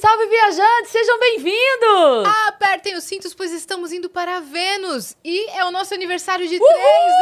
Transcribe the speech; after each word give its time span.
Salve, 0.00 0.26
viajantes! 0.28 0.92
Sejam 0.92 1.18
bem-vindos! 1.20 2.26
Apertem 2.48 2.96
os 2.96 3.04
cintos, 3.04 3.34
pois 3.34 3.52
estamos 3.52 3.92
indo 3.92 4.08
para 4.08 4.40
Vênus. 4.40 5.14
E 5.22 5.50
é 5.50 5.62
o 5.62 5.70
nosso 5.70 5.92
aniversário 5.92 6.48
de 6.48 6.56
Uhul! 6.56 6.66
três 6.66 7.12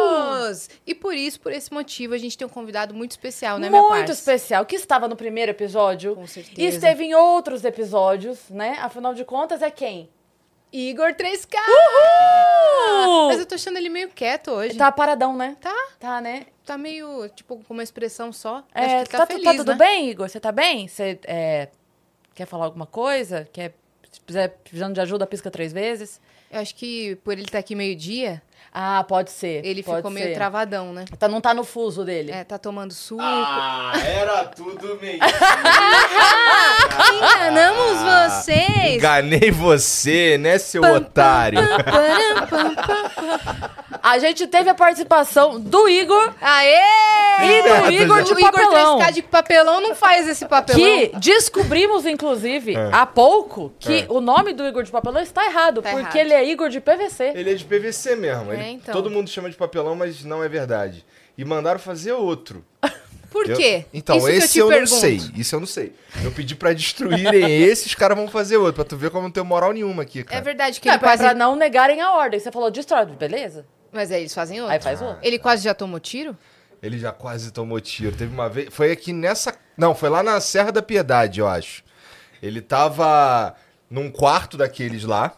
anos! 0.00 0.70
E 0.84 0.96
por 0.96 1.14
isso, 1.14 1.40
por 1.40 1.52
esse 1.52 1.72
motivo, 1.72 2.12
a 2.12 2.18
gente 2.18 2.36
tem 2.36 2.44
um 2.44 2.50
convidado 2.50 2.92
muito 2.92 3.12
especial, 3.12 3.56
né, 3.56 3.70
minha 3.70 3.80
Muito 3.80 4.10
especial, 4.10 4.66
que 4.66 4.74
estava 4.74 5.06
no 5.06 5.14
primeiro 5.14 5.52
episódio. 5.52 6.16
Com 6.16 6.26
certeza. 6.26 6.60
E 6.60 6.66
esteve 6.66 7.04
em 7.04 7.14
outros 7.14 7.64
episódios, 7.64 8.50
né? 8.50 8.78
Afinal 8.80 9.14
de 9.14 9.24
contas, 9.24 9.62
é 9.62 9.70
quem? 9.70 10.10
Igor 10.72 11.14
3K! 11.14 11.56
Uhul! 13.06 13.28
Mas 13.28 13.38
eu 13.38 13.46
tô 13.46 13.54
achando 13.54 13.76
ele 13.76 13.88
meio 13.88 14.08
quieto 14.08 14.50
hoje. 14.50 14.76
Tá 14.76 14.90
paradão, 14.90 15.36
né? 15.36 15.56
Tá. 15.60 15.86
Tá, 16.00 16.20
né? 16.20 16.46
Tá 16.64 16.76
meio, 16.76 17.28
tipo, 17.28 17.62
com 17.62 17.74
uma 17.74 17.82
expressão 17.84 18.32
só. 18.32 18.64
É, 18.74 18.80
Acho 18.80 18.88
que 18.88 18.96
ele 18.96 19.06
tá, 19.06 19.18
tá, 19.18 19.26
feliz, 19.26 19.44
tá 19.44 19.54
tudo 19.54 19.70
né? 19.72 19.78
bem, 19.78 20.10
Igor? 20.10 20.28
Você 20.28 20.40
tá 20.40 20.50
bem? 20.50 20.88
Você 20.88 21.20
é, 21.26 21.68
quer 22.34 22.46
falar 22.46 22.64
alguma 22.66 22.86
coisa? 22.86 23.48
Quer, 23.52 23.74
se 24.10 24.20
precisar 24.20 24.48
precisando 24.48 24.94
de 24.94 25.00
ajuda, 25.00 25.26
pisca 25.26 25.50
três 25.50 25.72
vezes? 25.72 26.20
Eu 26.50 26.60
acho 26.60 26.74
que 26.74 27.16
por 27.24 27.32
ele 27.32 27.42
estar 27.44 27.58
aqui 27.58 27.74
meio-dia, 27.74 28.42
Ah, 28.74 29.02
pode 29.08 29.30
ser. 29.30 29.64
ele 29.64 29.82
pode 29.82 29.96
ficou 29.98 30.10
meio 30.10 30.26
ser. 30.28 30.34
travadão, 30.34 30.92
né? 30.92 31.06
Tá, 31.18 31.26
não 31.26 31.40
tá 31.40 31.54
no 31.54 31.64
fuso 31.64 32.04
dele. 32.04 32.30
É, 32.30 32.44
tá 32.44 32.58
tomando 32.58 32.92
suco. 32.92 33.22
Ah, 33.22 33.92
era 34.04 34.44
tudo 34.46 34.98
mentira. 35.00 35.26
Enganamos 37.14 38.02
vocês! 38.02 38.94
Enganei 38.96 39.50
você, 39.50 40.36
né, 40.38 40.58
seu 40.58 40.82
otário? 40.82 41.58
Param, 41.84 42.46
pam, 42.46 42.74
pam. 42.74 43.70
A 44.02 44.18
gente 44.18 44.46
teve 44.48 44.68
a 44.68 44.74
participação 44.74 45.60
do 45.60 45.88
Igor 45.88 46.34
Aê! 46.40 46.74
e 47.40 47.62
do 47.62 47.92
Igor 48.02 48.22
de 48.22 48.32
o 48.32 48.38
Igor 48.38 48.50
papelão. 48.50 48.98
3K 48.98 49.12
de 49.12 49.22
papelão 49.22 49.80
não 49.80 49.94
faz 49.94 50.28
esse 50.28 50.44
papelão. 50.46 50.80
Que 50.80 51.12
descobrimos, 51.20 52.04
inclusive, 52.04 52.74
É. 52.74 52.90
há 52.92 53.06
pouco, 53.06 53.72
que 53.78 54.00
É. 54.00 54.06
o 54.08 54.20
nome 54.20 54.52
do 54.52 54.66
Igor 54.66 54.82
de 54.82 54.90
papelão 54.90 55.22
está 55.22 55.44
errado, 55.46 55.80
Tá 55.82 55.90
porque 55.90 56.00
errado. 56.02 56.16
ele 56.16 56.32
é 56.34 56.44
Igor 56.50 56.68
de 56.68 56.80
PVC. 56.80 57.32
Ele 57.34 57.50
é 57.52 57.54
de 57.54 57.64
PVC 57.64 58.16
mesmo. 58.16 58.52
ele- 58.52 58.62
É, 58.62 58.70
então. 58.70 58.92
Todo 58.92 59.08
mundo 59.10 59.30
chama 59.30 59.48
de 59.48 59.56
papelão, 59.56 59.94
mas 59.94 60.24
não 60.24 60.42
é 60.42 60.48
verdade. 60.48 61.04
E 61.38 61.44
mandaram 61.44 61.78
fazer 61.78 62.12
outro. 62.12 62.64
Por 63.30 63.48
Eu- 63.48 63.56
quê? 63.56 63.86
Então, 63.94 64.16
Isso 64.18 64.28
esse 64.28 64.58
eu, 64.58 64.70
eu, 64.70 64.84
te 64.84 64.90
não 64.90 64.98
sei. 64.98 65.20
Isso 65.36 65.54
eu 65.54 65.60
não 65.60 65.66
sei. 65.66 65.94
Eu 66.22 66.30
pedi 66.32 66.54
pra 66.54 66.74
destruírem 66.74 67.62
esse, 67.64 67.86
os 67.86 67.94
caras 67.94 68.16
vão 68.18 68.28
fazer 68.28 68.58
outro. 68.58 68.74
Pra 68.74 68.84
tu 68.84 68.94
ver 68.96 69.08
como 69.10 69.22
não 69.22 69.30
tem 69.30 69.42
moral 69.42 69.72
nenhuma 69.72 70.02
aqui, 70.02 70.20
É 70.20 70.24
cara. 70.24 70.40
verdade 70.42 70.78
que 70.80 70.88
É, 70.88 70.92
ele 70.92 70.98
pra, 70.98 71.08
quase... 71.10 71.22
pra 71.22 71.32
não 71.34 71.56
negarem 71.56 72.02
a 72.02 72.12
ordem. 72.12 72.38
Você 72.38 72.52
falou 72.52 72.70
destrói, 72.70 73.06
beleza? 73.06 73.64
Mas 73.92 74.10
aí 74.10 74.20
eles 74.22 74.34
fazem 74.34 74.60
outro. 74.60 74.74
Aí 74.74 74.80
faz 74.80 75.00
outro. 75.02 75.18
Ele 75.22 75.38
quase 75.38 75.64
já 75.64 75.74
tomou 75.74 76.00
tiro? 76.00 76.36
Ele 76.82 76.98
já 76.98 77.12
quase 77.12 77.52
tomou 77.52 77.80
tiro. 77.80 78.16
Teve 78.16 78.32
uma 78.32 78.48
vez. 78.48 78.68
Foi 78.72 78.90
aqui 78.90 79.12
nessa. 79.12 79.54
Não, 79.76 79.94
foi 79.94 80.08
lá 80.08 80.22
na 80.22 80.40
Serra 80.40 80.72
da 80.72 80.82
Piedade, 80.82 81.40
eu 81.40 81.46
acho. 81.46 81.84
Ele 82.42 82.60
tava 82.60 83.54
num 83.88 84.10
quarto 84.10 84.56
daqueles 84.56 85.04
lá. 85.04 85.36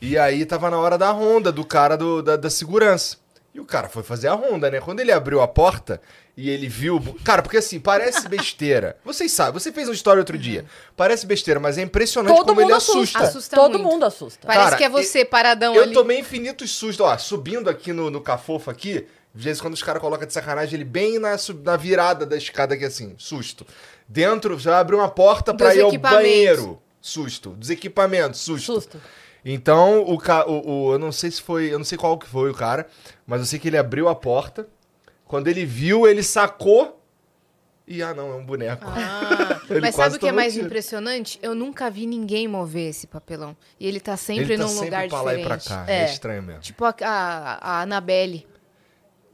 E 0.00 0.18
aí 0.18 0.44
tava 0.44 0.68
na 0.70 0.78
hora 0.78 0.98
da 0.98 1.10
ronda 1.10 1.52
do 1.52 1.64
cara 1.64 1.96
do- 1.96 2.22
da, 2.22 2.36
da 2.36 2.50
segurança. 2.50 3.18
E 3.54 3.60
o 3.60 3.64
cara 3.64 3.88
foi 3.88 4.02
fazer 4.02 4.28
a 4.28 4.34
ronda, 4.34 4.70
né? 4.70 4.80
Quando 4.80 5.00
ele 5.00 5.12
abriu 5.12 5.40
a 5.42 5.46
porta 5.46 6.00
e 6.36 6.48
ele 6.48 6.66
viu. 6.68 6.98
Cara, 7.24 7.42
porque 7.42 7.58
assim, 7.58 7.78
parece 7.78 8.28
besteira. 8.28 8.96
Vocês 9.04 9.30
sabem, 9.32 9.52
você 9.60 9.70
fez 9.70 9.86
uma 9.88 9.94
história 9.94 10.20
outro 10.20 10.38
dia. 10.38 10.64
Parece 10.96 11.26
besteira, 11.26 11.60
mas 11.60 11.76
é 11.78 11.82
impressionante 11.82 12.34
Todo 12.36 12.46
como 12.46 12.60
ele 12.60 12.66
mundo 12.68 12.76
assusta. 12.76 13.00
assusta. 13.18 13.18
Assusta 13.22 13.56
Todo 13.56 13.78
muito. 13.78 13.92
mundo 13.92 14.04
assusta. 14.06 14.46
Parece 14.46 14.64
Cara, 14.64 14.76
que 14.76 14.84
é 14.84 14.88
você 14.88 15.24
paradão 15.24 15.74
Eu 15.74 15.82
ali. 15.82 15.92
tomei 15.92 16.18
infinitos 16.18 16.70
sustos, 16.70 17.04
ó, 17.04 17.16
subindo 17.18 17.68
aqui 17.68 17.92
no, 17.92 18.10
no 18.10 18.20
cafofo 18.20 18.70
aqui, 18.70 19.06
de 19.34 19.44
vez 19.44 19.58
em 19.58 19.60
quando 19.62 19.74
os 19.74 19.82
caras 19.82 20.00
colocam 20.00 20.26
de 20.26 20.32
sacanagem 20.32 20.74
ele 20.74 20.84
bem 20.84 21.18
na, 21.18 21.36
sub- 21.38 21.62
na 21.64 21.76
virada 21.76 22.24
da 22.24 22.36
escada 22.36 22.74
aqui 22.74 22.84
assim, 22.84 23.14
susto. 23.18 23.66
Dentro, 24.08 24.58
já 24.58 24.78
abriu 24.78 24.98
uma 24.98 25.08
porta 25.10 25.54
pra 25.54 25.68
Dos 25.68 25.76
ir 25.76 25.80
ao 25.82 25.92
banheiro, 25.98 26.80
susto. 27.00 27.50
Dos 27.50 27.70
equipamentos, 27.70 28.40
susto. 28.40 28.72
Susto. 28.74 29.00
Então, 29.44 30.02
o, 30.02 30.18
ca- 30.18 30.46
o, 30.46 30.88
o- 30.88 30.92
eu 30.94 30.98
não 30.98 31.10
sei 31.12 31.30
se 31.30 31.42
foi, 31.42 31.72
eu 31.72 31.78
não 31.78 31.84
sei 31.84 31.98
qual 31.98 32.16
que 32.18 32.26
foi 32.26 32.50
o 32.50 32.54
cara, 32.54 32.86
mas 33.26 33.40
eu 33.40 33.46
sei 33.46 33.58
que 33.58 33.68
ele 33.68 33.76
abriu 33.78 34.08
a 34.08 34.14
porta, 34.14 34.66
quando 35.32 35.48
ele 35.48 35.64
viu, 35.64 36.06
ele 36.06 36.22
sacou 36.22 37.02
e, 37.88 38.02
ah 38.02 38.12
não, 38.12 38.30
é 38.32 38.34
um 38.36 38.44
boneco. 38.44 38.84
Ah, 38.86 39.58
Ele 39.70 39.80
mas 39.80 39.94
sabe 39.94 40.16
o 40.16 40.18
que 40.18 40.28
é 40.28 40.32
mais 40.32 40.52
tiro. 40.52 40.66
impressionante? 40.66 41.38
Eu 41.42 41.54
nunca 41.54 41.88
vi 41.90 42.04
ninguém 42.04 42.46
mover 42.46 42.90
esse 42.90 43.06
papelão. 43.06 43.56
E 43.80 43.86
ele 43.88 43.98
tá 43.98 44.14
sempre 44.14 44.44
ele 44.44 44.56
tá 44.58 44.62
num 44.64 44.68
sempre 44.68 44.84
lugar 44.84 45.08
pra 45.08 45.22
lá 45.22 45.32
e 45.34 45.38
diferente. 45.38 45.64
pra 45.68 45.76
cá, 45.86 45.90
é, 45.90 46.02
É. 46.02 46.04
estranho 46.04 46.42
mesmo. 46.42 46.60
Tipo 46.60 46.84
a, 46.84 46.94
a, 47.02 47.70
a 47.78 47.80
Annabelle. 47.82 48.46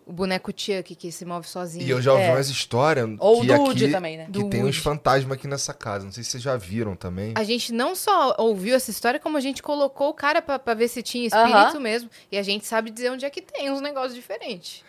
O 0.06 0.12
boneco 0.12 0.50
Chuck 0.56 0.94
que 0.94 1.10
se 1.12 1.24
move 1.26 1.46
sozinho. 1.46 1.84
E 1.84 1.90
eu 1.90 2.00
já 2.00 2.12
ouvi 2.12 2.24
É. 2.24 2.30
umas 2.30 2.48
histórias 2.48 3.06
Ou 3.18 3.40
que 3.42 3.46
do 3.48 3.52
Woody 3.54 3.84
aqui, 3.86 3.92
também, 3.92 4.16
né? 4.16 4.24
Que 4.26 4.30
Do 4.32 4.48
tem 4.48 4.64
uns 4.64 4.78
fantasmas 4.78 5.36
aqui 5.36 5.46
nessa 5.48 5.74
casa. 5.74 6.04
Não 6.06 6.12
sei 6.12 6.22
se 6.24 6.30
vocês 6.30 6.42
já 6.42 6.56
viram 6.56 6.96
também. 6.96 7.34
A 7.36 7.42
gente 7.42 7.72
não 7.74 7.94
só 7.96 8.34
ouviu 8.38 8.74
essa 8.76 8.90
história, 8.90 9.20
como 9.20 9.36
a 9.36 9.40
gente 9.40 9.62
colocou 9.62 10.08
o 10.10 10.14
cara 10.14 10.40
pra, 10.40 10.58
pra 10.58 10.72
ver 10.72 10.88
se 10.88 11.02
tinha 11.02 11.26
espírito 11.26 11.52
Aham. 11.58 11.80
mesmo. 11.80 12.08
E 12.32 12.38
a 12.38 12.42
gente 12.42 12.64
sabe 12.66 12.90
dizer 12.90 13.10
onde 13.10 13.26
é 13.26 13.30
que 13.30 13.42
tem 13.42 13.70
uns 13.70 13.82
negócios 13.82 14.14
diferentes. 14.14 14.82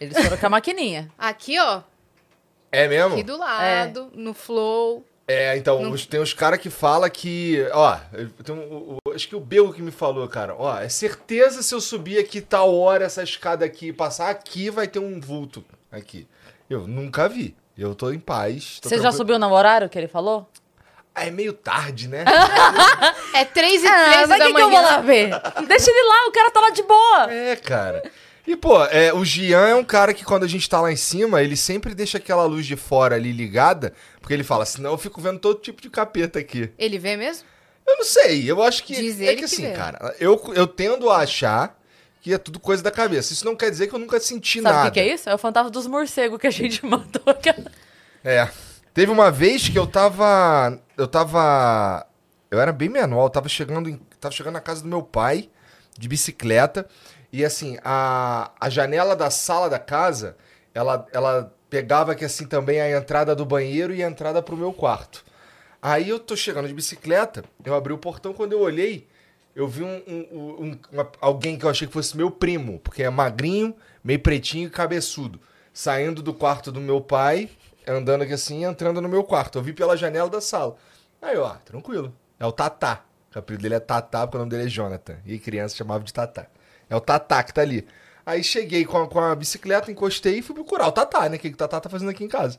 Eles 0.00 0.16
foram 0.22 0.36
com 0.36 0.46
a 0.46 0.50
maquininha. 0.50 1.10
Aqui, 1.18 1.58
ó. 1.58 1.82
É 2.70 2.86
mesmo? 2.88 3.14
Aqui 3.14 3.22
do 3.22 3.36
lado, 3.38 4.10
no 4.14 4.34
flow. 4.34 5.04
É, 5.28 5.56
então, 5.56 5.82
Não- 5.82 5.90
os- 5.90 6.06
tem 6.06 6.20
uns 6.20 6.32
caras 6.32 6.60
que 6.60 6.70
falam 6.70 7.08
que. 7.10 7.66
Ó, 7.72 7.96
um- 8.50 8.52
o- 8.54 8.98
o- 9.08 9.12
acho 9.12 9.26
que 9.28 9.34
o 9.34 9.40
Bego 9.40 9.72
que 9.72 9.82
me 9.82 9.90
falou, 9.90 10.26
cara. 10.28 10.54
Ó, 10.56 10.78
é 10.78 10.88
certeza 10.88 11.62
se 11.62 11.74
eu 11.74 11.80
subir 11.80 12.18
aqui 12.18 12.40
tal 12.40 12.72
hora, 12.74 13.04
essa 13.04 13.22
escada 13.22 13.64
aqui, 13.64 13.92
passar 13.92 14.30
aqui, 14.30 14.70
vai 14.70 14.86
ter 14.86 14.98
um 15.00 15.20
vulto 15.20 15.64
aqui. 15.90 16.28
Eu 16.70 16.86
nunca 16.86 17.28
vi. 17.28 17.56
Eu 17.76 17.94
tô 17.94 18.10
em 18.12 18.18
paz. 18.20 18.78
tô 18.80 18.88
Você 18.88 18.98
já 18.98 19.10
subiu 19.10 19.38
no 19.38 19.52
horário 19.52 19.88
que 19.88 19.98
ele 19.98 20.08
falou? 20.08 20.48
Ah, 21.14 21.26
é 21.26 21.30
meio 21.30 21.52
tarde, 21.52 22.08
né? 22.08 22.24
É 23.34 23.44
3 23.44 23.82
e 23.82 23.86
Ah, 23.86 24.04
13 24.12 24.26
mas 24.28 24.38
da 24.38 24.46
que, 24.46 24.54
que 24.54 24.60
eu 24.60 24.68
manhã. 24.70 24.80
vou 24.80 24.90
lá 24.90 25.00
ver? 25.00 25.30
Deixa 25.66 25.90
ele 25.90 26.08
lá, 26.08 26.28
o 26.28 26.32
cara 26.32 26.50
tá 26.50 26.60
lá 26.60 26.70
de 26.70 26.82
boa. 26.82 27.32
é, 27.32 27.56
cara. 27.56 28.02
E, 28.46 28.56
pô, 28.56 28.82
é, 28.84 29.12
o 29.12 29.24
Gian 29.24 29.66
é 29.66 29.74
um 29.74 29.82
cara 29.84 30.14
que 30.14 30.24
quando 30.24 30.44
a 30.44 30.48
gente 30.48 30.68
tá 30.68 30.80
lá 30.80 30.92
em 30.92 30.96
cima, 30.96 31.42
ele 31.42 31.56
sempre 31.56 31.94
deixa 31.94 32.18
aquela 32.18 32.44
luz 32.44 32.64
de 32.64 32.76
fora 32.76 33.16
ali 33.16 33.32
ligada, 33.32 33.92
porque 34.20 34.32
ele 34.32 34.44
fala, 34.44 34.64
senão 34.64 34.92
eu 34.92 34.98
fico 34.98 35.20
vendo 35.20 35.38
todo 35.40 35.60
tipo 35.60 35.82
de 35.82 35.90
capeta 35.90 36.38
aqui. 36.38 36.70
Ele 36.78 36.98
vê 36.98 37.16
mesmo? 37.16 37.44
Eu 37.86 37.96
não 37.96 38.04
sei, 38.04 38.48
eu 38.50 38.62
acho 38.62 38.84
que. 38.84 38.94
Diz 38.94 39.20
é 39.20 39.30
que 39.30 39.36
que 39.36 39.44
assim, 39.44 39.62
vê. 39.62 39.72
cara, 39.72 40.14
eu, 40.20 40.40
eu 40.54 40.66
tendo 40.66 41.10
a 41.10 41.18
achar 41.18 41.76
que 42.20 42.32
é 42.34 42.38
tudo 42.38 42.58
coisa 42.58 42.82
da 42.82 42.90
cabeça. 42.90 43.32
Isso 43.32 43.44
não 43.44 43.54
quer 43.56 43.70
dizer 43.70 43.86
que 43.86 43.94
eu 43.94 43.98
nunca 43.98 44.18
senti 44.20 44.60
Sabe 44.60 44.74
o 44.74 44.76
nada. 44.78 44.90
que, 44.90 44.94
que 44.94 45.00
é 45.08 45.14
isso? 45.14 45.28
É 45.28 45.34
o 45.34 45.38
fantasma 45.38 45.70
dos 45.70 45.86
morcegos 45.86 46.38
que 46.40 46.46
a 46.46 46.50
gente 46.50 46.82
mandou. 46.86 47.22
aquela- 47.26 47.70
É. 48.24 48.48
Teve 48.92 49.12
uma 49.12 49.30
vez 49.30 49.68
que 49.68 49.78
eu 49.78 49.86
tava. 49.86 50.80
Eu 50.96 51.06
tava. 51.06 52.06
Eu 52.50 52.60
era 52.60 52.72
bem 52.72 52.88
menor, 52.88 53.24
eu 53.26 53.30
tava 53.30 53.48
chegando, 53.48 53.88
em, 53.88 54.00
tava 54.20 54.34
chegando 54.34 54.54
na 54.54 54.60
casa 54.60 54.82
do 54.82 54.88
meu 54.88 55.02
pai, 55.02 55.48
de 55.98 56.08
bicicleta. 56.08 56.88
E 57.36 57.44
assim, 57.44 57.76
a, 57.84 58.50
a 58.58 58.70
janela 58.70 59.14
da 59.14 59.28
sala 59.28 59.68
da 59.68 59.78
casa, 59.78 60.38
ela, 60.72 61.06
ela 61.12 61.54
pegava 61.68 62.12
aqui 62.12 62.24
assim 62.24 62.46
também 62.46 62.80
a 62.80 62.90
entrada 62.96 63.36
do 63.36 63.44
banheiro 63.44 63.94
e 63.94 64.02
a 64.02 64.08
entrada 64.08 64.40
pro 64.42 64.56
meu 64.56 64.72
quarto. 64.72 65.22
Aí 65.82 66.08
eu 66.08 66.18
tô 66.18 66.34
chegando 66.34 66.66
de 66.66 66.72
bicicleta, 66.72 67.44
eu 67.62 67.74
abri 67.74 67.92
o 67.92 67.98
portão, 67.98 68.32
quando 68.32 68.52
eu 68.54 68.60
olhei, 68.60 69.06
eu 69.54 69.68
vi 69.68 69.82
um, 69.82 70.02
um- 70.08 70.64
um- 70.64 70.78
uma- 70.90 71.12
alguém 71.20 71.58
que 71.58 71.66
eu 71.66 71.68
achei 71.68 71.86
que 71.86 71.92
fosse 71.92 72.16
meu 72.16 72.30
primo, 72.30 72.78
porque 72.78 73.02
é 73.02 73.10
magrinho, 73.10 73.76
meio 74.02 74.18
pretinho 74.20 74.68
e 74.68 74.70
cabeçudo, 74.70 75.38
saindo 75.74 76.22
do 76.22 76.32
quarto 76.32 76.72
do 76.72 76.80
meu 76.80 77.02
pai, 77.02 77.50
andando 77.86 78.22
aqui 78.22 78.32
assim, 78.32 78.64
entrando 78.64 79.02
no 79.02 79.10
meu 79.10 79.22
quarto. 79.22 79.58
Eu 79.58 79.62
vi 79.62 79.74
pela 79.74 79.94
janela 79.94 80.30
da 80.30 80.40
sala. 80.40 80.76
Aí, 81.20 81.36
ó, 81.36 81.50
tranquilo. 81.66 82.14
É 82.40 82.46
o 82.46 82.50
Tatá. 82.52 83.04
O 83.34 83.38
apelido 83.38 83.62
dele 83.62 83.74
é 83.74 83.80
Tatá, 83.80 84.26
porque 84.26 84.38
o 84.38 84.40
nome 84.40 84.50
dele 84.50 84.64
é 84.64 84.68
Jonathan. 84.68 85.18
E 85.26 85.38
criança 85.38 85.76
chamava 85.76 86.02
de 86.02 86.14
Tatá. 86.14 86.46
É 86.88 86.96
o 86.96 87.00
Tatá 87.00 87.42
que 87.42 87.52
tá 87.52 87.60
ali. 87.62 87.86
Aí 88.24 88.42
cheguei 88.42 88.84
com 88.84 88.98
a, 88.98 89.08
com 89.08 89.20
a 89.20 89.34
bicicleta, 89.34 89.90
encostei 89.90 90.38
e 90.38 90.42
fui 90.42 90.54
procurar 90.54 90.88
o 90.88 90.92
Tatá, 90.92 91.28
né? 91.28 91.36
O 91.36 91.38
que 91.40 91.48
o 91.48 91.56
Tatá 91.56 91.80
tá 91.80 91.88
fazendo 91.88 92.10
aqui 92.10 92.24
em 92.24 92.28
casa? 92.28 92.58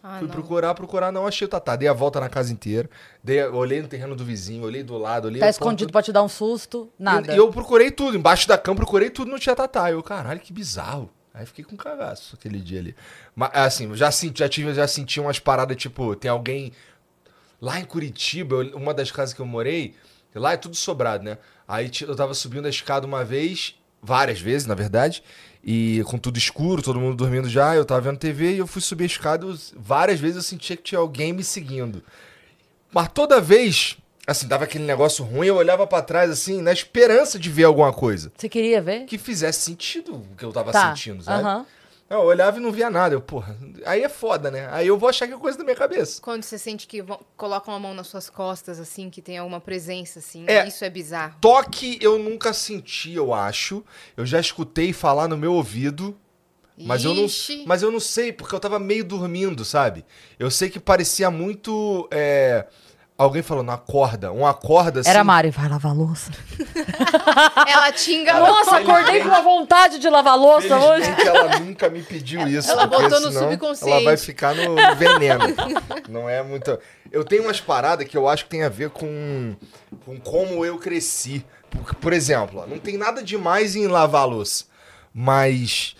Ah, 0.00 0.18
Fui 0.18 0.28
não. 0.28 0.32
procurar, 0.32 0.74
procurar, 0.74 1.10
não 1.10 1.26
achei 1.26 1.44
o 1.44 1.48
Tatá. 1.48 1.74
Dei 1.74 1.88
a 1.88 1.92
volta 1.92 2.20
na 2.20 2.28
casa 2.28 2.52
inteira. 2.52 2.88
Dei, 3.22 3.42
olhei 3.46 3.82
no 3.82 3.88
terreno 3.88 4.14
do 4.14 4.24
vizinho, 4.24 4.62
olhei 4.64 4.84
do 4.84 4.96
lado, 4.96 5.26
olhei 5.26 5.40
Tá 5.40 5.48
escondido 5.48 5.88
ponto- 5.88 5.92
pra 5.92 6.02
te 6.02 6.12
dar 6.12 6.22
um 6.22 6.28
susto, 6.28 6.88
nada. 6.96 7.32
E, 7.32 7.34
e 7.34 7.38
eu 7.38 7.50
procurei 7.50 7.90
tudo, 7.90 8.16
embaixo 8.16 8.46
da 8.46 8.56
cama, 8.56 8.76
procurei 8.76 9.10
tudo, 9.10 9.28
não 9.28 9.38
tinha 9.40 9.56
Tatá. 9.56 9.90
Eu, 9.90 10.00
caralho, 10.04 10.38
que 10.38 10.52
bizarro. 10.52 11.10
Aí 11.34 11.44
fiquei 11.46 11.64
com 11.64 11.76
cagaço 11.76 12.36
aquele 12.38 12.60
dia 12.60 12.78
ali. 12.78 12.96
Mas, 13.34 13.50
assim, 13.54 13.92
já 13.96 14.10
senti, 14.12 14.38
já 14.38 14.48
tive, 14.48 14.72
já 14.72 14.86
senti 14.86 15.18
umas 15.20 15.40
paradas, 15.40 15.76
tipo, 15.76 16.14
tem 16.14 16.30
alguém 16.30 16.72
lá 17.60 17.80
em 17.80 17.84
Curitiba, 17.84 18.56
eu- 18.56 18.76
uma 18.76 18.94
das 18.94 19.10
casas 19.10 19.34
que 19.34 19.40
eu 19.40 19.46
morei, 19.46 19.94
lá 20.34 20.52
é 20.52 20.56
tudo 20.56 20.76
sobrado, 20.76 21.24
né? 21.24 21.38
Aí 21.68 21.90
eu 22.00 22.16
tava 22.16 22.32
subindo 22.32 22.64
a 22.66 22.70
escada 22.70 23.06
uma 23.06 23.22
vez, 23.22 23.74
várias 24.02 24.40
vezes, 24.40 24.66
na 24.66 24.74
verdade, 24.74 25.22
e 25.62 26.02
com 26.06 26.16
tudo 26.18 26.38
escuro, 26.38 26.80
todo 26.82 26.98
mundo 26.98 27.14
dormindo 27.16 27.46
já, 27.48 27.74
eu 27.76 27.84
tava 27.84 28.00
vendo 28.00 28.16
TV 28.18 28.54
e 28.54 28.58
eu 28.58 28.66
fui 28.66 28.80
subir 28.80 29.04
a 29.04 29.06
escada, 29.06 29.44
eu- 29.44 29.58
várias 29.76 30.18
vezes 30.18 30.36
eu 30.36 30.42
sentia 30.42 30.76
que 30.76 30.82
tinha 30.82 30.98
alguém 30.98 31.32
me 31.32 31.44
seguindo. 31.44 32.02
Mas 32.90 33.08
toda 33.12 33.38
vez, 33.38 33.98
assim, 34.26 34.48
dava 34.48 34.64
aquele 34.64 34.84
negócio 34.84 35.22
ruim, 35.24 35.48
eu 35.48 35.56
olhava 35.56 35.86
pra 35.86 36.00
trás, 36.00 36.30
assim, 36.30 36.62
na 36.62 36.72
esperança 36.72 37.38
de 37.38 37.50
ver 37.50 37.64
alguma 37.64 37.92
coisa 37.92 38.32
Você 38.34 38.48
queria 38.48 38.80
ver? 38.80 39.04
que 39.04 39.18
fizesse 39.18 39.60
sentido 39.60 40.14
o 40.14 40.36
que 40.38 40.44
eu 40.44 40.52
tava 40.52 40.72
Tá. 40.72 40.88
sentindo, 40.88 41.22
sabe? 41.22 41.42
aham. 41.44 41.66
Eu 42.10 42.20
olhava 42.20 42.56
e 42.56 42.60
não 42.60 42.72
via 42.72 42.88
nada. 42.90 43.14
Eu, 43.14 43.20
porra, 43.20 43.56
aí 43.84 44.02
é 44.02 44.08
foda, 44.08 44.50
né? 44.50 44.66
Aí 44.70 44.86
eu 44.86 44.96
vou 44.96 45.08
achar 45.10 45.26
que 45.26 45.34
é 45.34 45.36
coisa 45.36 45.58
da 45.58 45.64
minha 45.64 45.76
cabeça. 45.76 46.22
Quando 46.22 46.42
você 46.42 46.56
sente 46.56 46.86
que 46.86 47.02
vão- 47.02 47.20
colocam 47.36 47.74
a 47.74 47.78
mão 47.78 47.92
nas 47.92 48.06
suas 48.06 48.30
costas, 48.30 48.80
assim, 48.80 49.10
que 49.10 49.20
tem 49.20 49.36
alguma 49.36 49.60
presença, 49.60 50.18
assim, 50.18 50.44
É. 50.48 50.66
isso 50.66 50.82
é 50.84 50.88
bizarro. 50.90 51.36
Toque 51.40 51.98
eu 52.00 52.18
nunca 52.18 52.52
senti, 52.54 53.12
eu 53.12 53.34
acho. 53.34 53.84
Eu 54.16 54.24
já 54.24 54.40
escutei 54.40 54.92
falar 54.94 55.28
no 55.28 55.36
meu 55.36 55.52
ouvido, 55.52 56.16
mas 56.78 57.04
eu 57.04 57.12
não, 57.12 57.26
mas 57.66 57.82
eu 57.82 57.90
não 57.92 58.00
sei, 58.00 58.32
porque 58.32 58.54
eu 58.54 58.60
tava 58.60 58.78
meio 58.78 59.04
dormindo, 59.04 59.64
sabe? 59.64 60.04
Eu 60.38 60.50
sei 60.50 60.70
que 60.70 60.80
parecia 60.80 61.30
muito. 61.30 62.08
é, 62.10 62.66
Alguém 63.18 63.42
falando, 63.42 63.72
acorda. 63.72 64.32
Um 64.32 64.46
acorda 64.46 65.00
assim. 65.00 65.10
Era 65.10 65.22
a 65.22 65.24
Mari, 65.24 65.50
vai 65.50 65.68
lavar 65.68 65.90
a 65.90 65.94
louça. 65.94 66.30
Ela 67.66 67.90
te 67.90 68.14
enganou. 68.14 68.46
Nossa, 68.46 68.76
acordei 68.76 69.20
com 69.20 69.26
uma 69.26 69.42
vontade 69.42 69.98
de 69.98 70.08
lavar 70.08 70.34
a 70.34 70.36
louça 70.36 70.78
hoje. 70.78 71.12
Ela 71.26 71.58
nunca 71.58 71.90
me 71.90 72.00
pediu 72.00 72.46
isso. 72.46 72.70
Ela 72.70 72.86
botou 72.86 73.20
no 73.20 73.32
subconsciente. 73.32 73.92
Ela 73.92 74.04
vai 74.04 74.16
ficar 74.16 74.54
no 74.54 74.76
veneno. 74.94 75.46
Não 76.08 76.28
é 76.28 76.44
muito. 76.44 76.78
Eu 77.10 77.24
tenho 77.24 77.42
umas 77.42 77.60
paradas 77.60 78.06
que 78.06 78.16
eu 78.16 78.28
acho 78.28 78.44
que 78.44 78.50
tem 78.50 78.62
a 78.62 78.68
ver 78.68 78.90
com, 78.90 79.56
com 80.04 80.20
como 80.20 80.64
eu 80.64 80.78
cresci. 80.78 81.44
Por, 81.68 81.96
por 81.96 82.12
exemplo, 82.12 82.60
ó, 82.60 82.66
não 82.68 82.78
tem 82.78 82.96
nada 82.96 83.20
demais 83.20 83.74
em 83.74 83.88
lavar 83.88 84.22
a 84.22 84.26
louça. 84.26 84.66
Mas, 85.12 85.96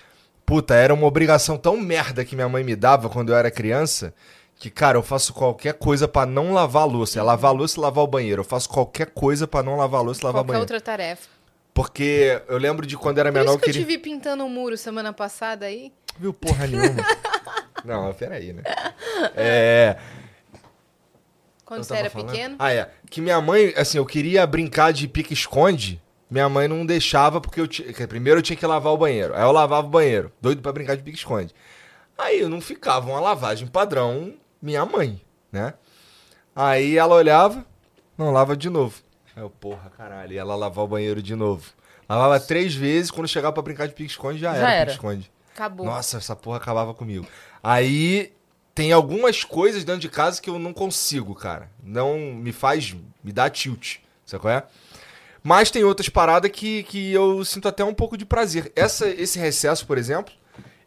puta, 0.46 0.72
era 0.74 0.94
uma 0.94 1.08
obrigação 1.08 1.58
tão 1.58 1.76
merda 1.76 2.24
que 2.24 2.36
minha 2.36 2.48
mãe 2.48 2.62
me 2.62 2.76
dava 2.76 3.08
quando 3.08 3.30
eu 3.30 3.36
era 3.36 3.50
criança. 3.50 4.14
Que, 4.58 4.70
cara, 4.70 4.98
eu 4.98 5.02
faço 5.02 5.32
qualquer 5.32 5.74
coisa 5.74 6.08
pra 6.08 6.26
não 6.26 6.52
lavar 6.52 6.82
a 6.82 6.86
louça. 6.86 7.18
É 7.18 7.22
lavar 7.22 7.50
a 7.50 7.54
louça 7.54 7.78
e 7.78 7.80
lavar 7.80 8.02
o 8.02 8.08
banheiro. 8.08 8.40
Eu 8.40 8.44
faço 8.44 8.68
qualquer 8.68 9.06
coisa 9.10 9.46
pra 9.46 9.62
não 9.62 9.76
lavar 9.76 10.00
a 10.00 10.02
louça 10.02 10.20
e 10.20 10.24
lavar 10.24 10.42
o 10.42 10.44
Qualquer 10.44 10.58
banheiro. 10.58 10.62
outra 10.74 10.80
tarefa. 10.80 11.28
Porque 11.72 12.42
eu 12.48 12.58
lembro 12.58 12.84
de 12.84 12.96
quando 12.96 13.18
era 13.18 13.30
Por 13.30 13.38
menor, 13.38 13.50
isso 13.52 13.58
que 13.60 13.64
eu 13.70 13.72
queria... 13.72 13.86
te 13.86 13.86
vi 13.86 13.98
pintando 13.98 14.42
um 14.42 14.48
muro 14.48 14.76
semana 14.76 15.12
passada 15.12 15.66
aí. 15.66 15.92
Viu 16.18 16.34
porra 16.34 16.66
nenhuma. 16.66 17.04
Não, 17.84 18.12
peraí, 18.14 18.52
né? 18.52 18.62
É. 19.36 19.96
Quando 21.64 21.84
você 21.84 21.94
era 21.94 22.10
falando- 22.10 22.30
pequeno. 22.30 22.56
Ah, 22.58 22.72
é. 22.72 22.90
Que 23.08 23.20
minha 23.20 23.40
mãe, 23.40 23.72
assim, 23.76 23.98
eu 23.98 24.06
queria 24.06 24.44
brincar 24.46 24.92
de 24.92 25.06
pique-esconde. 25.06 26.02
Minha 26.30 26.48
mãe 26.48 26.66
não 26.66 26.84
deixava 26.84 27.40
porque 27.40 27.60
eu 27.60 27.68
Primeiro 28.08 28.40
eu 28.40 28.42
tinha 28.42 28.56
que 28.56 28.66
lavar 28.66 28.92
o 28.92 28.96
banheiro. 28.98 29.34
Aí 29.34 29.42
eu 29.42 29.52
lavava 29.52 29.86
o 29.86 29.90
banheiro. 29.90 30.32
Doido 30.40 30.60
pra 30.62 30.72
brincar 30.72 30.96
de 30.96 31.02
pique-esconde. 31.02 31.54
Aí 32.16 32.40
eu 32.40 32.48
não 32.48 32.60
ficava 32.60 33.08
uma 33.08 33.20
lavagem 33.20 33.68
padrão 33.68 34.34
minha 34.60 34.84
mãe, 34.84 35.20
né? 35.52 35.74
Aí 36.54 36.96
ela 36.98 37.14
olhava, 37.14 37.64
não, 38.16 38.32
lava 38.32 38.56
de 38.56 38.68
novo. 38.68 39.00
Aí 39.36 39.42
eu, 39.42 39.50
porra, 39.50 39.90
caralho. 39.96 40.32
E 40.32 40.38
ela 40.38 40.56
lavava 40.56 40.82
o 40.82 40.88
banheiro 40.88 41.22
de 41.22 41.34
novo. 41.34 41.70
Lavava 42.08 42.40
três 42.40 42.74
vezes, 42.74 43.10
quando 43.10 43.28
chegava 43.28 43.52
pra 43.52 43.62
brincar 43.62 43.86
de 43.86 43.94
pique-esconde 43.94 44.38
já, 44.38 44.52
Já 44.52 44.58
era 44.58 44.70
era. 44.70 44.80
pique-esconde. 44.86 45.30
Acabou. 45.54 45.86
Nossa, 45.86 46.16
essa 46.18 46.34
porra 46.34 46.56
acabava 46.56 46.94
comigo. 46.94 47.26
Aí 47.62 48.32
tem 48.74 48.92
algumas 48.92 49.44
coisas 49.44 49.84
dentro 49.84 50.00
de 50.00 50.08
casa 50.08 50.40
que 50.40 50.48
eu 50.48 50.58
não 50.58 50.72
consigo, 50.72 51.34
cara. 51.34 51.70
Não 51.82 52.18
me 52.18 52.52
faz. 52.52 52.96
me 53.22 53.32
dá 53.32 53.50
tilt. 53.50 53.96
Sabe 54.24 54.40
qual 54.42 54.54
é? 54.54 54.64
Mas 55.42 55.70
tem 55.70 55.84
outras 55.84 56.08
paradas 56.08 56.50
que, 56.50 56.82
que 56.84 57.12
eu 57.12 57.44
sinto 57.44 57.68
até 57.68 57.84
um 57.84 57.94
pouco 57.94 58.16
de 58.16 58.24
prazer. 58.24 58.72
Essa, 58.74 59.08
esse 59.08 59.38
recesso, 59.38 59.86
por 59.86 59.96
exemplo, 59.98 60.32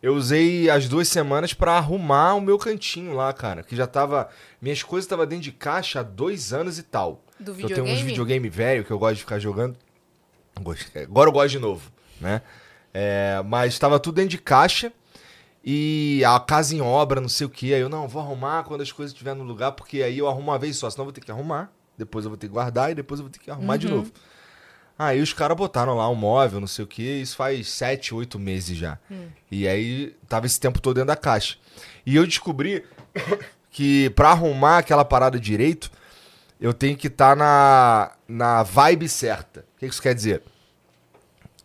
eu 0.01 0.15
usei 0.15 0.69
as 0.69 0.87
duas 0.87 1.07
semanas 1.07 1.53
pra 1.53 1.73
arrumar 1.73 2.33
o 2.33 2.41
meu 2.41 2.57
cantinho 2.57 3.13
lá, 3.13 3.31
cara. 3.31 3.61
Que 3.63 3.75
já 3.75 3.85
tava. 3.85 4.29
Minhas 4.61 4.81
coisas 4.81 5.05
estavam 5.05 5.25
dentro 5.25 5.43
de 5.43 5.51
caixa 5.51 5.99
há 5.99 6.03
dois 6.03 6.51
anos 6.53 6.79
e 6.79 6.83
tal. 6.83 7.23
Do 7.39 7.51
Eu 7.51 7.67
tenho 7.67 7.83
uns 7.83 8.01
videogame? 8.01 8.03
videogame 8.03 8.49
velho 8.49 8.83
que 8.83 8.91
eu 8.91 8.99
gosto 8.99 9.15
de 9.15 9.21
ficar 9.21 9.39
jogando. 9.39 9.75
Agora 11.03 11.29
eu 11.29 11.33
gosto 11.33 11.49
de 11.49 11.59
novo, 11.59 11.91
né? 12.19 12.41
É, 12.93 13.41
mas 13.45 13.73
estava 13.73 13.99
tudo 13.99 14.15
dentro 14.15 14.31
de 14.31 14.37
caixa 14.37 14.91
e 15.63 16.23
a 16.25 16.39
casa 16.39 16.75
em 16.75 16.81
obra, 16.81 17.21
não 17.21 17.29
sei 17.29 17.47
o 17.47 17.49
que. 17.49 17.73
Aí 17.73 17.81
eu, 17.81 17.89
não, 17.89 18.07
vou 18.07 18.21
arrumar 18.21 18.63
quando 18.63 18.81
as 18.81 18.91
coisas 18.91 19.11
estiverem 19.11 19.39
no 19.39 19.47
lugar, 19.47 19.71
porque 19.71 20.01
aí 20.01 20.17
eu 20.17 20.27
arrumo 20.27 20.51
uma 20.51 20.59
vez 20.59 20.77
só, 20.77 20.89
senão 20.89 21.03
eu 21.03 21.05
vou 21.05 21.13
ter 21.13 21.21
que 21.21 21.31
arrumar. 21.31 21.71
Depois 21.97 22.25
eu 22.25 22.31
vou 22.31 22.37
ter 22.37 22.47
que 22.47 22.53
guardar 22.53 22.91
e 22.91 22.95
depois 22.95 23.19
eu 23.19 23.25
vou 23.25 23.31
ter 23.31 23.39
que 23.39 23.51
arrumar 23.51 23.77
de 23.77 23.87
novo. 23.87 24.11
Aí 25.03 25.19
os 25.19 25.33
caras 25.33 25.57
botaram 25.57 25.95
lá 25.95 26.07
um 26.07 26.13
móvel, 26.13 26.59
não 26.59 26.67
sei 26.67 26.85
o 26.85 26.87
que, 26.87 27.01
isso 27.01 27.35
faz 27.35 27.67
sete, 27.69 28.13
oito 28.13 28.37
meses 28.37 28.77
já. 28.77 28.99
E 29.49 29.67
aí 29.67 30.15
tava 30.29 30.45
esse 30.45 30.59
tempo 30.59 30.79
todo 30.79 30.93
dentro 30.93 31.07
da 31.07 31.15
caixa. 31.15 31.57
E 32.05 32.15
eu 32.15 32.27
descobri 32.27 32.85
que 33.71 34.11
pra 34.11 34.29
arrumar 34.29 34.77
aquela 34.77 35.03
parada 35.03 35.39
direito, 35.39 35.91
eu 36.59 36.71
tenho 36.71 36.95
que 36.95 37.07
estar 37.07 37.35
na, 37.35 38.11
na 38.27 38.61
vibe 38.61 39.09
certa. 39.09 39.61
O 39.61 39.79
que 39.79 39.87
que 39.87 39.91
isso 39.91 40.01
quer 40.03 40.13
dizer? 40.13 40.43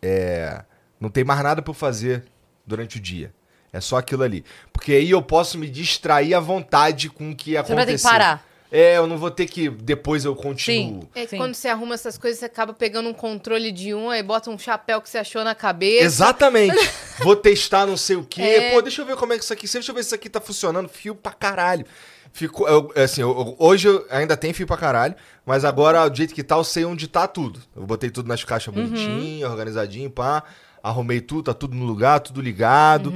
É, 0.00 0.64
não 0.98 1.10
tem 1.10 1.22
mais 1.22 1.42
nada 1.42 1.60
pra 1.60 1.70
eu 1.72 1.74
fazer 1.74 2.24
durante 2.66 2.96
o 2.96 3.00
dia. 3.00 3.34
É 3.70 3.82
só 3.82 3.98
aquilo 3.98 4.22
ali. 4.22 4.46
Porque 4.72 4.92
aí 4.92 5.10
eu 5.10 5.20
posso 5.20 5.58
me 5.58 5.68
distrair 5.68 6.32
à 6.32 6.40
vontade 6.40 7.10
com 7.10 7.32
o 7.32 7.36
que 7.36 7.50
Você 7.50 7.58
aconteceu. 7.58 7.76
vai 7.76 7.86
ter 7.86 7.96
que 7.98 8.02
parar. 8.02 8.46
É, 8.70 8.96
eu 8.96 9.06
não 9.06 9.16
vou 9.16 9.30
ter 9.30 9.46
que 9.46 9.68
depois 9.70 10.24
eu 10.24 10.34
continuo. 10.34 11.02
Sim. 11.02 11.08
É 11.14 11.24
que 11.24 11.30
Sim. 11.30 11.36
quando 11.36 11.54
você 11.54 11.68
arruma 11.68 11.94
essas 11.94 12.18
coisas, 12.18 12.38
você 12.40 12.46
acaba 12.46 12.72
pegando 12.74 13.08
um 13.08 13.14
controle 13.14 13.70
de 13.70 13.94
um, 13.94 14.10
aí 14.10 14.22
bota 14.22 14.50
um 14.50 14.58
chapéu 14.58 15.00
que 15.00 15.08
você 15.08 15.18
achou 15.18 15.44
na 15.44 15.54
cabeça. 15.54 16.04
Exatamente. 16.04 16.74
Vou 17.22 17.36
testar 17.36 17.86
não 17.86 17.96
sei 17.96 18.16
o 18.16 18.24
quê. 18.24 18.42
É. 18.42 18.70
Pô, 18.72 18.82
deixa 18.82 19.02
eu 19.02 19.06
ver 19.06 19.16
como 19.16 19.32
é 19.32 19.38
que 19.38 19.44
isso 19.44 19.52
aqui. 19.52 19.66
Deixa 19.70 19.90
eu 19.90 19.94
ver 19.94 20.02
se 20.02 20.08
isso 20.08 20.14
aqui 20.14 20.28
tá 20.28 20.40
funcionando. 20.40 20.88
Fio 20.88 21.14
pra 21.14 21.32
caralho. 21.32 21.86
Ficou, 22.32 22.68
eu- 22.68 22.92
assim, 23.02 23.22
eu- 23.22 23.56
hoje 23.58 23.88
eu 23.88 24.04
ainda 24.10 24.36
tem 24.36 24.52
fio 24.52 24.66
pra 24.66 24.76
caralho, 24.76 25.14
mas 25.46 25.64
agora, 25.64 26.06
do 26.10 26.14
jeito 26.16 26.34
que 26.34 26.42
tá, 26.42 26.56
eu 26.56 26.64
sei 26.64 26.84
onde 26.84 27.08
tá 27.08 27.26
tudo. 27.26 27.60
Eu 27.74 27.86
botei 27.86 28.10
tudo 28.10 28.28
nas 28.28 28.44
caixas 28.44 28.74
bonitinho, 28.74 29.48
organizadinho, 29.48 30.10
pá. 30.10 30.42
Arrumei 30.82 31.20
tudo, 31.20 31.44
tá 31.44 31.54
tudo 31.54 31.74
no 31.74 31.84
lugar, 31.84 32.20
tudo 32.20 32.40
ligado. 32.42 33.12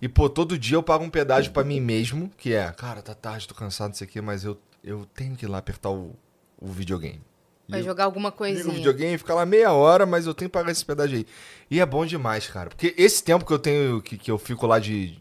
E, 0.00 0.08
pô, 0.08 0.28
todo 0.28 0.58
dia 0.58 0.76
eu 0.76 0.82
pago 0.82 1.04
um 1.04 1.10
pedágio 1.10 1.52
pra 1.52 1.62
mim 1.62 1.80
mesmo, 1.80 2.30
que 2.38 2.52
é, 2.54 2.72
cara, 2.72 3.02
tá 3.02 3.14
tarde, 3.14 3.46
tô 3.46 3.54
cansado 3.54 3.90
disso 3.92 4.02
aqui, 4.04 4.20
mas 4.20 4.42
eu, 4.42 4.56
eu 4.86 5.04
tenho 5.04 5.34
que 5.34 5.44
ir 5.44 5.48
lá 5.48 5.58
apertar 5.58 5.90
o, 5.90 6.14
o 6.58 6.68
videogame. 6.68 7.20
Vai 7.68 7.82
jogar 7.82 8.04
alguma 8.04 8.28
Liga 8.28 8.36
o 8.36 8.38
coisinha. 8.38 8.74
videogame, 8.74 9.18
fica 9.18 9.34
lá 9.34 9.44
meia 9.44 9.72
hora, 9.72 10.06
mas 10.06 10.24
eu 10.24 10.32
tenho 10.32 10.48
que 10.48 10.52
pagar 10.52 10.70
esse 10.70 10.84
pedágio 10.84 11.18
aí. 11.18 11.26
E 11.68 11.80
é 11.80 11.84
bom 11.84 12.06
demais, 12.06 12.46
cara. 12.46 12.70
Porque 12.70 12.94
esse 12.96 13.24
tempo 13.24 13.44
que 13.44 13.52
eu 13.52 13.58
tenho, 13.58 14.00
que, 14.00 14.16
que 14.16 14.30
eu 14.30 14.38
fico 14.38 14.64
lá 14.68 14.78
de. 14.78 15.20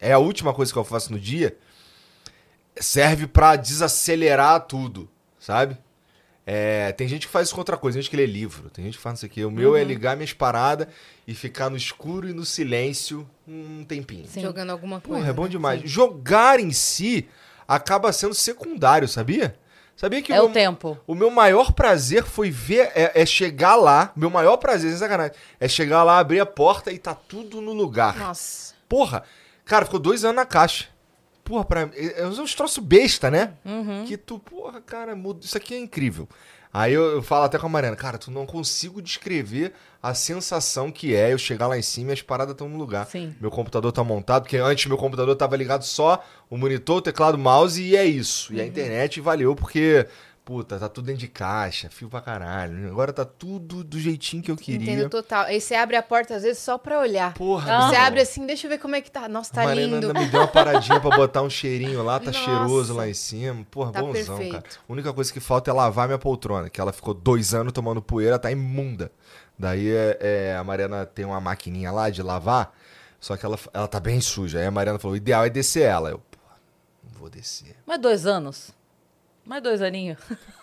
É 0.00 0.12
a 0.14 0.18
última 0.18 0.54
coisa 0.54 0.72
que 0.72 0.78
eu 0.78 0.84
faço 0.84 1.12
no 1.12 1.20
dia. 1.20 1.54
Serve 2.76 3.26
pra 3.26 3.54
desacelerar 3.56 4.60
tudo, 4.60 5.06
sabe? 5.38 5.76
É, 6.46 6.90
tem 6.92 7.06
gente 7.06 7.26
que 7.26 7.32
faz 7.32 7.48
isso 7.48 7.54
com 7.54 7.60
outra 7.60 7.76
coisa, 7.76 7.96
tem 7.96 8.02
gente 8.02 8.10
que 8.10 8.16
lê 8.16 8.24
livro, 8.24 8.70
tem 8.70 8.86
gente 8.86 8.96
que 8.96 9.02
faz 9.02 9.18
isso 9.18 9.26
aqui. 9.26 9.44
O 9.44 9.50
meu 9.50 9.76
é 9.76 9.84
ligar 9.84 10.16
minhas 10.16 10.32
paradas 10.32 10.88
e 11.28 11.34
ficar 11.34 11.68
no 11.68 11.76
escuro 11.76 12.26
e 12.26 12.32
no 12.32 12.46
silêncio 12.46 13.28
um 13.46 13.84
tempinho. 13.84 14.26
Sim. 14.26 14.40
Jogando 14.40 14.70
alguma 14.70 15.00
coisa. 15.02 15.18
Porra, 15.18 15.30
é 15.30 15.32
bom 15.34 15.44
né? 15.44 15.50
demais. 15.50 15.82
Jogar 15.84 16.58
em 16.58 16.72
si 16.72 17.28
acaba 17.66 18.12
sendo 18.12 18.34
secundário, 18.34 19.06
sabia? 19.08 19.56
Sabia 19.94 20.22
que 20.22 20.32
É 20.32 20.40
o 20.40 20.44
o 20.44 20.46
meu- 20.46 20.54
tempo. 20.54 20.98
o 21.06 21.14
meu 21.14 21.30
maior 21.30 21.72
prazer 21.72 22.24
foi 22.24 22.50
ver, 22.50 22.90
é, 22.94 23.12
é 23.22 23.26
chegar 23.26 23.76
lá, 23.76 24.10
meu 24.16 24.30
maior 24.30 24.56
prazer, 24.56 24.90
sem 24.90 24.98
sacanagem, 24.98 25.34
é 25.60 25.68
chegar 25.68 26.02
lá, 26.02 26.18
abrir 26.18 26.40
a 26.40 26.46
porta 26.46 26.90
e 26.90 26.98
tá 26.98 27.14
tudo 27.14 27.60
no 27.60 27.72
lugar. 27.72 28.16
Nossa. 28.16 28.74
Porra, 28.88 29.22
cara, 29.64 29.84
ficou 29.84 30.00
dois 30.00 30.24
anos 30.24 30.36
na 30.36 30.46
caixa. 30.46 30.86
Porra, 31.44 31.64
pra, 31.64 31.90
é, 31.94 32.22
é 32.22 32.26
uns 32.26 32.54
troços 32.54 32.82
besta, 32.82 33.30
né? 33.30 33.52
Que 34.06 34.16
tu, 34.16 34.38
porra, 34.38 34.80
cara, 34.80 35.14
muda, 35.14 35.44
isso 35.44 35.56
aqui 35.56 35.74
é 35.74 35.78
incrível. 35.78 36.28
Aí 36.72 36.94
eu, 36.94 37.02
eu 37.02 37.22
falo 37.22 37.44
até 37.44 37.58
com 37.58 37.66
a 37.66 37.68
Mariana, 37.68 37.94
cara, 37.96 38.16
tu 38.16 38.30
não 38.30 38.46
consigo 38.46 39.02
descrever 39.02 39.74
a 40.02 40.14
sensação 40.14 40.90
que 40.90 41.14
é 41.14 41.32
eu 41.32 41.38
chegar 41.38 41.66
lá 41.66 41.78
em 41.78 41.82
cima 41.82 42.10
e 42.10 42.12
as 42.14 42.22
paradas 42.22 42.52
estão 42.52 42.68
no 42.68 42.78
lugar. 42.78 43.06
Sim. 43.06 43.34
Meu 43.38 43.50
computador 43.50 43.92
tá 43.92 44.02
montado, 44.02 44.44
porque 44.44 44.56
antes 44.56 44.86
meu 44.86 44.96
computador 44.96 45.36
tava 45.36 45.54
ligado 45.56 45.82
só 45.84 46.24
o 46.48 46.56
monitor, 46.56 46.96
o 46.96 47.02
teclado, 47.02 47.34
o 47.34 47.38
mouse 47.38 47.82
e 47.82 47.94
é 47.94 48.04
isso. 48.04 48.52
E 48.54 48.60
a 48.60 48.66
internet 48.66 49.20
valeu 49.20 49.54
porque, 49.54 50.06
puta, 50.44 50.78
tá 50.78 50.88
tudo 50.88 51.06
dentro 51.06 51.20
de 51.20 51.28
caixa, 51.28 51.88
fio 51.88 52.08
pra 52.08 52.20
caralho. 52.20 52.88
Agora 52.88 53.12
tá 53.12 53.24
tudo 53.24 53.84
do 53.84 53.98
jeitinho 53.98 54.42
que 54.42 54.50
eu 54.50 54.56
queria. 54.56 54.92
Entendo 54.92 55.08
total. 55.08 55.44
Aí 55.44 55.60
você 55.60 55.74
abre 55.74 55.96
a 55.96 56.02
porta, 56.02 56.34
às 56.34 56.42
vezes, 56.42 56.58
só 56.62 56.76
pra 56.76 56.98
olhar. 56.98 57.34
Porra, 57.34 57.72
Ah. 57.72 57.88
Você 57.90 57.96
abre 57.96 58.20
assim, 58.20 58.44
deixa 58.46 58.66
eu 58.66 58.70
ver 58.70 58.78
como 58.78 58.94
é 58.96 59.00
que 59.00 59.10
tá. 59.10 59.28
Nossa, 59.28 59.52
tá 59.54 59.62
a 59.62 59.64
Mariana 59.66 59.94
lindo. 59.94 60.06
ainda 60.08 60.20
me 60.20 60.26
deu 60.26 60.40
uma 60.40 60.48
paradinha 60.48 61.00
pra 61.00 61.16
botar 61.16 61.42
um 61.42 61.50
cheirinho 61.50 62.02
lá, 62.02 62.18
tá 62.18 62.26
Nossa. 62.32 62.38
cheiroso 62.38 62.94
lá 62.94 63.08
em 63.08 63.14
cima. 63.14 63.64
Porra, 63.70 63.92
Tá 63.92 64.00
bonzão, 64.00 64.36
perfeito. 64.36 64.52
cara. 64.62 64.64
A 64.88 64.92
única 64.92 65.12
coisa 65.12 65.32
que 65.32 65.40
falta 65.40 65.70
é 65.70 65.74
lavar 65.74 66.06
minha 66.08 66.18
poltrona, 66.18 66.68
que 66.68 66.80
ela 66.80 66.92
ficou 66.92 67.14
dois 67.14 67.54
anos 67.54 67.72
tomando 67.72 68.02
poeira, 68.02 68.38
tá 68.38 68.50
imunda. 68.50 69.10
Daí 69.58 69.90
é, 69.90 70.18
é, 70.20 70.56
a 70.56 70.64
Mariana 70.64 71.06
tem 71.06 71.24
uma 71.24 71.40
maquininha 71.40 71.92
lá 71.92 72.10
de 72.10 72.20
lavar, 72.22 72.74
só 73.20 73.36
que 73.36 73.46
ela, 73.46 73.56
ela 73.72 73.86
tá 73.86 74.00
bem 74.00 74.20
suja. 74.20 74.58
Aí 74.58 74.66
a 74.66 74.70
Mariana 74.72 74.98
falou: 74.98 75.12
o 75.14 75.16
ideal 75.16 75.44
é 75.44 75.50
descer 75.50 75.82
ela. 75.84 76.10
Eu, 76.10 76.18
porra, 76.18 76.56
não 77.04 77.20
vou 77.20 77.30
descer. 77.30 77.76
Mais 77.86 78.00
dois 78.00 78.26
anos. 78.26 78.70
Mais 79.44 79.62
dois 79.62 79.82
aninhos. 79.82 80.18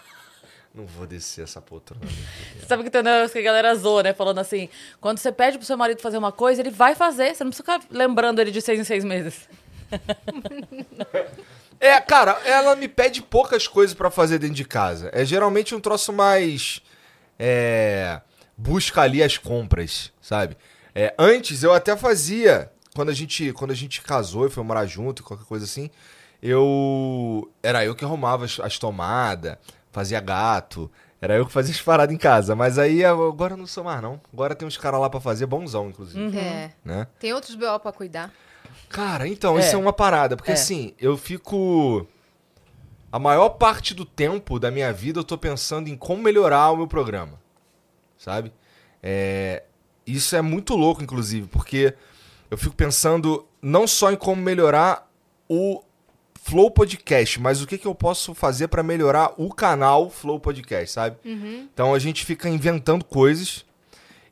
Não 0.74 0.86
vou 0.86 1.08
descer 1.08 1.44
essa 1.44 1.60
poltrona. 1.60 2.02
Sabe 2.68 2.84
que 2.84 2.90
tem 2.90 3.02
negócio 3.02 3.34
que 3.34 3.40
a 3.40 3.44
galera 3.44 3.74
zoa, 3.76 4.04
né? 4.04 4.14
Falando 4.14 4.40
assim, 4.40 4.70
quando 5.02 5.18
você 5.18 5.32
pede 5.32 5.58
pro 5.58 5.66
seu 5.66 5.76
marido 5.76 6.02
fazer 6.02 6.18
uma 6.18 6.32
coisa, 6.32 6.62
ele 6.62 6.70
vai 6.70 6.94
fazer. 6.94 7.34
Você 7.36 7.44
não 7.44 7.52
precisa 7.52 7.80
ficar 7.80 7.88
lembrando 7.90 8.40
ele 8.40 8.52
de 8.52 8.62
seis 8.62 8.80
em 8.80 8.84
seis 8.84 9.04
meses. 9.04 9.50
É, 11.82 12.00
cara, 12.02 12.34
ela 12.44 12.76
me 12.76 12.90
pede 12.90 13.22
poucas 13.22 13.66
coisas 13.66 13.94
pra 13.94 14.12
fazer 14.12 14.38
dentro 14.38 14.56
de 14.56 14.66
casa. 14.66 15.10
É 15.14 15.24
geralmente 15.24 15.74
um 15.74 15.80
troço 15.80 16.12
mais. 16.12 16.82
É. 17.38 18.20
Busca 18.58 19.02
ali 19.02 19.24
as 19.24 19.38
compras, 19.38 20.12
sabe? 20.22 20.58
É, 20.94 21.16
antes 21.18 21.64
eu 21.64 21.74
até 21.74 21.96
fazia. 21.96 22.70
quando 22.94 23.08
a 23.08 23.14
gente, 23.14 23.54
quando 23.54 23.72
a 23.72 23.76
gente 23.76 24.02
casou 24.02 24.46
e 24.46 24.50
foi 24.50 24.62
morar 24.62 24.86
junto, 24.86 25.24
qualquer 25.24 25.46
coisa 25.46 25.64
assim, 25.64 25.90
eu 26.42 27.50
era 27.62 27.84
eu 27.86 27.96
que 27.96 28.06
arrumava 28.06 28.46
as, 28.46 28.60
as 28.60 28.78
tomadas, 28.80 29.58
fazia 29.92 30.20
gato, 30.20 30.90
era 31.22 31.36
eu 31.36 31.46
que 31.46 31.52
fazia 31.52 31.74
as 31.74 31.82
paradas 31.82 32.14
em 32.14 32.18
casa, 32.18 32.56
mas 32.56 32.78
aí 32.78 33.04
agora 33.04 33.54
eu 33.54 33.58
não 33.58 33.68
sou 33.68 33.84
mais 33.84 34.02
não. 34.02 34.20
Agora 34.34 34.56
tem 34.56 34.68
uns 34.68 34.78
caras 34.78 35.00
lá 35.00 35.10
pra 35.10 35.20
fazer, 35.20 35.46
bonzão 35.46 35.90
inclusive, 35.90 36.38
É. 36.38 36.72
né? 36.84 37.08
Tem 37.20 37.34
outros 37.34 37.56
BO 37.56 37.80
pra 37.82 37.92
cuidar. 37.92 38.32
Cara, 38.88 39.28
então, 39.28 39.58
É. 39.58 39.62
isso 39.62 39.76
é 39.76 39.78
uma 39.78 39.94
parada, 39.94 40.36
porque 40.36 40.52
É. 40.52 40.54
assim, 40.56 40.94
eu 41.00 41.18
fico. 41.18 42.08
A 43.12 43.18
maior 43.20 43.50
parte 43.50 43.94
do 43.96 44.06
tempo 44.06 44.60
da 44.60 44.70
minha 44.70 44.94
vida 44.94 45.20
eu 45.20 45.24
tô 45.24 45.38
pensando 45.38 45.88
em 45.90 45.98
como 45.98 46.22
melhorar 46.22 46.72
o 46.72 46.78
meu 46.78 46.88
programa. 46.88 47.40
Sabe? 48.18 48.52
É, 49.02 49.64
Isso 50.06 50.36
é 50.36 50.42
muito 50.42 50.76
louco, 50.76 51.04
inclusive, 51.04 51.48
porque 51.48 51.94
eu 52.50 52.58
fico 52.58 52.76
pensando 52.76 53.46
não 53.62 53.86
só 53.88 54.12
em 54.12 54.16
como 54.16 54.42
melhorar 54.42 55.08
o 55.48 55.84
Flow 56.44 56.72
Podcast, 56.72 57.40
mas 57.40 57.62
o 57.62 57.68
que, 57.68 57.78
que 57.78 57.86
eu 57.86 57.94
posso 57.94 58.34
fazer 58.34 58.68
pra 58.68 58.82
melhorar 58.82 59.34
o 59.38 59.54
canal 59.54 60.10
Flow 60.10 60.40
Podcast, 60.40 60.92
sabe? 60.92 61.18
Então 61.74 61.94
a 61.94 62.00
gente 62.00 62.26
fica 62.26 62.50
inventando 62.50 63.04
coisas 63.06 63.66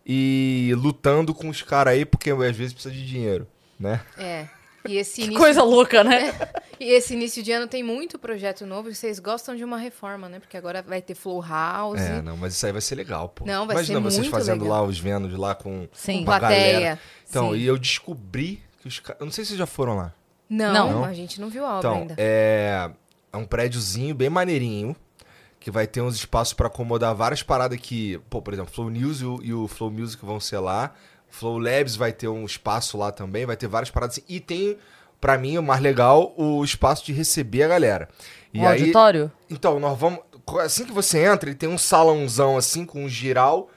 e 0.06 0.72
lutando 0.78 1.34
com 1.34 1.50
os 1.50 1.62
caras 1.62 1.94
aí, 1.94 2.06
porque 2.06 2.32
às 2.32 2.56
vezes 2.56 2.74
precisa 2.74 2.94
de 2.94 3.06
dinheiro, 3.06 3.48
né? 3.80 4.02
É. 4.18 4.48
E 4.88 4.96
esse 4.98 5.16
Que 5.22 5.24
início, 5.28 5.40
coisa 5.40 5.64
louca, 5.64 6.04
né? 6.04 6.34
e 6.80 6.86
esse 6.92 7.14
início 7.14 7.44
de 7.44 7.52
ano 7.52 7.68
tem 7.68 7.84
muito 7.84 8.18
projeto 8.18 8.66
novo 8.66 8.90
e 8.90 8.96
vocês 8.96 9.20
gostam 9.20 9.54
de 9.56 9.64
uma 9.66 9.78
reforma, 9.78 10.30
né? 10.30 10.40
Porque 10.40 10.56
agora 10.56 10.82
vai 10.82 11.02
ter 11.02 11.14
Flow 11.14 11.42
House, 11.42 12.00
É, 12.00 12.22
não, 12.22 12.38
mas 12.38 12.54
isso 12.54 12.66
aí 12.66 12.72
vai 12.72 12.82
ser 12.82 12.96
legal, 12.96 13.30
pô. 13.30 13.46
Não, 13.46 13.68
vai 13.68 13.76
Imagina 13.76 14.00
ser 14.00 14.04
vocês 14.04 14.20
muito 14.20 14.32
fazendo 14.32 14.62
legal. 14.64 14.82
lá 14.84 14.88
os 14.88 14.98
Vênus 14.98 15.34
lá 15.38 15.54
com, 15.54 15.88
Sim. 15.92 16.20
com 16.20 16.26
com 16.26 16.32
a 16.32 16.40
plateia. 16.40 16.74
galera. 16.74 17.00
Então, 17.30 17.52
Sim. 17.52 17.58
e 17.58 17.66
eu 17.66 17.78
descobri 17.78 18.64
que 18.82 18.88
os 18.88 19.00
caras. 19.00 19.20
Eu 19.20 19.26
não 19.26 19.32
sei 19.32 19.44
se 19.44 19.50
vocês 19.50 19.60
já 19.60 19.68
foram 19.68 19.98
lá. 19.98 20.14
Não, 20.50 20.74
Não. 20.74 21.04
a 21.06 21.14
gente 21.14 21.40
não 21.42 21.50
viu 21.50 21.66
a 21.66 21.78
obra 21.78 21.80
Então, 21.90 22.02
ainda. 22.02 22.16
é, 22.18 22.90
é 23.34 23.38
um 23.38 23.46
prédiozinho 23.46 24.14
bem 24.16 24.30
maneirinho. 24.30 24.96
Que 25.60 25.72
vai 25.72 25.86
ter 25.88 26.02
uns 26.02 26.16
espaços 26.16 26.54
pra 26.54 26.68
acomodar 26.68 27.14
várias 27.14 27.44
paradas 27.44 27.78
que, 27.80 28.20
pô, 28.30 28.42
por 28.42 28.54
exemplo, 28.54 28.72
Flow 28.74 28.90
News 28.90 29.20
e 29.20 29.26
o, 29.26 29.40
e 29.44 29.54
o 29.54 29.68
Flow 29.68 29.92
Music 29.92 30.24
vão 30.26 30.40
ser 30.40 30.60
lá. 30.60 30.94
Flow 31.30 31.58
Labs 31.58 31.96
vai 31.98 32.14
ter 32.14 32.30
um 32.30 32.46
espaço 32.46 32.98
lá 32.98 33.12
também, 33.12 33.46
vai 33.46 33.58
ter 33.58 33.68
várias 33.68 33.90
paradas 33.92 34.18
assim. 34.18 34.26
E 34.30 34.40
tem, 34.40 34.78
pra 35.20 35.38
mim, 35.38 35.58
o 35.58 35.64
mais 35.64 35.82
legal, 35.82 36.34
o 36.38 36.64
espaço 36.64 37.04
de 37.06 37.12
receber 37.12 37.64
a 37.64 37.68
galera. 37.68 38.08
E 38.54 38.60
Um 38.60 38.68
aí, 38.68 38.80
auditório? 38.82 39.30
então, 39.50 39.78
nós 39.80 39.98
vamos. 40.00 40.20
Assim 40.64 40.86
que 40.86 40.94
você 40.94 41.26
entra, 41.26 41.50
ele 41.50 41.58
tem 41.58 41.68
um 41.68 41.78
salãozão 41.78 42.56
assim, 42.56 42.86
com 42.86 43.04
um 43.04 43.10
giral. 43.10 43.70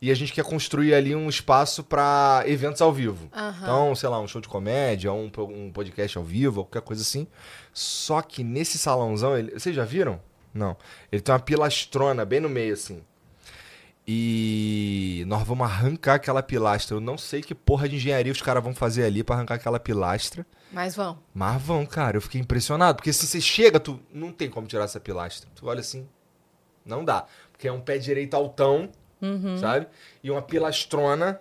E 0.00 0.12
a 0.12 0.14
gente 0.14 0.32
quer 0.32 0.44
construir 0.44 0.94
ali 0.94 1.14
um 1.14 1.28
espaço 1.28 1.82
pra 1.82 2.44
eventos 2.46 2.80
ao 2.80 2.92
vivo. 2.92 3.28
Aham. 3.32 3.58
Então, 3.60 3.94
sei 3.96 4.08
lá, 4.08 4.20
um 4.20 4.28
show 4.28 4.40
de 4.40 4.48
comédia, 4.48 5.12
um, 5.12 5.30
um 5.36 5.72
podcast 5.72 6.16
ao 6.16 6.22
vivo, 6.22 6.64
qualquer 6.64 6.82
coisa 6.82 7.02
assim. 7.02 7.26
Só 7.72 8.22
que 8.22 8.44
nesse 8.44 8.78
salãozão, 8.78 9.36
ele... 9.36 9.58
vocês 9.58 9.74
já 9.74 9.84
viram? 9.84 10.20
Não. 10.54 10.76
Ele 11.10 11.20
tem 11.20 11.32
uma 11.32 11.40
pilastrona 11.40 12.24
bem 12.24 12.38
no 12.38 12.48
meio, 12.48 12.74
assim. 12.74 13.02
E 14.10 15.22
nós 15.26 15.42
vamos 15.42 15.66
arrancar 15.66 16.14
aquela 16.14 16.42
pilastra. 16.42 16.96
Eu 16.96 17.00
não 17.00 17.18
sei 17.18 17.42
que 17.42 17.54
porra 17.54 17.86
de 17.86 17.96
engenharia 17.96 18.32
os 18.32 18.40
caras 18.40 18.64
vão 18.64 18.74
fazer 18.74 19.04
ali 19.04 19.22
pra 19.22 19.36
arrancar 19.36 19.56
aquela 19.56 19.78
pilastra. 19.78 20.46
Mas 20.72 20.96
vão. 20.96 21.18
Mas 21.34 21.60
vão, 21.60 21.84
cara. 21.84 22.16
Eu 22.16 22.22
fiquei 22.22 22.40
impressionado. 22.40 22.96
Porque 22.96 23.12
se 23.12 23.26
você 23.26 23.38
chega, 23.38 23.78
tu 23.78 24.00
não 24.10 24.32
tem 24.32 24.48
como 24.48 24.66
tirar 24.66 24.84
essa 24.84 24.98
pilastra. 24.98 25.50
Tu 25.54 25.66
olha 25.66 25.80
assim, 25.80 26.08
não 26.86 27.04
dá. 27.04 27.26
Porque 27.52 27.68
é 27.68 27.72
um 27.72 27.80
pé 27.82 27.98
direito 27.98 28.32
altão, 28.32 28.90
sabe? 29.58 29.86
E 30.22 30.30
uma 30.30 30.42
pilastrona 30.42 31.40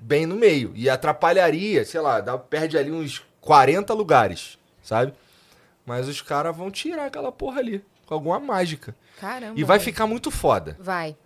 bem 0.00 0.26
no 0.26 0.36
meio. 0.36 0.72
E 0.74 0.88
atrapalharia, 0.88 1.84
sei 1.84 2.00
lá, 2.00 2.20
dá, 2.20 2.38
perde 2.38 2.76
ali 2.78 2.90
uns 2.90 3.24
40 3.40 3.92
lugares, 3.94 4.58
sabe? 4.82 5.12
Mas 5.84 6.06
os 6.06 6.20
caras 6.20 6.56
vão 6.56 6.70
tirar 6.70 7.06
aquela 7.06 7.32
porra 7.32 7.60
ali. 7.60 7.84
Com 8.06 8.14
alguma 8.14 8.38
mágica. 8.38 8.94
Caramba. 9.20 9.58
E 9.58 9.64
vai 9.64 9.78
ficar 9.78 10.06
muito 10.06 10.30
foda. 10.30 10.76
Vai. 10.78 11.16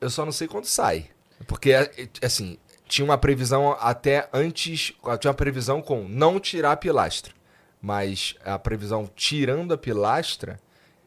Eu 0.00 0.08
só 0.08 0.24
não 0.24 0.32
sei 0.32 0.48
quando 0.48 0.64
sai. 0.64 1.10
Porque, 1.46 1.72
é, 1.72 1.90
assim, 2.22 2.58
tinha 2.86 3.04
uma 3.04 3.18
previsão 3.18 3.72
até 3.80 4.28
antes. 4.32 4.92
Tinha 5.18 5.30
uma 5.30 5.34
previsão 5.34 5.82
com 5.82 6.06
não 6.08 6.40
tirar 6.40 6.72
a 6.72 6.76
pilastra. 6.76 7.34
Mas 7.80 8.34
a 8.44 8.58
previsão 8.58 9.08
tirando 9.14 9.72
a 9.72 9.78
pilastra. 9.78 10.58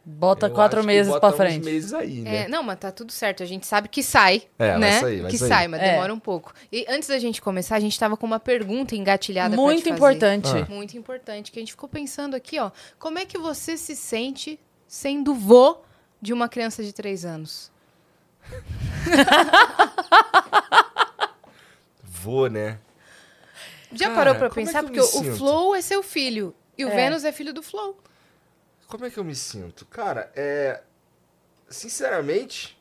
Bota 0.05 0.47
eu 0.47 0.51
quatro 0.51 0.83
meses 0.83 1.17
pra 1.17 1.31
frente. 1.31 1.59
Uns 1.61 1.65
meses 1.65 1.93
aí, 1.93 2.19
né? 2.21 2.43
É, 2.43 2.47
não, 2.49 2.61
mas 2.61 2.77
tá 2.77 2.91
tudo 2.91 3.09
certo. 3.11 3.41
A 3.41 3.45
gente 3.45 3.65
sabe 3.65 3.87
que 3.87 4.03
sai, 4.03 4.43
É, 4.59 4.71
vai 4.71 4.79
né? 4.79 4.99
sair, 4.99 5.21
vai 5.21 5.31
que 5.31 5.37
sair. 5.37 5.47
sai, 5.47 5.67
mas 5.69 5.81
É. 5.81 5.91
demora 5.91 6.13
um 6.13 6.19
pouco. 6.19 6.53
E 6.69 6.85
antes 6.89 7.07
da 7.07 7.17
gente 7.17 7.41
começar, 7.41 7.77
a 7.77 7.79
gente 7.79 7.97
tava 7.97 8.17
com 8.17 8.25
uma 8.25 8.39
pergunta 8.39 8.97
engatilhada 8.97 9.55
pra 9.55 9.63
te 9.63 9.65
Muito 9.65 9.83
fazer. 9.83 9.95
importante. 9.95 10.49
Ah. 10.49 10.67
Muito 10.69 10.97
importante, 10.97 11.51
que 11.53 11.59
a 11.59 11.61
gente 11.61 11.71
ficou 11.71 11.87
pensando 11.87 12.35
aqui, 12.35 12.59
ó. 12.59 12.69
Como 12.99 13.17
é 13.17 13.25
que 13.25 13.37
você 13.37 13.77
se 13.77 13.95
sente 13.95 14.59
sendo 14.85 15.33
vô 15.33 15.77
de 16.21 16.33
uma 16.33 16.49
criança 16.49 16.83
de 16.83 16.91
três 16.91 17.23
anos? 17.23 17.71
Vou, 22.03 22.49
né? 22.49 22.79
Já 23.91 24.05
Cara, 24.09 24.15
parou 24.17 24.35
pra 24.35 24.49
como 24.49 24.61
é 24.61 24.65
pensar? 24.65 24.83
que 24.83 24.99
eu 24.99 25.07
Porque 25.07 25.29
o? 25.29 25.35
Flow 25.35 25.75
é 25.75 25.81
seu 25.81 26.01
filho. 26.01 26.55
E 26.77 26.85
o 26.85 26.89
É. 26.89 26.95
Vênus 26.95 27.23
é 27.23 27.31
filho 27.31 27.53
do 27.53 27.61
Flow. 27.61 27.97
Como 28.87 29.05
é 29.05 29.09
que 29.09 29.17
eu 29.17 29.23
me 29.23 29.35
sinto? 29.35 29.85
Cara, 29.85 30.31
é. 30.35 30.81
Sinceramente. 31.69 32.79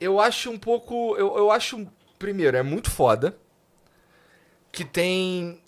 Eu 0.00 0.20
acho 0.20 0.50
um 0.50 0.58
pouco. 0.58 1.16
Eu, 1.16 1.36
eu 1.36 1.50
acho. 1.50 1.86
Primeiro, 2.18 2.56
é 2.56 2.62
muito 2.62 2.90
foda. 2.90 3.36
Que 4.70 4.84
tem. 4.84 5.60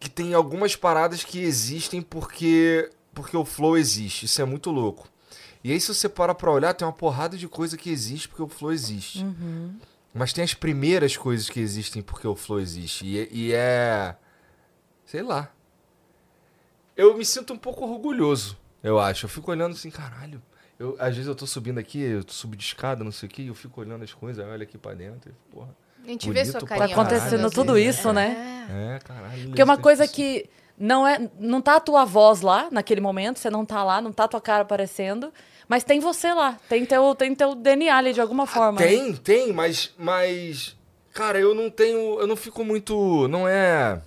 Que 0.00 0.08
tem 0.10 0.34
algumas 0.34 0.74
paradas 0.76 1.24
que 1.24 1.40
existem 1.40 2.00
porque. 2.00 2.90
Porque 3.14 3.36
o 3.36 3.44
Flow 3.44 3.76
existe. 3.76 4.24
Isso 4.24 4.40
é 4.40 4.44
muito 4.44 4.70
louco. 4.70 5.08
E 5.62 5.70
aí, 5.70 5.80
se 5.80 5.94
você 5.94 6.08
para 6.08 6.34
pra 6.34 6.50
olhar, 6.50 6.74
tem 6.74 6.86
uma 6.86 6.92
porrada 6.92 7.36
de 7.36 7.46
coisa 7.46 7.76
que 7.76 7.90
existe 7.90 8.28
porque 8.28 8.42
o 8.42 8.48
Flow 8.48 8.72
existe. 8.72 9.24
Mas 10.14 10.32
tem 10.32 10.42
as 10.42 10.54
primeiras 10.54 11.16
coisas 11.16 11.48
que 11.48 11.60
existem 11.60 12.02
porque 12.02 12.26
o 12.26 12.34
Flow 12.34 12.60
existe. 12.60 13.06
E, 13.06 13.28
e 13.30 13.52
é. 13.52 14.16
Sei 15.06 15.22
lá. 15.22 15.52
Eu 16.96 17.16
me 17.16 17.24
sinto 17.24 17.52
um 17.52 17.58
pouco 17.58 17.84
orgulhoso, 17.86 18.56
eu 18.82 18.98
acho. 18.98 19.24
Eu 19.26 19.30
fico 19.30 19.50
olhando 19.50 19.72
assim, 19.72 19.90
caralho. 19.90 20.42
Eu, 20.78 20.96
às 20.98 21.14
vezes 21.14 21.26
eu 21.28 21.34
tô 21.34 21.46
subindo 21.46 21.78
aqui, 21.78 22.00
eu 22.00 22.24
tô 22.24 22.32
subindo 22.32 22.58
de 22.58 22.66
escada, 22.66 23.04
não 23.04 23.12
sei 23.12 23.28
o 23.28 23.30
que, 23.30 23.42
e 23.42 23.46
eu 23.48 23.54
fico 23.54 23.80
olhando 23.80 24.02
as 24.02 24.12
coisas, 24.12 24.42
aí 24.42 24.50
eu 24.50 24.52
olho 24.54 24.62
aqui 24.62 24.76
pra 24.76 24.94
dentro 24.94 25.30
e, 25.30 25.54
porra. 25.54 25.68
A 26.04 26.08
gente 26.08 26.26
vê 26.30 26.40
Bonito 26.40 26.50
sua 26.50 26.60
pra 26.60 26.68
Tá 26.68 26.78
carinha. 26.78 26.96
caralho, 26.96 27.16
acontecendo 27.16 27.46
assim, 27.46 27.54
tudo 27.54 27.74
né? 27.74 27.80
isso, 27.80 28.12
né? 28.12 28.66
É. 28.68 28.96
É, 28.96 28.98
caralho. 28.98 29.46
Porque 29.46 29.60
é 29.60 29.64
uma 29.64 29.78
coisa 29.78 30.08
que 30.08 30.50
não 30.76 31.06
é, 31.06 31.30
não 31.38 31.62
tá 31.62 31.76
a 31.76 31.80
tua 31.80 32.04
voz 32.04 32.40
lá 32.40 32.68
naquele 32.72 33.00
momento, 33.00 33.38
você 33.38 33.48
não 33.48 33.64
tá 33.64 33.84
lá, 33.84 34.00
não 34.00 34.12
tá 34.12 34.24
a 34.24 34.28
tua 34.28 34.40
cara 34.40 34.62
aparecendo, 34.62 35.32
mas 35.68 35.84
tem 35.84 36.00
você 36.00 36.34
lá, 36.34 36.58
tem 36.68 36.84
teu, 36.84 37.14
tem 37.14 37.34
teu 37.36 37.54
DNA 37.54 37.96
ali 37.96 38.12
de 38.12 38.20
alguma 38.20 38.46
forma. 38.46 38.80
né? 38.80 38.86
Tem, 38.86 39.14
tem, 39.14 39.52
mas, 39.52 39.92
mas. 39.96 40.76
Cara, 41.14 41.38
eu 41.38 41.54
não 41.54 41.70
tenho. 41.70 42.18
Eu 42.18 42.26
não 42.26 42.34
fico 42.36 42.64
muito. 42.64 43.28
Não 43.28 43.46
é. 43.46 44.02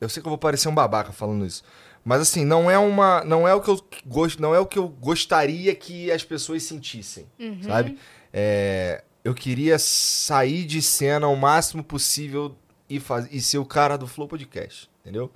Eu 0.00 0.08
sei 0.08 0.20
que 0.22 0.26
eu 0.26 0.30
vou 0.30 0.38
parecer 0.38 0.68
um 0.68 0.74
babaca 0.74 1.12
falando 1.12 1.46
isso. 1.46 1.62
Mas 2.04 2.22
assim, 2.22 2.44
não 2.44 2.70
é 2.70 2.78
uma. 2.78 3.22
Não 3.24 3.46
é 3.46 3.54
o 3.54 3.60
que 3.60 3.70
eu 3.70 3.80
gosto. 4.06 4.40
Não 4.40 4.54
é 4.54 4.58
o 4.58 4.66
que 4.66 4.78
eu 4.78 4.88
gostaria 4.88 5.74
que 5.74 6.10
as 6.10 6.24
pessoas 6.24 6.62
sentissem. 6.62 7.26
Sabe? 7.62 7.98
É, 8.32 9.04
eu 9.22 9.34
queria 9.34 9.78
sair 9.78 10.64
de 10.64 10.80
cena 10.80 11.28
o 11.28 11.36
máximo 11.36 11.84
possível 11.84 12.56
e, 12.88 12.98
faz, 12.98 13.28
e 13.30 13.40
ser 13.40 13.58
o 13.58 13.66
cara 13.66 13.96
do 13.96 14.06
Flow 14.06 14.26
Podcast. 14.26 14.90
Entendeu? 15.00 15.30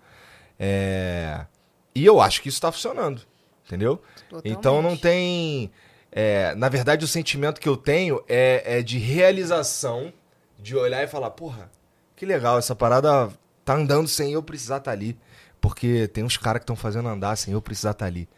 É, 0.58 1.46
e 1.94 2.04
eu 2.04 2.20
acho 2.20 2.40
que 2.40 2.48
isso 2.48 2.60
tá 2.60 2.72
funcionando. 2.72 3.22
Entendeu? 3.66 4.00
Totalmente. 4.28 4.58
Então 4.58 4.82
não 4.82 4.96
tem. 4.96 5.70
é, 6.10 6.54
na 6.54 6.68
verdade, 6.68 7.04
o 7.04 7.08
sentimento 7.08 7.60
que 7.60 7.68
eu 7.68 7.76
tenho 7.76 8.22
é, 8.28 8.78
é 8.78 8.82
de 8.82 8.98
realização, 8.98 10.12
de 10.58 10.76
olhar 10.76 11.02
e 11.02 11.06
falar, 11.06 11.30
porra, 11.30 11.70
que 12.16 12.24
legal, 12.26 12.58
essa 12.58 12.74
parada 12.74 13.30
tá 13.64 13.74
andando 13.74 14.08
sem 14.08 14.32
eu 14.32 14.42
precisar 14.42 14.78
estar 14.78 14.92
ali. 14.92 15.18
Porque 15.64 16.06
tem 16.08 16.22
uns 16.22 16.36
caras 16.36 16.60
que 16.60 16.64
estão 16.64 16.76
fazendo 16.76 17.08
andar 17.08 17.36
sem 17.36 17.54
eu 17.54 17.62
precisar 17.62 17.92
estar 17.92 18.04
ali. 18.04 18.28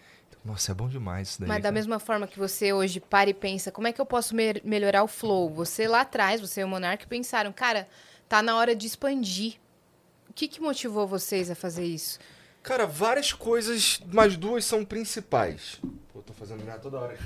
Nossa, 0.45 0.71
é 0.71 0.75
bom 0.76 0.88
demais 0.88 1.30
isso 1.30 1.40
daí. 1.40 1.49
Mas 1.49 1.56
da 1.56 1.62
cara. 1.64 1.73
mesma 1.73 1.99
forma 1.99 2.25
que 2.25 2.38
você 2.38 2.73
hoje 2.73 3.00
para 3.00 3.28
e 3.28 3.35
pensa, 3.35 3.73
como 3.73 3.88
é 3.88 3.92
que 3.92 4.00
eu 4.00 4.06
posso 4.06 4.33
me- 4.33 4.62
melhorar 4.62 5.02
o 5.02 5.09
flow? 5.09 5.50
Você 5.50 5.88
lá 5.88 6.02
atrás, 6.02 6.40
você 6.40 6.61
e 6.61 6.64
o 6.64 6.68
Monark 6.68 7.04
pensaram, 7.09 7.52
cara, 7.52 7.88
tá 8.28 8.40
na 8.40 8.56
hora 8.56 8.76
de 8.76 8.87
expandir. 8.87 9.54
O 10.30 10.33
que, 10.33 10.47
que 10.47 10.61
motivou 10.61 11.04
vocês 11.04 11.50
a 11.50 11.56
fazer 11.56 11.85
isso? 11.85 12.21
Cara, 12.62 12.87
várias 12.87 13.33
coisas, 13.33 14.00
mas 14.12 14.37
duas 14.37 14.64
são 14.64 14.85
principais. 14.85 15.80
Pô, 16.12 16.21
tô 16.21 16.33
fazendo 16.33 16.64
merda 16.64 16.78
toda 16.78 17.00
hora 17.00 17.14
aqui. 17.14 17.25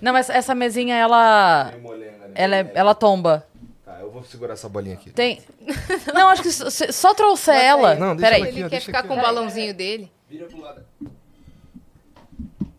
Não, 0.00 0.14
mas 0.14 0.30
essa 0.30 0.54
mesinha, 0.54 0.96
ela, 0.96 1.70
molenga, 1.82 2.28
né? 2.28 2.32
ela, 2.34 2.56
é- 2.56 2.72
ela 2.74 2.94
tomba. 2.94 3.46
Tá, 3.94 4.00
eu 4.00 4.10
vou 4.10 4.24
segurar 4.24 4.54
essa 4.54 4.68
bolinha 4.68 4.94
aqui. 4.96 5.10
Tem. 5.10 5.40
Não, 6.12 6.28
acho 6.28 6.42
que 6.42 6.50
só 6.50 7.14
trouxer 7.14 7.54
Bota 7.54 7.64
ela. 7.64 7.94
Não, 7.94 8.16
deixa 8.16 8.30
Peraí. 8.32 8.40
ela 8.40 8.48
aqui, 8.48 8.56
Ele 8.58 8.64
ó, 8.64 8.68
quer 8.68 8.70
deixa 8.70 8.86
ficar 8.86 8.98
aqui, 9.00 9.08
com 9.08 9.14
o 9.14 9.20
balãozinho 9.20 9.72
dele? 9.74 10.10
Vira 10.28 10.46
pro 10.46 10.60
lado. 10.60 10.84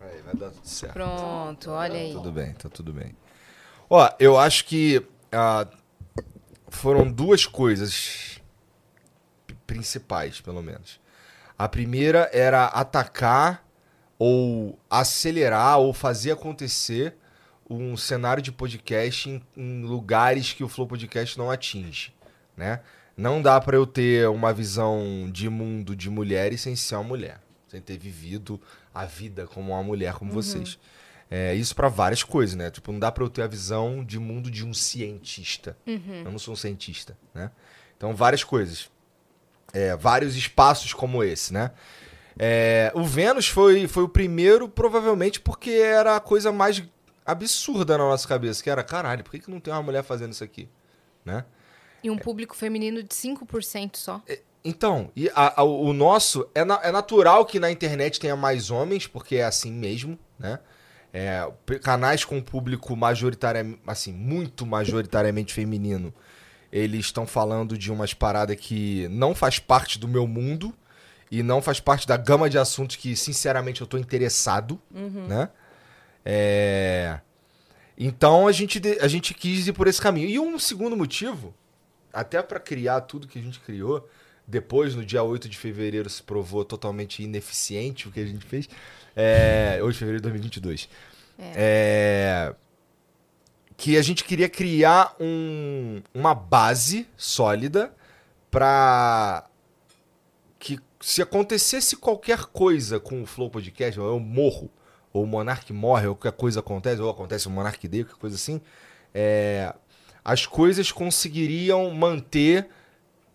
Aí, 0.02 0.22
vai 0.26 0.36
dar 0.36 0.50
tudo 0.50 0.68
certo. 0.68 0.94
Pronto, 0.94 1.72
olha 1.72 2.00
aí. 2.00 2.12
Tudo 2.12 2.32
bem, 2.32 2.54
tá 2.54 2.68
tudo 2.70 2.92
bem. 2.92 3.16
Ó, 3.90 4.10
eu 4.20 4.38
acho 4.38 4.66
que 4.66 5.06
ah, 5.32 5.68
foram 6.68 7.10
duas 7.10 7.46
coisas 7.46 8.42
principais, 9.66 10.42
pelo 10.42 10.62
menos. 10.62 11.00
A 11.58 11.70
primeira 11.70 12.30
era 12.34 12.66
atacar 12.66 13.66
ou 14.20 14.78
acelerar 14.90 15.80
ou 15.80 15.94
fazer 15.94 16.32
acontecer 16.32 17.16
um 17.70 17.98
cenário 17.98 18.42
de 18.42 18.52
podcast 18.52 19.30
em, 19.30 19.42
em 19.56 19.84
lugares 19.84 20.54
que 20.54 20.64
o 20.64 20.70
Flow 20.70 20.88
Podcast 20.88 21.38
não 21.38 21.50
atinge, 21.50 22.14
né? 22.56 22.82
Não 23.18 23.42
dá 23.42 23.60
pra 23.62 23.78
eu 23.78 23.88
ter 23.88 24.28
uma 24.28 24.54
visão 24.54 25.30
de 25.32 25.50
mundo 25.50 25.96
de 25.96 26.10
mulheres 26.10 26.62
sem 26.62 26.76
ser 26.76 26.96
uma 26.96 27.04
mulher, 27.04 27.40
sem 27.68 27.80
ter 27.82 27.98
vivido 27.98 28.60
a 28.94 29.06
vida 29.06 29.48
como 29.48 29.72
uma 29.72 29.82
mulher 29.84 30.14
como 30.14 30.32
vocês. 30.32 30.78
É, 31.32 31.56
isso 31.56 31.76
pra 31.76 31.88
várias 31.88 32.24
coisas, 32.24 32.56
né? 32.56 32.70
Tipo, 32.70 32.92
não 32.92 33.00
dá 33.00 33.12
pra 33.12 33.24
eu 33.24 33.30
ter 33.30 33.42
a 33.42 33.48
visão 33.48 34.04
de 34.04 34.20
mundo 34.20 34.52
de 34.52 34.66
um 34.66 34.74
cientista. 34.74 35.78
Eu 36.26 36.32
não 36.32 36.40
sou 36.40 36.54
um 36.54 36.58
cientista, 36.58 37.18
né? 37.34 37.52
Então, 37.98 38.14
várias 38.14 38.44
coisas. 38.44 38.90
É, 39.74 39.96
vários 39.96 40.36
espaços 40.36 40.94
como 40.94 41.24
esse, 41.24 41.54
né? 41.54 41.72
É, 42.38 42.92
o 42.94 43.04
Vênus 43.04 43.48
foi, 43.48 43.88
foi 43.88 44.04
o 44.04 44.10
primeiro, 44.10 44.68
provavelmente, 44.68 45.40
porque 45.40 45.72
era 45.72 46.18
a 46.18 46.20
coisa 46.20 46.52
mais 46.52 46.84
absurda 47.26 47.98
na 47.98 48.04
nossa 48.06 48.28
cabeça, 48.28 48.64
que 48.64 48.70
era, 48.70 48.84
caralho, 48.84 49.24
por 49.24 49.32
que, 49.32 49.40
que 49.40 49.52
não 49.52 49.60
tem 49.60 49.74
uma 49.74 49.82
mulher 49.84 50.04
fazendo 50.04 50.32
isso 50.32 50.44
aqui? 50.44 50.70
Né? 51.24 51.44
E 52.04 52.10
um 52.10 52.18
público 52.18 52.56
feminino 52.56 53.02
de 53.02 53.14
5% 53.16 53.96
só. 53.98 54.22
Então, 54.64 55.12
e 55.16 55.30
a- 55.36 55.62
a- 55.62 55.64
o 55.64 55.92
nosso, 55.94 56.48
é, 56.54 56.64
na- 56.66 56.80
é 56.84 56.92
natural 56.92 57.46
que 57.46 57.60
na 57.60 57.72
internet 57.72 58.20
tenha 58.20 58.36
mais 58.36 58.70
homens, 58.72 59.06
porque 59.08 59.36
é 59.38 59.44
assim 59.46 59.72
mesmo, 59.72 60.18
né? 60.40 60.60
É, 61.14 61.50
canais 61.82 62.26
com 62.26 62.42
público 62.42 62.96
majoritariamente, 62.96 63.80
assim, 63.88 64.12
muito 64.12 64.66
majoritariamente 64.66 65.54
feminino, 65.54 66.14
eles 66.72 67.06
estão 67.06 67.26
falando 67.26 67.78
de 67.78 67.92
umas 67.92 68.14
paradas 68.14 68.58
que 68.58 69.08
não 69.10 69.34
faz 69.34 69.58
parte 69.60 69.98
do 69.98 70.08
meu 70.10 70.28
mundo 70.28 70.74
e 71.32 71.42
não 71.42 71.62
faz 71.62 71.80
parte 71.80 72.06
da 72.08 72.18
gama 72.18 72.50
de 72.50 72.58
assuntos 72.58 72.98
que, 72.98 73.16
sinceramente, 73.16 73.80
eu 73.82 73.88
tô 73.88 73.98
interessado, 73.98 74.80
né? 75.28 75.50
É... 76.26 77.20
Então 77.98 78.48
a 78.48 78.52
gente, 78.52 78.82
a 79.00 79.08
gente 79.08 79.34
quis 79.34 79.68
ir 79.68 79.74
por 79.74 79.88
esse 79.88 80.02
caminho. 80.02 80.28
E 80.28 80.38
um 80.40 80.60
segundo 80.60 80.98
motivo, 80.98 81.54
até 82.12 82.42
pra 82.42 82.60
criar 82.60 83.02
tudo 83.02 83.28
que 83.28 83.40
a 83.40 83.42
gente 83.42 83.60
criou, 83.62 84.10
depois, 84.48 84.94
no 84.96 85.06
dia 85.06 85.24
8 85.24 85.48
de 85.48 85.58
fevereiro, 85.58 86.10
se 86.10 86.22
provou 86.22 86.66
totalmente 86.66 87.24
ineficiente 87.24 88.08
o 88.08 88.12
que 88.12 88.20
a 88.20 88.26
gente 88.26 88.46
fez. 88.46 88.68
É, 89.16 89.80
8 89.82 89.94
de 89.94 90.00
fevereiro 90.00 90.22
de 90.22 90.30
2022. 90.30 90.90
É, 91.56 92.54
que 93.78 93.98
a 93.98 94.02
gente 94.02 94.24
queria 94.24 94.48
criar 94.50 95.16
um- 95.20 96.02
uma 96.14 96.34
base 96.36 97.08
sólida 97.18 97.94
pra 98.52 99.46
que 100.60 100.80
se 101.02 101.22
acontecesse 101.22 101.96
qualquer 101.98 102.46
coisa 102.46 103.00
com 103.00 103.22
o 103.22 103.26
Flow 103.26 103.50
Podcast, 103.50 104.00
eu 104.00 104.20
morro, 104.20 104.70
ou 105.16 105.24
o 105.24 105.28
Monark 105.28 105.72
morre, 105.72 106.08
ou 106.08 106.16
qualquer 106.16 106.36
coisa 106.38 106.60
acontece, 106.60 107.02
ou 107.02 107.10
acontece 107.10 107.48
o 107.48 107.52
Monark 107.52 107.88
Day, 107.88 108.04
qualquer 108.04 108.20
coisa 108.20 108.36
assim, 108.36 108.60
é, 109.14 109.74
as 110.26 110.46
coisas 110.46 110.92
conseguiriam 110.92 111.90
manter 111.92 112.68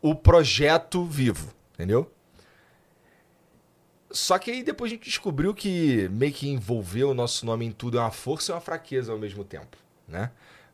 o 0.02 0.14
projeto 0.14 1.04
vivo, 1.04 1.54
entendeu? 1.72 2.10
Só 4.10 4.38
que 4.38 4.50
aí 4.50 4.62
depois 4.62 4.90
a 4.90 4.94
gente 4.94 5.04
descobriu 5.04 5.54
que 5.54 6.08
meio 6.10 6.32
que 6.32 6.48
envolver 6.50 7.04
o 7.04 7.14
nosso 7.14 7.46
nome 7.46 7.64
em 7.64 7.72
tudo 7.72 7.96
é 7.96 8.00
uma 8.00 8.10
força 8.10 8.52
e 8.52 8.54
uma 8.54 8.60
fraqueza 8.60 9.12
ao 9.12 9.18
mesmo 9.18 9.42
tempo, 9.44 9.76
né? 10.06 10.30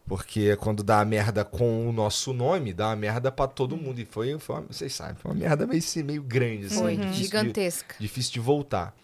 Porque 0.09 0.57
quando 0.57 0.83
dá 0.83 1.01
a 1.01 1.05
merda 1.05 1.45
com 1.45 1.89
o 1.89 1.93
nosso 1.93 2.33
nome, 2.33 2.73
dá 2.73 2.89
uma 2.89 2.97
merda 2.97 3.31
pra 3.31 3.47
todo 3.47 3.77
mundo. 3.77 4.01
E 4.01 4.05
foi, 4.05 4.39
foi 4.39 4.57
uma, 4.57 4.63
vocês 4.63 4.93
sabem, 4.95 5.17
foi 5.17 5.31
uma 5.33 5.39
merda 5.39 5.67
meio, 5.67 5.83
meio 6.05 6.23
grande, 6.23 6.67
assim. 6.67 6.79
Foi, 6.81 6.97
difícil 6.97 7.13
de- 7.17 7.23
gigantesca. 7.25 7.95
difícil 7.99 8.33
de 8.33 8.41
voltar. 8.41 8.97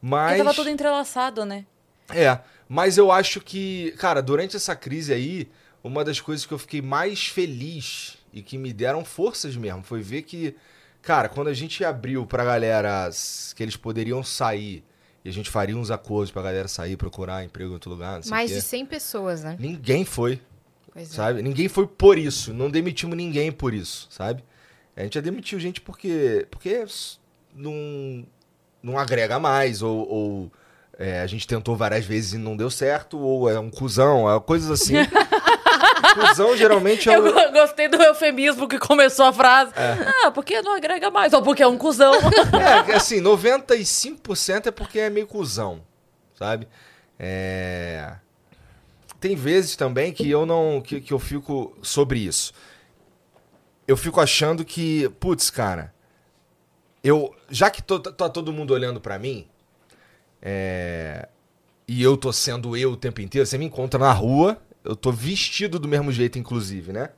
Porque 0.00 0.06
Mas. 0.14 0.38
tava 0.38 0.54
tudo 0.54 0.70
entrelaçado, 0.70 1.44
né? 1.44 1.64
É, 2.14 2.38
mas 2.68 2.96
eu 2.96 3.10
acho 3.12 3.40
que, 3.40 3.92
cara, 3.98 4.22
durante 4.22 4.56
essa 4.56 4.74
crise 4.76 5.12
aí, 5.12 5.48
uma 5.82 6.04
das 6.04 6.20
coisas 6.20 6.46
que 6.46 6.52
eu 6.52 6.58
fiquei 6.58 6.80
mais 6.80 7.26
feliz 7.26 8.16
e 8.32 8.42
que 8.42 8.56
me 8.56 8.72
deram 8.72 9.04
forças 9.04 9.56
mesmo 9.56 9.82
foi 9.82 10.00
ver 10.00 10.22
que, 10.22 10.54
cara, 11.02 11.28
quando 11.28 11.48
a 11.48 11.54
gente 11.54 11.84
abriu 11.84 12.24
pra 12.26 12.44
galera 12.44 13.10
que 13.54 13.62
eles 13.62 13.76
poderiam 13.76 14.22
sair 14.22 14.84
e 15.24 15.28
a 15.28 15.32
gente 15.32 15.50
faria 15.50 15.76
uns 15.76 15.90
acordos 15.90 16.30
pra 16.30 16.42
galera 16.42 16.68
sair, 16.68 16.96
procurar 16.96 17.44
emprego 17.44 17.70
em 17.70 17.74
outro 17.74 17.90
lugar, 17.90 18.16
não 18.16 18.22
sei 18.22 18.30
Mais 18.30 18.50
o 18.50 18.54
de 18.54 18.60
quê. 18.60 18.66
100 18.66 18.86
pessoas, 18.86 19.42
né? 19.42 19.56
Ninguém 19.58 20.04
foi, 20.04 20.40
Pois 20.92 21.10
é. 21.10 21.14
sabe? 21.14 21.42
Ninguém 21.42 21.68
foi 21.68 21.86
por 21.86 22.16
isso. 22.16 22.54
Não 22.54 22.70
demitimos 22.70 23.16
ninguém 23.16 23.50
por 23.52 23.74
isso, 23.74 24.06
sabe? 24.10 24.42
A 24.96 25.02
gente 25.02 25.14
já 25.14 25.20
demitiu 25.20 25.58
gente 25.60 25.80
porque, 25.80 26.46
porque 26.50 26.84
não, 27.54 28.26
não 28.82 28.98
agrega 28.98 29.38
mais, 29.38 29.82
ou, 29.82 30.08
ou, 30.08 30.52
é, 30.98 31.20
a 31.20 31.26
gente 31.26 31.46
tentou 31.46 31.76
várias 31.76 32.04
vezes 32.04 32.34
e 32.34 32.38
não 32.38 32.56
deu 32.56 32.70
certo, 32.70 33.18
ou 33.18 33.50
é 33.50 33.58
um 33.58 33.70
cuzão, 33.70 34.30
é 34.30 34.38
coisas 34.40 34.70
assim. 34.70 34.94
cuzão 36.14 36.56
geralmente 36.56 37.08
é 37.10 37.16
Eu 37.16 37.26
o. 37.26 37.32
go- 37.32 37.52
gostei 37.52 37.88
do 37.88 38.00
eufemismo 38.02 38.66
que 38.68 38.78
começou 38.78 39.26
a 39.26 39.32
frase. 39.32 39.72
Ah, 40.24 40.30
porque 40.30 40.60
não 40.62 40.74
agrega 40.74 41.10
mais. 41.10 41.32
Ou 41.32 41.42
porque 41.42 41.62
é 41.62 41.66
um 41.66 41.76
cuzão. 41.76 42.12
É, 42.88 42.94
assim, 42.94 43.20
95% 43.20 44.66
é 44.66 44.70
porque 44.70 44.98
é 45.00 45.10
meio 45.10 45.26
cuzão, 45.26 45.82
sabe? 46.34 46.66
É... 47.18 48.12
Tem 49.20 49.34
vezes 49.34 49.74
também 49.76 50.12
que 50.12 50.30
eu 50.30 50.46
não. 50.46 50.80
Que, 50.80 51.00
que 51.00 51.12
eu 51.12 51.18
fico 51.18 51.76
sobre 51.82 52.20
isso. 52.20 52.52
Eu 53.86 53.96
fico 53.96 54.20
achando 54.20 54.64
que, 54.64 55.08
putz, 55.18 55.50
cara, 55.50 55.92
eu. 57.02 57.34
Já 57.50 57.70
que 57.70 57.82
to- 57.82 57.98
tá 58.00 58.28
todo 58.28 58.52
mundo 58.52 58.72
olhando 58.72 59.00
pra 59.00 59.18
mim, 59.18 59.46
é, 60.40 61.28
e 61.86 62.02
eu 62.02 62.16
tô 62.16 62.32
sendo 62.32 62.76
eu 62.76 62.92
o 62.92 62.96
tempo 62.96 63.20
inteiro, 63.20 63.46
você 63.46 63.58
me 63.58 63.64
encontra 63.66 63.98
na 63.98 64.12
rua, 64.12 64.60
eu 64.84 64.94
tô 64.94 65.10
vestido 65.10 65.78
do 65.78 65.88
mesmo 65.88 66.12
jeito, 66.12 66.38
inclusive, 66.38 66.92
né? 66.92 67.10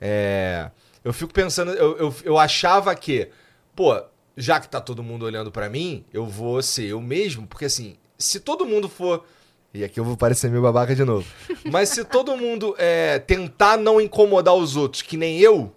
É, 0.00 0.70
eu 1.04 1.12
fico 1.12 1.32
pensando, 1.32 1.72
eu, 1.72 1.96
eu, 1.98 2.14
eu 2.24 2.38
achava 2.38 2.94
que, 2.94 3.28
pô, 3.74 4.00
já 4.36 4.60
que 4.60 4.68
tá 4.68 4.80
todo 4.80 5.02
mundo 5.02 5.24
olhando 5.24 5.50
pra 5.50 5.68
mim, 5.68 6.04
eu 6.12 6.26
vou 6.26 6.62
ser 6.62 6.86
eu 6.86 7.00
mesmo, 7.00 7.46
porque 7.46 7.64
assim, 7.64 7.96
se 8.18 8.40
todo 8.40 8.66
mundo 8.66 8.88
for. 8.88 9.24
E 9.72 9.84
aqui 9.84 10.00
eu 10.00 10.04
vou 10.04 10.16
parecer 10.16 10.50
meio 10.50 10.62
babaca 10.62 10.94
de 10.94 11.04
novo. 11.04 11.26
Mas 11.70 11.88
se 11.90 12.04
todo 12.04 12.36
mundo 12.36 12.74
é, 12.78 13.18
tentar 13.18 13.76
não 13.76 14.00
incomodar 14.00 14.54
os 14.54 14.76
outros, 14.76 15.02
que 15.02 15.16
nem 15.16 15.38
eu, 15.38 15.74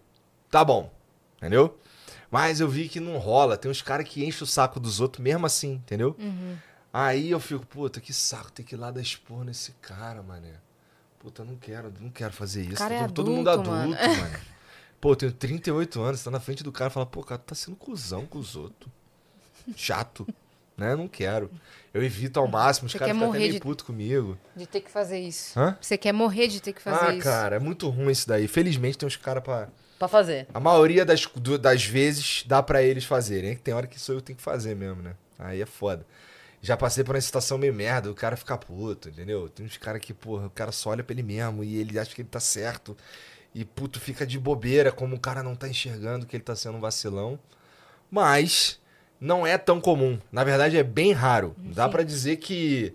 tá 0.52 0.64
bom. 0.64 0.92
Entendeu? 1.38 1.78
Mas 2.32 2.60
eu 2.60 2.68
vi 2.68 2.88
que 2.88 3.00
não 3.00 3.18
rola. 3.18 3.58
Tem 3.58 3.70
uns 3.70 3.82
caras 3.82 4.08
que 4.08 4.24
enchem 4.24 4.44
o 4.44 4.48
saco 4.48 4.80
dos 4.80 5.00
outros 5.00 5.24
mesmo 5.24 5.46
assim, 5.46 5.74
entendeu? 5.74 6.16
Aí 6.92 7.30
eu 7.30 7.40
fico, 7.40 7.66
puta, 7.66 8.00
que 8.02 8.14
saco 8.14 8.52
ter 8.52 8.64
que 8.64 8.76
ir 8.76 8.78
lá 8.78 8.92
dar 8.92 9.02
expor 9.02 9.44
nesse 9.44 9.72
cara, 9.82 10.22
mané. 10.24 10.56
Puta, 11.20 11.42
eu 11.42 11.46
não 11.46 11.56
quero, 11.56 11.94
não 12.00 12.10
quero 12.10 12.34
fazer 12.34 12.64
isso. 12.64 12.76
cara 12.76 12.96
é 12.96 13.00
todo, 13.02 13.14
todo 13.14 13.32
mundo 13.32 13.50
adulto, 13.50 13.72
adulto, 13.72 14.02
mano. 14.02 14.22
mano. 14.22 14.40
Pô, 15.02 15.12
eu 15.12 15.16
tenho 15.16 15.32
38 15.32 16.02
anos, 16.02 16.20
você 16.20 16.26
tá 16.26 16.32
na 16.32 16.40
frente 16.40 16.64
do 16.64 16.72
cara 16.72 16.90
e 16.90 16.94
fala, 16.94 17.06
pô, 17.06 17.24
cara, 17.24 17.40
tu 17.40 17.46
tá 17.46 17.56
sendo 17.56 17.76
cuzão 17.76 18.26
com 18.26 18.40
os 18.40 18.56
outros. 18.56 18.92
Chato. 19.76 20.28
Né? 20.78 20.96
Não 20.96 21.08
quero. 21.10 21.52
Eu 21.94 22.02
evito 22.04 22.40
ao 22.40 22.48
máximo, 22.48 22.88
os 22.88 22.94
caras 22.94 23.14
ficam 23.14 23.30
até 23.30 23.40
meio 23.40 23.54
de- 23.54 23.60
puto 23.60 23.84
comigo. 23.84 24.38
De 24.56 24.66
ter 24.66 24.80
que 24.80 24.90
fazer 24.90 25.20
isso. 25.20 25.60
Hã? 25.60 25.78
Você 25.82 25.98
quer 25.98 26.14
morrer 26.14 26.48
de 26.48 26.62
ter 26.62 26.72
que 26.72 26.82
fazer 26.82 27.06
ah, 27.06 27.14
isso. 27.14 27.24
cara, 27.24 27.58
é 27.58 27.60
muito 27.60 27.90
ruim 27.90 28.12
isso 28.12 28.28
daí. 28.28 28.48
Felizmente 28.48 28.98
tem 28.98 29.06
uns 29.06 29.18
caras 29.18 29.44
pra. 29.44 29.68
Pra 30.00 30.08
fazer. 30.08 30.48
A 30.54 30.60
maioria 30.60 31.06
das, 31.06 31.26
do- 31.36 31.58
das 31.60 31.84
vezes 31.84 32.44
dá 32.48 32.64
pra 32.64 32.82
eles 32.82 33.04
fazerem. 33.06 33.52
É 33.52 33.56
que 33.56 33.62
tem 33.62 33.74
hora 33.74 33.86
que 33.86 33.98
isso 33.98 34.12
eu 34.12 34.22
tenho 34.22 34.38
que 34.38 34.42
fazer 34.44 34.76
mesmo, 34.76 35.04
né? 35.04 35.14
Aí 35.38 35.62
é 35.62 35.66
foda. 35.66 36.06
Já 36.62 36.76
passei 36.76 37.04
por 37.04 37.16
uma 37.16 37.22
situação 37.22 37.58
meio 37.58 37.74
merda, 37.74 38.12
o 38.12 38.16
cara 38.16 38.36
fica 38.36 38.58
puto, 38.58 39.10
entendeu? 39.10 39.48
Tem 39.48 39.66
uns 39.66 39.78
caras 39.78 40.02
que, 40.02 40.14
porra, 40.14 40.48
o 40.48 40.50
cara 40.50 40.72
só 40.72 40.90
olha 40.90 41.04
pra 41.04 41.14
ele 41.14 41.24
mesmo 41.24 41.64
e 41.64 41.78
ele 41.78 41.98
acha 42.00 42.14
que 42.16 42.22
ele 42.22 42.28
tá 42.30 42.40
certo. 42.40 42.98
E, 43.56 43.64
puto, 43.64 44.00
fica 44.00 44.26
de 44.28 44.38
bobeira, 44.38 44.92
como 44.92 45.16
o 45.16 45.20
cara 45.20 45.42
não 45.42 45.56
tá 45.56 45.68
enxergando 45.70 46.26
que 46.26 46.36
ele 46.36 46.44
tá 46.44 46.56
sendo 46.56 46.78
um 46.78 46.82
vacilão. 46.82 47.40
Mas 48.12 48.80
não 49.22 49.46
é 49.48 49.58
tão 49.58 49.80
comum. 49.80 50.20
Na 50.32 50.44
verdade, 50.44 50.78
é 50.78 50.84
bem 50.84 51.14
raro. 51.14 51.56
Dá 51.58 51.86
Sim. 51.86 51.92
pra 51.92 52.04
dizer 52.04 52.38
que 52.38 52.94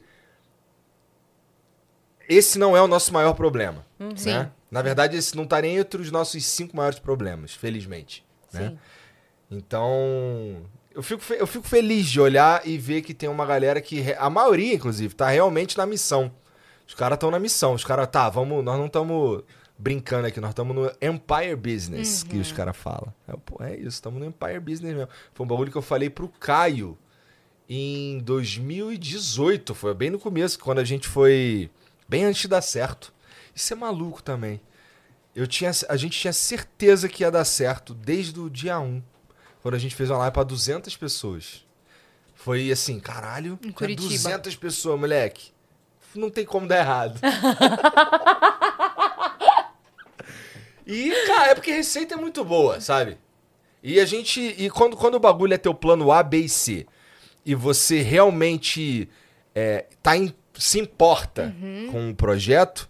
esse 2.29 2.59
não 2.59 2.77
é 2.77 2.83
o 2.83 2.87
nosso 2.89 3.13
maior 3.13 3.35
problema. 3.35 3.85
Sim. 4.17 4.31
Né? 4.33 4.51
Na 4.75 4.83
verdade, 4.83 5.17
esse 5.17 5.37
não 5.37 5.47
tá 5.47 5.63
nem 5.63 5.77
entre 5.77 6.03
os 6.03 6.11
nossos 6.11 6.45
cinco 6.45 6.77
maiores 6.77 6.99
problemas, 6.99 7.55
felizmente. 7.55 8.27
Né? 8.53 8.71
Sim. 8.71 8.79
Então, 9.49 10.67
eu 10.93 11.01
fico, 11.01 11.23
eu 11.33 11.47
fico 11.47 11.65
feliz 11.65 12.09
de 12.09 12.21
olhar 12.21 12.67
e 12.67 12.77
ver 12.77 13.03
que 13.03 13.15
tem 13.15 13.29
uma 13.29 13.47
galera 13.47 13.81
que, 13.81 14.13
a 14.19 14.29
maioria, 14.29 14.75
inclusive, 14.75 15.15
tá 15.15 15.29
realmente 15.29 15.79
na 15.79 15.87
missão. 15.87 16.33
Os 16.89 16.93
caras 16.93 17.15
estão 17.15 17.31
na 17.31 17.39
missão. 17.39 17.75
Os 17.75 17.85
caras, 17.85 18.09
tá, 18.09 18.29
vamos, 18.29 18.65
nós 18.65 18.77
não 18.77 18.87
estamos 18.87 19.45
brincando 19.79 20.27
aqui, 20.27 20.41
nós 20.41 20.51
estamos 20.51 20.75
no 20.75 20.87
Empire 21.01 21.55
Business, 21.55 22.25
que 22.25 22.39
os 22.39 22.51
caras 22.51 22.77
falam. 22.77 23.15
É, 23.29 23.37
pô, 23.47 23.63
é 23.63 23.77
isso, 23.77 23.91
estamos 23.91 24.19
no 24.19 24.27
Empire 24.27 24.59
Business 24.59 24.93
mesmo. 24.93 25.09
Foi 25.35 25.47
um 25.47 25.49
bagulho 25.49 25.71
que 25.71 25.79
eu 25.79 25.83
falei 25.83 26.11
pro 26.11 26.27
Caio 26.27 26.99
em 27.69 28.19
2018, 28.19 29.73
foi 29.73 29.95
bem 29.95 30.11
no 30.11 30.19
começo, 30.19 30.59
quando 30.59 30.81
a 30.81 30.85
gente 30.85 31.07
foi, 31.07 31.71
bem 32.09 32.25
antes 32.25 32.43
de 32.43 32.49
dar 32.49 32.61
certo. 32.61 33.14
Isso 33.55 33.73
é 33.73 33.77
maluco 33.77 34.23
também. 34.23 34.61
eu 35.35 35.47
tinha, 35.47 35.71
a 35.89 35.97
gente 35.97 36.19
tinha 36.19 36.33
certeza 36.33 37.09
que 37.09 37.23
ia 37.23 37.31
dar 37.31 37.45
certo 37.45 37.95
desde 37.95 38.39
o 38.39 38.49
dia 38.51 38.79
1, 38.79 39.03
quando 39.63 39.75
a 39.75 39.79
gente 39.79 39.95
fez 39.95 40.11
uma 40.11 40.19
live 40.19 40.35
pra 40.35 40.43
200 40.45 40.97
pessoas. 40.97 41.65
Foi 42.35 42.71
assim, 42.71 43.01
caralho, 43.01 43.55
Em 43.55 43.69
tinha 43.69 43.73
Curitiba. 43.73 44.09
200 44.09 44.57
pessoas, 44.57 45.01
moleque. 45.01 45.51
Não 46.15 46.31
tem 46.31 46.45
como 46.45 46.69
dar 46.69 46.79
errado. 46.79 47.19
e, 50.87 51.11
cara, 51.27 51.51
é 51.51 51.55
porque 51.55 51.71
a 51.71 51.75
receita 51.77 52.15
é 52.15 52.17
muito 52.17 52.45
boa, 52.45 52.81
sabe? 52.81 53.19
E 53.83 53.99
a 54.01 54.07
gente. 54.07 54.41
E 54.41 54.71
quando, 54.71 54.97
quando 54.97 55.15
o 55.15 55.21
bagulho 55.21 55.55
é 55.55 55.59
teu 55.59 55.75
plano 55.75 56.11
A, 56.13 56.23
B 56.23 56.39
e 56.41 56.49
C, 56.49 56.87
e 57.45 57.55
você 57.55 58.01
realmente 58.03 59.09
é, 59.55 59.87
tá 60.03 60.17
em- 60.17 60.35
se 60.55 60.79
importa 60.79 61.55
Uhum. 61.61 61.89
com 61.91 62.11
o 62.11 62.15
projeto, 62.15 62.89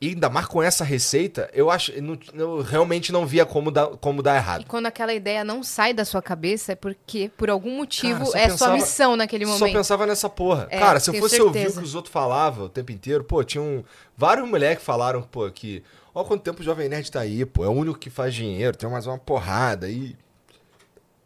e 0.00 0.08
ainda 0.08 0.28
mais 0.28 0.46
com 0.46 0.62
essa 0.62 0.84
receita, 0.84 1.48
eu 1.54 1.70
acho. 1.70 1.90
Eu, 1.92 2.18
eu 2.34 2.60
realmente 2.62 3.10
não 3.12 3.24
via 3.26 3.46
como 3.46 3.70
dar, 3.70 3.86
como 3.86 4.22
dar 4.22 4.34
E 4.34 4.36
errado. 4.36 4.64
quando 4.66 4.86
aquela 4.86 5.14
ideia 5.14 5.42
não 5.44 5.62
sai 5.62 5.94
da 5.94 6.04
sua 6.04 6.20
cabeça, 6.20 6.72
é 6.72 6.74
porque, 6.74 7.30
por 7.36 7.48
algum 7.48 7.76
motivo, 7.76 8.18
Cara, 8.18 8.24
só 8.30 8.38
é 8.38 8.42
pensava- 8.48 8.58
sua 8.58 8.72
missão 8.74 9.16
naquele 9.16 9.46
Só 9.46 9.52
momento. 9.52 9.72
pensava 9.76 10.06
nessa 10.06 10.28
porra. 10.28 10.66
É, 10.70 10.78
Cara, 10.78 11.00
se 11.00 11.08
eu 11.10 11.14
fosse 11.14 11.40
ouvir 11.40 11.50
o 11.50 11.52
certeza. 11.54 11.80
que 11.80 11.86
os 11.86 11.94
outros 11.94 12.12
falavam 12.12 12.66
o 12.66 12.68
tempo 12.68 12.92
inteiro, 12.92 13.24
pô, 13.24 13.42
tinha 13.42 13.62
um, 13.62 13.82
vários 14.16 14.46
moleques 14.48 14.80
que 14.80 14.84
falaram, 14.84 15.22
pô, 15.22 15.50
que. 15.50 15.82
Ó, 16.14 16.22
quanto 16.24 16.42
tempo 16.42 16.60
o 16.60 16.64
Jovem 16.64 16.88
Nerd 16.88 17.10
tá 17.10 17.20
aí, 17.20 17.44
pô. 17.46 17.64
É 17.64 17.68
o 17.68 17.72
único 17.72 17.98
que 17.98 18.10
faz 18.10 18.34
dinheiro, 18.34 18.76
tem 18.76 18.88
mais 18.90 19.06
uma 19.06 19.18
porrada 19.18 19.86
aí. 19.86 20.14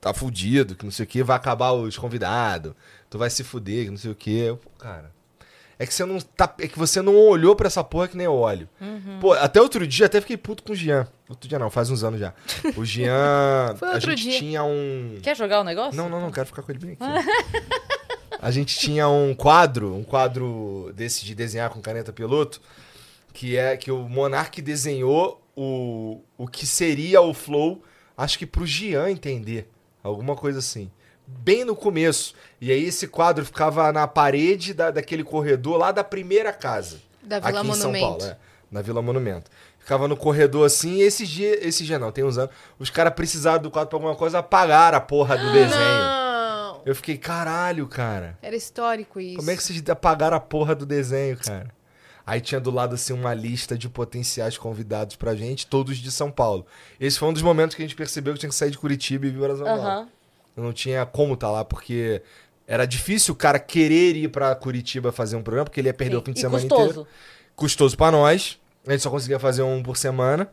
Tá 0.00 0.14
fudido, 0.14 0.76
que 0.76 0.84
não 0.84 0.92
sei 0.92 1.04
o 1.04 1.08
que, 1.08 1.22
vai 1.24 1.36
acabar 1.36 1.72
os 1.72 1.98
convidados. 1.98 2.72
Tu 3.10 3.18
vai 3.18 3.28
se 3.28 3.42
fuder, 3.42 3.86
que 3.86 3.90
não 3.90 3.96
sei 3.98 4.12
o 4.12 4.14
que. 4.14 4.56
Cara. 4.78 5.10
É 5.78 5.86
que 5.86 5.94
você 5.94 6.04
não 6.04 6.18
tá. 6.18 6.52
É 6.58 6.66
que 6.66 6.78
você 6.78 7.00
não 7.00 7.14
olhou 7.14 7.54
pra 7.54 7.68
essa 7.68 7.84
porra 7.84 8.08
que 8.08 8.16
nem 8.16 8.26
eu 8.26 8.34
olho. 8.34 8.68
Uhum. 8.80 9.18
Pô, 9.20 9.32
até 9.32 9.60
outro 9.60 9.86
dia 9.86 10.06
até 10.06 10.20
fiquei 10.20 10.36
puto 10.36 10.62
com 10.64 10.72
o 10.72 10.76
Jean. 10.76 11.06
Outro 11.28 11.48
dia 11.48 11.58
não, 11.58 11.70
faz 11.70 11.88
uns 11.88 12.02
anos 12.02 12.18
já. 12.18 12.34
O 12.76 12.84
Jean. 12.84 13.76
Foi 13.78 13.88
a 13.88 13.98
gente 14.00 14.22
dia. 14.22 14.38
tinha 14.38 14.64
um. 14.64 15.18
Quer 15.22 15.36
jogar 15.36 15.60
o 15.60 15.64
negócio? 15.64 15.96
Não, 15.96 16.08
não, 16.08 16.20
não, 16.20 16.32
quero 16.32 16.46
ficar 16.46 16.62
com 16.62 16.72
ele 16.72 16.80
bem 16.80 16.96
aqui. 16.98 17.28
a 18.42 18.50
gente 18.50 18.76
tinha 18.76 19.08
um 19.08 19.34
quadro, 19.34 19.94
um 19.94 20.02
quadro 20.02 20.92
desse 20.96 21.24
de 21.24 21.32
desenhar 21.34 21.70
com 21.70 21.80
caneta 21.80 22.12
piloto, 22.12 22.60
que 23.32 23.56
é 23.56 23.76
que 23.76 23.92
o 23.92 24.08
Monark 24.08 24.60
desenhou 24.60 25.40
o, 25.56 26.20
o 26.36 26.48
que 26.48 26.66
seria 26.66 27.20
o 27.20 27.32
flow, 27.32 27.82
acho 28.16 28.36
que 28.36 28.46
pro 28.46 28.66
Gian 28.66 29.10
entender, 29.10 29.68
alguma 30.02 30.34
coisa 30.34 30.58
assim. 30.58 30.90
Bem 31.28 31.64
no 31.64 31.76
começo. 31.76 32.34
E 32.60 32.72
aí 32.72 32.84
esse 32.84 33.06
quadro 33.06 33.44
ficava 33.44 33.92
na 33.92 34.06
parede 34.08 34.72
da, 34.72 34.90
daquele 34.90 35.22
corredor 35.22 35.76
lá 35.76 35.92
da 35.92 36.02
primeira 36.02 36.52
casa. 36.52 37.00
Da 37.22 37.38
Vila 37.38 37.60
aqui 37.60 37.68
em 37.68 37.74
São 37.74 37.92
Monumento. 37.92 38.18
Paulo, 38.18 38.24
é, 38.24 38.36
na 38.70 38.82
Vila 38.82 39.02
Monumento. 39.02 39.50
Ficava 39.78 40.08
no 40.08 40.16
corredor 40.16 40.66
assim, 40.66 40.96
e 40.96 41.02
esse 41.02 41.26
dia, 41.26 41.66
esse 41.66 41.84
dia 41.84 41.98
não, 41.98 42.12
tem 42.12 42.24
uns 42.24 42.36
anos, 42.36 42.50
os 42.78 42.90
caras 42.90 43.14
precisavam 43.14 43.62
do 43.62 43.70
quadro 43.70 43.88
pra 43.88 43.96
alguma 43.96 44.14
coisa, 44.14 44.38
apagaram 44.38 44.98
a 44.98 45.00
porra 45.00 45.36
do 45.36 45.50
desenho. 45.52 45.70
Não! 45.70 46.82
Eu 46.84 46.94
fiquei, 46.94 47.16
caralho, 47.16 47.86
cara. 47.86 48.38
Era 48.42 48.56
histórico 48.56 49.20
isso. 49.20 49.36
Como 49.36 49.50
é 49.50 49.56
que 49.56 49.62
vocês 49.62 49.82
apagaram 49.88 50.36
a 50.36 50.40
porra 50.40 50.74
do 50.74 50.84
desenho, 50.84 51.36
cara? 51.38 51.70
Aí 52.26 52.42
tinha 52.42 52.60
do 52.60 52.70
lado 52.70 52.94
assim 52.94 53.14
uma 53.14 53.32
lista 53.32 53.76
de 53.78 53.88
potenciais 53.88 54.58
convidados 54.58 55.16
pra 55.16 55.34
gente, 55.34 55.66
todos 55.66 55.96
de 55.96 56.10
São 56.10 56.30
Paulo. 56.30 56.66
Esse 57.00 57.18
foi 57.18 57.28
um 57.28 57.32
dos 57.32 57.40
momentos 57.40 57.74
que 57.74 57.82
a 57.82 57.86
gente 57.86 57.96
percebeu 57.96 58.34
que 58.34 58.40
tinha 58.40 58.50
que 58.50 58.54
sair 58.54 58.70
de 58.70 58.76
Curitiba 58.76 59.26
e 59.26 59.30
vir 59.30 59.40
para 59.40 59.56
São 59.56 59.64
Paulo. 59.64 60.08
Eu 60.58 60.64
não 60.64 60.72
tinha 60.72 61.06
como 61.06 61.34
estar 61.34 61.50
lá, 61.52 61.64
porque 61.64 62.20
era 62.66 62.84
difícil 62.84 63.32
o 63.32 63.36
cara 63.36 63.60
querer 63.60 64.16
ir 64.16 64.28
pra 64.28 64.52
Curitiba 64.56 65.12
fazer 65.12 65.36
um 65.36 65.42
programa, 65.42 65.66
porque 65.66 65.80
ele 65.80 65.88
ia 65.88 65.94
perder 65.94 66.16
Sim. 66.16 66.20
o 66.22 66.24
fim 66.24 66.32
de 66.32 66.38
E 66.38 66.42
semana 66.42 66.60
custoso. 66.60 66.82
inteiro. 66.90 67.08
Custoso 67.54 67.96
pra 67.96 68.10
nós. 68.10 68.58
A 68.84 68.90
gente 68.90 69.02
só 69.02 69.08
conseguia 69.10 69.38
fazer 69.38 69.62
um 69.62 69.80
por 69.82 69.96
semana. 69.96 70.50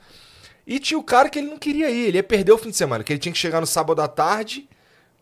E 0.68 0.80
tinha 0.80 0.98
o 1.00 1.04
cara 1.04 1.28
que 1.28 1.40
ele 1.40 1.48
não 1.48 1.58
queria 1.58 1.90
ir, 1.90 2.08
ele 2.10 2.18
ia 2.18 2.24
perder 2.24 2.52
o 2.52 2.58
fim 2.58 2.70
de 2.70 2.78
semana, 2.78 3.04
que 3.04 3.12
ele 3.14 3.20
tinha 3.20 3.34
que 3.34 3.38
chegar 3.38 3.60
no 3.60 3.66
sábado 3.68 4.00
à 4.02 4.08
tarde 4.08 4.70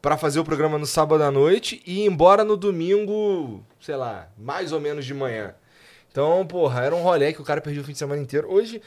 pra 0.01 0.17
fazer 0.17 0.39
o 0.39 0.43
programa 0.43 0.77
no 0.77 0.85
sábado 0.85 1.23
à 1.23 1.31
noite 1.31 1.81
e 1.85 2.01
ir 2.01 2.05
embora 2.05 2.43
no 2.43 2.57
domingo, 2.57 3.63
sei 3.79 3.95
lá, 3.95 4.27
mais 4.37 4.73
ou 4.73 4.81
menos 4.81 5.05
de 5.05 5.13
manhã. 5.13 5.55
Então, 6.11 6.45
porra, 6.45 6.83
era 6.83 6.93
um 6.93 7.01
rolê 7.01 7.31
que 7.31 7.41
o 7.41 7.45
cara 7.45 7.61
perdia 7.61 7.81
o 7.81 7.85
fim 7.85 7.93
de 7.93 7.97
semana 7.97 8.21
inteiro. 8.21 8.51
Hoje, 8.51 8.81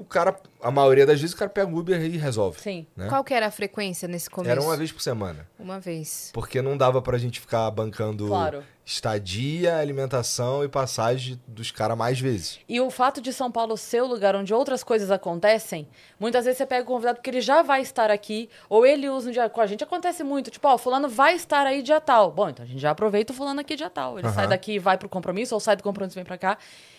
o 0.00 0.04
cara, 0.04 0.34
a 0.62 0.70
maioria 0.70 1.04
das 1.04 1.20
vezes, 1.20 1.34
o 1.34 1.38
cara 1.38 1.50
pega 1.50 1.70
o 1.70 1.76
Uber 1.78 2.00
e 2.02 2.16
resolve. 2.16 2.58
Sim. 2.60 2.86
né? 2.96 3.06
Qual 3.08 3.22
que 3.22 3.34
era 3.34 3.46
a 3.46 3.50
frequência 3.50 4.08
nesse 4.08 4.30
começo? 4.30 4.50
Era 4.50 4.62
uma 4.62 4.76
vez 4.76 4.90
por 4.90 5.02
semana. 5.02 5.46
Uma 5.58 5.78
vez. 5.78 6.30
Porque 6.32 6.62
não 6.62 6.76
dava 6.76 7.02
pra 7.02 7.18
gente 7.18 7.38
ficar 7.38 7.70
bancando 7.70 8.26
Claro. 8.26 8.64
estadia, 8.84 9.76
alimentação 9.76 10.64
e 10.64 10.68
passagem 10.68 11.40
dos 11.46 11.70
caras 11.70 11.96
mais 11.98 12.18
vezes. 12.18 12.60
E 12.68 12.80
o 12.80 12.90
fato 12.90 13.20
de 13.20 13.32
São 13.32 13.50
Paulo 13.52 13.76
ser 13.76 14.02
o 14.02 14.06
lugar 14.06 14.34
onde 14.34 14.54
outras 14.54 14.82
coisas 14.82 15.10
acontecem, 15.10 15.86
muitas 16.18 16.44
vezes 16.44 16.58
você 16.58 16.66
pega 16.66 16.82
o 16.82 16.86
convidado 16.86 17.16
porque 17.16 17.30
ele 17.30 17.40
já 17.40 17.62
vai 17.62 17.82
estar 17.82 18.10
aqui, 18.10 18.48
ou 18.68 18.86
ele 18.86 19.08
usa 19.08 19.28
um 19.28 19.32
dia. 19.32 19.48
Com 19.50 19.60
a 19.60 19.66
gente 19.66 19.84
acontece 19.84 20.24
muito, 20.24 20.50
tipo, 20.50 20.66
ó, 20.66 20.78
fulano 20.78 21.08
vai 21.08 21.34
estar 21.34 21.66
aí 21.66 21.82
dia 21.82 22.00
tal. 22.00 22.32
Bom, 22.32 22.48
então 22.48 22.64
a 22.64 22.68
gente 22.68 22.80
já 22.80 22.90
aproveita 22.90 23.32
o 23.32 23.36
fulano 23.36 23.60
aqui 23.60 23.76
dia 23.76 23.90
tal. 23.90 24.18
Ele 24.18 24.30
sai 24.30 24.48
daqui 24.48 24.72
e 24.72 24.78
vai 24.78 24.96
pro 24.96 25.08
compromisso, 25.08 25.54
ou 25.54 25.60
sai 25.60 25.76
do 25.76 25.82
compromisso 25.82 26.14
e 26.14 26.20
vem 26.20 26.24
pra 26.24 26.38
cá. 26.38 26.56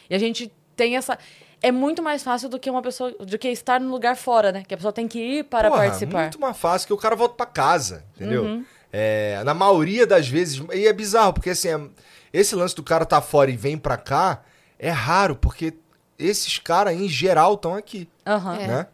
E 0.10 0.14
a 0.16 0.20
gente 0.20 0.52
tem 0.76 0.96
essa. 0.96 1.18
É 1.62 1.72
muito 1.72 2.02
mais 2.02 2.24
fácil 2.24 2.50
do 2.50 2.60
que 2.60 2.70
uma 2.70 2.82
pessoa. 2.82 3.12
do 3.12 3.38
que 3.38 3.48
estar 3.50 3.80
no 3.80 3.90
lugar 3.92 4.16
fora, 4.16 4.52
né? 4.52 4.64
Que 4.68 4.74
a 4.74 4.78
pessoa 4.78 4.92
tem 4.92 5.08
que 5.08 5.20
ir 5.20 5.44
para 5.44 5.70
Porra, 5.70 5.84
participar. 5.84 6.22
muito 6.24 6.40
mais 6.40 6.58
fácil 6.58 6.88
que 6.88 6.94
o 6.94 6.98
cara 6.98 7.16
volta 7.16 7.36
pra 7.36 7.46
casa, 7.46 8.04
entendeu? 8.16 8.44
Uhum. 8.44 8.66
É, 8.92 9.42
na 9.46 9.54
maioria 9.54 10.06
das 10.08 10.28
vezes, 10.28 10.62
e 10.74 10.88
é 10.88 10.92
bizarro, 10.94 11.34
porque 11.34 11.52
assim, 11.52 11.70
é- 11.70 11.80
esse 12.34 12.56
lance 12.56 12.76
do 12.76 12.84
cara 12.84 13.06
tá 13.06 13.22
fora 13.22 13.50
e 13.52 13.56
vem 13.56 13.78
pra 13.78 13.96
cá 13.96 14.42
é 14.80 14.90
raro, 14.90 15.36
porque 15.36 15.74
esses 16.18 16.58
caras, 16.60 16.94
em 16.94 17.08
geral, 17.08 17.54
estão 17.54 17.76
aqui. 17.76 18.10
É. 18.26 18.68
né? 18.68 18.88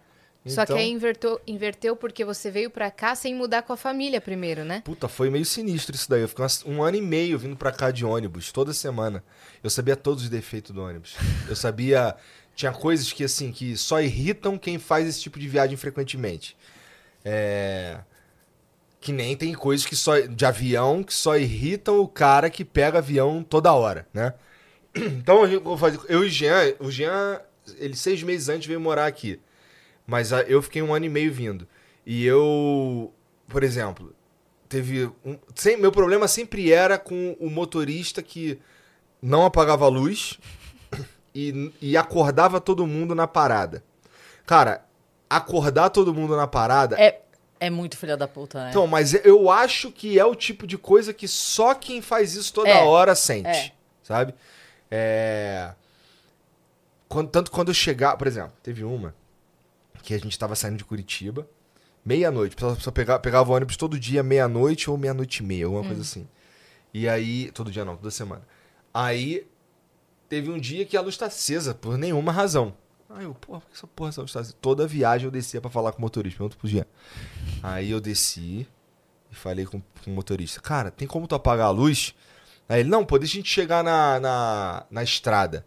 Só 0.46 0.66
que 0.66 0.72
Então, 0.72 0.78
aí 0.78 0.90
invertou, 0.90 1.42
inverteu 1.46 1.94
porque 1.96 2.24
você 2.24 2.50
veio 2.50 2.70
pra 2.70 2.90
cá 2.90 3.14
sem 3.16 3.36
mudar 3.36 3.64
com 3.64 3.74
a 3.74 3.78
família 3.78 4.22
primeiro, 4.22 4.64
né? 4.64 4.82
Puta, 4.86 5.10
foi 5.10 5.30
meio 5.30 5.44
sinistro 5.46 5.94
isso 5.94 6.10
daí. 6.10 6.22
Eu 6.22 6.30
fiquei 6.30 6.46
um 6.66 6.82
ano 6.82 6.96
e 6.96 7.02
meio 7.02 7.38
vindo 7.38 7.58
pra 7.58 7.70
cá 7.72 7.92
de 7.92 8.06
ônibus, 8.06 8.50
toda 8.52 8.72
semana. 8.72 9.22
Eu 9.62 9.70
sabia 9.70 9.98
todos 9.98 10.24
os 10.24 10.30
defeitos 10.30 10.72
do 10.72 10.82
ônibus. 10.82 11.16
Eu 11.50 11.56
sabia. 11.56 12.16
Tinha 12.58 12.72
coisas 12.72 13.14
que, 13.14 13.24
assim, 13.24 13.52
que 13.52 13.78
só 13.78 14.02
irritam 14.02 14.58
quem 14.58 14.80
faz 14.80 15.08
esse 15.08 15.22
tipo 15.22 15.38
de 15.38 15.48
viagem 15.48 15.78
frequentemente. 15.78 16.58
É. 17.24 18.00
Que 19.00 19.12
nem 19.12 19.38
tem 19.38 19.54
coisas 19.54 19.86
que 19.86 19.96
só. 19.96 20.20
de 20.22 20.44
avião 20.44 21.04
que 21.04 21.14
só 21.14 21.38
irritam 21.38 22.00
o 22.00 22.08
cara 22.08 22.50
que 22.50 22.66
pega 22.66 22.98
avião 22.98 23.44
toda 23.44 23.72
hora, 23.72 24.08
né? 24.12 24.34
Então 24.98 25.46
eu, 25.46 25.78
fazer- 25.78 26.00
eu 26.10 26.26
e 26.26 26.30
Jean, 26.32 26.74
o 26.80 26.90
Jean, 26.90 27.40
ele 27.78 27.96
seis 27.96 28.24
meses 28.24 28.50
antes 28.50 28.66
veio 28.68 28.82
morar 28.82 29.06
aqui. 29.06 29.40
Mas 30.08 30.34
ah, 30.34 30.42
eu 30.42 30.60
fiquei 30.60 30.82
um 30.82 30.96
ano 30.96 31.06
e 31.06 31.10
meio 31.10 31.32
vindo. 31.32 31.68
E 32.04 32.26
eu, 32.26 33.14
por 33.48 33.62
exemplo, 33.62 34.16
teve 34.68 35.12
um, 35.24 35.38
sem- 35.54 35.78
meu 35.78 35.92
problema 35.92 36.28
sempre 36.28 36.72
era 36.72 36.98
com 36.98 37.38
o 37.40 37.52
motorista 37.52 38.24
que 38.24 38.58
não 39.22 39.46
apagava 39.46 39.86
a 39.86 39.90
luz 39.90 40.40
e, 41.40 41.74
e 41.82 41.98
acordava 41.98 42.60
todo 42.60 42.88
mundo 42.88 43.14
na 43.14 43.28
parada. 43.28 43.84
Cara, 44.46 44.84
acordar 45.30 45.90
todo 45.90 46.14
mundo 46.14 46.36
na 46.36 46.48
parada. 46.48 46.96
É, 47.00 47.22
é 47.60 47.70
muito 47.70 47.98
filha 47.98 48.16
da 48.18 48.28
puta, 48.28 48.64
né? 48.64 48.70
Então, 48.70 48.88
mas 48.88 49.14
eu 49.26 49.50
acho 49.52 49.92
que 49.92 50.18
é 50.18 50.26
o 50.26 50.34
tipo 50.36 50.66
de 50.66 50.78
coisa 50.78 51.14
que 51.14 51.28
só 51.28 51.74
quem 51.74 52.02
faz 52.02 52.34
isso 52.36 52.54
toda 52.54 52.70
É, 52.70 52.84
hora 52.84 53.14
sente, 53.16 53.48
é. 53.50 53.72
sabe? 54.04 54.34
É... 54.90 55.72
Quando- 57.08 57.30
tanto 57.30 57.52
quando 57.52 57.70
eu 57.70 57.74
chegar, 57.74 58.18
por 58.18 58.28
exemplo, 58.28 58.54
teve 58.64 58.84
uma 58.84 59.14
que 60.04 60.14
a 60.14 60.18
gente 60.18 60.38
tava 60.40 60.56
saindo 60.56 60.78
de 60.78 60.86
Curitiba, 60.86 61.48
meia-noite, 62.06 62.56
precisava 62.56 62.76
precisava 62.76 62.94
pegar, 62.94 63.20
pegava 63.20 63.52
o 63.52 63.56
ônibus 63.56 63.76
todo 63.76 64.00
dia, 64.00 64.24
meia-noite 64.24 64.90
ou 64.90 64.98
meia-noite 64.98 65.44
e 65.44 65.46
meia, 65.46 65.66
alguma 65.66 65.82
Hum. 65.84 65.88
coisa 65.88 66.02
assim. 66.02 66.28
E 66.94 67.08
aí, 67.10 67.52
todo 67.52 67.70
dia 67.70 67.84
não, 67.84 67.98
toda 67.98 68.10
semana. 68.12 68.42
Aí, 68.94 69.46
teve 70.28 70.52
um 70.52 70.60
dia 70.60 70.86
que 70.86 70.98
a 70.98 71.02
luz 71.02 71.18
tá 71.18 71.28
acesa, 71.28 71.74
por 71.74 71.98
nenhuma 71.98 72.32
razão. 72.32 72.74
Aí 73.10 73.24
eu, 73.24 73.34
porra, 73.34 73.62
por 73.62 73.70
que 73.70 73.76
essa 73.76 73.88
porra 73.88 74.10
essa 74.10 74.22
luz 74.22 74.34
tá 74.34 74.40
acesa? 74.42 74.56
Toda 74.62 74.88
viagem 74.88 75.26
eu 75.26 75.32
descia 75.32 75.62
pra 75.62 75.70
falar 75.70 75.92
com 75.92 76.00
o 76.00 76.02
motorista, 76.02 76.38
pergunta 76.38 76.58
pro 76.58 76.68
Jean. 76.68 76.86
Aí 77.64 77.92
eu 77.92 78.00
desci 78.00 78.68
e 79.32 79.36
falei 79.36 79.66
com, 79.66 79.82
com 80.04 80.12
o 80.12 80.14
motorista, 80.14 80.62
cara, 80.62 80.92
tem 80.92 81.08
como 81.08 81.28
tu 81.28 81.36
apagar 81.36 81.68
a 81.68 81.72
luz? 81.72 82.14
Aí 82.68 82.82
ele, 82.82 82.90
não, 82.90 83.06
pô, 83.06 83.18
deixa 83.18 83.36
a 83.36 83.38
gente 83.38 83.50
chegar 83.50 83.84
na, 83.84 84.20
na, 84.20 84.86
na 84.92 85.04
estrada. 85.04 85.66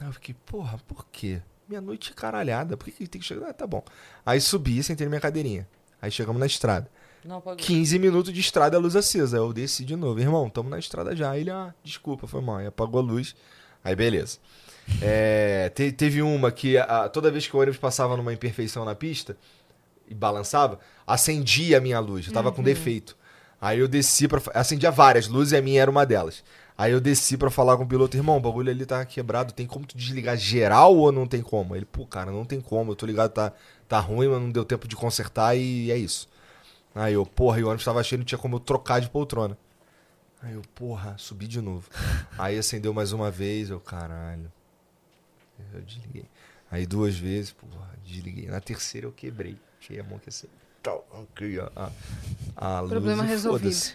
Aí 0.00 0.06
eu 0.08 0.12
fiquei, 0.12 0.34
porra, 0.46 0.78
por 0.88 1.06
quê? 1.06 1.40
Meia-noite 1.68 2.12
caralhada, 2.12 2.76
por 2.76 2.86
que, 2.86 2.92
que 2.92 3.06
tem 3.06 3.20
que 3.20 3.26
chegar? 3.26 3.50
Ah, 3.50 3.52
tá 3.52 3.66
bom. 3.66 3.82
Aí 4.26 4.40
subi, 4.40 4.82
sentei 4.82 5.06
na 5.06 5.10
minha 5.10 5.20
cadeirinha. 5.20 5.68
Aí 6.02 6.10
chegamos 6.10 6.38
na 6.38 6.46
estrada. 6.46 6.90
Não 7.24 7.36
apagou. 7.36 7.56
15 7.56 7.98
minutos 7.98 8.32
de 8.32 8.40
estrada, 8.40 8.76
a 8.76 8.80
luz 8.80 8.94
acesa. 8.94 9.38
Aí 9.38 9.42
eu 9.42 9.52
desci 9.52 9.84
de 9.84 9.96
novo. 9.96 10.20
Irmão, 10.20 10.50
tamo 10.50 10.68
na 10.68 10.78
estrada 10.78 11.16
já. 11.16 11.30
Aí 11.30 11.40
ele, 11.40 11.50
ah, 11.50 11.74
desculpa, 11.82 12.26
foi 12.26 12.42
mal. 12.42 12.56
Aí 12.56 12.66
apagou 12.66 13.00
a 13.00 13.02
luz. 13.02 13.34
Aí 13.84 13.94
beleza. 13.94 14.38
É, 15.00 15.70
te- 15.74 15.92
teve 15.92 16.22
uma 16.22 16.50
que 16.50 16.76
a- 16.78 17.08
toda 17.08 17.30
vez 17.30 17.46
que 17.46 17.56
o 17.56 17.60
ônibus 17.60 17.78
passava 17.78 18.16
numa 18.16 18.32
imperfeição 18.32 18.84
na 18.84 18.94
pista 18.94 19.36
e 20.08 20.14
balançava, 20.14 20.78
acendia 21.06 21.78
a 21.78 21.80
minha 21.80 22.00
luz. 22.00 22.26
Eu 22.26 22.32
tava 22.32 22.50
com 22.52 22.62
defeito. 22.62 23.16
Aí 23.60 23.78
eu 23.78 23.88
desci 23.88 24.28
pra. 24.28 24.40
fa- 24.40 24.50
Acendia 24.54 24.90
várias 24.90 25.26
luzes 25.28 25.52
e 25.52 25.56
a 25.56 25.62
minha 25.62 25.80
era 25.80 25.90
uma 25.90 26.04
delas. 26.04 26.42
Aí 26.76 26.92
eu 26.92 27.00
desci 27.00 27.36
pra 27.36 27.50
falar 27.50 27.76
com 27.76 27.84
o 27.84 27.86
piloto, 27.86 28.16
irmão, 28.16 28.36
o 28.36 28.40
bagulho 28.40 28.68
ali 28.70 28.84
tá 28.84 29.04
quebrado, 29.04 29.52
tem 29.52 29.64
como 29.66 29.86
tu 29.86 29.96
desligar 29.96 30.36
geral 30.36 30.94
ou 30.96 31.12
não 31.12 31.24
tem 31.26 31.40
como? 31.40 31.76
Ele, 31.76 31.84
pô, 31.84 32.04
cara, 32.04 32.32
não 32.32 32.44
tem 32.44 32.60
como, 32.60 32.90
eu 32.92 32.96
tô 32.96 33.06
ligado, 33.06 33.30
tá, 33.30 33.52
tá 33.88 34.00
ruim, 34.00 34.26
mas 34.28 34.40
não 34.42 34.50
deu 34.50 34.64
tempo 34.64 34.88
de 34.88 34.96
consertar 34.96 35.56
e 35.56 35.90
é 35.92 35.96
isso. 35.96 36.28
Aí 36.94 37.14
eu, 37.14 37.24
porra, 37.24 37.60
e 37.60 37.64
o 37.64 37.68
ônibus 37.68 37.84
tava 37.84 38.02
cheio, 38.02 38.18
não 38.18 38.24
tinha 38.26 38.38
como 38.38 38.56
eu 38.56 38.60
trocar 38.60 39.00
de 39.00 39.08
poltrona. 39.08 39.56
Aí 40.44 40.52
eu, 40.52 40.62
porra, 40.74 41.16
subi 41.16 41.46
de 41.46 41.60
novo. 41.60 41.88
Aí 42.36 42.58
acendeu 42.58 42.92
mais 42.92 43.12
uma 43.12 43.30
vez, 43.30 43.70
eu, 43.70 43.80
caralho. 43.80 44.52
Eu 45.72 45.80
desliguei. 45.80 46.26
Aí 46.70 46.84
duas 46.84 47.16
vezes, 47.16 47.52
porra, 47.52 47.90
desliguei. 48.04 48.46
Na 48.46 48.60
terceira 48.60 49.06
eu 49.06 49.12
quebrei. 49.12 49.56
Tinha 49.80 50.02
a 50.02 50.04
mão 50.04 50.18
que 50.18 50.28
assim. 50.28 50.48
Tal, 50.82 51.06
ok, 51.10 51.60
a, 51.74 51.90
a 52.56 52.80
luz 52.80 52.90
Problema 52.90 53.22
resolvido. 53.22 53.94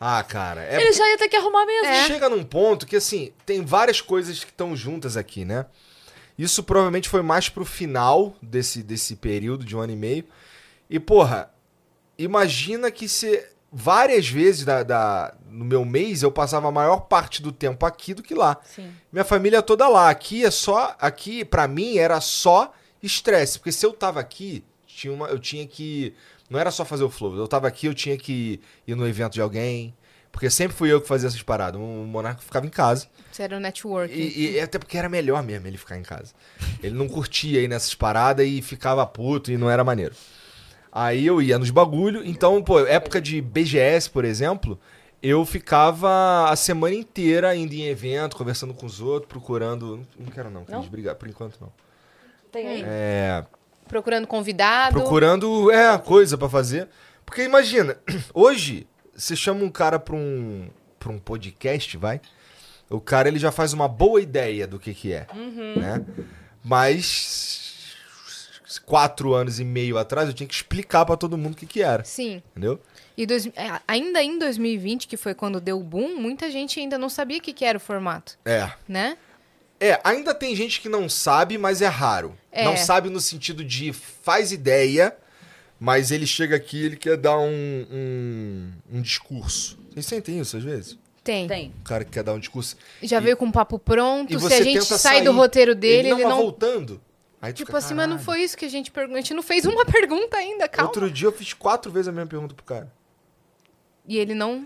Ah, 0.00 0.24
cara, 0.24 0.64
é 0.64 0.80
Ele 0.80 0.92
já 0.94 1.06
ia 1.06 1.18
ter 1.18 1.28
que 1.28 1.36
arrumar 1.36 1.66
mesmo. 1.66 1.86
É. 1.86 2.06
Chega 2.06 2.28
num 2.28 2.42
ponto 2.42 2.86
que, 2.86 2.96
assim, 2.96 3.32
tem 3.44 3.62
várias 3.62 4.00
coisas 4.00 4.42
que 4.42 4.50
estão 4.50 4.74
juntas 4.74 5.16
aqui, 5.16 5.44
né? 5.44 5.66
Isso 6.38 6.62
provavelmente 6.62 7.08
foi 7.08 7.20
mais 7.20 7.50
pro 7.50 7.64
final 7.66 8.34
desse, 8.40 8.82
desse 8.82 9.14
período 9.14 9.64
de 9.64 9.76
um 9.76 9.80
ano 9.80 9.92
e 9.92 9.96
meio. 9.96 10.24
E, 10.88 10.98
porra, 10.98 11.52
imagina 12.18 12.90
que 12.90 13.06
se 13.06 13.46
várias 13.72 14.28
vezes 14.28 14.64
da, 14.64 14.82
da- 14.82 15.34
no 15.48 15.64
meu 15.64 15.84
mês 15.84 16.22
eu 16.22 16.30
passava 16.32 16.68
a 16.68 16.72
maior 16.72 17.00
parte 17.00 17.40
do 17.42 17.50
tempo 17.52 17.84
aqui 17.86 18.12
do 18.14 18.22
que 18.22 18.34
lá. 18.34 18.58
Sim. 18.64 18.90
Minha 19.12 19.24
família 19.24 19.62
toda 19.62 19.88
lá. 19.88 20.10
Aqui 20.10 20.44
é 20.44 20.50
só. 20.50 20.96
Aqui, 21.00 21.44
pra 21.44 21.66
mim, 21.68 21.96
era 21.98 22.20
só 22.20 22.72
estresse. 23.02 23.58
Porque 23.58 23.72
se 23.72 23.84
eu 23.84 23.92
tava 23.92 24.20
aqui, 24.20 24.64
tinha 24.86 25.12
uma, 25.12 25.26
eu 25.28 25.38
tinha 25.38 25.66
que. 25.66 26.14
Não 26.48 26.58
era 26.58 26.70
só 26.70 26.84
fazer 26.84 27.04
o 27.04 27.10
flow. 27.10 27.36
Eu 27.36 27.48
tava 27.48 27.66
aqui, 27.68 27.86
eu 27.86 27.94
tinha 27.94 28.16
que 28.16 28.60
ir 28.86 28.94
no 28.94 29.06
evento 29.08 29.32
de 29.34 29.40
alguém. 29.40 29.94
Porque 30.30 30.48
sempre 30.48 30.74
fui 30.74 30.90
eu 30.90 30.98
que 31.00 31.06
fazia 31.06 31.28
essas 31.28 31.42
paradas. 31.42 31.78
O 31.78 31.84
Monarca 31.84 32.40
ficava 32.40 32.64
em 32.66 32.70
casa. 32.70 33.06
Você 33.30 33.42
era 33.42 33.56
o 33.58 33.60
networking. 33.60 34.14
E, 34.14 34.52
e 34.52 34.60
até 34.60 34.78
porque 34.78 34.96
era 34.96 35.06
melhor 35.08 35.42
mesmo 35.42 35.66
ele 35.66 35.76
ficar 35.76 35.98
em 35.98 36.02
casa. 36.02 36.32
Ele 36.82 36.94
não 36.94 37.06
curtia 37.06 37.60
aí 37.60 37.68
nessas 37.68 37.94
paradas 37.94 38.46
e 38.46 38.62
ficava 38.62 39.04
puto 39.06 39.52
e 39.52 39.58
não 39.58 39.68
era 39.68 39.84
maneiro. 39.84 40.14
Aí 40.92 41.26
eu 41.26 41.40
ia 41.40 41.58
nos 41.58 41.70
bagulho. 41.70 42.22
Então, 42.24 42.62
pô, 42.62 42.80
época 42.80 43.18
de 43.20 43.40
BGS, 43.40 44.10
por 44.10 44.26
exemplo, 44.26 44.78
eu 45.22 45.44
ficava 45.46 46.50
a 46.50 46.54
semana 46.54 46.94
inteira 46.94 47.56
indo 47.56 47.72
em 47.72 47.86
evento, 47.86 48.36
conversando 48.36 48.74
com 48.74 48.84
os 48.84 49.00
outros, 49.00 49.28
procurando. 49.28 50.06
Não, 50.18 50.26
quero 50.26 50.50
não, 50.50 50.66
Não? 50.68 50.82
brigar, 50.82 51.14
por 51.14 51.28
enquanto 51.28 51.58
não. 51.60 51.72
Tem 52.50 52.68
aí? 52.68 52.82
É. 52.84 53.44
Procurando 53.88 54.26
convidado. 54.26 54.92
Procurando, 54.94 55.70
é, 55.70 55.96
coisa 55.96 56.36
pra 56.36 56.48
fazer. 56.48 56.88
Porque 57.24 57.42
imagina, 57.42 57.96
hoje, 58.34 58.86
você 59.14 59.34
chama 59.34 59.64
um 59.64 59.70
cara 59.70 59.98
pra 59.98 60.14
um, 60.14 60.68
pra 60.98 61.10
um 61.10 61.18
podcast, 61.18 61.96
vai. 61.96 62.20
O 62.90 63.00
cara, 63.00 63.28
ele 63.28 63.38
já 63.38 63.50
faz 63.50 63.72
uma 63.72 63.88
boa 63.88 64.20
ideia 64.20 64.66
do 64.66 64.78
que 64.78 64.92
que 64.92 65.12
é, 65.14 65.26
né? 65.76 66.04
Mas 66.62 67.61
quatro 68.78 69.34
anos 69.34 69.58
e 69.60 69.64
meio 69.64 69.98
atrás, 69.98 70.28
eu 70.28 70.34
tinha 70.34 70.46
que 70.46 70.54
explicar 70.54 71.04
pra 71.04 71.16
todo 71.16 71.36
mundo 71.38 71.54
o 71.54 71.56
que 71.56 71.66
que 71.66 71.82
era, 71.82 72.04
Sim. 72.04 72.42
entendeu? 72.52 72.80
E 73.16 73.26
dois- 73.26 73.46
é, 73.48 73.80
ainda 73.86 74.22
em 74.22 74.38
2020, 74.38 75.06
que 75.06 75.16
foi 75.16 75.34
quando 75.34 75.60
deu 75.60 75.78
o 75.78 75.82
boom, 75.84 76.16
muita 76.16 76.50
gente 76.50 76.80
ainda 76.80 76.96
não 76.96 77.08
sabia 77.08 77.38
o 77.38 77.40
que, 77.40 77.52
que 77.52 77.64
era 77.64 77.76
o 77.76 77.80
formato, 77.80 78.38
É. 78.44 78.70
né? 78.88 79.16
É, 79.78 80.00
ainda 80.04 80.32
tem 80.32 80.54
gente 80.54 80.80
que 80.80 80.88
não 80.88 81.08
sabe, 81.08 81.58
mas 81.58 81.82
é 81.82 81.88
raro. 81.88 82.36
É. 82.52 82.64
Não 82.64 82.76
sabe 82.76 83.10
no 83.10 83.20
sentido 83.20 83.64
de 83.64 83.92
faz 83.92 84.52
ideia, 84.52 85.14
mas 85.80 86.12
ele 86.12 86.24
chega 86.26 86.54
aqui 86.54 86.84
ele 86.84 86.96
quer 86.96 87.16
dar 87.16 87.36
um, 87.38 87.86
um, 87.90 88.72
um 88.92 89.02
discurso. 89.02 89.76
Vocês 89.92 90.06
sentem 90.06 90.38
isso 90.38 90.56
às 90.56 90.62
vezes? 90.62 90.96
Tem. 91.24 91.46
Tem. 91.48 91.72
O 91.80 91.84
cara 91.84 92.04
que 92.04 92.10
quer 92.12 92.22
dar 92.22 92.32
um 92.32 92.38
discurso. 92.38 92.76
Já 93.02 93.18
E- 93.18 93.20
veio 93.20 93.36
com 93.36 93.46
um 93.46 93.52
papo 93.52 93.78
pronto. 93.78 94.32
E 94.32 94.38
Se 94.40 94.54
a 94.54 94.62
gente 94.62 94.84
sai 94.84 94.98
sair, 94.98 95.24
do 95.24 95.32
roteiro 95.32 95.74
dele, 95.74 96.08
ele 96.08 96.10
não, 96.10 96.18
não. 96.20 96.28
vai 96.30 96.38
voltando. 96.38 97.00
Aí 97.42 97.52
Tipo 97.52 97.66
fica, 97.66 97.78
assim, 97.78 97.92
mas 97.92 98.08
não 98.08 98.20
foi 98.20 98.40
isso 98.40 98.56
que 98.56 98.64
a 98.64 98.70
gente 98.70 98.92
perguntou. 98.92 99.18
A 99.18 99.20
gente 99.20 99.34
não 99.34 99.42
fez 99.42 99.66
uma 99.66 99.84
pergunta 99.84 100.36
ainda, 100.36 100.68
calma. 100.68 100.88
Outro 100.88 101.10
dia 101.10 101.26
eu 101.26 101.32
fiz 101.32 101.52
quatro 101.52 101.90
vezes 101.90 102.06
a 102.06 102.12
mesma 102.12 102.28
pergunta 102.28 102.54
pro 102.54 102.64
cara. 102.64 102.92
E 104.06 104.16
ele 104.16 104.32
não. 104.32 104.64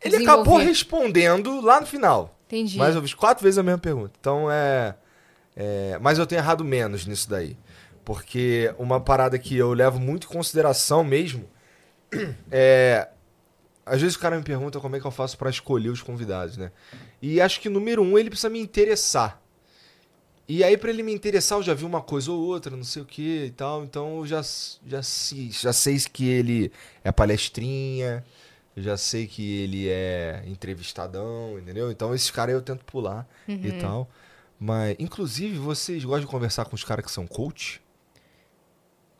Ele 0.00 0.16
acabou 0.16 0.56
respondendo 0.58 1.60
lá 1.60 1.80
no 1.80 1.86
final. 1.86 2.38
Entendi. 2.46 2.78
Mas 2.78 2.94
eu 2.94 3.02
fiz 3.02 3.12
quatro 3.12 3.42
vezes 3.42 3.58
a 3.58 3.62
mesma 3.64 3.78
pergunta. 3.78 4.12
Então 4.20 4.48
é, 4.48 4.94
é. 5.56 5.98
Mas 6.00 6.16
eu 6.16 6.24
tenho 6.24 6.38
errado 6.38 6.64
menos 6.64 7.06
nisso 7.06 7.28
daí. 7.28 7.56
Porque 8.04 8.72
uma 8.78 9.00
parada 9.00 9.36
que 9.36 9.56
eu 9.56 9.72
levo 9.72 9.98
muito 9.98 10.28
em 10.28 10.30
consideração 10.30 11.02
mesmo 11.02 11.50
é. 12.52 13.08
Às 13.84 14.00
vezes 14.00 14.16
o 14.16 14.20
cara 14.20 14.36
me 14.36 14.44
pergunta 14.44 14.78
como 14.78 14.94
é 14.94 15.00
que 15.00 15.06
eu 15.06 15.10
faço 15.10 15.36
pra 15.36 15.50
escolher 15.50 15.88
os 15.88 16.00
convidados, 16.00 16.56
né? 16.56 16.70
E 17.20 17.40
acho 17.40 17.60
que 17.60 17.68
número 17.68 18.00
um, 18.00 18.16
ele 18.16 18.30
precisa 18.30 18.48
me 18.48 18.60
interessar. 18.60 19.41
E 20.54 20.62
aí, 20.62 20.76
pra 20.76 20.90
ele 20.90 21.02
me 21.02 21.14
interessar, 21.14 21.56
eu 21.58 21.62
já 21.62 21.72
vi 21.72 21.82
uma 21.86 22.02
coisa 22.02 22.30
ou 22.30 22.38
outra, 22.38 22.76
não 22.76 22.84
sei 22.84 23.00
o 23.00 23.06
que 23.06 23.46
e 23.46 23.50
tal. 23.52 23.82
Então 23.84 24.18
eu 24.18 24.26
já, 24.26 24.42
já, 24.86 25.00
já 25.00 25.72
sei 25.72 25.98
que 26.00 26.28
ele 26.28 26.70
é 27.02 27.10
palestrinha, 27.10 28.22
eu 28.76 28.82
já 28.82 28.98
sei 28.98 29.26
que 29.26 29.60
ele 29.62 29.88
é 29.88 30.42
entrevistadão, 30.46 31.58
entendeu? 31.58 31.90
Então 31.90 32.14
esses 32.14 32.30
caras 32.30 32.54
eu 32.54 32.60
tento 32.60 32.84
pular 32.84 33.26
e 33.48 33.72
tal. 33.72 34.10
Mas, 34.60 34.94
inclusive, 34.98 35.56
vocês 35.56 36.04
gostam 36.04 36.26
de 36.26 36.30
conversar 36.30 36.66
com 36.66 36.74
os 36.76 36.84
caras 36.84 37.02
que 37.06 37.10
são 37.10 37.26
coach? 37.26 37.80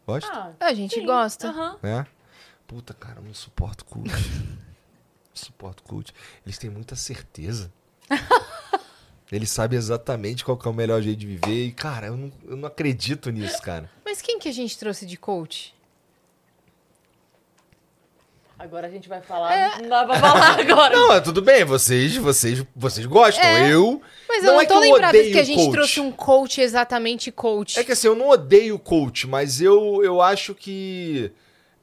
Gosta? 0.07 0.31
Ah, 0.31 0.53
A 0.61 0.75
gente 0.75 0.97
sim. 0.97 1.07
gosta. 1.07 1.49
Aham. 1.49 1.79
Né? 1.83 2.07
Puta, 2.67 2.93
cara, 2.93 3.21
eu 3.21 3.25
não 3.25 3.33
suporto 3.33 3.87
coach. 3.87 4.11
não 4.13 5.33
suporto 5.33 5.83
coach. 5.83 6.13
Eles 6.45 6.59
têm 6.59 6.69
muita 6.69 6.95
certeza. 6.95 7.73
Eles 9.33 9.51
sabem 9.51 9.79
exatamente 9.79 10.45
qual 10.45 10.59
que 10.59 10.69
é 10.69 10.71
o 10.71 10.75
melhor 10.75 11.01
jeito 11.01 11.19
de 11.19 11.27
viver. 11.27 11.65
E, 11.67 11.73
cara, 11.73 12.09
eu 12.09 12.17
não, 12.17 12.33
eu 12.47 12.57
não 12.57 12.69
acredito 12.69 13.31
nisso, 13.31 13.63
cara. 13.63 13.91
Mas 14.05 14.21
quem 14.21 14.39
que 14.39 14.47
a 14.49 14.53
gente 14.53 14.79
trouxe 14.79 15.07
de 15.07 15.17
coach? 15.17 15.75
Agora 18.59 18.87
a 18.87 18.91
gente 18.91 19.09
vai 19.09 19.21
falar. 19.21 19.81
Não 19.81 19.89
dá 19.89 20.05
pra 20.05 20.21
falar 20.21 20.61
agora. 20.61 20.95
Não, 20.95 21.13
é 21.15 21.21
tudo 21.21 21.43
bem, 21.43 21.65
vocês, 21.65 22.17
vocês, 22.17 22.65
vocês 22.77 23.07
gostam. 23.07 23.43
É. 23.45 23.73
Eu. 23.73 24.01
Mas 24.29 24.45
Não 24.45 24.51
eu 24.51 24.55
não 24.55 24.61
é 24.61 24.67
tô 24.67 24.75
que 24.81 24.87
eu 24.87 24.93
lembrada 24.93 25.19
odeio 25.19 25.33
que 25.33 25.39
a 25.41 25.45
gente 25.45 25.57
coach. 25.65 25.73
trouxe 25.73 26.01
um 26.01 26.13
coach 26.13 26.61
exatamente 26.61 27.33
coach. 27.33 27.79
É 27.81 27.83
que 27.83 27.91
assim, 27.91 28.07
eu 28.07 28.15
não 28.15 28.29
odeio 28.29 28.79
coach, 28.79 29.27
mas 29.27 29.61
eu, 29.61 30.05
eu 30.05 30.23
acho 30.23 30.55
que. 30.55 31.33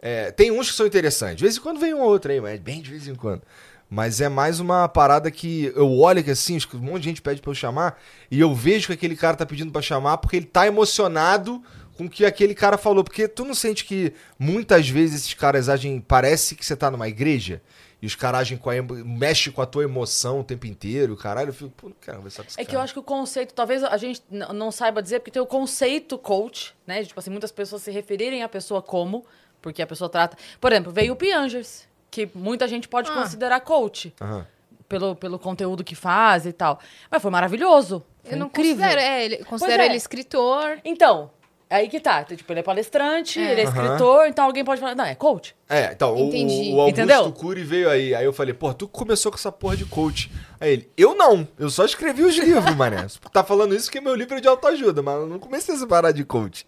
é, 0.01 0.31
tem 0.31 0.51
uns 0.51 0.69
que 0.69 0.77
são 0.77 0.87
interessantes. 0.87 1.35
De 1.37 1.43
vez 1.43 1.57
em 1.57 1.59
quando 1.59 1.79
vem 1.81 1.93
um 1.93 1.99
ou 2.01 2.09
outro 2.09 2.31
aí, 2.31 2.39
mas 2.39 2.57
bem 2.61 2.81
de 2.81 2.89
vez 2.91 3.07
em 3.09 3.15
quando. 3.15 3.41
Mas 3.89 4.21
é 4.21 4.29
mais 4.29 4.59
uma 4.59 4.87
parada 4.87 5.31
que 5.31 5.71
eu 5.75 5.91
olho 5.97 6.23
que 6.23 6.29
assim, 6.31 6.55
acho 6.57 6.67
que 6.67 6.77
um 6.77 6.79
monte 6.79 6.99
de 7.03 7.09
gente 7.09 7.21
pede 7.21 7.41
pra 7.41 7.49
eu 7.49 7.55
chamar, 7.55 7.99
e 8.29 8.39
eu 8.39 8.53
vejo 8.53 8.87
que 8.87 8.93
aquele 8.93 9.15
cara 9.15 9.35
tá 9.35 9.45
pedindo 9.45 9.71
pra 9.71 9.81
chamar 9.81 10.17
porque 10.17 10.35
ele 10.35 10.45
tá 10.45 10.67
emocionado 10.67 11.61
com 11.97 12.05
o 12.05 12.09
que 12.09 12.23
aquele 12.23 12.53
cara 12.55 12.77
falou. 12.77 13.03
Porque 13.03 13.27
tu 13.27 13.43
não 13.43 13.53
sente 13.53 13.83
que 13.83 14.13
muitas 14.37 14.87
vezes 14.87 15.21
esses 15.21 15.33
caras 15.33 15.67
agem. 15.67 15.99
Parece 15.99 16.55
que 16.55 16.65
você 16.65 16.75
tá 16.75 16.89
numa 16.91 17.07
igreja 17.09 17.61
e 18.01 18.05
os 18.05 18.15
caras 18.15 18.41
agem 18.41 18.57
com 18.57 18.69
a. 18.69 18.75
mexe 18.81 19.51
com 19.51 19.61
a 19.61 19.65
tua 19.65 19.83
emoção 19.83 20.39
o 20.39 20.43
tempo 20.43 20.65
inteiro, 20.67 21.17
caralho. 21.17 21.49
Eu 21.49 21.53
fico, 21.53 21.71
pô, 21.71 21.89
não 21.89 21.95
quero 21.99 22.17
conversar 22.17 22.43
com 22.43 22.49
esse 22.49 22.61
É 22.61 22.63
que 22.63 22.69
eu 22.69 22.73
cara. 22.73 22.83
acho 22.83 22.93
que 22.93 22.99
o 22.99 23.03
conceito, 23.03 23.53
talvez 23.53 23.83
a 23.83 23.97
gente 23.97 24.21
não 24.29 24.71
saiba 24.71 25.01
dizer, 25.01 25.19
porque 25.19 25.31
tem 25.31 25.41
o 25.41 25.45
conceito 25.47 26.17
coach, 26.17 26.73
né? 26.87 27.03
Tipo 27.03 27.19
assim, 27.19 27.31
muitas 27.31 27.51
pessoas 27.51 27.81
se 27.81 27.91
referirem 27.91 28.43
à 28.43 28.47
pessoa 28.47 28.81
como, 28.81 29.25
porque 29.61 29.81
a 29.81 29.87
pessoa 29.87 30.09
trata. 30.09 30.37
Por 30.61 30.71
exemplo, 30.71 30.93
veio 30.93 31.11
o 31.13 31.15
Piangers, 31.17 31.89
que 32.11 32.29
muita 32.33 32.67
gente 32.67 32.87
pode 32.87 33.09
Ah. 33.11 33.13
considerar 33.15 33.59
coach, 33.61 34.13
Aham. 34.21 34.45
pelo, 34.87 35.15
pelo 35.15 35.37
conteúdo 35.39 35.83
que 35.83 35.95
faz 35.95 36.45
e 36.45 36.51
tal. 36.53 36.79
Mas 37.11 37.21
foi 37.21 37.31
maravilhoso. 37.31 38.03
Foi 38.23 38.33
eu 38.33 38.37
não 38.39 38.47
incrível. 38.47 38.75
considero, 38.77 38.99
é, 39.01 39.25
ele, 39.25 39.37
considero 39.45 39.81
é. 39.83 39.85
ele 39.85 39.95
escritor. 39.95 40.79
Então, 40.83 41.31
aí 41.69 41.87
que 41.87 41.99
tá. 41.99 42.23
Tipo, 42.23 42.51
ele 42.51 42.59
é 42.61 42.63
palestrante, 42.63 43.39
É. 43.39 43.51
ele 43.51 43.61
é 43.61 43.63
escritor, 43.65 44.25
então 44.27 44.45
alguém 44.45 44.63
pode 44.65 44.81
falar, 44.81 44.95
não, 44.95 45.05
é 45.05 45.13
coach. 45.15 45.55
É, 45.69 45.91
então, 45.93 46.15
o- 46.15 46.27
Entendi. 46.27 46.71
o, 46.71 46.77
o 46.77 46.81
Augusto 46.81 46.99
Entendeu? 47.01 47.31
Cury 47.31 47.63
veio 47.63 47.89
aí. 47.89 48.13
Aí 48.15 48.25
eu 48.25 48.33
falei, 48.33 48.53
pô, 48.53 48.73
tu 48.73 48.87
começou 48.87 49.31
com 49.31 49.37
essa 49.37 49.51
porra 49.51 49.77
de 49.77 49.85
coach. 49.85 50.31
Aí 50.59 50.73
ele, 50.73 50.91
eu 50.97 51.13
não, 51.15 51.47
eu 51.59 51.69
só 51.69 51.85
escrevi 51.85 52.23
os 52.23 52.35
livros, 52.35 52.73
mané. 52.75 53.05
Tá 53.31 53.43
falando 53.43 53.75
isso 53.75 53.85
porque 53.85 54.01
meu 54.01 54.15
livro 54.15 54.37
é 54.37 54.41
de 54.41 54.47
autoajuda, 54.47 55.01
mas 55.03 55.15
eu 55.15 55.27
não 55.27 55.37
comecei 55.39 55.73
essa 55.75 55.85
parada 55.87 56.13
de 56.13 56.23
coach. 56.25 56.65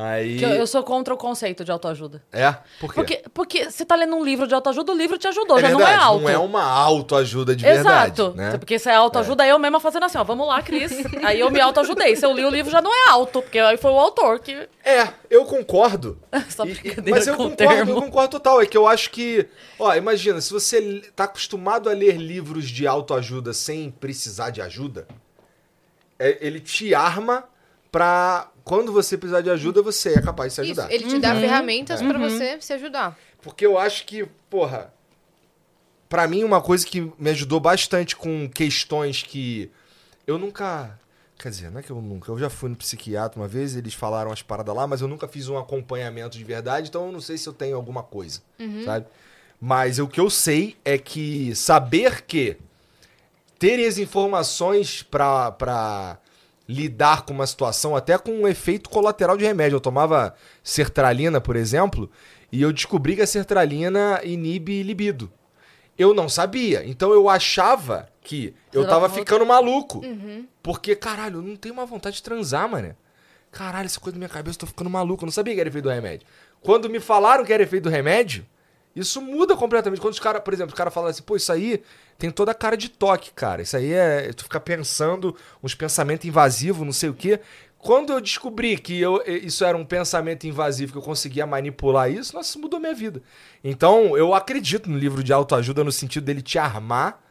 Aí. 0.00 0.40
Eu, 0.40 0.50
eu 0.50 0.64
sou 0.64 0.80
contra 0.84 1.12
o 1.12 1.16
conceito 1.16 1.64
de 1.64 1.72
autoajuda. 1.72 2.22
É? 2.32 2.52
Por 2.78 2.94
quê? 2.94 2.94
Porque, 2.94 3.22
porque 3.34 3.70
você 3.70 3.84
tá 3.84 3.96
lendo 3.96 4.14
um 4.14 4.22
livro 4.24 4.46
de 4.46 4.54
autoajuda, 4.54 4.92
o 4.92 4.96
livro 4.96 5.18
te 5.18 5.26
ajudou, 5.26 5.58
é 5.58 5.62
já 5.62 5.68
verdade, 5.70 5.82
não 5.82 5.90
é 5.90 5.96
alto. 6.04 6.22
não 6.22 6.30
é 6.30 6.38
uma 6.38 6.62
autoajuda 6.62 7.56
de 7.56 7.64
verdade. 7.64 8.20
Exato. 8.20 8.36
Né? 8.36 8.56
Porque 8.56 8.78
se 8.78 8.88
é 8.88 8.94
autoajuda, 8.94 9.44
eu 9.44 9.58
mesma 9.58 9.80
fazendo 9.80 10.04
assim, 10.04 10.16
ó, 10.16 10.22
vamos 10.22 10.46
lá, 10.46 10.62
Cris. 10.62 10.92
aí 11.24 11.40
eu 11.40 11.50
me 11.50 11.60
autoajudei. 11.60 12.14
Se 12.14 12.24
eu 12.24 12.32
li 12.32 12.44
o 12.44 12.48
livro, 12.48 12.70
já 12.70 12.80
não 12.80 12.94
é 12.94 13.10
alto, 13.10 13.42
porque 13.42 13.58
aí 13.58 13.76
foi 13.76 13.90
o 13.90 13.98
autor 13.98 14.38
que. 14.38 14.68
É, 14.84 15.08
eu 15.28 15.44
concordo. 15.44 16.16
Só 16.48 16.64
E- 16.64 16.70
e- 16.70 16.74
brincadeira 16.74 17.10
mas 17.10 17.26
eu 17.26 17.36
concordo, 17.36 17.90
eu 17.90 18.00
concordo 18.00 18.28
total. 18.30 18.62
É 18.62 18.66
que 18.66 18.76
eu 18.78 18.86
acho 18.86 19.10
que. 19.10 19.48
Ó, 19.80 19.92
imagina, 19.96 20.40
se 20.40 20.52
você 20.52 21.02
tá 21.16 21.24
acostumado 21.24 21.90
a 21.90 21.92
ler 21.92 22.16
livros 22.18 22.68
de 22.68 22.86
autoajuda 22.86 23.52
sem 23.52 23.90
precisar 23.90 24.50
de 24.50 24.62
ajuda, 24.62 25.08
é- 26.20 26.38
ele 26.40 26.60
te 26.60 26.94
arma 26.94 27.42
pra. 27.90 28.48
Quando 28.68 28.92
você 28.92 29.16
precisar 29.16 29.40
de 29.40 29.48
ajuda, 29.48 29.80
você 29.80 30.10
é 30.14 30.20
capaz 30.20 30.52
de 30.52 30.56
se 30.56 30.62
Isso, 30.70 30.80
ajudar. 30.80 30.94
ele 30.94 31.04
te 31.06 31.14
Uhum. 31.14 31.20
dá 31.20 31.34
ferramentas 31.34 32.02
pra 32.02 32.18
você 32.18 32.60
se 32.60 32.72
ajudar. 32.74 33.18
Porque 33.40 33.64
eu 33.64 33.78
acho 33.78 34.04
que, 34.04 34.26
porra. 34.50 34.92
pra 36.08 36.26
mim, 36.28 36.44
uma 36.44 36.60
coisa 36.60 36.86
que 36.86 37.10
me 37.18 37.30
ajudou 37.30 37.60
bastante 37.60 38.14
com 38.16 38.48
questões 38.48 39.22
que 39.22 39.70
eu 40.26 40.38
nunca. 40.38 40.98
Quer 41.38 41.50
dizer, 41.50 41.70
não 41.70 41.80
é 41.80 41.82
que 41.82 41.90
eu 41.90 42.00
nunca. 42.02 42.30
Eu 42.32 42.38
já 42.38 42.50
fui 42.50 42.68
no 42.68 42.76
psiquiatra 42.76 43.38
uma 43.40 43.46
vez, 43.48 43.76
eles 43.76 43.94
falaram 43.94 44.30
as 44.32 44.42
paradas 44.42 44.74
lá, 44.74 44.86
mas 44.86 45.00
eu 45.00 45.08
nunca 45.08 45.26
fiz 45.28 45.48
um 45.48 45.56
acompanhamento 45.56 46.36
de 46.36 46.44
verdade, 46.44 46.88
então 46.88 47.06
eu 47.06 47.12
não 47.12 47.20
sei 47.20 47.38
se 47.38 47.48
eu 47.48 47.52
tenho 47.52 47.76
alguma 47.76 48.02
coisa, 48.02 48.40
sabe? 48.84 49.06
Mas 49.60 49.98
o 49.98 50.06
que 50.08 50.20
eu 50.20 50.28
sei 50.30 50.76
é 50.84 50.98
que 50.98 51.54
saber 51.54 52.22
que 52.22 52.56
ter 53.58 53.86
as 53.86 53.98
informações 53.98 55.02
pra 55.02 56.18
lidar 56.68 57.22
com 57.22 57.32
uma 57.32 57.46
situação, 57.46 57.96
até 57.96 58.18
com 58.18 58.30
um 58.30 58.46
efeito 58.46 58.90
colateral 58.90 59.36
de 59.36 59.44
remédio. 59.44 59.76
Eu 59.76 59.80
tomava 59.80 60.34
sertralina, 60.62 61.40
por 61.40 61.56
exemplo, 61.56 62.10
e 62.52 62.60
eu 62.60 62.72
descobri 62.72 63.16
que 63.16 63.22
a 63.22 63.26
sertralina 63.26 64.20
inibe 64.22 64.82
libido. 64.82 65.32
Eu 65.96 66.12
não 66.12 66.28
sabia. 66.28 66.84
Então 66.86 67.12
eu 67.12 67.28
achava 67.28 68.08
que 68.20 68.54
eu 68.72 68.86
tava 68.86 69.08
ficando 69.08 69.46
maluco. 69.46 70.02
Porque, 70.62 70.94
caralho, 70.94 71.38
eu 71.38 71.42
não 71.42 71.56
tenho 71.56 71.74
uma 71.74 71.86
vontade 71.86 72.16
de 72.16 72.22
transar, 72.22 72.68
mano. 72.68 72.94
Caralho, 73.50 73.86
essa 73.86 73.98
coisa 73.98 74.12
da 74.14 74.18
minha 74.18 74.28
cabeça, 74.28 74.56
eu 74.56 74.60
tô 74.60 74.66
ficando 74.66 74.90
maluco. 74.90 75.24
Eu 75.24 75.26
não 75.26 75.32
sabia 75.32 75.54
que 75.54 75.60
era 75.60 75.68
efeito 75.68 75.84
do 75.84 75.90
remédio. 75.90 76.26
Quando 76.60 76.90
me 76.90 77.00
falaram 77.00 77.44
que 77.44 77.52
era 77.52 77.62
efeito 77.62 77.84
do 77.84 77.90
remédio, 77.90 78.46
isso 79.00 79.20
muda 79.20 79.56
completamente. 79.56 80.00
Quando 80.00 80.14
os 80.14 80.20
caras, 80.20 80.42
por 80.42 80.52
exemplo, 80.52 80.72
os 80.72 80.76
caras 80.76 80.92
falam 80.92 81.10
assim, 81.10 81.22
pô, 81.22 81.36
isso 81.36 81.52
aí 81.52 81.82
tem 82.18 82.30
toda 82.30 82.50
a 82.50 82.54
cara 82.54 82.76
de 82.76 82.88
toque, 82.88 83.30
cara. 83.32 83.62
Isso 83.62 83.76
aí 83.76 83.92
é. 83.92 84.32
Tu 84.32 84.44
fica 84.44 84.60
pensando 84.60 85.36
uns 85.62 85.74
pensamentos 85.74 86.26
invasivos, 86.26 86.84
não 86.84 86.92
sei 86.92 87.08
o 87.08 87.14
quê. 87.14 87.40
Quando 87.78 88.12
eu 88.12 88.20
descobri 88.20 88.76
que 88.76 89.00
eu, 89.00 89.22
isso 89.24 89.64
era 89.64 89.76
um 89.76 89.84
pensamento 89.84 90.46
invasivo, 90.48 90.92
que 90.92 90.98
eu 90.98 91.02
conseguia 91.02 91.46
manipular 91.46 92.10
isso, 92.10 92.34
nossa, 92.34 92.58
mudou 92.58 92.80
minha 92.80 92.94
vida. 92.94 93.22
Então, 93.62 94.16
eu 94.16 94.34
acredito 94.34 94.90
no 94.90 94.98
livro 94.98 95.22
de 95.22 95.32
autoajuda 95.32 95.84
no 95.84 95.92
sentido 95.92 96.24
dele 96.24 96.42
te 96.42 96.58
armar. 96.58 97.22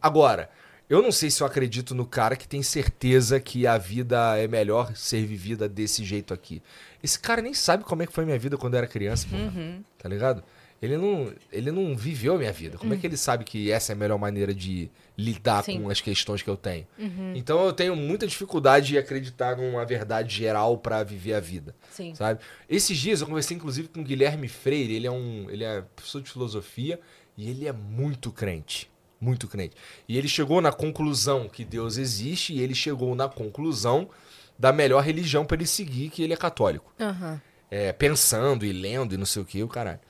Agora, 0.00 0.48
eu 0.88 1.02
não 1.02 1.12
sei 1.12 1.30
se 1.30 1.42
eu 1.42 1.46
acredito 1.46 1.94
no 1.94 2.06
cara 2.06 2.34
que 2.34 2.48
tem 2.48 2.62
certeza 2.62 3.38
que 3.38 3.66
a 3.66 3.76
vida 3.76 4.38
é 4.38 4.48
melhor 4.48 4.96
ser 4.96 5.24
vivida 5.26 5.68
desse 5.68 6.02
jeito 6.02 6.32
aqui. 6.32 6.62
Esse 7.02 7.18
cara 7.18 7.42
nem 7.42 7.52
sabe 7.52 7.84
como 7.84 8.02
é 8.02 8.06
que 8.06 8.12
foi 8.12 8.24
minha 8.24 8.38
vida 8.38 8.56
quando 8.56 8.74
eu 8.74 8.78
era 8.78 8.86
criança, 8.86 9.26
porra. 9.28 9.52
Tá 9.98 10.08
ligado? 10.08 10.42
Ele 10.84 10.98
não, 10.98 11.32
ele 11.50 11.70
não 11.72 11.96
viveu 11.96 12.34
a 12.34 12.38
minha 12.38 12.52
vida. 12.52 12.76
Como 12.76 12.92
é 12.92 12.96
que 12.98 13.06
ele 13.06 13.16
sabe 13.16 13.42
que 13.42 13.70
essa 13.70 13.92
é 13.92 13.94
a 13.94 13.96
melhor 13.96 14.18
maneira 14.18 14.52
de 14.52 14.90
lidar 15.16 15.64
Sim. 15.64 15.80
com 15.80 15.88
as 15.88 16.00
questões 16.00 16.42
que 16.42 16.50
eu 16.50 16.58
tenho? 16.58 16.86
Então 17.34 17.64
eu 17.64 17.72
tenho 17.72 17.96
muita 17.96 18.26
dificuldade 18.26 18.88
de 18.88 18.98
acreditar 18.98 19.56
numa 19.56 19.84
verdade 19.86 20.36
geral 20.36 20.76
pra 20.76 21.02
viver 21.02 21.32
a 21.34 21.40
vida. 21.40 21.74
Sim. 21.90 22.14
Sabe? 22.14 22.40
Esses 22.68 22.98
dias 22.98 23.22
eu 23.22 23.26
conversei 23.26 23.56
inclusive 23.56 23.88
com 23.88 24.00
o 24.00 24.04
Guilherme 24.04 24.46
Freire, 24.46 24.94
ele 24.94 25.06
é 25.06 25.10
um, 25.10 25.48
ele 25.48 25.64
é 25.64 25.82
professor 25.96 26.20
de 26.20 26.28
filosofia 26.30 27.00
e 27.36 27.48
ele 27.48 27.66
é 27.66 27.72
muito 27.72 28.30
crente, 28.30 28.90
muito 29.18 29.48
crente. 29.48 29.74
E 30.06 30.18
ele 30.18 30.28
chegou 30.28 30.60
na 30.60 30.70
conclusão 30.72 31.48
que 31.48 31.64
Deus 31.64 31.96
existe 31.96 32.52
e 32.52 32.60
ele 32.60 32.74
chegou 32.74 33.14
na 33.14 33.26
conclusão 33.26 34.10
da 34.58 34.70
melhor 34.70 35.02
religião 35.02 35.46
pra 35.46 35.56
ele 35.56 35.66
seguir, 35.66 36.10
que 36.10 36.22
ele 36.22 36.32
é 36.34 36.36
católico 36.36 36.92
Aham. 37.00 37.40
é, 37.70 37.90
pensando 37.92 38.66
e 38.66 38.72
lendo 38.72 39.14
e 39.14 39.16
não 39.16 39.24
sei 39.26 39.40
o 39.40 39.44
que, 39.46 39.62
o 39.62 39.68
caralho. 39.68 40.00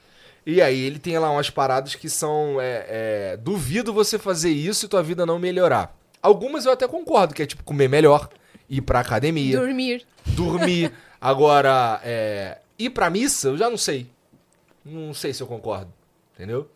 E 0.47 0.61
aí 0.61 0.79
ele 0.81 0.99
tem 0.99 1.19
lá 1.19 1.31
umas 1.31 1.49
paradas 1.51 1.95
que 1.95 2.09
são. 2.09 2.61
é, 2.61 2.87
é, 2.89 3.37
duvido 3.37 3.93
você 3.93 4.19
fazer 4.19 4.51
isso 4.51 4.85
e 4.85 4.89
tua 4.89 5.03
vida 5.03 5.25
não 5.25 5.39
melhorar. 5.39 5.97
Algumas 6.21 6.65
eu 6.65 6.73
até 6.73 6.87
concordo, 6.89 7.35
que 7.35 7.43
é 7.43 7.47
tipo 7.47 7.63
comer 7.65 7.89
melhor, 7.89 8.29
ir 8.69 8.81
pra 8.81 9.01
academia, 9.01 9.59
Dormir. 9.59 10.07
dormir. 10.25 10.93
Agora, 11.21 12.01
é, 12.05 12.59
ir 12.79 12.91
pra 12.91 13.09
missa, 13.11 13.49
eu 13.49 13.57
já 13.57 13.69
não 13.71 13.77
sei. 13.79 14.07
Não 14.85 15.15
sei 15.15 15.33
se 15.33 15.43
eu 15.43 15.47
concordo. 15.47 15.91
Entendeu? 16.35 16.69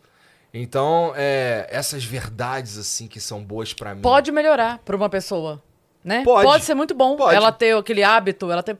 Então, 0.53 1.13
é, 1.15 1.67
essas 1.69 2.03
verdades, 2.03 2.77
assim, 2.77 3.07
que 3.07 3.19
são 3.19 3.43
boas 3.43 3.73
pra 3.73 3.93
mim. 3.93 4.01
Pode 4.01 4.31
melhorar 4.31 4.79
pra 4.79 4.95
uma 4.95 5.09
pessoa, 5.09 5.61
né? 6.03 6.23
Pode. 6.23 6.63
ser 6.65 6.73
muito 6.73 6.95
bom 6.95 7.15
Pode. 7.15 7.35
ela 7.35 7.51
ter 7.51 7.75
aquele 7.75 8.01
hábito, 8.03 8.51
ela 8.51 8.63
ter... 8.63 8.77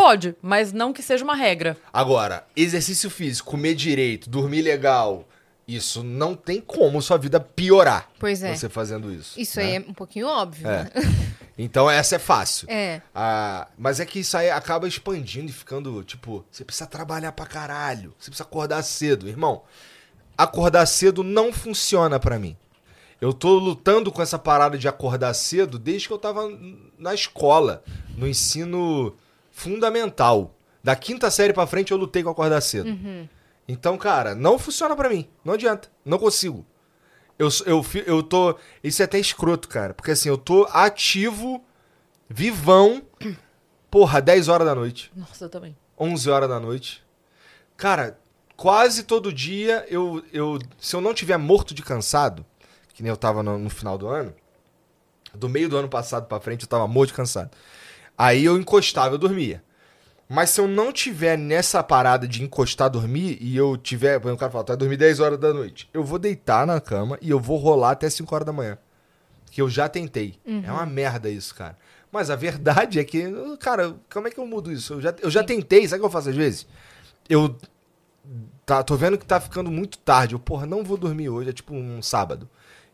Pode, 0.00 0.34
mas 0.40 0.72
não 0.72 0.94
que 0.94 1.02
seja 1.02 1.22
uma 1.22 1.34
regra. 1.34 1.76
Agora, 1.92 2.46
exercício 2.56 3.10
físico, 3.10 3.50
comer 3.50 3.74
direito, 3.74 4.30
dormir 4.30 4.62
legal, 4.62 5.28
isso 5.68 6.02
não 6.02 6.34
tem 6.34 6.58
como 6.58 7.02
sua 7.02 7.18
vida 7.18 7.38
piorar. 7.38 8.08
Pois 8.18 8.42
é. 8.42 8.56
Você 8.56 8.70
fazendo 8.70 9.12
isso. 9.12 9.38
Isso 9.38 9.60
né? 9.60 9.66
aí 9.66 9.76
é 9.76 9.80
um 9.80 9.92
pouquinho 9.92 10.26
óbvio. 10.26 10.66
É. 10.66 10.84
né? 10.84 10.90
Então 11.58 11.90
essa 11.90 12.16
é 12.16 12.18
fácil. 12.18 12.66
É. 12.70 13.02
Ah, 13.14 13.68
mas 13.76 14.00
é 14.00 14.06
que 14.06 14.20
isso 14.20 14.34
aí 14.34 14.50
acaba 14.50 14.88
expandindo 14.88 15.50
e 15.50 15.52
ficando, 15.52 16.02
tipo, 16.02 16.42
você 16.50 16.64
precisa 16.64 16.86
trabalhar 16.86 17.32
pra 17.32 17.44
caralho. 17.44 18.14
Você 18.18 18.30
precisa 18.30 18.44
acordar 18.44 18.82
cedo. 18.82 19.28
Irmão, 19.28 19.60
acordar 20.38 20.86
cedo 20.86 21.22
não 21.22 21.52
funciona 21.52 22.18
pra 22.18 22.38
mim. 22.38 22.56
Eu 23.20 23.34
tô 23.34 23.58
lutando 23.58 24.10
com 24.10 24.22
essa 24.22 24.38
parada 24.38 24.78
de 24.78 24.88
acordar 24.88 25.34
cedo 25.34 25.78
desde 25.78 26.08
que 26.08 26.14
eu 26.14 26.18
tava 26.18 26.50
na 26.98 27.12
escola, 27.12 27.84
no 28.16 28.26
ensino 28.26 29.14
fundamental. 29.60 30.54
Da 30.82 30.96
quinta 30.96 31.30
série 31.30 31.52
pra 31.52 31.66
frente 31.66 31.92
eu 31.92 31.98
lutei 31.98 32.22
com 32.22 32.30
acordar 32.30 32.60
cedo. 32.60 32.88
Então, 33.68 33.98
cara, 33.98 34.34
não 34.34 34.58
funciona 34.58 34.96
pra 34.96 35.10
mim. 35.10 35.28
Não 35.44 35.54
adianta. 35.54 35.90
Não 36.04 36.18
consigo. 36.18 36.64
Eu, 37.38 37.48
eu, 37.66 37.84
eu 38.06 38.22
tô. 38.22 38.58
Isso 38.82 39.02
é 39.02 39.04
até 39.04 39.18
escroto, 39.18 39.68
cara. 39.68 39.94
Porque 39.94 40.10
assim, 40.10 40.28
eu 40.28 40.38
tô 40.38 40.66
ativo, 40.72 41.62
vivão, 42.28 43.02
porra, 43.90 44.20
10 44.20 44.48
horas 44.48 44.66
da 44.66 44.74
noite, 44.74 45.10
Nossa, 45.14 45.44
eu 45.44 45.48
também. 45.48 45.76
11 45.98 46.30
horas 46.30 46.48
da 46.48 46.58
noite. 46.58 47.02
Cara, 47.76 48.18
quase 48.56 49.04
todo 49.04 49.32
dia 49.32 49.86
eu. 49.88 50.22
eu 50.32 50.58
se 50.78 50.96
eu 50.96 51.00
não 51.00 51.14
tiver 51.14 51.36
morto 51.38 51.72
de 51.74 51.82
cansado, 51.82 52.44
que 52.94 53.02
nem 53.02 53.10
eu 53.10 53.16
tava 53.16 53.42
no, 53.42 53.58
no 53.58 53.70
final 53.70 53.96
do 53.96 54.06
ano, 54.08 54.34
do 55.34 55.48
meio 55.48 55.68
do 55.68 55.76
ano 55.76 55.88
passado 55.88 56.26
pra 56.26 56.40
frente 56.40 56.62
eu 56.62 56.68
tava 56.68 56.86
morto 56.86 57.08
de 57.08 57.14
cansado. 57.14 57.50
Aí 58.20 58.44
eu 58.44 58.58
encostava, 58.58 59.14
eu 59.14 59.18
dormia. 59.18 59.64
Mas 60.28 60.50
se 60.50 60.60
eu 60.60 60.68
não 60.68 60.92
tiver 60.92 61.38
nessa 61.38 61.82
parada 61.82 62.28
de 62.28 62.42
encostar, 62.42 62.90
dormir, 62.90 63.38
e 63.40 63.56
eu 63.56 63.78
tiver. 63.78 64.18
O 64.18 64.36
cara 64.36 64.52
fala, 64.52 64.62
tu 64.62 64.68
vai 64.68 64.76
dormir 64.76 64.98
10 64.98 65.20
horas 65.20 65.38
da 65.38 65.54
noite. 65.54 65.88
Eu 65.94 66.04
vou 66.04 66.18
deitar 66.18 66.66
na 66.66 66.82
cama 66.82 67.18
e 67.22 67.30
eu 67.30 67.40
vou 67.40 67.56
rolar 67.56 67.92
até 67.92 68.10
5 68.10 68.34
horas 68.34 68.44
da 68.44 68.52
manhã. 68.52 68.76
Que 69.50 69.62
eu 69.62 69.70
já 69.70 69.88
tentei. 69.88 70.38
É 70.66 70.70
uma 70.70 70.84
merda 70.84 71.30
isso, 71.30 71.54
cara. 71.54 71.78
Mas 72.12 72.28
a 72.28 72.36
verdade 72.36 73.00
é 73.00 73.04
que, 73.04 73.24
cara, 73.58 73.96
como 74.12 74.28
é 74.28 74.30
que 74.30 74.38
eu 74.38 74.46
mudo 74.46 74.70
isso? 74.70 74.92
Eu 74.92 75.00
já, 75.00 75.14
eu 75.22 75.30
já 75.30 75.42
tentei, 75.42 75.88
sabe 75.88 76.00
o 76.00 76.02
que 76.02 76.06
eu 76.06 76.10
faço 76.10 76.28
às 76.28 76.36
vezes? 76.36 76.66
Eu 77.26 77.56
tá, 78.66 78.82
tô 78.82 78.96
vendo 78.96 79.16
que 79.16 79.24
tá 79.24 79.40
ficando 79.40 79.70
muito 79.70 79.96
tarde. 79.96 80.34
Eu, 80.34 80.38
porra, 80.38 80.66
não 80.66 80.84
vou 80.84 80.98
dormir 80.98 81.30
hoje, 81.30 81.48
é 81.48 81.52
tipo 81.54 81.74
um 81.74 82.02
sábado. 82.02 82.46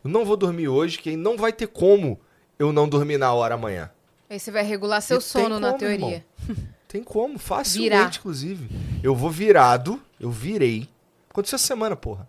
Eu 0.05 0.09
não 0.09 0.25
vou 0.25 0.37
dormir 0.37 0.69
hoje, 0.69 1.01
que 1.01 1.11
aí 1.11 1.17
não 1.17 1.37
vai 1.37 1.53
ter 1.53 1.67
como 1.67 2.21
eu 2.61 2.73
não 2.73 2.89
dormir 2.89 3.19
na 3.19 3.33
hora 3.33 3.57
amanhã. 3.57 3.91
Aí 4.29 4.39
você 4.39 4.51
vai 4.51 4.63
regular 4.63 5.01
seu 5.01 5.19
E 5.19 5.23
sono 5.23 5.61
na 5.61 5.69
como, 5.69 5.79
teoria. 5.79 6.25
Tem 6.89 7.03
como, 7.03 7.39
facilmente, 7.39 7.91
Virar. 7.97 8.17
inclusive. 8.17 8.69
Eu 9.03 9.15
vou 9.15 9.31
virado, 9.31 10.01
eu 10.21 10.31
virei. 10.31 10.89
Aconteceu 11.31 11.57
essa 11.57 11.67
semana, 11.67 11.95
porra. 11.97 12.29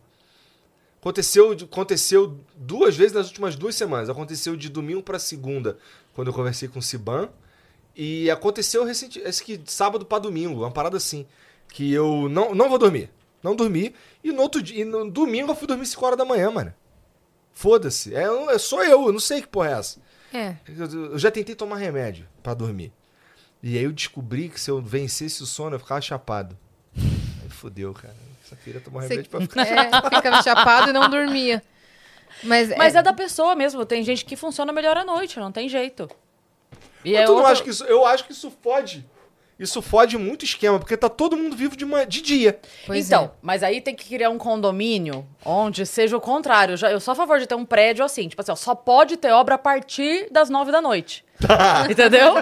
Aconteceu, 0.99 1.51
aconteceu 1.51 2.37
duas 2.55 2.95
vezes 2.97 3.13
nas 3.13 3.27
últimas 3.27 3.55
duas 3.55 3.75
semanas. 3.75 4.09
Aconteceu 4.09 4.55
de 4.55 4.67
domingo 4.69 5.01
pra 5.01 5.19
segunda, 5.19 5.77
quando 6.13 6.27
eu 6.27 6.33
conversei 6.33 6.67
com 6.67 6.79
o 6.79 6.81
Siban. 6.81 7.29
E 7.95 8.29
aconteceu 8.29 8.83
recente, 8.83 9.19
esse 9.19 9.43
que 9.43 9.59
sábado 9.65 10.05
pra 10.05 10.19
domingo, 10.19 10.61
uma 10.61 10.71
parada 10.71 10.97
assim. 10.97 11.25
Que 11.69 11.91
eu 11.93 12.27
não, 12.29 12.53
não 12.53 12.69
vou 12.69 12.77
dormir. 12.77 13.09
Não 13.41 13.55
dormi. 13.55 13.93
E 14.23 14.31
no 14.31 14.41
outro 14.41 14.61
dia, 14.61 14.83
no 14.85 15.09
domingo 15.09 15.51
eu 15.51 15.55
fui 15.55 15.67
dormir 15.67 15.85
5 15.85 16.05
horas 16.05 16.17
da 16.17 16.25
manhã, 16.25 16.51
mano. 16.51 16.73
Foda-se. 17.53 18.13
É, 18.13 18.23
é 18.53 18.57
só 18.57 18.83
eu, 18.83 19.07
eu 19.07 19.11
não 19.13 19.19
sei 19.19 19.41
que 19.41 19.47
porra 19.47 19.69
é 19.69 19.73
essa. 19.73 19.99
É. 20.33 20.55
Eu, 20.67 21.17
já 21.17 21.31
tentei 21.31 21.55
tomar 21.55 21.77
remédio 21.77 22.27
pra 22.43 22.53
dormir. 22.53 22.91
E 23.63 23.77
aí 23.77 23.83
eu 23.83 23.91
descobri 23.91 24.49
que 24.49 24.59
se 24.59 24.69
eu 24.69 24.81
vencesse 24.81 25.41
o 25.41 25.45
sono, 25.45 25.75
eu 25.75 25.79
ficava 25.79 25.99
chapado. 26.01 26.57
Aí 26.95 27.49
fodeu, 27.49 27.93
cara. 27.93 28.15
Só 28.43 28.55
queria 28.55 28.79
tomar 28.81 29.01
Você- 29.03 29.09
remédio 29.09 29.29
pra 29.31 29.41
ficar. 29.41 29.67
É, 29.67 29.85
ficava 30.15 30.41
chapado 30.43 30.89
e 30.89 30.93
não 30.93 31.09
dormia. 31.09 31.61
Mas, 32.43 32.69
Mas 32.77 32.93
é, 32.95 33.01
da 33.01 33.13
pessoa 33.13 33.55
mesmo. 33.55 33.85
Tem 33.85 34.03
gente 34.03 34.23
que 34.25 34.35
funciona 34.35 34.71
melhor 34.71 34.95
à 34.97 35.03
noite, 35.03 35.39
não 35.39 35.51
tem 35.51 35.67
jeito. 35.67 36.09
E 37.03 37.13
Mas 37.13 37.21
é 37.21 37.25
tu 37.25 37.29
não 37.31 37.37
outra- 37.37 37.51
acha 37.53 37.63
que 37.63 37.69
isso, 37.69 37.83
eu 37.85 38.05
acho 38.05 38.25
que 38.25 38.31
isso 38.31 38.51
fode. 38.61 39.05
Isso 39.59 39.81
fode 39.81 40.17
muito 40.17 40.45
esquema, 40.45 40.77
porque 40.77 40.95
tá 40.95 41.09
todo 41.09 41.35
mundo 41.35 41.55
vivo 41.55 41.75
de, 41.75 41.83
ma- 41.85 42.03
de 42.03 42.21
dia. 42.21 42.59
Pois 42.85 43.07
então, 43.07 43.25
é. 43.25 43.29
mas 43.41 43.63
aí 43.63 43.81
tem 43.81 43.95
que 43.95 44.07
criar 44.07 44.29
um 44.29 44.37
condomínio 44.37 45.25
onde 45.43 45.83
seja 45.85 46.15
o 46.15 46.21
contrário. 46.21 46.73
Eu 46.73 46.77
já- 46.77 46.91
Eu 46.91 46.99
sou 46.99 47.11
a 47.13 47.15
favor 47.15 47.39
de 47.39 47.47
ter 47.47 47.55
um 47.55 47.65
prédio 47.65 48.05
assim, 48.05 48.27
tipo 48.27 48.39
assim, 48.41 48.51
ó, 48.51 48.55
só 48.55 48.75
pode 48.75 49.17
ter 49.17 49.31
obra 49.31 49.55
a 49.55 49.57
partir 49.57 50.27
das 50.31 50.49
nove 50.49 50.71
da 50.71 50.79
noite. 50.79 51.25
Entendeu? 51.89 52.33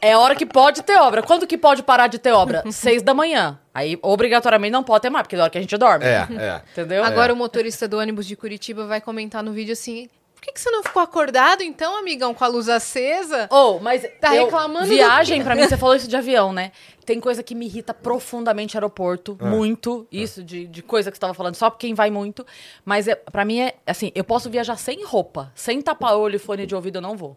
É 0.00 0.12
a 0.12 0.18
hora 0.18 0.34
que 0.34 0.46
pode 0.46 0.82
ter 0.82 0.96
obra. 0.98 1.22
Quando 1.22 1.46
que 1.46 1.58
pode 1.58 1.82
parar 1.82 2.06
de 2.06 2.18
ter 2.18 2.32
obra? 2.32 2.62
Seis 2.72 3.02
da 3.02 3.12
manhã. 3.12 3.58
Aí, 3.74 3.98
obrigatoriamente, 4.02 4.72
não 4.72 4.82
pode 4.82 5.02
ter 5.02 5.10
mais, 5.10 5.22
porque 5.24 5.36
é 5.36 5.38
a 5.38 5.42
hora 5.42 5.50
que 5.50 5.58
a 5.58 5.60
gente 5.60 5.76
dorme. 5.76 6.04
É, 6.04 6.26
é. 6.38 6.62
Entendeu? 6.72 7.04
Agora 7.04 7.32
o 7.32 7.36
motorista 7.36 7.86
do 7.86 7.98
ônibus 7.98 8.26
de 8.26 8.34
Curitiba 8.34 8.86
vai 8.86 9.00
comentar 9.00 9.42
no 9.42 9.52
vídeo 9.52 9.72
assim: 9.72 10.08
Por 10.40 10.46
que, 10.46 10.52
que 10.52 10.60
você 10.60 10.70
não 10.70 10.82
ficou 10.82 11.02
acordado, 11.02 11.62
então, 11.62 11.98
amigão, 11.98 12.32
com 12.32 12.42
a 12.42 12.46
luz 12.46 12.66
acesa? 12.66 13.46
Ou, 13.50 13.78
mas 13.78 14.06
Tá 14.18 14.34
eu- 14.34 14.44
reclamando 14.46 14.86
do 14.86 14.88
Viagem, 14.88 15.44
pra 15.44 15.54
mim, 15.54 15.68
você 15.68 15.76
falou 15.76 15.94
isso 15.94 16.08
de 16.08 16.16
avião, 16.16 16.50
né? 16.50 16.72
Tem 17.04 17.20
coisa 17.20 17.42
que 17.42 17.54
me 17.54 17.66
irrita 17.66 17.92
profundamente 17.92 18.74
aeroporto, 18.74 19.36
Ah. 19.38 19.44
muito. 19.44 20.06
Isso 20.10 20.42
de, 20.42 20.66
de 20.66 20.80
coisa 20.82 21.10
que 21.10 21.18
você 21.18 21.20
tava 21.20 21.34
falando, 21.34 21.56
só 21.56 21.70
quem 21.70 21.92
vai 21.92 22.10
muito. 22.10 22.46
Mas 22.86 23.06
é, 23.06 23.14
para 23.16 23.44
mim 23.44 23.60
é 23.60 23.74
assim, 23.86 24.10
eu 24.14 24.24
posso 24.24 24.48
viajar 24.48 24.76
sem 24.76 25.04
roupa, 25.04 25.52
sem 25.54 25.82
tapar 25.82 26.16
olho 26.16 26.36
e 26.36 26.38
fone 26.38 26.64
de 26.64 26.74
ouvido, 26.74 26.96
eu 26.96 27.02
não 27.02 27.18
vou. 27.18 27.36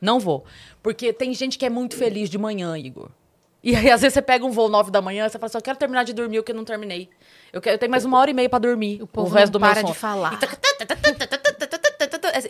Não 0.00 0.20
vou. 0.20 0.44
Porque 0.84 1.12
tem 1.12 1.34
gente 1.34 1.58
que 1.58 1.66
é 1.66 1.70
muito 1.70 1.96
feliz 1.96 2.30
de 2.30 2.38
manhã, 2.38 2.78
Igor. 2.78 3.08
E 3.60 3.74
aí, 3.74 3.90
às 3.90 4.02
vezes, 4.02 4.14
você 4.14 4.22
pega 4.22 4.44
um 4.46 4.50
voo 4.52 4.68
9 4.68 4.92
da 4.92 5.02
manhã, 5.02 5.28
você 5.28 5.36
fala 5.36 5.46
assim, 5.48 5.58
eu 5.58 5.62
quero 5.62 5.76
terminar 5.78 6.04
de 6.04 6.12
dormir 6.12 6.38
o 6.38 6.44
que 6.44 6.52
eu 6.52 6.56
não 6.56 6.64
terminei. 6.64 7.08
Eu, 7.52 7.60
quero, 7.60 7.74
eu 7.74 7.78
tenho 7.78 7.90
mais 7.90 8.04
uma 8.04 8.16
hora 8.20 8.30
e 8.30 8.34
meia 8.34 8.48
pra 8.48 8.60
dormir. 8.60 9.02
O 9.02 9.06
povo 9.08 9.34
resto 9.34 9.54
não 9.54 9.58
do 9.58 9.64
meu 9.64 9.72
para 9.74 9.82
de 9.82 9.94
falar. 9.94 10.38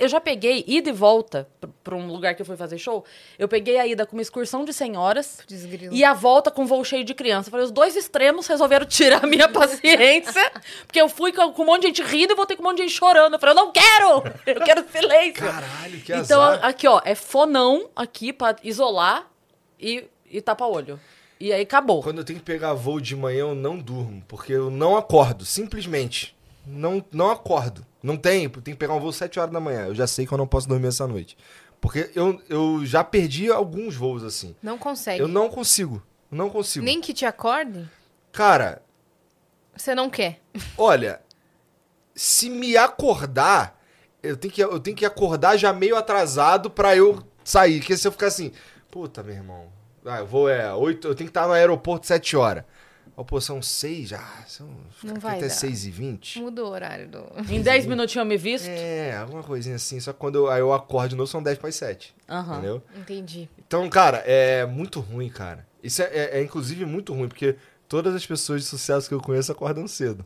Eu 0.01 0.09
já 0.09 0.21
peguei 0.21 0.65
ida 0.67 0.91
e 0.91 0.93
volta 0.93 1.49
pra 1.83 1.95
um 1.95 2.07
lugar 2.09 2.35
que 2.35 2.43
eu 2.43 2.47
fui 2.47 2.57
fazer 2.57 2.79
show. 2.79 3.05
Eu 3.39 3.49
peguei 3.49 3.79
a 3.79 3.87
ida 3.87 4.05
com 4.07 4.17
uma 4.17 4.23
excursão 4.23 4.65
de 4.65 4.73
senhoras 4.73 5.39
Desgrilo. 5.47 5.95
e 5.95 6.05
a 6.05 6.13
volta 6.13 6.51
com 6.51 6.63
um 6.63 6.67
voo 6.67 6.85
cheio 6.85 7.05
de 7.05 7.15
criança. 7.15 7.49
Eu 7.49 7.51
Falei, 7.51 7.65
os 7.67 7.71
dois 7.73 7.97
extremos 7.97 8.47
resolveram 8.47 8.87
tirar 8.87 9.25
a 9.25 9.27
minha 9.27 9.49
paciência. 9.53 10.53
porque 10.87 11.01
eu 11.01 11.09
fui 11.09 11.33
com, 11.33 11.53
com 11.53 11.63
um 11.63 11.67
monte 11.67 11.83
de 11.83 11.87
gente 11.89 12.03
rindo 12.03 12.33
e 12.33 12.37
voltei 12.37 12.57
com 12.57 12.63
um 12.63 12.67
monte 12.67 12.79
de 12.79 12.83
gente 12.85 12.95
chorando. 12.95 13.35
Eu 13.35 13.39
falei, 13.39 13.53
eu 13.53 13.57
não 13.65 13.73
quero! 13.73 14.23
Eu 14.47 14.61
quero 14.63 14.85
silêncio. 14.91 15.45
Caralho, 15.45 16.01
que 16.01 16.13
então, 16.15 16.41
azar. 16.41 16.65
aqui, 16.65 16.87
ó, 16.87 17.01
é 17.05 17.15
fonão 17.15 17.91
aqui 17.95 18.33
pra 18.33 18.57
isolar 18.63 19.27
e, 19.79 20.05
e 20.31 20.41
tapa-olho. 20.41 20.99
E 21.39 21.53
aí 21.53 21.63
acabou. 21.63 22.03
Quando 22.03 22.19
eu 22.19 22.25
tenho 22.25 22.39
que 22.39 22.45
pegar 22.45 22.73
voo 22.73 23.01
de 23.01 23.15
manhã, 23.15 23.41
eu 23.41 23.55
não 23.55 23.77
durmo, 23.77 24.23
porque 24.27 24.53
eu 24.53 24.71
não 24.71 24.97
acordo, 24.97 25.45
simplesmente. 25.45 26.35
Não, 26.67 27.05
não 27.13 27.31
acordo. 27.31 27.85
Não 28.07 28.17
tem, 28.17 28.49
tem 28.49 28.73
que 28.73 28.77
pegar 28.77 28.95
um 28.95 29.01
voo 29.01 29.13
7 29.13 29.41
horas 29.41 29.53
da 29.53 29.59
manhã. 29.59 29.87
Eu 29.87 29.95
já 29.95 30.07
sei 30.07 30.25
que 30.25 30.33
eu 30.33 30.39
não 30.39 30.47
posso 30.47 30.69
dormir 30.69 30.87
essa 30.87 31.09
noite. 31.09 31.37
Porque 31.81 32.09
eu, 32.15 32.41
eu 32.49 32.87
já 32.87 33.03
perdi 33.03 33.51
alguns 33.51 33.97
voos 33.97 34.23
assim. 34.23 34.55
Não 34.63 34.79
consegue. 34.79 35.21
Eu 35.21 35.27
não 35.27 35.49
consigo. 35.49 36.01
Não 36.31 36.49
consigo. 36.49 36.85
Nem 36.85 37.01
que 37.01 37.13
te 37.13 37.27
acorde, 37.27 37.91
Cara, 38.31 38.81
você 39.75 39.93
não 39.93 40.09
quer. 40.09 40.41
olha, 40.79 41.21
se 42.15 42.49
me 42.49 42.77
acordar, 42.77 43.77
eu 44.23 44.37
tenho 44.37 44.55
que, 44.55 44.63
eu 44.63 44.79
tenho 44.79 44.97
que 44.97 45.05
acordar 45.05 45.57
já 45.57 45.73
meio 45.73 45.97
atrasado 45.97 46.71
pra 46.71 46.95
eu 46.95 47.21
sair. 47.43 47.81
Porque 47.81 47.97
se 47.97 48.07
eu 48.07 48.13
ficar 48.13 48.29
assim, 48.29 48.53
puta, 48.89 49.21
meu 49.25 49.35
irmão, 49.35 49.67
ah, 50.05 50.19
eu 50.19 50.27
vou 50.27 50.49
é 50.49 50.73
8, 50.73 51.09
eu 51.09 51.15
tenho 51.17 51.27
que 51.27 51.31
estar 51.31 51.49
no 51.49 51.55
aeroporto 51.55 52.07
7 52.07 52.37
horas. 52.37 52.63
Pô, 53.25 53.41
são 53.41 53.63
6 53.63 54.09
já. 54.11 54.21
São, 54.47 54.67
Não 54.67 55.15
fica 55.15 55.21
vai 55.21 55.37
até 55.39 55.49
dar. 55.49 55.55
6 55.55 55.87
e 55.87 55.91
20. 55.91 56.41
Mudou 56.41 56.67
o 56.69 56.71
horário 56.71 57.09
do. 57.09 57.25
Em 57.51 57.63
10 57.63 57.87
minutinhos 57.87 58.17
eu 58.25 58.29
me 58.29 58.37
visto. 58.37 58.69
É, 58.69 59.17
alguma 59.17 59.43
coisinha 59.43 59.77
assim. 59.77 59.99
Só 60.01 60.13
que 60.13 60.19
quando 60.19 60.37
eu, 60.37 60.51
aí 60.51 60.61
eu 60.61 60.73
acordo 60.73 61.11
de 61.11 61.17
novo 61.17 61.27
são 61.31 61.43
10 61.43 61.59
para 61.59 61.73
7. 61.73 62.15
Aham. 62.29 62.53
Entendeu? 62.59 62.83
Entendi. 62.97 63.49
Então, 63.59 63.89
cara, 63.89 64.19
é 64.27 64.67
muito 64.67 65.01
ruim, 65.01 65.29
cara. 65.31 65.67
Isso 65.83 66.03
é, 66.03 66.07
é- 66.13 66.39
é, 66.39 66.43
inclusive 66.43 66.85
muito 66.85 67.15
ruim, 67.15 67.29
porque 67.29 67.57
todas 67.89 68.15
as 68.15 68.27
pessoas 68.27 68.63
de 68.63 68.67
sucesso 68.69 69.09
que 69.09 69.15
eu 69.15 69.21
conheço 69.21 69.51
acordam 69.51 69.89
cedo. 69.89 70.25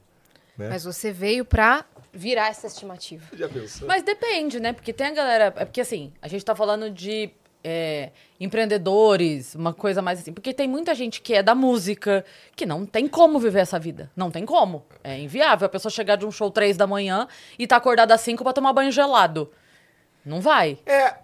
É. 0.58 0.68
Mas 0.68 0.84
você 0.84 1.12
veio 1.12 1.44
pra 1.44 1.84
virar 2.12 2.48
essa 2.48 2.66
estimativa. 2.66 3.24
Já 3.36 3.48
pensou? 3.48 3.86
Mas 3.86 4.02
depende, 4.02 4.58
né? 4.58 4.72
Porque 4.72 4.92
tem 4.92 5.06
a 5.06 5.12
galera. 5.12 5.54
É 5.56 5.64
porque 5.64 5.80
assim, 5.80 6.12
a 6.20 6.26
gente 6.28 6.44
tá 6.44 6.54
falando 6.56 6.90
de 6.90 7.30
é, 7.62 8.10
empreendedores, 8.38 9.54
uma 9.54 9.72
coisa 9.72 10.00
mais 10.00 10.20
assim. 10.20 10.32
Porque 10.32 10.52
tem 10.52 10.68
muita 10.68 10.94
gente 10.94 11.20
que 11.20 11.34
é 11.34 11.42
da 11.42 11.54
música, 11.54 12.24
que 12.56 12.64
não 12.66 12.86
tem 12.86 13.06
como 13.06 13.38
viver 13.38 13.60
essa 13.60 13.78
vida. 13.78 14.10
Não 14.16 14.30
tem 14.30 14.44
como. 14.44 14.84
É 15.04 15.18
inviável 15.18 15.66
a 15.66 15.68
pessoa 15.68 15.90
chegar 15.90 16.16
de 16.16 16.26
um 16.26 16.30
show 16.30 16.50
três 16.50 16.76
da 16.76 16.86
manhã 16.86 17.28
e 17.58 17.66
tá 17.66 17.76
acordada 17.76 18.14
às 18.14 18.20
cinco 18.20 18.42
pra 18.42 18.52
tomar 18.52 18.72
banho 18.72 18.90
gelado. 18.90 19.50
Não 20.24 20.40
vai. 20.40 20.78
É, 20.86 21.14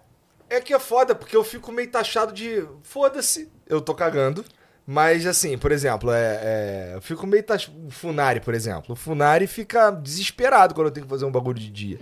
é 0.49 0.61
que 0.61 0.73
é 0.73 0.79
foda, 0.79 1.13
porque 1.13 1.35
eu 1.35 1.43
fico 1.43 1.71
meio 1.71 1.89
taxado 1.89 2.31
de. 2.31 2.65
Foda-se, 2.83 3.51
eu 3.67 3.81
tô 3.81 3.93
cagando. 3.93 4.43
Mas, 4.89 5.27
assim, 5.27 5.57
por 5.57 5.73
exemplo, 5.73 6.11
é, 6.13 6.39
é, 6.41 6.91
eu 6.95 7.01
fico 7.01 7.27
meio 7.27 7.43
taxado. 7.43 7.77
O 7.85 7.91
Funari, 7.91 8.39
por 8.39 8.53
exemplo. 8.53 8.93
O 8.93 8.95
Funari 8.95 9.45
fica 9.45 9.91
desesperado 9.91 10.73
quando 10.73 10.87
eu 10.87 10.91
tenho 10.91 11.05
que 11.05 11.09
fazer 11.09 11.25
um 11.25 11.31
bagulho 11.31 11.59
de 11.59 11.69
dia. 11.69 11.99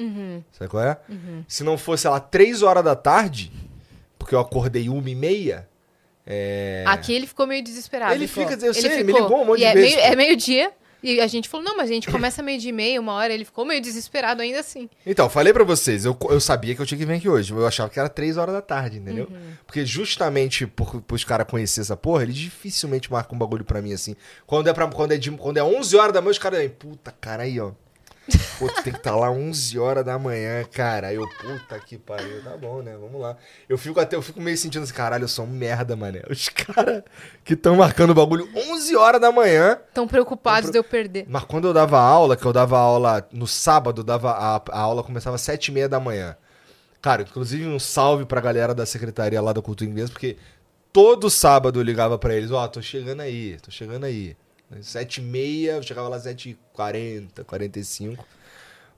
Sabe 0.51 0.69
qual 0.69 0.83
é? 0.83 0.99
Se 1.47 1.63
não 1.63 1.79
fosse, 1.79 2.03
sei 2.03 2.11
lá, 2.11 2.19
3 2.19 2.61
horas 2.61 2.83
da 2.83 2.95
tarde, 2.95 3.51
porque 4.25 4.33
eu 4.33 4.39
acordei 4.39 4.89
uma 4.89 5.07
e 5.07 5.13
meia. 5.13 5.69
É... 6.25 6.83
Aqui 6.87 7.13
ele 7.13 7.27
ficou 7.27 7.45
meio 7.45 7.63
desesperado. 7.63 8.11
Ele 8.15 8.27
ficou. 8.27 8.47
fica- 8.47 8.65
eu 8.65 8.73
sei, 8.73 8.91
ele 8.91 9.03
me 9.03 9.13
ligou 9.13 9.43
um 9.43 9.45
monte 9.45 9.59
de 9.59 9.65
é 9.65 9.73
vezes, 9.75 9.95
Meio, 9.95 10.05
é 10.07 10.15
meio-dia. 10.15 10.71
E 11.03 11.21
a 11.21 11.27
gente 11.27 11.47
falou, 11.47 11.63
não, 11.63 11.77
mas 11.77 11.91
a 11.91 11.93
gente 11.93 12.09
começa 12.09 12.41
meio-dia 12.41 12.71
e 12.71 12.73
meia, 12.73 12.99
uma 12.99 13.13
hora. 13.13 13.31
Ele 13.31 13.45
ficou 13.45 13.63
meio 13.63 13.79
desesperado 13.79 14.41
ainda 14.41 14.59
assim. 14.59 14.89
Então, 15.05 15.29
falei 15.29 15.53
pra 15.53 15.63
vocês, 15.63 16.05
eu, 16.05 16.17
eu 16.27 16.41
sabia 16.41 16.73
que 16.73 16.81
eu 16.81 16.85
tinha 16.87 16.97
que 16.97 17.05
vir 17.05 17.13
aqui 17.13 17.29
hoje. 17.29 17.53
Eu 17.53 17.67
achava 17.67 17.87
que 17.87 17.99
era 17.99 18.09
3 18.09 18.37
horas 18.37 18.55
da 18.55 18.61
tarde, 18.63 18.97
entendeu? 18.97 19.27
Uhum. 19.29 19.51
Porque 19.67 19.85
justamente 19.85 20.65
por, 20.65 20.99
pros 21.03 21.23
caras 21.23 21.45
conhecer 21.47 21.81
essa 21.81 21.95
porra, 21.95 22.23
eles 22.23 22.35
dificilmente 22.35 23.11
marcam 23.11 23.35
um 23.35 23.37
bagulho 23.37 23.63
pra 23.63 23.79
mim 23.79 23.93
assim. 23.93 24.15
Quando 24.47 24.67
é, 24.67 24.73
pra, 24.73 24.87
quando 24.87 25.11
é, 25.11 25.17
de, 25.17 25.29
quando 25.29 25.57
é 25.57 25.63
11 25.63 25.95
horas 25.95 26.13
da 26.13 26.21
manhã, 26.21 26.31
os 26.31 26.39
caras 26.39 26.67
puta, 26.79 27.11
cara, 27.21 27.43
aí, 27.43 27.59
ó. 27.59 27.73
Pô, 28.57 28.67
tu 28.67 28.83
tem 28.83 28.93
que 28.93 28.99
estar 28.99 29.15
lá 29.15 29.29
11 29.29 29.77
horas 29.77 30.03
da 30.03 30.17
manhã, 30.17 30.63
cara. 30.63 31.07
Aí 31.07 31.15
eu, 31.15 31.27
puta 31.27 31.79
que 31.79 31.97
pariu, 31.97 32.43
tá 32.43 32.57
bom, 32.57 32.81
né? 32.81 32.95
Vamos 32.99 33.21
lá. 33.21 33.37
Eu 33.69 33.77
fico 33.77 33.99
até, 33.99 34.15
eu 34.15 34.21
fico 34.21 34.41
meio 34.41 34.57
sentindo 34.57 34.83
assim, 34.83 34.93
caralho, 34.93 35.25
eu 35.25 35.27
sou 35.27 35.45
um 35.45 35.49
merda, 35.49 35.95
mané. 35.95 36.23
Os 36.29 36.49
caras 36.49 37.03
que 37.43 37.53
estão 37.53 37.75
marcando 37.75 38.11
o 38.11 38.15
bagulho 38.15 38.49
11 38.55 38.95
horas 38.95 39.21
da 39.21 39.31
manhã. 39.31 39.77
Tão 39.93 40.07
preocupados 40.07 40.63
Tão 40.63 40.71
de 40.71 40.77
eu 40.77 40.83
perder. 40.83 41.25
Mas 41.27 41.43
quando 41.43 41.67
eu 41.67 41.73
dava 41.73 41.99
aula, 41.99 42.35
que 42.35 42.45
eu 42.45 42.53
dava 42.53 42.77
aula 42.77 43.27
no 43.31 43.45
sábado, 43.45 44.03
dava 44.03 44.31
a, 44.31 44.55
a 44.71 44.79
aula 44.79 45.03
começava 45.03 45.35
às 45.35 45.41
sete 45.41 45.67
e 45.67 45.71
meia 45.71 45.89
da 45.89 45.99
manhã. 45.99 46.35
Cara, 47.01 47.21
inclusive 47.21 47.67
um 47.67 47.77
salve 47.77 48.25
pra 48.25 48.41
galera 48.41 48.73
da 48.73 48.85
secretaria 48.85 49.39
lá 49.39 49.53
da 49.53 49.61
Cultura 49.61 49.89
Inglesa, 49.89 50.11
porque 50.11 50.37
todo 50.91 51.29
sábado 51.29 51.79
eu 51.79 51.83
ligava 51.83 52.17
pra 52.17 52.33
eles, 52.33 52.49
ó, 52.49 52.67
tô 52.67 52.81
chegando 52.81 53.21
aí, 53.21 53.57
tô 53.61 53.69
chegando 53.69 54.05
aí. 54.05 54.35
Sete 54.81 55.21
e 55.21 55.23
meia, 55.23 55.73
eu 55.73 55.83
chegava 55.83 56.07
lá 56.09 56.19
sete 56.19 56.49
e 56.51 56.57
quarenta, 56.73 57.43
quarenta 57.43 57.79
e 57.79 57.83
cinco. 57.85 58.25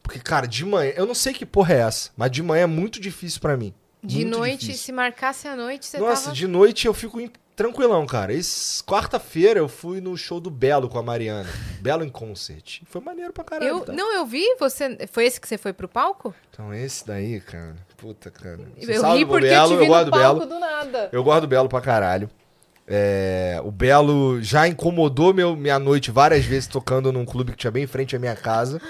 Porque, 0.01 0.19
cara, 0.19 0.47
de 0.47 0.63
manhã, 0.65 0.93
eu 0.95 1.05
não 1.05 1.13
sei 1.13 1.33
que 1.33 1.45
porra 1.45 1.73
é 1.73 1.79
essa, 1.79 2.09
mas 2.15 2.31
de 2.31 2.41
manhã 2.41 2.63
é 2.63 2.67
muito 2.67 2.99
difícil 2.99 3.41
pra 3.41 3.57
mim. 3.57 3.73
De 4.01 4.17
Muito 4.23 4.37
noite, 4.37 4.59
difícil. 4.61 4.85
se 4.85 4.91
marcasse 4.91 5.47
a 5.47 5.55
noite, 5.55 5.85
você 5.85 5.97
Nossa, 5.97 6.25
tava... 6.25 6.35
de 6.35 6.47
noite 6.47 6.85
eu 6.87 6.93
fico 6.93 7.19
tranquilão, 7.55 8.05
cara. 8.05 8.31
Esse- 8.31 8.81
Quarta-feira 8.83 9.59
eu 9.59 9.67
fui 9.67 9.99
no 9.99 10.15
show 10.15 10.39
do 10.39 10.49
Belo 10.51 10.87
com 10.87 10.97
a 10.99 11.03
Mariana. 11.03 11.49
Belo 11.81 12.05
em 12.05 12.09
concert. 12.09 12.81
Foi 12.85 13.01
maneiro 13.01 13.33
pra 13.33 13.43
caralho. 13.43 13.67
Eu, 13.69 13.79
tá? 13.81 13.91
Não, 13.91 14.13
eu 14.13 14.25
vi, 14.25 14.55
você... 14.59 14.97
Foi 15.11 15.25
esse 15.25 15.41
que 15.41 15.47
você 15.47 15.57
foi 15.57 15.73
pro 15.73 15.89
palco? 15.89 16.33
Então 16.53 16.71
esse 16.73 17.05
daí, 17.05 17.41
cara. 17.41 17.75
Puta, 17.97 18.29
cara. 18.29 18.59
eu 18.77 19.01
Salve 19.01 19.17
ri 19.17 19.25
porque 19.25 19.47
Belo, 19.47 19.73
eu 19.73 19.81
eu 19.81 19.87
gosto 19.87 20.05
no 20.05 20.11
palco 20.11 20.39
Belo. 20.41 20.45
do 20.53 20.59
nada. 20.59 21.09
Eu 21.11 21.23
gosto 21.23 21.41
do 21.41 21.47
Belo 21.47 21.67
pra 21.67 21.81
caralho. 21.81 22.29
É, 22.87 23.59
o 23.65 23.71
Belo 23.71 24.41
já 24.41 24.65
incomodou 24.67 25.33
meu, 25.33 25.55
minha 25.55 25.77
noite 25.77 26.09
várias 26.09 26.45
vezes 26.45 26.67
tocando 26.67 27.11
num 27.11 27.25
clube 27.25 27.51
que 27.51 27.57
tinha 27.57 27.71
bem 27.71 27.83
em 27.83 27.87
frente 27.87 28.15
à 28.15 28.19
minha 28.19 28.35
casa. 28.35 28.81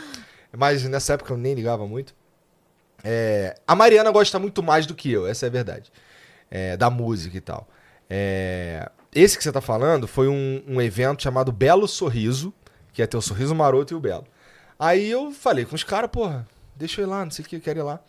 Mas 0.55 0.83
nessa 0.83 1.13
época 1.13 1.33
eu 1.33 1.37
nem 1.37 1.53
ligava 1.53 1.87
muito. 1.87 2.15
É, 3.03 3.55
a 3.67 3.75
Mariana 3.75 4.11
gosta 4.11 4.37
muito 4.39 4.61
mais 4.61 4.85
do 4.85 4.93
que 4.93 5.11
eu, 5.11 5.27
essa 5.27 5.45
é 5.45 5.49
a 5.49 5.51
verdade. 5.51 5.91
É, 6.49 6.77
da 6.77 6.89
música 6.89 7.35
e 7.35 7.41
tal. 7.41 7.67
É, 8.09 8.89
esse 9.13 9.37
que 9.37 9.43
você 9.43 9.51
tá 9.51 9.61
falando 9.61 10.07
foi 10.07 10.27
um, 10.27 10.63
um 10.67 10.81
evento 10.81 11.23
chamado 11.23 11.51
Belo 11.51 11.87
Sorriso, 11.87 12.53
que 12.93 13.01
ia 13.01 13.07
ter 13.07 13.17
o 13.17 13.21
Sorriso 13.21 13.55
Maroto 13.55 13.93
e 13.93 13.97
o 13.97 13.99
Belo. 13.99 14.25
Aí 14.79 15.09
eu 15.09 15.31
falei 15.31 15.65
com 15.65 15.75
os 15.75 15.83
caras, 15.83 16.09
porra, 16.11 16.47
deixa 16.75 17.01
eu 17.01 17.07
ir 17.07 17.09
lá, 17.09 17.23
não 17.23 17.31
sei 17.31 17.43
o 17.43 17.47
que, 17.47 17.55
eu 17.55 17.61
quero 17.61 17.79
ir 17.79 17.83
lá. 17.83 17.99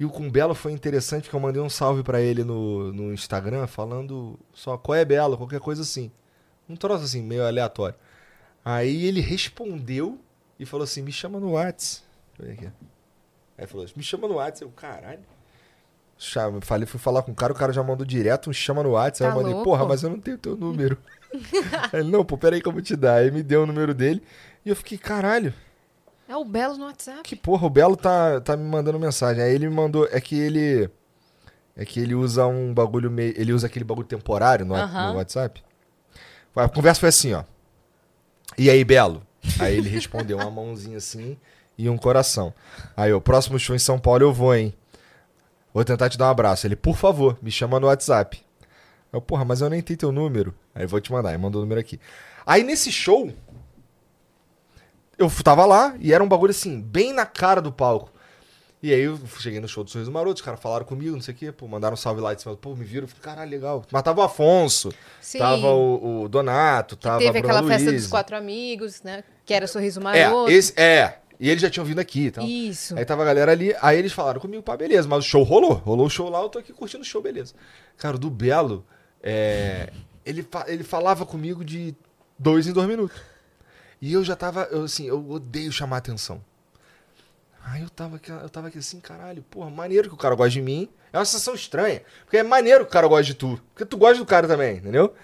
E 0.00 0.04
o 0.04 0.10
com 0.10 0.26
o 0.26 0.30
Belo 0.30 0.54
foi 0.54 0.72
interessante 0.72 1.28
que 1.30 1.34
eu 1.34 1.40
mandei 1.40 1.62
um 1.62 1.68
salve 1.68 2.02
pra 2.02 2.20
ele 2.20 2.42
no, 2.44 2.92
no 2.92 3.12
Instagram 3.12 3.66
falando 3.66 4.38
só 4.52 4.76
qual 4.76 4.96
é 4.96 5.04
Belo, 5.04 5.36
qualquer 5.36 5.60
coisa 5.60 5.82
assim. 5.82 6.10
Um 6.68 6.74
troço 6.76 7.04
assim, 7.04 7.22
meio 7.22 7.46
aleatório. 7.46 7.94
Aí 8.64 9.04
ele 9.06 9.20
respondeu 9.20 10.18
e 10.58 10.64
falou 10.64 10.84
assim: 10.84 11.02
me 11.02 11.12
chama 11.12 11.38
no 11.38 11.52
Whats. 11.52 12.02
Deixa 12.38 12.52
eu 12.52 12.56
ver 12.56 12.66
aqui. 12.68 12.74
Aí 13.58 13.66
falou 13.66 13.84
assim: 13.84 13.94
me 13.96 14.02
chama 14.02 14.26
no 14.28 14.34
Whats. 14.36 14.60
Eu, 14.62 14.70
caralho. 14.70 15.20
Chama, 16.18 16.60
falei, 16.60 16.86
fui 16.86 17.00
falar 17.00 17.22
com 17.22 17.32
o 17.32 17.34
cara, 17.34 17.52
o 17.52 17.56
cara 17.56 17.72
já 17.72 17.82
mandou 17.82 18.06
direto, 18.06 18.48
um 18.48 18.52
chama 18.52 18.82
no 18.82 18.92
Whats. 18.92 19.20
Aí 19.20 19.26
Tá 19.26 19.32
eu 19.32 19.36
mandei, 19.36 19.52
louco? 19.54 19.68
porra, 19.68 19.84
mas 19.86 20.02
eu 20.04 20.10
não 20.10 20.20
tenho 20.20 20.38
teu 20.38 20.56
número. 20.56 20.96
Aí 21.92 22.00
ele, 22.00 22.10
não, 22.10 22.24
pô, 22.24 22.38
peraí 22.38 22.60
que 22.62 22.68
eu 22.68 22.72
vou 22.72 22.80
te 22.82 22.94
dar. 22.94 23.16
Aí 23.16 23.30
me 23.30 23.42
deu 23.42 23.62
o 23.64 23.66
número 23.66 23.92
dele. 23.92 24.22
E 24.64 24.68
eu 24.68 24.76
fiquei, 24.76 24.96
caralho. 24.98 25.52
É 26.28 26.36
o 26.36 26.44
Belo 26.44 26.76
no 26.76 26.84
WhatsApp. 26.86 27.22
Que 27.22 27.36
porra, 27.36 27.66
o 27.66 27.70
Belo 27.70 27.96
tá, 27.96 28.40
tá 28.40 28.56
me 28.56 28.64
mandando 28.64 28.98
mensagem. 28.98 29.42
Aí 29.42 29.54
ele 29.54 29.68
me 29.68 29.74
mandou. 29.74 30.08
É 30.10 30.20
que 30.20 30.38
ele. 30.38 30.88
É 31.76 31.84
que 31.84 32.00
ele 32.00 32.14
usa 32.14 32.46
um 32.46 32.72
bagulho 32.72 33.10
meio. 33.10 33.34
Ele 33.36 33.52
usa 33.52 33.66
aquele 33.66 33.84
bagulho 33.84 34.06
temporário 34.06 34.64
no, 34.64 34.74
no 34.74 35.16
WhatsApp. 35.16 35.62
A 36.54 36.68
conversa 36.68 37.00
foi 37.00 37.08
assim, 37.08 37.32
ó. 37.32 37.44
E 38.58 38.68
aí, 38.68 38.84
Belo? 38.84 39.22
Aí 39.58 39.76
ele 39.76 39.88
respondeu 39.88 40.36
uma 40.38 40.50
mãozinha 40.50 40.98
assim 40.98 41.36
e 41.76 41.88
um 41.88 41.96
coração. 41.96 42.52
Aí, 42.96 43.12
o 43.12 43.20
próximo 43.20 43.58
show 43.58 43.74
em 43.74 43.78
São 43.78 43.98
Paulo 43.98 44.22
eu 44.22 44.32
vou, 44.32 44.54
hein? 44.54 44.74
Vou 45.72 45.84
tentar 45.84 46.10
te 46.10 46.18
dar 46.18 46.26
um 46.26 46.30
abraço. 46.30 46.66
Ele, 46.66 46.76
por 46.76 46.96
favor, 46.96 47.38
me 47.40 47.50
chama 47.50 47.80
no 47.80 47.86
WhatsApp. 47.86 48.42
Eu, 49.12 49.20
porra, 49.20 49.44
mas 49.44 49.60
eu 49.60 49.70
nem 49.70 49.82
tenho 49.82 49.98
teu 49.98 50.12
número. 50.12 50.54
Aí 50.74 50.84
eu 50.84 50.88
vou 50.88 51.00
te 51.00 51.10
mandar. 51.10 51.30
Aí 51.30 51.38
mandou 51.38 51.60
o 51.60 51.64
número 51.64 51.80
aqui. 51.80 51.98
Aí 52.46 52.62
nesse 52.62 52.92
show, 52.92 53.32
eu 55.18 55.30
tava 55.42 55.64
lá 55.64 55.94
e 56.00 56.12
era 56.12 56.22
um 56.22 56.28
bagulho 56.28 56.50
assim, 56.50 56.80
bem 56.80 57.12
na 57.12 57.26
cara 57.26 57.60
do 57.60 57.72
palco. 57.72 58.10
E 58.82 58.92
aí 58.92 59.00
eu 59.02 59.16
cheguei 59.38 59.60
no 59.60 59.68
show 59.68 59.84
do 59.84 59.90
Sorriso 59.90 60.10
Maroto, 60.10 60.34
os 60.34 60.42
caras 60.42 60.58
falaram 60.58 60.84
comigo, 60.84 61.14
não 61.14 61.22
sei 61.22 61.32
o 61.32 61.36
quê, 61.36 61.52
pô, 61.52 61.68
mandaram 61.68 61.94
um 61.94 61.96
salve 61.96 62.20
lá 62.20 62.34
de 62.34 62.42
cima. 62.42 62.56
Pô, 62.56 62.74
me 62.74 62.84
viram, 62.84 63.04
eu 63.04 63.08
falei, 63.08 63.22
caralho, 63.22 63.50
legal. 63.50 63.84
Mas 63.92 64.02
tava 64.02 64.20
o 64.20 64.24
Afonso, 64.24 64.92
Sim. 65.20 65.38
tava 65.38 65.68
o, 65.68 66.22
o 66.24 66.28
Donato, 66.28 66.96
tava 66.96 67.18
Teve 67.18 67.38
a 67.38 67.40
aquela 67.40 67.60
Bruna 67.60 67.74
festa 67.74 67.90
Luiz. 67.90 68.02
dos 68.02 68.10
quatro 68.10 68.36
amigos, 68.36 69.00
né? 69.04 69.22
Que 69.46 69.54
era 69.54 69.68
Sorriso 69.68 70.00
É, 70.00 70.02
Maroto. 70.02 70.50
esse, 70.50 70.72
é. 70.80 71.18
E 71.38 71.48
eles 71.48 71.62
já 71.62 71.70
tinham 71.70 71.84
vindo 71.86 72.00
aqui 72.00 72.26
e 72.26 72.30
tal. 72.32 72.44
Isso. 72.44 72.96
Aí 72.98 73.04
tava 73.04 73.22
a 73.22 73.24
galera 73.24 73.52
ali, 73.52 73.72
aí 73.80 73.96
eles 73.98 74.12
falaram 74.12 74.40
comigo, 74.40 74.62
pá, 74.64 74.76
beleza, 74.76 75.06
mas 75.08 75.24
o 75.24 75.28
show 75.28 75.44
rolou. 75.44 75.74
Rolou 75.74 76.06
o 76.06 76.10
show 76.10 76.28
lá, 76.28 76.40
eu 76.40 76.48
tô 76.48 76.58
aqui 76.58 76.72
curtindo 76.72 77.02
o 77.02 77.06
show, 77.06 77.22
beleza. 77.22 77.54
Cara, 77.96 78.16
o 78.16 78.18
do 78.18 78.30
Belo, 78.30 78.84
é, 79.22 79.92
ele, 80.26 80.42
fa- 80.42 80.64
ele 80.66 80.82
falava 80.82 81.24
comigo 81.24 81.64
de 81.64 81.94
dois 82.36 82.66
em 82.66 82.72
dois 82.72 82.88
minutos. 82.88 83.16
E 84.02 84.12
eu 84.12 84.24
já 84.24 84.34
tava, 84.34 84.64
eu, 84.72 84.82
assim, 84.82 85.06
eu 85.06 85.30
odeio 85.30 85.70
chamar 85.70 85.98
atenção. 85.98 86.42
Aí 87.64 87.82
eu 87.82 87.88
tava, 87.88 88.16
aqui, 88.16 88.32
eu 88.32 88.48
tava 88.50 88.66
aqui 88.66 88.78
assim, 88.78 88.98
caralho, 88.98 89.42
porra, 89.42 89.70
maneiro 89.70 90.08
que 90.08 90.14
o 90.14 90.18
cara 90.18 90.34
gosta 90.34 90.50
de 90.50 90.60
mim. 90.60 90.88
É 91.12 91.18
uma 91.18 91.24
sensação 91.24 91.54
estranha. 91.54 92.02
Porque 92.24 92.36
é 92.36 92.42
maneiro 92.42 92.84
que 92.84 92.90
o 92.90 92.92
cara 92.92 93.06
gosta 93.06 93.22
de 93.22 93.34
tu. 93.34 93.60
Porque 93.72 93.84
tu 93.84 93.96
gosta 93.96 94.18
do 94.18 94.26
cara 94.26 94.48
também, 94.48 94.78
entendeu? 94.78 95.14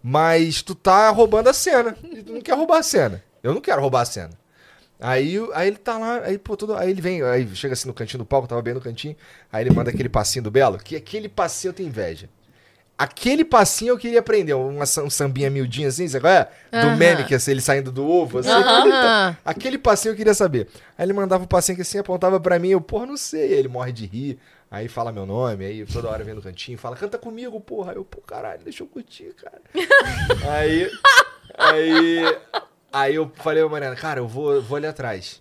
Mas 0.00 0.62
tu 0.62 0.76
tá 0.76 1.10
roubando 1.10 1.48
a 1.48 1.52
cena. 1.52 1.96
E 2.04 2.22
tu 2.22 2.32
não 2.32 2.40
quer 2.40 2.54
roubar 2.54 2.78
a 2.78 2.82
cena. 2.84 3.24
Eu 3.42 3.52
não 3.52 3.60
quero 3.60 3.82
roubar 3.82 4.02
a 4.02 4.04
cena. 4.04 4.30
Aí, 5.00 5.36
aí 5.52 5.66
ele 5.66 5.76
tá 5.76 5.98
lá, 5.98 6.20
aí, 6.20 6.38
pô, 6.38 6.56
todo, 6.56 6.76
aí 6.76 6.90
ele 6.90 7.00
vem, 7.00 7.22
aí 7.22 7.54
chega 7.56 7.72
assim 7.72 7.86
no 7.88 7.94
cantinho 7.94 8.18
do 8.18 8.26
palco, 8.26 8.48
tava 8.48 8.60
bem 8.60 8.74
no 8.74 8.80
cantinho, 8.80 9.16
aí 9.52 9.62
ele 9.62 9.72
manda 9.72 9.90
aquele 9.90 10.08
passinho 10.08 10.42
do 10.42 10.50
Belo, 10.50 10.76
que 10.76 10.96
aquele 10.96 11.28
passinho 11.28 11.70
eu 11.70 11.72
tenho 11.72 11.88
inveja. 11.88 12.28
Aquele 12.98 13.44
passinho 13.44 13.90
eu 13.90 13.98
queria 13.98 14.18
aprender, 14.18 14.54
uma, 14.54 14.82
um 14.82 15.08
sambinha 15.08 15.48
miudinho 15.48 15.86
assim, 15.86 16.08
sabe 16.08 16.22
qual 16.22 16.32
é? 16.32 16.48
Do 16.72 16.88
Aham. 16.88 16.96
meme, 16.96 17.24
que 17.24 17.32
é 17.32 17.36
assim, 17.36 17.52
ele 17.52 17.60
saindo 17.60 17.92
do 17.92 18.04
ovo, 18.04 18.38
assim. 18.38 18.50
Aham. 18.50 19.36
Aquele 19.44 19.78
passinho 19.78 20.12
eu 20.12 20.16
queria 20.16 20.34
saber. 20.34 20.66
Aí 20.98 21.06
ele 21.06 21.12
mandava 21.12 21.44
o 21.44 21.46
passinho 21.46 21.76
que 21.76 21.82
assim, 21.82 21.98
apontava 21.98 22.40
pra 22.40 22.58
mim, 22.58 22.70
eu, 22.70 22.80
porra, 22.80 23.06
não 23.06 23.16
sei. 23.16 23.52
Aí 23.52 23.52
ele 23.52 23.68
morre 23.68 23.92
de 23.92 24.04
rir, 24.04 24.36
aí 24.68 24.88
fala 24.88 25.12
meu 25.12 25.24
nome, 25.24 25.64
aí 25.64 25.86
toda 25.86 26.08
hora 26.08 26.24
vem 26.24 26.34
no 26.34 26.42
cantinho, 26.42 26.76
fala, 26.76 26.96
canta 26.96 27.16
comigo, 27.18 27.60
porra. 27.60 27.92
Aí 27.92 27.98
eu, 27.98 28.04
pô, 28.04 28.20
caralho, 28.20 28.64
deixa 28.64 28.82
eu 28.82 28.88
curtir, 28.88 29.32
cara. 29.34 29.62
aí, 30.50 30.90
aí, 31.56 32.36
aí 32.92 33.14
eu 33.14 33.30
falei 33.36 33.62
pra 33.62 33.70
Mariana, 33.70 33.94
cara, 33.94 34.18
eu 34.18 34.26
vou, 34.26 34.60
vou 34.60 34.76
ali 34.76 34.88
atrás. 34.88 35.40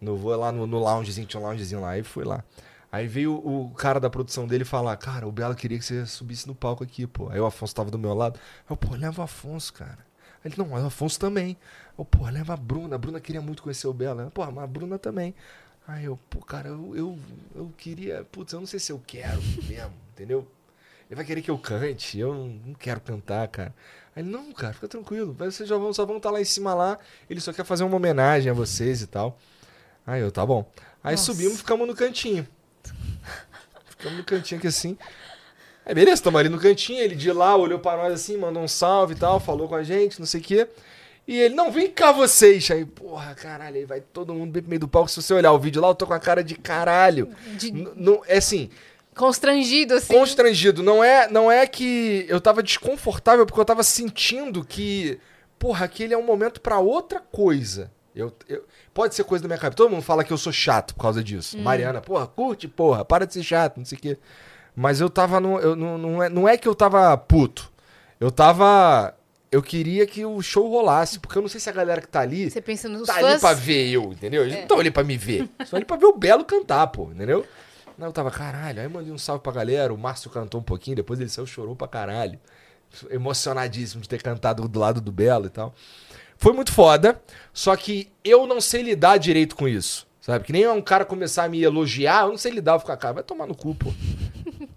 Eu 0.00 0.16
vou 0.16 0.34
lá 0.34 0.50
no, 0.50 0.66
no 0.66 0.78
loungezinho, 0.78 1.26
tinha 1.26 1.42
um 1.42 1.44
loungezinho 1.44 1.82
lá, 1.82 1.90
aí 1.90 2.02
fui 2.02 2.24
lá. 2.24 2.42
Aí 2.96 3.06
veio 3.06 3.34
o 3.34 3.70
cara 3.74 4.00
da 4.00 4.08
produção 4.08 4.46
dele 4.46 4.64
falar, 4.64 4.96
cara, 4.96 5.28
o 5.28 5.30
Belo 5.30 5.54
queria 5.54 5.78
que 5.78 5.84
você 5.84 6.06
subisse 6.06 6.46
no 6.46 6.54
palco 6.54 6.82
aqui, 6.82 7.06
pô. 7.06 7.28
Aí 7.28 7.38
o 7.38 7.44
Afonso 7.44 7.74
tava 7.74 7.90
do 7.90 7.98
meu 7.98 8.14
lado. 8.14 8.40
Aí 8.60 8.70
eu, 8.70 8.76
pô, 8.76 8.96
leva 8.96 9.20
o 9.20 9.24
Afonso, 9.24 9.70
cara. 9.74 9.98
Aí 10.42 10.50
Ele, 10.50 10.54
não, 10.56 10.68
mas 10.68 10.82
o 10.82 10.86
Afonso 10.86 11.20
também. 11.20 11.58
Eu, 11.98 12.06
pô, 12.06 12.26
leva 12.26 12.54
a 12.54 12.56
Bruna. 12.56 12.94
A 12.94 12.98
Bruna 12.98 13.20
queria 13.20 13.42
muito 13.42 13.62
conhecer 13.62 13.86
o 13.86 13.92
Belo. 13.92 14.22
Eu, 14.22 14.30
Pô, 14.30 14.50
mas 14.50 14.64
a 14.64 14.66
Bruna 14.66 14.98
também. 14.98 15.34
Aí 15.86 16.06
eu, 16.06 16.18
pô, 16.30 16.38
cara, 16.38 16.68
eu, 16.68 16.96
eu, 16.96 17.18
eu 17.54 17.70
queria. 17.76 18.24
Putz, 18.32 18.54
eu 18.54 18.60
não 18.60 18.66
sei 18.66 18.80
se 18.80 18.90
eu 18.90 19.02
quero 19.06 19.42
mesmo, 19.68 19.92
entendeu? 20.16 20.48
Ele 21.10 21.16
vai 21.16 21.24
querer 21.26 21.42
que 21.42 21.50
eu 21.50 21.58
cante. 21.58 22.18
Eu 22.18 22.32
não, 22.32 22.48
não 22.48 22.74
quero 22.74 23.02
cantar, 23.02 23.46
cara. 23.48 23.74
Aí 24.14 24.22
ele, 24.22 24.30
não, 24.30 24.54
cara, 24.54 24.72
fica 24.72 24.88
tranquilo. 24.88 25.34
Vocês 25.34 25.68
já 25.68 25.76
vão, 25.76 25.92
só 25.92 26.06
vão 26.06 26.16
estar 26.16 26.30
lá 26.30 26.40
em 26.40 26.46
cima 26.46 26.72
lá. 26.72 26.98
Ele 27.28 27.42
só 27.42 27.52
quer 27.52 27.66
fazer 27.66 27.84
uma 27.84 27.96
homenagem 27.96 28.50
a 28.50 28.54
vocês 28.54 29.02
e 29.02 29.06
tal. 29.06 29.38
Aí 30.06 30.22
eu, 30.22 30.32
tá 30.32 30.46
bom. 30.46 30.66
Aí 31.04 31.12
Nossa. 31.12 31.24
subimos 31.24 31.56
e 31.56 31.58
ficamos 31.58 31.86
no 31.86 31.94
cantinho. 31.94 32.48
Ficamos 33.88 34.18
no 34.18 34.24
cantinho 34.24 34.58
aqui 34.58 34.66
assim. 34.68 34.96
Aí 35.84 35.94
beleza, 35.94 36.22
tamo 36.22 36.36
ali 36.38 36.48
no 36.48 36.58
cantinho, 36.58 37.00
ele 37.00 37.14
de 37.14 37.30
lá 37.32 37.56
olhou 37.56 37.78
pra 37.78 37.96
nós 37.96 38.12
assim, 38.12 38.36
mandou 38.36 38.62
um 38.62 38.68
salve 38.68 39.14
e 39.14 39.16
tal, 39.16 39.38
falou 39.38 39.68
com 39.68 39.74
a 39.76 39.82
gente, 39.84 40.18
não 40.18 40.26
sei 40.26 40.40
o 40.40 40.44
quê. 40.44 40.68
E 41.28 41.36
ele, 41.40 41.54
não, 41.56 41.72
vem 41.72 41.90
cá 41.90 42.12
vocês. 42.12 42.70
Aí, 42.70 42.84
porra, 42.84 43.34
caralho, 43.34 43.76
aí 43.76 43.84
vai 43.84 44.00
todo 44.00 44.32
mundo 44.32 44.52
bem 44.52 44.62
pro 44.62 44.70
meio 44.70 44.80
do 44.80 44.86
palco. 44.88 45.08
Se 45.10 45.20
você 45.20 45.34
olhar 45.34 45.50
o 45.52 45.58
vídeo 45.58 45.82
lá, 45.82 45.88
eu 45.88 45.94
tô 45.94 46.06
com 46.06 46.14
a 46.14 46.20
cara 46.20 46.42
de 46.44 46.54
caralho. 46.54 47.34
De- 47.56 47.70
N- 47.72 47.90
Não, 47.96 48.22
é 48.28 48.36
assim, 48.38 48.70
Constrangido, 49.16 49.94
assim. 49.94 50.12
constrangido. 50.12 50.82
Não 50.84 51.02
é, 51.02 51.28
não 51.28 51.50
é 51.50 51.66
que 51.66 52.26
eu 52.28 52.40
tava 52.40 52.62
desconfortável, 52.62 53.44
porque 53.46 53.58
eu 53.60 53.64
tava 53.64 53.82
sentindo 53.82 54.64
que, 54.64 55.18
porra, 55.58 55.86
aquele 55.86 56.12
é 56.14 56.18
um 56.18 56.22
momento 56.22 56.60
pra 56.60 56.78
outra 56.78 57.18
coisa. 57.18 57.90
Eu, 58.16 58.32
eu- 58.48 58.64
pode 58.94 59.14
ser 59.14 59.24
coisa 59.24 59.42
da 59.42 59.48
minha 59.48 59.58
cabeça. 59.58 59.76
Todo 59.76 59.90
mundo 59.90 60.02
fala 60.02 60.24
que 60.24 60.32
eu 60.32 60.38
sou 60.38 60.52
chato 60.52 60.94
por 60.94 61.02
causa 61.02 61.22
disso. 61.22 61.58
Mariana, 61.58 62.00
porra, 62.00 62.26
curte, 62.26 62.66
porra, 62.66 63.04
para 63.04 63.26
de 63.26 63.34
ser 63.34 63.42
chato, 63.42 63.76
não 63.76 63.84
sei 63.84 63.98
o 63.98 64.00
quê. 64.00 64.18
Mas 64.74 65.00
eu 65.00 65.08
tava 65.10 65.38
no. 65.38 65.58
Eu, 65.58 65.76
não, 65.76 65.96
não, 65.98 66.22
é, 66.22 66.28
não 66.28 66.48
é 66.48 66.56
que 66.56 66.66
eu 66.66 66.74
tava 66.74 67.16
puto. 67.16 67.70
Eu 68.18 68.30
tava. 68.30 69.14
Eu 69.52 69.62
queria 69.62 70.06
que 70.06 70.24
o 70.24 70.42
show 70.42 70.68
rolasse, 70.68 71.18
porque 71.20 71.38
eu 71.38 71.42
não 71.42 71.48
sei 71.48 71.60
se 71.60 71.70
a 71.70 71.72
galera 71.72 72.00
que 72.00 72.08
tá 72.08 72.20
ali 72.20 72.50
Você 72.50 72.60
pensa 72.60 72.88
nos 72.88 73.06
tá 73.06 73.16
ali 73.16 73.38
pra 73.38 73.52
ver 73.54 73.88
eu, 73.90 74.12
entendeu? 74.12 74.42
Eles 74.42 74.54
É. 74.54 74.56
não 74.56 74.62
estão 74.64 74.80
ali 74.80 74.90
pra 74.90 75.04
me 75.04 75.16
ver. 75.16 75.48
Estão 75.60 75.76
ali 75.76 75.84
pra 75.84 75.96
ver 75.96 76.06
o 76.06 76.16
Belo 76.16 76.44
cantar, 76.44 76.86
pô, 76.88 77.04
entendeu? 77.12 77.46
Não, 77.96 78.08
eu 78.08 78.12
tava, 78.12 78.30
caralho. 78.30 78.80
Aí 78.82 78.88
mandei 78.88 79.12
um 79.12 79.16
salve 79.18 79.42
pra 79.42 79.52
galera. 79.52 79.94
O 79.94 79.96
Márcio 79.98 80.28
cantou 80.30 80.60
um 80.60 80.64
pouquinho, 80.64 80.96
depois 80.96 81.20
ele 81.20 81.28
saiu, 81.30 81.46
chorou 81.46 81.76
pra 81.76 81.86
caralho. 81.88 82.38
Emocionadíssimo 83.10 84.02
de 84.02 84.08
ter 84.08 84.22
cantado 84.22 84.66
do 84.68 84.78
lado 84.78 85.00
do 85.00 85.12
Belo 85.12 85.46
e 85.46 85.50
tal. 85.50 85.74
Foi 86.38 86.52
muito 86.52 86.72
foda, 86.72 87.20
só 87.52 87.74
que 87.76 88.10
eu 88.24 88.46
não 88.46 88.60
sei 88.60 88.82
lidar 88.82 89.18
direito 89.18 89.56
com 89.56 89.66
isso. 89.66 90.06
Sabe? 90.20 90.44
Que 90.44 90.52
nem 90.52 90.66
um 90.68 90.82
cara 90.82 91.04
começar 91.04 91.44
a 91.44 91.48
me 91.48 91.62
elogiar, 91.62 92.24
eu 92.24 92.30
não 92.30 92.36
sei 92.36 92.50
lidar, 92.50 92.72
eu 92.72 92.80
ficar, 92.80 92.96
cara, 92.96 93.14
vai 93.14 93.22
tomar 93.22 93.46
no 93.46 93.54
cu, 93.54 93.74
pô. 93.76 93.92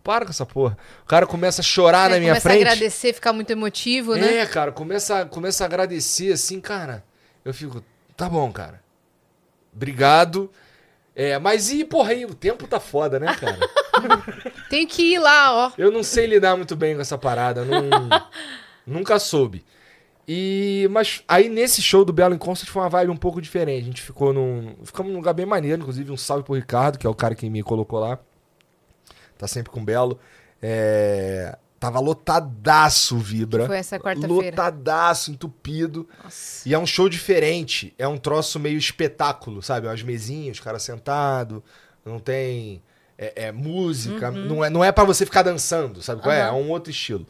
Para 0.03 0.25
com 0.25 0.31
essa 0.31 0.45
porra. 0.45 0.77
O 1.03 1.07
cara 1.07 1.25
começa 1.25 1.61
a 1.61 1.63
chorar 1.63 2.07
né, 2.09 2.15
na 2.15 2.19
minha 2.19 2.31
começa 2.33 2.49
frente. 2.49 2.67
a 2.67 2.71
agradecer, 2.71 3.13
ficar 3.13 3.33
muito 3.33 3.49
emotivo, 3.49 4.13
né? 4.13 4.37
É, 4.37 4.45
cara, 4.45 4.71
começa, 4.71 5.25
começa 5.25 5.63
a 5.63 5.65
agradecer 5.65 6.31
assim, 6.31 6.61
cara. 6.61 7.03
Eu 7.43 7.51
fico, 7.51 7.83
tá 8.15 8.29
bom, 8.29 8.51
cara. 8.51 8.79
Obrigado. 9.73 10.51
É, 11.15 11.39
mas 11.39 11.71
e, 11.71 11.83
porra, 11.83 12.11
aí 12.11 12.25
o 12.25 12.33
tempo 12.35 12.67
tá 12.67 12.79
foda, 12.79 13.19
né, 13.19 13.35
cara? 13.35 13.59
Tem 14.69 14.85
que 14.85 15.13
ir 15.13 15.19
lá, 15.19 15.51
ó. 15.67 15.71
Eu 15.77 15.91
não 15.91 16.03
sei 16.03 16.27
lidar 16.27 16.55
muito 16.55 16.75
bem 16.75 16.95
com 16.95 17.01
essa 17.01 17.17
parada, 17.17 17.65
não, 17.65 17.81
nunca 18.85 19.17
soube. 19.17 19.65
E, 20.31 20.87
mas 20.91 21.23
aí 21.27 21.49
nesse 21.49 21.81
show 21.81 22.05
do 22.05 22.13
Belo 22.13 22.35
Inconstant 22.35 22.69
foi 22.69 22.83
uma 22.83 22.89
vibe 22.89 23.09
um 23.09 23.17
pouco 23.17 23.41
diferente. 23.41 23.81
A 23.81 23.85
gente 23.85 24.01
ficou 24.03 24.31
num, 24.31 24.75
ficamos 24.83 25.11
num 25.11 25.17
lugar 25.17 25.33
bem 25.33 25.43
maneiro, 25.43 25.81
inclusive 25.81 26.11
um 26.11 26.17
salve 26.17 26.43
pro 26.43 26.53
Ricardo, 26.53 26.99
que 26.99 27.07
é 27.07 27.09
o 27.09 27.15
cara 27.15 27.33
que 27.33 27.49
me 27.49 27.63
colocou 27.63 27.99
lá. 27.99 28.19
Tá 29.39 29.47
sempre 29.47 29.71
com 29.71 29.79
o 29.79 29.83
Belo. 29.83 30.19
É, 30.61 31.57
tava 31.79 31.99
lotadaço 31.99 33.15
o 33.15 33.19
Vibra. 33.19 33.65
Foi 33.65 33.77
essa 33.77 33.97
quarta-feira. 33.99 34.35
Lotadaço, 34.55 35.31
entupido. 35.31 36.07
Nossa. 36.23 36.69
E 36.69 36.75
é 36.75 36.77
um 36.77 36.85
show 36.85 37.09
diferente. 37.09 37.91
É 37.97 38.07
um 38.07 38.17
troço 38.17 38.59
meio 38.59 38.77
espetáculo, 38.77 39.63
sabe? 39.63 39.87
Umas 39.87 40.03
mesinhas, 40.03 40.57
os 40.57 40.63
caras 40.63 40.83
sentados. 40.83 41.59
Não 42.05 42.19
tem 42.19 42.83
é, 43.17 43.45
é 43.47 43.51
música. 43.51 44.29
Não 44.29 44.63
é, 44.63 44.69
não 44.69 44.83
é 44.83 44.91
para 44.91 45.05
você 45.05 45.25
ficar 45.25 45.41
dançando, 45.41 46.03
sabe 46.03 46.21
qual 46.21 46.35
é? 46.35 46.41
É 46.41 46.51
Uhum. 46.51 46.67
um 46.67 46.69
outro 46.69 46.91
estilo. 46.91 47.25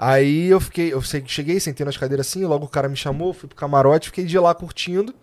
Aí 0.00 0.46
eu 0.46 0.60
fiquei, 0.60 0.92
eu 0.92 1.02
cheguei, 1.02 1.58
sentei 1.58 1.84
nas 1.84 1.96
cadeiras 1.96 2.26
assim, 2.26 2.44
logo 2.44 2.64
o 2.66 2.68
cara 2.68 2.88
me 2.88 2.96
chamou, 2.96 3.32
fui 3.32 3.48
pro 3.48 3.56
camarote, 3.56 4.08
fiquei 4.08 4.24
de 4.24 4.38
lá 4.38 4.54
curtindo. 4.54 5.14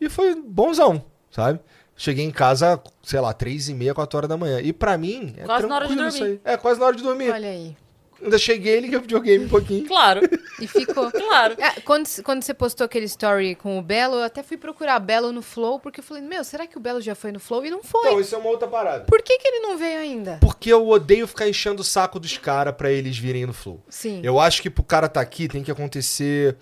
E 0.00 0.08
foi 0.08 0.34
bonzão, 0.34 1.04
sabe? 1.30 1.60
Cheguei 1.96 2.24
em 2.24 2.30
casa, 2.30 2.80
sei 3.02 3.20
lá, 3.20 3.32
três 3.32 3.68
e 3.68 3.74
meia, 3.74 3.94
quatro 3.94 4.16
horas 4.16 4.28
da 4.28 4.36
manhã. 4.36 4.60
E 4.60 4.72
pra 4.72 4.98
mim, 4.98 5.34
é 5.36 5.44
Quase 5.44 5.66
na 5.66 5.76
hora 5.76 5.88
de 5.88 5.94
dormir. 5.94 6.40
É, 6.44 6.56
quase 6.56 6.80
na 6.80 6.86
hora 6.86 6.96
de 6.96 7.02
dormir. 7.02 7.30
Olha 7.30 7.48
aí. 7.48 7.76
Ainda 8.24 8.38
cheguei, 8.38 8.80
liguei 8.80 8.98
o 8.98 9.02
videogame 9.02 9.44
um 9.44 9.48
pouquinho. 9.48 9.86
Claro, 9.86 10.20
E 10.60 10.66
ficou. 10.66 11.10
claro. 11.10 11.54
É, 11.58 11.80
quando, 11.80 12.08
quando 12.22 12.42
você 12.42 12.54
postou 12.54 12.84
aquele 12.84 13.04
story 13.06 13.54
com 13.54 13.78
o 13.78 13.82
Belo, 13.82 14.14
eu 14.16 14.22
até 14.22 14.42
fui 14.42 14.56
procurar 14.56 14.98
Belo 15.00 15.30
no 15.32 15.42
Flow, 15.42 15.78
porque 15.80 16.00
eu 16.00 16.04
falei, 16.04 16.22
meu, 16.22 16.42
será 16.44 16.66
que 16.66 16.76
o 16.76 16.80
Belo 16.80 17.00
já 17.00 17.14
foi 17.14 17.32
no 17.32 17.38
Flow? 17.40 17.66
E 17.66 17.70
não 17.70 17.82
foi. 17.82 18.00
Então, 18.08 18.20
isso 18.20 18.34
é 18.34 18.38
uma 18.38 18.48
outra 18.48 18.66
parada. 18.68 19.04
Por 19.04 19.20
que, 19.22 19.38
que 19.38 19.46
ele 19.48 19.60
não 19.60 19.76
veio 19.76 19.98
ainda? 19.98 20.38
Porque 20.40 20.72
eu 20.72 20.88
odeio 20.88 21.26
ficar 21.26 21.48
enchendo 21.48 21.82
o 21.82 21.84
saco 21.84 22.18
dos 22.18 22.38
caras 22.38 22.74
pra 22.74 22.90
eles 22.90 23.18
virem 23.18 23.44
no 23.46 23.52
Flow. 23.52 23.82
Sim. 23.88 24.20
Eu 24.24 24.40
acho 24.40 24.62
que 24.62 24.70
pro 24.70 24.82
cara 24.82 25.08
tá 25.08 25.20
aqui 25.20 25.48
tem 25.48 25.62
que 25.62 25.70
acontecer. 25.70 26.56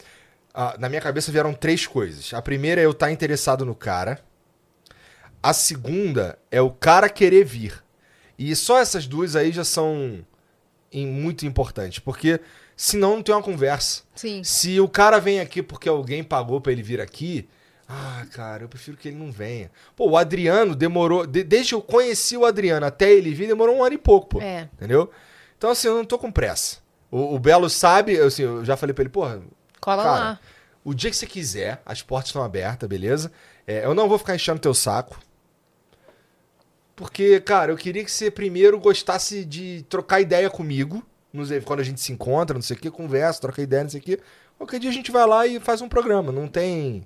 ah, 0.55 0.75
na 0.79 0.89
minha 0.89 1.01
cabeça 1.01 1.31
vieram 1.31 1.53
três 1.55 1.87
coisas. 1.87 2.33
A 2.35 2.43
primeira 2.43 2.81
é 2.81 2.85
eu 2.87 2.91
estar 2.93 3.11
interessado 3.13 3.65
no 3.65 3.75
cara. 3.75 4.19
A 5.43 5.53
segunda 5.53 6.39
é 6.51 6.61
o 6.61 6.71
cara 6.71 7.09
querer 7.09 7.45
vir. 7.45 7.83
E 8.39 8.55
só 8.57 8.79
essas 8.79 9.07
duas 9.07 9.37
aí 9.37 9.53
já 9.53 9.65
são 9.65 10.25
muito 10.95 11.47
importantes. 11.47 11.99
Porque 11.99 12.41
senão 12.77 13.17
não 13.17 13.23
tem 13.23 13.35
uma 13.35 13.43
conversa. 13.43 14.03
Sim. 14.15 14.43
Se 14.45 14.79
o 14.81 14.89
cara 14.89 15.19
vem 15.19 15.41
aqui 15.41 15.63
porque 15.63 15.89
alguém 15.89 16.23
pagou 16.23 16.61
pra 16.61 16.73
ele 16.73 16.83
vir 16.83 17.01
aqui. 17.01 17.49
Ah, 17.89 18.25
cara, 18.33 18.65
eu 18.65 18.69
prefiro 18.69 18.97
que 18.97 19.09
ele 19.09 19.19
não 19.19 19.31
venha. 19.31 19.71
Pô, 19.95 20.09
o 20.11 20.17
Adriano 20.17 20.75
demorou. 20.75 21.27
de- 21.27 21.45
desde 21.45 21.71
que 21.71 21.75
eu 21.75 21.83
conheci 21.83 22.37
o 22.37 22.45
Adriano 22.47 22.87
até 22.87 23.11
ele 23.13 23.35
vir, 23.35 23.47
demorou 23.49 23.77
um 23.77 23.85
ano 23.85 23.95
e 23.95 23.99
pouco, 23.99 24.29
pô. 24.29 24.41
É. 24.41 24.69
Entendeu? 24.75 25.11
Então, 25.59 25.71
assim, 25.71 25.89
eu 25.89 25.95
não 25.97 26.05
tô 26.05 26.19
com 26.19 26.31
pressa. 26.33 26.79
O, 27.11 27.35
o 27.35 27.39
Belo 27.39 27.69
sabe, 27.69 28.15
eu, 28.15 28.27
assim, 28.29 28.43
eu 28.43 28.65
já 28.65 28.77
falei 28.77 28.95
pra 28.95 29.03
ele, 29.03 29.11
porra, 29.11 29.43
Cola 29.81 30.03
Cara, 30.03 30.19
lá. 30.25 30.41
o 30.83 30.95
dia 30.95 31.11
que 31.11 31.17
você 31.17 31.27
quiser, 31.27 31.83
as 31.85 32.01
portas 32.01 32.29
estão 32.31 32.43
abertas, 32.43 32.89
beleza? 32.89 33.31
É, 33.67 33.85
eu 33.85 33.95
não 33.95 34.09
vou 34.09 34.17
ficar 34.17 34.35
enchendo 34.35 34.59
teu 34.61 34.73
saco. 34.73 35.21
Porque, 36.95 37.41
cara, 37.41 37.73
eu 37.73 37.77
queria 37.77 38.05
que 38.05 38.11
você 38.11 38.31
primeiro 38.31 38.79
gostasse 38.79 39.45
de 39.45 39.85
trocar 39.89 40.21
ideia 40.21 40.51
comigo. 40.51 41.03
Nos, 41.33 41.49
quando 41.65 41.81
a 41.81 41.85
gente 41.85 42.01
se 42.01 42.13
encontra, 42.13 42.55
não 42.55 42.63
sei 42.63 42.77
o 42.77 42.81
que, 42.81 42.91
conversa, 42.91 43.41
troca 43.41 43.63
ideia, 43.63 43.83
não 43.83 43.91
sei 43.91 44.01
o 44.01 44.03
que. 44.03 44.19
Qualquer 44.59 44.79
dia 44.79 44.91
a 44.91 44.93
gente 44.93 45.11
vai 45.11 45.27
lá 45.27 45.47
e 45.47 45.59
faz 45.59 45.81
um 45.81 45.89
programa. 45.89 46.31
Não 46.31 46.47
tem. 46.47 47.03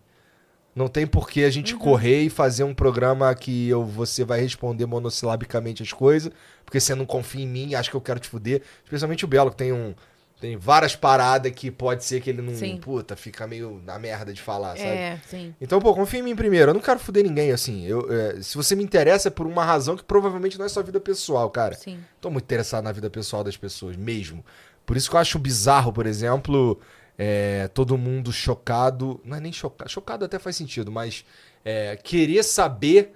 Não 0.75 0.89
tem 0.89 1.07
por 1.07 1.31
que 1.31 1.43
a 1.43 1.49
gente 1.49 1.75
correr 1.75 2.23
e 2.23 2.29
fazer 2.29 2.63
um 2.63 2.75
programa 2.75 3.35
que 3.35 3.67
eu, 3.67 3.83
você 3.83 4.25
vai 4.25 4.41
responder 4.41 4.85
monossilabicamente 4.85 5.83
as 5.83 5.91
coisas, 5.91 6.31
porque 6.67 6.79
você 6.79 6.95
não 6.95 7.07
confia 7.07 7.45
em 7.45 7.49
mim, 7.49 7.75
acha 7.75 7.89
que 7.89 7.97
eu 7.97 8.01
quero 8.01 8.21
te 8.21 8.29
fuder. 8.29 8.61
Especialmente 8.85 9.25
o 9.25 9.29
Belo, 9.29 9.51
que 9.51 9.57
tem 9.57 9.73
um. 9.73 9.95
Tem 10.39 10.55
várias 10.57 10.95
paradas 10.95 11.51
que 11.53 11.71
pode 11.71 12.05
ser 12.05 12.21
que 12.21 12.29
ele 12.29 12.43
não. 12.43 12.55
Sim. 12.55 12.77
Puta, 12.77 13.17
fica 13.17 13.47
meio 13.47 13.81
na 13.85 13.99
merda 13.99 14.35
de 14.35 14.43
falar, 14.43 14.77
sabe? 14.77 14.91
É. 14.91 15.21
Sim. 15.27 15.55
Então, 15.59 15.81
pô, 15.81 15.95
confia 15.95 16.21
em 16.21 16.23
mim 16.23 16.37
primeiro. 16.37 16.71
Eu 16.71 16.75
não 16.75 16.81
quero 16.81 16.99
fuder 16.99 17.25
ninguém, 17.25 17.53
assim. 17.53 17.87
Eu, 17.87 18.07
é, 18.13 18.43
se 18.43 18.55
você 18.55 18.77
me 18.77 18.85
interessa 18.85 19.29
é 19.29 19.31
por 19.31 19.47
uma 19.47 19.65
razão 19.65 19.97
que 19.97 20.05
provavelmente 20.05 20.59
não 20.59 20.67
é 20.67 20.69
sua 20.69 20.83
vida 20.83 21.01
pessoal, 21.01 21.49
cara. 21.49 21.75
Sim. 21.75 21.99
Tô 22.21 22.31
muito 22.31 22.45
interessado 22.45 22.85
na 22.85 22.93
vida 22.93 23.09
pessoal 23.09 23.43
das 23.43 23.57
pessoas, 23.57 23.97
mesmo. 23.97 24.45
Por 24.85 24.97
isso 24.97 25.09
que 25.09 25.17
eu 25.17 25.21
acho 25.21 25.39
bizarro, 25.39 25.91
por 25.91 26.07
exemplo, 26.07 26.79
é, 27.17 27.69
todo 27.69 27.97
mundo 27.97 28.31
chocado. 28.31 29.19
Não 29.25 29.39
é 29.39 29.41
nem 29.41 29.53
chocado. 29.53 29.91
Chocado 29.91 30.25
até 30.27 30.39
faz 30.39 30.55
sentido, 30.55 30.93
mas 30.93 31.25
é, 31.65 31.97
querer 31.97 32.43
saber 32.43 33.15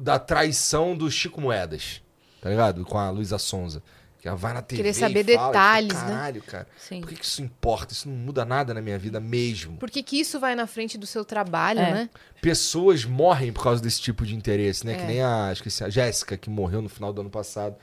da 0.00 0.18
traição 0.18 0.94
do 0.94 1.10
Chico 1.10 1.40
Moedas. 1.40 2.02
Tá 2.42 2.50
ligado? 2.50 2.84
Com 2.84 2.98
a 2.98 3.08
Luísa 3.08 3.38
Sonza. 3.38 3.82
Que 4.22 4.28
ela 4.28 4.36
vai 4.36 4.54
na 4.54 4.62
TV. 4.62 4.76
Querer 4.84 4.90
e 4.90 4.94
saber 4.94 5.24
fala, 5.34 5.48
detalhes, 5.48 5.94
né? 6.04 6.08
Caralho, 6.14 6.42
cara. 6.44 6.68
Sim. 6.78 7.00
Por 7.00 7.08
que, 7.10 7.16
que 7.16 7.24
isso 7.24 7.42
importa? 7.42 7.92
Isso 7.92 8.08
não 8.08 8.14
muda 8.14 8.44
nada 8.44 8.72
na 8.72 8.80
minha 8.80 8.96
vida 8.96 9.18
mesmo. 9.18 9.76
Por 9.78 9.90
que, 9.90 10.00
que 10.00 10.20
isso 10.20 10.38
vai 10.38 10.54
na 10.54 10.64
frente 10.68 10.96
do 10.96 11.06
seu 11.08 11.24
trabalho, 11.24 11.80
É. 11.80 11.92
né? 11.92 12.10
pessoas 12.40 13.04
morrem 13.04 13.52
por 13.52 13.64
causa 13.64 13.82
desse 13.82 14.00
tipo 14.00 14.24
de 14.24 14.34
interesse, 14.36 14.86
né? 14.86 14.92
É. 14.92 14.96
Que 14.96 15.04
nem 15.04 15.22
a, 15.22 15.50
esqueci, 15.52 15.82
a 15.82 15.90
Jéssica, 15.90 16.36
que 16.36 16.48
morreu 16.48 16.80
no 16.80 16.88
final 16.88 17.12
do 17.12 17.20
ano 17.20 17.30
passado. 17.30 17.74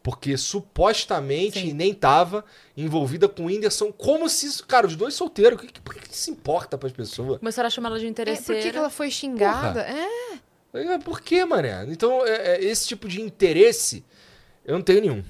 Porque 0.00 0.36
supostamente 0.36 1.58
Sim. 1.60 1.72
nem 1.72 1.92
tava 1.92 2.44
envolvida 2.76 3.28
com 3.28 3.42
o 3.42 3.46
Whindersson, 3.46 3.90
como 3.92 4.28
se 4.28 4.46
isso. 4.46 4.64
Cara, 4.66 4.86
os 4.86 4.94
dois 4.94 5.14
solteiros, 5.14 5.60
que, 5.60 5.66
que- 5.66 5.80
por 5.80 5.94
que, 5.94 6.08
que 6.08 6.14
isso 6.14 6.30
importa 6.30 6.78
pras 6.78 6.92
pessoas? 6.92 7.38
Começaram 7.40 7.66
a 7.66 7.70
chamar 7.70 7.88
ela 7.90 7.98
de 7.98 8.06
É, 8.06 8.08
interesseira. 8.08 8.60
por 8.60 8.66
que, 8.66 8.70
que 8.72 8.78
ela 8.78 8.90
foi 8.90 9.10
xingada? 9.10 9.80
É. 9.82 10.38
É, 10.74 10.98
Por 10.98 11.20
que, 11.20 11.44
mané? 11.44 11.84
Então, 11.88 12.24
é- 12.24 12.54
é, 12.56 12.64
esse 12.64 12.86
tipo 12.86 13.08
de 13.08 13.20
interesse, 13.20 14.04
eu 14.64 14.74
não 14.74 14.82
tenho 14.82 15.00
nenhum. 15.00 15.24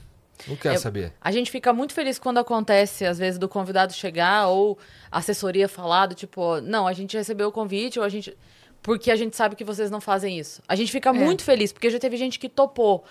Não 0.47 0.57
quero 0.57 0.75
É, 0.75 0.79
saber. 0.79 1.13
A 1.21 1.31
gente 1.33 1.51
fica 1.51 1.73
muito 1.73 1.93
feliz 1.93 2.19
quando 2.19 2.39
acontece, 2.39 3.05
às 3.05 3.19
vezes, 3.19 3.39
do 3.39 3.49
convidado 3.49 3.93
chegar 3.93 4.49
ou 4.49 4.79
assessoria 5.11 5.69
falar 5.69 6.07
do 6.07 6.15
tipo, 6.15 6.61
não, 6.61 6.87
a 6.87 6.93
gente 6.93 7.17
recebeu 7.17 7.49
o 7.49 7.53
convite 7.53 7.99
ou 7.99 8.05
a 8.05 8.09
gente. 8.09 8.37
Porque 8.81 9.11
a 9.11 9.17
gente 9.17 9.37
sabe 9.37 9.57
que 9.57 9.65
vocês 9.65 9.91
não 9.91 10.01
fazem 10.01 10.39
isso. 10.39 10.63
A 10.69 10.77
gente 10.77 10.93
fica 10.93 11.13
muito 11.13 11.43
feliz, 11.43 11.73
porque 11.73 11.91
já 11.91 11.99
teve 11.99 12.17
gente 12.17 12.39
que 12.39 12.49
topou 12.49 13.05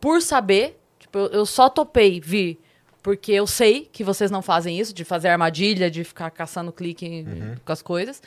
por 0.00 0.20
saber. 0.20 0.78
Tipo, 0.98 1.18
eu, 1.18 1.26
eu 1.28 1.46
só 1.46 1.68
topei 1.68 2.20
vir 2.20 2.58
porque 3.02 3.32
eu 3.32 3.46
sei 3.46 3.88
que 3.92 4.04
vocês 4.04 4.30
não 4.30 4.40
fazem 4.40 4.78
isso, 4.78 4.94
de 4.94 5.04
fazer 5.04 5.28
armadilha, 5.28 5.90
de 5.90 6.04
ficar 6.04 6.30
caçando 6.30 6.72
clique 6.72 7.24
com 7.64 7.72
as 7.72 7.82
coisas. 7.82 8.22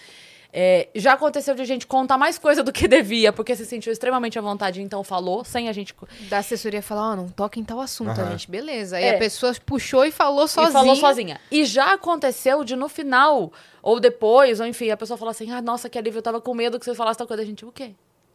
É, 0.58 0.88
já 0.96 1.12
aconteceu 1.12 1.54
de 1.54 1.62
a 1.62 1.66
gente 1.66 1.86
contar 1.86 2.18
mais 2.18 2.38
coisa 2.38 2.64
do 2.64 2.72
que 2.72 2.88
devia, 2.88 3.34
porque 3.34 3.54
se 3.58 3.66
sentiu 3.66 3.92
extremamente 3.92 4.40
à 4.40 4.42
vontade, 4.42 4.82
então 4.82 5.04
falou, 5.04 5.44
sem 5.44 5.68
a 5.68 5.74
gente. 5.74 5.94
Da 6.30 6.38
assessoria 6.38 6.82
falar, 6.82 7.12
ó, 7.12 7.16
não 7.18 7.28
toca 7.28 7.60
em 7.60 7.64
tal 7.66 7.82
assunto, 7.82 8.12
Aham. 8.12 8.28
a 8.28 8.32
gente, 8.32 8.50
beleza. 8.50 8.96
Aí 8.96 9.04
É. 9.04 9.16
a 9.16 9.18
pessoa 9.18 9.54
puxou 9.66 10.06
e 10.06 10.12
falou 10.12 10.48
sozinha. 10.48 10.70
E 10.70 10.74
falou 10.74 10.96
sozinha. 10.96 11.42
E 11.52 11.66
já 11.66 11.94
aconteceu 11.94 12.64
de 12.64 12.74
no 12.74 12.88
final, 12.88 13.52
ou 13.84 14.00
depois, 14.00 14.62
ou 14.62 14.66
enfim, 14.66 14.90
a 14.92 14.96
pessoa 14.96 15.18
falou 15.18 15.32
assim: 15.32 15.52
ah, 15.52 15.62
nossa, 15.62 15.90
que 15.90 15.98
alívio, 16.00 16.20
eu 16.20 16.24
tava 16.24 16.40
com 16.40 16.54
medo 16.54 16.80
que 16.80 16.86
você 16.86 16.96
falasse 16.96 17.18
tal 17.18 17.28
coisa. 17.28 17.44
A 17.44 17.46
gente, 17.46 17.66
o 17.66 17.72
quê? 17.74 17.92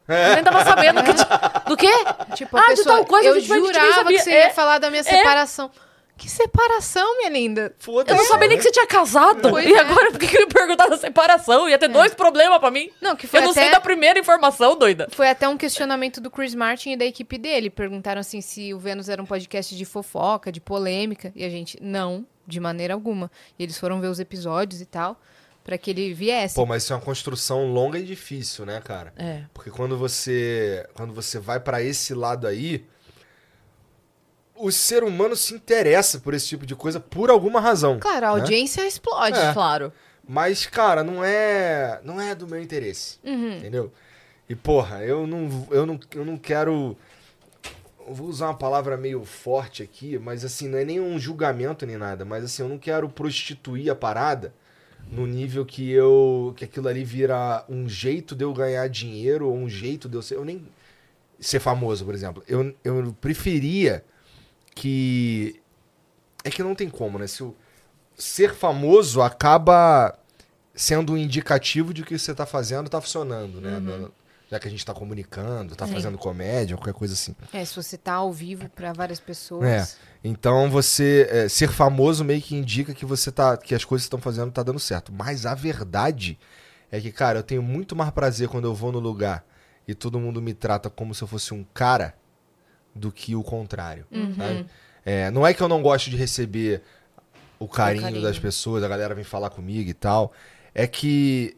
Eu 0.06 0.34
nem 0.34 0.44
tava 0.44 0.62
sabendo 0.64 1.02
que 1.04 1.14
ti- 1.14 1.24
do 1.68 1.76
quê? 1.76 1.92
Tipo, 2.34 2.56
a 2.56 2.60
Ah, 2.60 2.64
de 2.64 2.68
pessoa, 2.76 2.96
tal 2.96 3.04
coisa, 3.06 3.28
eu 3.28 3.34
a 3.34 3.38
gente 3.38 3.48
jurava 3.48 4.04
que 4.08 4.18
você 4.18 4.30
É. 4.30 4.46
ia 4.48 4.50
falar 4.52 4.78
da 4.78 4.90
minha 4.90 5.02
separação. 5.04 5.70
Que 6.20 6.28
separação, 6.28 7.16
minha 7.16 7.30
linda? 7.30 7.74
Foda-se. 7.78 8.12
Eu 8.12 8.22
não 8.22 8.30
sabia 8.30 8.46
nem 8.46 8.58
que 8.58 8.62
você 8.62 8.70
tinha 8.70 8.86
casado. 8.86 9.48
Pois 9.48 9.64
e 9.64 9.72
é. 9.72 9.78
agora, 9.78 10.10
por 10.10 10.20
que 10.20 10.28
que 10.28 10.38
me 10.38 10.46
perguntaram 10.52 10.90
da 10.90 10.98
separação? 10.98 11.66
Ia 11.66 11.78
ter 11.78 11.88
dois 11.88 12.12
problemas 12.12 12.58
pra 12.58 12.70
mim. 12.70 12.90
Não, 13.00 13.16
que 13.16 13.26
foi 13.26 13.40
Eu 13.40 13.44
não 13.44 13.50
até... 13.52 13.62
sei 13.62 13.70
da 13.70 13.80
primeira 13.80 14.18
informação, 14.18 14.76
doida. 14.76 15.08
Foi 15.12 15.30
até 15.30 15.48
um 15.48 15.56
questionamento 15.56 16.20
do 16.20 16.30
Chris 16.30 16.54
Martin 16.54 16.90
e 16.90 16.96
da 16.98 17.06
equipe 17.06 17.38
dele. 17.38 17.70
Perguntaram 17.70 18.20
assim 18.20 18.42
se 18.42 18.74
o 18.74 18.78
Vênus 18.78 19.08
era 19.08 19.22
um 19.22 19.24
podcast 19.24 19.74
de 19.74 19.84
fofoca, 19.86 20.52
de 20.52 20.60
polêmica. 20.60 21.32
E 21.34 21.42
a 21.42 21.48
gente, 21.48 21.78
não, 21.80 22.26
de 22.46 22.60
maneira 22.60 22.92
alguma. 22.92 23.30
E 23.58 23.62
eles 23.62 23.78
foram 23.78 23.98
ver 23.98 24.08
os 24.08 24.20
episódios 24.20 24.82
e 24.82 24.84
tal, 24.84 25.18
pra 25.64 25.78
que 25.78 25.90
ele 25.90 26.12
viesse. 26.12 26.54
Pô, 26.54 26.66
mas 26.66 26.82
isso 26.82 26.92
é 26.92 26.96
uma 26.96 27.02
construção 27.02 27.72
longa 27.72 27.98
e 27.98 28.02
difícil, 28.02 28.66
né, 28.66 28.78
cara? 28.84 29.14
É. 29.16 29.44
Porque 29.54 29.70
quando 29.70 29.96
você, 29.96 30.86
quando 30.92 31.14
você 31.14 31.38
vai 31.38 31.58
pra 31.58 31.82
esse 31.82 32.12
lado 32.12 32.46
aí, 32.46 32.84
o 34.60 34.70
ser 34.70 35.02
humano 35.02 35.34
se 35.34 35.54
interessa 35.54 36.18
por 36.20 36.34
esse 36.34 36.46
tipo 36.48 36.66
de 36.66 36.74
coisa 36.74 37.00
por 37.00 37.30
alguma 37.30 37.60
razão. 37.60 37.98
Claro, 37.98 38.26
a 38.26 38.34
né? 38.34 38.40
audiência 38.40 38.86
explode. 38.86 39.38
É. 39.38 39.52
Claro. 39.52 39.92
Mas, 40.28 40.66
cara, 40.66 41.02
não 41.02 41.24
é, 41.24 42.00
não 42.04 42.20
é 42.20 42.34
do 42.34 42.46
meu 42.46 42.60
interesse, 42.62 43.18
Uhum. 43.24 43.56
entendeu? 43.56 43.92
E 44.48 44.54
porra, 44.54 45.02
eu 45.04 45.26
não, 45.26 45.66
eu 45.70 45.86
não, 45.86 46.00
eu 46.14 46.24
não 46.24 46.36
quero 46.36 46.96
eu 48.06 48.14
vou 48.14 48.26
usar 48.28 48.46
uma 48.46 48.54
palavra 48.54 48.96
meio 48.96 49.24
forte 49.24 49.82
aqui, 49.82 50.18
mas 50.18 50.44
assim, 50.44 50.68
não 50.68 50.78
é 50.78 50.84
nem 50.84 51.00
um 51.00 51.18
julgamento 51.18 51.86
nem 51.86 51.96
nada, 51.96 52.24
mas 52.24 52.42
assim, 52.44 52.62
eu 52.62 52.68
não 52.68 52.78
quero 52.78 53.08
prostituir 53.08 53.90
a 53.90 53.94
parada 53.94 54.52
no 55.10 55.26
nível 55.26 55.64
que 55.64 55.90
eu 55.90 56.52
que 56.56 56.64
aquilo 56.64 56.88
ali 56.88 57.04
vira 57.04 57.64
um 57.68 57.88
jeito 57.88 58.34
de 58.34 58.44
eu 58.44 58.52
ganhar 58.52 58.88
dinheiro 58.88 59.48
ou 59.48 59.56
um 59.56 59.68
jeito 59.68 60.08
de 60.08 60.16
eu 60.16 60.22
ser, 60.22 60.34
eu 60.36 60.44
nem 60.44 60.66
ser 61.38 61.60
famoso, 61.60 62.04
por 62.04 62.14
exemplo. 62.14 62.42
Eu, 62.48 62.74
eu 62.84 63.16
preferia 63.20 64.04
que 64.74 65.60
é 66.44 66.50
que 66.50 66.62
não 66.62 66.74
tem 66.74 66.88
como, 66.88 67.18
né? 67.18 67.26
Se 67.26 67.42
o 67.42 67.54
ser 68.16 68.54
famoso 68.54 69.20
acaba 69.22 70.16
sendo 70.74 71.12
um 71.12 71.16
indicativo 71.16 71.92
de 71.92 72.02
que 72.02 72.14
o 72.14 72.16
que 72.16 72.22
você 72.22 72.34
tá 72.34 72.46
fazendo 72.46 72.88
tá 72.88 73.00
funcionando, 73.00 73.60
né? 73.60 73.78
No- 73.78 74.12
Já 74.50 74.58
que 74.58 74.66
a 74.66 74.70
gente 74.70 74.84
tá 74.84 74.92
comunicando, 74.92 75.76
tá 75.76 75.86
Sim. 75.86 75.92
fazendo 75.92 76.18
comédia, 76.18 76.76
qualquer 76.76 76.92
coisa 76.94 77.14
assim. 77.14 77.36
É, 77.52 77.64
se 77.64 77.76
você 77.76 77.96
tá 77.96 78.14
ao 78.14 78.32
vivo 78.32 78.68
pra 78.70 78.92
várias 78.92 79.20
pessoas. 79.20 79.64
É. 79.64 79.86
Então 80.24 80.68
você 80.68 81.28
é, 81.30 81.48
ser 81.48 81.68
famoso 81.68 82.24
meio 82.24 82.42
que 82.42 82.56
indica 82.56 82.92
que 82.92 83.06
você 83.06 83.30
tá 83.30 83.56
que 83.56 83.74
as 83.76 83.84
coisas 83.84 84.04
que 84.04 84.08
estão 84.08 84.20
fazendo 84.20 84.50
tá 84.50 84.62
dando 84.64 84.80
certo. 84.80 85.12
Mas 85.12 85.46
a 85.46 85.54
verdade 85.54 86.36
é 86.90 87.00
que, 87.00 87.12
cara, 87.12 87.38
eu 87.38 87.42
tenho 87.44 87.62
muito 87.62 87.94
mais 87.94 88.10
prazer 88.10 88.48
quando 88.48 88.64
eu 88.64 88.74
vou 88.74 88.90
no 88.90 88.98
lugar 88.98 89.44
e 89.86 89.94
todo 89.94 90.18
mundo 90.18 90.42
me 90.42 90.52
trata 90.52 90.90
como 90.90 91.14
se 91.14 91.22
eu 91.22 91.28
fosse 91.28 91.54
um 91.54 91.62
cara 91.72 92.14
do 92.94 93.10
que 93.12 93.34
o 93.36 93.42
contrário. 93.42 94.06
sabe? 94.36 94.66
É, 95.04 95.30
não 95.30 95.46
é 95.46 95.54
que 95.54 95.62
eu 95.62 95.68
não 95.68 95.80
gosto 95.82 96.10
de 96.10 96.16
receber 96.16 96.82
o 97.58 97.66
carinho, 97.68 98.02
carinho. 98.04 98.22
das 98.22 98.38
pessoas, 98.38 98.82
a 98.84 98.88
galera 98.88 99.14
vem 99.14 99.24
falar 99.24 99.50
comigo 99.50 99.88
e 99.88 99.94
tal. 99.94 100.32
É 100.74 100.86
que 100.86 101.56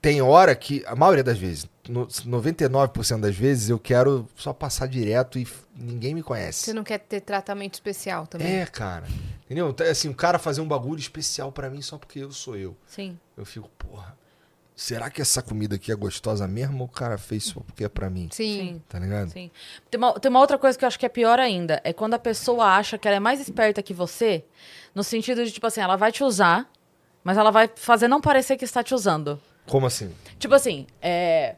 tem 0.00 0.20
hora 0.20 0.54
que, 0.54 0.84
a 0.86 0.96
maioria 0.96 1.22
das 1.22 1.38
vezes, 1.38 1.66
no- 1.88 2.06
99% 2.06 3.20
das 3.20 3.36
vezes, 3.36 3.68
eu 3.68 3.78
quero 3.78 4.28
só 4.36 4.52
passar 4.52 4.86
direto 4.88 5.38
e 5.38 5.46
ninguém 5.76 6.14
me 6.14 6.22
conhece. 6.22 6.64
Você 6.64 6.72
não 6.72 6.82
quer 6.82 6.98
ter 6.98 7.20
tratamento 7.20 7.74
especial 7.74 8.26
também. 8.26 8.46
É, 8.60 8.66
cara. 8.66 9.06
Entendeu? 9.44 9.72
Tá, 9.72 9.84
Assim, 9.84 10.08
o 10.08 10.14
cara 10.14 10.38
fazer 10.38 10.60
um 10.60 10.66
bagulho 10.68 10.98
especial 10.98 11.52
pra 11.52 11.68
mim 11.70 11.82
só 11.82 11.98
porque 11.98 12.18
eu 12.20 12.32
sou 12.32 12.56
eu. 12.56 12.76
Sim. 12.86 13.18
Eu 13.36 13.44
fico, 13.44 13.68
porra. 13.78 14.16
Será 14.74 15.10
que 15.10 15.20
essa 15.20 15.42
comida 15.42 15.76
aqui 15.76 15.92
é 15.92 15.94
gostosa 15.94 16.48
mesmo 16.48 16.80
ou 16.80 16.86
o 16.86 16.88
cara 16.88 17.18
fez 17.18 17.44
só 17.44 17.60
porque 17.60 17.84
é 17.84 17.88
pra 17.88 18.08
mim? 18.08 18.28
Sim. 18.32 18.82
Tá 18.88 18.98
ligado? 18.98 19.30
Sim. 19.30 19.50
Tem 19.90 19.98
uma, 19.98 20.12
tem 20.18 20.30
uma 20.30 20.40
outra 20.40 20.56
coisa 20.58 20.78
que 20.78 20.84
eu 20.84 20.86
acho 20.86 20.98
que 20.98 21.06
é 21.06 21.08
pior 21.08 21.38
ainda. 21.38 21.80
É 21.84 21.92
quando 21.92 22.14
a 22.14 22.18
pessoa 22.18 22.64
acha 22.64 22.96
que 22.96 23.06
ela 23.06 23.18
é 23.18 23.20
mais 23.20 23.40
esperta 23.40 23.82
que 23.82 23.92
você, 23.92 24.44
no 24.94 25.04
sentido 25.04 25.44
de, 25.44 25.52
tipo 25.52 25.66
assim, 25.66 25.80
ela 25.80 25.96
vai 25.96 26.10
te 26.10 26.24
usar, 26.24 26.70
mas 27.22 27.36
ela 27.36 27.50
vai 27.50 27.70
fazer 27.74 28.08
não 28.08 28.20
parecer 28.20 28.56
que 28.56 28.64
está 28.64 28.82
te 28.82 28.94
usando. 28.94 29.40
Como 29.66 29.86
assim? 29.86 30.12
Tipo 30.38 30.54
assim, 30.54 30.86
é... 31.00 31.56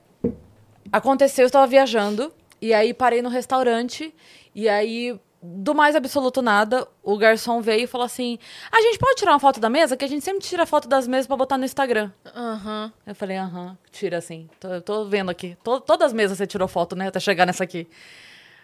aconteceu, 0.92 1.44
eu 1.44 1.46
estava 1.46 1.66
viajando, 1.66 2.32
e 2.60 2.74
aí 2.74 2.92
parei 2.92 3.22
no 3.22 3.28
restaurante, 3.28 4.14
e 4.54 4.68
aí, 4.68 5.18
do 5.46 5.74
mais 5.74 5.94
absoluto 5.94 6.40
nada, 6.40 6.88
o 7.02 7.18
garçom 7.18 7.60
veio 7.60 7.84
e 7.84 7.86
falou 7.86 8.04
assim: 8.06 8.38
a 8.72 8.80
gente 8.80 8.98
pode 8.98 9.16
tirar 9.16 9.32
uma 9.32 9.38
foto 9.40 9.60
da 9.60 9.68
mesa? 9.68 9.96
Que 9.96 10.04
a 10.04 10.08
gente 10.08 10.24
sempre 10.24 10.40
tira 10.42 10.64
foto 10.64 10.88
das 10.88 11.06
mesas 11.06 11.26
pra 11.26 11.36
botar 11.36 11.58
no 11.58 11.64
Instagram. 11.66 12.10
Aham. 12.34 12.90
Eu 13.06 13.14
falei, 13.14 13.36
aham, 13.36 13.76
tira 13.92 14.18
assim. 14.18 14.48
Tô, 14.58 14.68
eu 14.68 14.80
tô 14.82 15.04
vendo 15.04 15.30
aqui. 15.30 15.56
To- 15.62 15.80
todas 15.80 16.06
as 16.06 16.12
mesas 16.12 16.38
você 16.38 16.46
tirou 16.46 16.66
foto, 16.66 16.96
né? 16.96 17.08
Até 17.08 17.20
chegar 17.20 17.44
nessa 17.46 17.62
aqui. 17.64 17.86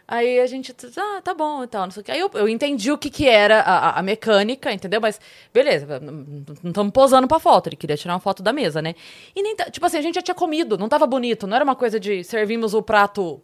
Aí 0.08 0.40
a 0.40 0.46
gente, 0.46 0.74
ah, 0.96 1.20
tá 1.22 1.32
bom 1.32 1.62
e 1.62 1.68
tal, 1.68 1.82
não 1.84 1.90
sei 1.92 2.00
o 2.00 2.04
que. 2.04 2.10
Aí 2.10 2.18
eu, 2.18 2.28
eu 2.34 2.48
entendi 2.48 2.90
o 2.90 2.98
que 2.98 3.08
que 3.08 3.28
era 3.28 3.60
a, 3.60 3.90
a- 3.90 3.98
a 4.00 4.02
mecânica, 4.02 4.72
entendeu? 4.72 5.00
Mas, 5.00 5.20
beleza, 5.54 6.00
não 6.00 6.44
estamos 6.70 6.92
posando 6.92 7.28
pra 7.28 7.38
foto. 7.38 7.68
Ele 7.68 7.76
queria 7.76 7.96
tirar 7.96 8.14
uma 8.14 8.20
foto 8.20 8.42
da 8.42 8.52
mesa, 8.52 8.82
né? 8.82 8.94
E 9.36 9.40
nem, 9.42 9.54
tipo 9.70 9.86
assim, 9.86 9.98
a 9.98 10.02
gente 10.02 10.16
já 10.16 10.22
tinha 10.22 10.34
comido, 10.34 10.76
não 10.76 10.88
tava 10.88 11.06
bonito. 11.06 11.46
Não 11.46 11.54
era 11.54 11.62
uma 11.64 11.76
coisa 11.76 12.00
de 12.00 12.24
servimos 12.24 12.74
o 12.74 12.82
prato 12.82 13.40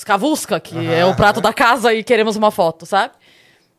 escavusca, 0.00 0.58
que 0.58 0.76
é 0.86 1.04
o 1.04 1.14
prato 1.14 1.40
da 1.40 1.52
casa 1.52 1.92
e 1.92 2.02
queremos 2.02 2.36
uma 2.36 2.50
foto, 2.50 2.86
sabe? 2.86 3.14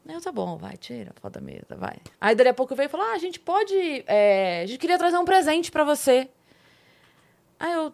Eu, 0.07 0.21
tá 0.21 0.31
bom, 0.31 0.57
vai, 0.57 0.77
tira 0.77 1.11
a 1.15 1.19
foto 1.19 1.33
da 1.33 1.41
mesa, 1.41 1.75
vai. 1.77 1.97
Aí 2.19 2.35
dali 2.35 2.49
a 2.49 2.53
pouco 2.53 2.75
veio 2.75 2.87
e 2.87 2.89
falou, 2.89 3.05
ah, 3.07 3.13
a 3.13 3.17
gente 3.17 3.39
pode, 3.39 4.03
é, 4.07 4.61
a 4.63 4.65
gente 4.65 4.79
queria 4.79 4.97
trazer 4.97 5.17
um 5.17 5.25
presente 5.25 5.71
pra 5.71 5.83
você. 5.83 6.29
Aí 7.59 7.73
eu, 7.73 7.93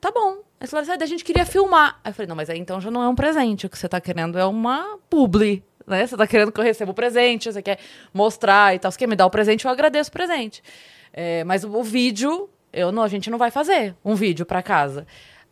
tá 0.00 0.10
bom. 0.10 0.38
Aí 0.60 0.66
falaram 0.66 0.90
assim, 0.90 1.00
ah, 1.00 1.04
a 1.04 1.06
gente 1.06 1.24
queria 1.24 1.44
filmar. 1.44 2.00
Aí 2.04 2.10
eu 2.10 2.14
falei, 2.14 2.28
não, 2.28 2.36
mas 2.36 2.50
aí 2.50 2.58
então 2.58 2.80
já 2.80 2.90
não 2.90 3.02
é 3.02 3.08
um 3.08 3.14
presente. 3.14 3.66
O 3.66 3.70
que 3.70 3.78
você 3.78 3.88
tá 3.88 4.00
querendo 4.00 4.38
é 4.38 4.44
uma 4.44 4.98
publi, 5.08 5.64
né? 5.86 6.06
Você 6.06 6.16
tá 6.16 6.26
querendo 6.26 6.52
que 6.52 6.60
eu 6.60 6.64
receba 6.64 6.90
o 6.90 6.94
presente, 6.94 7.52
você 7.52 7.62
quer 7.62 7.78
mostrar 8.12 8.74
e 8.74 8.78
tal. 8.78 8.90
Você 8.90 8.98
quer 8.98 9.08
me 9.08 9.16
dar 9.16 9.26
o 9.26 9.30
presente, 9.30 9.64
eu 9.64 9.70
agradeço 9.70 10.10
o 10.10 10.12
presente. 10.12 10.62
É, 11.12 11.44
mas 11.44 11.64
o, 11.64 11.70
o 11.70 11.82
vídeo, 11.82 12.48
eu 12.72 12.92
não, 12.92 13.02
a 13.02 13.08
gente 13.08 13.30
não 13.30 13.38
vai 13.38 13.50
fazer 13.50 13.94
um 14.04 14.14
vídeo 14.14 14.44
pra 14.44 14.62
casa. 14.62 15.06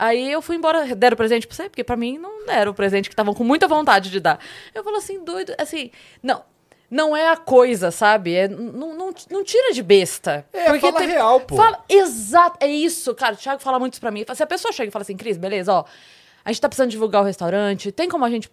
Aí 0.04 0.32
eu 0.32 0.42
fui 0.42 0.56
embora, 0.56 0.96
deram 0.96 1.16
presente 1.16 1.46
pra 1.46 1.54
você, 1.54 1.68
porque 1.68 1.84
pra 1.84 1.96
mim 1.96 2.18
não 2.18 2.44
deram 2.46 2.72
o 2.72 2.74
presente 2.74 3.08
que 3.08 3.12
estavam 3.12 3.32
com 3.34 3.44
muita 3.44 3.68
vontade 3.68 4.10
de 4.10 4.18
dar. 4.18 4.40
Eu 4.74 4.82
falo 4.82 4.96
assim, 4.96 5.22
doido, 5.22 5.54
assim, 5.58 5.92
não, 6.20 6.42
não 6.90 7.16
é 7.16 7.28
a 7.28 7.36
coisa, 7.36 7.90
sabe? 7.92 8.34
É, 8.34 8.48
não, 8.48 8.94
não, 8.96 9.14
não 9.30 9.44
tira 9.44 9.72
de 9.72 9.80
besta. 9.82 10.44
É, 10.52 10.64
fala 10.80 10.98
real, 11.12 11.40
pô. 11.42 11.54
Fala, 11.56 11.84
exato, 11.88 12.56
é 12.60 12.66
isso, 12.66 13.14
cara. 13.14 13.34
O 13.34 13.36
Thiago 13.36 13.62
fala 13.62 13.78
muito 13.78 13.92
isso 13.94 14.00
pra 14.00 14.10
mim. 14.10 14.24
Se 14.34 14.42
a 14.42 14.46
pessoa 14.46 14.72
chega 14.72 14.88
e 14.88 14.90
fala 14.90 15.02
assim, 15.02 15.16
Cris, 15.16 15.36
beleza, 15.38 15.72
ó, 15.72 15.84
a 16.44 16.50
gente 16.50 16.60
tá 16.60 16.68
precisando 16.68 16.90
divulgar 16.90 17.22
o 17.22 17.24
restaurante, 17.24 17.92
tem 17.92 18.08
como 18.08 18.24
a 18.24 18.30
gente. 18.30 18.50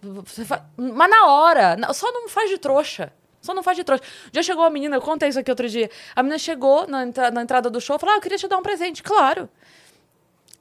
Mas 0.76 1.10
na 1.10 1.26
hora, 1.26 1.76
só 1.92 2.12
não 2.12 2.28
faz 2.28 2.48
de 2.48 2.58
trouxa. 2.58 3.12
Só 3.42 3.52
não 3.54 3.62
faz 3.62 3.76
de 3.76 3.82
trouxa. 3.82 4.04
Dia 4.30 4.42
chegou 4.44 4.62
a 4.64 4.70
menina, 4.70 4.96
eu 4.96 5.00
contei 5.00 5.28
isso 5.28 5.38
aqui 5.40 5.50
outro 5.50 5.68
dia. 5.68 5.90
A 6.14 6.22
menina 6.22 6.38
chegou 6.38 6.86
na, 6.86 7.02
entra- 7.04 7.30
na 7.32 7.42
entrada 7.42 7.68
do 7.68 7.80
show 7.80 7.96
e 7.96 7.98
falou: 7.98 8.14
Ah, 8.14 8.18
eu 8.18 8.20
queria 8.20 8.38
te 8.38 8.46
dar 8.46 8.56
um 8.58 8.62
presente. 8.62 9.02
Claro. 9.02 9.48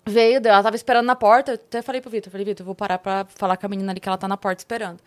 Veio, 0.05 0.41
ela 0.43 0.63
tava 0.63 0.75
esperando 0.75 1.05
na 1.05 1.15
porta. 1.15 1.51
Eu 1.51 1.55
até 1.55 1.81
falei 1.81 2.01
pro 2.01 2.09
Vitor, 2.09 2.31
falei, 2.31 2.45
Vitor, 2.45 2.65
vou 2.65 2.75
parar 2.75 2.97
pra 2.97 3.25
falar 3.35 3.57
com 3.57 3.65
a 3.65 3.69
menina 3.69 3.91
ali 3.91 3.99
que 3.99 4.07
ela 4.07 4.17
tá 4.17 4.27
na 4.27 4.37
porta 4.37 4.61
esperando. 4.61 4.99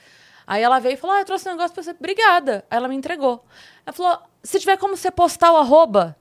Aí 0.46 0.62
ela 0.62 0.78
veio 0.78 0.94
e 0.94 0.96
falou: 0.96 1.16
Ah, 1.16 1.20
eu 1.20 1.24
trouxe 1.24 1.48
um 1.48 1.52
negócio 1.52 1.72
pra 1.72 1.82
você. 1.82 1.90
Obrigada. 1.90 2.64
Aí 2.70 2.76
ela 2.76 2.88
me 2.88 2.94
entregou. 2.94 3.44
Ela 3.86 3.92
falou: 3.92 4.18
se 4.42 4.58
tiver 4.58 4.76
como 4.76 4.96
você 4.96 5.10
postar 5.10 5.52
o 5.52 5.56
arroba 5.56 6.16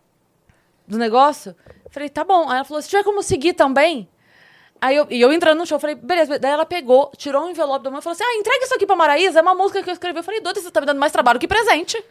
do 0.87 0.97
negócio, 0.97 1.55
eu 1.85 1.91
falei, 1.91 2.09
tá 2.09 2.23
bom. 2.23 2.49
Aí 2.49 2.55
ela 2.55 2.63
falou: 2.63 2.81
se 2.81 2.89
tiver 2.89 3.03
como 3.03 3.23
seguir 3.23 3.53
também. 3.53 4.07
Aí 4.79 4.95
eu, 4.95 5.05
e 5.11 5.21
eu 5.21 5.31
entrando 5.31 5.59
no 5.59 5.65
show, 5.65 5.79
falei, 5.79 5.95
beleza. 5.95 6.39
Daí 6.39 6.51
ela 6.51 6.65
pegou, 6.65 7.11
tirou 7.15 7.45
um 7.45 7.49
envelope 7.49 7.83
da 7.83 7.91
mão 7.91 7.99
e 7.99 8.01
falou 8.01 8.13
assim: 8.13 8.23
Ah, 8.23 8.39
entrega 8.39 8.63
isso 8.63 8.73
aqui 8.73 8.85
pra 8.85 8.95
Maraísa, 8.95 9.39
é 9.39 9.41
uma 9.41 9.53
música 9.53 9.83
que 9.83 9.89
eu 9.89 9.93
escrevi. 9.93 10.19
Eu 10.19 10.23
falei, 10.23 10.41
doida, 10.41 10.59
você 10.59 10.71
tá 10.71 10.81
me 10.81 10.87
dando 10.87 10.99
mais 10.99 11.11
trabalho 11.11 11.39
que 11.39 11.47
presente. 11.47 12.03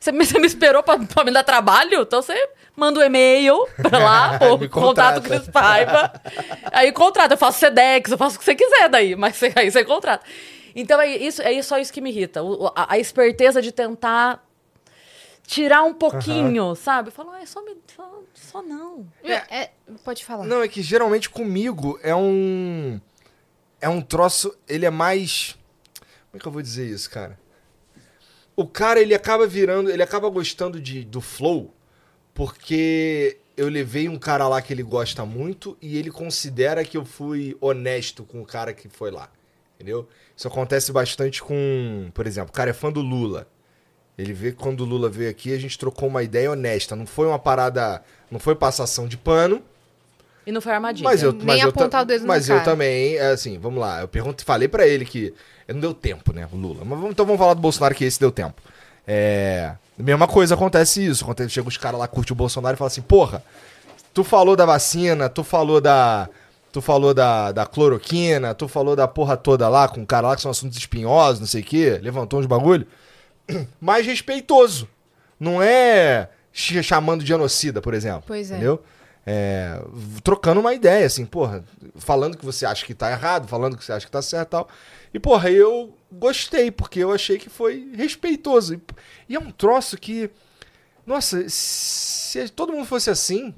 Você 0.00 0.12
me, 0.12 0.24
você 0.26 0.38
me 0.38 0.46
esperou 0.46 0.82
pra, 0.82 0.98
pra 0.98 1.24
me 1.24 1.30
dar 1.32 1.42
trabalho? 1.44 2.02
Então 2.02 2.22
você 2.22 2.34
manda 2.76 3.00
um 3.00 3.02
e-mail 3.02 3.66
pra 3.80 3.98
lá, 3.98 4.38
ou 4.50 4.58
contrata. 4.68 5.20
contato 5.20 5.22
Cris 5.22 5.48
Paiva. 5.48 6.12
Aí 6.72 6.92
contrata, 6.92 7.34
eu 7.34 7.38
faço 7.38 7.58
Sedex, 7.58 8.10
eu 8.10 8.18
faço 8.18 8.36
o 8.36 8.38
que 8.38 8.44
você 8.44 8.54
quiser 8.54 8.88
daí, 8.88 9.16
mas 9.16 9.36
você- 9.36 9.52
aí 9.56 9.70
você 9.70 9.84
contrata. 9.84 10.24
Então 10.74 11.00
é 11.00 11.08
isso, 11.16 11.40
é 11.40 11.60
só 11.62 11.78
isso 11.78 11.92
que 11.92 12.00
me 12.02 12.10
irrita. 12.10 12.42
o- 12.42 12.66
a, 12.74 12.94
a 12.94 12.98
esperteza 12.98 13.62
de 13.62 13.72
tentar 13.72 14.44
tirar 15.46 15.82
um 15.84 15.94
pouquinho, 15.94 16.74
sabe? 16.74 17.08
Eu 17.08 17.12
falo, 17.12 17.30
ah, 17.30 17.46
só, 17.46 17.62
me, 17.64 17.76
só, 17.96 18.18
só 18.34 18.62
não. 18.62 19.06
É, 19.24 19.62
é, 19.62 19.70
pode 20.04 20.24
falar. 20.24 20.44
Não, 20.44 20.60
é 20.62 20.68
que 20.68 20.82
geralmente 20.82 21.30
comigo 21.30 21.98
é 22.02 22.14
um. 22.14 23.00
É 23.80 23.88
um 23.88 24.00
troço. 24.02 24.54
Ele 24.68 24.84
é 24.84 24.90
mais. 24.90 25.56
Como 26.30 26.36
é 26.36 26.38
que 26.40 26.46
eu 26.46 26.52
vou 26.52 26.60
dizer 26.62 26.86
isso, 26.88 27.08
cara? 27.08 27.38
O 28.56 28.66
cara, 28.66 29.00
ele 29.00 29.14
acaba 29.14 29.46
virando. 29.46 29.90
Ele 29.90 30.02
acaba 30.02 30.28
gostando 30.28 30.80
de, 30.80 31.04
do 31.04 31.20
flow 31.20 31.76
porque 32.36 33.38
eu 33.56 33.68
levei 33.68 34.08
um 34.08 34.18
cara 34.18 34.46
lá 34.46 34.60
que 34.60 34.70
ele 34.70 34.82
gosta 34.82 35.24
muito 35.24 35.76
e 35.80 35.96
ele 35.96 36.10
considera 36.10 36.84
que 36.84 36.96
eu 36.96 37.04
fui 37.04 37.56
honesto 37.58 38.24
com 38.24 38.42
o 38.42 38.46
cara 38.46 38.74
que 38.74 38.90
foi 38.90 39.10
lá. 39.10 39.30
Entendeu? 39.74 40.06
Isso 40.36 40.46
acontece 40.46 40.92
bastante 40.92 41.42
com. 41.42 42.10
Por 42.12 42.26
exemplo, 42.26 42.50
o 42.50 42.52
cara 42.52 42.70
é 42.70 42.74
fã 42.74 42.92
do 42.92 43.00
Lula. 43.00 43.48
Ele 44.18 44.32
vê 44.32 44.52
que 44.52 44.58
quando 44.58 44.80
o 44.80 44.84
Lula 44.84 45.08
veio 45.08 45.30
aqui, 45.30 45.52
a 45.52 45.58
gente 45.58 45.78
trocou 45.78 46.08
uma 46.08 46.22
ideia 46.22 46.50
honesta. 46.50 46.94
Não 46.94 47.06
foi 47.06 47.26
uma 47.26 47.38
parada. 47.38 48.02
Não 48.30 48.38
foi 48.38 48.54
passação 48.54 49.08
de 49.08 49.16
pano. 49.16 49.62
E 50.46 50.52
não 50.52 50.60
foi 50.60 50.72
armadilha. 50.72 51.04
Mas 51.08 51.22
eu, 51.22 51.32
Nem 51.32 51.44
mas 51.46 51.60
eu, 51.60 51.68
apontar 51.70 51.90
ta- 51.90 52.02
o 52.02 52.04
dedo 52.04 52.22
no 52.22 52.28
mas 52.28 52.48
eu 52.48 52.56
cara. 52.56 52.70
também, 52.70 53.16
é 53.16 53.32
assim, 53.32 53.58
vamos 53.58 53.80
lá. 53.80 54.00
Eu 54.00 54.08
pergunto, 54.08 54.44
falei 54.44 54.68
pra 54.68 54.86
ele 54.86 55.04
que 55.04 55.34
não 55.68 55.80
deu 55.80 55.92
tempo, 55.92 56.32
né, 56.32 56.48
o 56.52 56.56
Lula. 56.56 56.80
Mas 56.84 56.90
vamos, 56.98 57.10
então 57.10 57.26
vamos 57.26 57.38
falar 57.40 57.54
do 57.54 57.60
Bolsonaro 57.60 57.94
que 57.94 58.04
esse 58.04 58.20
deu 58.20 58.30
tempo. 58.30 58.62
É, 59.06 59.72
mesma 59.98 60.26
coisa 60.28 60.54
acontece 60.54 61.04
isso. 61.04 61.24
Acontece, 61.24 61.50
chega 61.50 61.68
os 61.68 61.76
caras 61.76 61.98
lá 61.98 62.06
curte 62.08 62.32
o 62.32 62.36
Bolsonaro 62.36 62.74
e 62.74 62.78
fala 62.78 62.88
assim: 62.88 63.02
"Porra, 63.02 63.42
tu 64.14 64.22
falou 64.24 64.54
da 64.56 64.64
vacina, 64.64 65.28
tu 65.28 65.42
falou 65.44 65.80
da 65.80 66.28
tu 66.72 66.80
falou 66.82 67.14
da, 67.14 67.52
da 67.52 67.64
cloroquina, 67.66 68.54
tu 68.54 68.68
falou 68.68 68.94
da 68.94 69.08
porra 69.08 69.34
toda 69.36 69.66
lá 69.68 69.88
com 69.88 70.02
o 70.02 70.06
cara 70.06 70.28
lá 70.28 70.36
que 70.36 70.42
são 70.42 70.50
assuntos 70.50 70.76
espinhosos, 70.76 71.40
não 71.40 71.46
sei 71.46 71.62
o 71.62 71.64
quê, 71.64 71.98
levantou 72.02 72.38
uns 72.38 72.44
bagulho, 72.46 72.86
mais 73.80 74.04
respeitoso. 74.06 74.86
Não 75.40 75.62
é 75.62 76.28
ch- 76.52 76.82
chamando 76.84 77.22
de 77.22 77.28
genocida, 77.28 77.80
por 77.80 77.94
exemplo. 77.94 78.24
Pois 78.26 78.50
é. 78.50 78.54
Entendeu? 78.56 78.82
É, 79.28 79.82
trocando 80.22 80.60
uma 80.60 80.72
ideia, 80.72 81.04
assim, 81.04 81.26
porra, 81.26 81.64
falando 81.96 82.36
que 82.36 82.44
você 82.44 82.64
acha 82.64 82.86
que 82.86 82.94
tá 82.94 83.10
errado, 83.10 83.48
falando 83.48 83.76
que 83.76 83.84
você 83.84 83.92
acha 83.92 84.06
que 84.06 84.12
tá 84.12 84.22
certo 84.22 84.48
e 84.48 84.50
tal. 84.50 84.68
E, 85.12 85.18
porra, 85.18 85.50
eu 85.50 85.96
gostei, 86.12 86.70
porque 86.70 87.00
eu 87.00 87.10
achei 87.12 87.36
que 87.36 87.50
foi 87.50 87.90
respeitoso. 87.94 88.80
E, 89.28 89.34
é 89.34 89.38
um 89.38 89.50
troço 89.50 89.96
que, 89.96 90.30
nossa, 91.04 91.44
se 91.48 92.48
todo 92.50 92.72
mundo 92.72 92.86
fosse 92.86 93.10
assim, 93.10 93.52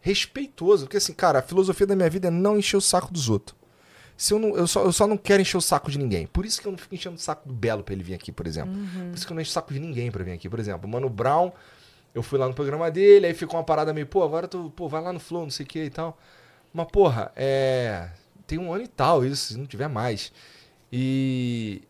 respeitoso, 0.00 0.84
porque 0.84 0.98
assim, 0.98 1.14
cara, 1.14 1.38
a 1.38 1.42
filosofia 1.42 1.86
da 1.86 1.96
minha 1.96 2.10
vida 2.10 2.28
é 2.28 2.30
não 2.30 2.58
encher 2.58 2.76
o 2.76 2.80
saco 2.80 3.12
dos 3.12 3.30
outros. 3.30 3.58
Se 4.16 4.34
eu, 4.34 4.38
não, 4.38 4.54
eu, 4.54 4.66
só, 4.66 4.84
eu 4.84 4.92
só 4.92 5.06
não 5.06 5.16
quero 5.16 5.40
encher 5.40 5.56
o 5.56 5.62
saco 5.62 5.90
de 5.90 5.98
ninguém. 5.98 6.26
Por 6.26 6.44
isso 6.44 6.60
que 6.60 6.68
eu 6.68 6.72
não 6.72 6.78
fico 6.78 6.94
enchendo 6.94 7.16
o 7.16 7.18
saco 7.18 7.48
do 7.48 7.54
Belo 7.54 7.82
pra 7.82 7.94
ele 7.94 8.02
vir 8.02 8.12
aqui, 8.12 8.30
por 8.30 8.46
exemplo. 8.46 8.70
Por 9.08 9.16
isso 9.16 9.26
que 9.26 9.32
eu 9.32 9.34
não 9.34 9.40
encho 9.40 9.50
o 9.50 9.54
saco 9.54 9.72
de 9.72 9.80
ninguém 9.80 10.10
pra 10.10 10.22
vir 10.22 10.32
aqui. 10.32 10.46
Por 10.46 10.58
exemplo, 10.58 10.86
o 10.86 10.92
Mano 10.92 11.08
Brown, 11.08 11.50
eu 12.14 12.22
fui 12.22 12.38
lá 12.38 12.48
no 12.48 12.54
programa 12.54 12.90
dele, 12.90 13.26
aí 13.26 13.34
ficou 13.34 13.58
uma 13.58 13.64
parada 13.64 13.92
meio, 13.92 14.06
pô, 14.06 14.22
agora 14.22 14.48
tu, 14.48 14.72
pô, 14.74 14.88
vai 14.88 15.02
lá 15.02 15.12
no 15.12 15.20
Flow, 15.20 15.42
não 15.42 15.50
sei 15.50 15.64
o 15.64 15.68
que 15.68 15.84
e 15.84 15.90
tal. 15.90 16.18
Mas, 16.72 16.86
porra, 16.90 17.32
é. 17.36 18.08
Tem 18.46 18.58
um 18.58 18.72
ano 18.72 18.84
e 18.84 18.88
tal 18.88 19.24
isso, 19.24 19.52
se 19.52 19.58
não 19.58 19.66
tiver 19.66 19.88
mais. 19.88 20.32
E. 20.92 21.82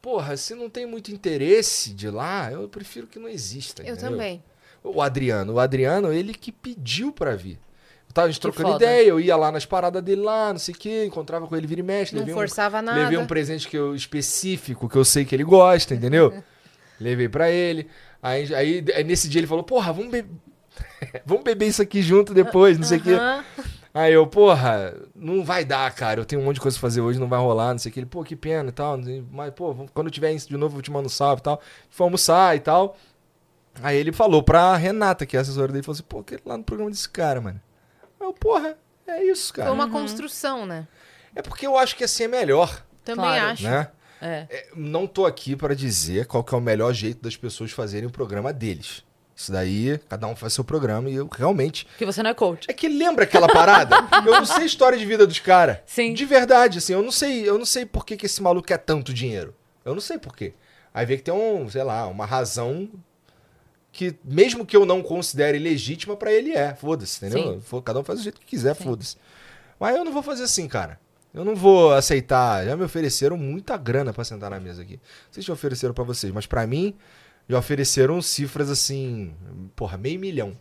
Porra, 0.00 0.36
se 0.36 0.54
não 0.54 0.70
tem 0.70 0.86
muito 0.86 1.10
interesse 1.10 1.92
de 1.92 2.08
lá, 2.08 2.50
eu 2.50 2.68
prefiro 2.68 3.06
que 3.06 3.18
não 3.18 3.28
exista. 3.28 3.82
Eu 3.82 3.94
entendeu? 3.94 4.10
também. 4.12 4.42
O 4.82 5.02
Adriano, 5.02 5.54
o 5.54 5.58
Adriano, 5.58 6.12
ele 6.12 6.32
que 6.32 6.52
pediu 6.52 7.12
pra 7.12 7.34
vir. 7.34 7.58
Eu 8.08 8.14
tava 8.14 8.28
a 8.28 8.30
gente 8.30 8.36
Que 8.40 8.42
trocando 8.42 8.76
ideia, 8.76 9.08
eu 9.08 9.18
ia 9.18 9.36
lá 9.36 9.50
nas 9.50 9.66
paradas 9.66 10.02
dele 10.02 10.22
lá, 10.22 10.52
não 10.52 10.60
sei 10.60 10.74
o 10.74 10.78
quê, 10.78 11.04
encontrava 11.04 11.46
com 11.46 11.56
ele 11.56 11.66
vira 11.66 11.80
e 11.80 11.84
mexe, 11.84 12.14
Não 12.14 12.20
levei 12.20 12.34
um, 12.34 12.36
forçava 12.36 12.80
nada. 12.80 13.00
levei 13.00 13.18
um 13.18 13.26
presente 13.26 13.68
que 13.68 13.76
eu, 13.76 13.96
específico, 13.96 14.88
que 14.88 14.96
eu 14.96 15.04
sei 15.04 15.24
que 15.24 15.34
ele 15.34 15.42
gosta, 15.42 15.92
entendeu? 15.94 16.32
levei 17.00 17.28
pra 17.28 17.50
ele. 17.50 17.90
Aí, 18.26 18.54
aí, 18.54 18.84
aí 18.94 19.04
nesse 19.04 19.28
dia 19.28 19.40
ele 19.40 19.46
falou, 19.46 19.62
porra, 19.62 19.92
vamos 19.92 20.10
beber. 20.10 20.30
vamos 21.24 21.44
beber 21.44 21.66
isso 21.68 21.80
aqui 21.82 22.02
junto 22.02 22.34
depois, 22.34 22.76
não 22.78 22.84
sei 22.84 22.98
o 22.98 23.02
quê. 23.02 23.12
Aham. 23.14 23.44
Aí 23.94 24.12
eu, 24.12 24.26
porra, 24.26 24.94
não 25.14 25.42
vai 25.44 25.64
dar, 25.64 25.90
cara. 25.94 26.20
Eu 26.20 26.24
tenho 26.26 26.42
um 26.42 26.44
monte 26.44 26.56
de 26.56 26.60
coisa 26.60 26.76
pra 26.76 26.82
fazer 26.82 27.00
hoje, 27.00 27.18
não 27.18 27.28
vai 27.28 27.38
rolar, 27.38 27.72
não 27.72 27.78
sei 27.78 27.90
o 27.90 27.92
que. 27.94 28.00
Ele, 28.00 28.06
pô, 28.06 28.22
que 28.24 28.36
pena 28.36 28.68
e 28.68 28.72
tal. 28.72 28.98
Mas, 29.30 29.54
pô, 29.54 29.74
quando 29.94 30.08
eu 30.08 30.10
tiver 30.10 30.32
isso 30.32 30.48
de 30.48 30.56
novo, 30.56 30.76
eu 30.76 30.82
te 30.82 30.90
mando 30.90 31.06
um 31.06 31.08
salve 31.08 31.40
e 31.40 31.42
tal. 31.44 31.60
Foi 31.88 32.04
almoçar 32.04 32.54
e 32.56 32.60
tal. 32.60 32.96
Aí 33.82 33.96
ele 33.96 34.12
falou 34.12 34.42
pra 34.42 34.76
Renata, 34.76 35.24
que 35.24 35.36
é 35.36 35.38
a 35.38 35.42
assessora 35.42 35.72
dele, 35.72 35.82
falou 35.82 35.94
assim, 35.94 36.04
pô, 36.06 36.22
que 36.22 36.36
lá 36.44 36.58
no 36.58 36.64
programa 36.64 36.90
desse 36.90 37.08
cara, 37.08 37.40
mano. 37.40 37.60
Eu, 38.20 38.32
porra, 38.34 38.76
é 39.06 39.22
isso, 39.24 39.52
Foi 39.54 39.62
cara. 39.64 39.72
uma 39.72 39.88
construção, 39.88 40.66
né? 40.66 40.86
É 41.34 41.40
porque 41.40 41.66
eu 41.66 41.78
acho 41.78 41.94
que 41.96 42.04
assim 42.04 42.24
é 42.24 42.28
melhor, 42.28 42.82
Também 43.04 43.24
Claro. 43.24 43.46
acho. 43.52 43.62
né? 43.64 43.88
É. 44.20 44.46
É, 44.48 44.68
não 44.74 45.06
tô 45.06 45.26
aqui 45.26 45.54
pra 45.54 45.74
dizer 45.74 46.26
qual 46.26 46.42
que 46.42 46.54
é 46.54 46.58
o 46.58 46.60
melhor 46.60 46.92
jeito 46.92 47.22
das 47.22 47.36
pessoas 47.36 47.70
fazerem 47.70 48.08
o 48.08 48.12
programa 48.12 48.52
deles. 48.52 49.04
Isso 49.34 49.52
daí, 49.52 50.00
cada 50.08 50.26
um 50.26 50.34
faz 50.34 50.54
seu 50.54 50.64
programa 50.64 51.10
e 51.10 51.14
eu 51.16 51.28
realmente 51.30 51.84
Porque 51.84 52.06
você 52.06 52.22
não 52.22 52.30
é 52.30 52.34
coach. 52.34 52.66
É 52.70 52.72
que 52.72 52.88
lembra 52.88 53.24
aquela 53.24 53.46
parada? 53.46 53.96
eu 54.24 54.32
não 54.32 54.46
sei 54.46 54.62
a 54.62 54.66
história 54.66 54.96
de 54.96 55.04
vida 55.04 55.26
dos 55.26 55.38
caras. 55.38 55.78
Sim. 55.84 56.14
De 56.14 56.24
verdade, 56.24 56.78
assim, 56.78 56.94
eu 56.94 57.02
não 57.02 57.12
sei, 57.12 57.46
eu 57.46 57.58
não 57.58 57.66
sei 57.66 57.84
por 57.84 58.06
que, 58.06 58.16
que 58.16 58.24
esse 58.24 58.42
maluco 58.42 58.68
quer 58.68 58.78
tanto 58.78 59.12
dinheiro. 59.12 59.54
Eu 59.84 59.92
não 59.92 60.00
sei 60.00 60.18
por 60.18 60.34
quê. 60.34 60.54
Aí 60.94 61.04
vê 61.04 61.18
que 61.18 61.22
tem 61.22 61.34
um, 61.34 61.68
sei 61.68 61.82
lá, 61.82 62.06
uma 62.06 62.24
razão 62.24 62.88
que, 63.92 64.14
mesmo 64.24 64.64
que 64.64 64.74
eu 64.74 64.86
não 64.86 65.02
considere 65.02 65.58
legítima, 65.58 66.16
pra 66.16 66.32
ele 66.32 66.52
é. 66.52 66.74
Foda-se, 66.74 67.22
entendeu? 67.22 67.60
Sim. 67.60 67.82
Cada 67.82 68.00
um 68.00 68.04
faz 68.04 68.20
do 68.20 68.22
jeito 68.22 68.40
que 68.40 68.46
quiser, 68.46 68.74
foda-se. 68.74 69.16
Mas 69.78 69.94
eu 69.94 70.02
não 70.02 70.12
vou 70.12 70.22
fazer 70.22 70.44
assim, 70.44 70.66
cara. 70.66 70.98
Eu 71.36 71.44
não 71.44 71.54
vou 71.54 71.92
aceitar. 71.92 72.64
Já 72.64 72.74
me 72.76 72.82
ofereceram 72.82 73.36
muita 73.36 73.76
grana 73.76 74.12
pra 74.12 74.24
sentar 74.24 74.50
na 74.50 74.58
mesa 74.58 74.80
aqui. 74.82 74.94
Não 74.94 75.00
sei 75.32 75.42
se 75.42 75.46
já 75.48 75.52
ofereceram 75.52 75.92
pra 75.92 76.02
vocês, 76.02 76.32
mas 76.32 76.46
pra 76.46 76.66
mim 76.66 76.96
já 77.48 77.58
ofereceram 77.58 78.20
cifras 78.22 78.70
assim, 78.70 79.34
porra, 79.76 79.96
meio 79.98 80.18
milhão 80.18 80.56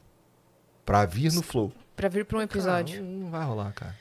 pra 0.85 1.05
vir 1.05 1.31
no 1.33 1.41
Flow. 1.41 1.71
Pra 1.95 2.09
vir 2.09 2.25
pra 2.25 2.37
um 2.39 2.41
episódio. 2.41 2.97
Cara, 2.99 3.07
não, 3.09 3.31
vai 3.31 3.45
rolar, 3.45 3.71
cara. 3.73 3.95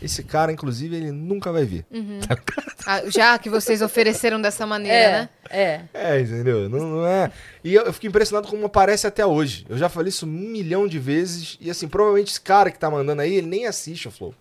Esse 0.00 0.22
cara, 0.22 0.50
inclusive, 0.52 0.94
ele 0.96 1.10
nunca 1.10 1.50
vai 1.50 1.64
vir. 1.64 1.84
Ah, 2.86 3.02
já 3.10 3.38
que 3.38 3.50
vocês 3.50 3.82
ofereceram 3.82 4.40
dessa 4.40 4.66
maneira, 4.66 4.96
É, 4.96 5.10
né? 5.20 5.28
é. 5.50 5.82
É, 5.92 6.20
entendeu? 6.20 6.66
Não, 6.66 6.78
não 6.78 7.06
é. 7.06 7.30
E 7.62 7.74
eu, 7.74 7.82
eu 7.84 7.92
fico 7.92 8.06
impressionado 8.06 8.48
como 8.48 8.64
aparece 8.64 9.06
até 9.06 9.24
hoje. 9.24 9.66
Eu 9.68 9.76
já 9.76 9.90
falei 9.90 10.08
isso 10.08 10.24
um 10.24 10.28
milhão 10.30 10.88
de 10.88 10.98
vezes. 10.98 11.58
E 11.60 11.70
assim, 11.70 11.86
provavelmente 11.86 12.30
esse 12.30 12.40
cara 12.40 12.70
que 12.70 12.78
tá 12.78 12.90
mandando 12.90 13.20
aí, 13.20 13.34
ele 13.34 13.46
nem 13.46 13.66
assiste 13.66 14.08
o 14.08 14.10
Flow. 14.10 14.34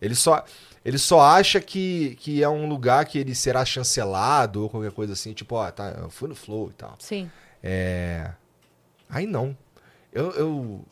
Ele 0.00 0.14
só, 0.14 0.44
ele 0.84 0.98
só 0.98 1.20
acha 1.20 1.60
que, 1.60 2.16
que 2.20 2.42
é 2.42 2.48
um 2.48 2.68
lugar 2.68 3.04
que 3.06 3.18
ele 3.18 3.34
será 3.34 3.64
chancelado 3.64 4.62
ou 4.62 4.68
qualquer 4.70 4.92
coisa 4.92 5.12
assim. 5.12 5.32
Tipo, 5.32 5.54
ó, 5.56 5.70
tá, 5.70 5.90
eu 6.00 6.10
fui 6.10 6.28
no 6.28 6.34
Flow 6.34 6.70
e 6.70 6.72
tal. 6.74 6.96
Sim. 6.98 7.30
É. 7.62 8.30
Aí 9.08 9.26
não. 9.26 9.56
Eu. 10.12 10.30
eu- 10.32 10.84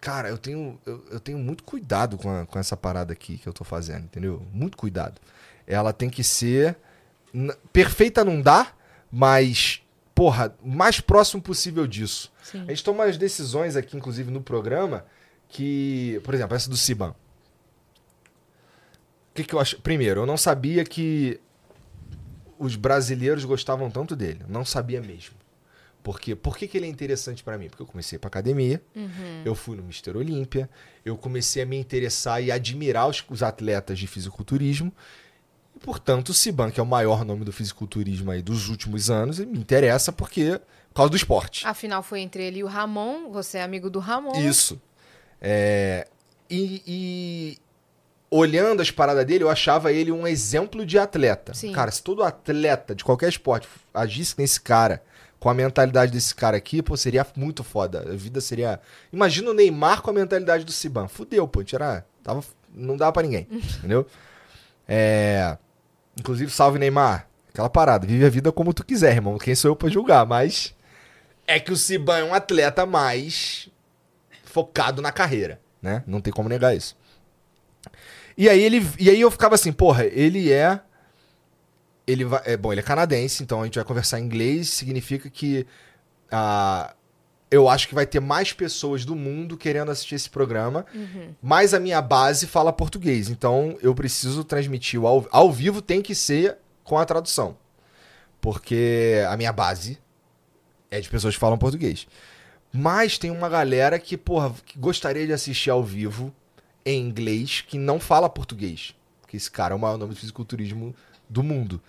Cara, 0.00 0.28
eu 0.28 0.36
tenho, 0.36 0.78
eu, 0.84 1.02
eu 1.12 1.18
tenho 1.18 1.38
muito 1.38 1.64
cuidado 1.64 2.18
com, 2.18 2.28
a- 2.30 2.44
com 2.44 2.58
essa 2.58 2.76
parada 2.76 3.14
aqui 3.14 3.38
que 3.38 3.46
eu 3.48 3.54
tô 3.54 3.64
fazendo, 3.64 4.04
entendeu? 4.04 4.42
Muito 4.52 4.76
cuidado. 4.76 5.18
Ela 5.66 5.94
tem 5.94 6.10
que 6.10 6.22
ser. 6.22 6.76
Perfeita 7.72 8.22
não 8.22 8.40
dá, 8.42 8.68
mas 9.10 9.80
porra, 10.14 10.54
o 10.62 10.68
mais 10.68 11.00
próximo 11.00 11.40
possível 11.42 11.86
disso. 11.86 12.30
Sim. 12.42 12.62
A 12.62 12.66
gente 12.66 12.84
toma 12.84 13.04
as 13.04 13.16
decisões 13.16 13.76
aqui, 13.76 13.96
inclusive 13.96 14.30
no 14.30 14.42
programa, 14.42 15.06
que, 15.48 16.20
por 16.22 16.34
exemplo, 16.34 16.54
essa 16.54 16.68
do 16.68 16.76
Siban. 16.76 17.14
O 19.34 19.36
que, 19.36 19.42
que 19.42 19.52
eu 19.52 19.58
acho? 19.58 19.80
Primeiro, 19.80 20.20
eu 20.20 20.26
não 20.26 20.36
sabia 20.36 20.84
que 20.84 21.40
os 22.56 22.76
brasileiros 22.76 23.44
gostavam 23.44 23.90
tanto 23.90 24.14
dele. 24.14 24.44
Não 24.48 24.64
sabia 24.64 25.00
mesmo. 25.00 25.34
Por 26.04 26.20
quê? 26.20 26.36
Por 26.36 26.56
que, 26.56 26.68
que 26.68 26.78
ele 26.78 26.86
é 26.86 26.88
interessante 26.88 27.42
pra 27.42 27.58
mim? 27.58 27.68
Porque 27.68 27.82
eu 27.82 27.86
comecei 27.86 28.16
pra 28.16 28.28
academia, 28.28 28.80
eu 29.44 29.56
fui 29.56 29.76
no 29.76 29.82
Mister 29.82 30.16
Olímpia, 30.16 30.70
eu 31.04 31.16
comecei 31.16 31.64
a 31.64 31.66
me 31.66 31.76
interessar 31.76 32.40
e 32.40 32.52
admirar 32.52 33.08
os, 33.08 33.24
os 33.28 33.42
atletas 33.42 33.98
de 33.98 34.06
fisiculturismo. 34.06 34.92
E, 35.74 35.80
portanto, 35.80 36.28
o 36.28 36.34
Siban, 36.34 36.70
que 36.70 36.78
é 36.78 36.82
o 36.82 36.86
maior 36.86 37.24
nome 37.24 37.44
do 37.44 37.50
fisiculturismo 37.50 38.30
aí 38.30 38.40
dos 38.40 38.68
últimos 38.68 39.10
anos, 39.10 39.40
me 39.40 39.58
interessa 39.58 40.12
porque 40.12 40.60
por 40.90 40.94
causa 40.94 41.10
do 41.10 41.16
esporte. 41.16 41.66
Afinal, 41.66 42.04
foi 42.04 42.20
entre 42.20 42.44
ele 42.44 42.60
e 42.60 42.62
o 42.62 42.68
Ramon. 42.68 43.32
Você 43.32 43.58
é 43.58 43.64
amigo 43.64 43.90
do 43.90 43.98
Ramon. 43.98 44.38
Isso. 44.38 44.80
É, 45.40 46.06
e, 46.48 46.82
e 46.86 47.58
olhando 48.36 48.82
as 48.82 48.90
paradas 48.90 49.24
dele, 49.24 49.44
eu 49.44 49.48
achava 49.48 49.92
ele 49.92 50.10
um 50.10 50.26
exemplo 50.26 50.84
de 50.84 50.98
atleta. 50.98 51.54
Sim. 51.54 51.70
Cara, 51.70 51.92
se 51.92 52.02
todo 52.02 52.24
atleta 52.24 52.92
de 52.92 53.04
qualquer 53.04 53.28
esporte 53.28 53.68
agisse 53.92 54.34
nesse 54.36 54.60
cara, 54.60 55.00
com 55.38 55.48
a 55.48 55.54
mentalidade 55.54 56.10
desse 56.10 56.34
cara 56.34 56.56
aqui, 56.56 56.82
pô, 56.82 56.96
seria 56.96 57.24
muito 57.36 57.62
foda. 57.62 58.00
A 58.00 58.16
vida 58.16 58.40
seria. 58.40 58.80
Imagina 59.12 59.50
o 59.50 59.54
Neymar 59.54 60.02
com 60.02 60.10
a 60.10 60.12
mentalidade 60.12 60.64
do 60.64 60.72
Siban. 60.72 61.06
Fudeu, 61.06 61.46
pô. 61.46 61.62
Tirar. 61.62 62.04
Tava... 62.24 62.42
Não 62.74 62.96
dava 62.96 63.12
pra 63.12 63.22
ninguém. 63.22 63.46
entendeu? 63.78 64.04
É. 64.88 65.56
Inclusive, 66.18 66.50
salve 66.50 66.80
Neymar. 66.80 67.28
Aquela 67.52 67.70
parada. 67.70 68.04
Vive 68.04 68.26
a 68.26 68.30
vida 68.30 68.50
como 68.50 68.74
tu 68.74 68.84
quiser, 68.84 69.12
irmão. 69.12 69.38
Quem 69.38 69.54
sou 69.54 69.70
eu 69.70 69.76
pra 69.76 69.88
julgar? 69.88 70.26
Mas. 70.26 70.74
É 71.46 71.60
que 71.60 71.70
o 71.70 71.76
Siban 71.76 72.18
é 72.18 72.24
um 72.24 72.34
atleta 72.34 72.84
mais 72.84 73.68
focado 74.44 75.00
na 75.00 75.12
carreira, 75.12 75.60
né? 75.80 76.02
Não 76.04 76.20
tem 76.20 76.32
como 76.32 76.48
negar 76.48 76.74
isso. 76.74 76.96
E 78.36 78.48
aí 78.48 78.62
ele, 78.62 78.86
e 78.98 79.08
aí 79.10 79.20
eu 79.20 79.30
ficava 79.30 79.54
assim, 79.54 79.72
porra, 79.72 80.04
ele 80.04 80.52
é 80.52 80.80
ele 82.06 82.24
vai, 82.24 82.42
é 82.44 82.56
bom, 82.56 82.72
ele 82.72 82.80
é 82.80 82.84
canadense, 82.84 83.42
então 83.42 83.62
a 83.62 83.64
gente 83.64 83.76
vai 83.76 83.84
conversar 83.84 84.20
em 84.20 84.24
inglês, 84.24 84.68
significa 84.68 85.30
que 85.30 85.66
ah, 86.30 86.94
eu 87.50 87.68
acho 87.68 87.88
que 87.88 87.94
vai 87.94 88.06
ter 88.06 88.20
mais 88.20 88.52
pessoas 88.52 89.04
do 89.04 89.14
mundo 89.14 89.56
querendo 89.56 89.90
assistir 89.90 90.16
esse 90.16 90.28
programa, 90.28 90.84
mas 91.40 91.72
a 91.72 91.80
minha 91.80 92.02
base 92.02 92.46
fala 92.46 92.72
português, 92.72 93.30
então 93.30 93.78
eu 93.80 93.94
preciso 93.94 94.44
transmitir 94.44 95.00
o 95.00 95.06
ao, 95.06 95.26
ao 95.30 95.52
vivo 95.52 95.80
tem 95.80 96.02
que 96.02 96.14
ser 96.14 96.58
com 96.82 96.98
a 96.98 97.04
tradução. 97.04 97.56
Porque 98.40 99.24
a 99.28 99.36
minha 99.38 99.52
base 99.52 99.98
é 100.90 101.00
de 101.00 101.08
pessoas 101.08 101.34
que 101.34 101.40
falam 101.40 101.56
português. 101.56 102.06
Mas 102.70 103.16
tem 103.16 103.30
uma 103.30 103.48
galera 103.48 103.98
que, 103.98 104.18
porra, 104.18 104.52
que 104.66 104.78
gostaria 104.78 105.26
de 105.26 105.32
assistir 105.32 105.70
ao 105.70 105.82
vivo 105.82 106.34
em 106.84 107.00
inglês 107.00 107.60
que 107.60 107.78
não 107.78 107.98
fala 107.98 108.28
português. 108.28 108.94
Porque 109.20 109.36
esse 109.36 109.50
cara 109.50 109.74
é 109.74 109.76
o 109.76 109.80
maior 109.80 109.96
nome 109.98 110.14
de 110.14 110.20
fisiculturismo 110.20 110.94
do 111.28 111.42
mundo. 111.42 111.80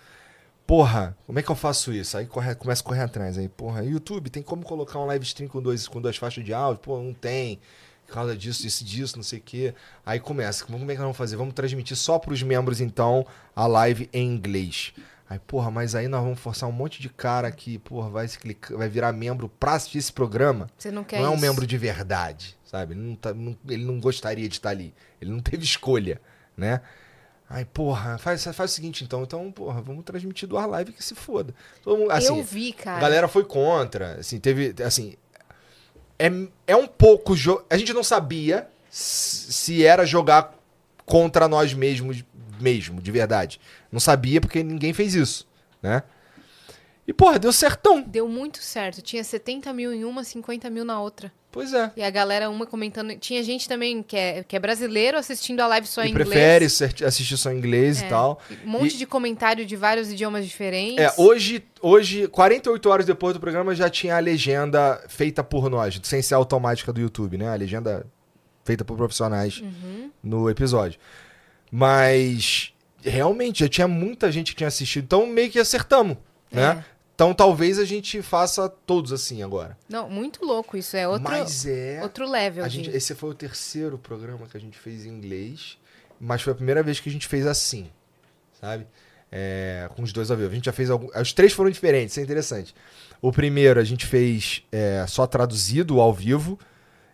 Porra, 0.66 1.16
como 1.26 1.38
é 1.38 1.42
que 1.42 1.50
eu 1.50 1.54
faço 1.54 1.92
isso? 1.92 2.18
Aí 2.18 2.26
corre, 2.26 2.54
começa 2.56 2.82
a 2.82 2.84
correr 2.84 3.02
atrás. 3.02 3.38
Aí, 3.38 3.48
porra, 3.48 3.84
YouTube, 3.84 4.30
tem 4.30 4.42
como 4.42 4.64
colocar 4.64 4.98
um 4.98 5.06
live 5.06 5.24
stream 5.24 5.48
com, 5.48 5.62
dois, 5.62 5.86
com 5.86 6.00
duas 6.00 6.16
faixas 6.16 6.44
de 6.44 6.52
áudio? 6.52 6.82
Pô, 6.82 7.00
não 7.00 7.14
tem. 7.14 7.60
Por 8.06 8.14
causa 8.14 8.36
disso, 8.36 8.62
disso, 8.62 8.84
disso, 8.84 9.16
não 9.16 9.22
sei 9.22 9.38
o 9.38 9.42
quê. 9.42 9.74
Aí 10.04 10.18
começa. 10.18 10.64
Como 10.64 10.76
é 10.76 10.80
que 10.80 10.86
nós 10.86 10.98
vamos 10.98 11.16
fazer? 11.16 11.36
Vamos 11.36 11.54
transmitir 11.54 11.96
só 11.96 12.18
pros 12.18 12.42
membros, 12.42 12.80
então, 12.80 13.24
a 13.54 13.66
live 13.66 14.08
em 14.12 14.26
inglês. 14.28 14.92
Aí, 15.28 15.40
porra, 15.40 15.70
mas 15.70 15.94
aí 15.94 16.06
nós 16.06 16.22
vamos 16.22 16.38
forçar 16.38 16.68
um 16.68 16.72
monte 16.72 17.02
de 17.02 17.08
cara 17.08 17.50
que, 17.50 17.78
porra, 17.78 18.08
vai, 18.08 18.28
se 18.28 18.38
clicar, 18.38 18.76
vai 18.76 18.88
virar 18.88 19.12
membro 19.12 19.48
pra 19.48 19.74
assistir 19.74 19.98
esse 19.98 20.12
programa. 20.12 20.68
Você 20.78 20.90
não 20.90 21.02
quer 21.02 21.18
não 21.18 21.26
é 21.26 21.30
um 21.30 21.34
isso. 21.34 21.42
membro 21.42 21.66
de 21.66 21.76
verdade, 21.76 22.55
sabe? 22.66 22.92
Ele 22.92 23.00
não, 23.00 23.14
tá- 23.16 23.32
não- 23.32 23.56
ele 23.66 23.84
não 23.84 23.98
gostaria 23.98 24.46
de 24.48 24.56
estar 24.56 24.68
ali. 24.70 24.92
Ele 25.20 25.30
não 25.30 25.40
teve 25.40 25.64
escolha, 25.64 26.20
né? 26.54 26.82
Aí, 27.48 27.64
porra, 27.64 28.18
faz, 28.18 28.42
faz 28.44 28.72
o 28.72 28.74
seguinte 28.74 29.04
então. 29.04 29.22
Então, 29.22 29.50
porra, 29.52 29.80
vamos 29.80 30.04
transmitir 30.04 30.46
do 30.48 30.58
ar 30.58 30.66
live 30.66 30.92
que 30.92 31.02
se 31.02 31.14
foda. 31.14 31.54
Todo 31.82 31.96
mundo, 31.96 32.10
assim, 32.10 32.26
eu 32.36 32.42
vi, 32.42 32.72
cara. 32.72 32.98
a 32.98 33.00
galera 33.00 33.28
foi 33.28 33.44
contra. 33.44 34.16
Assim, 34.18 34.38
teve. 34.40 34.74
Assim. 34.84 35.14
É, 36.18 36.28
é 36.66 36.76
um 36.76 36.86
pouco. 36.86 37.36
jo- 37.36 37.64
A 37.70 37.76
gente 37.78 37.92
não 37.92 38.02
sabia 38.02 38.68
se 38.90 39.84
era 39.84 40.04
jogar 40.04 40.54
contra 41.04 41.46
nós 41.46 41.72
mesmos, 41.72 42.24
mesmo, 42.58 43.00
de 43.00 43.10
verdade. 43.12 43.60
Não 43.92 44.00
sabia 44.00 44.40
porque 44.40 44.62
ninguém 44.64 44.92
fez 44.92 45.14
isso, 45.14 45.46
né? 45.80 46.02
E, 47.08 47.12
porra, 47.12 47.38
deu 47.38 47.52
certão. 47.52 48.02
Deu 48.02 48.28
muito 48.28 48.58
certo. 48.62 49.00
Tinha 49.00 49.22
70 49.22 49.72
mil 49.72 49.92
em 49.92 50.04
uma, 50.04 50.24
50 50.24 50.68
mil 50.70 50.84
na 50.84 51.00
outra. 51.00 51.32
Pois 51.52 51.72
é. 51.72 51.90
E 51.96 52.02
a 52.02 52.10
galera, 52.10 52.50
uma 52.50 52.66
comentando. 52.66 53.16
Tinha 53.16 53.42
gente 53.42 53.66
também 53.68 54.02
que 54.02 54.16
é, 54.16 54.42
que 54.42 54.56
é 54.56 54.58
brasileiro 54.58 55.16
assistindo 55.16 55.60
a 55.60 55.66
live 55.68 55.86
só 55.86 56.02
e 56.04 56.08
em 56.08 56.10
inglês. 56.10 56.28
prefere 56.28 56.64
assistir 57.06 57.36
só 57.36 57.50
em 57.52 57.56
inglês 57.58 58.02
É. 58.02 58.06
e 58.06 58.08
tal. 58.10 58.40
Um 58.64 58.68
monte 58.70 58.94
E- 58.94 58.98
de 58.98 59.06
comentário 59.06 59.64
de 59.64 59.76
vários 59.76 60.10
idiomas 60.10 60.44
diferentes. 60.44 60.98
É, 61.02 61.14
hoje, 61.16 61.64
hoje, 61.80 62.26
48 62.28 62.90
horas 62.90 63.06
depois 63.06 63.32
do 63.34 63.40
programa, 63.40 63.74
já 63.74 63.88
tinha 63.88 64.16
a 64.16 64.18
legenda 64.18 65.02
feita 65.08 65.42
por 65.44 65.70
nós, 65.70 65.98
sem 66.02 66.20
ser 66.20 66.34
automática 66.34 66.92
do 66.92 67.00
YouTube, 67.00 67.38
né? 67.38 67.48
A 67.48 67.54
legenda 67.54 68.04
feita 68.64 68.84
por 68.84 68.96
profissionais 68.96 69.60
Uhum. 69.62 70.10
no 70.22 70.50
episódio. 70.50 70.98
Mas 71.70 72.72
realmente 73.02 73.60
já 73.60 73.68
tinha 73.68 73.86
muita 73.88 74.30
gente 74.32 74.50
que 74.52 74.56
tinha 74.58 74.68
assistido, 74.68 75.04
então 75.04 75.26
meio 75.26 75.50
que 75.50 75.58
acertamos, 75.58 76.16
né? 76.50 76.82
É. 76.92 76.95
Então 77.16 77.32
talvez 77.32 77.78
a 77.78 77.84
gente 77.86 78.20
faça 78.20 78.68
todos 78.68 79.10
assim 79.10 79.42
agora. 79.42 79.76
Não, 79.88 80.06
muito 80.08 80.44
louco 80.44 80.76
isso. 80.76 80.94
É 80.96 81.08
outro, 81.08 81.24
Mas 81.30 81.64
é. 81.66 82.00
outro 82.02 82.30
level. 82.30 82.62
A 82.62 82.68
de- 82.68 82.76
gente, 82.76 82.90
esse 82.90 83.14
foi 83.14 83.30
o 83.30 83.34
terceiro 83.34 83.96
programa 83.96 84.46
que 84.46 84.54
a 84.54 84.60
gente 84.60 84.78
fez 84.78 85.06
em 85.06 85.08
inglês, 85.08 85.78
mas 86.20 86.42
foi 86.42 86.52
a 86.52 86.56
primeira 86.56 86.82
vez 86.82 87.00
que 87.00 87.08
a 87.08 87.12
gente 87.12 87.26
fez 87.26 87.46
assim, 87.46 87.90
sabe? 88.60 88.86
É, 89.32 89.88
com 89.96 90.02
os 90.02 90.12
dois 90.12 90.30
ao 90.30 90.36
vivo. 90.36 90.50
A 90.50 90.54
gente 90.54 90.66
já 90.66 90.72
fez 90.72 90.90
algum... 90.90 91.08
Os 91.18 91.32
três 91.32 91.54
foram 91.54 91.70
diferentes, 91.70 92.12
isso 92.12 92.20
é 92.20 92.22
interessante. 92.22 92.74
O 93.22 93.32
primeiro 93.32 93.80
a 93.80 93.84
gente 93.84 94.04
fez 94.04 94.62
é, 94.70 95.04
só 95.08 95.26
traduzido 95.26 95.98
ao 96.02 96.12
vivo, 96.12 96.58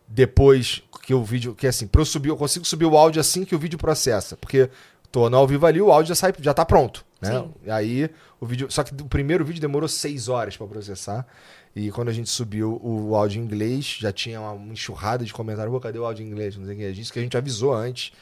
depois 0.08 0.82
que 1.04 1.14
o 1.14 1.22
vídeo. 1.22 1.54
Que 1.54 1.66
assim, 1.66 1.86
pra 1.86 2.00
eu 2.00 2.04
subir, 2.04 2.28
eu 2.28 2.36
consigo 2.36 2.64
subir 2.64 2.84
o 2.86 2.96
áudio 2.96 3.20
assim 3.20 3.44
que 3.44 3.54
o 3.54 3.58
vídeo 3.58 3.78
processa. 3.78 4.36
Porque 4.36 4.68
tô 5.12 5.30
no 5.30 5.36
ao 5.36 5.46
vivo 5.46 5.64
ali, 5.64 5.80
o 5.80 5.90
áudio 5.92 6.08
já, 6.08 6.14
sai, 6.16 6.34
já 6.40 6.52
tá 6.52 6.64
pronto. 6.64 7.04
Né? 7.22 7.30
Sim. 7.30 7.70
Aí 7.70 8.10
o 8.40 8.44
vídeo. 8.44 8.70
Só 8.70 8.82
que 8.82 8.92
o 9.00 9.06
primeiro 9.06 9.44
vídeo 9.44 9.60
demorou 9.60 9.88
seis 9.88 10.28
horas 10.28 10.56
pra 10.56 10.66
processar. 10.66 11.24
E 11.74 11.90
quando 11.90 12.08
a 12.08 12.12
gente 12.12 12.28
subiu 12.28 12.78
o 12.82 13.14
áudio 13.14 13.40
em 13.40 13.44
inglês, 13.44 13.96
já 13.98 14.12
tinha 14.12 14.40
uma 14.40 14.72
enxurrada 14.72 15.24
de 15.24 15.32
comentários. 15.32 15.72
Pô, 15.72 15.80
cadê 15.80 15.98
o 15.98 16.04
áudio 16.04 16.24
em 16.24 16.28
inglês? 16.28 16.56
Não 16.56 16.66
sei 16.66 16.74
o 16.74 16.78
que. 16.78 17.00
Isso 17.00 17.12
que 17.12 17.18
a 17.18 17.22
gente 17.22 17.36
avisou 17.36 17.72
antes. 17.72 18.12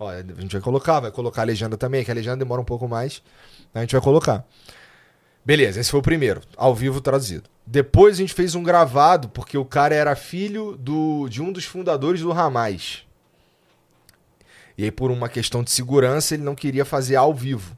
A 0.00 0.40
gente 0.40 0.52
vai 0.52 0.60
colocar, 0.60 1.00
vai 1.00 1.10
colocar 1.10 1.42
a 1.42 1.44
legenda 1.44 1.76
também, 1.76 2.04
que 2.04 2.10
a 2.10 2.14
legenda 2.14 2.36
demora 2.36 2.60
um 2.60 2.64
pouco 2.64 2.86
mais. 2.86 3.22
A 3.74 3.80
gente 3.80 3.92
vai 3.92 4.00
colocar. 4.00 4.44
Beleza, 5.44 5.80
esse 5.80 5.90
foi 5.90 6.00
o 6.00 6.02
primeiro, 6.02 6.42
ao 6.56 6.74
vivo 6.74 7.00
traduzido. 7.00 7.48
Depois 7.66 8.16
a 8.16 8.18
gente 8.18 8.34
fez 8.34 8.54
um 8.54 8.62
gravado, 8.62 9.28
porque 9.28 9.56
o 9.56 9.64
cara 9.64 9.94
era 9.94 10.14
filho 10.14 10.76
do, 10.76 11.28
de 11.28 11.40
um 11.40 11.50
dos 11.50 11.64
fundadores 11.64 12.20
do 12.20 12.30
Ramais. 12.30 13.04
E 14.76 14.84
aí, 14.84 14.90
por 14.90 15.10
uma 15.10 15.28
questão 15.28 15.64
de 15.64 15.70
segurança, 15.70 16.34
ele 16.34 16.44
não 16.44 16.54
queria 16.54 16.84
fazer 16.84 17.16
ao 17.16 17.34
vivo. 17.34 17.76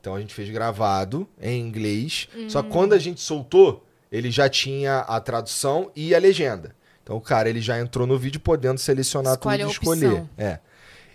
Então 0.00 0.14
a 0.14 0.20
gente 0.20 0.32
fez 0.34 0.48
gravado 0.50 1.28
em 1.40 1.60
inglês. 1.60 2.28
Só 2.48 2.62
que 2.62 2.70
quando 2.70 2.92
a 2.94 2.98
gente 2.98 3.20
soltou, 3.20 3.84
ele 4.10 4.30
já 4.30 4.48
tinha 4.48 5.00
a 5.00 5.20
tradução 5.20 5.90
e 5.94 6.14
a 6.14 6.18
legenda. 6.18 6.74
Então 7.02 7.16
o 7.16 7.20
cara 7.20 7.48
ele 7.50 7.60
já 7.60 7.78
entrou 7.78 8.06
no 8.06 8.18
vídeo 8.18 8.40
podendo 8.40 8.78
selecionar 8.78 9.34
Escolhe 9.34 9.58
tudo 9.58 9.68
e 9.68 9.72
escolher. 9.72 10.24
É. 10.38 10.58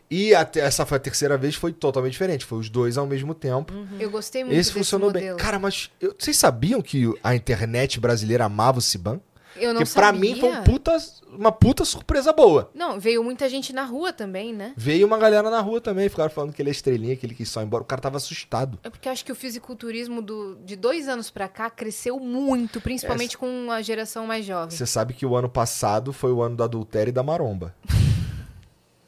E 0.09 0.35
até, 0.35 0.59
essa 0.59 0.85
foi 0.85 0.97
a 0.97 0.99
terceira 0.99 1.35
vez, 1.35 1.55
foi 1.55 1.73
totalmente 1.73 2.11
diferente. 2.11 2.45
Foi 2.45 2.59
os 2.59 2.69
dois 2.69 2.95
ao 2.95 3.07
mesmo 3.07 3.33
tempo. 3.33 3.73
Eu 3.99 4.11
gostei 4.11 4.43
muito 4.43 4.55
Esse 4.55 4.71
funcionou 4.71 5.11
bem. 5.11 5.23
modelo. 5.23 5.39
Cara, 5.39 5.57
mas 5.57 5.89
eu- 5.99 6.15
vocês 6.17 6.37
sabiam 6.37 6.79
que 6.79 7.11
a 7.23 7.33
internet 7.35 7.99
brasileira 7.99 8.45
amava 8.45 8.77
o 8.77 8.81
Siban? 8.81 9.19
Eu 9.57 9.73
não 9.73 9.81
Porque 9.81 9.93
pra 9.93 10.07
sabia. 10.07 10.19
mim 10.21 10.39
foi 10.39 10.49
um 10.51 10.63
puta, 10.63 10.97
uma 11.31 11.51
puta 11.51 11.85
surpresa 11.85 12.31
boa. 12.33 12.69
Não, 12.73 12.99
veio 12.99 13.23
muita 13.23 13.47
gente 13.49 13.73
na 13.73 13.83
rua 13.83 14.11
também, 14.13 14.53
né? 14.53 14.73
Veio 14.75 15.05
uma 15.05 15.17
galera 15.17 15.49
na 15.49 15.59
rua 15.61 15.81
também, 15.81 16.09
ficaram 16.09 16.29
falando 16.29 16.53
que 16.53 16.61
ele 16.61 16.69
é 16.69 16.71
estrelinha, 16.71 17.15
que 17.15 17.25
ele 17.25 17.35
quis 17.35 17.49
só 17.49 17.61
ir 17.61 17.65
embora. 17.65 17.83
O 17.83 17.85
cara 17.85 18.01
tava 18.01 18.17
assustado. 18.17 18.79
É 18.83 18.89
porque 18.89 19.09
acho 19.09 19.23
que 19.25 19.31
o 19.31 19.35
fisiculturismo 19.35 20.21
do, 20.21 20.55
de 20.63 20.75
dois 20.75 21.07
anos 21.07 21.29
pra 21.29 21.47
cá 21.47 21.69
cresceu 21.69 22.19
muito, 22.19 22.79
principalmente 22.81 23.37
com 23.37 23.71
a 23.71 23.81
geração 23.81 24.25
mais 24.27 24.45
jovem. 24.45 24.75
Você 24.75 24.85
sabe 24.85 25.13
que 25.13 25.25
o 25.25 25.35
ano 25.35 25.49
passado 25.49 26.13
foi 26.13 26.31
o 26.31 26.41
ano 26.41 26.55
do 26.55 26.63
adultério 26.63 27.09
e 27.09 27.13
da 27.13 27.23
maromba. 27.23 27.73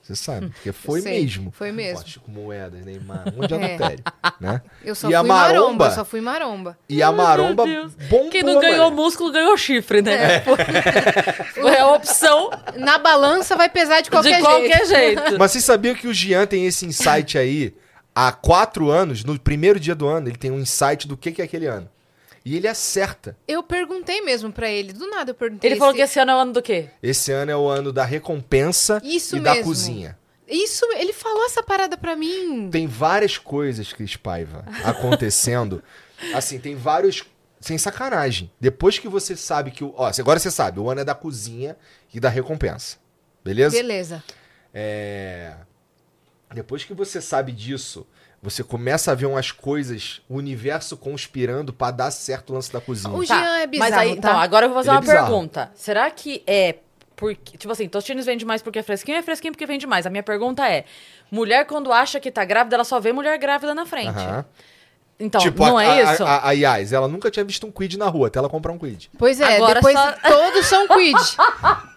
Você 0.08 0.16
sabe, 0.16 0.48
porque 0.56 0.72
foi 0.72 1.02
sei, 1.02 1.20
mesmo. 1.22 1.52
foi 1.52 1.72
mesmo. 1.72 2.02
Pô, 2.02 2.08
Chico 2.08 2.32
Moedas, 2.32 2.86
Neymar, 2.86 3.24
um 3.28 3.42
monte 3.42 3.50
de 3.50 3.54
É. 3.56 3.66
adultério, 3.76 4.04
né? 4.40 4.62
Eu 4.86 4.96
só 4.96 5.10
E 5.10 5.14
a 5.16 5.20
fui 5.20 5.28
maromba? 5.28 5.54
maromba? 5.62 5.86
eu 5.88 5.92
só 5.92 6.06
fui 6.06 6.22
maromba. 6.22 6.78
E 6.88 7.04
a 7.04 7.12
maromba 7.12 7.66
bombou, 7.66 8.30
Quem 8.30 8.42
não 8.44 8.60
ganhou 8.62 8.90
músculo 8.92 9.32
ganhou 9.32 9.58
chifre, 9.58 10.02
né? 10.02 10.36
É. 10.36 10.40
Foi 11.54 11.78
a 11.78 11.88
opção 11.92 12.50
Na 12.78 12.98
balança 12.98 13.56
vai 13.56 13.68
pesar 13.70 14.02
de 14.02 14.10
qualquer 14.10 14.38
de 14.38 14.42
qualquer 14.44 14.86
jeito. 14.86 15.38
Mas 15.38 15.52
vocês 15.52 15.66
sabiam 15.66 15.94
que 15.96 16.08
o 16.08 16.14
Jean 16.14 16.46
tem 16.46 16.66
esse 16.66 16.86
insight 16.86 17.38
aí 17.38 17.76
há 18.16 18.32
quatro 18.32 18.90
anos, 18.90 19.24
no 19.24 19.38
primeiro 19.40 19.80
dia 19.80 19.94
do 19.94 20.08
ano, 20.08 20.28
ele 20.30 20.38
tem 20.38 20.50
um 20.52 20.60
insight 20.60 21.08
do 21.08 21.18
que, 21.18 21.32
que 21.32 21.42
é 21.42 21.46
aquele 21.46 21.66
ano. 21.68 21.90
E 22.48 22.56
ele 22.56 22.66
acerta. 22.66 23.36
Eu 23.46 23.62
perguntei 23.62 24.22
mesmo 24.22 24.54
pra 24.54 24.70
ele, 24.72 24.94
do 24.94 25.06
nada 25.10 25.32
eu 25.32 25.36
perguntei. 25.36 25.70
Ele 25.70 25.78
falou 25.78 25.94
que 25.94 26.00
se- 26.00 26.04
esse 26.14 26.20
ano 26.22 26.32
é 26.32 26.36
o 26.36 26.38
ano 26.40 26.54
do 26.54 26.62
quê? 26.62 26.90
Esse 27.04 27.30
ano 27.34 27.52
é 27.52 27.58
o 27.58 27.68
ano 27.68 27.92
da 27.92 28.06
recompensa 28.06 29.02
Isso 29.04 29.36
e 29.36 29.42
da 29.42 29.52
mesmo. 29.52 29.66
cozinha. 29.66 30.18
Isso, 30.48 30.86
ele 30.96 31.12
falou 31.12 31.44
essa 31.46 31.62
parada 31.62 31.98
pra 31.98 32.16
mim. 32.16 32.70
Tem 32.72 32.88
várias 32.88 33.38
coisas, 33.38 33.92
Cris 33.92 34.16
Paiva, 34.16 34.64
acontecendo. 34.86 35.84
assim, 36.34 36.58
tem 36.58 36.74
vários. 36.74 37.22
Sem 37.60 37.78
sacanagem. 37.78 38.50
Depois 38.62 38.98
que 38.98 39.10
você 39.10 39.36
sabe 39.36 39.70
que 39.72 39.84
o. 39.84 39.94
Ó, 39.98 40.10
agora 40.18 40.40
você 40.40 40.50
sabe, 40.50 40.80
o 40.80 40.90
ano 40.90 41.02
é 41.02 41.04
da 41.04 41.14
cozinha 41.16 41.76
e 42.14 42.20
da 42.20 42.30
recompensa. 42.30 42.96
Beleza? 43.44 43.76
Beleza. 43.76 44.24
É. 44.74 45.54
Depois 46.54 46.86
que 46.86 46.94
você 46.94 47.20
sabe 47.20 47.52
disso, 47.52 48.08
você 48.42 48.64
começa 48.64 49.12
a 49.12 49.16
ver 49.16 49.26
umas 49.26 49.52
coisas, 49.52 50.22
o 50.30 50.36
universo 50.36 50.96
conspirando 50.96 51.74
pra 51.74 51.92
dar 51.92 52.12
certo 52.12 52.52
o 52.52 52.54
lance 52.54 52.72
da 52.72 52.80
cozinha. 52.80 53.14
O 53.14 53.24
Jean 53.26 53.60
é 53.60 53.68
bizarro, 53.68 53.90
Mas 53.92 54.00
aí, 54.00 54.10
tá? 54.12 54.16
então, 54.30 54.40
agora 54.40 54.66
eu 54.66 54.70
vou 54.70 54.78
fazer 54.78 54.90
Ele 54.90 54.96
é 54.96 55.00
uma 55.00 55.02
bizarro. 55.02 55.26
pergunta. 55.28 55.72
Será 55.76 56.10
que 56.12 56.44
é 56.46 56.76
porque, 57.16 57.58
tipo 57.58 57.72
assim, 57.72 57.90
Tostines 57.90 58.28
vende 58.28 58.46
mais 58.46 58.62
porque 58.62 58.78
é 58.78 58.84
fresquinho, 58.84 59.18
é 59.18 59.24
fresquinho 59.24 59.52
porque 59.52 59.66
vende 59.66 59.88
mais. 59.88 60.06
A 60.06 60.10
minha 60.10 60.22
pergunta 60.22 60.68
é: 60.70 60.86
mulher 61.32 61.66
quando 61.66 61.92
acha 61.92 62.20
que 62.20 62.30
tá 62.32 62.46
grávida, 62.46 62.76
ela 62.76 62.84
só 62.84 63.00
vê 63.00 63.12
mulher 63.12 63.38
grávida 63.40 63.74
na 63.74 63.86
frente. 63.88 64.10
Aham. 64.20 64.46
Então, 65.20 65.42
tipo, 65.42 65.66
não 65.66 65.80
a, 65.80 65.84
é 65.84 66.04
a- 66.06 66.14
isso? 66.14 66.24
A, 66.24 66.48
a, 66.50 66.52
Yas, 66.52 66.94
ela 66.94 67.08
nunca 67.08 67.32
tinha 67.32 67.44
visto 67.44 67.66
um 67.66 67.72
quid 67.72 67.98
na 67.98 68.06
rua, 68.08 68.28
até 68.28 68.38
ela 68.38 68.48
comprar 68.48 68.72
um 68.72 68.78
quid. 68.78 69.10
Pois 69.18 69.42
é, 69.42 69.56
Agora 69.56 69.74
depois 69.82 69.98
só- 69.98 70.12
todos 70.12 70.66
são 70.68 70.88
quid. 70.90 71.18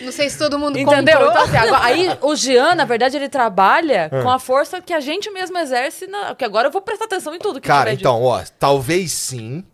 Não 0.00 0.12
sei 0.12 0.28
se 0.30 0.38
todo 0.38 0.58
mundo 0.58 0.78
Entendeu? 0.78 1.16
Então, 1.28 1.42
assim, 1.44 1.56
agora- 1.56 1.82
aí 1.84 2.18
o 2.22 2.34
Jean, 2.34 2.74
na 2.74 2.84
verdade, 2.84 3.16
ele 3.16 3.28
trabalha 3.28 4.08
Ah. 4.12 4.22
com 4.22 4.30
a 4.30 4.38
força 4.38 4.80
que 4.80 4.92
a 4.92 5.00
gente 5.00 5.30
mesmo 5.30 5.56
exerce. 5.58 6.06
Na... 6.06 6.28
Porque 6.28 6.44
agora 6.44 6.68
eu 6.68 6.72
vou 6.72 6.80
prestar 6.82 7.04
atenção 7.06 7.34
em 7.34 7.38
tudo 7.38 7.60
que 7.60 7.68
Cara, 7.68 7.92
então, 7.92 8.22
ó, 8.22 8.42
talvez 8.58 9.12
sim. 9.12 9.64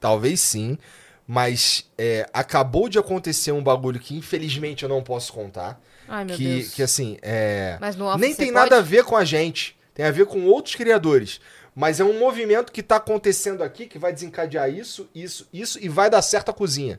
Talvez 0.00 0.40
sim. 0.40 0.78
Mas 1.26 1.84
é, 1.98 2.26
acabou 2.32 2.88
de 2.88 2.98
acontecer 2.98 3.52
um 3.52 3.62
bagulho 3.62 4.00
que 4.00 4.16
infelizmente 4.16 4.82
eu 4.82 4.88
não 4.88 5.02
posso 5.02 5.32
contar. 5.32 5.78
Ai, 6.08 6.24
meu 6.24 6.34
que, 6.36 6.44
Deus. 6.44 6.74
que 6.74 6.82
assim, 6.82 7.18
é. 7.20 7.76
Mas 7.80 7.96
no 7.96 8.06
off 8.06 8.18
nem 8.18 8.34
tem 8.34 8.46
pode? 8.52 8.54
nada 8.64 8.78
a 8.78 8.80
ver 8.80 9.04
com 9.04 9.14
a 9.16 9.24
gente. 9.24 9.76
Tem 9.92 10.06
a 10.06 10.10
ver 10.10 10.24
com 10.26 10.46
outros 10.46 10.74
criadores. 10.74 11.38
Mas 11.74 12.00
é 12.00 12.04
um 12.04 12.18
movimento 12.18 12.72
que 12.72 12.82
tá 12.82 12.96
acontecendo 12.96 13.62
aqui 13.62 13.86
que 13.86 13.98
vai 13.98 14.12
desencadear 14.12 14.70
isso, 14.70 15.08
isso, 15.14 15.46
isso 15.52 15.78
e 15.80 15.88
vai 15.88 16.08
dar 16.08 16.22
certo 16.22 16.48
a 16.50 16.54
cozinha. 16.54 16.98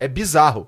É 0.00 0.08
bizarro. 0.08 0.66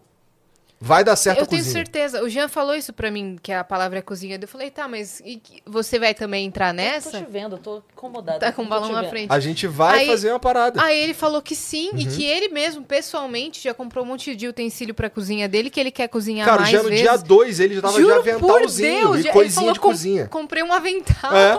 Vai 0.80 1.02
dar 1.02 1.16
certo 1.16 1.38
Eu 1.38 1.42
a 1.42 1.46
tenho 1.46 1.60
cozinha. 1.60 1.72
certeza. 1.84 2.22
O 2.22 2.28
Jean 2.28 2.46
falou 2.48 2.72
isso 2.74 2.92
pra 2.92 3.10
mim, 3.10 3.36
que 3.42 3.50
a 3.52 3.64
palavra 3.64 3.98
é 3.98 4.02
cozinha. 4.02 4.38
Eu 4.40 4.46
falei, 4.46 4.70
tá, 4.70 4.86
mas 4.86 5.20
e 5.24 5.42
você 5.66 5.98
vai 5.98 6.14
também 6.14 6.46
entrar 6.46 6.68
Eu 6.68 6.70
tô 6.70 6.76
nessa? 6.76 7.10
te 7.18 7.26
vendo, 7.28 7.56
eu 7.56 7.58
tô 7.58 7.82
incomodada. 7.92 8.38
Tá 8.38 8.52
com 8.52 8.62
o 8.62 8.66
balão 8.66 8.92
na 8.92 9.02
frente. 9.08 9.28
A 9.32 9.40
gente 9.40 9.66
vai 9.66 10.00
Aí- 10.00 10.06
fazer 10.06 10.30
uma 10.30 10.38
parada. 10.38 10.80
Aí 10.80 10.96
ele 10.96 11.14
falou 11.14 11.42
que 11.42 11.56
sim, 11.56 11.90
Uhum. 11.90 11.98
e 11.98 12.06
que 12.06 12.24
ele 12.24 12.48
mesmo, 12.48 12.84
pessoalmente, 12.84 13.60
já 13.60 13.74
comprou 13.74 14.04
um 14.04 14.08
monte 14.08 14.36
de 14.36 14.46
utensílio 14.46 14.94
pra 14.94 15.10
cozinha 15.10 15.48
dele, 15.48 15.68
que 15.68 15.80
ele 15.80 15.90
quer 15.90 16.06
cozinhar 16.06 16.46
Cara, 16.46 16.60
mais 16.60 16.70
já 16.70 16.80
no 16.82 16.88
vezes. 16.90 17.02
dia 17.02 17.16
2 17.16 17.58
ele 17.58 17.74
já 17.74 17.82
tava 17.82 17.94
de 17.94 18.00
Juro 18.00 18.14
por 18.14 18.20
aventalzinho 18.28 19.12
Deus, 19.12 19.24
e 19.24 19.28
coisinha 19.30 19.54
falou, 19.60 19.72
de 19.72 19.80
"Com- 19.80 19.88
cozinha. 19.88 20.26
Comprei 20.28 20.62
um 20.62 20.72
avental. 20.72 21.34
É. 21.36 21.58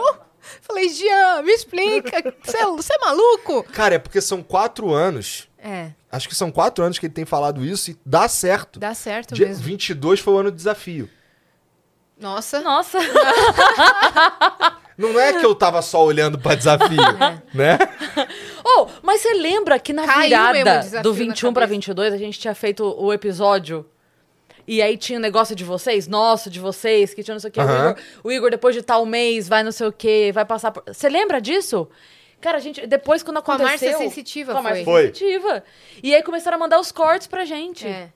Falei, 0.61 0.88
Jean, 0.89 1.41
me 1.43 1.51
explica. 1.51 2.34
Você 2.41 2.57
é, 2.57 2.65
você 2.67 2.93
é 2.93 2.97
maluco? 2.99 3.63
Cara, 3.74 3.95
é 3.95 3.99
porque 3.99 4.22
são 4.22 4.41
quatro 4.41 4.91
anos. 4.93 5.49
É, 5.62 5.91
Acho 6.12 6.28
que 6.30 6.36
são 6.36 6.51
quatro 6.51 6.84
anos 6.84 6.97
que 6.97 7.05
ele 7.05 7.14
tem 7.14 7.26
falado 7.26 7.64
isso 7.66 7.91
e 7.91 7.97
dá 8.05 8.28
certo. 8.28 8.80
dá 8.80 8.93
certo 8.93 9.36
Dia 9.36 9.47
mesmo. 9.47 9.64
22 9.64 10.20
foi 10.20 10.34
o 10.34 10.38
ano 10.38 10.51
do 10.51 10.55
desafio. 10.55 11.10
Nossa. 12.18 12.62
Nossa, 12.62 12.97
Não 14.97 15.18
é 15.18 15.39
que 15.39 15.45
eu 15.45 15.55
tava 15.55 15.82
só 15.82 16.03
olhando 16.03 16.38
pra 16.38 16.55
desafio, 16.55 16.97
né? 17.53 17.78
Oh, 18.66 18.88
mas 19.01 19.22
você 19.22 19.34
lembra 19.34 19.80
que 19.80 19.93
na 19.93 20.05
Caiu 20.05 20.24
virada 20.24 21.01
do 21.01 21.12
na 21.12 21.16
21 21.18 21.53
pra 21.53 21.62
cabeça. 21.62 21.76
22 21.76 22.14
a 22.14 22.18
gente 22.18 22.38
tinha 22.38 22.53
feito 22.53 22.84
o 22.84 23.14
episódio 23.14 23.86
e 24.68 24.82
aí 24.82 24.97
tinha 24.97 25.18
o 25.18 25.22
negócio 25.22 25.55
de 25.55 25.64
vocês, 25.64 26.05
nosso, 26.05 26.49
de 26.49 26.60
vocês, 26.60 27.14
que 27.14 27.24
tinha 27.24 27.34
não 27.34 27.39
sei 27.39 27.49
o 27.49 27.53
que. 27.53 27.60
Aham. 27.62 27.72
O, 27.72 27.89
Igor, 27.91 28.03
o 28.24 28.32
Igor, 28.32 28.51
depois 28.51 28.76
de 28.76 28.82
tal 28.82 29.05
mês, 29.05 29.47
vai 29.47 29.64
não 29.64 29.72
sei 29.72 29.88
o 29.88 29.91
que, 29.91 30.32
vai 30.34 30.43
passar 30.45 30.72
por... 30.72 30.84
Você 30.86 31.07
lembra 31.07 31.39
disso? 31.39 31.88
Cara, 32.42 32.58
a 32.58 32.62
gente, 32.62 32.86
depois 32.88 33.22
quando 33.24 33.42
Com 33.42 33.52
a 33.52 33.56
aconteceu... 33.56 33.90
Márcia 33.92 33.98
Sensitiva 33.98 34.54
com 34.54 34.60
a 34.60 34.62
Márcia 34.62 34.86
foi. 34.86 35.08
Sensitiva. 35.08 35.64
E 36.02 36.16
aí 36.16 36.24
começaram 36.24 36.56
a 36.56 36.60
mandar 36.60 36.80
os 36.80 36.92
cortes 36.92 37.28
pra 37.28 37.44
gente. 37.46 37.86
É. 37.88 38.10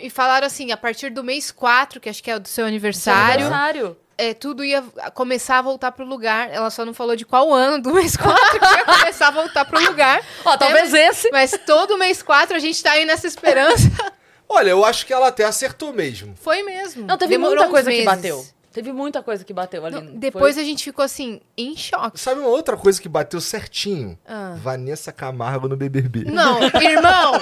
E 0.00 0.10
falaram 0.10 0.46
assim, 0.46 0.70
a 0.70 0.76
partir 0.76 1.10
do 1.10 1.24
mês 1.24 1.50
4, 1.50 1.98
que 2.00 2.08
acho 2.08 2.22
que 2.22 2.30
é 2.30 2.36
o 2.36 2.40
do 2.40 2.46
seu 2.48 2.62
Seu 2.62 2.66
aniversário, 2.66 3.46
aniversário. 3.46 3.96
é, 4.16 4.32
tudo 4.32 4.62
ia 4.64 4.82
começar 5.14 5.58
a 5.58 5.62
voltar 5.62 5.90
pro 5.90 6.04
lugar. 6.04 6.50
Ela 6.52 6.70
só 6.70 6.84
não 6.84 6.94
falou 6.94 7.16
de 7.16 7.24
qual 7.24 7.52
ano 7.52 7.82
do 7.82 7.92
mês 7.94 8.16
4 8.16 8.60
que 8.60 8.64
ia 8.64 8.84
começar 8.84 9.28
a 9.28 9.30
voltar 9.32 9.64
pro 9.64 9.82
lugar. 9.82 10.22
Ó, 10.44 10.56
talvez 10.56 10.92
É, 10.94 11.08
esse... 11.08 11.30
Mas 11.32 11.58
todo 11.66 11.98
mês 11.98 12.22
4 12.22 12.54
a 12.56 12.60
gente 12.60 12.80
tá 12.82 12.92
aí 12.92 13.04
nessa 13.04 13.26
esperança. 13.26 13.88
Olha, 14.48 14.68
eu 14.70 14.84
acho 14.84 15.06
que 15.06 15.12
ela 15.12 15.28
até 15.28 15.44
acertou 15.44 15.92
mesmo. 15.94 16.34
Foi 16.36 16.62
mesmo. 16.62 17.06
Não, 17.06 17.16
teve 17.16 17.30
Demorou 17.32 17.56
muita 17.56 17.70
coisa 17.70 17.90
que 17.90 18.04
bateu. 18.04 18.46
Teve 18.72 18.92
muita 18.92 19.22
coisa 19.22 19.44
que 19.44 19.52
bateu 19.52 19.84
ali. 19.84 19.94
Não, 19.96 20.14
depois 20.14 20.56
a 20.56 20.62
gente 20.62 20.82
ficou 20.84 21.04
assim, 21.04 21.40
em 21.56 21.76
choque. 21.76 22.18
Sabe 22.18 22.40
uma 22.40 22.48
outra 22.48 22.76
coisa 22.76 23.00
que 23.00 23.08
bateu 23.08 23.40
certinho? 23.40 24.18
Ah. 24.26 24.54
Vanessa 24.58 25.12
Camargo 25.12 25.68
no 25.68 25.76
BBB. 25.76 26.24
Não, 26.24 26.58
irmão, 26.80 27.32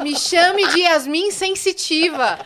me 0.00 0.16
chame 0.16 0.66
de 0.68 0.80
Yasmin 0.80 1.30
sensitiva. 1.32 2.38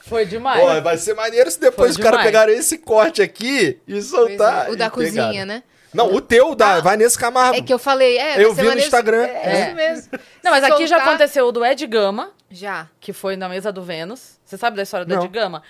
Foi 0.00 0.24
demais. 0.24 0.60
Pô, 0.60 0.80
vai 0.82 0.96
ser 0.96 1.14
maneiro 1.14 1.50
se 1.50 1.58
depois 1.58 1.94
Foi 1.94 2.04
os 2.04 2.10
caras 2.10 2.24
pegarem 2.24 2.56
esse 2.56 2.78
corte 2.78 3.20
aqui 3.20 3.80
e 3.88 4.00
soltar. 4.00 4.68
é, 4.68 4.70
o 4.70 4.76
da 4.76 4.88
cozinha, 4.88 5.26
pegaram. 5.28 5.46
né? 5.46 5.62
Não, 5.92 6.14
o 6.14 6.20
teu, 6.20 6.54
da 6.54 6.78
Vanessa 6.80 7.18
Camargo. 7.18 7.56
É 7.56 7.62
que 7.62 7.72
eu 7.72 7.78
falei, 7.78 8.18
é, 8.18 8.44
Eu 8.44 8.52
vi 8.54 8.62
no 8.64 8.78
Instagram. 8.78 9.22
É, 9.24 9.28
É. 9.62 9.66
isso 9.66 9.74
mesmo. 9.74 10.10
Não, 10.44 10.50
mas 10.52 10.62
aqui 10.62 10.86
já 10.86 10.96
Soltar- 10.96 11.08
aconteceu 11.08 11.46
o 11.48 11.52
do 11.52 11.64
Ed 11.64 11.84
Gama, 11.86 12.30
Já. 12.50 12.86
que 13.00 13.12
foi 13.12 13.34
na 13.34 13.48
mesa 13.48 13.72
do 13.72 13.82
Vênus. 13.82 14.38
Você 14.44 14.56
sabe 14.58 14.76
da 14.76 14.82
história 14.82 15.06
do 15.06 15.14
Não. 15.14 15.24
Ed 15.24 15.28
Gama? 15.32 15.62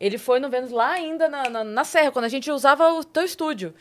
Ele 0.00 0.16
foi 0.16 0.40
no 0.40 0.48
Vênus 0.48 0.70
lá 0.70 0.92
ainda 0.92 1.28
na, 1.28 1.50
na, 1.50 1.62
na 1.62 1.84
Serra, 1.84 2.10
quando 2.10 2.24
a 2.24 2.28
gente 2.28 2.50
usava 2.50 2.92
o 2.94 3.04
teu 3.04 3.22
estúdio. 3.22 3.74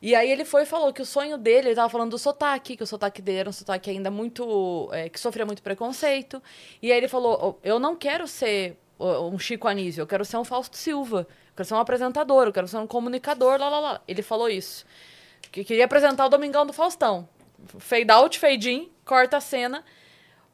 E 0.00 0.14
aí 0.14 0.30
ele 0.30 0.44
foi 0.44 0.62
e 0.62 0.66
falou 0.66 0.92
que 0.92 1.02
o 1.02 1.06
sonho 1.06 1.36
dele, 1.36 1.68
ele 1.68 1.74
tava 1.74 1.88
falando 1.88 2.10
do 2.10 2.18
sotaque, 2.18 2.76
que 2.76 2.82
o 2.82 2.86
sotaque 2.86 3.20
dele 3.20 3.38
era 3.38 3.48
um 3.48 3.52
sotaque 3.52 3.90
ainda 3.90 4.10
muito. 4.10 4.88
é, 4.92 5.08
que 5.08 5.18
sofria 5.18 5.44
muito 5.44 5.62
preconceito. 5.62 6.40
E 6.80 6.92
aí 6.92 6.98
ele 6.98 7.08
falou: 7.08 7.58
"Oh, 7.60 7.66
eu 7.66 7.78
não 7.78 7.96
quero 7.96 8.28
ser 8.28 8.78
um 8.98 9.38
Chico 9.38 9.68
Anísio, 9.68 10.02
eu 10.02 10.06
quero 10.06 10.24
ser 10.24 10.36
um 10.38 10.44
Fausto 10.44 10.76
Silva, 10.76 11.26
eu 11.28 11.56
quero 11.56 11.68
ser 11.68 11.74
um 11.74 11.78
apresentador, 11.78 12.46
eu 12.46 12.52
quero 12.52 12.68
ser 12.68 12.78
um 12.78 12.86
comunicador, 12.86 13.58
lá 13.58 13.68
lá 13.68 13.80
lá. 13.80 14.00
Ele 14.06 14.22
falou 14.22 14.48
isso. 14.48 14.86
Que 15.52 15.64
queria 15.64 15.84
apresentar 15.84 16.26
o 16.26 16.28
Domingão 16.28 16.66
do 16.66 16.72
Faustão. 16.72 17.28
Fade 17.78 18.10
out, 18.10 18.38
fade 18.38 18.70
in, 18.70 18.90
corta 19.04 19.38
a 19.38 19.40
cena. 19.40 19.84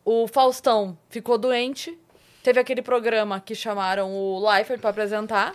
O 0.05 0.27
Faustão 0.27 0.99
ficou 1.09 1.39
doente. 1.39 1.99
Teve 2.43 2.59
aquele 2.61 2.83
programa 2.83 3.41
que 3.41 3.55
chamaram 3.55 4.11
o 4.13 4.39
Leifert 4.51 4.81
pra 4.81 4.91
apresentar. 4.91 5.55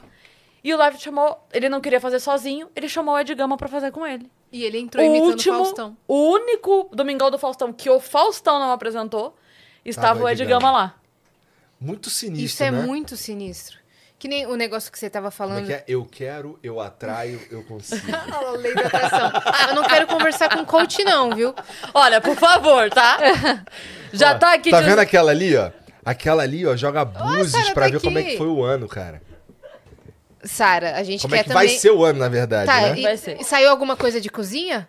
E 0.63 0.73
o 0.73 0.77
Leifert 0.77 1.01
chamou. 1.03 1.37
Ele 1.53 1.69
não 1.69 1.81
queria 1.81 1.99
fazer 1.99 2.19
sozinho, 2.19 2.69
ele 2.75 2.87
chamou 2.89 3.15
o 3.15 3.19
Ed 3.19 3.33
Gama 3.35 3.57
pra 3.57 3.67
fazer 3.67 3.91
com 3.91 4.05
ele. 4.05 4.29
E 4.51 4.63
ele 4.63 4.79
entrou 4.79 5.03
o 5.03 5.07
imitando 5.07 5.29
último, 5.29 5.55
o 5.55 5.63
Faustão. 5.65 5.97
o 6.07 6.29
único 6.31 6.89
Domingão 6.93 7.29
do 7.29 7.37
Faustão 7.37 7.73
que 7.73 7.89
o 7.89 7.99
Faustão 7.99 8.59
não 8.59 8.71
apresentou, 8.71 9.35
estava 9.83 10.07
Tava 10.15 10.23
o 10.23 10.29
Ed 10.29 10.45
Gama 10.45 10.59
Gama. 10.61 10.71
lá. 10.71 10.95
Muito 11.79 12.09
sinistro, 12.09 12.45
Isso 12.45 12.63
é 12.63 12.71
né? 12.71 12.81
muito 12.81 13.15
sinistro. 13.17 13.77
Que 14.17 14.27
nem 14.27 14.47
o 14.47 14.55
negócio 14.55 14.91
que 14.91 14.97
você 14.97 15.09
tava 15.11 15.29
Como 15.29 15.49
é 15.51 15.53
falando. 15.55 15.65
que 15.67 15.73
é? 15.73 15.83
Eu 15.87 16.03
quero, 16.03 16.57
eu 16.63 16.79
atraio, 16.81 17.39
eu 17.51 17.61
consigo. 17.65 18.01
A 18.33 18.51
lei 18.51 18.73
da 18.73 18.81
atração. 18.87 19.31
Eu 19.69 19.75
não 19.75 19.83
quero 19.83 20.07
conversar 20.07 20.49
com 20.49 20.65
coach, 20.65 21.03
não, 21.03 21.35
viu? 21.35 21.53
Olha, 21.93 22.19
por 22.19 22.35
favor, 22.35 22.89
tá? 22.89 23.19
Já 24.11 24.33
Ó, 24.33 24.39
tá 24.39 24.53
aqui 24.53 24.71
Tá 24.71 24.79
de- 24.81 24.87
vendo 24.89 24.99
aquela 24.99 25.29
ali, 25.29 25.55
ó? 25.55 25.69
Aquela 26.09 26.43
ali, 26.43 26.65
ó, 26.65 26.75
joga 26.75 27.05
Sara, 27.49 27.73
pra 27.73 27.85
tá 27.85 27.91
ver 27.91 28.01
como 28.01 28.17
é 28.17 28.21
que 28.23 28.27
aqui. 28.29 28.37
foi 28.37 28.47
o 28.47 28.63
ano, 28.63 28.87
cara. 28.87 29.21
Sara, 30.43 30.95
a 30.95 31.03
gente 31.03 31.21
Como 31.21 31.33
quer 31.33 31.39
é 31.41 31.43
que 31.43 31.49
também. 31.49 31.67
vai 31.67 31.77
ser 31.77 31.91
o 31.91 32.05
ano, 32.05 32.19
na 32.19 32.29
verdade, 32.29 32.65
Tá, 32.67 32.81
né? 32.81 32.99
e, 32.99 33.01
Vai 33.03 33.17
ser. 33.17 33.41
e 33.41 33.43
saiu 33.43 33.69
alguma 33.69 33.97
coisa 33.97 34.21
de 34.21 34.29
cozinha? 34.29 34.87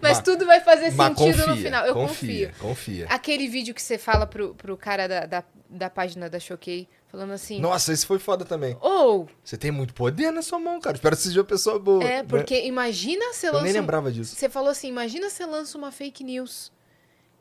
Mas- 0.00 0.20
tudo 0.20 0.46
vai 0.46 0.60
fazer 0.60 0.90
sentido 0.92 1.14
confia, 1.14 1.46
no 1.46 1.56
final. 1.56 1.86
Eu 1.86 1.94
confia, 1.94 2.48
confio. 2.48 2.68
confia. 2.68 3.06
Aquele 3.10 3.48
vídeo 3.48 3.74
que 3.74 3.82
você 3.82 3.98
fala 3.98 4.26
pro, 4.26 4.54
pro 4.54 4.76
cara 4.76 5.06
da, 5.06 5.26
da, 5.26 5.44
da 5.68 5.90
página 5.90 6.30
da 6.30 6.38
Choquei, 6.38 6.88
falando 7.08 7.32
assim. 7.32 7.60
Nossa, 7.60 7.92
esse 7.92 8.06
foi 8.06 8.18
foda 8.18 8.44
também. 8.44 8.76
Ou, 8.80 9.28
Você 9.44 9.56
tem 9.56 9.70
muito 9.70 9.92
poder 9.92 10.30
na 10.30 10.40
sua 10.42 10.58
mão, 10.58 10.80
cara. 10.80 10.96
Espero 10.96 11.16
que 11.16 11.22
você 11.22 11.28
seja 11.28 11.40
uma 11.40 11.46
pessoa 11.46 11.78
boa. 11.78 12.02
é, 12.04 12.22
né? 12.22 12.24
porque 12.28 12.64
imagina 12.64 13.32
você 13.32 13.48
Eu 13.48 13.54
lança. 13.54 13.64
nem 13.64 13.72
um- 13.72 13.76
lembrava 13.80 14.10
disso. 14.12 14.34
Você 14.36 14.48
falou 14.48 14.70
assim: 14.70 14.88
imagina 14.88 15.28
você 15.28 15.44
lança 15.44 15.76
uma 15.76 15.90
fake 15.92 16.22
news. 16.24 16.72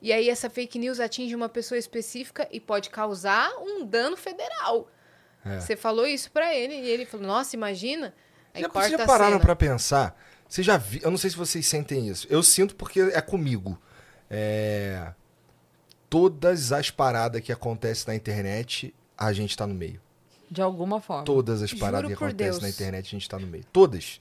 E 0.04 0.12
aí 0.12 0.30
essa 0.30 0.50
fake 0.50 0.78
news 0.78 1.00
atinge 1.00 1.34
uma 1.34 1.48
pessoa 1.48 1.80
específica 1.80 2.46
e 2.52 2.60
pode 2.60 2.90
causar 2.90 3.50
um 3.58 3.86
dano 3.86 4.18
federal. 4.18 4.92
É. 5.46 5.62
Você 5.62 5.78
falou 5.78 6.06
isso 6.06 6.30
pra 6.30 6.54
ele 6.54 6.74
e 6.74 6.90
ele 6.90 7.06
falou: 7.06 7.26
Nossa, 7.26 7.56
imagina. 7.56 8.14
Aí 8.54 8.64
Já, 8.64 8.70
corta 8.70 8.90
vocês 8.90 9.00
já 9.00 9.08
pararam 9.08 9.40
pra 9.40 9.56
pensar? 9.56 10.22
Você 10.48 10.62
já 10.62 10.76
vi... 10.76 11.00
Eu 11.02 11.10
não 11.10 11.18
sei 11.18 11.30
se 11.30 11.38
vocês 11.38 11.66
sentem 11.66 12.10
isso. 12.10 12.28
Eu 12.30 12.44
sinto 12.44 12.76
porque 12.76 13.00
é 13.00 13.22
comigo. 13.22 13.80
É... 14.30 15.14
Todas 16.10 16.74
as 16.74 16.92
paradas 16.92 17.42
que 17.42 17.52
acontecem 17.52 18.06
na 18.08 18.16
internet, 18.16 18.94
a 19.18 19.32
gente 19.32 19.56
tá 19.56 19.66
no 19.66 19.74
meio. 19.74 20.02
De 20.52 20.62
alguma 20.62 21.00
forma. 21.00 21.24
Todas 21.24 21.62
as 21.64 21.74
paradas 21.74 22.08
que 22.08 22.14
acontecem 22.14 22.52
Deus. 22.52 22.62
na 22.62 22.70
internet, 22.70 23.08
a 23.08 23.10
gente 23.10 23.28
tá 23.28 23.40
no 23.40 23.48
meio. 23.48 23.64
Todas. 23.72 24.20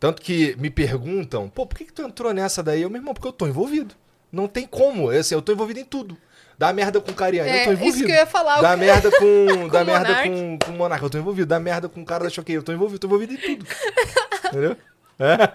Tanto 0.00 0.20
que 0.20 0.56
me 0.56 0.68
perguntam, 0.68 1.48
pô, 1.48 1.64
por 1.64 1.78
que, 1.78 1.84
que 1.84 1.92
tu 1.92 2.02
entrou 2.02 2.34
nessa 2.34 2.60
daí? 2.60 2.82
Eu, 2.82 2.90
meu 2.90 3.00
irmão, 3.00 3.14
porque 3.14 3.28
eu 3.28 3.32
tô 3.32 3.46
envolvido. 3.46 3.94
Não 4.32 4.48
tem 4.48 4.66
como. 4.66 5.12
Eu, 5.12 5.20
assim, 5.20 5.34
eu 5.34 5.42
tô 5.42 5.52
envolvido 5.52 5.78
em 5.78 5.84
tudo. 5.84 6.16
Dá 6.58 6.72
merda 6.72 7.00
com 7.00 7.10
o 7.10 7.14
Cariani, 7.14 7.48
eu 7.50 7.54
tô 7.54 7.60
É, 7.60 7.62
envolvido. 7.74 7.88
isso 7.96 8.06
que 8.06 8.12
eu 8.12 8.16
ia 8.16 8.26
falar. 8.26 8.60
Dá 8.60 8.76
merda 8.76 9.10
com. 9.10 9.68
dá 9.68 9.82
o 9.82 9.84
merda 9.84 10.22
com, 10.22 10.58
com 10.64 10.70
o 10.70 10.74
Monarca, 10.74 11.04
eu 11.04 11.10
tô 11.10 11.18
envolvido. 11.18 11.46
Dá 11.46 11.58
merda 11.60 11.88
com 11.88 12.00
o 12.00 12.04
cara 12.04 12.24
da 12.24 12.30
Choquei, 12.30 12.56
eu 12.56 12.62
tô 12.62 12.72
envolvido, 12.72 12.98
tô 12.98 13.06
envolvido 13.08 13.34
em 13.34 13.36
tudo. 13.36 13.66
Entendeu? 14.48 14.76
É. 15.18 15.52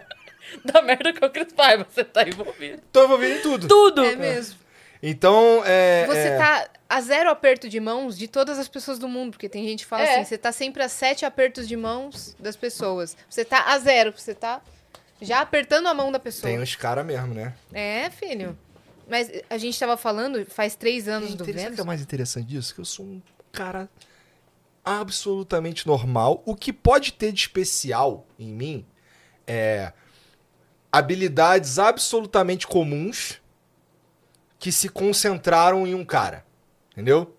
Da 0.63 0.81
merda 0.81 1.13
com 1.13 1.25
o 1.25 1.29
Chris 1.29 1.51
Paiva, 1.53 1.85
você 1.89 2.03
tá 2.03 2.23
envolvido. 2.27 2.81
Tô 2.91 3.03
envolvido 3.05 3.33
em 3.35 3.41
tudo. 3.41 3.67
Tudo! 3.67 4.03
É 4.05 4.15
mesmo. 4.15 4.57
Então, 5.01 5.61
é. 5.65 6.05
Você 6.07 6.27
é, 6.27 6.37
tá 6.37 6.67
a 6.89 7.01
zero 7.01 7.29
aperto 7.29 7.69
de 7.69 7.79
mãos 7.79 8.17
de 8.17 8.27
todas 8.27 8.57
as 8.57 8.67
pessoas 8.67 8.97
do 8.97 9.07
mundo, 9.07 9.31
porque 9.31 9.47
tem 9.49 9.63
gente 9.65 9.83
que 9.83 9.89
fala 9.89 10.03
É. 10.03 10.15
assim, 10.15 10.23
você 10.25 10.37
tá 10.37 10.51
sempre 10.51 10.81
a 10.83 10.89
sete 10.89 11.25
apertos 11.25 11.67
de 11.67 11.75
mãos 11.77 12.35
das 12.39 12.55
pessoas. 12.55 13.15
Você 13.29 13.45
tá 13.45 13.65
a 13.67 13.77
zero, 13.79 14.13
você 14.15 14.33
tá 14.33 14.61
já 15.21 15.41
apertando 15.41 15.87
a 15.87 15.93
mão 15.93 16.11
da 16.11 16.19
pessoa. 16.19 16.49
Tem 16.51 16.59
uns 16.59 16.75
caras 16.75 17.05
mesmo, 17.05 17.33
né? 17.33 17.53
É, 17.73 18.09
filho. 18.09 18.57
Mas 19.09 19.31
a 19.49 19.57
gente 19.57 19.79
tava 19.79 19.95
falando 19.95 20.45
faz 20.45 20.75
três 20.75 21.07
anos 21.07 21.33
do 21.33 21.39
Sabe 21.39 21.51
o 21.51 21.53
que 21.55 21.61
Vênus. 21.61 21.79
é 21.79 21.83
mais 21.83 22.01
interessante 22.01 22.47
disso? 22.47 22.75
Que 22.75 22.81
eu 22.81 22.85
sou 22.85 23.05
um 23.05 23.21
cara 23.51 23.89
absolutamente 24.83 25.87
normal. 25.87 26.41
O 26.45 26.55
que 26.55 26.73
pode 26.73 27.13
ter 27.13 27.31
de 27.31 27.41
especial 27.41 28.25
em 28.37 28.53
mim 28.53 28.85
é 29.45 29.93
habilidades 30.91 31.79
absolutamente 31.79 32.67
comuns 32.67 33.41
que 34.59 34.71
se 34.71 34.89
concentraram 34.89 35.85
em 35.85 35.93
um 35.93 36.03
cara. 36.03 36.45
Entendeu? 36.91 37.35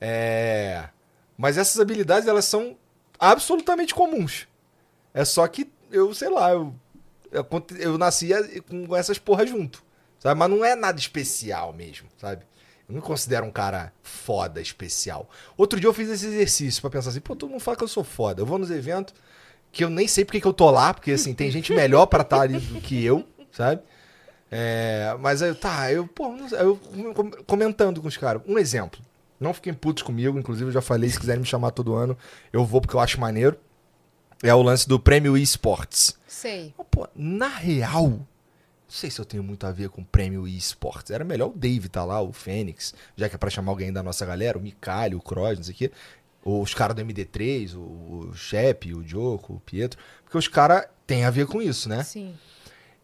É... 0.00 0.88
Mas 1.36 1.56
essas 1.56 1.80
habilidades, 1.80 2.28
elas 2.28 2.44
são 2.44 2.76
absolutamente 3.18 3.94
comuns. 3.94 4.46
É 5.14 5.24
só 5.24 5.46
que 5.48 5.70
eu, 5.90 6.12
sei 6.12 6.28
lá, 6.28 6.50
eu, 6.50 6.74
eu, 7.30 7.46
eu 7.78 7.98
nascia 7.98 8.60
com 8.62 8.94
essas 8.94 9.18
porras 9.18 9.48
junto. 9.48 9.82
Sabe? 10.18 10.38
Mas 10.38 10.50
não 10.50 10.64
é 10.64 10.74
nada 10.74 10.98
especial 10.98 11.72
mesmo, 11.72 12.08
sabe? 12.18 12.42
Eu 12.88 12.94
não 12.94 12.96
me 12.96 13.02
considero 13.02 13.44
um 13.46 13.50
cara 13.50 13.92
foda, 14.02 14.60
especial. 14.60 15.28
Outro 15.56 15.78
dia 15.78 15.88
eu 15.88 15.94
fiz 15.94 16.08
esse 16.08 16.26
exercício 16.26 16.80
pra 16.80 16.90
pensar 16.90 17.10
assim, 17.10 17.20
pô, 17.20 17.36
todo 17.36 17.50
mundo 17.50 17.60
fala 17.60 17.76
que 17.76 17.84
eu 17.84 17.88
sou 17.88 18.02
foda. 18.02 18.40
Eu 18.42 18.46
vou 18.46 18.58
nos 18.58 18.70
eventos 18.70 19.14
que 19.70 19.84
eu 19.84 19.90
nem 19.90 20.08
sei 20.08 20.24
porque 20.24 20.40
que 20.40 20.46
eu 20.46 20.52
tô 20.52 20.70
lá, 20.70 20.92
porque 20.94 21.12
assim, 21.12 21.34
tem 21.34 21.50
gente 21.50 21.72
melhor 21.72 22.06
pra 22.06 22.22
estar 22.22 22.40
ali 22.40 22.58
do 22.58 22.80
que 22.80 23.04
eu, 23.04 23.24
sabe? 23.52 23.82
É, 24.50 25.14
mas 25.20 25.42
aí, 25.42 25.54
tá, 25.54 25.92
eu, 25.92 26.06
pô, 26.08 26.34
eu 26.58 26.76
com- 27.14 27.30
comentando 27.44 28.00
com 28.00 28.08
os 28.08 28.16
caras. 28.16 28.40
Um 28.46 28.58
exemplo. 28.58 29.00
Não 29.38 29.52
fiquem 29.54 29.74
putos 29.74 30.02
comigo, 30.02 30.38
inclusive 30.38 30.68
eu 30.68 30.72
já 30.72 30.80
falei, 30.80 31.08
se 31.10 31.20
quiserem 31.20 31.40
me 31.40 31.46
chamar 31.46 31.70
todo 31.70 31.94
ano, 31.94 32.16
eu 32.52 32.64
vou 32.64 32.80
porque 32.80 32.96
eu 32.96 33.00
acho 33.00 33.20
maneiro. 33.20 33.56
É 34.42 34.54
o 34.54 34.62
lance 34.62 34.88
do 34.88 34.98
prêmio 34.98 35.36
eSports. 35.36 36.16
Sei. 36.26 36.74
Pô, 36.90 37.06
na 37.14 37.48
real, 37.48 38.20
não 38.88 38.94
sei 38.94 39.10
se 39.10 39.20
eu 39.20 39.24
tenho 39.26 39.42
muito 39.42 39.66
a 39.66 39.70
ver 39.70 39.90
com 39.90 40.00
o 40.00 40.04
prêmio 40.04 40.48
eSports. 40.48 41.10
Era 41.10 41.22
melhor 41.22 41.50
o 41.50 41.52
Dave 41.54 41.90
tá 41.90 42.06
lá, 42.06 42.22
o 42.22 42.32
Fênix, 42.32 42.94
já 43.14 43.28
que 43.28 43.34
é 43.34 43.38
pra 43.38 43.50
chamar 43.50 43.70
alguém 43.70 43.92
da 43.92 44.02
nossa 44.02 44.24
galera, 44.24 44.56
o 44.56 44.62
Micalho, 44.62 45.18
o 45.18 45.20
Cross, 45.20 45.58
não 45.58 45.62
sei 45.62 45.74
o 45.74 45.76
quê. 45.76 45.92
Os 46.42 46.72
caras 46.72 46.96
do 46.96 47.02
MD3, 47.02 47.74
o, 47.74 48.30
o 48.30 48.34
Shep, 48.34 48.94
o 48.94 49.06
Joko, 49.06 49.54
o 49.54 49.60
Pietro. 49.60 50.00
Porque 50.24 50.38
os 50.38 50.48
caras 50.48 50.86
têm 51.06 51.26
a 51.26 51.30
ver 51.30 51.46
com 51.46 51.60
isso, 51.60 51.86
né? 51.86 52.02
Sim. 52.02 52.34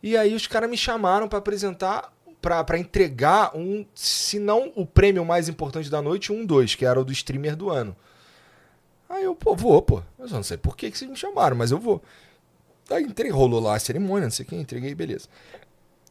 E 0.03 0.17
aí 0.17 0.35
os 0.35 0.47
caras 0.47 0.71
me 0.71 0.77
chamaram 0.77 1.29
pra 1.29 1.39
apresentar, 1.39 2.11
pra 2.41 2.65
pra 2.65 2.79
entregar 2.79 3.55
um, 3.55 3.85
se 3.95 4.39
não 4.39 4.73
o 4.75 4.87
prêmio 4.87 5.23
mais 5.23 5.51
importante 5.51 5.91
da 5.91 6.01
noite, 6.01 6.33
um 6.33 6.47
dois, 6.47 6.75
que 6.75 6.87
era 6.87 6.99
o 6.99 7.05
do 7.05 7.13
streamer 7.13 7.57
do 7.57 7.69
ano. 7.69 7.95
Aí 9.07 9.25
eu, 9.25 9.35
pô, 9.35 9.55
vou, 9.55 9.83
pô. 9.83 10.03
Eu 10.19 10.29
só 10.29 10.37
não 10.37 10.43
sei 10.43 10.57
por 10.57 10.75
que, 10.79 10.91
que 10.91 10.97
vocês 10.97 11.11
me 11.11 11.17
chamaram, 11.17 11.55
mas 11.55 11.71
eu 11.71 11.79
vou. 11.79 12.03
Aí 12.91 13.03
entrei, 13.03 13.31
rolou 13.31 13.61
lá 13.61 13.77
a 13.77 13.79
cerimônia, 13.79 14.25
não 14.25 14.31
sei 14.31 14.47
quem, 14.47 14.61
entreguei, 14.61 14.95
beleza. 14.95 15.29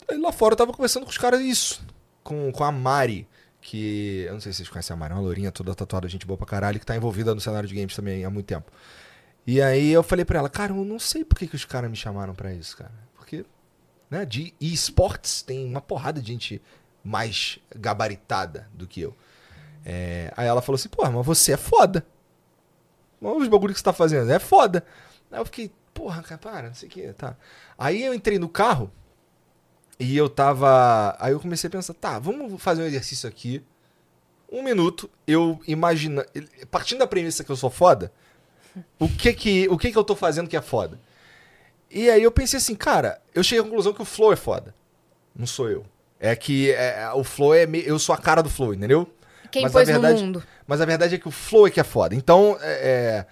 Aí 0.09 0.17
lá 0.17 0.31
fora 0.31 0.53
eu 0.53 0.57
tava 0.57 0.73
conversando 0.73 1.03
com 1.03 1.09
os 1.09 1.17
caras 1.17 1.41
isso. 1.41 1.85
Com, 2.23 2.51
com 2.51 2.63
a 2.63 2.71
Mari, 2.71 3.27
que. 3.61 4.25
Eu 4.27 4.33
não 4.33 4.41
sei 4.41 4.51
se 4.51 4.57
vocês 4.57 4.69
conhecem 4.69 4.93
a 4.93 4.97
Mari, 4.97 5.13
é 5.13 5.15
uma 5.15 5.21
lourinha 5.21 5.51
toda 5.51 5.73
tatuada, 5.73 6.07
gente 6.07 6.25
boa 6.25 6.37
pra 6.37 6.45
caralho, 6.45 6.79
que 6.79 6.85
tá 6.85 6.95
envolvida 6.95 7.33
no 7.33 7.41
cenário 7.41 7.67
de 7.67 7.75
games 7.75 7.95
também 7.95 8.23
há 8.23 8.29
muito 8.29 8.45
tempo. 8.45 8.71
E 9.45 9.61
aí 9.61 9.91
eu 9.91 10.03
falei 10.03 10.23
pra 10.23 10.39
ela, 10.39 10.49
cara, 10.49 10.71
eu 10.71 10.85
não 10.85 10.99
sei 10.99 11.25
por 11.25 11.37
que, 11.37 11.47
que 11.47 11.55
os 11.55 11.65
caras 11.65 11.89
me 11.89 11.95
chamaram 11.95 12.33
pra 12.33 12.53
isso, 12.53 12.77
cara. 12.77 12.93
Porque, 13.15 13.45
né, 14.09 14.25
de 14.25 14.53
esportes 14.59 15.41
tem 15.41 15.65
uma 15.65 15.81
porrada 15.81 16.21
de 16.21 16.27
gente 16.31 16.61
mais 17.03 17.59
gabaritada 17.75 18.69
do 18.73 18.87
que 18.87 19.01
eu. 19.01 19.15
É, 19.85 20.31
aí 20.37 20.47
ela 20.47 20.61
falou 20.61 20.75
assim, 20.75 20.87
porra, 20.87 21.11
mas 21.11 21.25
você 21.25 21.53
é 21.53 21.57
foda. 21.57 22.05
Olha 23.21 23.37
os 23.37 23.47
bagulho 23.47 23.73
que 23.73 23.79
você 23.79 23.83
tá 23.83 23.93
fazendo, 23.93 24.31
é 24.31 24.39
foda. 24.39 24.85
Aí 25.29 25.39
eu 25.39 25.45
fiquei, 25.45 25.71
porra, 25.93 26.21
cara, 26.23 26.37
para, 26.37 26.67
não 26.69 26.75
sei 26.75 26.87
o 26.87 26.91
que, 26.91 27.13
tá. 27.13 27.35
Aí 27.77 28.01
eu 28.01 28.13
entrei 28.13 28.39
no 28.39 28.47
carro 28.47 28.91
e 29.99 30.15
eu 30.17 30.27
tava. 30.29 31.15
Aí 31.19 31.31
eu 31.33 31.39
comecei 31.39 31.67
a 31.67 31.71
pensar, 31.71 31.93
tá, 31.93 32.19
vamos 32.19 32.61
fazer 32.61 32.81
um 32.83 32.85
exercício 32.85 33.27
aqui. 33.29 33.63
Um 34.51 34.61
minuto, 34.63 35.09
eu 35.25 35.59
imagina. 35.67 36.25
Partindo 36.69 36.99
da 36.99 37.07
premissa 37.07 37.43
que 37.43 37.49
eu 37.51 37.55
sou 37.55 37.69
foda, 37.69 38.11
o 38.99 39.07
que 39.09 39.33
que, 39.33 39.67
o 39.69 39.77
que 39.77 39.91
que 39.91 39.97
eu 39.97 40.03
tô 40.03 40.15
fazendo 40.15 40.47
que 40.49 40.57
é 40.57 40.61
foda? 40.61 40.99
E 41.89 42.09
aí 42.09 42.21
eu 42.23 42.31
pensei 42.31 42.57
assim, 42.57 42.75
cara, 42.75 43.21
eu 43.33 43.43
cheguei 43.43 43.61
à 43.61 43.63
conclusão 43.63 43.93
que 43.93 44.01
o 44.01 44.05
Flow 44.05 44.33
é 44.33 44.35
foda. 44.35 44.73
Não 45.35 45.45
sou 45.47 45.69
eu. 45.69 45.85
É 46.19 46.35
que 46.35 46.71
é, 46.71 47.11
o 47.13 47.23
Flow 47.23 47.53
é. 47.53 47.65
me- 47.65 47.83
Eu 47.85 47.97
sou 47.99 48.13
a 48.13 48.17
cara 48.17 48.41
do 48.41 48.49
Flow, 48.49 48.73
entendeu? 48.73 49.11
Quem 49.51 49.63
Mas 49.63 49.71
pôs 49.71 49.87
a 49.87 49.91
verdade- 49.91 50.19
no 50.19 50.25
mundo? 50.25 50.43
Mas 50.65 50.81
a 50.81 50.85
verdade 50.85 51.15
é 51.15 51.17
que 51.19 51.27
o 51.27 51.31
flow 51.31 51.67
é 51.67 51.69
que 51.69 51.79
é 51.79 51.83
foda. 51.83 52.15
Então, 52.15 52.57
é, 52.61 53.25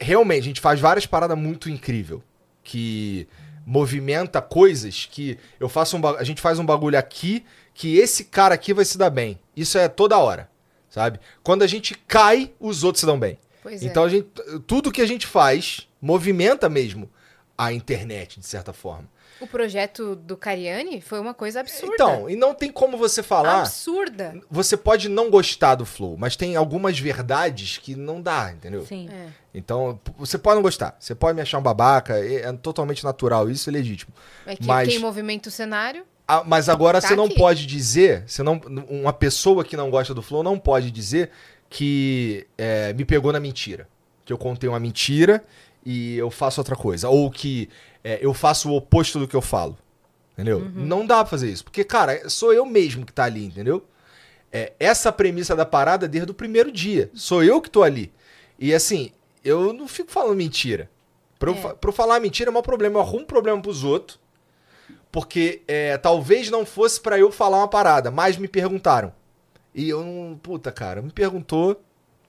é, 0.00 0.04
realmente, 0.04 0.40
a 0.42 0.46
gente 0.46 0.60
faz 0.60 0.80
várias 0.80 1.06
paradas 1.06 1.38
muito 1.38 1.70
incrível 1.70 2.22
que 2.62 3.26
movimenta 3.66 4.42
coisas 4.42 5.08
que 5.10 5.38
eu 5.58 5.68
faço 5.68 5.96
um 5.96 6.06
a 6.06 6.24
gente 6.24 6.40
faz 6.40 6.58
um 6.58 6.66
bagulho 6.66 6.98
aqui 6.98 7.44
que 7.74 7.96
esse 7.96 8.24
cara 8.24 8.54
aqui 8.54 8.74
vai 8.74 8.84
se 8.84 8.98
dar 8.98 9.10
bem. 9.10 9.38
Isso 9.56 9.78
é 9.78 9.88
toda 9.88 10.18
hora, 10.18 10.50
sabe? 10.90 11.18
Quando 11.42 11.62
a 11.62 11.66
gente 11.66 11.94
cai, 12.06 12.52
os 12.60 12.84
outros 12.84 13.00
se 13.00 13.06
dão 13.06 13.18
bem. 13.18 13.38
Pois 13.62 13.82
é. 13.82 13.86
Então 13.86 14.04
a 14.04 14.08
gente, 14.08 14.28
tudo 14.66 14.92
que 14.92 15.00
a 15.00 15.06
gente 15.06 15.26
faz 15.26 15.88
movimenta 16.00 16.68
mesmo 16.68 17.08
a 17.56 17.72
internet 17.72 18.40
de 18.40 18.46
certa 18.46 18.72
forma. 18.72 19.08
O 19.40 19.46
projeto 19.46 20.14
do 20.14 20.36
Cariani 20.36 21.00
foi 21.00 21.18
uma 21.20 21.34
coisa 21.34 21.60
absurda. 21.60 21.94
Então, 21.94 22.30
e 22.30 22.36
não 22.36 22.54
tem 22.54 22.70
como 22.70 22.96
você 22.96 23.22
falar 23.22 23.60
Absurda. 23.60 24.40
você 24.50 24.76
pode 24.76 25.08
não 25.08 25.30
gostar 25.30 25.74
do 25.74 25.84
flow, 25.84 26.16
mas 26.16 26.36
tem 26.36 26.54
algumas 26.56 26.98
verdades 26.98 27.78
que 27.78 27.94
não 27.96 28.20
dá, 28.22 28.52
entendeu? 28.52 28.86
Sim. 28.86 29.08
É. 29.10 29.26
Então, 29.54 29.98
você 30.16 30.38
pode 30.38 30.56
não 30.56 30.62
gostar, 30.62 30.96
você 30.98 31.14
pode 31.14 31.34
me 31.36 31.42
achar 31.42 31.58
um 31.58 31.62
babaca, 31.62 32.18
é, 32.18 32.42
é 32.42 32.52
totalmente 32.52 33.02
natural, 33.04 33.50
isso 33.50 33.68
é 33.68 33.72
legítimo. 33.72 34.12
É 34.46 34.54
que 34.56 34.66
Mas- 34.66 34.88
quem 34.88 34.98
movimenta 34.98 35.48
o 35.48 35.52
cenário. 35.52 36.04
Ah, 36.26 36.44
mas 36.46 36.68
agora 36.68 37.00
Tá 37.00 37.08
você 37.08 37.16
não 37.16 37.24
aqui. 37.24 37.34
pode 37.36 37.66
dizer, 37.66 38.22
você 38.26 38.42
não, 38.42 38.54
uma 38.88 39.12
pessoa 39.12 39.64
que 39.64 39.76
não 39.76 39.90
gosta 39.90 40.14
do 40.14 40.22
flow 40.22 40.42
não 40.42 40.56
pode 40.58 40.90
dizer 40.90 41.30
que 41.68 42.46
é, 42.56 42.92
me 42.92 43.04
pegou 43.04 43.32
na 43.32 43.40
mentira. 43.40 43.88
Que 44.24 44.32
eu 44.32 44.38
contei 44.38 44.68
uma 44.68 44.78
mentira 44.78 45.42
e 45.84 46.16
eu 46.16 46.30
faço 46.30 46.60
outra 46.60 46.76
coisa. 46.76 47.08
Ou 47.08 47.30
que 47.30 47.68
é, 48.04 48.18
eu 48.20 48.32
faço 48.34 48.70
o 48.70 48.76
oposto 48.76 49.18
do 49.18 49.26
que 49.28 49.36
eu 49.36 49.42
falo. 49.42 49.76
Entendeu? 50.32 50.58
Uhum. 50.58 50.72
Não 50.74 51.06
dá 51.06 51.16
pra 51.16 51.26
fazer 51.26 51.50
isso. 51.50 51.64
Porque, 51.64 51.84
cara, 51.84 52.28
sou 52.28 52.52
eu 52.52 52.64
mesmo 52.64 53.04
que 53.04 53.12
tá 53.12 53.24
ali, 53.24 53.44
entendeu? 53.44 53.84
É, 54.50 54.72
essa 54.80 55.12
premissa 55.12 55.54
da 55.56 55.64
parada 55.66 56.06
é 56.06 56.08
desde 56.08 56.30
o 56.30 56.34
primeiro 56.34 56.70
dia. 56.72 57.10
Sou 57.14 57.42
eu 57.44 57.60
que 57.60 57.70
tô 57.70 57.82
ali. 57.82 58.12
E 58.58 58.74
assim, 58.74 59.12
eu 59.44 59.72
não 59.72 59.86
fico 59.88 60.10
falando 60.10 60.36
mentira. 60.36 60.90
Pra 61.38 61.50
eu, 61.50 61.54
É. 61.54 61.58
fa- 61.58 61.74
pra 61.74 61.88
eu 61.88 61.92
falar 61.94 62.20
mentira 62.20 62.50
é 62.50 62.56
um 62.56 62.62
problema. 62.62 62.96
Eu 62.98 63.02
arrumo 63.02 63.26
problema 63.26 63.60
pros 63.60 63.82
outros. 63.84 64.20
Porque 65.10 65.62
é, 65.68 65.98
talvez 65.98 66.48
não 66.50 66.64
fosse 66.64 67.00
pra 67.00 67.18
eu 67.18 67.30
falar 67.30 67.58
uma 67.58 67.68
parada, 67.68 68.10
mas 68.10 68.36
me 68.38 68.48
perguntaram. 68.48 69.12
E 69.74 69.88
eu 69.88 70.02
não. 70.02 70.38
Puta, 70.42 70.72
cara, 70.72 71.02
me 71.02 71.10
perguntou, 71.10 71.80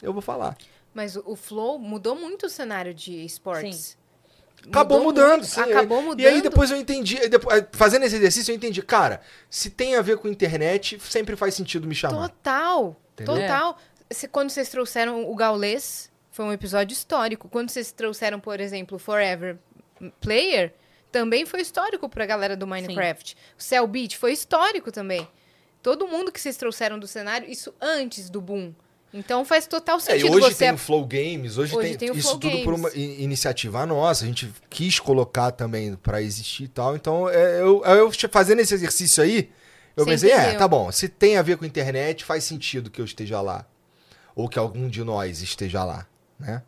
eu 0.01 0.11
vou 0.11 0.21
falar. 0.21 0.57
Mas 0.93 1.15
o, 1.15 1.23
o 1.25 1.35
Flow 1.35 1.79
mudou 1.79 2.15
muito 2.15 2.45
o 2.45 2.49
cenário 2.49 2.93
de 2.93 3.23
esportes. 3.25 3.97
Acabou 4.67 4.99
Mudou 4.99 5.11
mudando, 5.25 5.39
muito, 5.41 5.45
sim. 5.53 5.61
Acabou 5.61 6.01
mudando. 6.01 6.19
E 6.21 6.27
aí 6.27 6.41
depois 6.41 6.71
eu 6.71 6.77
entendi, 6.77 7.17
aí 7.17 7.27
depois- 7.27 7.65
fazendo 7.73 8.03
esse 8.05 8.15
exercício, 8.15 8.51
eu 8.51 8.55
entendi, 8.55 8.81
cara, 8.81 9.19
se 9.49 9.69
tem 9.69 9.95
a 9.95 10.01
ver 10.01 10.17
com 10.17 10.27
internet, 10.29 10.97
sempre 11.01 11.35
faz 11.35 11.53
sentido 11.55 11.85
me 11.85 11.93
chamar. 11.93 12.29
Total. 12.29 12.95
Entendeu? 13.13 13.35
Total. 13.41 13.77
Se- 14.09 14.27
Quando 14.27 14.49
vocês 14.51 14.69
trouxeram 14.69 15.29
o 15.29 15.35
Gaulês, 15.35 16.09
foi 16.31 16.45
um 16.45 16.53
episódio 16.53 16.93
histórico. 16.93 17.49
Quando 17.49 17.69
vocês 17.71 17.91
trouxeram, 17.91 18.39
por 18.39 18.59
exemplo, 18.61 18.95
o 18.95 18.99
Forever 18.99 19.57
Player, 20.21 20.73
também 21.11 21.45
foi 21.45 21.61
histórico 21.61 22.07
pra 22.07 22.25
galera 22.25 22.55
do 22.55 22.65
Minecraft. 22.65 23.35
O 23.59 23.61
Cell 23.61 23.85
Beat 23.87 24.15
foi 24.15 24.31
histórico 24.31 24.91
também. 24.91 25.27
Todo 25.81 26.07
mundo 26.07 26.31
que 26.31 26.39
vocês 26.39 26.55
trouxeram 26.55 26.97
do 26.97 27.05
cenário, 27.07 27.49
isso 27.49 27.73
antes 27.81 28.29
do 28.29 28.39
boom. 28.39 28.73
Então 29.13 29.45
faz 29.45 29.67
total 29.67 29.97
É, 29.97 29.99
sentido 29.99 30.31
hoje 30.31 30.47
você 30.47 30.55
tem 30.65 30.73
o 30.73 30.77
Flow 30.77 31.05
Games, 31.05 31.57
hoje, 31.57 31.75
Hoje 31.75 31.89
tem, 31.95 32.09
tem 32.09 32.17
isso 32.17 32.37
tudo 32.39 32.63
por 32.63 32.73
uma 32.73 32.89
Games. 32.89 33.19
iniciativa 33.19 33.85
nossa, 33.85 34.23
a 34.23 34.27
gente 34.27 34.51
quis 34.69 34.99
colocar 34.99 35.51
também 35.51 35.95
pra 35.95 36.21
existir 36.21 36.63
e 36.63 36.67
tal. 36.67 36.95
Então, 36.95 37.29
é, 37.29 37.61
eu, 37.61 37.83
eu 37.85 38.11
fazendo 38.31 38.59
esse 38.59 38.73
exercício 38.73 39.21
aí, 39.23 39.51
eu 39.95 40.03
Você 40.03 40.09
pensei, 40.11 40.31
é, 40.31 40.37
entendeu. 40.41 40.57
tá 40.59 40.67
bom, 40.67 40.91
se 40.91 41.07
tem 41.07 41.37
a 41.37 41.43
ver 41.43 41.57
com 41.57 41.65
internet, 41.65 42.23
faz 42.25 42.43
sentido 42.43 42.89
que 42.89 42.99
eu 42.99 43.05
esteja 43.05 43.39
lá. 43.39 43.65
Ou 44.35 44.49
que 44.49 44.57
algum 44.57 44.89
de 44.89 45.03
nós 45.03 45.43
esteja 45.43 45.83
lá, 45.83 46.07
né? 46.39 46.63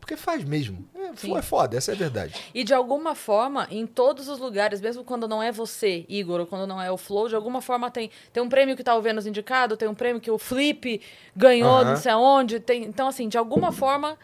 Porque 0.00 0.16
faz 0.16 0.42
mesmo. 0.42 0.88
É, 1.10 1.12
é, 1.12 1.16
Flow 1.16 1.38
é 1.38 1.42
foda, 1.42 1.76
essa 1.76 1.92
é 1.92 1.94
a 1.94 1.98
verdade. 1.98 2.34
E 2.54 2.64
de 2.64 2.72
alguma 2.74 3.14
forma, 3.14 3.66
em 3.70 3.86
todos 3.86 4.28
os 4.28 4.38
lugares, 4.38 4.80
mesmo 4.80 5.04
quando 5.04 5.26
não 5.28 5.42
é 5.42 5.50
você, 5.52 6.04
Igor, 6.08 6.40
ou 6.40 6.46
quando 6.46 6.66
não 6.66 6.80
é 6.80 6.90
o 6.90 6.96
Flow, 6.96 7.28
de 7.28 7.34
alguma 7.34 7.60
forma 7.60 7.90
tem, 7.90 8.10
tem 8.32 8.42
um 8.42 8.48
prêmio 8.48 8.76
que 8.76 8.82
tá 8.84 8.94
o 8.96 9.02
Vênus 9.02 9.26
indicado, 9.26 9.76
tem 9.76 9.88
um 9.88 9.94
prêmio 9.94 10.20
que 10.20 10.30
o 10.30 10.38
Flip 10.38 11.00
ganhou, 11.36 11.70
Aham. 11.78 11.90
não 11.90 11.96
sei 11.96 12.12
aonde. 12.12 12.60
Tem, 12.60 12.84
então, 12.84 13.08
assim, 13.08 13.28
de 13.28 13.36
alguma 13.38 13.72
forma, 13.72 14.18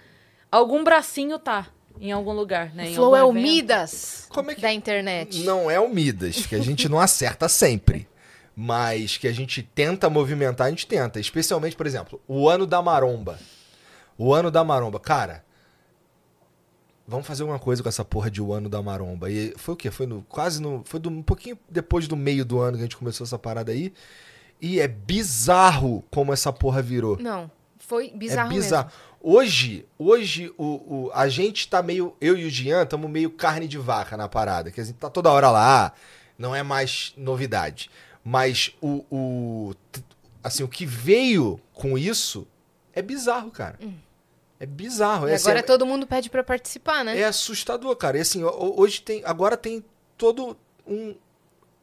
algum 0.51 0.83
bracinho 0.85 1.39
tá 1.39 1.67
em 2.01 2.13
algum 2.13 2.33
lugar, 2.33 2.75
né? 2.75 2.93
Flow 2.93 3.17
é 3.17 3.25
o. 3.25 3.33
Midas 3.33 4.27
Como 4.29 4.51
é 4.51 4.55
que- 4.55 4.61
da 4.61 4.73
internet. 4.73 5.45
Não 5.45 5.71
é 5.71 5.81
o 5.81 5.89
Midas, 5.89 6.45
que 6.47 6.55
a 6.55 6.61
gente 6.61 6.89
não 6.89 7.01
acerta 7.01 7.49
sempre. 7.49 8.07
Mas 8.55 9.17
que 9.19 9.29
a 9.29 9.33
gente 9.33 9.63
tenta 9.63 10.09
movimentar, 10.09 10.67
a 10.67 10.71
gente 10.71 10.87
tenta. 10.87 11.21
Especialmente, 11.21 11.77
por 11.77 11.87
exemplo, 11.87 12.21
o 12.27 12.49
ano 12.49 12.67
da 12.67 12.81
maromba. 12.81 13.39
O 14.17 14.33
ano 14.33 14.51
da 14.51 14.65
maromba. 14.65 14.99
Cara, 14.99 15.45
vamos 17.07 17.27
fazer 17.27 17.43
alguma 17.43 17.59
coisa 17.59 17.83
com 17.83 17.89
essa 17.89 18.05
porra 18.05 18.31
de 18.31 18.41
o 18.43 18.53
ano 18.53 18.69
da 18.69 18.83
maromba. 18.83 19.31
E 19.31 19.55
foi 19.57 19.75
o 19.75 19.77
quê? 19.77 19.91
Foi 19.91 20.07
no, 20.07 20.23
quase 20.23 20.61
no. 20.61 20.83
Foi 20.85 20.99
do- 21.01 21.11
um 21.11 21.23
pouquinho 21.23 21.59
depois 21.69 22.07
do 22.09 22.17
meio 22.17 22.45
do 22.45 22.59
ano 22.61 22.77
que 22.77 22.83
a 22.83 22.87
gente 22.87 22.97
começou 22.97 23.25
essa 23.25 23.39
parada 23.39 23.73
aí. 23.73 23.93
E 24.61 24.81
é 24.81 24.89
bizarro 24.89 26.03
como 26.11 26.33
essa 26.33 26.53
porra 26.53 26.81
virou. 26.81 27.19
Não, 27.21 27.51
foi 27.79 28.11
bizarro, 28.11 28.49
é 28.51 28.55
bizarro. 28.65 28.91
Hoje, 29.21 29.85
hoje 29.99 30.53
o, 30.57 30.65
o- 31.07 31.11
a 31.13 31.29
gente 31.29 31.69
tá 31.69 31.83
meio. 31.83 32.15
Eu 32.21 32.37
e 32.37 32.45
o 32.47 32.51
Jean 32.51 32.83
estamos 32.85 33.11
meio 33.11 33.31
carne 33.31 33.67
de 33.69 33.77
vaca 33.79 34.17
na 34.17 34.29
parada. 34.29 34.71
Que 34.71 34.81
a 34.81 34.85
gente 34.85 34.97
tá 34.97 35.11
toda 35.11 35.31
hora 35.31 35.51
lá, 35.51 35.93
não 36.39 36.55
é 36.55 36.63
mais 36.63 37.13
novidade. 37.17 37.91
Mas 38.25 38.75
o. 38.81 39.05
o 39.11 39.75
assim, 40.43 40.63
o 40.63 40.69
que 40.69 40.87
veio 40.87 41.61
com 41.73 41.99
isso 41.99 42.47
é 42.93 43.03
bizarro, 43.03 43.51
cara. 43.51 43.79
É 44.59 44.65
bizarro. 44.67 45.29
E 45.29 45.33
É, 45.33 45.35
assim, 45.35 45.45
agora 45.51 45.59
é- 45.61 45.63
todo 45.63 45.85
mundo 45.87 46.07
pede 46.07 46.31
pra 46.31 46.43
participar, 46.43 47.05
né? 47.05 47.19
é 47.19 47.25
assustador, 47.25 47.95
cara. 47.97 48.17
E 48.19 48.21
assim, 48.21 48.43
ho- 48.43 48.75
hoje 48.81 49.03
tem. 49.03 49.23
Agora 49.25 49.57
tem 49.57 49.85
todo 50.17 50.57
um 50.87 51.15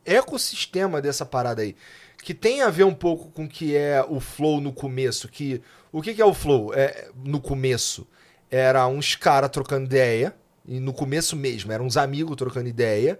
ecossistema 0.06 1.02
dessa 1.02 1.26
parada 1.26 1.62
aí. 1.62 1.76
Que 2.24 2.34
tem 2.34 2.62
a 2.62 2.70
ver 2.70 2.84
um 2.86 2.94
pouco 2.94 3.30
com 3.32 3.45
o 3.45 3.50
que 3.50 3.76
é 3.76 4.04
o 4.08 4.20
flow 4.20 4.60
no 4.62 4.72
começo. 4.74 5.28
Que, 5.28 5.62
o 5.91 6.02
que, 6.02 6.14
que 6.14 6.22
é 6.22 6.26
o 6.26 6.34
flow? 6.34 6.74
É, 6.74 7.10
no 7.24 7.40
começo, 7.41 8.08
era 8.50 8.88
uns 8.88 9.16
caras 9.16 9.50
trocando 9.52 9.86
ideia. 9.86 10.36
E 10.66 10.80
no 10.80 10.94
começo 10.94 11.36
mesmo, 11.36 11.72
eram 11.74 11.86
uns 11.86 11.98
amigos 11.98 12.36
trocando 12.38 12.70
ideia. 12.70 13.20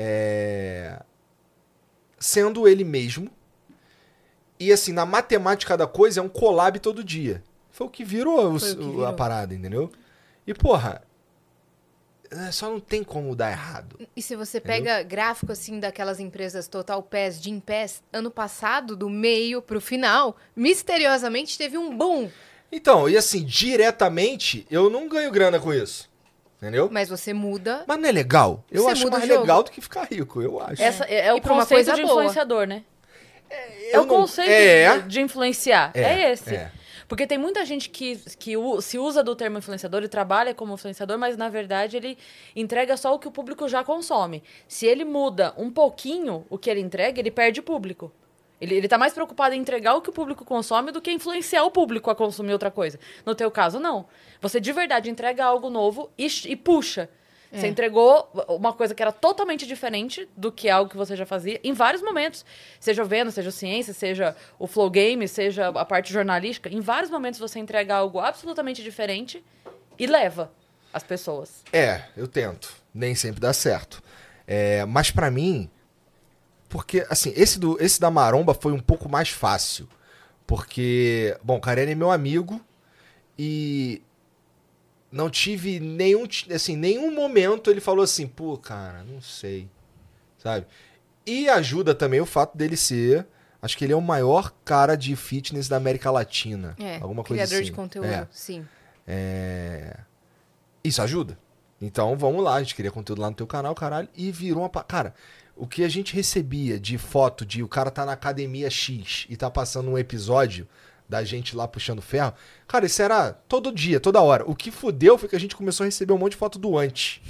é, 0.00 1.02
sendo 2.18 2.68
ele 2.68 2.84
mesmo. 2.84 3.30
E 4.60 4.72
assim, 4.72 4.92
na 4.92 5.06
matemática 5.06 5.76
da 5.76 5.86
coisa, 5.86 6.20
é 6.20 6.22
um 6.22 6.28
collab 6.28 6.78
todo 6.80 7.02
dia. 7.02 7.42
Foi 7.78 7.86
o 7.86 7.90
que 7.90 8.02
virou, 8.02 8.54
o- 8.56 8.58
que 8.58 8.74
virou. 8.74 9.06
a 9.06 9.12
parada, 9.12 9.54
entendeu? 9.54 9.88
E, 10.44 10.52
porra, 10.52 11.00
é, 12.28 12.50
só 12.50 12.68
não 12.68 12.80
tem 12.80 13.04
como 13.04 13.36
dar 13.36 13.52
errado. 13.52 13.96
E 14.16 14.20
se 14.20 14.34
você 14.34 14.60
pega 14.60 15.00
gráfico 15.04 15.52
assim 15.52 15.78
daquelas 15.78 16.18
empresas 16.18 16.66
Total 16.66 17.00
Pass, 17.00 17.40
Jim 17.40 17.60
Pass, 17.60 18.02
ano 18.12 18.32
passado, 18.32 18.96
do 18.96 19.08
meio 19.08 19.62
pro 19.62 19.80
final, 19.80 20.36
misteriosamente 20.56 21.56
teve 21.56 21.78
um 21.78 21.96
boom. 21.96 22.28
Então, 22.72 23.08
e 23.08 23.16
assim, 23.16 23.44
diretamente, 23.44 24.66
eu 24.68 24.90
não 24.90 25.08
ganho 25.08 25.30
grana 25.30 25.60
com 25.60 25.72
isso. 25.72 26.10
Entendeu? 26.60 26.88
Mas 26.90 27.08
você 27.08 27.32
muda. 27.32 27.84
Mas 27.86 28.00
não 28.00 28.08
é 28.08 28.12
legal? 28.12 28.64
Eu 28.72 28.82
Você 28.82 28.90
acho 28.90 29.08
mais 29.08 29.24
legal 29.28 29.62
do 29.62 29.70
que 29.70 29.80
ficar 29.80 30.02
rico, 30.10 30.42
eu 30.42 30.60
acho. 30.60 30.82
Essa 30.82 31.04
é, 31.04 31.28
é 31.28 31.32
o 31.32 31.40
conceito 31.40 31.68
coisa 31.68 31.94
de 31.94 32.02
boa. 32.02 32.14
influenciador, 32.24 32.66
né? 32.66 32.82
É 33.48 33.96
Eu 33.96 34.02
o 34.02 34.06
não- 34.06 34.16
conceito 34.16 34.50
é. 34.50 34.98
de, 34.98 35.08
de 35.08 35.20
influenciar. 35.20 35.92
É, 35.94 36.02
É, 36.02 36.32
esse. 36.32 36.52
é. 36.54 36.72
Porque 37.08 37.26
tem 37.26 37.38
muita 37.38 37.64
gente 37.64 37.88
que, 37.88 38.16
que 38.38 38.52
se 38.82 38.98
usa 38.98 39.24
do 39.24 39.34
termo 39.34 39.56
influenciador 39.56 40.02
e 40.02 40.08
trabalha 40.08 40.54
como 40.54 40.74
influenciador, 40.74 41.18
mas 41.18 41.38
na 41.38 41.48
verdade 41.48 41.96
ele 41.96 42.18
entrega 42.54 42.98
só 42.98 43.14
o 43.14 43.18
que 43.18 43.26
o 43.26 43.30
público 43.30 43.66
já 43.66 43.82
consome. 43.82 44.42
Se 44.68 44.86
ele 44.86 45.06
muda 45.06 45.54
um 45.56 45.70
pouquinho 45.70 46.44
o 46.50 46.58
que 46.58 46.68
ele 46.68 46.80
entrega, 46.80 47.18
ele 47.18 47.30
perde 47.30 47.62
público. 47.62 48.12
Ele, 48.60 48.74
ele 48.74 48.88
tá 48.88 48.98
mais 48.98 49.14
preocupado 49.14 49.54
em 49.54 49.60
entregar 49.60 49.94
o 49.94 50.02
que 50.02 50.10
o 50.10 50.12
público 50.12 50.44
consome 50.44 50.92
do 50.92 51.00
que 51.00 51.10
influenciar 51.10 51.64
o 51.64 51.70
público 51.70 52.10
a 52.10 52.14
consumir 52.14 52.52
outra 52.52 52.70
coisa. 52.70 52.98
No 53.24 53.34
teu 53.34 53.50
caso, 53.50 53.80
não. 53.80 54.06
Você 54.40 54.60
de 54.60 54.72
verdade 54.72 55.08
entrega 55.08 55.44
algo 55.44 55.70
novo 55.70 56.10
e, 56.18 56.26
e 56.46 56.56
puxa. 56.56 57.08
Você 57.50 57.66
É. 57.66 57.68
entregou 57.70 58.30
uma 58.48 58.72
coisa 58.74 58.94
que 58.94 59.02
era 59.02 59.10
totalmente 59.10 59.66
diferente 59.66 60.28
do 60.36 60.52
que 60.52 60.68
algo 60.68 60.90
que 60.90 60.96
você 60.96 61.16
já 61.16 61.24
fazia 61.24 61.58
em 61.64 61.72
vários 61.72 62.02
momentos. 62.02 62.44
Seja 62.78 63.02
o 63.02 63.06
Vênus, 63.06 63.34
seja 63.34 63.48
o 63.48 63.52
Ciência, 63.52 63.94
seja 63.94 64.36
o 64.58 64.66
Flow 64.66 64.90
Game, 64.90 65.26
seja 65.26 65.68
a 65.68 65.84
parte 65.84 66.12
jornalística. 66.12 66.68
Em 66.68 66.80
vários 66.80 67.10
momentos 67.10 67.40
você 67.40 67.58
entrega 67.58 67.94
algo 67.96 68.18
absolutamente 68.20 68.82
diferente 68.82 69.42
e 69.98 70.06
leva 70.06 70.52
as 70.92 71.02
pessoas. 71.02 71.62
É, 71.72 72.02
eu 72.16 72.28
tento. 72.28 72.72
Nem 72.94 73.14
sempre 73.14 73.40
dá 73.40 73.52
certo. 73.52 74.02
É, 74.46 74.84
mas 74.84 75.10
pra 75.10 75.30
mim, 75.30 75.70
porque 76.68 77.06
assim, 77.08 77.32
esse, 77.34 77.58
do, 77.58 77.76
esse 77.82 77.98
da 78.00 78.10
maromba 78.10 78.52
foi 78.52 78.72
um 78.72 78.80
pouco 78.80 79.08
mais 79.08 79.30
fácil. 79.30 79.88
Porque, 80.46 81.36
bom, 81.42 81.56
o 81.56 81.60
Karen 81.60 81.90
é 81.90 81.94
meu 81.94 82.10
amigo 82.10 82.60
e 83.38 84.02
não 85.10 85.30
tive 85.30 85.80
nenhum, 85.80 86.26
assim, 86.54 86.76
nenhum 86.76 87.14
momento 87.14 87.70
ele 87.70 87.80
falou 87.80 88.02
assim, 88.04 88.26
pô, 88.26 88.56
cara, 88.58 89.02
não 89.04 89.20
sei, 89.20 89.68
sabe? 90.38 90.66
E 91.26 91.48
ajuda 91.48 91.94
também 91.94 92.20
o 92.20 92.26
fato 92.26 92.56
dele 92.56 92.76
ser, 92.76 93.26
acho 93.60 93.76
que 93.76 93.84
ele 93.84 93.92
é 93.92 93.96
o 93.96 94.00
maior 94.02 94.52
cara 94.64 94.96
de 94.96 95.14
fitness 95.16 95.68
da 95.68 95.76
América 95.76 96.10
Latina. 96.10 96.74
É, 96.78 96.96
alguma 96.96 97.22
coisa 97.24 97.42
criador 97.42 97.62
assim. 97.62 97.70
de 97.70 97.72
conteúdo, 97.72 98.06
É. 98.08 98.26
sim. 98.30 98.66
É, 99.06 99.96
Isso 100.84 101.00
ajuda. 101.02 101.38
Então 101.80 102.16
vamos 102.16 102.42
lá, 102.42 102.54
a 102.56 102.62
gente 102.62 102.74
queria 102.74 102.90
conteúdo 102.90 103.22
lá 103.22 103.30
no 103.30 103.36
teu 103.36 103.46
canal, 103.46 103.74
caralho, 103.74 104.08
e 104.16 104.30
virou 104.30 104.62
uma. 104.62 104.68
Cara, 104.84 105.14
o 105.56 105.66
que 105.66 105.84
a 105.84 105.88
gente 105.88 106.14
recebia 106.14 106.78
de 106.78 106.98
foto 106.98 107.46
de 107.46 107.62
o 107.62 107.68
cara 107.68 107.90
tá 107.90 108.04
na 108.04 108.12
academia 108.12 108.68
X 108.68 109.26
e 109.28 109.36
tá 109.36 109.50
passando 109.50 109.90
um 109.90 109.98
episódio 109.98 110.68
da 111.08 111.24
gente 111.24 111.56
lá 111.56 111.66
puxando 111.66 112.02
ferro, 112.02 112.34
cara, 112.66 112.84
isso 112.86 113.00
era 113.00 113.32
todo 113.32 113.72
dia, 113.72 113.98
toda 113.98 114.20
hora. 114.20 114.44
O 114.46 114.54
que 114.54 114.70
fudeu 114.70 115.16
foi 115.16 115.28
que 115.28 115.36
a 115.36 115.40
gente 115.40 115.56
começou 115.56 115.84
a 115.84 115.86
receber 115.86 116.12
um 116.12 116.18
monte 116.18 116.32
de 116.32 116.38
foto 116.38 116.58
do 116.58 116.76
antes. 116.76 117.20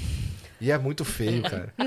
E 0.61 0.71
é 0.73 0.79
muito 0.79 1.05
feio, 1.05 1.43
cara. 1.43 1.73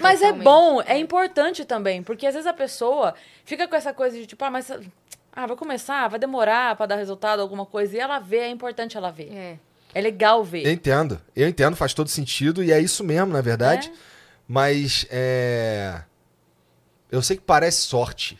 Mas 0.00 0.22
é 0.22 0.32
Totalmente. 0.32 0.44
bom, 0.44 0.80
é 0.82 0.96
importante 0.98 1.64
também, 1.64 2.02
porque 2.02 2.26
às 2.26 2.34
vezes 2.34 2.46
a 2.46 2.52
pessoa 2.52 3.14
fica 3.44 3.66
com 3.66 3.74
essa 3.74 3.92
coisa 3.92 4.16
de 4.16 4.26
tipo, 4.26 4.42
ah, 4.44 4.50
mas 4.50 4.70
ah, 5.32 5.46
vai 5.46 5.56
começar, 5.56 6.08
vai 6.08 6.18
demorar 6.18 6.76
pra 6.76 6.86
dar 6.86 6.96
resultado, 6.96 7.40
alguma 7.40 7.66
coisa, 7.66 7.96
e 7.96 7.98
ela 8.00 8.18
vê, 8.18 8.38
é 8.38 8.48
importante 8.50 8.96
ela 8.96 9.10
ver. 9.10 9.30
É. 9.32 9.58
É 9.94 10.00
legal 10.00 10.38
Eu 10.38 10.44
ver. 10.44 10.70
entendo, 10.70 11.20
eu 11.34 11.48
entendo, 11.48 11.74
faz 11.76 11.92
todo 11.94 12.08
sentido, 12.08 12.62
e 12.62 12.70
é 12.72 12.78
isso 12.80 13.02
mesmo, 13.02 13.32
na 13.32 13.40
verdade. 13.40 13.88
É. 13.88 13.92
Mas 14.46 15.06
é. 15.10 16.02
Eu 17.10 17.22
sei 17.22 17.36
que 17.36 17.42
parece 17.42 17.82
sorte. 17.82 18.38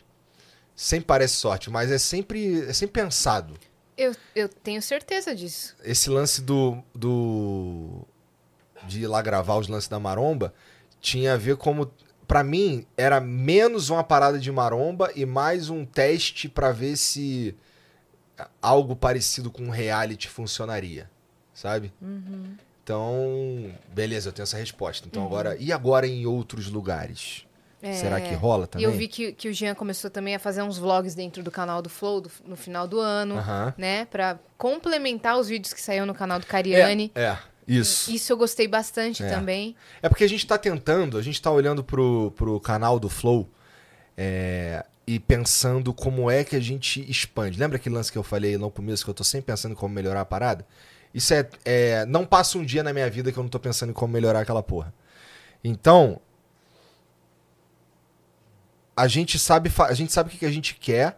Sempre 0.75 1.05
parece 1.05 1.35
sorte, 1.35 1.69
mas 1.69 1.91
é 1.91 1.97
sempre, 1.97 2.61
é 2.61 2.73
sempre 2.73 3.01
pensado. 3.01 3.53
Eu, 3.97 4.15
eu 4.33 4.47
tenho 4.47 4.81
certeza 4.81 5.35
disso. 5.35 5.75
Esse 5.83 6.09
lance 6.09 6.41
do, 6.41 6.81
do. 6.95 8.07
de 8.87 9.01
ir 9.01 9.07
lá 9.07 9.21
gravar 9.21 9.57
os 9.57 9.67
lances 9.67 9.89
da 9.89 9.99
maromba 9.99 10.53
tinha 11.01 11.33
a 11.33 11.37
ver 11.37 11.57
como. 11.57 11.91
Pra 12.25 12.43
mim, 12.43 12.85
era 12.95 13.19
menos 13.19 13.89
uma 13.89 14.03
parada 14.03 14.39
de 14.39 14.51
maromba 14.51 15.11
e 15.15 15.25
mais 15.25 15.69
um 15.69 15.83
teste 15.83 16.47
pra 16.47 16.71
ver 16.71 16.95
se 16.95 17.55
algo 18.61 18.95
parecido 18.95 19.51
com 19.51 19.69
reality 19.69 20.29
funcionaria. 20.29 21.09
Sabe? 21.53 21.91
Então, 22.83 23.75
beleza, 23.89 24.29
eu 24.29 24.33
tenho 24.33 24.43
essa 24.43 24.57
resposta. 24.57 25.07
Então 25.07 25.25
agora. 25.25 25.57
E 25.59 25.73
agora 25.73 26.07
em 26.07 26.25
outros 26.25 26.69
lugares? 26.69 27.45
É. 27.81 27.93
Será 27.93 28.19
que 28.19 28.33
rola 28.33 28.65
E 28.65 28.67
também? 28.67 28.85
eu 28.85 28.91
vi 28.91 29.07
que, 29.07 29.31
que 29.31 29.47
o 29.47 29.53
Jean 29.53 29.73
começou 29.73 30.09
também 30.09 30.35
a 30.35 30.39
fazer 30.39 30.61
uns 30.61 30.77
vlogs 30.77 31.15
dentro 31.15 31.41
do 31.41 31.49
canal 31.49 31.81
do 31.81 31.89
Flow 31.89 32.19
do- 32.21 32.31
no 32.45 32.55
final 32.57 32.87
do 32.87 32.99
ano, 32.99 33.35
né? 33.77 34.05
Pra 34.05 34.37
complementar 34.57 35.37
os 35.39 35.47
vídeos 35.47 35.71
que 35.73 35.81
saíram 35.81 36.05
no 36.05 36.13
canal 36.13 36.39
do 36.39 36.45
Cariani. 36.45 37.09
É, 37.15 37.21
é, 37.23 37.37
isso. 37.67 38.11
Isso 38.11 38.33
eu 38.33 38.37
gostei 38.37 38.67
bastante 38.67 39.23
É. 39.23 39.29
também. 39.29 39.75
É 40.01 40.09
porque 40.09 40.25
a 40.25 40.27
gente 40.27 40.45
tá 40.45 40.57
tentando, 40.57 41.17
a 41.17 41.21
gente 41.21 41.41
tá 41.41 41.49
olhando 41.51 41.81
pro, 41.83 42.33
pro 42.35 42.59
canal 42.59 42.99
do 42.99 43.07
Flow 43.07 43.49
é, 44.17 44.85
e 45.07 45.17
pensando 45.19 45.93
como 45.93 46.29
é 46.29 46.43
que 46.43 46.55
a 46.55 46.59
gente 46.59 47.09
expande. 47.09 47.57
Lembra 47.57 47.77
aquele 47.77 47.95
lance 47.95 48.11
que 48.11 48.17
eu 48.17 48.23
falei 48.23 48.57
no 48.57 48.69
começo 48.69 49.03
que 49.05 49.09
eu 49.09 49.13
tô 49.13 49.23
sempre 49.23 49.45
pensando 49.53 49.71
em 49.71 49.75
como 49.75 49.93
melhorar 49.93 50.21
a 50.21 50.25
parada? 50.25 50.65
Isso 51.13 51.33
é, 51.33 51.47
é. 51.63 52.05
Não 52.05 52.25
passa 52.25 52.57
um 52.57 52.65
dia 52.65 52.83
na 52.83 52.91
minha 52.93 53.09
vida 53.09 53.31
que 53.31 53.39
eu 53.39 53.43
não 53.43 53.49
tô 53.49 53.59
pensando 53.59 53.91
em 53.91 53.93
como 53.93 54.11
melhorar 54.11 54.41
aquela 54.41 54.61
porra. 54.61 54.93
Então. 55.63 56.19
A 58.99 59.07
gente 59.07 59.39
sabe, 59.39 59.71
a 59.87 59.93
gente 59.93 60.11
sabe 60.11 60.29
o 60.33 60.37
que 60.37 60.45
a 60.45 60.51
gente 60.51 60.75
quer 60.75 61.17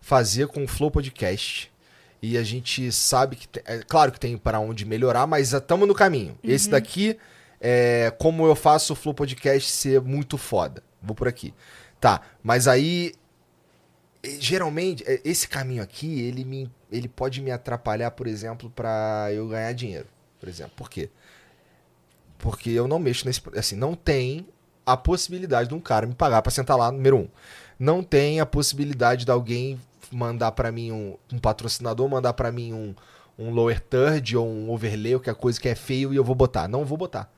fazer 0.00 0.48
com 0.48 0.64
o 0.64 0.68
Flow 0.68 0.90
Podcast. 0.90 1.72
E 2.20 2.36
a 2.36 2.42
gente 2.42 2.92
sabe 2.92 3.36
que. 3.36 3.48
tem- 3.48 3.62
é 3.66 3.78
claro 3.78 4.12
que 4.12 4.20
tem 4.20 4.36
para 4.36 4.60
onde 4.60 4.84
melhorar, 4.84 5.26
mas 5.26 5.52
estamos 5.52 5.88
no 5.88 5.94
caminho. 5.94 6.38
Esse 6.44 6.68
daqui 6.70 7.18
é 7.60 8.12
como 8.18 8.46
eu 8.46 8.54
faço 8.54 8.92
o 8.92 8.96
Flow 8.96 9.14
Podcast 9.14 9.70
ser 9.70 10.00
muito 10.00 10.36
foda. 10.36 10.82
Vou 11.02 11.14
por 11.16 11.26
aqui. 11.26 11.54
Tá, 12.00 12.20
mas 12.42 12.68
aí. 12.68 13.14
Geralmente, 14.38 15.02
eh, 15.04 15.20
esse 15.24 15.48
caminho 15.48 15.82
aqui, 15.82 16.20
ele 16.20 16.44
me, 16.44 16.70
ele 16.92 17.08
pode 17.08 17.40
me 17.40 17.50
atrapalhar, 17.50 18.12
por 18.12 18.28
exemplo, 18.28 18.70
pra 18.70 19.28
eu 19.32 19.48
ganhar 19.48 19.72
dinheiro. 19.72 20.06
Por 20.38 20.48
exemplo. 20.48 20.72
Por 20.76 20.88
quê? 20.88 21.10
Porque 22.38 22.70
eu 22.70 22.86
não 22.86 23.00
mexo 23.00 23.26
nesse. 23.26 23.40
Assim, 23.56 23.74
não 23.74 23.94
tem 23.94 24.46
a 24.84 24.96
possibilidade 24.96 25.68
de 25.68 25.74
um 25.74 25.80
cara 25.80 26.06
me 26.06 26.14
pagar 26.14 26.42
pra 26.42 26.50
sentar 26.50 26.76
lá, 26.76 26.90
número 26.90 27.16
um. 27.16 27.28
Não 27.78 28.02
tem 28.02 28.40
a 28.40 28.46
possibilidade 28.46 29.24
de 29.24 29.30
alguém 29.30 29.80
mandar 30.10 30.52
pra 30.52 30.70
mim 30.70 30.92
um, 30.92 31.16
um 31.32 31.38
patrocinador, 31.38 32.08
mandar 32.08 32.32
pra 32.34 32.52
mim 32.52 32.72
um, 32.72 32.94
um 33.38 33.50
lower 33.50 33.80
third 33.80 34.36
ou 34.36 34.46
um 34.46 34.70
overlay, 34.70 35.14
ou 35.14 35.20
que 35.20 35.30
é 35.30 35.34
coisa 35.34 35.60
que 35.60 35.68
é 35.68 35.74
feio 35.74 36.12
e 36.12 36.16
eu 36.16 36.24
vou 36.24 36.34
botar. 36.34 36.68
Não 36.68 36.84
vou 36.84 36.98
botar. 36.98 37.32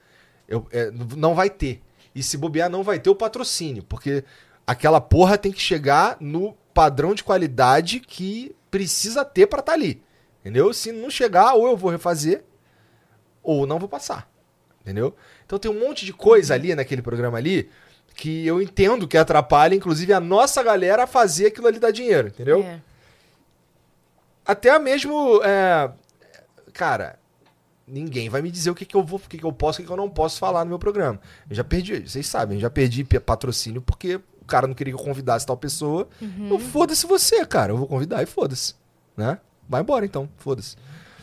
Eu, 0.48 0.66
é, 0.72 0.90
não 1.16 1.34
vai 1.34 1.48
ter. 1.48 1.82
E 2.14 2.22
se 2.22 2.36
bobear, 2.36 2.70
não 2.70 2.82
vai 2.82 2.98
ter 2.98 3.10
o 3.10 3.14
patrocínio, 3.14 3.82
porque 3.82 4.24
aquela 4.66 5.00
porra 5.00 5.38
tem 5.38 5.52
que 5.52 5.60
chegar 5.60 6.16
no 6.20 6.54
padrão 6.72 7.14
de 7.14 7.24
qualidade 7.24 8.00
que 8.00 8.54
precisa 8.70 9.24
ter 9.24 9.46
pra 9.46 9.60
estar 9.60 9.72
ali. 9.72 10.02
Entendeu? 10.40 10.72
Se 10.72 10.92
não 10.92 11.08
chegar, 11.08 11.54
ou 11.54 11.66
eu 11.66 11.76
vou 11.76 11.90
refazer, 11.90 12.44
ou 13.42 13.66
não 13.66 13.78
vou 13.78 13.88
passar. 13.88 14.30
Entendeu? 14.82 15.14
Então 15.46 15.58
tem 15.58 15.70
um 15.70 15.78
monte 15.80 16.04
de 16.04 16.12
coisa 16.12 16.54
ali 16.54 16.74
naquele 16.74 17.02
programa 17.02 17.38
ali 17.38 17.68
que 18.16 18.46
eu 18.46 18.62
entendo 18.62 19.08
que 19.08 19.16
atrapalha, 19.18 19.74
inclusive, 19.74 20.12
a 20.12 20.20
nossa 20.20 20.62
galera 20.62 21.02
a 21.04 21.06
fazer 21.06 21.46
aquilo 21.46 21.66
ali 21.66 21.78
dar 21.80 21.90
dinheiro, 21.90 22.28
entendeu? 22.28 22.62
É. 22.62 22.80
Até 24.46 24.78
mesmo. 24.78 25.40
é, 25.42 25.90
cara, 26.72 27.18
ninguém 27.86 28.28
vai 28.28 28.42
me 28.42 28.50
dizer 28.50 28.70
o 28.70 28.74
que, 28.74 28.84
que 28.84 28.94
eu 28.94 29.02
vou, 29.02 29.18
o 29.18 29.28
que, 29.28 29.38
que 29.38 29.44
eu 29.44 29.52
posso, 29.52 29.78
o 29.78 29.82
que, 29.82 29.86
que 29.86 29.92
eu 29.92 29.96
não 29.96 30.08
posso 30.08 30.38
falar 30.38 30.64
no 30.64 30.68
meu 30.70 30.78
programa. 30.78 31.20
Eu 31.48 31.56
já 31.56 31.64
perdi, 31.64 32.00
vocês 32.08 32.26
sabem, 32.26 32.56
eu 32.58 32.60
já 32.60 32.70
perdi 32.70 33.04
pe- 33.04 33.20
patrocínio 33.20 33.80
porque 33.82 34.16
o 34.40 34.44
cara 34.46 34.66
não 34.66 34.74
queria 34.74 34.94
que 34.94 35.00
eu 35.00 35.04
convidasse 35.04 35.46
tal 35.46 35.56
pessoa. 35.56 36.08
Eu 36.50 36.58
foda-se 36.58 37.06
você, 37.06 37.44
cara. 37.46 37.72
Eu 37.72 37.78
vou 37.78 37.86
convidar 37.86 38.22
e 38.22 38.26
foda-se. 38.26 38.74
Né? 39.16 39.38
Vai 39.68 39.80
embora 39.80 40.04
então, 40.04 40.28
foda-se. 40.36 40.76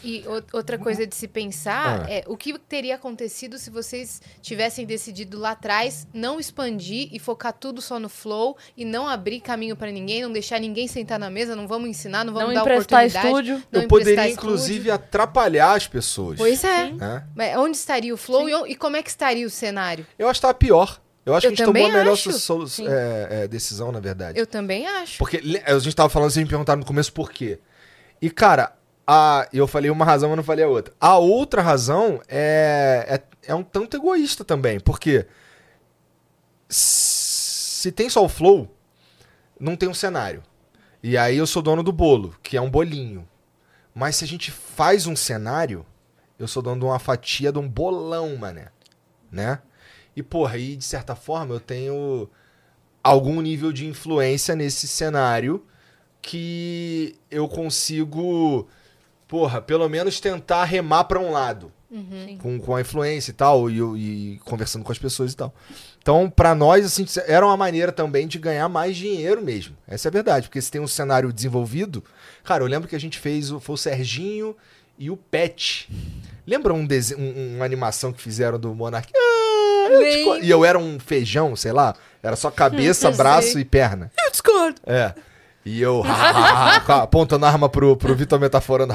E 0.03 0.23
outra 0.51 0.77
coisa 0.77 1.05
de 1.05 1.15
se 1.15 1.27
pensar 1.27 2.05
Ah. 2.07 2.11
é 2.11 2.23
o 2.27 2.35
que 2.35 2.57
teria 2.57 2.95
acontecido 2.95 3.57
se 3.59 3.69
vocês 3.69 4.21
tivessem 4.41 4.85
decidido 4.85 5.37
lá 5.37 5.51
atrás 5.51 6.07
não 6.13 6.39
expandir 6.39 7.09
e 7.11 7.19
focar 7.19 7.53
tudo 7.53 7.81
só 7.81 7.99
no 7.99 8.09
flow 8.09 8.57
e 8.75 8.83
não 8.83 9.07
abrir 9.07 9.39
caminho 9.41 9.75
pra 9.75 9.91
ninguém, 9.91 10.21
não 10.23 10.31
deixar 10.31 10.59
ninguém 10.59 10.87
sentar 10.87 11.19
na 11.19 11.29
mesa, 11.29 11.55
não 11.55 11.67
vamos 11.67 11.89
ensinar, 11.89 12.23
não 12.25 12.33
vamos 12.33 12.49
Não 12.49 12.55
dar 12.55 12.61
emprestar 12.61 12.99
oportunidade. 13.05 13.27
estúdio. 13.27 13.63
Não 13.71 13.81
eu 13.83 13.87
poderia, 13.87 14.13
estúdio. 14.27 14.33
inclusive, 14.33 14.91
atrapalhar 14.91 15.73
as 15.73 15.87
pessoas. 15.87 16.37
Pois 16.37 16.63
é. 16.63 16.91
né? 16.91 17.23
Mas 17.35 17.55
onde 17.57 17.77
estaria 17.77 18.13
o 18.13 18.17
flow 18.17 18.49
e, 18.49 18.71
e 18.71 18.75
como 18.75 18.95
é 18.97 19.03
que 19.03 19.09
estaria 19.09 19.45
o 19.45 19.49
cenário? 19.49 20.05
Eu 20.17 20.27
acho 20.27 20.39
que 20.39 20.41
tava 20.41 20.53
pior. 20.55 20.99
Eu 21.23 21.35
acho 21.35 21.45
Eu 21.45 21.51
que 21.51 21.61
a 21.61 21.65
gente 21.65 21.73
tomou 21.75 21.87
a 21.87 21.91
melhor 21.99 22.13
acho. 22.13 22.31
solu- 22.33 22.67
Sim. 22.67 22.87
é, 22.87 23.43
é, 23.43 23.47
decisão, 23.47 23.91
na 23.91 23.99
verdade. 23.99 24.39
Eu 24.39 24.47
também 24.47 24.87
acho. 24.87 25.19
Porque 25.19 25.39
a 25.63 25.77
gente 25.77 25.95
tava 25.95 26.09
falando, 26.09 26.31
vocês 26.31 26.43
me 26.43 26.49
perguntaram 26.49 26.79
no 26.79 26.85
começo 26.85 27.13
por 27.13 27.31
quê. 27.31 27.59
E, 28.19 28.29
cara, 28.31 28.73
a, 29.13 29.45
eu 29.51 29.67
falei 29.67 29.91
uma 29.91 30.05
razão, 30.05 30.29
mas 30.29 30.37
não 30.37 30.43
falei 30.43 30.63
a 30.63 30.69
outra. 30.69 30.93
A 30.97 31.17
outra 31.17 31.61
razão 31.61 32.21
é, 32.29 33.05
é, 33.09 33.51
é 33.51 33.53
um 33.53 33.61
tanto 33.61 33.97
egoísta 33.97 34.45
também. 34.45 34.79
Porque 34.79 35.27
se 36.69 37.91
tem 37.91 38.09
só 38.09 38.23
o 38.23 38.29
flow, 38.29 38.73
não 39.59 39.75
tem 39.75 39.89
um 39.89 39.93
cenário. 39.93 40.41
E 41.03 41.17
aí 41.17 41.35
eu 41.35 41.45
sou 41.45 41.61
dono 41.61 41.83
do 41.83 41.91
bolo, 41.91 42.33
que 42.41 42.55
é 42.55 42.61
um 42.61 42.69
bolinho. 42.69 43.27
Mas 43.93 44.15
se 44.15 44.23
a 44.23 44.27
gente 44.27 44.49
faz 44.49 45.05
um 45.05 45.15
cenário, 45.15 45.85
eu 46.39 46.47
sou 46.47 46.63
dono 46.63 46.79
de 46.79 46.85
uma 46.85 46.97
fatia 46.97 47.51
de 47.51 47.59
um 47.59 47.67
bolão, 47.67 48.37
mané. 48.37 48.69
Né? 49.29 49.59
E, 50.15 50.23
porra, 50.23 50.53
aí, 50.53 50.77
de 50.77 50.85
certa 50.85 51.15
forma, 51.15 51.53
eu 51.53 51.59
tenho 51.59 52.29
algum 53.03 53.41
nível 53.41 53.73
de 53.73 53.85
influência 53.85 54.55
nesse 54.55 54.87
cenário 54.87 55.65
que 56.21 57.19
eu 57.29 57.49
consigo, 57.49 58.69
porra, 59.31 59.61
pelo 59.61 59.87
menos 59.87 60.19
tentar 60.19 60.65
remar 60.65 61.05
pra 61.05 61.17
um 61.17 61.31
lado. 61.31 61.71
Uhum. 61.89 62.37
Com, 62.37 62.59
com 62.59 62.75
a 62.75 62.81
influência 62.81 63.31
e 63.31 63.33
tal, 63.33 63.69
e, 63.69 63.75
e 64.35 64.39
conversando 64.45 64.83
com 64.83 64.91
as 64.91 64.97
pessoas 64.99 65.31
e 65.31 65.35
tal. 65.37 65.53
Então, 66.01 66.29
pra 66.29 66.53
nós, 66.53 66.85
assim, 66.85 67.05
era 67.27 67.45
uma 67.45 67.55
maneira 67.55 67.91
também 67.93 68.27
de 68.27 68.37
ganhar 68.37 68.67
mais 68.67 68.95
dinheiro 68.97 69.41
mesmo. 69.41 69.75
Essa 69.87 70.07
é 70.07 70.09
a 70.09 70.11
verdade, 70.11 70.47
porque 70.47 70.61
se 70.61 70.69
tem 70.69 70.81
um 70.81 70.87
cenário 70.87 71.31
desenvolvido. 71.31 72.03
Cara, 72.43 72.61
eu 72.63 72.67
lembro 72.67 72.89
que 72.89 72.95
a 72.95 72.99
gente 72.99 73.17
fez, 73.19 73.51
o- 73.51 73.59
foi 73.61 73.75
o 73.75 73.77
Serginho 73.77 74.55
e 74.99 75.09
o 75.09 75.15
Pet. 75.15 75.89
Lembra 76.45 76.73
um, 76.73 76.85
dese- 76.85 77.15
um- 77.15 77.55
uma 77.55 77.65
animação 77.65 78.11
que 78.11 78.21
fizeram 78.21 78.59
do 78.59 78.73
Monark? 78.75 79.11
Ah, 79.15 79.87
eu 79.91 80.03
discordo. 80.03 80.45
e 80.45 80.49
eu 80.49 80.65
era 80.65 80.77
um 80.77 80.99
feijão, 80.99 81.55
sei 81.55 81.71
lá. 81.71 81.95
Era 82.21 82.35
só 82.35 82.49
cabeça, 82.51 83.09
braço 83.15 83.57
e 83.59 83.65
perna. 83.65 84.11
Eu 84.25 84.31
discordo. 84.31 84.79
É. 84.85 85.13
E 85.65 85.79
eu 85.81 86.03
apontando 86.87 87.45
a 87.45 87.49
arma 87.49 87.69
pro, 87.69 87.95
pro 87.95 88.15
Vitor 88.15 88.39
metaforando. 88.39 88.93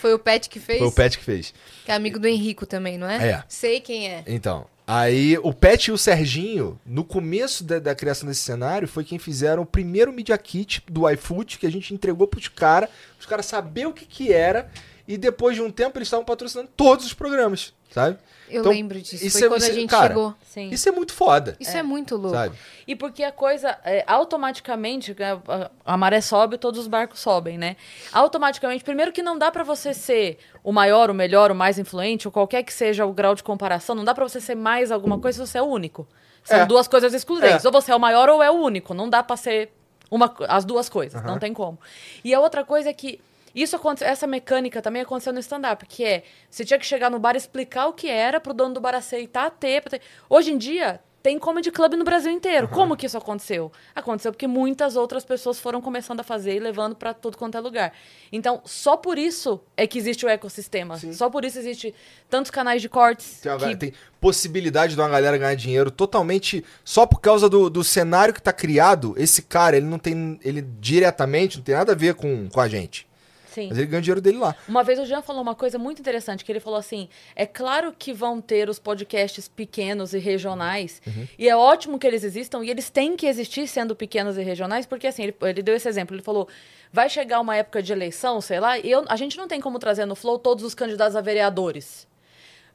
Foi 0.00 0.14
o 0.14 0.18
Pet 0.18 0.48
que 0.48 0.60
fez? 0.60 0.78
Foi 0.78 0.88
o 0.88 0.92
Pet 0.92 1.18
que 1.18 1.24
fez. 1.24 1.52
Que 1.84 1.90
é 1.90 1.94
amigo 1.94 2.18
do 2.18 2.28
Henrico 2.28 2.64
também, 2.64 2.96
não 2.96 3.08
é? 3.08 3.30
É. 3.30 3.44
Sei 3.48 3.80
quem 3.80 4.08
é. 4.08 4.22
Então, 4.26 4.66
aí 4.86 5.36
o 5.42 5.52
Pet 5.52 5.88
e 5.88 5.92
o 5.92 5.98
Serginho, 5.98 6.78
no 6.86 7.02
começo 7.02 7.64
da, 7.64 7.80
da 7.80 7.94
criação 7.94 8.28
desse 8.28 8.42
cenário, 8.42 8.86
foi 8.86 9.02
quem 9.02 9.18
fizeram 9.18 9.62
o 9.62 9.66
primeiro 9.66 10.12
Media 10.12 10.38
Kit 10.38 10.82
do 10.88 11.10
iFood 11.10 11.58
que 11.58 11.66
a 11.66 11.70
gente 11.70 11.92
entregou 11.92 12.28
pros 12.28 12.46
caras, 12.46 12.88
os 13.18 13.26
caras 13.26 13.46
saber 13.46 13.86
o 13.86 13.92
que 13.92 14.06
que 14.06 14.32
era, 14.32 14.70
e 15.14 15.18
depois 15.18 15.54
de 15.56 15.62
um 15.62 15.70
tempo 15.70 15.98
eles 15.98 16.06
estavam 16.08 16.24
patrocinando 16.24 16.70
todos 16.76 17.04
os 17.06 17.12
programas, 17.12 17.72
sabe? 17.90 18.18
Eu 18.48 18.60
Então, 18.60 18.72
lembro 18.72 19.00
disso. 19.00 19.24
isso 19.24 19.38
Foi 19.38 19.46
é- 19.46 19.50
quando 19.50 19.62
a 19.62 19.64
isso 19.66 19.70
é- 19.70 19.80
gente 19.80 19.90
cara, 19.90 20.08
chegou. 20.08 20.34
Sim. 20.44 20.68
Isso 20.70 20.86
é 20.88 20.92
muito 20.92 21.12
foda, 21.14 21.56
Isso 21.58 21.74
é, 21.76 21.82
muito 21.82 22.16
louco. 22.16 22.36
sabe? 22.36 22.54
E 22.86 22.94
porque 22.94 23.22
a 23.24 23.32
coisa, 23.32 23.78
é, 23.84 24.04
automaticamente, 24.06 25.16
a, 25.22 25.70
a 25.86 25.96
maré 25.96 26.20
sobe, 26.20 26.58
todos 26.58 26.80
os 26.80 26.86
barcos 26.86 27.20
sobem, 27.20 27.56
né? 27.56 27.76
Automaticamente, 28.12 28.84
primeiro 28.84 29.10
que 29.12 29.22
não 29.22 29.38
dá 29.38 29.50
pra 29.50 29.62
você 29.64 29.94
ser 29.94 30.38
o 30.62 30.70
maior, 30.72 31.08
o 31.10 31.14
melhor, 31.14 31.50
o 31.50 31.54
mais 31.54 31.78
influente, 31.78 32.28
ou 32.28 32.32
qualquer 32.32 32.62
que 32.62 32.72
seja 32.72 33.06
o 33.06 33.12
grau 33.12 33.34
de 33.34 33.42
comparação, 33.42 33.94
não 33.94 34.04
dá 34.04 34.14
pra 34.14 34.28
você 34.28 34.40
ser 34.40 34.54
mais 34.54 34.90
alguma 34.92 35.18
coisa 35.18 35.44
se 35.46 35.50
você 35.52 35.58
é 35.58 35.62
o 35.62 35.66
único. 35.66 36.06
São 36.44 36.58
É. 36.58 36.66
duas 36.66 36.86
coisas 36.88 37.14
excludentes. 37.14 37.64
É. 37.64 37.68
Ou 37.68 37.72
você 37.72 37.92
é 37.92 37.96
o 37.96 38.00
maior 38.00 38.28
ou 38.28 38.42
é 38.42 38.50
o 38.50 38.54
único. 38.54 38.92
Não 38.94 39.08
dá 39.08 39.22
pra 39.22 39.36
ser 39.36 39.70
uma, 40.10 40.34
as 40.48 40.64
duas 40.64 40.88
coisas. 40.88 41.22
Não 41.22 41.38
tem 41.38 41.54
como. 41.54 41.78
E 42.24 42.34
a 42.34 42.40
outra 42.40 42.64
coisa 42.64 42.90
é 42.90 42.92
que 42.92 43.20
isso 43.54 43.78
essa 44.00 44.26
mecânica 44.26 44.80
também 44.82 45.02
aconteceu 45.02 45.32
no 45.32 45.40
stand-up, 45.40 45.84
que 45.86 46.04
é, 46.04 46.22
você 46.50 46.64
tinha 46.64 46.78
que 46.78 46.86
chegar 46.86 47.10
no 47.10 47.18
bar 47.18 47.34
e 47.34 47.38
explicar 47.38 47.86
o 47.86 47.92
que 47.92 48.08
era 48.08 48.40
pro 48.40 48.54
dono 48.54 48.74
do 48.74 48.80
bar 48.80 48.94
aceitar, 48.94 49.50
ter, 49.50 49.82
ter. 49.82 50.00
Hoje 50.28 50.52
em 50.52 50.58
dia, 50.58 51.00
tem 51.22 51.38
comedy 51.38 51.70
club 51.70 51.94
no 51.94 52.02
Brasil 52.04 52.32
inteiro. 52.32 52.66
Como 52.66 52.96
que 52.96 53.06
isso 53.06 53.16
aconteceu? 53.16 53.70
Aconteceu 53.94 54.32
porque 54.32 54.48
muitas 54.48 54.96
outras 54.96 55.24
pessoas 55.24 55.56
foram 55.60 55.80
começando 55.80 56.18
a 56.18 56.24
fazer 56.24 56.56
e 56.56 56.58
levando 56.58 56.96
pra 56.96 57.14
tudo 57.14 57.36
quanto 57.38 57.56
é 57.56 57.60
lugar. 57.60 57.92
Então, 58.32 58.60
só 58.64 58.96
por 58.96 59.16
isso 59.16 59.60
é 59.76 59.86
que 59.86 59.96
existe 59.98 60.26
o 60.26 60.28
ecossistema. 60.28 60.98
Só 61.12 61.30
por 61.30 61.44
isso 61.44 61.60
existe 61.60 61.94
tantos 62.28 62.50
canais 62.50 62.82
de 62.82 62.88
cortes. 62.88 63.38
Tem, 63.40 63.68
que- 63.68 63.76
tem 63.76 63.92
possibilidade 64.20 64.96
de 64.96 65.00
uma 65.00 65.08
galera 65.08 65.38
ganhar 65.38 65.54
dinheiro 65.54 65.92
totalmente 65.92 66.64
só 66.84 67.06
por 67.06 67.20
causa 67.20 67.48
do, 67.48 67.70
do 67.70 67.84
cenário 67.84 68.34
que 68.34 68.42
tá 68.42 68.52
criado. 68.52 69.14
Esse 69.16 69.42
cara, 69.42 69.76
ele 69.76 69.86
não 69.86 70.00
tem. 70.00 70.40
Ele 70.42 70.60
diretamente 70.60 71.58
não 71.58 71.64
tem 71.64 71.74
nada 71.76 71.92
a 71.92 71.94
ver 71.94 72.14
com, 72.14 72.48
com 72.48 72.60
a 72.60 72.66
gente. 72.66 73.06
Sim. 73.52 73.68
Mas 73.68 73.78
ele 73.78 73.86
ganha 73.86 73.98
o 73.98 74.02
dinheiro 74.02 74.20
dele 74.20 74.38
lá. 74.38 74.56
Uma 74.66 74.82
vez 74.82 74.98
o 74.98 75.04
Jean 75.06 75.22
falou 75.22 75.42
uma 75.42 75.54
coisa 75.54 75.78
muito 75.78 76.00
interessante, 76.00 76.44
que 76.44 76.50
ele 76.50 76.58
falou 76.60 76.78
assim, 76.78 77.08
é 77.36 77.46
claro 77.46 77.94
que 77.96 78.12
vão 78.12 78.40
ter 78.40 78.68
os 78.68 78.78
podcasts 78.78 79.46
pequenos 79.48 80.14
e 80.14 80.18
regionais, 80.18 81.00
e 81.38 81.48
é 81.48 81.56
ótimo 81.56 81.98
que 81.98 82.06
eles 82.06 82.24
existam, 82.24 82.64
e 82.64 82.70
eles 82.70 82.88
têm 82.90 83.14
que 83.16 83.26
existir 83.26 83.66
sendo 83.66 83.94
pequenos 83.94 84.36
e 84.38 84.42
regionais, 84.42 84.86
porque 84.86 85.06
assim, 85.06 85.24
ele, 85.24 85.36
ele 85.42 85.62
deu 85.62 85.74
esse 85.76 85.88
exemplo, 85.88 86.16
ele 86.16 86.22
falou, 86.22 86.48
vai 86.92 87.08
chegar 87.08 87.40
uma 87.40 87.56
época 87.56 87.82
de 87.82 87.92
eleição, 87.92 88.40
sei 88.40 88.58
lá, 88.60 88.78
e 88.78 88.90
eu- 88.90 89.04
a 89.08 89.16
gente 89.16 89.36
não 89.36 89.46
tem 89.46 89.60
como 89.60 89.78
trazer 89.78 90.06
no 90.06 90.14
Flow 90.14 90.38
todos 90.38 90.64
os 90.64 90.74
candidatos 90.74 91.14
a 91.16 91.20
vereadores. 91.20 92.06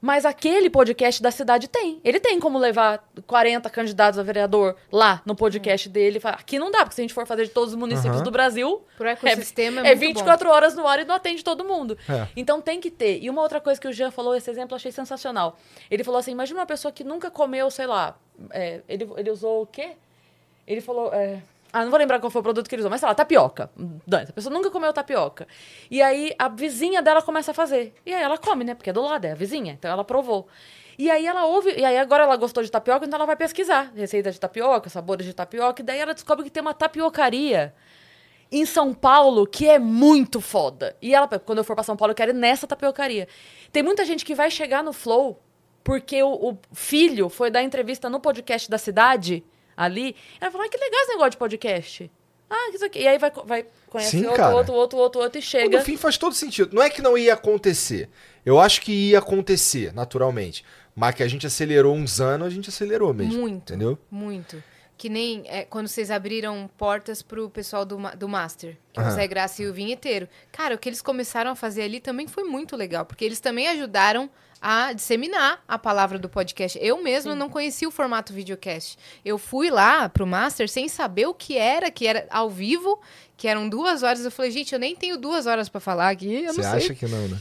Mas 0.07 0.23
aquele 0.23 0.69
podcast 0.69 1.21
da 1.21 1.31
cidade 1.31 1.67
tem. 1.67 1.99
Ele 2.01 2.17
tem 2.17 2.39
como 2.39 2.57
levar 2.57 3.05
40 3.27 3.69
candidatos 3.69 4.17
a 4.17 4.23
vereador 4.23 4.77
lá 4.89 5.21
no 5.25 5.35
podcast 5.35 5.89
dele. 5.89 6.17
Aqui 6.23 6.57
não 6.57 6.71
dá, 6.71 6.79
porque 6.79 6.95
se 6.95 7.01
a 7.01 7.03
gente 7.03 7.13
for 7.13 7.27
fazer 7.27 7.43
de 7.43 7.49
todos 7.49 7.73
os 7.73 7.75
municípios 7.77 8.15
Aham. 8.15 8.23
do 8.23 8.31
Brasil, 8.31 8.85
Pro 8.95 9.09
ecossistema 9.09 9.81
é, 9.81 9.91
é 9.91 9.95
muito 9.95 10.15
24 10.15 10.49
horas 10.49 10.75
no 10.75 10.87
ar 10.87 11.01
e 11.01 11.03
não 11.03 11.13
atende 11.13 11.43
todo 11.43 11.65
mundo. 11.65 11.97
É. 12.07 12.25
Então 12.37 12.61
tem 12.61 12.79
que 12.79 12.89
ter. 12.89 13.21
E 13.21 13.29
uma 13.29 13.41
outra 13.41 13.59
coisa 13.59 13.81
que 13.81 13.87
o 13.89 13.91
Jean 13.91 14.09
falou, 14.09 14.33
esse 14.33 14.49
exemplo 14.49 14.75
eu 14.75 14.77
achei 14.77 14.93
sensacional. 14.93 15.59
Ele 15.91 16.05
falou 16.05 16.21
assim: 16.21 16.31
imagina 16.31 16.61
uma 16.61 16.65
pessoa 16.65 16.89
que 16.89 17.03
nunca 17.03 17.29
comeu, 17.29 17.69
sei 17.69 17.85
lá. 17.85 18.17
é, 18.51 18.79
ele, 18.87 19.09
ele 19.17 19.29
usou 19.29 19.63
o 19.63 19.67
quê? 19.67 19.97
Ele 20.65 20.79
falou. 20.79 21.13
é, 21.13 21.41
ah, 21.71 21.83
não 21.83 21.89
vou 21.89 21.99
lembrar 21.99 22.19
qual 22.19 22.29
foi 22.29 22.39
o 22.39 22.43
produto 22.43 22.67
que 22.67 22.75
ele 22.75 22.81
usou, 22.81 22.89
mas 22.89 22.99
sei 22.99 23.09
lá, 23.09 23.15
tapioca. 23.15 23.69
Dane, 24.05 24.27
a 24.29 24.33
pessoa 24.33 24.53
nunca 24.53 24.71
comeu 24.71 24.91
tapioca. 24.93 25.47
E 25.89 26.01
aí 26.01 26.33
a 26.37 26.47
vizinha 26.47 27.01
dela 27.01 27.21
começa 27.21 27.51
a 27.51 27.53
fazer. 27.53 27.93
E 28.05 28.13
aí 28.13 28.21
ela 28.21 28.37
come, 28.37 28.63
né? 28.63 28.75
Porque 28.75 28.89
é 28.89 28.93
do 28.93 29.01
lado, 29.01 29.25
é 29.25 29.31
a 29.31 29.35
vizinha. 29.35 29.73
Então 29.73 29.91
ela 29.91 30.03
provou. 30.03 30.47
E 30.97 31.11
aí 31.11 31.27
ela 31.27 31.45
ouve, 31.45 31.75
e 31.77 31.85
aí 31.85 31.97
agora 31.97 32.23
ela 32.23 32.35
gostou 32.35 32.63
de 32.63 32.71
tapioca, 32.71 33.05
então 33.05 33.17
ela 33.17 33.27
vai 33.27 33.35
pesquisar 33.35 33.91
receitas 33.95 34.33
de 34.33 34.39
tapioca, 34.39 34.89
sabores 34.89 35.27
de 35.27 35.33
tapioca, 35.33 35.81
e 35.81 35.85
daí 35.85 35.99
ela 35.99 36.11
descobre 36.11 36.43
que 36.43 36.49
tem 36.49 36.61
uma 36.61 36.73
tapiocaria 36.73 37.71
em 38.51 38.65
São 38.65 38.95
Paulo 38.95 39.45
que 39.45 39.69
é 39.69 39.77
muito 39.77 40.41
foda. 40.41 40.95
E 40.99 41.13
ela, 41.13 41.27
quando 41.27 41.59
eu 41.59 41.63
for 41.63 41.75
pra 41.75 41.83
São 41.83 41.95
Paulo, 41.95 42.11
eu 42.11 42.15
quero 42.15 42.31
ir 42.31 42.33
nessa 42.33 42.65
tapiocaria. 42.65 43.27
Tem 43.71 43.83
muita 43.83 44.05
gente 44.05 44.25
que 44.25 44.33
vai 44.33 44.49
chegar 44.49 44.83
no 44.83 44.91
Flow 44.91 45.39
porque 45.83 46.21
o, 46.21 46.49
o 46.51 46.57
filho 46.73 47.29
foi 47.29 47.49
dar 47.49 47.63
entrevista 47.63 48.09
no 48.09 48.19
podcast 48.19 48.69
da 48.69 48.77
cidade 48.77 49.43
ali. 49.77 50.15
Ela 50.41 50.51
falou: 50.51 50.65
ah, 50.65 50.69
que 50.69 50.77
legal 50.77 51.01
esse 51.01 51.11
negócio 51.11 51.31
de 51.31 51.37
podcast. 51.37 52.11
Ah, 52.49 52.71
isso 52.73 52.83
aqui. 52.85 52.99
E 52.99 53.07
aí 53.07 53.17
vai, 53.17 53.31
vai 53.45 53.65
conhecer 53.89 54.11
Sim, 54.17 54.25
outro, 54.25 54.37
cara. 54.37 54.55
outro, 54.55 54.73
outro, 54.73 54.97
outro, 54.97 55.21
outro 55.21 55.37
e 55.37 55.41
No 55.41 55.45
chega. 55.45 55.81
fim 55.81 55.97
faz 55.97 56.17
todo 56.17 56.33
sentido. 56.33 56.73
Não 56.73 56.81
é 56.81 56.89
que 56.89 57.01
não 57.01 57.17
ia 57.17 57.33
acontecer. 57.33 58.09
Eu 58.45 58.59
acho 58.59 58.81
que 58.81 59.09
ia 59.09 59.19
acontecer, 59.19 59.93
naturalmente. 59.93 60.63
Mas 60.95 61.13
que 61.13 61.23
a 61.23 61.27
gente 61.27 61.45
acelerou 61.45 61.93
uns 61.93 62.19
anos, 62.19 62.47
a 62.47 62.49
gente 62.49 62.69
acelerou 62.69 63.13
mesmo. 63.13 63.39
Muito. 63.41 63.73
Entendeu? 63.73 63.99
Muito. 64.09 64.63
Que 64.97 65.09
nem 65.09 65.43
é, 65.45 65.63
quando 65.63 65.87
vocês 65.87 66.09
abriram 66.09 66.67
portas 66.75 67.21
pro 67.21 67.49
pessoal 67.51 67.85
do, 67.85 67.97
do 68.17 68.27
Master, 68.27 68.77
que 68.91 68.99
é 68.99 69.03
o. 69.03 69.11
Zé 69.11 69.27
Graça 69.27 69.61
e 69.61 69.67
o 69.67 69.73
Vinheteiro. 69.73 70.27
Cara, 70.51 70.73
o 70.73 70.77
que 70.77 70.89
eles 70.89 71.01
começaram 71.03 71.51
a 71.51 71.55
fazer 71.55 71.83
ali 71.83 71.99
também 71.99 72.27
foi 72.27 72.45
muito 72.45 72.75
legal, 72.75 73.05
porque 73.05 73.23
eles 73.23 73.39
também 73.39 73.67
ajudaram 73.67 74.27
a 74.61 74.93
disseminar 74.93 75.63
a 75.67 75.77
palavra 75.77 76.17
do 76.17 76.27
podcast. 76.27 76.77
Eu 76.81 77.01
mesma 77.01 77.35
não 77.35 77.49
conhecia 77.49 77.87
o 77.87 77.91
formato 77.91 78.33
videocast. 78.33 78.97
Eu 79.23 79.37
fui 79.37 79.69
lá 79.69 80.09
pro 80.09 80.25
Master 80.25 80.67
sem 80.69 80.87
saber 80.87 81.27
o 81.27 81.33
que 81.33 81.57
era, 81.57 81.91
que 81.91 82.07
era 82.07 82.25
ao 82.29 82.49
vivo, 82.49 82.99
que 83.35 83.47
eram 83.47 83.69
duas 83.69 84.03
horas. 84.03 84.25
Eu 84.25 84.31
falei, 84.31 84.51
gente, 84.51 84.73
eu 84.73 84.79
nem 84.79 84.95
tenho 84.95 85.17
duas 85.17 85.45
horas 85.45 85.69
pra 85.69 85.79
falar 85.79 86.09
aqui, 86.09 86.43
eu 86.43 86.53
Você 86.53 86.61
não 86.61 86.69
sei 86.71 86.79
acha 86.79 86.95
que 86.95 87.07
não, 87.07 87.27
né? 87.27 87.39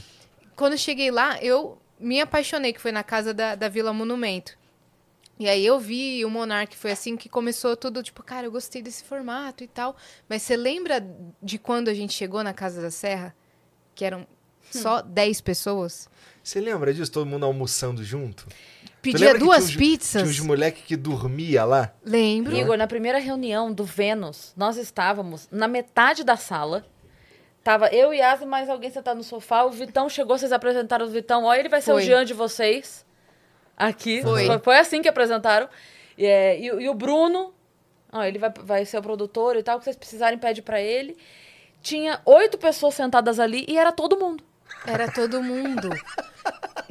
quando 0.55 0.73
eu 0.73 0.77
cheguei 0.77 1.11
lá, 1.11 1.41
eu 1.41 1.77
me 1.99 2.19
apaixonei, 2.21 2.73
que 2.73 2.81
foi 2.81 2.91
na 2.91 3.03
casa 3.03 3.33
da, 3.33 3.55
da 3.55 3.69
Vila 3.69 3.93
Monumento. 3.93 4.57
E 5.39 5.47
aí 5.47 5.63
eu 5.63 5.79
vi 5.79 6.25
o 6.25 6.29
Monark, 6.31 6.75
foi 6.75 6.91
assim 6.91 7.15
que 7.15 7.29
começou 7.29 7.77
tudo, 7.77 8.01
tipo, 8.01 8.23
cara, 8.23 8.47
eu 8.47 8.51
gostei 8.51 8.81
desse 8.81 9.03
formato 9.03 9.63
e 9.63 9.67
tal. 9.67 9.95
Mas 10.27 10.41
você 10.41 10.57
lembra 10.57 11.05
de 11.41 11.59
quando 11.59 11.89
a 11.89 11.93
gente 11.93 12.13
chegou 12.13 12.43
na 12.43 12.53
Casa 12.53 12.81
da 12.81 12.89
Serra? 12.89 13.35
Que 13.93 14.03
eram 14.03 14.25
só 14.71 14.99
10 15.01 15.41
pessoas? 15.41 16.09
Você 16.47 16.61
lembra 16.61 16.93
disso? 16.93 17.11
Todo 17.11 17.25
mundo 17.25 17.45
almoçando 17.45 18.01
junto? 18.05 18.47
Pedia 19.01 19.37
duas 19.37 19.65
tinha 19.65 19.69
uns- 19.69 19.75
pizzas? 19.75 20.11
Tinha 20.21 20.23
uns 20.23 20.39
moleques 20.39 20.81
que 20.85 20.95
dormia 20.95 21.65
lá. 21.65 21.91
Lembro. 22.05 22.55
Igor, 22.55 22.77
na 22.77 22.87
primeira 22.87 23.17
reunião 23.19 23.69
do 23.73 23.83
Vênus, 23.83 24.53
nós 24.55 24.77
estávamos 24.77 25.49
na 25.51 25.67
metade 25.67 26.23
da 26.23 26.37
sala. 26.37 26.85
Tava 27.65 27.87
eu 27.89 28.13
e 28.13 28.19
Yas 28.19 28.41
e 28.41 28.45
mais 28.45 28.69
alguém 28.69 28.89
sentado 28.89 29.17
no 29.17 29.25
sofá. 29.25 29.63
O 29.65 29.71
Vitão 29.71 30.07
chegou, 30.07 30.37
vocês 30.37 30.53
apresentaram 30.53 31.05
o 31.05 31.09
Vitão. 31.09 31.43
Ó, 31.43 31.53
ele 31.53 31.67
vai 31.67 31.81
ser 31.81 31.91
Foi. 31.91 32.01
o 32.01 32.05
Jean 32.05 32.23
de 32.23 32.33
vocês. 32.33 33.05
Aqui. 33.75 34.21
Foi. 34.21 34.59
Foi, 34.59 34.77
assim 34.77 35.01
que 35.01 35.09
apresentaram. 35.09 35.67
E, 36.17 36.25
é, 36.25 36.57
e 36.61 36.71
o- 36.71 36.79
e 36.79 36.87
o 36.87 36.93
Bruno, 36.93 37.53
ó, 38.09 38.23
ele 38.23 38.39
vai, 38.39 38.53
vai 38.63 38.85
ser 38.85 38.97
o 38.97 39.01
produtor 39.01 39.57
e 39.57 39.63
tal. 39.63 39.75
O 39.75 39.79
que 39.79 39.83
vocês 39.83 39.97
precisarem, 39.97 40.39
pede 40.39 40.61
pra 40.61 40.79
ele. 40.81 41.17
Tinha 41.81 42.21
oito 42.25 42.57
pessoas 42.57 42.93
sentadas 42.95 43.37
ali 43.37 43.65
e 43.67 43.77
era 43.77 43.91
todo 43.91 44.17
mundo. 44.17 44.46
Era 44.85 45.11
todo 45.11 45.41
mundo. 45.41 45.89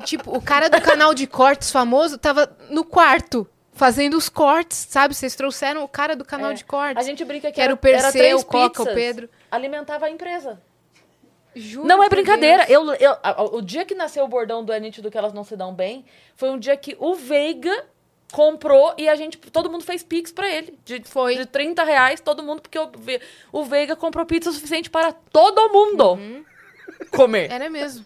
tipo, 0.04 0.36
o 0.36 0.40
cara 0.42 0.68
do 0.68 0.80
canal 0.80 1.14
de 1.14 1.26
cortes 1.26 1.70
famoso 1.70 2.18
tava 2.18 2.50
no 2.70 2.84
quarto. 2.84 3.48
Fazendo 3.72 4.16
os 4.16 4.30
cortes, 4.30 4.86
sabe? 4.88 5.14
Vocês 5.14 5.36
trouxeram 5.36 5.84
o 5.84 5.88
cara 5.88 6.16
do 6.16 6.24
canal 6.24 6.52
É. 6.52 6.54
de 6.54 6.64
cortes. 6.64 6.96
A 6.96 7.06
gente 7.06 7.22
brinca 7.26 7.48
que 7.48 7.54
Que 7.56 7.60
era 7.60 7.74
o 7.74 7.78
era 7.82 8.02
Perseu, 8.02 8.10
três 8.12 8.40
o 8.42 8.46
Coca, 8.46 8.82
o 8.82 8.86
Pedro. 8.86 9.28
Alimentava 9.50 10.06
a 10.06 10.10
empresa. 10.10 10.58
Juro 11.54 11.86
Não 11.86 12.02
é 12.02 12.08
brincadeira. 12.08 12.64
Eu, 12.70 12.86
eu, 12.94 13.16
o 13.52 13.60
dia 13.60 13.84
que 13.84 13.94
nasceu 13.94 14.24
o 14.24 14.28
bordão 14.28 14.64
do 14.64 14.72
É 14.72 14.80
Nítido 14.80 15.10
que 15.10 15.16
elas 15.18 15.34
não 15.34 15.44
se 15.44 15.56
dão 15.56 15.74
bem, 15.74 16.06
foi 16.36 16.50
um 16.50 16.58
dia 16.58 16.74
que 16.76 16.96
o 16.98 17.14
Veiga 17.14 17.84
comprou 18.32 18.94
e 18.98 19.08
a 19.08 19.14
gente, 19.14 19.36
todo 19.38 19.70
mundo 19.70 19.84
fez 19.84 20.02
pix 20.02 20.32
pra 20.32 20.48
ele. 20.48 20.78
De, 20.84 21.02
Foi. 21.04 21.36
de 21.36 21.46
30 21.46 21.84
reais, 21.84 22.20
todo 22.20 22.42
mundo, 22.42 22.60
porque 22.62 22.78
o, 22.78 22.90
o 23.52 23.64
Veiga 23.64 23.94
comprou 23.94 24.24
pizza 24.26 24.52
suficiente 24.52 24.88
para 24.90 25.12
todo 25.12 25.70
mundo 25.70 26.12
Uhum. 26.14 26.44
Comer. 27.10 27.50
Era 27.50 27.68
mesmo. 27.70 28.04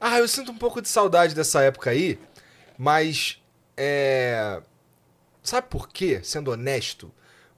Ah, 0.00 0.18
eu 0.18 0.28
sinto 0.28 0.52
um 0.52 0.58
pouco 0.58 0.80
de 0.80 0.88
saudade 0.88 1.34
dessa 1.34 1.62
época 1.62 1.90
aí, 1.90 2.18
mas 2.76 3.42
é. 3.76 4.60
Sabe 5.42 5.66
por 5.68 5.88
quê? 5.88 6.20
Sendo 6.22 6.50
honesto, 6.50 7.12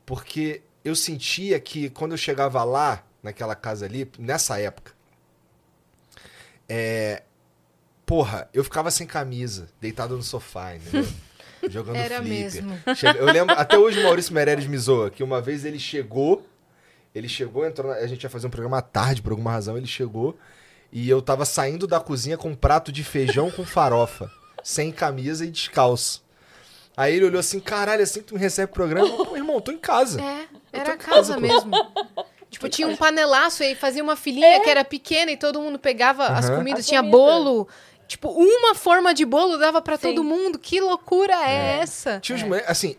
porque 0.06 0.62
eu 0.84 0.94
sentia 0.94 1.58
que 1.60 1.90
quando 1.90 2.12
eu 2.12 2.18
chegava 2.18 2.62
lá, 2.64 3.04
naquela 3.22 3.54
casa 3.54 3.84
ali, 3.86 4.10
nessa 4.18 4.58
época, 4.58 4.92
é. 6.68 7.22
Porra, 8.06 8.48
eu 8.52 8.64
ficava 8.64 8.90
sem 8.90 9.06
camisa, 9.06 9.68
deitado 9.80 10.16
no 10.16 10.22
sofá, 10.22 10.74
entendeu? 10.74 11.06
Jogando 11.68 11.96
Era 11.96 12.20
flipper. 12.22 12.64
mesmo. 12.64 12.80
Eu 13.18 13.26
lembro, 13.26 13.54
até 13.56 13.78
hoje 13.78 14.00
o 14.00 14.02
Maurício 14.02 14.32
Meirelles 14.32 14.66
me 14.66 14.78
zoa, 14.78 15.10
que 15.10 15.22
uma 15.22 15.40
vez 15.40 15.64
ele 15.64 15.78
chegou, 15.78 16.44
ele 17.14 17.28
chegou, 17.28 17.66
entrou, 17.66 17.90
na- 17.90 17.98
a 17.98 18.06
gente 18.06 18.22
ia 18.22 18.30
fazer 18.30 18.46
um 18.46 18.50
programa 18.50 18.78
à 18.78 18.82
tarde, 18.82 19.22
por 19.22 19.32
alguma 19.32 19.50
razão, 19.50 19.76
ele 19.76 19.86
chegou, 19.86 20.36
e 20.92 21.08
eu 21.08 21.20
tava 21.22 21.44
saindo 21.44 21.86
da 21.86 22.00
cozinha 22.00 22.36
com 22.36 22.50
um 22.50 22.54
prato 22.54 22.90
de 22.92 23.02
feijão 23.04 23.50
com 23.50 23.64
farofa, 23.64 24.30
sem 24.62 24.90
camisa 24.92 25.44
e 25.44 25.50
descalço. 25.50 26.22
Aí 26.96 27.14
ele 27.14 27.24
olhou 27.26 27.40
assim, 27.40 27.60
caralho, 27.60 28.02
assim 28.02 28.20
que 28.20 28.26
tu 28.26 28.34
me 28.34 28.40
recebe 28.40 28.72
pro 28.72 28.84
programa, 28.84 29.08
eu, 29.08 29.24
pô, 29.24 29.36
irmão, 29.36 29.60
tô 29.60 29.72
em 29.72 29.78
casa. 29.78 30.20
É, 30.20 30.46
tô 30.46 30.78
era 30.78 30.96
casa 30.96 31.34
casa, 31.34 31.40
mesmo. 31.40 31.70
Tipo, 32.50 32.68
tinha 32.68 32.88
um 32.88 32.96
panelaço 32.96 33.62
aí, 33.62 33.74
fazia 33.76 34.02
uma 34.02 34.16
filinha 34.16 34.60
que 34.60 34.68
era 34.68 34.84
pequena 34.84 35.30
e 35.30 35.36
todo 35.36 35.60
mundo 35.62 35.78
pegava 35.78 36.26
as 36.26 36.46
Aham. 36.46 36.56
comidas. 36.56 36.80
As 36.80 36.86
tinha 36.86 37.00
comidas. 37.00 37.20
bolo. 37.20 37.68
Tipo, 38.08 38.28
uma 38.28 38.74
forma 38.74 39.14
de 39.14 39.24
bolo 39.24 39.56
dava 39.56 39.80
pra 39.80 39.96
Sim. 39.96 40.08
todo 40.08 40.24
mundo. 40.24 40.58
Que 40.58 40.80
loucura 40.80 41.32
é, 41.48 41.78
essa? 41.80 42.18
Tinha 42.18 42.34
os 42.34 42.42
moleques, 42.42 42.68
assim, 42.68 42.96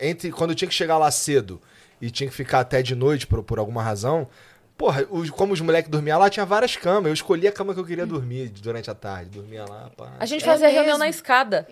entre 0.00 0.32
quando 0.32 0.50
eu 0.50 0.56
tinha 0.56 0.66
que 0.66 0.74
chegar 0.74 0.96
lá 0.96 1.10
cedo 1.10 1.60
e 2.00 2.10
tinha 2.10 2.28
que 2.28 2.34
ficar 2.34 2.60
até 2.60 2.82
de 2.82 2.94
noite 2.94 3.26
por, 3.26 3.42
por 3.42 3.58
alguma 3.58 3.82
razão, 3.82 4.28
porra, 4.76 5.06
os- 5.10 5.30
como 5.30 5.52
os 5.52 5.60
moleques 5.60 5.90
dormiam 5.90 6.18
lá, 6.18 6.28
tinha 6.30 6.44
várias 6.46 6.76
camas. 6.76 7.06
Eu 7.06 7.14
escolhia 7.14 7.50
a 7.50 7.52
cama 7.52 7.72
que 7.74 7.80
eu 7.80 7.84
queria 7.86 8.06
dormir 8.06 8.48
durante 8.48 8.90
a 8.90 8.94
tarde. 8.94 9.30
Dormia 9.30 9.64
lá, 9.68 9.90
pá. 9.96 10.12
A 10.18 10.26
gente 10.26 10.42
É 10.42 10.46
fazia 10.46 10.68
reunião 10.68 10.86
mesmo. 10.94 10.98
na 10.98 11.08
escada. 11.08 11.66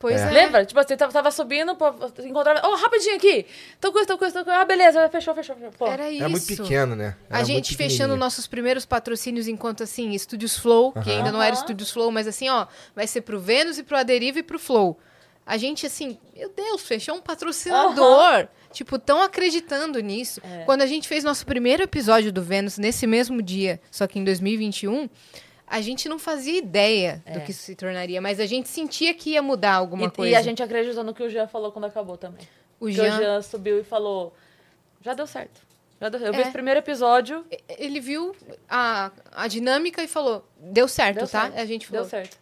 Pois 0.00 0.20
é. 0.20 0.30
Lembra? 0.30 0.64
Tipo 0.64 0.78
assim, 0.78 0.96
tava, 0.96 1.12
tava 1.12 1.28
subindo, 1.32 1.74
pô, 1.74 1.86
encontrava. 2.24 2.60
Ó, 2.62 2.76
rapidinho 2.76 3.16
aqui. 3.16 3.44
Tal 3.80 3.90
coisa, 3.90 4.06
tal 4.06 4.16
coisa, 4.16 4.32
tal 4.32 4.44
coisa. 4.44 4.60
Ah, 4.60 4.64
beleza, 4.64 5.08
fechou, 5.08 5.34
fechou, 5.34 5.56
fechou. 5.56 5.72
Pô. 5.72 5.88
Era 5.88 6.08
isso. 6.08 6.20
Era 6.22 6.28
muito 6.28 6.46
pequeno, 6.46 6.94
né? 6.94 7.16
Era 7.28 7.40
A 7.40 7.42
gente 7.42 7.76
fechando 7.76 8.16
nossos 8.16 8.46
primeiros 8.46 8.86
patrocínios 8.86 9.48
enquanto 9.48 9.82
assim, 9.82 10.12
Estúdios 10.12 10.56
Flow, 10.56 10.92
que 10.92 11.10
ainda 11.10 11.32
não 11.32 11.42
era. 11.42 11.52
Estúdios 11.52 11.90
Flow, 11.90 12.12
mas 12.12 12.28
assim, 12.28 12.48
ó, 12.48 12.66
vai 12.94 13.08
ser 13.08 13.22
pro 13.22 13.40
Vênus 13.40 13.76
e 13.76 13.82
pro 13.82 13.96
Aderiva 13.96 14.38
e 14.38 14.42
pro 14.44 14.56
Flow. 14.56 14.96
A 15.44 15.56
gente, 15.56 15.84
assim, 15.84 16.16
meu 16.36 16.48
Deus, 16.54 16.80
fechou 16.82 17.16
um 17.16 17.20
patrocinador. 17.20 18.46
Tipo, 18.72 18.98
tão 18.98 19.22
acreditando 19.22 19.98
nisso. 20.00 20.40
É. 20.44 20.64
Quando 20.64 20.82
a 20.82 20.86
gente 20.86 21.08
fez 21.08 21.24
nosso 21.24 21.44
primeiro 21.46 21.82
episódio 21.82 22.30
do 22.32 22.42
Vênus 22.42 22.76
nesse 22.78 23.06
mesmo 23.06 23.40
dia, 23.42 23.80
só 23.90 24.06
que 24.06 24.18
em 24.18 24.24
2021, 24.24 25.08
a 25.66 25.80
gente 25.80 26.08
não 26.08 26.18
fazia 26.18 26.58
ideia 26.58 27.22
do 27.32 27.40
que 27.40 27.50
isso 27.50 27.62
se 27.62 27.74
tornaria, 27.74 28.20
mas 28.20 28.38
a 28.40 28.46
gente 28.46 28.68
sentia 28.68 29.12
que 29.14 29.30
ia 29.30 29.42
mudar 29.42 29.74
alguma 29.74 30.06
E, 30.06 30.10
coisa. 30.10 30.32
e 30.32 30.34
a 30.36 30.42
gente 30.42 30.62
acreditou 30.62 31.02
no 31.04 31.12
que 31.14 31.22
o 31.22 31.28
Jean 31.30 31.46
falou 31.48 31.72
quando 31.72 31.86
acabou 31.86 32.16
também. 32.16 32.46
o 32.80 32.90
Jean, 32.90 33.14
o 33.14 33.18
Jean 33.18 33.42
subiu 33.42 33.78
e 33.80 33.84
falou: 33.84 34.34
já 35.02 35.14
deu 35.14 35.26
certo. 35.26 35.60
Já 36.00 36.08
deu- 36.08 36.20
Eu 36.20 36.32
vi 36.32 36.38
É. 36.38 36.42
esse 36.42 36.52
primeiro 36.52 36.78
episódio. 36.78 37.44
ele 37.78 37.98
viu 38.00 38.34
a, 38.68 39.10
a 39.32 39.48
dinâmica 39.48 40.02
e 40.02 40.06
falou: 40.08 40.46
deu 40.58 40.86
certo, 40.86 41.16
Deu 41.18 41.28
tá? 41.28 41.42
certo. 41.42 41.58
A 41.58 41.64
gente 41.66 41.86
falou: 41.86 42.02
Deu 42.02 42.10
certo. 42.10 42.36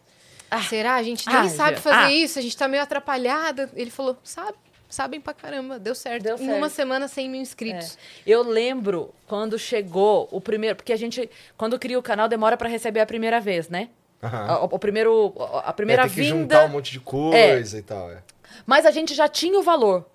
Será? 0.69 0.95
A 0.95 1.03
gente 1.03 1.27
nem 1.27 1.35
Ah, 1.35 1.49
sabe 1.49 1.77
fazer 1.77 2.05
ah. 2.05 2.11
isso, 2.11 2.39
a 2.39 2.41
gente 2.41 2.55
tá 2.55 2.67
meio 2.69 2.81
atrapalhada. 2.81 3.69
Ele 3.75 3.91
falou, 3.91 4.17
sabe, 4.23 4.57
sabem 4.89 5.19
pra 5.19 5.33
caramba, 5.33 5.79
deu 5.79 5.95
certo. 5.95 6.23
Deu 6.23 6.35
em 6.35 6.39
certo. 6.39 6.57
uma 6.57 6.69
semana, 6.69 7.07
100 7.07 7.29
mil 7.29 7.41
inscritos. 7.41 7.97
É. 8.25 8.31
Eu 8.31 8.43
lembro 8.43 9.13
quando 9.27 9.57
chegou 9.57 10.27
o 10.31 10.39
primeiro. 10.39 10.75
Porque 10.75 10.93
a 10.93 10.97
gente, 10.97 11.29
quando 11.57 11.77
cria 11.77 11.97
o 11.97 12.03
canal, 12.03 12.27
demora 12.27 12.57
pra 12.57 12.69
receber 12.69 12.99
a 12.99 13.05
primeira 13.05 13.39
vez, 13.39 13.69
né? 13.69 13.89
Aham. 14.21 14.61
O, 14.63 14.75
o 14.75 14.79
primeiro. 14.79 15.33
A 15.63 15.73
primeira 15.73 16.03
é, 16.03 16.05
tem 16.05 16.13
que 16.13 16.21
vinda. 16.21 16.37
juntar 16.37 16.65
um 16.65 16.69
monte 16.69 16.91
de 16.91 16.99
coisa 16.99 17.77
e 17.77 17.81
tal. 17.81 18.11
É. 18.11 18.23
Mas 18.65 18.85
a 18.85 18.91
gente 18.91 19.13
já 19.13 19.27
tinha 19.27 19.59
o 19.59 19.63
valor. 19.63 20.05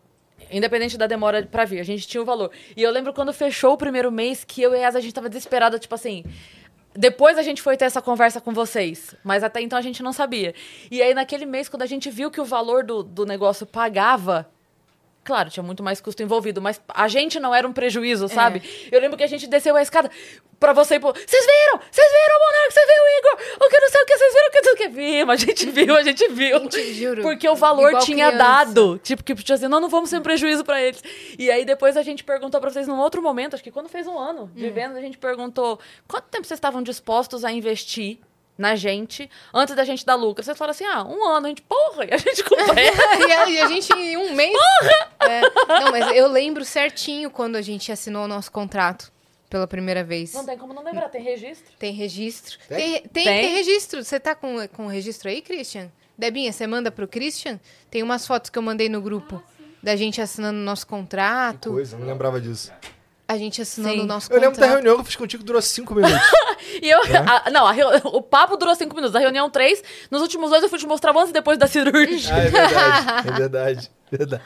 Independente 0.51 0.99
da 0.99 1.07
demora 1.07 1.47
pra 1.51 1.65
vir, 1.65 1.81
a 1.81 1.85
gente 1.85 2.07
tinha 2.07 2.21
o 2.21 2.27
valor. 2.27 2.51
E 2.77 2.83
eu 2.83 2.91
lembro 2.91 3.15
quando 3.15 3.33
fechou 3.33 3.73
o 3.73 3.77
primeiro 3.79 4.13
mês 4.13 4.45
que 4.45 4.61
eu 4.61 4.75
e 4.75 4.79
a 4.79 4.81
Yas, 4.81 4.97
a 4.97 5.01
gente 5.01 5.15
tava 5.15 5.29
desesperada, 5.29 5.79
tipo 5.79 5.95
assim. 5.95 6.25
Depois 6.95 7.39
a 7.39 7.43
gente 7.43 7.63
foi 7.63 7.75
ter 7.77 7.87
essa 7.87 8.03
conversa 8.03 8.39
com 8.39 8.53
vocês, 8.53 9.15
mas 9.25 9.43
até 9.43 9.63
então 9.63 9.79
a 9.79 9.83
gente 9.83 10.03
não 10.03 10.13
sabia. 10.13 10.55
E 10.91 11.01
aí, 11.01 11.15
naquele 11.15 11.47
mês, 11.47 11.69
quando 11.69 11.83
a 11.83 11.87
gente 11.87 12.11
viu 12.11 12.31
que 12.31 12.41
o 12.41 12.45
valor 12.45 12.85
do, 12.85 13.03
do 13.03 13.25
negócio 13.25 13.65
pagava, 13.65 14.47
claro, 15.25 15.51
tinha 15.51 15.63
muito 15.63 15.83
mais 15.83 16.01
custo 16.01 16.23
envolvido, 16.23 16.61
mas 16.61 16.81
a 16.89 17.09
gente 17.09 17.39
não 17.41 17.55
era 17.55 17.67
um 17.67 17.73
prejuízo, 17.73 18.29
sabe? 18.29 18.63
Eu 18.91 19.01
lembro 19.01 19.17
que 19.17 19.25
a 19.25 19.27
gente 19.29 19.47
desceu 19.47 19.77
a 19.77 19.83
escada 19.83 20.11
pra 20.59 20.73
você 20.73 20.95
e 20.97 21.01
pô, 21.01 21.13
vocês 21.13 21.47
viram? 21.47 21.81
Vocês 21.91 22.07
viram 22.13 22.37
o 22.37 22.41
Monarca? 22.41 22.71
Vocês 22.71 22.87
viram 22.87 23.05
o 23.05 23.19
Igor? 23.19 23.67
O 23.67 23.71
que 23.71 23.81
não 23.81 23.91
sei 23.91 24.01
o 24.03 24.07
que, 24.07 24.17
vocês 24.19 24.33
viram 24.35 24.47
o 24.47 24.51
que 24.51 24.59
não 24.59 24.65
sei 24.65 24.73
o 24.73 24.77
que? 24.77 24.89
Vimos, 24.89 25.31
a 25.33 25.37
gente 25.37 25.67
viu, 25.71 25.97
a 25.97 26.03
gente 26.03 26.29
viu. 26.29 26.59
Gente, 26.61 26.95
juro. 26.95 27.23
Porque 27.23 27.49
o 27.49 27.55
valor 27.57 27.89
Igual 27.89 28.05
tinha 28.05 28.29
criança. 28.29 28.39
dado. 28.65 28.99
Tipo, 29.03 29.25
que 29.25 29.35
tipo 29.35 29.53
assim, 29.53 29.69
não, 29.69 29.81
não 29.81 29.89
vamos 29.89 30.11
ser 30.11 30.19
um 30.19 30.23
prejuízo 30.23 30.65
pra 30.65 30.81
eles. 30.81 31.03
E 31.39 31.51
aí 31.51 31.65
depois 31.65 31.97
a 31.97 32.03
gente 32.03 32.23
perguntou 32.23 32.61
pra 32.61 32.71
vocês 32.71 32.87
num 32.87 32.99
outro 32.99 33.21
momento, 33.23 33.55
acho 33.55 33.63
que 33.65 33.71
quando 33.73 33.89
fez 33.89 34.07
um 34.07 34.19
ano 34.19 34.51
de 34.55 34.67
Hum. 34.67 34.73
venda, 34.73 34.99
a 34.99 35.03
gente 35.03 35.19
perguntou 35.19 35.81
quanto 36.07 36.25
tempo 36.29 36.47
vocês 36.47 36.59
estavam 36.59 36.83
dispostos 36.83 37.45
a 37.45 37.51
investir 37.51 38.19
na 38.63 38.77
gente 38.77 39.29
antes 39.53 39.75
da 39.75 39.85
gente 39.85 40.07
dar 40.07 40.15
lucro. 40.15 40.43
Vocês 40.43 40.57
falaram 40.57 40.71
assim, 40.71 40.85
ah, 40.87 41.05
um 41.05 41.29
ano. 41.29 41.47
A 41.47 41.49
gente, 41.51 41.63
porra, 41.63 42.05
e 42.07 42.15
a 42.15 42.17
gente 42.17 42.43
completa. 42.45 43.03
e, 43.29 43.33
a, 43.33 43.51
e 43.51 43.61
a 43.61 43.67
gente, 43.67 43.93
em 43.93 44.17
um 44.17 44.33
mês... 44.35 44.57
É, 45.21 45.41
não, 45.81 45.91
mas 45.91 46.17
eu 46.17 46.29
lembro 46.29 46.65
certinho 46.65 47.31
quando 47.31 47.57
a 47.57 47.63
gente 47.63 47.91
assinou 47.93 48.25
o 48.25 48.29
nosso 48.29 48.51
contrato 48.51 49.13
pela 49.51 49.67
primeira 49.67 50.03
vez. 50.03 50.33
não 50.33 50.47
tem 50.47 50.57
como 50.57 50.73
não 50.73 50.83
lembrar, 50.83 51.09
tem 51.11 51.23
registro. 51.23 51.73
Tem 51.79 51.93
registro. 51.93 52.59
Tem? 52.69 52.93
Tem, 52.93 53.03
tem, 53.03 53.25
Tem? 53.25 53.55
registro. 53.57 54.03
Você 54.03 54.19
tá 54.19 54.35
com, 54.35 54.67
com 54.69 54.87
o 54.87 54.89
registro 54.89 55.29
aí, 55.29 55.43
Christian? 55.43 55.91
Debinha, 56.17 56.53
você 56.53 56.67
manda 56.67 56.91
pro 56.91 57.07
Christian? 57.09 57.61
Tem 57.91 58.03
umas 58.03 58.27
fotos 58.27 58.49
que 58.49 58.59
eu 58.59 58.63
mandei 58.63 58.89
no 58.89 59.03
grupo. 59.03 59.43
da 59.83 59.97
gente 59.97 60.21
assinando 60.23 60.59
o 60.59 60.63
nosso 60.63 60.87
Que 60.87 60.91
contrato. 60.91 61.71
coisa, 61.71 61.97
eu 61.97 62.01
não 62.01 62.07
lembrava 62.07 62.41
disso. 62.41 62.73
A 63.33 63.39
gente 63.39 63.63
assinando 63.63 63.95
Sim. 63.95 64.01
o 64.01 64.07
nosso 64.07 64.31
Eu 64.33 64.37
lembro 64.41 64.51
da 64.59 64.67
contrato. 64.67 64.73
reunião 64.75 64.95
que 64.97 65.01
eu 65.01 65.05
fiz 65.07 65.17
contigo 65.17 65.43
que 65.43 65.47
durou 65.47 65.63
cinco 65.63 65.95
minutos. 65.95 66.19
E 66.83 66.89
eu. 66.89 67.01
a- 67.27 67.51
não, 67.51 67.67
a 67.67 67.75
o 68.05 68.23
papo 68.23 68.57
durou 68.57 68.75
cinco 68.75 68.95
minutos, 68.95 69.15
a 69.17 69.19
reunião 69.19 69.51
três. 69.51 69.83
Nos 70.11 70.23
últimos 70.23 70.49
dois 70.51 70.63
eu 70.63 70.69
fui 70.69 70.79
te 70.79 70.87
mostrar 70.87 71.11
antes 71.17 71.31
e 71.31 71.33
depois 71.33 71.59
da 71.59 71.67
cirurgia. 71.67 72.33
ah, 72.35 72.39
é 72.39 72.49
verdade. 72.49 73.11
É 73.29 73.33
verdade. 73.33 73.91
Verdade. 74.11 74.43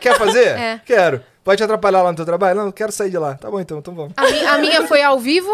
Quer 0.00 0.16
fazer? 0.16 0.46
É. 0.58 0.80
Quero. 0.84 1.22
Pode 1.44 1.58
te 1.58 1.64
atrapalhar 1.64 2.02
lá 2.02 2.10
no 2.10 2.16
teu 2.16 2.24
trabalho? 2.24 2.58
Não, 2.58 2.66
eu 2.66 2.72
quero 2.72 2.92
sair 2.92 3.10
de 3.10 3.18
lá. 3.18 3.34
Tá 3.34 3.50
bom 3.50 3.60
então, 3.60 3.78
então 3.78 3.94
vamos. 3.94 4.12
A, 4.16 4.22
mi- 4.24 4.44
a 4.46 4.58
minha 4.58 4.86
foi 4.86 5.02
ao 5.02 5.18
vivo, 5.18 5.48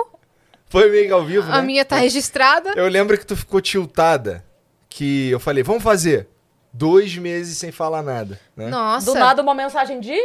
Foi 0.68 0.90
meio 0.90 1.06
que 1.06 1.12
ao 1.12 1.24
vivo, 1.24 1.50
a 1.50 1.56
né? 1.56 1.62
minha 1.62 1.84
tá 1.84 1.96
registrada. 1.96 2.72
Eu 2.76 2.88
lembro 2.88 3.16
que 3.18 3.26
tu 3.26 3.36
ficou 3.36 3.60
tiltada. 3.60 4.44
Que 4.88 5.30
eu 5.30 5.40
falei, 5.40 5.62
vamos 5.62 5.82
fazer. 5.82 6.28
Dois 6.72 7.16
meses 7.16 7.56
sem 7.58 7.70
falar 7.72 8.02
nada, 8.02 8.38
né? 8.56 8.68
Nossa. 8.68 9.06
Do 9.06 9.14
nada 9.18 9.42
uma 9.42 9.54
mensagem 9.54 9.98
de. 10.00 10.16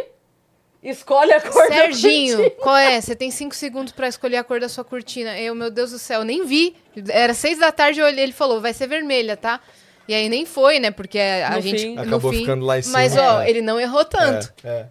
Escolhe 0.84 1.32
a 1.32 1.40
cor 1.40 1.70
da 1.70 1.76
Serginho, 1.76 2.38
cortina. 2.38 2.56
qual 2.64 2.76
é? 2.76 3.00
Você 3.00 3.16
tem 3.16 3.30
cinco 3.30 3.54
segundos 3.54 3.94
pra 3.94 4.08
escolher 4.08 4.38
a 4.38 4.44
cor 4.44 4.60
da 4.60 4.68
sua 4.68 4.84
cortina. 4.84 5.38
Eu, 5.40 5.54
meu 5.54 5.70
Deus 5.70 5.92
do 5.92 6.00
céu, 6.00 6.24
nem 6.24 6.44
vi. 6.46 6.76
Era 7.10 7.34
seis 7.36 7.60
da 7.60 7.72
tarde, 7.72 8.00
eu 8.00 8.06
olhei, 8.08 8.24
ele 8.24 8.34
falou, 8.34 8.60
vai 8.60 8.74
ser 8.74 8.88
vermelha, 8.88 9.38
tá? 9.38 9.60
E 10.08 10.14
aí 10.16 10.28
nem 10.28 10.44
foi, 10.46 10.80
né? 10.80 10.90
Porque 10.90 11.20
a 11.20 11.52
No 11.56 11.62
gente. 11.62 11.82
fim. 11.84 11.96
no 11.96 12.02
Acabou 12.02 12.32
fim- 12.32 12.40
ficando 12.40 12.66
lá 12.66 12.80
em 12.80 12.82
cima. 12.82 12.94
Mas, 12.98 13.16
ó, 13.16 13.42
É. 13.44 13.50
ele 13.50 13.62
não 13.62 13.80
errou 13.80 14.04
tanto, 14.04 14.52
É, 14.64 14.88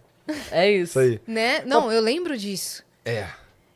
é, 0.52 0.64
É 0.66 0.70
isso. 0.70 0.90
isso 0.90 0.98
aí. 1.00 1.20
né? 1.26 1.62
Não, 1.66 1.90
eu 1.90 2.00
lembro 2.00 2.38
disso. 2.38 2.84
É. 3.04 3.26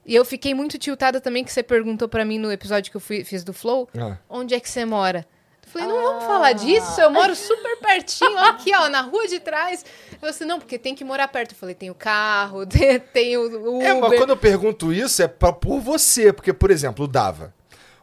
E 0.07 0.15
eu 0.15 0.25
fiquei 0.25 0.55
muito 0.55 0.79
tiltada 0.79 1.21
também 1.21 1.43
que 1.43 1.51
você 1.53 1.63
perguntou 1.65 2.09
pra 2.09 2.25
mim 2.25 2.39
no 2.39 2.53
episódio 2.53 2.91
que 2.93 2.97
eu 2.97 3.01
fui- 3.01 3.25
fiz 3.25 3.43
do 3.43 3.53
Flow, 3.53 3.89
Ah. 3.99 4.19
onde 4.31 4.55
é 4.55 4.61
que 4.61 4.69
você 4.71 4.85
mora? 4.85 5.27
Eu 5.75 5.81
falei, 5.81 5.89
não 5.89 6.03
vamos 6.03 6.25
falar 6.25 6.53
disso, 6.53 7.01
eu 7.01 7.11
moro 7.11 7.35
super 7.35 7.77
pertinho, 7.79 8.39
aqui, 8.39 8.73
ó, 8.75 8.89
na 8.89 9.01
rua 9.01 9.27
de 9.27 9.41
trás. 9.41 9.85
Eu 10.13 10.19
falei 10.19 10.35
assim, 10.35 10.45
não, 10.45 10.61
porque 10.61 10.79
tem 10.79 10.95
que 10.95 11.05
morar 11.05 11.27
perto. 11.27 11.53
Eu 11.53 11.59
falei, 11.59 11.75
tem 11.75 11.91
o 11.91 11.95
carro, 11.95 12.65
tem, 13.13 13.37
o 13.37 13.77
Uber. 13.77 13.87
É, 13.89 13.95
mas 14.01 14.19
quando 14.19 14.31
eu 14.31 14.37
pergunto 14.37 14.93
isso 14.93 15.21
é 15.23 15.27
pra, 15.27 15.53
por 15.53 15.81
você, 15.81 16.33
porque, 16.33 16.53
por 16.53 16.71
exemplo, 16.71 17.07
o 17.07 17.09
Dava. 17.09 17.53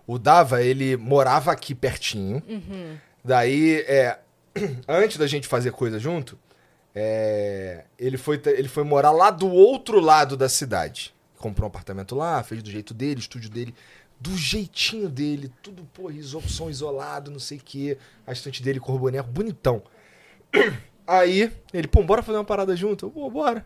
O 0.05 0.19
Dava, 0.19 0.61
ele 0.61 0.97
morava 0.97 1.51
aqui 1.51 1.73
pertinho. 1.73 2.43
Uhum. 2.47 2.97
Daí, 3.23 3.85
é, 3.87 4.19
antes 4.87 5.17
da 5.17 5.27
gente 5.27 5.47
fazer 5.47 5.71
coisa 5.71 5.97
junto, 5.97 6.37
é, 6.93 7.85
ele, 7.97 8.17
foi, 8.17 8.41
ele 8.47 8.67
foi 8.67 8.83
morar 8.83 9.11
lá 9.11 9.29
do 9.31 9.49
outro 9.49 10.01
lado 10.01 10.35
da 10.35 10.49
cidade. 10.49 11.13
Comprou 11.37 11.65
um 11.65 11.69
apartamento 11.69 12.15
lá, 12.15 12.43
fez 12.43 12.61
do 12.61 12.69
jeito 12.69 12.93
dele, 12.93 13.19
estúdio 13.19 13.49
dele, 13.49 13.73
do 14.21 14.37
jeitinho 14.37 15.09
dele, 15.09 15.51
tudo, 15.63 15.83
pô, 15.91 16.11
som 16.47 16.69
isolado, 16.69 17.31
não 17.31 17.39
sei 17.39 17.57
o 17.57 17.61
quê. 17.61 17.97
A 18.25 18.31
estante 18.31 18.61
dele 18.61 18.79
com 18.79 18.93
o 18.93 18.99
boneco, 18.99 19.27
bonitão. 19.27 19.81
Aí, 21.07 21.51
ele, 21.73 21.87
pô, 21.87 22.03
bora 22.03 22.21
fazer 22.21 22.37
uma 22.37 22.45
parada 22.45 22.75
junto? 22.75 23.07
Eu, 23.07 23.09
pô, 23.09 23.29
bora. 23.31 23.65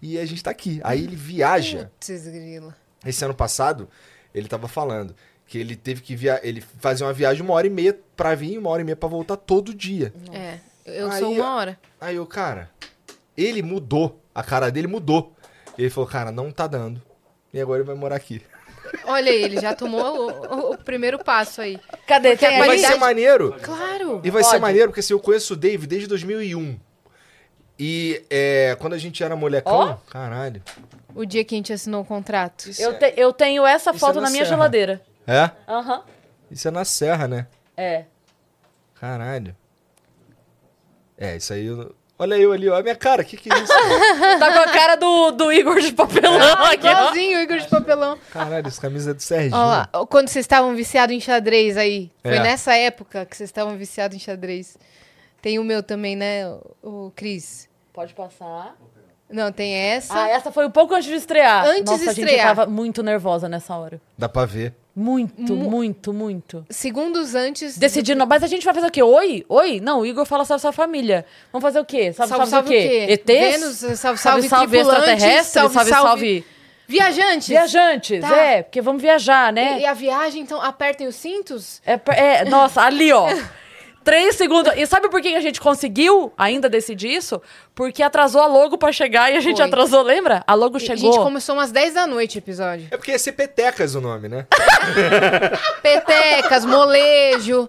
E 0.00 0.18
a 0.18 0.24
gente 0.24 0.42
tá 0.42 0.50
aqui. 0.50 0.80
Aí 0.82 1.04
ele 1.04 1.14
viaja. 1.14 1.90
Putz, 2.00 2.26
grila. 2.26 2.74
Esse 3.04 3.22
ano 3.22 3.34
passado, 3.34 3.90
ele 4.34 4.48
tava 4.48 4.66
falando 4.66 5.14
que 5.46 5.58
ele 5.58 5.76
teve 5.76 6.00
que 6.00 6.16
via 6.16 6.40
ele 6.42 6.62
fazer 6.62 7.04
uma 7.04 7.12
viagem 7.12 7.42
uma 7.42 7.52
hora 7.52 7.66
e 7.66 7.70
meia 7.70 7.98
pra 8.16 8.34
vir 8.34 8.54
e 8.54 8.58
uma 8.58 8.70
hora 8.70 8.80
e 8.80 8.84
meia 8.84 8.96
pra 8.96 9.08
voltar 9.08 9.36
todo 9.36 9.74
dia. 9.74 10.14
É, 10.32 10.58
eu 10.86 11.10
Aí, 11.10 11.20
sou 11.20 11.32
uma 11.32 11.56
hora. 11.56 11.78
Aí 12.00 12.16
eu, 12.16 12.26
cara, 12.26 12.70
ele 13.36 13.62
mudou. 13.62 14.18
A 14.34 14.42
cara 14.42 14.70
dele 14.70 14.86
mudou. 14.86 15.34
Ele 15.76 15.90
falou, 15.90 16.08
cara, 16.08 16.32
não 16.32 16.50
tá 16.50 16.66
dando. 16.66 17.02
E 17.52 17.60
agora 17.60 17.80
ele 17.80 17.86
vai 17.86 17.96
morar 17.96 18.16
aqui. 18.16 18.40
Olha 19.04 19.30
aí, 19.30 19.42
ele 19.42 19.60
já 19.60 19.74
tomou 19.74 20.30
o, 20.30 20.72
o- 20.72 20.78
primeiro 20.78 21.18
passo 21.22 21.60
aí. 21.60 21.78
Cadê? 22.06 22.30
Porque 22.30 22.46
Tem 22.46 22.56
E 22.56 22.58
vai 22.58 22.68
qualidade- 22.68 22.94
ser 22.94 23.00
maneiro. 23.00 23.56
Claro. 23.62 24.20
E 24.24 24.30
vai 24.30 24.42
Pode. 24.42 24.54
ser 24.54 24.60
maneiro, 24.60 24.88
porque 24.88 25.00
assim, 25.00 25.12
eu 25.12 25.20
conheço 25.20 25.54
o 25.54 25.56
Dave 25.56 25.86
desde 25.86 26.06
2001. 26.08 26.78
E 27.78 28.22
é, 28.28 28.76
quando 28.78 28.92
a 28.92 28.98
gente 28.98 29.22
era 29.24 29.34
molecão... 29.34 29.98
Caralho. 30.10 30.62
O 31.14 31.24
dia 31.24 31.44
que 31.44 31.54
a 31.54 31.58
gente 31.58 31.72
assinou 31.72 32.02
o 32.02 32.04
contrato. 32.04 32.66
Isso 32.68 32.82
Eu, 32.82 32.90
é, 32.92 32.94
te- 32.94 33.14
eu 33.20 33.32
tenho 33.32 33.64
essa 33.66 33.90
Isso 33.90 33.98
foto 34.00 34.12
é 34.18 34.20
na 34.20 34.22
na 34.22 34.30
minha 34.30 34.44
serra. 34.44 34.56
geladeira. 34.56 35.02
é? 35.26 35.50
Aham. 35.66 36.02
Isso 36.50 36.68
é 36.68 36.70
na 36.70 36.84
serra, 36.84 37.26
né? 37.26 37.46
É. 37.76 38.04
Caralho. 38.94 39.56
É, 41.16 41.36
isso 41.36 41.52
aí... 41.52 41.66
eu- 41.66 41.94
Olha 42.22 42.34
eu 42.36 42.52
ali, 42.52 42.68
ó. 42.68 42.76
A 42.76 42.82
minha 42.82 42.94
cara, 42.94 43.24
que 43.24 43.34
que 43.34 43.50
é 43.50 43.58
isso? 43.58 43.72
Tá 44.38 44.52
com 44.52 44.58
a 44.58 44.68
cara 44.72 44.94
do, 44.96 45.30
do 45.30 45.50
Igor 45.50 45.80
de 45.80 45.90
papelão 45.92 46.36
Ah, 46.38 46.70
aqui, 46.72 46.86
igualzinho 46.86 47.38
o 47.38 47.42
Igor 47.42 47.58
de 47.58 47.66
papelão. 47.68 48.18
Caralho, 48.30 48.66
essa 48.68 48.78
camisa 48.80 49.12
é 49.12 49.14
do 49.14 49.22
Serginho. 49.22 49.56
Ó 49.56 49.64
lá, 49.64 49.88
quando 50.08 50.28
vocês 50.28 50.44
estavam 50.44 50.74
viciados 50.74 51.16
em 51.16 51.20
xadrez 51.20 51.78
aí. 51.78 52.10
Foi 52.22 52.36
É. 52.36 52.40
nessa 52.42 52.76
época 52.76 53.24
que 53.24 53.34
vocês 53.34 53.48
estavam 53.48 53.74
viciados 53.76 54.14
em 54.14 54.20
xadrez. 54.20 54.76
Tem 55.40 55.58
o 55.58 55.64
meu 55.64 55.82
também, 55.82 56.14
né, 56.14 56.46
o, 56.82 57.06
o 57.06 57.12
Cris? 57.16 57.66
Pode 57.94 58.12
passar. 58.12 58.76
Não, 59.30 59.52
tem 59.52 59.72
essa. 59.74 60.14
Ah, 60.14 60.28
essa 60.28 60.50
foi 60.50 60.66
um 60.66 60.70
pouco 60.70 60.94
antes 60.94 61.08
de 61.08 61.14
estrear. 61.14 61.64
Antes 61.66 61.84
Nossa, 61.84 61.98
de 62.04 62.08
a 62.08 62.12
gente 62.12 62.24
estrear. 62.24 62.46
tava 62.56 62.66
muito 62.70 63.02
nervosa 63.02 63.48
nessa 63.48 63.74
hora. 63.76 64.00
Dá 64.18 64.28
pra 64.28 64.44
ver. 64.44 64.74
Muito, 64.94 65.54
Mu- 65.54 65.70
muito, 65.70 66.12
muito. 66.12 66.66
Segundos 66.68 67.34
antes. 67.34 67.78
Decidindo, 67.78 68.26
mas 68.26 68.42
a 68.42 68.46
gente 68.48 68.64
vai 68.64 68.74
fazer 68.74 68.88
o 68.88 68.90
quê? 68.90 69.02
Oi? 69.02 69.46
Oi? 69.48 69.80
Não, 69.80 70.00
o 70.00 70.06
Igor 70.06 70.26
fala 70.26 70.44
salve, 70.44 70.60
salve 70.60 70.76
família. 70.76 71.24
Vamos 71.52 71.62
fazer 71.62 71.78
o 71.80 71.84
quê? 71.84 72.12
Salve, 72.12 72.34
salve, 72.46 72.68
o 72.68 72.70
quê? 72.70 73.06
ETs? 73.08 73.24
Vênus, 73.26 73.76
salve, 73.76 73.96
salve, 73.96 74.18
salve, 74.18 74.48
salve 74.48 74.78
extraterrestre? 74.78 75.44
Salve, 75.60 75.74
salve, 75.74 75.90
salve, 75.90 76.44
Viajantes. 76.88 77.46
viajantes. 77.48 78.20
Tá. 78.20 78.36
É, 78.36 78.62
porque 78.64 78.82
vamos 78.82 79.00
viajar, 79.00 79.52
né? 79.52 79.78
E, 79.78 79.82
e 79.82 79.86
a 79.86 79.94
viagem, 79.94 80.42
então, 80.42 80.60
apertem 80.60 81.06
os 81.06 81.14
cintos? 81.14 81.80
É, 81.86 81.98
é, 82.16 82.44
nossa, 82.46 82.82
ali, 82.82 83.12
ó. 83.12 83.28
Três 84.02 84.34
segundos. 84.36 84.72
E 84.76 84.86
sabe 84.86 85.08
por 85.10 85.20
que 85.20 85.34
a 85.34 85.40
gente 85.40 85.60
conseguiu 85.60 86.32
ainda 86.36 86.68
decidir 86.68 87.08
isso? 87.08 87.40
Porque 87.74 88.02
atrasou 88.02 88.40
a 88.40 88.46
logo 88.46 88.78
pra 88.78 88.90
chegar 88.92 89.30
e 89.30 89.36
a 89.36 89.40
gente 89.40 89.58
Foi. 89.58 89.66
atrasou, 89.66 90.02
lembra? 90.02 90.42
A 90.46 90.54
logo 90.54 90.78
E 90.78 90.80
chegou. 90.80 91.10
A 91.10 91.12
gente 91.12 91.22
começou 91.22 91.54
umas 91.54 91.70
10 91.70 91.94
da 91.94 92.06
noite 92.06 92.38
o 92.38 92.40
episódio. 92.40 92.88
É 92.90 92.96
porque 92.96 93.10
ia 93.12 93.18
ser 93.18 93.32
Petecas 93.32 93.94
o 93.94 94.00
nome, 94.00 94.28
né? 94.28 94.46
Petecas, 95.82 96.64
molejo. 96.64 97.68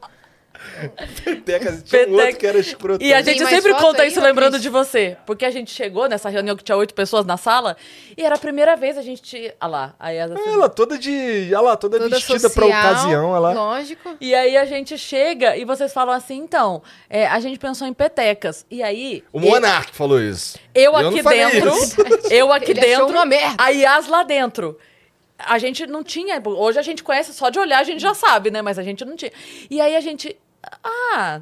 Petecas. 1.24 1.84
Tinha 1.84 2.02
um 2.02 2.06
Peteca. 2.06 2.24
outro 2.24 2.38
que 2.38 2.48
era 2.48 2.60
escroto. 2.60 3.04
E 3.04 3.14
a 3.14 3.22
gente 3.22 3.46
sempre 3.46 3.74
conta 3.76 4.04
aí, 4.04 4.10
isso 4.10 4.22
lembrando 4.22 4.60
de 4.60 4.70
você. 4.70 5.18
Porque 5.26 5.46
a 5.46 5.52
gente 5.52 5.72
chegou 5.72 6.08
nessa 6.08 6.30
reunião 6.30 6.56
que 6.56 6.64
tinha 6.64 6.78
oito 6.78 6.94
pessoas 6.94 7.26
na 7.26 7.38
sala 7.38 7.76
e 8.18 8.24
era 8.24 8.36
a 8.36 8.40
primeira 8.40 8.76
vez 8.76 8.98
a 8.98 9.02
gente. 9.02 9.54
Ah 9.60 9.68
lá, 9.68 9.96
aí 10.00 10.20
as 10.20 10.32
Ela 10.32 10.70
toda 10.70 10.98
de... 10.98 11.52
Olha 11.54 11.62
lá, 11.62 11.78
toda, 11.78 11.98
Toda 11.98 12.16
vestida 12.16 12.50
pra 12.50 12.64
social, 12.64 12.70
ocasião. 12.70 13.30
Olha 13.30 13.40
lá. 13.40 13.54
Lógico. 13.54 14.16
E 14.20 14.34
aí 14.36 14.58
a 14.58 14.66
gente 14.66 14.98
chega 14.98 15.56
e 15.58 15.66
vocês 15.66 15.92
falam 15.94 16.14
assim, 16.14 16.38
então, 16.38 16.82
é, 17.10 17.28
a 17.28 17.40
gente 17.40 17.58
pensou 17.60 17.88
em 17.88 17.94
petecas. 17.94 18.66
E 18.70 18.84
aí. 18.84 19.24
O 19.32 19.40
Monark 19.40 19.96
falou 19.96 20.22
isso. 20.22 20.58
Eu 20.74 20.92
Eu 20.92 20.98
aqui 20.98 21.24
dentro. 21.24 21.70
isso. 21.76 21.96
Eu 22.30 22.54
aqui 22.54 22.72
Ele 22.72 22.80
achou 22.80 23.06
dentro. 23.06 23.14
uma 23.16 23.26
merda. 23.26 23.56
A 23.58 23.70
Yas 23.70 24.08
lá 24.08 24.24
dentro. 24.24 24.78
A 25.40 25.58
gente 25.58 25.88
não 25.88 26.04
tinha. 26.04 26.42
Hoje 26.46 26.78
a 26.80 26.82
gente 26.82 27.04
conhece 27.04 27.34
só 27.34 27.50
de 27.50 27.58
olhar, 27.60 27.80
a 27.80 27.84
gente 27.84 28.02
já 28.02 28.14
sabe, 28.14 28.52
né? 28.52 28.62
Mas 28.62 28.78
a 28.78 28.84
gente 28.84 29.04
não 29.04 29.16
tinha. 29.16 29.32
E 29.70 29.82
aí 29.82 29.96
a 29.96 30.00
gente. 30.00 30.38
Ah, 30.84 31.42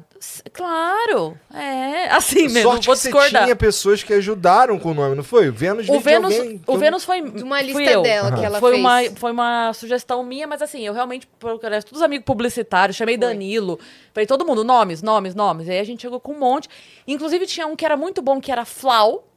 claro. 0.52 1.38
É. 1.52 2.08
Assim 2.14 2.48
mesmo, 2.48 2.62
Sorte 2.70 2.86
vou 2.86 2.94
que 2.94 3.00
você 3.02 3.08
discordar. 3.10 3.44
tinha 3.44 3.54
pessoas 3.56 4.02
que 4.02 4.12
ajudaram 4.14 4.78
com 4.78 4.90
o 4.90 4.94
nome, 4.94 5.14
não 5.14 5.22
foi? 5.22 5.48
O 5.48 5.52
Vênus 5.52 5.88
O 5.88 6.00
Vênus, 6.00 6.34
alguém 6.34 6.60
o 6.66 6.72
eu- 6.72 6.78
Vênus 6.78 7.04
foi 7.04 7.20
De 7.22 7.42
uma 7.42 7.60
lista 7.60 8.00
dela 8.00 8.32
que 8.32 8.44
ela 8.44 8.58
foi 8.58 8.72
fez. 8.72 8.80
uma 8.82 9.02
foi 9.16 9.32
uma 9.32 9.72
sugestão 9.74 10.22
minha, 10.22 10.46
mas 10.46 10.62
assim, 10.62 10.80
eu 10.86 10.92
realmente 10.94 11.26
procurei 11.38 11.80
todos 11.82 11.98
os 11.98 12.02
amigos 12.02 12.24
publicitários, 12.24 12.96
chamei 12.96 13.16
Foi. 13.18 13.26
Danilo, 13.26 13.78
falei 14.14 14.26
todo 14.26 14.44
mundo 14.44 14.64
nomes, 14.64 15.02
nomes, 15.02 15.34
nomes. 15.34 15.68
E 15.68 15.72
aí 15.72 15.78
a 15.78 15.84
gente 15.84 16.00
chegou 16.02 16.18
com 16.20 16.32
um 16.32 16.38
monte. 16.38 16.68
Inclusive 17.06 17.46
tinha 17.46 17.66
um 17.66 17.76
que 17.76 17.84
era 17.84 17.96
muito 17.96 18.22
bom, 18.22 18.40
que 18.40 18.50
era 18.50 18.64
Flau. 18.64 19.28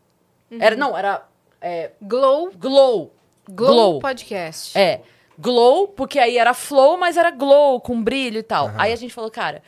Uhum. 0.49 0.57
Era 0.61 0.75
não, 0.75 0.97
era 0.97 1.23
é, 1.61 1.91
Glow, 2.01 2.51
Glow. 2.57 3.13
Glow, 3.49 3.67
Glow. 3.67 3.99
Podcast. 3.99 4.77
É. 4.77 5.01
Glow, 5.37 5.87
porque 5.87 6.19
aí 6.19 6.37
era 6.37 6.53
flow, 6.53 6.97
mas 6.97 7.17
era 7.17 7.31
glow, 7.31 7.81
com 7.81 8.01
brilho 8.01 8.39
e 8.39 8.43
tal. 8.43 8.71
Aí 8.77 8.93
a 8.93 8.95
gente 8.95 9.13
falou, 9.13 9.31
cara, 9.31 9.63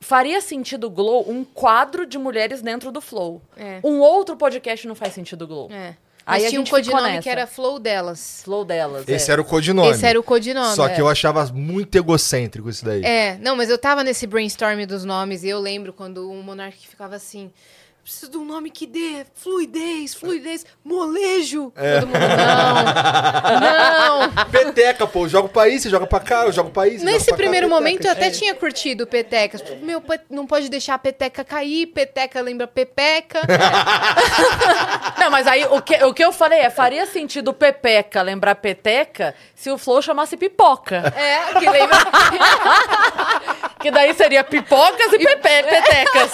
faria 0.00 0.40
sentido 0.40 0.90
glow 0.90 1.24
um 1.28 1.44
quadro 1.44 2.06
de 2.06 2.18
mulheres 2.18 2.62
dentro 2.62 2.90
do 2.90 3.00
flow. 3.00 3.40
É. 3.56 3.80
Um 3.84 4.00
outro 4.00 4.36
podcast 4.36 4.86
não 4.86 4.94
faz 4.94 5.14
sentido 5.14 5.46
glow. 5.46 5.70
É. 5.70 5.94
Aí 6.26 6.42
Mas 6.42 6.44
a 6.44 6.48
tinha 6.50 6.60
um 6.60 6.64
codinome 6.64 7.20
que 7.20 7.28
era 7.28 7.46
Flow 7.46 7.78
delas. 7.78 8.42
Flow 8.44 8.64
delas. 8.64 9.08
Esse 9.08 9.30
é. 9.30 9.32
era 9.32 9.42
o 9.42 9.44
codinome. 9.44 9.90
Esse 9.90 10.06
era 10.06 10.20
o 10.20 10.22
codinome. 10.22 10.76
Só 10.76 10.86
é. 10.86 10.94
que 10.94 11.00
eu 11.00 11.08
achava 11.08 11.44
muito 11.46 11.96
egocêntrico 11.96 12.68
isso 12.68 12.84
daí. 12.84 13.02
É, 13.04 13.36
não, 13.38 13.56
mas 13.56 13.68
eu 13.68 13.78
tava 13.78 14.04
nesse 14.04 14.26
brainstorm 14.26 14.84
dos 14.86 15.04
nomes 15.04 15.42
e 15.42 15.48
eu 15.48 15.58
lembro 15.58 15.92
quando 15.92 16.30
o 16.30 16.42
Monark 16.42 16.86
ficava 16.86 17.16
assim. 17.16 17.50
Preciso 18.02 18.30
de 18.32 18.38
um 18.38 18.44
nome 18.44 18.70
que 18.70 18.86
dê 18.86 19.24
fluidez, 19.34 20.14
fluidez, 20.14 20.64
molejo. 20.84 21.72
É. 21.76 22.00
Todo 22.00 22.06
mundo, 22.08 22.18
não, 23.60 24.26
não. 24.34 24.44
Peteca, 24.46 25.06
pô. 25.06 25.24
Eu 25.24 25.28
jogo 25.28 25.48
pra 25.48 25.62
aí, 25.62 25.78
você 25.78 25.88
joga 25.90 26.06
pra 26.06 26.18
cá, 26.18 26.44
eu 26.44 26.52
jogo 26.52 26.70
pra 26.70 26.84
aí. 26.84 26.98
joga 26.98 27.04
Nesse 27.04 27.26
pra 27.26 27.32
cá, 27.34 27.36
primeiro 27.36 27.66
peteca. 27.68 27.80
momento 27.80 28.04
eu 28.06 28.10
até 28.12 28.26
É. 28.26 28.30
tinha 28.30 28.54
curtido 28.54 29.06
petecas. 29.06 29.62
Meu, 29.82 30.00
pe- 30.00 30.20
não 30.30 30.46
pode 30.46 30.68
deixar 30.68 30.94
a 30.94 30.98
peteca 30.98 31.44
cair, 31.44 31.86
peteca 31.88 32.40
lembra 32.40 32.66
pepeca. 32.66 33.40
Não, 35.18 35.30
mas 35.30 35.46
aí 35.46 35.64
o 35.66 35.82
que, 35.82 36.02
o 36.04 36.14
que 36.14 36.24
eu 36.24 36.32
falei 36.32 36.60
é, 36.60 36.70
faria 36.70 37.04
sentido 37.06 37.52
Pepeca 37.52 38.22
lembrar 38.22 38.54
Peteca 38.54 39.34
se 39.54 39.70
o 39.70 39.76
Flow 39.76 40.00
chamasse 40.00 40.36
Pipoca. 40.36 41.12
é, 41.16 41.58
que 41.58 41.68
lembra. 41.68 41.98
Que 43.80 43.90
daí 43.90 44.12
seria 44.12 44.44
Pipocas 44.44 45.10
e 45.10 45.18
Pepe, 45.18 45.40
Petecas. 45.70 46.32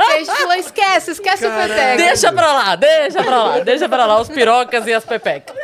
Aí 0.00 0.14
a 0.14 0.18
gente 0.18 0.36
falou, 0.36 0.54
esquece, 0.54 1.10
esquece 1.12 1.46
o 1.46 1.50
peteca. 1.50 1.96
Deixa 1.96 2.32
pra 2.32 2.52
lá, 2.52 2.76
deixa 2.76 3.22
pra 3.22 3.42
lá, 3.44 3.60
deixa 3.60 3.88
pra 3.88 4.06
lá 4.06 4.20
os 4.20 4.28
pirocas 4.28 4.86
e 4.86 4.92
as 4.92 5.04
pepecas. 5.04 5.56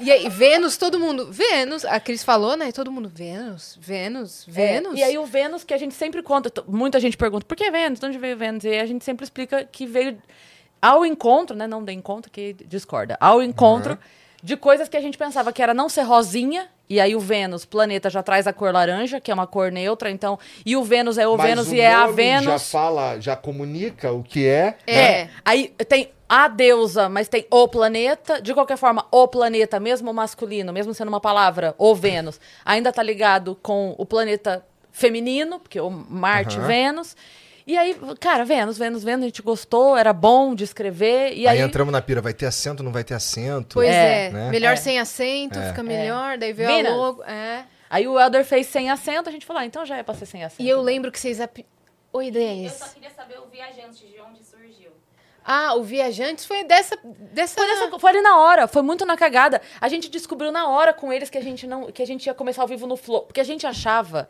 E 0.00 0.10
aí, 0.10 0.28
Vênus, 0.28 0.76
todo 0.76 0.98
mundo, 0.98 1.30
Vênus, 1.30 1.84
a 1.84 1.98
Cris 2.00 2.22
falou, 2.22 2.56
né? 2.56 2.68
E 2.68 2.72
todo 2.72 2.90
mundo, 2.90 3.10
Vênus, 3.12 3.78
Vênus, 3.80 4.44
Vênus. 4.46 4.94
É, 4.94 4.96
e 4.96 5.02
aí 5.02 5.18
o 5.18 5.24
Vênus, 5.24 5.64
que 5.64 5.72
a 5.72 5.78
gente 5.78 5.94
sempre 5.94 6.22
conta, 6.22 6.52
muita 6.66 7.00
gente 7.00 7.16
pergunta, 7.16 7.46
por 7.46 7.56
que 7.56 7.70
Vênus? 7.70 8.00
De 8.00 8.06
onde 8.06 8.18
veio 8.18 8.36
Vênus? 8.36 8.64
E 8.64 8.68
aí 8.68 8.80
a 8.80 8.86
gente 8.86 9.04
sempre 9.04 9.24
explica 9.24 9.64
que 9.64 9.86
veio 9.86 10.18
ao 10.82 11.06
encontro, 11.06 11.56
né? 11.56 11.66
Não 11.66 11.82
de 11.82 11.92
encontro, 11.92 12.30
que 12.30 12.54
discorda. 12.66 13.16
Ao 13.20 13.42
encontro 13.42 13.98
de 14.42 14.56
coisas 14.56 14.88
que 14.88 14.96
a 14.96 15.00
gente 15.00 15.16
pensava 15.16 15.52
que 15.52 15.62
era 15.62 15.72
não 15.72 15.88
ser 15.88 16.02
rosinha, 16.02 16.68
e 16.88 17.00
aí 17.00 17.14
o 17.14 17.20
Vênus, 17.20 17.64
planeta, 17.64 18.08
já 18.08 18.22
traz 18.22 18.46
a 18.46 18.52
cor 18.52 18.72
laranja, 18.72 19.20
que 19.20 19.30
é 19.30 19.34
uma 19.34 19.46
cor 19.46 19.72
neutra, 19.72 20.10
então... 20.10 20.38
E 20.64 20.76
o 20.76 20.84
Vênus 20.84 21.18
é 21.18 21.26
o 21.26 21.36
Mas 21.36 21.46
Vênus 21.46 21.68
o 21.68 21.74
e 21.74 21.80
é 21.80 21.92
a 21.92 22.06
Vênus... 22.06 22.44
Já 22.44 22.58
fala, 22.58 23.20
já 23.20 23.36
comunica 23.36 24.12
o 24.12 24.22
que 24.22 24.46
é. 24.46 24.76
É. 24.86 25.28
Aí 25.44 25.68
tem 25.88 26.10
a 26.28 26.48
deusa, 26.48 27.08
mas 27.08 27.28
tem 27.28 27.46
o 27.50 27.68
planeta. 27.68 28.40
De 28.40 28.52
qualquer 28.54 28.76
forma, 28.76 29.06
o 29.10 29.28
planeta, 29.28 29.78
mesmo 29.80 30.12
masculino, 30.12 30.72
mesmo 30.72 30.92
sendo 30.94 31.08
uma 31.08 31.20
palavra, 31.20 31.74
o 31.78 31.94
Vênus, 31.94 32.40
ainda 32.64 32.92
tá 32.92 33.02
ligado 33.02 33.56
com 33.62 33.94
o 33.96 34.06
planeta 34.06 34.64
feminino, 34.92 35.60
porque 35.60 35.80
o 35.80 35.90
Marte, 35.90 36.58
Aham. 36.58 36.66
Vênus. 36.66 37.16
E 37.66 37.76
aí, 37.76 37.96
cara, 38.20 38.44
Vênus, 38.44 38.78
Vênus, 38.78 39.02
Vênus, 39.02 39.22
a 39.24 39.26
gente 39.26 39.42
gostou, 39.42 39.96
era 39.96 40.12
bom 40.12 40.54
de 40.54 40.62
escrever. 40.62 41.32
E 41.32 41.48
aí, 41.48 41.58
aí, 41.58 41.60
entramos 41.60 41.90
na 41.92 42.00
pira, 42.00 42.20
vai 42.20 42.32
ter 42.32 42.46
acento, 42.46 42.82
não 42.82 42.92
vai 42.92 43.02
ter 43.02 43.14
acento? 43.14 43.74
Pois 43.74 43.88
É, 43.88 44.26
é, 44.26 44.30
né? 44.30 44.50
melhor 44.50 44.74
É. 44.74 44.76
sem 44.76 45.00
acento, 45.00 45.58
É. 45.58 45.68
fica 45.70 45.82
melhor, 45.82 46.38
daí 46.38 46.52
veio 46.52 46.68
Mina. 46.70 46.90
a 46.90 46.94
logo. 46.94 47.24
É. 47.24 47.64
aí 47.90 48.06
o 48.06 48.18
Elder 48.20 48.44
fez 48.44 48.66
sem 48.68 48.88
acento, 48.90 49.28
a 49.28 49.32
gente 49.32 49.44
falou, 49.44 49.60
ah, 49.62 49.66
então 49.66 49.84
já 49.84 49.96
é 49.96 50.02
pra 50.04 50.14
ser 50.14 50.26
sem 50.26 50.44
acento. 50.44 50.62
E 50.62 50.68
eu 50.68 50.80
lembro 50.80 51.10
que 51.10 51.18
vocês. 51.18 51.40
ap- 51.40 51.58
Oi, 52.12 52.28
Eu 52.28 52.32
Denis. 52.32 52.72
só 52.72 52.86
queria 52.88 53.10
saber 53.10 53.38
o 53.40 53.46
viajante, 53.46 54.06
de 54.06 54.20
onde 54.20 54.42
surgiu. 54.44 54.90
Ah, 55.44 55.74
o 55.74 55.82
Viajantes 55.82 56.44
foi 56.46 56.64
dessa. 56.64 56.96
dessa... 57.04 57.54
Foi, 57.56 57.66
nessa- 57.66 57.98
foi 57.98 58.10
ali 58.10 58.20
na 58.22 58.38
hora, 58.40 58.66
foi 58.66 58.82
muito 58.82 59.04
na 59.04 59.16
cagada. 59.16 59.60
A 59.80 59.88
gente 59.88 60.08
descobriu 60.08 60.50
na 60.50 60.68
hora 60.68 60.92
com 60.94 61.12
eles 61.12 61.28
que 61.30 61.36
a 61.38 61.42
gente 61.42 61.66
não, 61.66 61.90
que 61.92 62.02
a 62.02 62.06
gente 62.06 62.26
ia 62.26 62.34
começar 62.34 62.62
ao 62.62 62.68
vivo 62.68 62.86
no 62.86 62.96
Flow, 62.96 63.22
porque 63.22 63.40
a 63.40 63.44
gente 63.44 63.66
achava 63.66 64.28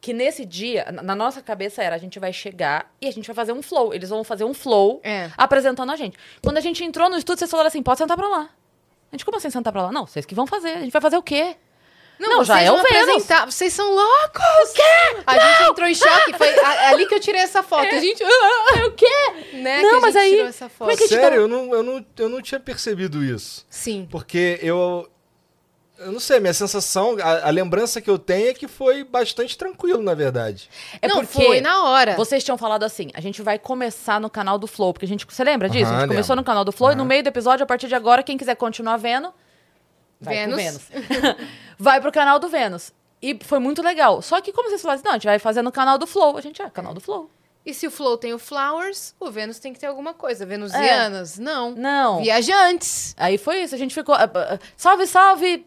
que 0.00 0.12
nesse 0.12 0.44
dia, 0.44 0.86
na- 1.02 1.14
nossa 1.16 1.40
cabeça 1.42 1.82
era, 1.82 1.96
a 1.96 1.98
gente 1.98 2.18
vai 2.18 2.32
chegar 2.32 2.92
e 3.00 3.06
a 3.08 3.10
gente 3.10 3.26
vai 3.26 3.34
fazer 3.34 3.52
um 3.52 3.62
flow. 3.62 3.92
Eles 3.94 4.08
vão 4.10 4.22
fazer 4.22 4.44
um 4.44 4.54
flow 4.54 5.00
É. 5.02 5.30
apresentando 5.36 5.90
a 5.92 5.96
gente. 5.96 6.16
Quando 6.42 6.58
a 6.58 6.60
gente 6.60 6.84
entrou 6.84 7.08
no 7.10 7.16
estúdio, 7.16 7.40
vocês 7.40 7.50
falaram 7.50 7.68
assim: 7.68 7.82
pode 7.82 7.98
sentar 7.98 8.16
pra 8.16 8.28
lá. 8.28 8.50
A 9.12 9.16
gente, 9.16 9.24
como 9.24 9.36
assim 9.36 9.50
sentar 9.50 9.72
pra 9.72 9.82
lá? 9.84 9.92
Não, 9.92 10.06
vocês 10.06 10.24
que 10.26 10.34
vão 10.34 10.46
fazer. 10.46 10.70
A 10.70 10.80
gente 10.80 10.92
vai 10.92 11.00
fazer 11.02 11.16
o 11.16 11.22
quê? 11.22 11.56
Não, 12.18 12.42
já 12.42 12.54
vocês 12.54 12.66
é 12.68 12.72
o 12.72 12.76
Vênus. 12.76 12.90
apresentar. 13.10 13.44
Vocês 13.44 13.72
são 13.74 13.92
loucos! 13.94 14.70
O 14.70 14.74
quê? 14.74 15.22
A 15.26 15.38
gente 15.38 15.70
entrou 15.70 15.86
em 15.88 15.94
choque. 15.94 16.32
Foi 16.38 16.48
a- 16.60 16.88
ali 16.88 17.04
que 17.06 17.14
eu 17.14 17.20
tirei 17.20 17.42
essa 17.42 17.62
foto. 17.62 17.94
A 17.94 17.98
gente. 18.00 18.22
É 18.80 18.84
o 18.86 18.92
quê? 18.92 19.06
Né, 19.54 19.82
Não, 19.82 20.00
mas 20.00 20.14
gente 20.14 20.22
aí- 20.22 20.30
tirou 20.30 20.46
essa 20.48 20.68
foto. 20.68 20.78
como 20.78 20.90
é 20.92 20.96
que 20.96 21.04
a 21.04 21.06
gente 21.08 21.20
Sério, 21.20 21.40
eu 21.42 21.48
não, 21.48 21.74
eu, 21.74 21.82
não, 21.82 22.06
eu 22.18 22.28
não 22.30 22.40
tinha 22.40 22.58
percebido 22.58 23.22
isso. 23.22 23.66
Sim. 23.68 24.08
Porque 24.10 24.58
eu. 24.62 25.08
Eu 25.98 26.12
não 26.12 26.20
sei, 26.20 26.40
minha 26.40 26.52
sensação, 26.52 27.16
a, 27.22 27.48
a 27.48 27.50
lembrança 27.50 28.00
que 28.00 28.10
eu 28.10 28.18
tenho 28.18 28.50
é 28.50 28.54
que 28.54 28.68
foi 28.68 29.02
bastante 29.02 29.56
tranquilo, 29.56 30.02
na 30.02 30.12
verdade. 30.14 30.68
É 31.00 31.08
não, 31.08 31.24
porque 31.24 31.42
foi 31.42 31.60
na 31.60 31.84
hora. 31.84 32.14
Vocês 32.16 32.44
tinham 32.44 32.58
falado 32.58 32.82
assim, 32.82 33.10
a 33.14 33.20
gente 33.20 33.40
vai 33.40 33.58
começar 33.58 34.20
no 34.20 34.28
canal 34.28 34.58
do 34.58 34.66
Flow, 34.66 34.92
porque 34.92 35.06
a 35.06 35.08
gente, 35.08 35.26
você 35.26 35.42
lembra 35.42 35.70
disso? 35.70 35.86
a 35.86 35.88
Aham, 35.88 36.00
gente 36.00 36.08
começou 36.08 36.36
no 36.36 36.44
canal 36.44 36.64
do 36.64 36.72
Flow 36.72 36.92
e 36.92 36.94
no 36.94 37.04
meio 37.04 37.22
do 37.22 37.28
episódio, 37.28 37.64
a 37.64 37.66
partir 37.66 37.88
de 37.88 37.94
agora, 37.94 38.22
quem 38.22 38.36
quiser 38.36 38.56
continuar 38.56 38.98
vendo, 38.98 39.32
vai 40.20 40.46
pro 40.46 40.56
Vênus. 40.56 40.82
Vênus. 40.90 41.36
vai 41.78 42.00
pro 42.00 42.12
canal 42.12 42.38
do 42.38 42.48
Vênus. 42.48 42.92
E 43.22 43.38
foi 43.42 43.58
muito 43.58 43.82
legal. 43.82 44.20
Só 44.20 44.40
que 44.42 44.52
como 44.52 44.68
vocês 44.68 44.82
falaram 44.82 44.98
assim, 44.98 45.06
não, 45.06 45.12
a 45.12 45.16
gente 45.16 45.26
vai 45.26 45.38
fazer 45.38 45.62
no 45.62 45.72
canal 45.72 45.96
do 45.96 46.06
Flow. 46.06 46.36
A 46.36 46.40
gente, 46.42 46.60
é, 46.60 46.68
canal 46.68 46.92
do 46.92 47.00
Flow. 47.00 47.30
E 47.64 47.72
se 47.72 47.86
o 47.86 47.90
Flow 47.90 48.16
tem 48.16 48.34
o 48.34 48.38
Flowers, 48.38 49.14
o 49.18 49.30
Vênus 49.30 49.58
tem 49.58 49.72
que 49.72 49.80
ter 49.80 49.86
alguma 49.86 50.12
coisa. 50.14 50.44
Venusianas? 50.46 51.38
Não. 51.38 51.72
Não. 51.72 52.22
Viajantes. 52.22 53.14
Aí 53.16 53.38
foi 53.38 53.62
isso, 53.62 53.74
a 53.74 53.78
gente 53.78 53.94
ficou, 53.94 54.14
ah, 54.14 54.30
ah, 54.32 54.58
salve, 54.76 55.06
salve 55.06 55.66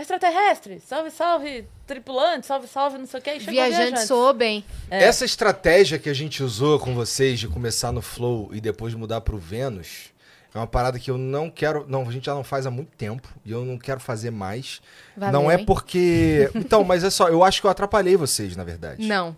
extraterrestre, 0.00 0.80
salve, 0.80 1.10
salve 1.10 1.66
tripulante, 1.86 2.46
salve, 2.46 2.68
salve 2.68 2.98
não 2.98 3.06
sei 3.06 3.20
o 3.20 3.22
que. 3.22 3.30
E 3.30 3.40
chegou 3.40 3.54
Viajante 3.54 3.86
viajante. 3.86 4.06
soou 4.06 4.32
bem. 4.32 4.64
É. 4.90 5.04
Essa 5.04 5.24
estratégia 5.24 5.98
que 5.98 6.08
a 6.08 6.14
gente 6.14 6.42
usou 6.42 6.78
com 6.78 6.94
vocês 6.94 7.40
de 7.40 7.48
começar 7.48 7.90
no 7.92 8.00
Flow 8.00 8.50
e 8.52 8.60
depois 8.60 8.94
mudar 8.94 9.20
pro 9.20 9.36
Vênus 9.36 10.12
é 10.54 10.58
uma 10.58 10.66
parada 10.66 10.98
que 10.98 11.10
eu 11.10 11.18
não 11.18 11.50
quero. 11.50 11.84
Não, 11.88 12.08
a 12.08 12.12
gente 12.12 12.26
já 12.26 12.34
não 12.34 12.44
faz 12.44 12.66
há 12.66 12.70
muito 12.70 12.90
tempo 12.96 13.28
e 13.44 13.52
eu 13.52 13.64
não 13.64 13.76
quero 13.76 14.00
fazer 14.00 14.30
mais. 14.30 14.80
Valeu, 15.16 15.32
não 15.32 15.50
é 15.50 15.56
hein? 15.56 15.64
porque. 15.64 16.50
Então, 16.58 16.84
mas 16.84 17.04
é 17.04 17.10
só, 17.10 17.28
eu 17.28 17.42
acho 17.44 17.60
que 17.60 17.66
eu 17.66 17.70
atrapalhei 17.70 18.16
vocês, 18.16 18.56
na 18.56 18.64
verdade. 18.64 19.06
Não. 19.06 19.36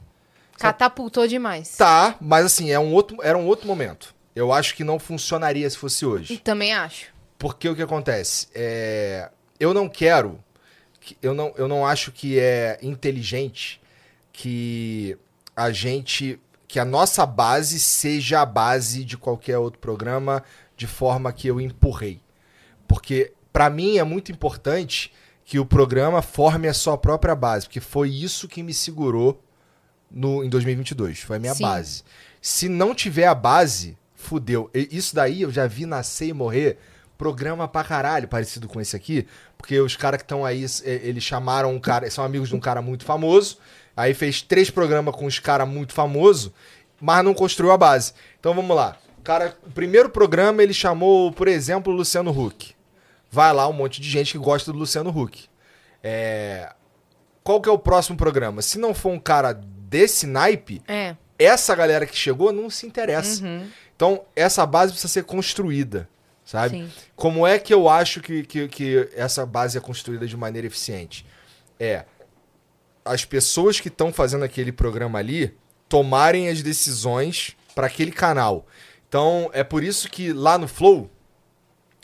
Catapultou 0.59 1.27
demais. 1.27 1.77
Tá, 1.77 2.17
mas 2.21 2.45
assim, 2.45 2.71
é 2.71 2.79
um 2.79 2.93
outro, 2.93 3.17
era 3.23 3.37
um 3.37 3.47
outro 3.47 3.67
momento. 3.67 4.15
Eu 4.37 4.53
acho 4.53 4.75
que 4.75 4.85
não 4.85 4.99
funcionaria 4.99 5.69
se 5.69 5.77
fosse 5.77 6.05
hoje. 6.05 6.37
Também 6.39 6.73
acho. 6.73 7.07
Porque 7.39 7.69
o 7.69 7.75
que 7.75 7.83
acontece? 7.83 8.47
É, 8.55 9.31
eu 9.59 9.73
não 9.75 9.89
quero. 9.89 10.39
Que- 11.15 11.19
Eu 11.27 11.35
não, 11.35 11.53
eu 11.57 11.67
não 11.69 11.87
acho 11.87 12.11
que 12.13 12.39
é 12.39 12.79
inteligente 12.83 13.81
que 14.33 15.17
a 15.55 15.71
gente. 15.71 16.39
que 16.67 16.79
a 16.79 16.85
nossa 16.85 17.27
base 17.27 17.81
seja 17.81 18.41
a 18.43 18.47
base 18.47 19.05
de 19.05 19.17
qualquer 19.17 19.59
outro 19.59 19.81
programa 19.81 20.43
de 20.77 20.87
forma 20.87 21.33
que 21.33 21.49
eu 21.49 21.61
empurrei. 21.61 22.21
Porque, 22.87 23.33
pra 23.53 23.69
mim, 23.69 23.99
é 23.99 24.05
muito 24.05 24.31
importante 24.31 25.13
que 25.45 25.59
o 25.59 25.67
programa 25.67 26.23
forme 26.23 26.69
a 26.69 26.73
sua 26.75 26.97
própria 26.97 27.35
base. 27.35 27.67
Porque 27.67 27.81
foi 27.81 28.09
isso 28.11 28.47
que 28.47 28.63
me 28.63 28.73
segurou 28.73 29.43
no, 30.09 30.45
em 30.45 30.49
2022. 30.49 31.19
Foi 31.21 31.37
a 31.37 31.41
minha 31.41 31.55
Sim. 31.55 31.65
base. 31.65 32.05
Se 32.41 32.69
não 32.69 32.95
tiver 32.95 33.27
a 33.27 33.35
base, 33.35 33.99
fudeu. 34.15 34.71
Isso 34.73 35.13
daí 35.15 35.43
eu 35.43 35.51
já 35.51 35.67
vi 35.67 35.87
nascer 35.87 36.29
e 36.29 36.33
morrer 36.33 36.79
programa 37.21 37.69
pra 37.69 37.85
caralho, 37.85 38.27
parecido 38.27 38.67
com 38.67 38.81
esse 38.81 38.97
aqui. 38.97 39.27
Porque 39.59 39.79
os 39.79 39.95
caras 39.95 40.17
que 40.19 40.25
estão 40.25 40.43
aí, 40.43 40.65
eh, 40.85 41.01
eles 41.05 41.23
chamaram 41.23 41.71
um 41.75 41.79
cara, 41.79 42.11
são 42.11 42.25
amigos 42.25 42.49
de 42.49 42.57
um 42.57 42.61
cara 42.61 42.81
muito 42.81 43.05
famoso. 43.05 43.59
Aí 43.95 44.15
fez 44.15 44.41
três 44.41 44.71
programas 44.71 45.15
com 45.15 45.27
os 45.27 45.39
caras 45.39 45.69
muito 45.69 45.93
famosos, 45.93 46.51
mas 46.99 47.23
não 47.23 47.35
construiu 47.35 47.71
a 47.73 47.77
base. 47.77 48.15
Então 48.39 48.55
vamos 48.55 48.75
lá. 48.75 48.97
O 49.19 49.23
cara, 49.23 49.55
o 49.67 49.71
primeiro 49.71 50.09
programa 50.09 50.63
ele 50.63 50.73
chamou, 50.73 51.31
por 51.31 51.47
exemplo, 51.47 51.93
o 51.93 51.97
Luciano 51.97 52.31
Huck. 52.31 52.75
Vai 53.31 53.53
lá 53.53 53.69
um 53.69 53.73
monte 53.75 54.01
de 54.01 54.09
gente 54.09 54.33
que 54.33 54.39
gosta 54.39 54.73
do 54.73 54.79
Luciano 54.79 55.11
Huck. 55.11 55.45
É, 56.03 56.73
Qual 57.45 57.61
que 57.61 57.69
é 57.69 57.73
o 57.73 57.79
próximo 57.79 58.17
programa? 58.17 58.63
Se 58.63 58.79
não 58.79 58.95
for 58.95 59.11
um 59.11 59.19
cara 59.21 59.53
desse 59.53 60.27
naipe, 60.27 60.83
É. 60.89 61.15
essa 61.39 61.75
galera 61.75 62.07
que 62.07 62.17
chegou 62.17 62.51
não 62.53 62.71
se 62.71 62.87
interessa. 62.87 63.45
Uhum. 63.45 63.67
Então, 63.95 64.23
essa 64.35 64.65
base 64.65 64.93
precisa 64.93 65.13
ser 65.13 65.25
construída, 65.25 66.09
sabe? 66.51 66.79
Sim. 66.79 66.93
Como 67.15 67.47
é 67.47 67.61
que 67.61 67.73
eu 67.73 67.89
acho 67.89 68.21
que, 68.21 68.43
que, 68.43 68.67
que 68.67 69.09
essa 69.15 69.47
base 69.47 69.79
é 69.79 69.81
construída 69.81 70.27
de 70.27 70.37
maneira 70.37 70.67
eficiente? 70.67 71.25
É 71.79 72.05
as 73.05 73.25
pessoas 73.25 73.79
que 73.79 73.87
estão 73.87 74.13
fazendo 74.13 74.45
aquele 74.45 74.73
programa 74.73 75.21
ali 75.21 75.57
tomarem 75.89 76.49
as 76.49 76.61
decisões 76.61 77.57
para 77.73 77.87
aquele 77.87 78.11
canal. 78.11 78.67
Então, 79.09 79.49
é 79.53 79.63
por 79.63 79.85
isso 79.85 80.11
que 80.11 80.33
lá 80.33 80.59
no 80.59 80.67
Flow, 80.67 81.09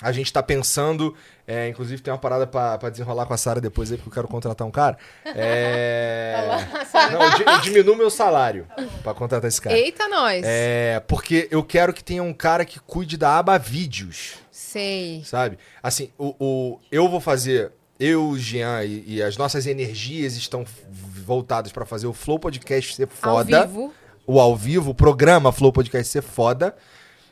a 0.00 0.12
gente 0.12 0.32
tá 0.32 0.42
pensando. 0.42 1.14
É, 1.46 1.68
inclusive, 1.68 2.02
tem 2.02 2.12
uma 2.12 2.18
parada 2.18 2.46
pra 2.46 2.76
pra 2.78 2.90
desenrolar 2.90 3.24
com 3.26 3.32
a 3.34 3.36
Sara 3.36 3.60
depois 3.60 3.90
aí, 3.92 3.96
porque 3.98 4.08
eu 4.08 4.12
quero 4.14 4.28
contratar 4.28 4.66
um 4.66 4.70
cara. 4.70 4.96
É. 5.24 6.44
Não, 7.12 7.22
eu 7.22 7.30
di- 7.36 7.44
eu 7.46 7.60
diminuo 7.60 7.96
meu 7.96 8.10
salário 8.10 8.66
pra 9.02 9.14
contratar 9.14 9.46
esse 9.48 9.60
cara. 9.60 9.76
Eita, 9.76 10.08
nós. 10.08 10.42
É, 10.44 11.00
porque 11.06 11.46
eu 11.50 11.62
quero 11.62 11.92
que 11.92 12.02
tenha 12.02 12.22
um 12.22 12.32
cara 12.32 12.64
que 12.64 12.80
cuide 12.80 13.16
da 13.16 13.38
aba 13.38 13.58
vídeos, 13.58 14.34
Sei. 14.50 15.22
sabe? 15.24 15.58
Assim, 15.82 16.10
o, 16.18 16.34
o- 16.40 16.80
eu 16.90 17.08
vou 17.08 17.20
fazer, 17.20 17.70
eu, 18.00 18.28
o 18.30 18.38
Jean 18.38 18.82
e, 18.84 19.04
e 19.06 19.22
as 19.22 19.36
nossas 19.36 19.66
energias 19.66 20.34
estão 20.36 20.62
f- 20.62 20.82
voltadas 20.90 21.70
pra 21.72 21.84
fazer 21.86 22.06
o 22.06 22.12
Flow 22.12 22.38
Podcast 22.38 22.94
ser 22.94 23.06
foda. 23.08 23.58
Ao 23.60 23.66
vivo. 23.68 23.94
O 24.26 24.40
ao 24.40 24.56
vivo, 24.56 24.90
o 24.90 24.94
programa 24.94 25.52
Flow 25.52 25.72
Podcast 25.72 26.10
ser 26.10 26.22
foda. 26.22 26.74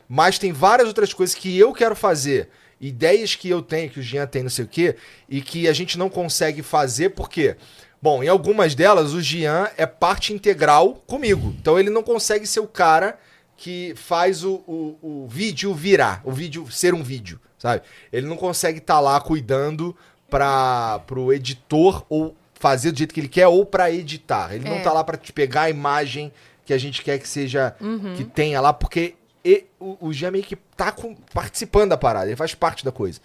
Mas 0.07 0.37
tem 0.39 0.51
várias 0.53 0.87
outras 0.87 1.11
coisas 1.13 1.35
que 1.35 1.57
eu 1.57 1.73
quero 1.73 1.95
fazer. 1.95 2.49
Ideias 2.79 3.35
que 3.35 3.49
eu 3.49 3.61
tenho, 3.61 3.89
que 3.89 3.99
o 3.99 4.03
Jean 4.03 4.27
tem, 4.27 4.43
não 4.43 4.49
sei 4.49 4.65
o 4.65 4.67
quê, 4.67 4.95
e 5.29 5.41
que 5.41 5.67
a 5.67 5.73
gente 5.73 5.97
não 5.97 6.09
consegue 6.09 6.61
fazer, 6.61 7.09
por 7.09 7.29
quê? 7.29 7.55
Bom, 8.01 8.23
em 8.23 8.27
algumas 8.27 8.75
delas, 8.75 9.13
o 9.13 9.21
Jean 9.21 9.69
é 9.77 9.85
parte 9.85 10.33
integral 10.33 10.95
comigo. 11.07 11.55
Então 11.59 11.79
ele 11.79 11.89
não 11.89 12.03
consegue 12.03 12.45
ser 12.45 12.59
o 12.59 12.67
cara 12.67 13.17
que 13.57 13.93
faz 13.95 14.43
o, 14.43 14.55
o, 14.67 14.97
o 15.01 15.27
vídeo 15.27 15.73
virar, 15.73 16.21
o 16.25 16.31
vídeo 16.31 16.69
ser 16.69 16.93
um 16.93 17.01
vídeo, 17.01 17.39
sabe? 17.57 17.81
Ele 18.11 18.27
não 18.27 18.35
consegue 18.35 18.79
estar 18.79 18.99
lá 18.99 19.19
cuidando 19.21 19.95
para 20.29 20.99
pro 21.07 21.31
editor 21.31 22.05
ou 22.09 22.35
fazer 22.53 22.91
do 22.91 22.97
jeito 22.97 23.13
que 23.13 23.19
ele 23.19 23.27
quer 23.29 23.47
ou 23.47 23.65
para 23.65 23.89
editar. 23.91 24.53
Ele 24.53 24.67
não 24.67 24.77
É. 24.77 24.81
tá 24.81 24.91
lá 24.91 25.03
para 25.03 25.17
te 25.17 25.31
pegar 25.31 25.63
a 25.63 25.69
imagem 25.69 26.31
que 26.65 26.73
a 26.73 26.77
gente 26.77 27.01
quer 27.01 27.17
que 27.19 27.27
seja 27.27 27.75
que 28.17 28.23
tenha 28.25 28.59
lá, 28.59 28.73
porque 28.73 29.15
e- 29.45 29.65
o, 29.79 29.97
o 30.07 30.11
Jean 30.13 30.31
meio 30.31 30.43
que 30.43 30.55
tá 30.75 30.91
com- 30.91 31.15
participando 31.33 31.89
da 31.91 31.97
parada, 31.97 32.25
ele 32.25 32.35
faz 32.35 32.55
parte 32.55 32.83
da 32.83 32.91
coisa. 32.91 33.19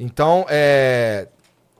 Então, 0.00 0.46
é, 0.48 1.28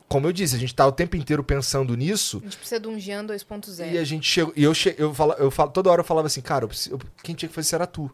como 0.09 0.27
eu 0.27 0.33
disse, 0.33 0.55
a 0.55 0.59
gente 0.59 0.75
tá 0.75 0.87
o 0.87 0.93
tempo 0.93 1.17
inteiro 1.17 1.43
pensando 1.43 1.97
nisso. 1.97 2.39
A 2.39 2.45
gente 2.45 2.57
precisa 2.59 2.81
de 2.81 2.89
um 2.89 2.99
Jean 2.99 3.25
2.0. 3.25 3.93
E 3.93 3.99
a 3.99 4.05
gente 4.05 4.29
chegou. 4.29 4.53
E 4.57 4.63
eu, 4.65 4.75
che, 4.75 4.95
eu, 4.99 5.15
falo, 5.15 5.33
eu 5.39 5.51
falo, 5.51 5.71
toda 5.71 5.91
hora 5.91 6.01
eu 6.01 6.05
falava 6.05 6.27
assim, 6.27 6.41
cara, 6.41 6.65
eu 6.65 6.69
preciso- 6.69 6.95
eu- 6.97 7.01
quem 7.23 7.35
tinha 7.35 7.49
que 7.49 7.55
fazer 7.55 7.67
isso 7.67 7.75
era 7.75 7.87
tu. 7.87 8.11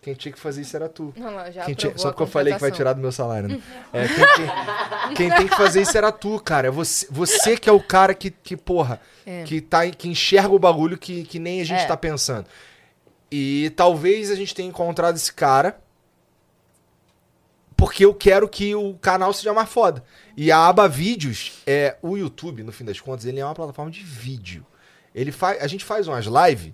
Quem 0.00 0.14
tinha 0.14 0.30
que 0.32 0.38
fazer 0.38 0.60
isso 0.62 0.76
era 0.76 0.88
tu. 0.88 1.12
Não, 1.16 1.32
não, 1.32 1.50
já 1.50 1.64
Quem 1.64 1.74
tinha- 1.74 1.98
só 1.98 2.10
porque 2.10 2.22
eu 2.22 2.26
falei 2.28 2.54
que 2.54 2.60
vai 2.60 2.70
tirar 2.70 2.92
do 2.92 3.00
meu 3.00 3.10
salário, 3.10 3.48
né? 3.48 3.60
É, 3.92 4.06
quem, 4.06 4.16
quem- 4.16 5.14
quem 5.16 5.36
tem 5.36 5.48
que 5.48 5.56
fazer 5.56 5.82
isso 5.82 5.98
era 5.98 6.12
tu, 6.12 6.38
cara. 6.38 6.68
É 6.68 6.70
você, 6.70 7.08
você 7.10 7.56
que 7.56 7.68
é 7.68 7.72
o 7.72 7.80
cara 7.82 8.14
que, 8.14 8.30
que 8.30 8.56
porra, 8.56 9.00
É. 9.26 9.42
que, 9.42 9.60
tá, 9.60 9.84
que 9.90 10.08
enxerga 10.08 10.50
o 10.54 10.60
bagulho 10.60 10.96
que, 10.96 11.24
que 11.24 11.40
nem 11.40 11.60
a 11.60 11.64
gente 11.64 11.80
É. 11.82 11.86
tá 11.86 11.96
pensando. 11.96 12.46
E 13.30 13.70
talvez 13.76 14.30
a 14.30 14.34
gente 14.36 14.54
tenha 14.54 14.68
encontrado 14.68 15.16
esse 15.16 15.32
cara 15.32 15.80
porque 17.76 18.04
eu 18.04 18.14
quero 18.14 18.48
que 18.48 18.74
o 18.74 18.94
canal 18.94 19.32
seja 19.32 19.52
mais 19.52 19.68
foda. 19.68 20.02
E 20.36 20.50
a 20.50 20.66
aba 20.66 20.88
vídeos, 20.88 21.60
é 21.66 21.96
o 22.00 22.16
YouTube, 22.16 22.62
no 22.62 22.72
fim 22.72 22.84
das 22.84 23.00
contas, 23.00 23.26
ele 23.26 23.38
é 23.40 23.44
uma 23.44 23.54
plataforma 23.54 23.90
de 23.90 24.02
vídeo. 24.02 24.64
Ele 25.14 25.30
faz, 25.30 25.62
a 25.62 25.66
gente 25.66 25.84
faz 25.84 26.08
umas 26.08 26.24
lives, 26.26 26.72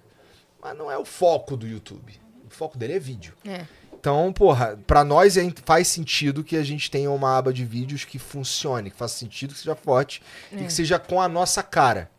mas 0.62 0.76
não 0.76 0.90
é 0.90 0.96
o 0.96 1.04
foco 1.04 1.56
do 1.56 1.66
YouTube. 1.66 2.12
O 2.46 2.50
foco 2.54 2.78
dele 2.78 2.94
é 2.94 2.98
vídeo. 3.00 3.34
É. 3.44 3.66
Então, 3.92 4.32
porra, 4.32 4.78
pra 4.86 5.02
nós 5.04 5.36
é- 5.36 5.52
faz 5.64 5.88
sentido 5.88 6.44
que 6.44 6.56
a 6.56 6.62
gente 6.64 6.90
tenha 6.90 7.10
uma 7.10 7.36
aba 7.36 7.52
de 7.52 7.64
vídeos 7.64 8.04
que 8.04 8.18
funcione, 8.18 8.90
que 8.90 8.96
faça 8.96 9.16
sentido, 9.16 9.54
que 9.54 9.60
seja 9.60 9.74
forte 9.76 10.22
e 10.52 10.56
É. 10.56 10.64
que 10.66 10.72
seja 10.72 10.98
com 10.98 11.20
a 11.20 11.28
nossa 11.28 11.62
cara. 11.62 12.10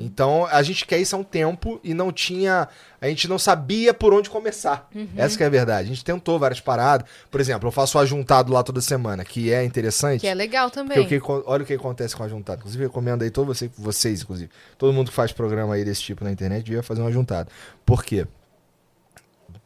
Então, 0.00 0.46
a 0.46 0.62
gente 0.62 0.86
quer 0.86 0.98
isso 0.98 1.14
há 1.14 1.18
um 1.18 1.22
tempo 1.22 1.78
e 1.84 1.92
não 1.92 2.10
tinha. 2.10 2.66
A 3.00 3.06
gente 3.08 3.28
não 3.28 3.38
sabia 3.38 3.92
por 3.92 4.14
onde 4.14 4.30
começar. 4.30 4.88
Essa 5.16 5.36
que 5.36 5.42
é 5.42 5.46
a 5.46 5.50
verdade. 5.50 5.86
A 5.86 5.88
gente 5.88 6.04
tentou 6.04 6.38
várias 6.38 6.60
paradas. 6.60 7.06
Por 7.30 7.40
exemplo, 7.40 7.68
eu 7.68 7.72
faço 7.72 7.98
o 7.98 8.00
ajuntado 8.00 8.52
lá 8.52 8.62
toda 8.62 8.80
semana, 8.80 9.24
que 9.24 9.52
é 9.52 9.62
interessante. 9.62 10.22
Que 10.22 10.26
é 10.26 10.34
legal 10.34 10.70
também. 10.70 10.96
que, 11.06 11.20
olha 11.24 11.62
o 11.62 11.66
que 11.66 11.74
acontece 11.74 12.16
com 12.16 12.22
o 12.22 12.26
ajuntado. 12.26 12.60
Inclusive, 12.60 12.84
eu 12.84 12.88
recomendo 12.88 13.22
aí 13.22 13.30
todos 13.30 13.58
você, 13.58 13.70
vocês, 13.76 14.22
inclusive. 14.22 14.50
Todo 14.78 14.92
mundo 14.92 15.08
que 15.08 15.14
faz 15.14 15.32
programa 15.32 15.74
aí 15.74 15.84
desse 15.84 16.02
tipo 16.02 16.24
na 16.24 16.32
internet 16.32 16.64
devia 16.64 16.82
fazer 16.82 17.02
um 17.02 17.06
ajuntado. 17.06 17.50
Por 17.84 18.02
quê? 18.02 18.26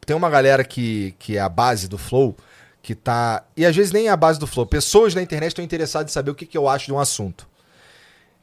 Tem 0.05 0.15
uma 0.15 0.29
galera 0.29 0.63
que, 0.63 1.15
que 1.17 1.37
é 1.37 1.39
a 1.39 1.49
base 1.49 1.87
do 1.87 1.97
Flow, 1.97 2.35
que 2.81 2.93
tá. 2.93 3.43
E 3.57 3.65
às 3.65 3.75
vezes 3.75 3.91
nem 3.91 4.07
é 4.07 4.11
a 4.11 4.17
base 4.17 4.39
do 4.39 4.45
Flow. 4.45 4.65
Pessoas 4.65 5.15
na 5.15 5.21
internet 5.21 5.49
estão 5.49 5.65
interessadas 5.65 6.11
em 6.11 6.13
saber 6.13 6.31
o 6.31 6.35
que, 6.35 6.45
que 6.45 6.57
eu 6.57 6.69
acho 6.69 6.85
de 6.85 6.93
um 6.93 6.99
assunto. 6.99 7.47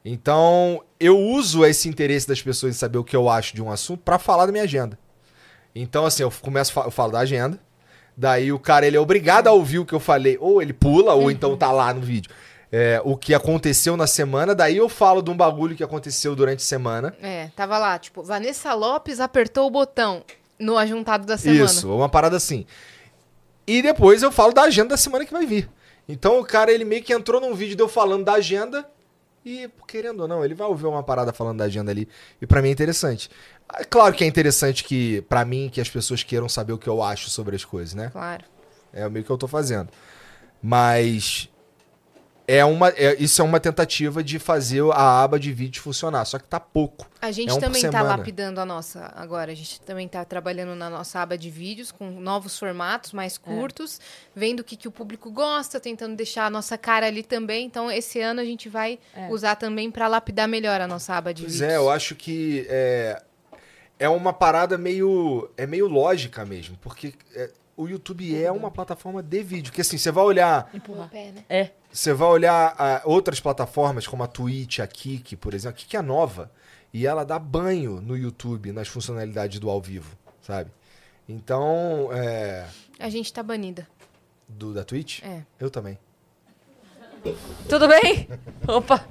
Então, 0.04 0.82
eu 0.98 1.18
uso 1.18 1.64
esse 1.64 1.88
interesse 1.88 2.26
das 2.26 2.42
pessoas 2.42 2.74
em 2.74 2.78
saber 2.78 2.98
o 2.98 3.04
que 3.04 3.14
eu 3.14 3.28
acho 3.28 3.54
de 3.54 3.62
um 3.62 3.70
assunto 3.70 4.00
pra 4.00 4.18
falar 4.18 4.46
da 4.46 4.52
minha 4.52 4.64
agenda. 4.64 4.98
Então, 5.74 6.04
assim, 6.04 6.22
eu 6.22 6.30
começo, 6.30 6.78
eu 6.80 6.90
falo 6.90 7.12
da 7.12 7.20
agenda. 7.20 7.58
Daí 8.16 8.52
o 8.52 8.58
cara, 8.58 8.86
ele 8.86 8.96
é 8.96 9.00
obrigado 9.00 9.46
a 9.46 9.52
ouvir 9.52 9.78
o 9.78 9.86
que 9.86 9.94
eu 9.94 10.00
falei. 10.00 10.36
Ou 10.40 10.60
ele 10.60 10.72
pula, 10.72 11.14
ou 11.14 11.30
então 11.30 11.56
tá 11.56 11.70
lá 11.72 11.94
no 11.94 12.00
vídeo. 12.00 12.30
É, 12.70 13.00
o 13.04 13.16
que 13.16 13.34
aconteceu 13.34 13.96
na 13.96 14.06
semana. 14.06 14.54
Daí 14.54 14.76
eu 14.76 14.88
falo 14.88 15.22
de 15.22 15.30
um 15.30 15.36
bagulho 15.36 15.76
que 15.76 15.84
aconteceu 15.84 16.34
durante 16.34 16.60
a 16.60 16.66
semana. 16.66 17.14
É, 17.22 17.48
tava 17.54 17.78
lá, 17.78 17.98
tipo, 17.98 18.22
Vanessa 18.22 18.74
Lopes 18.74 19.20
apertou 19.20 19.66
o 19.66 19.70
botão 19.70 20.24
no 20.58 20.76
ajuntado 20.76 21.26
da 21.26 21.36
semana. 21.36 21.64
Isso, 21.64 21.94
uma 21.94 22.08
parada 22.08 22.36
assim. 22.36 22.66
E 23.66 23.82
depois 23.82 24.22
eu 24.22 24.32
falo 24.32 24.52
da 24.52 24.62
agenda 24.62 24.90
da 24.90 24.96
semana 24.96 25.24
que 25.24 25.32
vai 25.32 25.46
vir. 25.46 25.68
Então 26.08 26.40
o 26.40 26.44
cara, 26.44 26.72
ele 26.72 26.84
meio 26.84 27.02
que 27.02 27.12
entrou 27.12 27.40
num 27.40 27.54
vídeo 27.54 27.76
de 27.76 27.82
eu 27.82 27.88
falando 27.88 28.24
da 28.24 28.34
agenda. 28.34 28.86
E, 29.44 29.68
querendo 29.88 30.20
ou 30.20 30.28
não, 30.28 30.44
ele 30.44 30.54
vai 30.54 30.66
ouvir 30.68 30.86
uma 30.86 31.02
parada 31.02 31.32
falando 31.32 31.58
da 31.58 31.64
agenda 31.64 31.90
ali. 31.90 32.08
E 32.40 32.46
pra 32.46 32.62
mim 32.62 32.68
é 32.68 32.72
interessante. 32.72 33.28
Ah, 33.68 33.84
Claro 33.84 34.14
que 34.14 34.22
é 34.24 34.26
interessante 34.26 34.84
que, 34.84 35.22
pra 35.22 35.44
mim, 35.44 35.68
que 35.72 35.80
as 35.80 35.88
pessoas 35.90 36.22
queiram 36.22 36.48
saber 36.48 36.72
o 36.72 36.78
que 36.78 36.88
eu 36.88 37.02
acho 37.02 37.28
sobre 37.28 37.56
as 37.56 37.64
coisas, 37.64 37.94
né? 37.94 38.10
Claro. 38.10 38.44
É 38.92 39.08
meio 39.08 39.24
que 39.24 39.30
eu 39.30 39.38
tô 39.38 39.48
fazendo. 39.48 39.88
Mas 40.62 41.48
é 42.46 42.64
uma, 42.64 42.88
é- 42.90 43.16
isso 43.22 43.40
é 43.40 43.44
uma 43.44 43.60
tentativa 43.60 44.22
de 44.22 44.38
fazer 44.38 44.82
a 44.92 45.22
aba 45.22 45.38
de 45.38 45.52
vídeo 45.52 45.80
funcionar. 45.80 46.24
Só 46.24 46.38
que 46.38 46.44
tá 46.46 46.58
pouco. 46.58 47.08
A 47.20 47.30
gente 47.30 47.50
É 47.50 47.54
um 47.54 47.60
também 47.60 47.88
tá 47.88 48.02
lapidando 48.02 48.60
a 48.60 48.64
nossa 48.66 49.12
agora. 49.14 49.52
A 49.52 49.54
gente 49.54 49.80
também 49.82 50.08
tá 50.08 50.24
trabalhando 50.24 50.74
na 50.74 50.90
nossa 50.90 51.20
aba 51.20 51.38
de 51.38 51.48
vídeos 51.50 51.92
com 51.92 52.10
novos 52.10 52.58
formatos 52.58 53.12
mais 53.12 53.38
curtos, 53.38 54.00
vendo 54.34 54.60
o 54.60 54.64
que, 54.64 54.76
que 54.76 54.88
o 54.88 54.90
público 54.90 55.30
gosta, 55.30 55.78
tentando 55.78 56.16
deixar 56.16 56.46
a 56.46 56.50
nossa 56.50 56.76
cara 56.76 57.06
ali 57.06 57.22
também. 57.22 57.64
Então, 57.64 57.90
esse 57.90 58.20
ano 58.20 58.40
a 58.40 58.44
gente 58.44 58.68
vai 58.68 58.98
É. 59.14 59.28
usar 59.28 59.54
também 59.56 59.90
para 59.90 60.08
lapidar 60.08 60.48
melhor 60.48 60.80
a 60.80 60.86
nossa 60.88 61.14
aba 61.14 61.32
de 61.32 61.42
Pois 61.42 61.54
vídeos. 61.54 61.70
é, 61.70 61.76
eu 61.76 61.88
acho 61.90 62.14
que 62.16 62.66
é, 62.68 63.22
é 64.00 64.08
uma 64.08 64.32
parada 64.32 64.76
meio. 64.76 65.48
É 65.56 65.64
meio 65.66 65.86
lógica 65.86 66.44
mesmo. 66.44 66.76
Porque 66.82 67.14
é, 67.34 67.50
o 67.82 67.88
YouTube 67.88 68.42
é 68.42 68.50
uma 68.50 68.70
plataforma 68.70 69.22
de 69.22 69.42
vídeo. 69.42 69.70
Porque 69.70 69.80
assim, 69.80 69.98
você 69.98 70.10
vai 70.10 70.24
olhar. 70.24 70.70
O 70.88 71.08
pé, 71.08 71.32
né? 71.32 71.44
É. 71.48 71.70
Você 71.90 72.12
vai 72.12 72.28
olhar 72.28 72.74
ah, 72.78 73.02
outras 73.04 73.40
plataformas 73.40 74.06
como 74.06 74.22
a 74.22 74.26
Twitch, 74.26 74.78
a 74.78 74.86
Kik, 74.86 75.36
por 75.36 75.52
exemplo. 75.54 75.76
A 75.76 75.78
Kik 75.78 75.96
é 75.96 76.02
nova. 76.02 76.50
E 76.92 77.06
ela 77.06 77.24
dá 77.24 77.38
banho 77.38 78.00
no 78.00 78.16
YouTube 78.16 78.72
nas 78.72 78.88
funcionalidades 78.88 79.58
do 79.58 79.68
ao 79.68 79.80
vivo, 79.80 80.16
sabe? 80.40 80.70
Então, 81.28 82.10
é. 82.12 82.66
A 82.98 83.08
gente 83.08 83.32
tá 83.32 83.42
banida. 83.42 83.86
Do, 84.48 84.74
da 84.74 84.84
Twitch? 84.84 85.22
É. 85.22 85.42
Eu 85.58 85.70
também. 85.70 85.98
Tudo 87.68 87.88
bem? 87.88 88.28
Opa. 88.68 89.06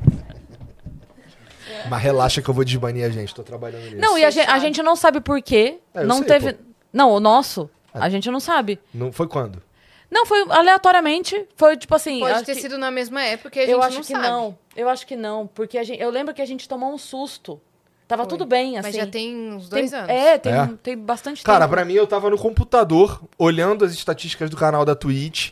Mas 1.90 2.02
relaxa 2.02 2.42
que 2.42 2.50
eu 2.50 2.54
vou 2.54 2.64
desbanir 2.64 3.06
a 3.06 3.10
gente, 3.10 3.34
tô 3.34 3.44
trabalhando 3.44 3.84
nisso. 3.84 3.98
Não, 3.98 4.18
e 4.18 4.24
a 4.24 4.30
gente, 4.30 4.50
a 4.50 4.60
gente 4.60 4.84
não 4.84 4.96
sabe 4.96 5.22
por 5.22 5.42
quê. 5.42 5.80
É, 5.94 6.04
não 6.04 6.18
sei, 6.18 6.28
teve. 6.28 6.54
pô. 6.54 6.64
Não, 6.94 7.12
o 7.12 7.20
nosso, 7.20 7.70
a 7.94 8.10
gente 8.10 8.30
não 8.32 8.40
sabe. 8.40 8.80
Não, 8.94 9.12
foi 9.12 9.28
quando? 9.28 9.62
Não, 10.10 10.26
foi 10.26 10.42
aleatoriamente. 10.50 11.48
Foi 11.56 11.78
tipo 11.78 11.96
assim. 11.96 12.20
Pode 12.20 12.34
acho 12.34 12.46
ter 12.46 12.56
que- 12.56 12.62
sido 12.62 12.78
na 12.78 12.92
mesma 12.92 13.24
época 13.24 13.58
e 13.58 13.62
a 13.62 13.66
gente 13.66 13.72
Eu 13.74 13.82
acho 13.82 13.96
não 13.96 14.02
que 14.02 14.08
sabe. 14.12 14.28
não. 14.28 14.58
Eu 14.76 14.90
acho 14.90 15.08
que 15.08 15.16
não. 15.16 15.48
Porque 15.48 15.78
a 15.78 15.84
gente, 15.84 16.02
eu 16.02 16.10
lembro 16.10 16.34
que 16.34 16.42
a 16.42 16.46
gente 16.46 16.68
tomou 16.68 16.94
um 16.94 16.98
susto. 16.98 17.62
Tava 18.08 18.24
Foi. 18.24 18.30
tudo 18.30 18.46
bem, 18.46 18.78
assim. 18.78 18.88
Mas 18.90 18.96
já 18.98 19.08
tem 19.08 19.54
uns 19.54 19.70
Tem- 19.70 19.80
dois 19.80 19.94
anos. 19.94 20.10
É, 20.10 20.38
tem, 20.38 20.52
É? 20.54 20.70
tem 20.84 20.98
bastante 20.98 21.42
Cara, 21.44 21.60
tempo. 21.66 21.72
pra 21.76 21.86
mim 21.86 21.94
eu 21.94 22.06
tava 22.06 22.30
no 22.30 22.38
computador, 22.38 23.22
olhando 23.38 23.86
as 23.86 23.94
estatísticas 23.94 24.50
do 24.50 24.58
canal 24.58 24.84
da 24.84 24.94
Twitch. 24.96 25.52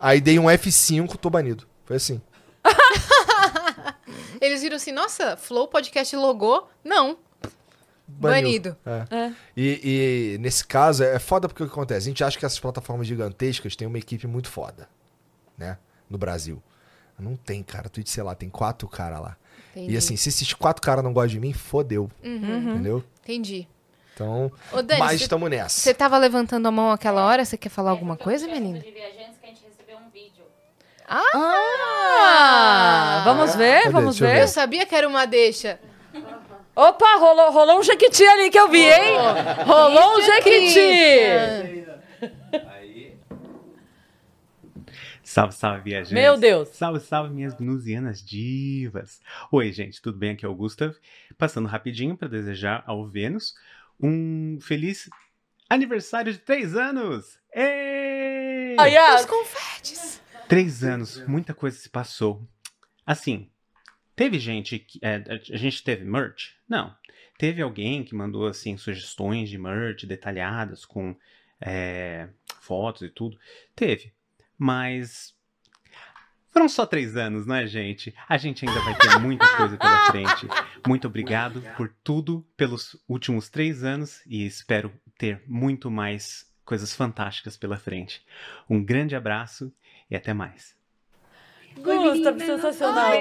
Aí 0.00 0.18
dei 0.20 0.38
um 0.38 0.46
F5, 0.46 1.16
tô 1.18 1.28
banido. 1.28 1.66
Foi 1.84 1.96
assim. 1.96 2.18
Eles 4.40 4.62
viram 4.62 4.76
assim, 4.76 4.92
nossa, 4.92 5.36
Flow 5.36 5.68
Podcast 5.68 6.14
logou? 6.16 6.68
Não. 6.82 7.16
Baniu. 8.18 8.42
Banido. 8.42 8.76
É. 8.84 9.06
É. 9.16 9.32
E, 9.56 10.34
e 10.34 10.38
nesse 10.38 10.66
caso 10.66 11.02
é 11.02 11.18
foda 11.18 11.48
porque 11.48 11.62
o 11.62 11.66
que 11.66 11.72
acontece? 11.72 12.06
A 12.06 12.10
gente 12.10 12.22
acha 12.22 12.38
que 12.38 12.44
essas 12.44 12.60
plataformas 12.60 13.06
gigantescas 13.06 13.74
têm 13.76 13.88
uma 13.88 13.98
equipe 13.98 14.26
muito 14.26 14.48
foda, 14.48 14.88
né? 15.56 15.78
No 16.08 16.18
Brasil. 16.18 16.62
Não 17.18 17.36
tem, 17.36 17.62
cara. 17.62 17.88
Twitch, 17.88 18.08
sei 18.08 18.22
lá, 18.22 18.34
tem 18.34 18.50
quatro 18.50 18.88
caras 18.88 19.20
lá. 19.20 19.36
Entendi. 19.70 19.94
E 19.94 19.96
assim, 19.96 20.16
se 20.16 20.28
esses 20.28 20.52
quatro 20.52 20.82
caras 20.82 21.02
não 21.04 21.12
gostam 21.12 21.34
de 21.34 21.40
mim, 21.40 21.52
fodeu. 21.52 22.10
Uhum. 22.22 22.72
Entendeu? 22.72 23.04
Entendi. 23.22 23.68
Então, 24.14 24.52
Ô, 24.72 24.82
Dani, 24.82 25.00
mas 25.00 25.20
estamos 25.20 25.48
nessa. 25.48 25.80
Você 25.80 25.94
tava 25.94 26.18
levantando 26.18 26.66
a 26.68 26.70
mão 26.70 26.90
aquela 26.90 27.24
hora? 27.24 27.44
Você 27.44 27.56
quer 27.56 27.70
falar 27.70 27.90
alguma 27.92 28.16
coisa, 28.16 28.46
menina? 28.46 28.80
de 28.80 28.90
viajantes 28.90 29.38
que 29.40 29.46
a 29.46 29.48
gente 29.48 29.62
recebeu 29.64 29.96
um 29.96 30.10
vídeo. 30.10 30.44
Ah, 31.08 33.22
vamos 33.24 33.54
ver, 33.54 33.84
Cadê? 33.84 33.92
vamos 33.92 34.18
ver. 34.18 34.42
Eu 34.42 34.48
sabia 34.48 34.84
que 34.84 34.94
era 34.94 35.08
uma 35.08 35.24
deixa. 35.26 35.78
Opa, 36.74 37.16
rolou, 37.18 37.50
rolou 37.52 37.80
um 37.80 37.82
jequiti 37.82 38.24
ali 38.24 38.50
que 38.50 38.58
eu 38.58 38.68
vi, 38.68 38.82
hein? 38.82 39.16
rolou 39.66 40.18
um 40.18 40.22
jequiti. 40.22 40.78
Aí. 42.70 43.18
Salve, 45.22 45.54
salve, 45.54 45.82
viajantes. 45.82 46.12
Meu 46.12 46.38
Deus. 46.38 46.68
Salve, 46.70 47.00
salve, 47.00 47.34
minhas 47.34 47.54
venusianas 47.54 48.22
divas. 48.22 49.20
Oi, 49.50 49.70
gente, 49.72 50.00
tudo 50.00 50.18
bem? 50.18 50.32
Aqui 50.32 50.46
é 50.46 50.48
o 50.48 50.54
Gustav. 50.54 50.94
Passando 51.36 51.68
rapidinho 51.68 52.16
para 52.16 52.28
desejar 52.28 52.82
ao 52.86 53.06
Vênus 53.06 53.54
um 54.00 54.58
feliz 54.60 55.08
aniversário 55.68 56.32
de 56.32 56.38
três 56.38 56.74
anos. 56.74 57.38
Êêêê! 57.54 58.76
Aí, 58.78 58.96
ah, 58.96 59.16
Os 59.16 59.26
confetes. 59.26 60.20
Três 60.48 60.82
anos, 60.82 61.26
muita 61.26 61.54
coisa 61.54 61.76
se 61.78 61.88
passou. 61.88 62.46
Assim, 63.06 63.50
teve 64.14 64.38
gente 64.38 64.78
que. 64.78 64.98
é, 65.02 65.22
a 65.28 65.56
gente 65.56 65.82
teve 65.82 66.04
merch? 66.04 66.54
Não. 66.68 66.94
Teve 67.38 67.62
alguém 67.62 68.04
que 68.04 68.14
mandou, 68.14 68.46
assim, 68.46 68.76
sugestões 68.76 69.48
de 69.48 69.58
merch 69.58 70.06
detalhadas 70.06 70.84
com 70.84 71.16
é, 71.60 72.28
fotos 72.60 73.02
e 73.02 73.08
tudo. 73.08 73.38
Teve. 73.74 74.12
Mas. 74.56 75.34
Foram 76.50 76.68
só 76.68 76.84
três 76.84 77.16
anos, 77.16 77.46
não 77.46 77.54
é, 77.54 77.66
gente? 77.66 78.14
A 78.28 78.36
gente 78.36 78.68
ainda 78.68 78.78
vai 78.82 78.94
ter 78.98 79.18
muita 79.18 79.48
coisa 79.56 79.76
pela 79.78 80.04
frente. 80.12 80.46
Muito 80.86 81.06
obrigado 81.06 81.62
por 81.78 81.92
tudo 82.04 82.46
pelos 82.56 82.94
últimos 83.08 83.48
três 83.48 83.82
anos 83.82 84.20
e 84.26 84.44
espero 84.44 84.92
ter 85.16 85.42
muito 85.46 85.90
mais 85.90 86.52
coisas 86.62 86.94
fantásticas 86.94 87.56
pela 87.56 87.78
frente. 87.78 88.22
Um 88.68 88.84
grande 88.84 89.16
abraço 89.16 89.72
e 90.10 90.16
até 90.16 90.34
mais. 90.34 90.76
Gustav, 91.76 92.38
sensacional. 92.38 93.12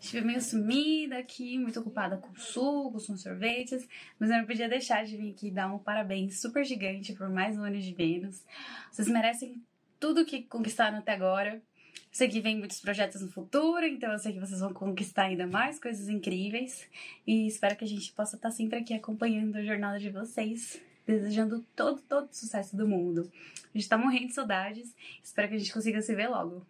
Estive 0.00 0.26
meio 0.26 0.40
sumida 0.40 1.18
aqui, 1.18 1.58
muito 1.58 1.78
ocupada 1.78 2.16
com 2.16 2.34
sucos, 2.34 3.06
com 3.06 3.18
sorvetes, 3.18 3.86
mas 4.18 4.30
eu 4.30 4.38
não 4.38 4.46
podia 4.46 4.66
deixar 4.66 5.04
de 5.04 5.14
vir 5.14 5.32
aqui 5.32 5.50
dar 5.50 5.72
um 5.72 5.78
parabéns 5.78 6.40
super 6.40 6.64
gigante 6.64 7.12
por 7.12 7.28
mais 7.28 7.58
um 7.58 7.62
ano 7.62 7.78
de 7.78 7.92
Vênus. 7.92 8.42
Vocês 8.90 9.08
merecem 9.08 9.62
tudo 10.00 10.24
que 10.24 10.42
conquistaram 10.44 10.98
até 10.98 11.12
agora. 11.12 11.62
Sei 12.10 12.28
que 12.28 12.40
vem 12.40 12.56
muitos 12.56 12.80
projetos 12.80 13.20
no 13.20 13.30
futuro, 13.30 13.84
então 13.84 14.10
eu 14.10 14.18
sei 14.18 14.32
que 14.32 14.40
vocês 14.40 14.60
vão 14.60 14.72
conquistar 14.72 15.24
ainda 15.24 15.46
mais 15.46 15.78
coisas 15.78 16.08
incríveis. 16.08 16.88
E 17.26 17.46
espero 17.46 17.76
que 17.76 17.84
a 17.84 17.88
gente 17.88 18.10
possa 18.14 18.36
estar 18.36 18.50
sempre 18.50 18.78
aqui 18.78 18.94
acompanhando 18.94 19.56
a 19.56 19.62
jornada 19.62 19.98
de 19.98 20.08
vocês, 20.08 20.80
desejando 21.06 21.64
todo, 21.76 22.00
todo 22.00 22.30
o 22.30 22.34
sucesso 22.34 22.74
do 22.74 22.88
mundo. 22.88 23.30
A 23.72 23.78
gente 23.78 23.88
tá 23.88 23.98
morrendo 23.98 24.28
de 24.28 24.32
saudades. 24.32 24.96
Espero 25.22 25.48
que 25.48 25.56
a 25.56 25.58
gente 25.58 25.72
consiga 25.74 26.00
se 26.00 26.14
ver 26.14 26.28
logo. 26.28 26.66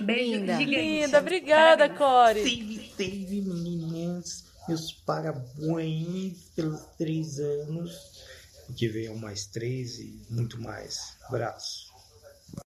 Beijo 0.00 0.40
Linda. 0.40 0.56
gigante. 0.56 0.80
Linda, 0.80 1.18
obrigada. 1.18 1.88
Core. 1.88 2.42
Teve, 2.42 2.78
teve, 2.96 3.42
meninas, 3.42 4.44
meus 4.68 4.92
parabéns 4.92 6.50
pelos 6.56 6.80
três 6.98 7.38
anos. 7.38 8.22
Que 8.76 8.88
venham 8.88 9.16
mais 9.16 9.46
três 9.46 9.98
e 9.98 10.22
muito 10.30 10.60
mais. 10.60 11.16
Abraço. 11.28 11.92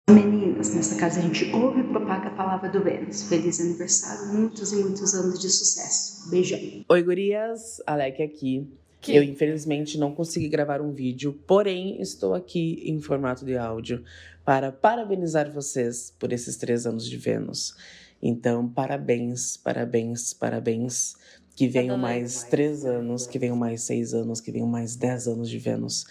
Meninas, 0.09 0.73
nessa 0.73 0.95
casa 0.95 1.19
a 1.19 1.21
gente 1.21 1.45
ouve 1.53 1.81
e 1.81 1.83
propaga 1.83 2.29
a 2.29 2.35
palavra 2.35 2.69
do 2.69 2.83
Vênus. 2.83 3.23
Feliz 3.23 3.59
aniversário, 3.59 4.33
muitos 4.33 4.71
e 4.73 4.77
muitos 4.77 5.13
anos 5.13 5.39
de 5.39 5.49
sucesso. 5.49 6.29
Beijão. 6.29 6.59
Oi, 6.89 7.03
gurias. 7.03 7.81
Alec 7.85 8.21
aqui. 8.23 8.67
Que- 9.03 9.15
Eu, 9.15 9.21
infelizmente, 9.23 9.97
não 9.97 10.15
consegui 10.15 10.47
gravar 10.47 10.81
um 10.81 10.93
vídeo, 10.93 11.33
porém, 11.45 12.01
estou 12.01 12.33
aqui 12.33 12.81
em 12.85 12.99
formato 13.01 13.45
de 13.45 13.57
áudio 13.57 14.03
para 14.45 14.71
parabenizar 14.71 15.51
vocês 15.51 16.13
por 16.17 16.31
esses 16.31 16.55
três 16.55 16.85
anos 16.85 17.07
de 17.09 17.17
Vênus. 17.17 17.75
Então, 18.21 18.67
parabéns, 18.67 19.57
parabéns, 19.57 20.33
parabéns. 20.33 21.15
Que 21.55 21.67
venham 21.67 21.95
Adorei. 21.95 22.15
mais 22.21 22.43
três 22.43 22.83
anos, 22.83 23.27
que 23.27 23.37
venham 23.37 23.55
mais 23.55 23.81
seis 23.83 24.13
anos, 24.13 24.41
que 24.41 24.51
venham 24.51 24.67
mais 24.67 24.95
dez 24.95 25.27
anos 25.27 25.47
de 25.49 25.59
Vênus. 25.59 26.05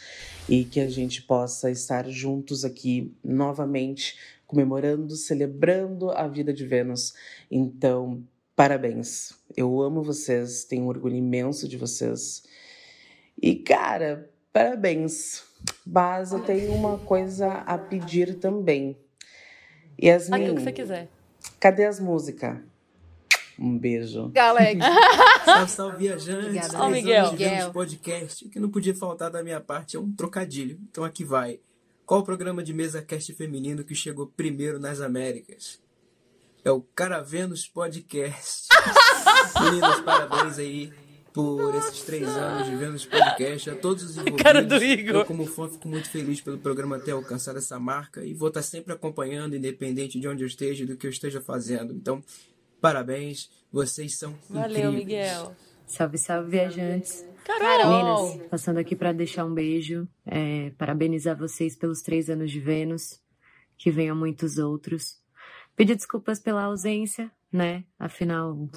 E 0.49 0.65
que 0.65 0.79
a 0.79 0.89
gente 0.89 1.23
possa 1.23 1.69
estar 1.71 2.09
juntos 2.09 2.65
aqui 2.65 3.13
novamente, 3.25 4.17
comemorando, 4.47 5.17
celebrando 5.17 6.11
a 6.11 6.29
vida 6.29 6.53
de 6.53 6.65
Vênus. 6.65 7.15
Então, 7.51 8.23
parabéns. 8.55 9.33
Eu 9.57 9.81
amo 9.83 10.03
vocês, 10.03 10.63
tenho 10.65 10.85
um 10.85 10.89
orgulho 10.89 11.17
imenso 11.17 11.67
de 11.67 11.77
vocês. 11.77 12.43
E, 13.43 13.57
cara, 13.57 14.31
parabéns. 14.53 15.43
Mas 15.85 16.33
eu 16.33 16.41
tenho 16.41 16.73
uma 16.73 16.97
coisa 16.99 17.49
a 17.67 17.77
pedir 17.77 18.39
também. 18.39 18.97
Yasmin, 20.01 20.37
Aquilo 20.37 20.57
que 20.57 20.63
você 20.63 20.73
quiser. 20.73 21.09
cadê 21.59 21.85
as 21.87 21.99
músicas? 21.99 22.57
Um 23.59 23.77
beijo. 23.77 24.33
Alex. 24.37 24.81
Salve, 25.45 25.71
salve, 25.71 25.97
viajantes. 25.99 26.47
Obrigada, 26.47 26.79
Ó, 26.79 26.89
Miguel. 26.89 27.33
Miguel. 27.33 27.73
podcast. 27.73 28.47
O 28.47 28.51
que 28.51 28.59
não 28.61 28.71
podia 28.71 28.95
faltar 28.95 29.31
da 29.31 29.43
minha 29.43 29.61
parte 29.61 29.97
é 29.97 30.01
um 30.01 30.11
trocadilho. 30.13 30.79
Então 30.91 31.05
aqui 31.05 31.25
vai. 31.25 31.61
Qual 32.07 32.21
o 32.21 32.25
programa 32.25 32.63
de 32.63 32.73
mesa 32.73 33.03
cast 33.03 33.33
feminino 33.35 33.85
que 33.85 33.95
chegou 33.95 34.27
primeiro 34.27 34.79
nas 34.81 35.01
Américas? 35.01 35.81
É 36.65 36.71
o 36.71 36.81
Caravenos 36.81 37.67
Podcast. 37.69 38.69
Meninas, 39.63 40.01
parabéns 40.01 40.59
aí 40.59 40.93
por 41.33 41.75
esses 41.75 42.03
três 42.03 42.29
anos 42.29 42.69
de 42.69 42.77
Vênus 42.77 43.07
Podcast. 43.07 43.71
A 43.71 43.77
todos 43.77 44.03
os 44.03 44.13
envolvidos. 44.17 44.43
Cara 44.43 44.63
do 44.63 44.77
Igor. 44.77 45.17
Eu, 45.17 45.25
como 45.25 45.47
fã, 45.47 45.69
fico 45.69 45.89
muito 45.89 46.09
feliz 46.11 46.41
pelo 46.41 46.59
programa 46.59 46.99
ter 46.99 47.13
alcançado 47.13 47.59
essa 47.59 47.79
marca 47.79 48.25
e 48.25 48.35
vou 48.35 48.49
estar 48.49 48.63
sempre 48.63 48.93
acompanhando, 48.93 49.57
independente 49.57 50.21
de 50.21 50.29
onde 50.29 50.43
eu 50.43 50.47
esteja 50.47 50.85
e 50.85 50.87
do 50.87 50.97
que 50.97 51.07
eu 51.07 51.11
esteja 51.11 51.41
fazendo. 51.41 51.93
Então, 51.93 52.23
parabéns. 52.81 53.51
Vocês 53.71 54.19
são 54.19 54.35
Valeu, 54.51 54.91
incríveis. 54.91 54.95
Miguel. 54.95 55.57
Salve, 55.87 56.19
salve, 56.19 56.51
viajantes. 56.51 57.25
Carol. 57.45 58.29
Meninas, 58.29 58.49
passando 58.49 58.79
aqui 58.79 58.95
para 58.95 59.13
deixar 59.13 59.45
um 59.45 59.53
beijo, 59.53 60.07
é, 60.25 60.71
parabenizar 60.79 61.37
vocês 61.37 61.75
pelos 61.75 62.01
três 62.03 62.31
anos 62.31 62.51
de 62.51 62.61
Vênus, 62.61 63.21
que 63.77 63.91
venham 63.91 64.15
muitos 64.15 64.59
outros. 64.59 65.21
Pedir 65.75 65.97
desculpas 65.97 66.39
pela 66.39 66.65
ausência, 66.65 67.31
né? 67.51 67.85
Afinal, 67.99 68.69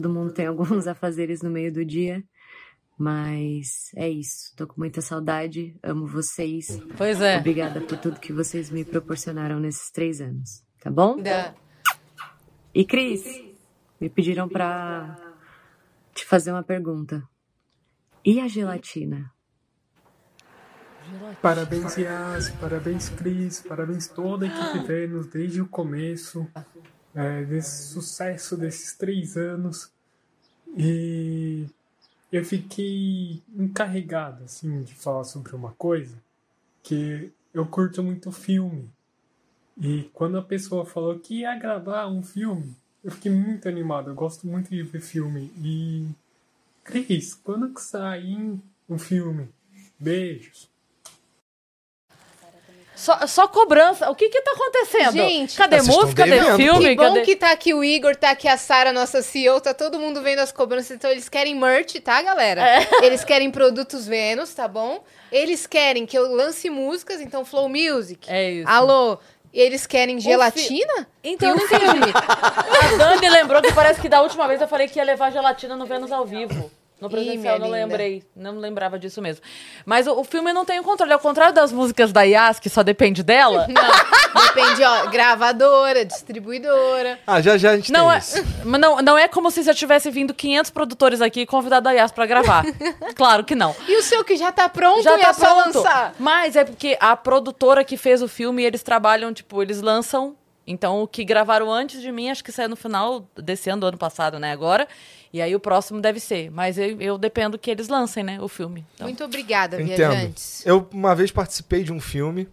todo 0.00 0.10
mundo 0.10 0.32
tem 0.32 0.46
alguns 0.48 0.88
afazeres 0.88 1.40
no 1.40 1.50
meio 1.50 1.72
do 1.72 1.84
dia. 1.84 2.20
Mas 2.98 3.90
é 3.96 4.08
isso. 4.08 4.52
Tô 4.56 4.66
com 4.66 4.80
muita 4.80 5.00
saudade, 5.00 5.76
amo 5.82 6.04
vocês. 6.06 6.80
Pois 6.96 7.20
é. 7.20 7.38
Obrigada 7.38 7.80
por 7.80 7.96
tudo 7.98 8.18
que 8.18 8.32
vocês 8.32 8.70
me 8.70 8.84
proporcionaram 8.84 9.58
nesses 9.60 9.90
três 9.90 10.20
anos, 10.20 10.64
tá 10.80 10.90
bom? 10.90 11.20
Da- 11.20 11.54
E 12.74 12.84
Cris, 12.84 13.24
me 14.00 14.08
pediram 14.08 14.48
pra 14.48 15.16
te 16.12 16.24
fazer 16.24 16.50
uma 16.52 16.62
pergunta. 16.62 17.22
E 18.24 18.40
a 18.40 18.48
gelatina? 18.48 19.30
Parabéns, 21.42 21.96
Yas, 21.98 22.50
parabéns, 22.50 23.08
Cris, 23.10 23.60
parabéns 23.60 24.08
toda 24.08 24.46
a 24.46 24.48
equipe 24.48 24.86
Vênus 24.86 25.26
desde 25.26 25.60
o 25.60 25.68
começo, 25.68 26.48
é, 27.14 27.44
desse 27.44 27.92
sucesso 27.92 28.56
desses 28.56 28.94
três 28.94 29.36
anos. 29.36 29.90
E 30.76 31.66
eu 32.32 32.44
fiquei 32.44 33.42
encarregado, 33.54 34.44
assim, 34.44 34.82
de 34.82 34.94
falar 34.94 35.24
sobre 35.24 35.54
uma 35.54 35.72
coisa, 35.72 36.16
que 36.82 37.30
eu 37.52 37.64
curto 37.66 38.02
muito 38.02 38.32
filme. 38.32 38.90
E 39.80 40.10
quando 40.12 40.38
a 40.38 40.42
pessoa 40.42 40.84
falou 40.84 41.18
que 41.18 41.40
ia 41.40 41.56
gravar 41.56 42.08
um 42.08 42.22
filme, 42.22 42.74
eu 43.02 43.10
fiquei 43.10 43.30
muito 43.30 43.68
animado, 43.68 44.10
eu 44.10 44.14
gosto 44.14 44.46
muito 44.46 44.70
de 44.70 44.82
ver 44.82 45.00
filme. 45.00 45.52
E, 45.58 46.08
Cris, 46.82 47.34
quando 47.34 47.72
que 47.72 47.80
sai 47.80 48.60
um 48.88 48.98
filme? 48.98 49.48
Beijos. 49.98 50.73
Só, 52.94 53.26
só 53.26 53.48
cobrança. 53.48 54.08
O 54.08 54.14
que 54.14 54.28
que 54.28 54.40
tá 54.40 54.52
acontecendo? 54.52 55.12
Gente, 55.12 55.56
cadê 55.56 55.82
música? 55.82 56.22
Cadê 56.22 56.38
devendo. 56.38 56.56
filme? 56.56 56.88
Que 56.90 56.94
bom 56.94 57.02
Cadê... 57.02 57.20
que 57.22 57.36
tá 57.36 57.50
aqui 57.50 57.74
o 57.74 57.82
Igor, 57.82 58.14
tá 58.14 58.30
aqui 58.30 58.46
a 58.46 58.56
Sara, 58.56 58.92
nossa 58.92 59.20
CEO, 59.20 59.60
tá 59.60 59.74
todo 59.74 59.98
mundo 59.98 60.22
vendo 60.22 60.38
as 60.38 60.52
cobranças. 60.52 60.92
Então 60.92 61.10
eles 61.10 61.28
querem 61.28 61.54
merch, 61.54 61.94
tá, 62.00 62.22
galera? 62.22 62.60
É. 62.60 62.88
Eles 63.04 63.24
querem 63.24 63.50
produtos 63.50 64.06
Vênus, 64.06 64.54
tá 64.54 64.68
bom? 64.68 65.02
Eles 65.30 65.66
querem 65.66 66.06
que 66.06 66.16
eu 66.16 66.32
lance 66.32 66.70
músicas, 66.70 67.20
então 67.20 67.44
Flow 67.44 67.68
Music. 67.68 68.30
É 68.30 68.50
isso. 68.50 68.68
Alô? 68.68 69.18
Eles 69.52 69.86
querem 69.86 70.18
gelatina? 70.18 71.06
Então 71.22 71.50
eu 71.50 71.56
não 71.56 71.64
entendi. 71.64 72.12
A 72.14 72.96
Dani 72.96 73.28
lembrou 73.28 73.62
que 73.62 73.72
parece 73.72 74.00
que 74.00 74.08
da 74.08 74.20
última 74.22 74.48
vez 74.48 74.60
eu 74.60 74.66
falei 74.66 74.88
que 74.88 74.98
ia 74.98 75.04
levar 75.04 75.30
gelatina 75.30 75.76
no 75.76 75.86
Vênus 75.86 76.10
ao 76.10 76.24
vivo. 76.24 76.70
No 77.00 77.10
presencial, 77.10 77.58
não 77.58 77.66
linda. 77.66 77.78
lembrei. 77.78 78.22
Não 78.34 78.58
lembrava 78.58 78.98
disso 78.98 79.20
mesmo. 79.20 79.42
Mas 79.84 80.06
o, 80.06 80.18
o 80.20 80.24
filme 80.24 80.52
não 80.52 80.64
tem 80.64 80.78
o 80.80 80.82
controle. 80.84 81.12
Ao 81.12 81.18
contrário 81.18 81.52
das 81.52 81.72
músicas 81.72 82.12
da 82.12 82.22
Yas, 82.22 82.58
que 82.58 82.70
só 82.70 82.82
depende 82.82 83.22
dela. 83.22 83.66
Não, 84.34 84.42
depende, 84.46 84.82
ó, 84.82 85.06
gravadora, 85.10 86.04
distribuidora. 86.04 87.18
Ah, 87.26 87.40
já 87.40 87.56
já 87.56 87.72
a 87.72 87.76
gente 87.76 87.92
Não 87.92 88.06
tem 88.08 88.14
é, 88.16 88.18
isso. 88.18 88.44
mas 88.64 88.80
não, 88.80 88.96
não 89.02 89.18
é 89.18 89.28
como 89.28 89.48
se 89.50 89.62
já 89.62 89.72
tivesse 89.72 90.10
vindo 90.10 90.34
500 90.34 90.70
produtores 90.70 91.20
aqui 91.20 91.42
e 91.42 91.46
convidado 91.46 91.88
a 91.88 91.92
Yas 91.92 92.10
pra 92.10 92.26
gravar. 92.26 92.64
claro 93.14 93.44
que 93.44 93.54
não. 93.54 93.74
E 93.86 93.96
o 93.96 94.02
seu 94.02 94.24
que 94.24 94.36
já 94.36 94.50
tá 94.50 94.68
pronto 94.68 95.02
Já 95.02 95.16
e 95.16 95.20
tá 95.22 95.28
é 95.28 95.32
só 95.32 95.62
pronto. 95.62 95.76
lançar? 95.78 96.14
Mas 96.18 96.56
é 96.56 96.64
porque 96.64 96.96
a 97.00 97.16
produtora 97.16 97.84
que 97.84 97.96
fez 97.96 98.22
o 98.22 98.28
filme, 98.28 98.62
eles 98.64 98.82
trabalham, 98.82 99.32
tipo, 99.32 99.62
eles 99.62 99.80
lançam. 99.80 100.34
Então, 100.66 101.02
o 101.02 101.06
que 101.06 101.24
gravaram 101.24 101.70
antes 101.70 102.00
de 102.00 102.10
mim, 102.10 102.30
acho 102.30 102.42
que 102.42 102.50
saiu 102.50 102.68
no 102.68 102.76
final 102.76 103.26
desse 103.36 103.68
ano, 103.70 103.80
do 103.82 103.86
ano 103.86 103.98
passado, 103.98 104.38
né? 104.38 104.50
Agora. 104.52 104.88
E 105.34 105.42
aí 105.42 105.52
o 105.52 105.58
próximo 105.58 106.00
deve 106.00 106.20
ser. 106.20 106.48
Mas 106.52 106.78
eu, 106.78 107.00
eu 107.00 107.18
dependo 107.18 107.58
que 107.58 107.68
eles 107.68 107.88
lancem, 107.88 108.22
né? 108.22 108.38
O 108.40 108.46
filme. 108.46 108.86
Então, 108.94 109.08
Muito 109.08 109.24
obrigada, 109.24 109.82
Entendo. 109.82 109.96
viajantes. 109.96 110.64
Eu 110.64 110.88
uma 110.92 111.12
vez 111.12 111.32
participei 111.32 111.82
de 111.82 111.92
um 111.92 111.98
filme. 112.00 112.46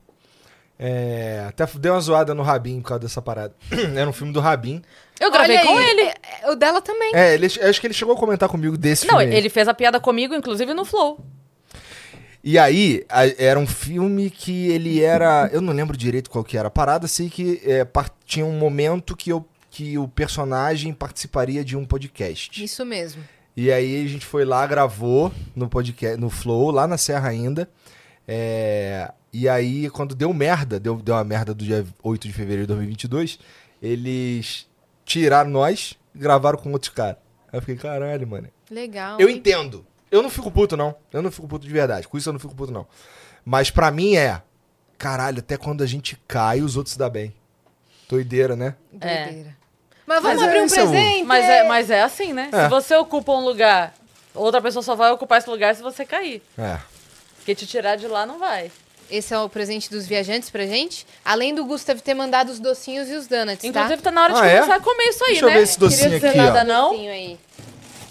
é, 0.79 1.45
até 1.47 1.63
dei 1.77 1.91
uma 1.91 2.01
zoada 2.01 2.33
no 2.33 2.41
Rabin 2.41 2.81
por 2.81 2.87
causa 2.87 3.01
dessa 3.03 3.21
parada. 3.21 3.53
Era 3.95 4.09
um 4.09 4.13
filme 4.13 4.33
do 4.33 4.39
Rabin. 4.39 4.81
eu 5.19 5.29
gravei 5.31 5.57
Olha 5.57 5.65
com 5.67 5.77
aí, 5.77 5.89
ele. 5.91 6.01
é- 6.01 6.13
é- 6.41 6.49
o 6.51 6.55
dela 6.55 6.81
também. 6.81 7.11
É, 7.13 7.35
ele, 7.35 7.45
acho 7.45 7.79
que 7.79 7.85
ele 7.85 7.93
chegou 7.93 8.15
a 8.15 8.17
comentar 8.17 8.49
comigo 8.49 8.75
desse 8.75 9.05
Não, 9.05 9.19
filme. 9.19 9.31
aí. 9.31 9.37
ele 9.39 9.49
fez 9.49 9.67
a 9.67 9.75
piada 9.75 9.99
comigo, 9.99 10.33
inclusive 10.33 10.73
no 10.73 10.83
Flow. 10.83 11.23
E 12.43 12.57
aí, 12.57 13.05
a- 13.07 13.27
era 13.37 13.59
um 13.59 13.67
filme 13.67 14.31
que 14.31 14.69
ele 14.71 15.03
era. 15.03 15.47
Eu 15.53 15.61
não 15.61 15.71
lembro 15.71 15.95
direito 15.95 16.31
qual 16.31 16.43
que 16.43 16.57
era 16.57 16.67
a 16.67 16.71
parada, 16.71 17.07
sei 17.07 17.29
que 17.29 17.61
é, 17.63 17.85
par- 17.85 18.09
tinha 18.25 18.43
um 18.43 18.57
momento 18.57 19.15
que, 19.15 19.29
eu, 19.31 19.45
que 19.71 19.97
o 19.97 20.05
personagem 20.05 20.93
participaria 20.93 21.63
de 21.63 21.77
um 21.77 21.85
podcast. 21.85 22.61
Isso 22.61 22.85
mesmo. 22.85 23.23
E 23.55 23.71
aí 23.71 24.05
a 24.05 24.07
gente 24.07 24.25
foi 24.25 24.43
lá, 24.43 24.67
gravou 24.67 25.31
no 25.55 25.69
podcast, 25.69 26.19
no 26.19 26.29
Flow, 26.29 26.71
lá 26.71 26.85
na 26.85 26.97
Serra 26.97 27.29
ainda. 27.29 27.69
É, 28.27 29.11
e 29.31 29.47
aí, 29.47 29.89
quando 29.89 30.13
deu 30.13 30.33
merda, 30.33 30.77
deu, 30.77 30.97
deu 30.97 31.15
uma 31.15 31.23
merda 31.23 31.53
do 31.53 31.63
dia 31.63 31.85
8 32.03 32.27
de 32.27 32.33
fevereiro 32.33 32.63
de 32.63 32.67
2022, 32.67 33.39
eles 33.81 34.67
tiraram 35.05 35.49
nós 35.49 35.97
e 36.13 36.19
gravaram 36.19 36.57
com 36.57 36.71
outros 36.73 36.93
caras. 36.93 37.17
Aí 37.51 37.57
eu 37.57 37.61
fiquei, 37.61 37.77
caralho, 37.77 38.27
mano. 38.27 38.49
Legal. 38.69 39.19
Eu 39.19 39.29
hein? 39.29 39.37
entendo. 39.37 39.85
Eu 40.11 40.21
não 40.21 40.29
fico 40.29 40.51
puto, 40.51 40.75
não. 40.75 40.93
Eu 41.13 41.21
não 41.21 41.31
fico 41.31 41.47
puto 41.47 41.65
de 41.65 41.71
verdade. 41.71 42.09
Com 42.09 42.17
isso 42.17 42.27
eu 42.27 42.33
não 42.33 42.39
fico 42.39 42.53
puto, 42.53 42.73
não. 42.73 42.85
Mas 43.45 43.71
pra 43.71 43.89
mim 43.89 44.15
é. 44.15 44.41
Caralho, 44.97 45.39
até 45.39 45.57
quando 45.57 45.81
a 45.81 45.87
gente 45.87 46.21
cai, 46.27 46.61
os 46.61 46.75
outros 46.75 46.93
se 46.93 46.99
dão 46.99 47.09
bem. 47.09 47.33
Doideira, 48.07 48.55
né? 48.55 48.75
Doideira. 48.91 49.60
Mas 50.11 50.21
vamos 50.23 50.37
Mas 50.37 50.41
é 50.41 50.45
abrir 50.49 50.61
um 50.61 50.65
isso, 50.65 50.79
amor. 50.79 50.91
presente? 50.91 51.23
Mas 51.23 51.45
é, 51.45 51.63
mas 51.63 51.89
é 51.89 52.01
assim, 52.01 52.33
né? 52.33 52.49
É. 52.51 52.63
Se 52.63 52.69
você 52.69 52.95
ocupa 52.95 53.31
um 53.31 53.43
lugar, 53.43 53.93
outra 54.35 54.61
pessoa 54.61 54.83
só 54.83 54.95
vai 54.95 55.11
ocupar 55.11 55.39
esse 55.39 55.49
lugar 55.49 55.73
se 55.75 55.81
você 55.81 56.05
cair. 56.05 56.41
É. 56.57 56.77
Porque 57.37 57.55
te 57.55 57.65
tirar 57.65 57.95
de 57.95 58.07
lá 58.07 58.25
não 58.25 58.37
vai. 58.37 58.71
Esse 59.09 59.33
é 59.33 59.39
o 59.39 59.49
presente 59.49 59.89
dos 59.89 60.07
viajantes 60.07 60.49
pra 60.49 60.65
gente. 60.65 61.05
Além 61.25 61.53
do 61.53 61.65
Gustav 61.65 61.99
ter 61.99 62.13
mandado 62.13 62.49
os 62.49 62.59
docinhos 62.59 63.09
e 63.09 63.13
os 63.15 63.27
donuts, 63.27 63.63
Inclusive, 63.65 63.97
tá? 63.97 64.03
tá 64.03 64.11
na 64.11 64.23
hora 64.23 64.33
de 64.33 64.39
Ah, 64.39 64.45
é? 64.45 64.55
começar 64.57 64.75
a 64.75 64.79
comer 64.79 65.03
isso 65.09 65.23
aí, 65.25 65.29
Deixa 65.31 65.45
eu 65.45 65.49
né? 65.49 65.55
ver 65.55 65.63
esse 65.63 65.79
docinho 65.79 66.03
Queria 66.03 66.15
dizer 66.19 66.27
aqui, 66.29 66.37
nada, 66.37 66.61
ó. 66.61 66.63
não. 66.63 66.89
Docinho 66.91 67.11
aí. 67.11 67.39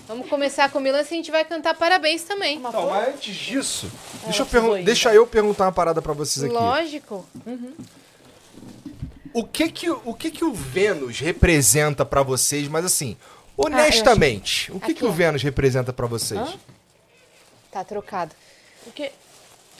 Vamos 0.06 0.28
começar 0.28 0.68
com 0.70 0.78
o 0.78 0.82
Milan, 0.82 1.04
se 1.04 1.14
a 1.14 1.16
gente 1.16 1.30
vai 1.30 1.44
cantar 1.44 1.72
parabéns 1.74 2.22
também. 2.24 2.58
Não, 2.58 2.70
mas 2.90 3.08
antes 3.10 3.34
disso, 3.34 3.90
deixa, 4.24 4.42
eu 4.42 4.84
deixa 4.84 5.14
eu 5.14 5.26
perguntar 5.26 5.66
uma 5.66 5.72
parada 5.72 6.02
pra 6.02 6.12
vocês 6.12 6.42
aqui. 6.44 6.52
Lógico. 6.52 7.24
O 9.32 9.44
que 9.44 9.70
que, 9.70 9.88
o 9.90 10.14
que 10.14 10.30
que 10.30 10.44
o 10.44 10.52
Vênus 10.52 11.20
representa 11.20 12.04
pra 12.04 12.22
vocês, 12.22 12.66
mas 12.68 12.84
assim, 12.84 13.16
Ah, 13.22 13.52
honestamente, 13.56 14.70
o 14.72 14.78
que 14.80 14.86
Aqui, 14.86 14.94
que 14.94 15.04
o. 15.04 15.12
Vênus 15.12 15.42
representa 15.42 15.92
pra 15.92 16.06
vocês? 16.06 16.40
Hã? 16.40 16.54
Tá 17.70 17.84
trocado. 17.84 18.34
Porque... 18.84 19.12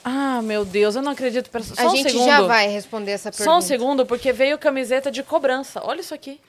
Ah, 0.04 0.40
meu 0.42 0.64
Deus, 0.64 0.94
eu 0.94 1.02
não 1.02 1.12
acredito. 1.12 1.50
Só 1.62 1.82
a 1.82 1.86
um 1.92 1.96
gente 1.96 2.12
segundo. 2.12 2.26
já 2.26 2.40
vai 2.42 2.68
responder 2.68 3.10
essa 3.12 3.30
pergunta. 3.30 3.50
Só 3.50 3.58
um 3.58 3.60
segundo, 3.60 4.06
porque 4.06 4.32
veio 4.32 4.56
camiseta 4.58 5.10
de 5.10 5.22
cobrança. 5.22 5.80
Olha 5.84 6.00
isso 6.00 6.14
aqui. 6.14 6.40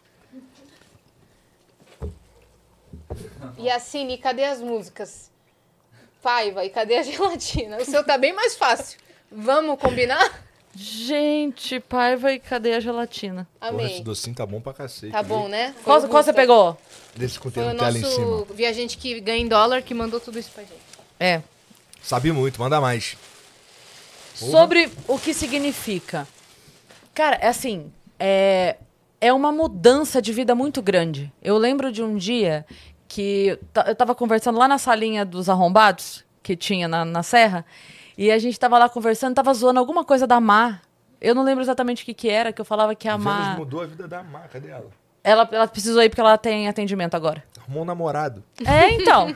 E 3.58 3.70
assim, 3.70 4.10
e 4.10 4.18
cadê 4.18 4.46
as 4.46 4.62
músicas? 4.62 5.30
Paiva, 6.22 6.64
e 6.64 6.70
cadê 6.70 6.98
a 6.98 7.04
gelatina? 7.04 7.78
O 7.78 7.86
seu 7.86 8.04
tá 8.06 8.18
bem 8.18 8.34
mais 8.34 8.56
fácil. 8.56 9.00
Vamos 9.32 9.80
combinar? 9.80 10.44
Gente, 10.74 11.80
paiva 11.82 12.32
e 12.32 12.40
cadê 12.40 12.74
a 12.74 12.80
gelatina? 12.80 13.48
Porra, 13.60 13.84
esse 13.84 13.94
Amei. 13.94 14.04
docinho 14.04 14.36
tá 14.36 14.46
bom 14.46 14.62
pra 14.62 14.74
cacete. 14.74 15.12
Tá 15.12 15.22
viu? 15.22 15.36
bom, 15.38 15.48
né? 15.50 15.74
Foi 15.74 15.84
Qual, 15.84 16.08
qual 16.08 16.24
você 16.24 16.32
pegou? 16.32 16.78
Desse 17.16 17.38
com 17.40 17.52
Foi 17.52 17.64
o 17.64 17.78
tela 17.78 17.98
em 17.98 18.04
cima. 18.04 18.26
nosso 18.26 18.54
viajante 18.54 18.98
que 18.98 19.20
ganha 19.20 19.42
em 19.42 19.48
dólar 19.48 19.82
que 19.82 19.94
mandou 19.94 20.20
tudo 20.20 20.40
isso 20.40 20.50
pra 20.52 20.64
gente. 20.64 20.80
É. 21.20 21.42
Sabe 22.02 22.32
muito, 22.32 22.60
manda 22.60 22.80
mais. 22.80 23.18
Sobre 24.34 24.90
o 25.08 25.20
que 25.20 25.34
significa. 25.34 26.28
Cara, 27.14 27.36
é 27.36 27.48
assim, 27.50 27.92
é, 28.18 28.78
é 29.20 29.34
uma 29.34 29.52
mudança 29.52 30.22
de 30.22 30.32
vida 30.32 30.56
muito 30.56 30.82
grande. 30.82 31.32
Eu 31.44 31.58
lembro 31.58 31.92
de 31.92 32.02
um 32.02 32.16
dia 32.16 32.66
que 33.08 33.60
eu 33.86 33.96
tava 33.96 34.16
conversando 34.16 34.58
lá 34.58 34.68
na 34.70 34.78
salinha 34.78 35.26
dos 35.26 35.50
arrombados, 35.50 36.24
que 36.42 36.56
tinha 36.56 36.88
na, 36.88 37.04
na 37.04 37.22
serra, 37.22 37.66
e 38.18 38.32
a 38.32 38.38
gente 38.38 38.60
tava 38.60 38.78
lá 38.78 38.90
conversando, 38.90 39.36
tava 39.36 39.54
zoando 39.54 39.80
alguma 39.80 40.04
coisa 40.04 40.26
da 40.28 40.40
Mar. 40.40 40.82
Eu 41.20 41.36
não 41.36 41.44
lembro 41.44 41.64
exatamente 41.64 42.04
o 42.04 42.06
que 42.06 42.14
que 42.14 42.30
era, 42.30 42.52
que 42.52 42.60
eu 42.60 42.66
falava 42.66 42.96
que 42.96 43.08
a 43.08 43.18
Mar... 43.18 43.58
mudou 43.58 43.82
a 43.82 43.86
vida 43.86 44.08
da 44.08 44.24
marca 44.24 44.60
dela. 44.60 44.90
Ela, 45.24 45.48
ela 45.52 45.68
precisou 45.68 46.02
ir 46.02 46.10
porque 46.10 46.22
ela 46.22 46.38
tem 46.38 46.68
atendimento 46.68 47.14
agora. 47.14 47.44
Arrumou 47.60 47.84
um 47.84 47.86
namorado. 47.86 48.44
É, 48.66 48.90
então. 48.94 49.28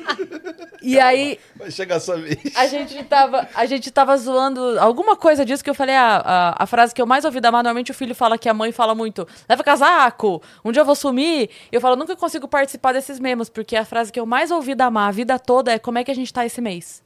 e 0.80 0.98
aí, 0.98 1.38
Vai 1.54 1.70
chegar 1.70 1.96
a 1.96 2.00
sua 2.00 2.16
vez. 2.16 2.38
a 2.56 2.66
gente 2.66 3.04
tava, 3.04 3.46
a 3.54 3.66
gente 3.66 3.90
tava 3.90 4.16
zoando 4.16 4.78
alguma 4.80 5.14
coisa 5.14 5.44
disso 5.44 5.62
que 5.62 5.68
eu 5.68 5.74
falei, 5.74 5.94
ah, 5.94 6.22
a, 6.24 6.62
a 6.62 6.66
frase 6.66 6.94
que 6.94 7.02
eu 7.02 7.06
mais 7.06 7.26
ouvi 7.26 7.40
da 7.40 7.52
Mar, 7.52 7.62
normalmente 7.62 7.90
o 7.90 7.94
filho 7.94 8.14
fala 8.14 8.38
que 8.38 8.48
a 8.48 8.54
mãe 8.54 8.72
fala 8.72 8.94
muito, 8.94 9.28
leva 9.46 9.62
casaco, 9.62 10.42
um 10.64 10.72
dia 10.72 10.80
eu 10.80 10.86
vou 10.86 10.96
sumir. 10.96 11.50
Eu 11.70 11.80
falo, 11.80 11.94
nunca 11.94 12.16
consigo 12.16 12.48
participar 12.48 12.94
desses 12.94 13.20
memes, 13.20 13.50
porque 13.50 13.76
a 13.76 13.84
frase 13.84 14.10
que 14.10 14.18
eu 14.18 14.24
mais 14.24 14.50
ouvi 14.50 14.74
da 14.74 14.90
Mar 14.90 15.08
a 15.08 15.12
vida 15.12 15.38
toda 15.38 15.72
é 15.72 15.78
como 15.78 15.98
é 15.98 16.04
que 16.04 16.10
a 16.10 16.14
gente 16.14 16.32
tá 16.32 16.46
esse 16.46 16.60
mês. 16.60 17.02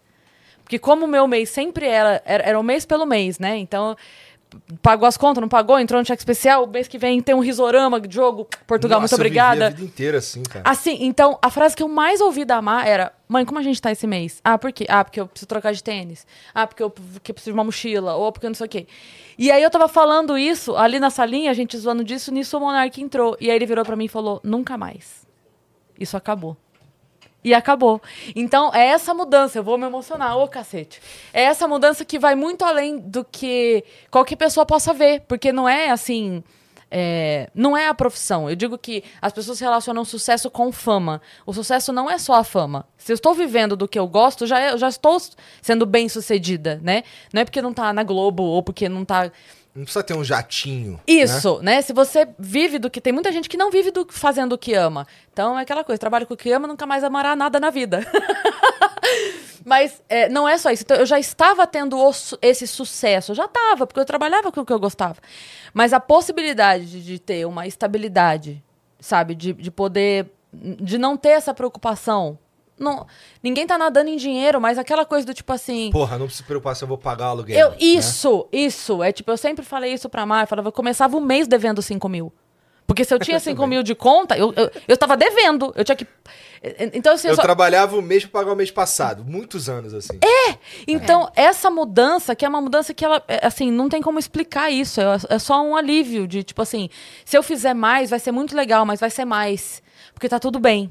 Porque 0.67 0.81
como 0.81 1.05
o 1.05 1.09
meu 1.09 1.29
mês 1.29 1.49
sempre 1.49 1.87
era, 1.87 2.21
era, 2.25 2.43
era 2.43 2.59
um 2.59 2.63
mês 2.63 2.85
pelo 2.85 3.07
mês, 3.07 3.39
né? 3.39 3.57
Então, 3.57 3.97
pagou 4.83 5.07
as 5.07 5.17
contas, 5.17 5.41
não 5.41 5.49
pagou, 5.49 5.79
entrou 5.79 6.01
no 6.01 6.05
cheque 6.05 6.21
especial, 6.21 6.65
o 6.65 6.67
mês 6.67 6.89
que 6.89 6.99
vem 6.99 7.23
tem 7.23 7.37
um 7.37 7.39
risorama 7.39 8.03
jogo, 8.11 8.49
Portugal, 8.67 9.01
Nossa, 9.01 9.15
muito 9.15 9.21
eu 9.21 9.27
obrigada. 9.27 9.67
a 9.69 9.71
vida 9.71 9.85
inteira 9.85 10.19
assim, 10.19 10.43
cara. 10.43 10.69
Assim, 10.69 10.99
então, 11.03 11.39
a 11.41 11.51
frase 11.51 11.77
que 11.77 11.85
eu 11.85 11.89
mais 11.89 12.21
ouvi 12.21 12.45
da 12.45 12.61
Mar 12.61 12.85
era: 12.85 13.13
Mãe, 13.29 13.45
como 13.45 13.61
a 13.61 13.63
gente 13.63 13.81
tá 13.81 13.93
esse 13.93 14.09
mês? 14.09 14.41
Ah, 14.43 14.59
por 14.59 14.73
quê? 14.73 14.87
Ah, 14.89 15.05
porque 15.05 15.21
eu 15.21 15.29
preciso 15.29 15.47
trocar 15.47 15.73
de 15.73 15.85
tênis. 15.85 16.27
Ah, 16.53 16.67
porque 16.67 16.83
eu, 16.83 16.91
porque 16.91 17.31
eu 17.31 17.35
preciso 17.35 17.53
de 17.53 17.57
uma 17.57 17.63
mochila. 17.63 18.17
Ou 18.17 18.33
porque 18.33 18.47
eu 18.47 18.51
não 18.51 18.57
sei 18.57 18.67
o 18.67 18.69
quê. 18.69 18.89
E 19.39 19.53
aí 19.53 19.63
eu 19.63 19.71
tava 19.71 19.87
falando 19.87 20.37
isso, 20.37 20.75
ali 20.75 20.99
na 20.99 21.11
salinha, 21.11 21.53
a 21.53 21.55
gente 21.55 21.79
zoando 21.79 22.03
disso, 22.03 22.33
nisso 22.33 22.57
o 22.57 22.61
Monark 22.61 23.01
entrou. 23.01 23.37
E 23.41 23.49
aí 23.51 23.55
ele 23.55 23.67
virou 23.67 23.85
pra 23.85 23.95
mim 23.95 24.07
e 24.07 24.09
falou: 24.09 24.41
Nunca 24.43 24.77
mais. 24.77 25.25
Isso 25.97 26.17
acabou. 26.17 26.57
E 27.47 27.55
acabou. 27.55 28.03
Então, 28.35 28.75
é 28.75 28.87
essa 28.89 29.15
mudança, 29.15 29.57
eu 29.57 29.63
vou 29.63 29.79
me 29.79 29.87
emocionar, 29.87 30.37
ô 30.37 30.49
cacete. 30.49 31.01
É 31.33 31.45
essa 31.45 31.69
mudança 31.69 32.05
que 32.05 32.19
vai 32.19 32.35
muito 32.35 32.65
além 32.65 32.99
do 32.99 33.25
que 33.25 33.85
qualquer 34.11 34.35
pessoa 34.35 34.67
possa 34.67 34.93
ver. 34.93 35.21
Porque 35.29 35.53
não 35.53 35.69
é 35.69 35.91
assim. 35.91 36.43
é, 36.91 37.49
não 37.55 37.77
é 37.77 37.87
a 37.87 37.95
profissão. 37.95 38.51
Eu 38.51 38.57
digo 38.57 38.77
que 38.77 39.05
as 39.23 39.33
pessoas 39.33 39.61
relacionam 39.61 40.05
sucesso 40.05 40.51
com 40.51 40.73
fama. 40.73 41.23
O 41.47 41.53
sucesso 41.53 41.93
não 41.93 42.11
é 42.11 42.19
só 42.19 42.35
a 42.35 42.43
fama. 42.43 42.85
Se 42.99 43.13
eu 43.13 43.15
estou 43.15 43.33
vivendo 43.33 43.77
do 43.77 43.87
que 43.87 43.99
eu 43.99 44.09
gosto, 44.09 44.45
já, 44.45 44.59
é- 44.59 44.77
já 44.77 44.89
estou 44.89 45.17
sendo 45.63 45.87
bem 45.87 46.09
sucedida, 46.09 46.81
né? 46.83 47.05
Não 47.33 47.43
é 47.43 47.45
porque 47.45 47.63
não 47.63 47.73
tá 47.73 47.93
na 47.93 48.03
Globo 48.03 48.43
ou 48.43 48.61
porque 48.61 48.89
não 48.89 49.05
tá. 49.05 49.31
Não 49.77 49.85
precisa 49.85 50.03
ter 50.03 50.15
um 50.15 50.25
jatinho. 50.25 50.93
né? 50.93 51.01
Isso, 51.07 51.61
né? 51.63 51.83
Se 51.83 51.93
você 51.93 52.27
vive 52.39 52.79
do 52.79 52.89
que. 52.89 52.99
Tem 52.99 53.13
muita 53.13 53.31
gente 53.31 53.47
que 53.47 53.59
não 53.59 53.71
vive 53.71 53.91
do, 53.91 54.07
fazendo 54.11 54.55
o 54.55 54.59
que 54.59 54.73
ama. 54.73 55.07
Então 55.31 55.59
é 55.59 55.63
aquela 55.63 55.85
coisa: 55.85 55.99
trabalha 55.99 56.25
com 56.25 56.33
o 56.33 56.37
que 56.37 56.51
ama, 56.51 56.67
nunca 56.67 56.87
mais 56.87 57.05
amará 57.05 57.37
nada 57.37 57.61
na 57.61 57.69
vida. 57.69 58.01
Mas 59.67 60.03
é, 60.09 60.29
não 60.29 60.49
é 60.49 60.57
só 60.57 60.71
isso. 60.71 60.85
Então, 60.85 60.97
eu 60.97 61.05
já 61.05 61.19
estava 61.19 61.67
tendo 61.67 61.99
esse 62.41 62.67
sucesso. 62.67 63.33
Eu 63.33 63.37
já 63.37 63.45
estava, 63.45 63.87
porque 63.87 64.01
eu 64.01 64.05
trabalhava 64.05 64.51
com 64.51 64.61
o 64.61 64.65
que 64.65 64.73
eu 64.73 64.79
gostava. 64.79 65.17
Mas 65.75 65.93
a 65.93 66.01
possibilidade 66.01 66.87
de, 66.87 67.03
de 67.03 67.19
ter 67.19 67.45
uma 67.47 67.67
estabilidade, 67.67 68.65
sabe? 68.99 69.35
De, 69.35 69.53
de 69.53 69.71
poder. 69.71 70.31
De 70.53 70.97
não 70.97 71.17
ter 71.17 71.31
essa 71.31 71.53
preocupação. 71.53 72.39
Não, 72.79 73.07
ninguém 73.43 73.67
tá 73.67 73.79
nadando 73.79 74.11
em 74.11 74.17
dinheiro, 74.17 74.61
mas 74.61 74.77
aquela 74.79 75.05
coisa 75.07 75.27
do 75.27 75.33
tipo 75.33 75.53
assim. 75.53 75.91
Porra, 75.91 76.19
não 76.19 76.27
precisa 76.27 76.43
se 76.43 76.47
preocupar 76.47 76.77
se 76.77 76.85
eu 76.85 76.89
vou 76.89 76.99
pagar 76.99 77.29
o 77.29 77.31
aluguel. 77.31 77.59
Eu, 77.59 77.71
né? 77.71 77.77
isso, 77.81 78.47
isso. 78.53 79.03
É 79.03 79.13
tipo, 79.13 79.31
eu 79.31 79.37
sempre 79.37 79.65
falei 79.65 79.95
isso 79.95 80.09
pra 80.09 80.27
Mar. 80.27 80.43
Eu 80.43 80.47
falava, 80.47 80.69
eu 80.69 80.73
começava 80.73 81.17
o 81.17 81.21
mês 81.21 81.49
devendo 81.49 81.81
5 81.81 82.09
mil. 82.09 82.33
Porque 82.87 83.03
se 83.05 83.13
eu 83.13 83.19
tinha 83.19 83.41
5 83.41 83.67
mil 83.67 83.83
de 83.83 83.95
conta, 83.95 84.37
eu, 84.37 84.53
eu, 84.55 84.71
eu 84.87 84.97
tava 84.97 85.17
devendo. 85.17 85.73
Eu 85.75 85.85
tinha 85.85 85.97
que. 85.97 86.07
Então, 86.95 87.15
assim, 87.15 87.29
eu 87.29 87.33
Eu 87.33 87.37
só- 87.37 87.43
trabalhava 87.43 87.97
o 87.97 88.03
mês 88.03 88.25
pra 88.25 88.41
pagar 88.41 88.53
o 88.53 88.57
mês 88.57 88.71
passado. 88.71 89.25
Muitos 89.25 89.69
anos, 89.69 89.95
assim. 89.95 90.19
É! 90.23 90.57
Então, 90.87 91.31
essa 91.37 91.71
mudança, 91.71 92.35
que 92.35 92.45
é 92.45 92.49
uma 92.49 92.61
mudança 92.61 92.93
que 92.93 93.05
ela, 93.05 93.23
é, 93.29 93.47
assim, 93.47 93.71
não 93.71 93.89
tem 93.89 94.03
como 94.03 94.19
explicar 94.19 94.71
isso. 94.71 95.01
É, 95.01 95.05
é 95.31 95.39
só 95.39 95.63
um 95.63 95.77
alívio 95.77 96.27
de, 96.27 96.43
tipo 96.43 96.61
assim, 96.63 96.89
se 97.25 97.37
eu 97.37 97.43
fizer 97.43 97.73
mais, 97.75 98.11
vai 98.11 98.19
ser 98.19 98.33
muito 98.33 98.55
legal, 98.57 98.85
mas 98.85 99.01
vai 99.01 99.11
ser 99.11 99.25
mais. 99.25 99.83
Porque 100.13 100.29
tá 100.29 100.39
tudo 100.39 100.59
bem. 100.59 100.91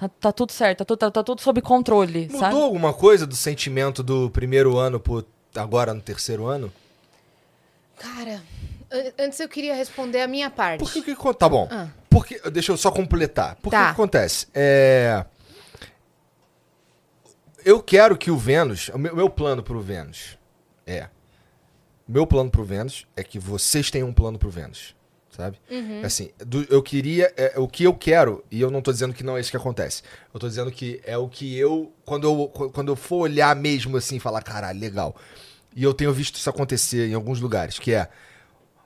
Tá, 0.00 0.08
tá 0.08 0.32
tudo 0.32 0.50
certo, 0.50 0.78
tá 0.78 0.84
tudo, 0.86 0.98
tá, 0.98 1.10
tá 1.10 1.22
tudo 1.22 1.42
sob 1.42 1.60
controle, 1.60 2.22
Mudou 2.26 2.40
sabe? 2.40 2.54
alguma 2.56 2.92
coisa 2.94 3.26
do 3.26 3.36
sentimento 3.36 4.02
do 4.02 4.30
primeiro 4.30 4.78
ano 4.78 4.98
pro 4.98 5.26
agora 5.54 5.92
no 5.92 6.00
terceiro 6.00 6.46
ano? 6.46 6.72
Cara, 7.98 8.42
an- 8.90 9.12
antes 9.26 9.38
eu 9.40 9.48
queria 9.48 9.74
responder 9.74 10.22
a 10.22 10.26
minha 10.26 10.48
parte. 10.50 10.78
Por 10.80 10.90
que 10.90 11.02
que... 11.02 11.34
Tá 11.34 11.46
bom. 11.48 11.68
Ah. 11.70 11.88
Porque, 12.08 12.40
deixa 12.50 12.72
eu 12.72 12.78
só 12.78 12.90
completar. 12.90 13.56
Por 13.56 13.64
que 13.70 13.76
Tá. 13.76 13.86
que 13.86 13.90
acontece? 13.92 14.46
É... 14.54 15.24
Eu 17.64 17.82
quero 17.82 18.16
que 18.16 18.30
o 18.30 18.36
Vênus... 18.38 18.88
O 18.88 18.98
meu, 18.98 19.14
meu 19.14 19.28
plano 19.28 19.62
pro 19.62 19.80
Vênus 19.80 20.38
é... 20.86 21.08
Meu 22.08 22.26
plano 22.26 22.50
pro 22.50 22.64
Vênus 22.64 23.06
é 23.14 23.22
que 23.22 23.38
vocês 23.38 23.90
tenham 23.90 24.08
um 24.08 24.12
plano 24.14 24.38
pro 24.38 24.48
Vênus. 24.50 24.94
Sabe? 25.40 25.58
Uhum. 25.70 26.02
Assim, 26.04 26.30
do- 26.38 26.66
eu 26.68 26.82
queria... 26.82 27.32
é, 27.36 27.54
o 27.58 27.66
que 27.66 27.84
eu 27.84 27.94
quero, 27.94 28.44
e 28.50 28.60
eu 28.60 28.70
não 28.70 28.82
tô 28.82 28.92
dizendo 28.92 29.14
que 29.14 29.22
não 29.24 29.36
é 29.36 29.40
isso 29.40 29.50
que 29.50 29.56
acontece. 29.56 30.02
Eu 30.32 30.38
tô 30.38 30.46
dizendo 30.48 30.70
que 30.70 31.00
é 31.04 31.16
o 31.16 31.28
que 31.28 31.56
eu... 31.56 31.92
Quando 32.04 32.24
eu, 32.26 32.48
quando 32.70 32.88
eu 32.92 32.96
for 32.96 33.18
olhar 33.22 33.54
mesmo 33.56 33.96
assim 33.96 34.16
e 34.16 34.20
falar, 34.20 34.42
caralho, 34.42 34.78
legal. 34.78 35.16
E 35.74 35.82
eu 35.82 35.94
tenho 35.94 36.12
visto 36.12 36.36
isso 36.36 36.50
acontecer 36.50 37.08
em 37.08 37.14
alguns 37.14 37.40
lugares, 37.40 37.78
que 37.78 37.92
é... 37.92 38.08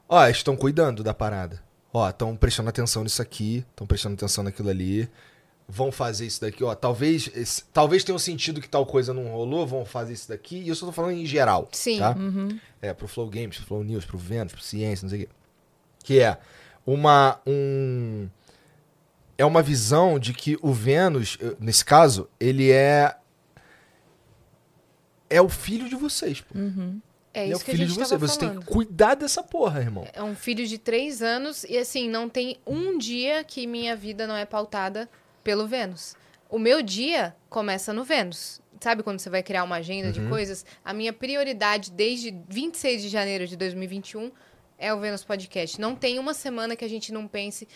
Ó, 0.08 0.26
estão 0.28 0.54
cuidando 0.56 1.02
da 1.02 1.12
parada. 1.14 1.62
Ó, 1.92 2.08
estão 2.08 2.36
prestando 2.36 2.68
atenção 2.68 3.02
nisso 3.02 3.22
aqui, 3.22 3.64
estão 3.70 3.86
prestando 3.86 4.14
atenção 4.14 4.44
naquilo 4.44 4.68
ali. 4.68 5.08
Vão 5.66 5.90
fazer 5.90 6.26
isso 6.26 6.42
daqui, 6.42 6.62
ó. 6.62 6.74
Talvez, 6.74 7.30
esse- 7.34 7.64
talvez 7.72 8.04
tenham 8.04 8.18
sentido 8.18 8.60
que 8.60 8.68
tal 8.68 8.84
coisa 8.84 9.14
não 9.14 9.28
rolou, 9.28 9.66
vão 9.66 9.82
fazer 9.86 10.12
isso 10.12 10.28
daqui. 10.28 10.58
E 10.58 10.68
eu 10.68 10.74
só 10.74 10.84
tô 10.84 10.92
falando 10.92 11.12
em 11.12 11.24
geral. 11.24 11.68
Sim. 11.72 11.98
Tá? 11.98 12.14
Uhum. 12.14 12.58
É, 12.82 12.92
pro 12.92 13.08
Flow 13.08 13.28
Games, 13.30 13.56
pro 13.56 13.66
Flow 13.66 13.82
News, 13.82 14.04
pro 14.04 14.18
Vênus, 14.18 14.52
pro 14.52 14.62
Ciência, 14.62 15.06
não 15.06 15.10
sei 15.10 15.22
o 15.22 15.26
quê. 15.26 15.32
Que 16.04 16.20
é 16.20 16.38
uma. 16.86 17.40
Um, 17.44 18.28
é 19.36 19.44
uma 19.44 19.62
visão 19.62 20.16
de 20.16 20.32
que 20.32 20.56
o 20.62 20.72
Vênus, 20.72 21.36
nesse 21.58 21.84
caso, 21.84 22.28
ele 22.38 22.70
é. 22.70 23.16
É 25.28 25.40
o 25.40 25.48
filho 25.48 25.88
de 25.88 25.96
vocês, 25.96 26.40
pô. 26.40 26.56
Uhum. 26.56 27.00
É 27.32 27.50
é 27.50 27.56
o 27.56 27.58
filho 27.58 27.84
de 27.86 27.94
vocês. 27.94 28.20
Você 28.20 28.38
tem 28.38 28.60
que 28.60 28.64
cuidar 28.66 29.16
dessa 29.16 29.42
porra, 29.42 29.80
irmão. 29.80 30.06
É 30.12 30.22
um 30.22 30.36
filho 30.36 30.64
de 30.66 30.78
três 30.78 31.20
anos 31.20 31.64
e 31.64 31.76
assim, 31.76 32.08
não 32.08 32.28
tem 32.28 32.58
um 32.64 32.96
dia 32.96 33.42
que 33.42 33.66
minha 33.66 33.96
vida 33.96 34.24
não 34.26 34.36
é 34.36 34.44
pautada 34.46 35.08
pelo 35.42 35.66
Vênus. 35.66 36.14
O 36.48 36.58
meu 36.58 36.80
dia 36.80 37.34
começa 37.50 37.92
no 37.92 38.04
Vênus. 38.04 38.60
Sabe 38.80 39.02
quando 39.02 39.18
você 39.18 39.30
vai 39.30 39.42
criar 39.42 39.64
uma 39.64 39.76
agenda 39.76 40.12
de 40.12 40.20
Uhum. 40.20 40.28
coisas? 40.28 40.64
A 40.84 40.92
minha 40.92 41.12
prioridade 41.12 41.90
desde 41.90 42.32
26 42.48 43.02
de 43.02 43.08
janeiro 43.08 43.46
de 43.48 43.56
2021 43.56 44.30
é 44.84 44.92
o 44.94 45.00
Vênus 45.00 45.24
Podcast. 45.24 45.80
Não 45.80 45.94
tem 45.94 46.18
uma 46.18 46.34
semana 46.34 46.76
que 46.76 46.84
a 46.84 46.88
gente 46.88 47.12
não 47.12 47.26
pense, 47.26 47.66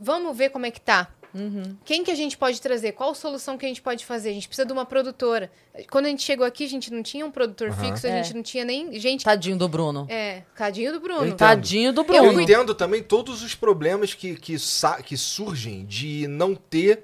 vamos 0.00 0.36
ver 0.36 0.50
como 0.50 0.66
é 0.66 0.70
que 0.70 0.80
tá. 0.80 1.08
Uhum. 1.34 1.76
Quem 1.84 2.04
que 2.04 2.10
a 2.10 2.14
gente 2.14 2.36
pode 2.36 2.60
trazer? 2.60 2.92
Qual 2.92 3.14
solução 3.14 3.56
que 3.56 3.64
a 3.64 3.68
gente 3.68 3.80
pode 3.80 4.04
fazer? 4.04 4.28
A 4.30 4.32
gente 4.34 4.46
precisa 4.46 4.66
de 4.66 4.72
uma 4.72 4.84
produtora. 4.84 5.50
Quando 5.90 6.04
a 6.04 6.08
gente 6.10 6.22
chegou 6.22 6.44
aqui, 6.44 6.64
a 6.64 6.68
gente 6.68 6.92
não 6.92 7.02
tinha 7.02 7.24
um 7.24 7.30
produtor 7.30 7.70
Aham. 7.70 7.84
fixo, 7.86 8.06
a 8.06 8.10
É. 8.10 8.22
gente 8.22 8.34
não 8.34 8.42
tinha 8.42 8.64
nem 8.66 8.98
gente. 9.00 9.24
Tadinho 9.24 9.56
do 9.56 9.66
Bruno. 9.66 10.06
É, 10.10 10.42
cadinho 10.54 10.90
do 10.92 10.96
Eu 10.98 11.00
Bruno. 11.00 11.34
Tadinho 11.34 11.90
do 11.90 12.02
Eu 12.02 12.04
Bruno. 12.04 12.40
entendo 12.40 12.74
também 12.74 13.02
todos 13.02 13.42
os 13.42 13.54
problemas 13.54 14.12
que, 14.12 14.34
que, 14.36 14.58
sa- 14.58 15.00
que 15.02 15.16
surgem 15.16 15.86
de 15.86 16.26
não 16.28 16.54
ter 16.54 17.02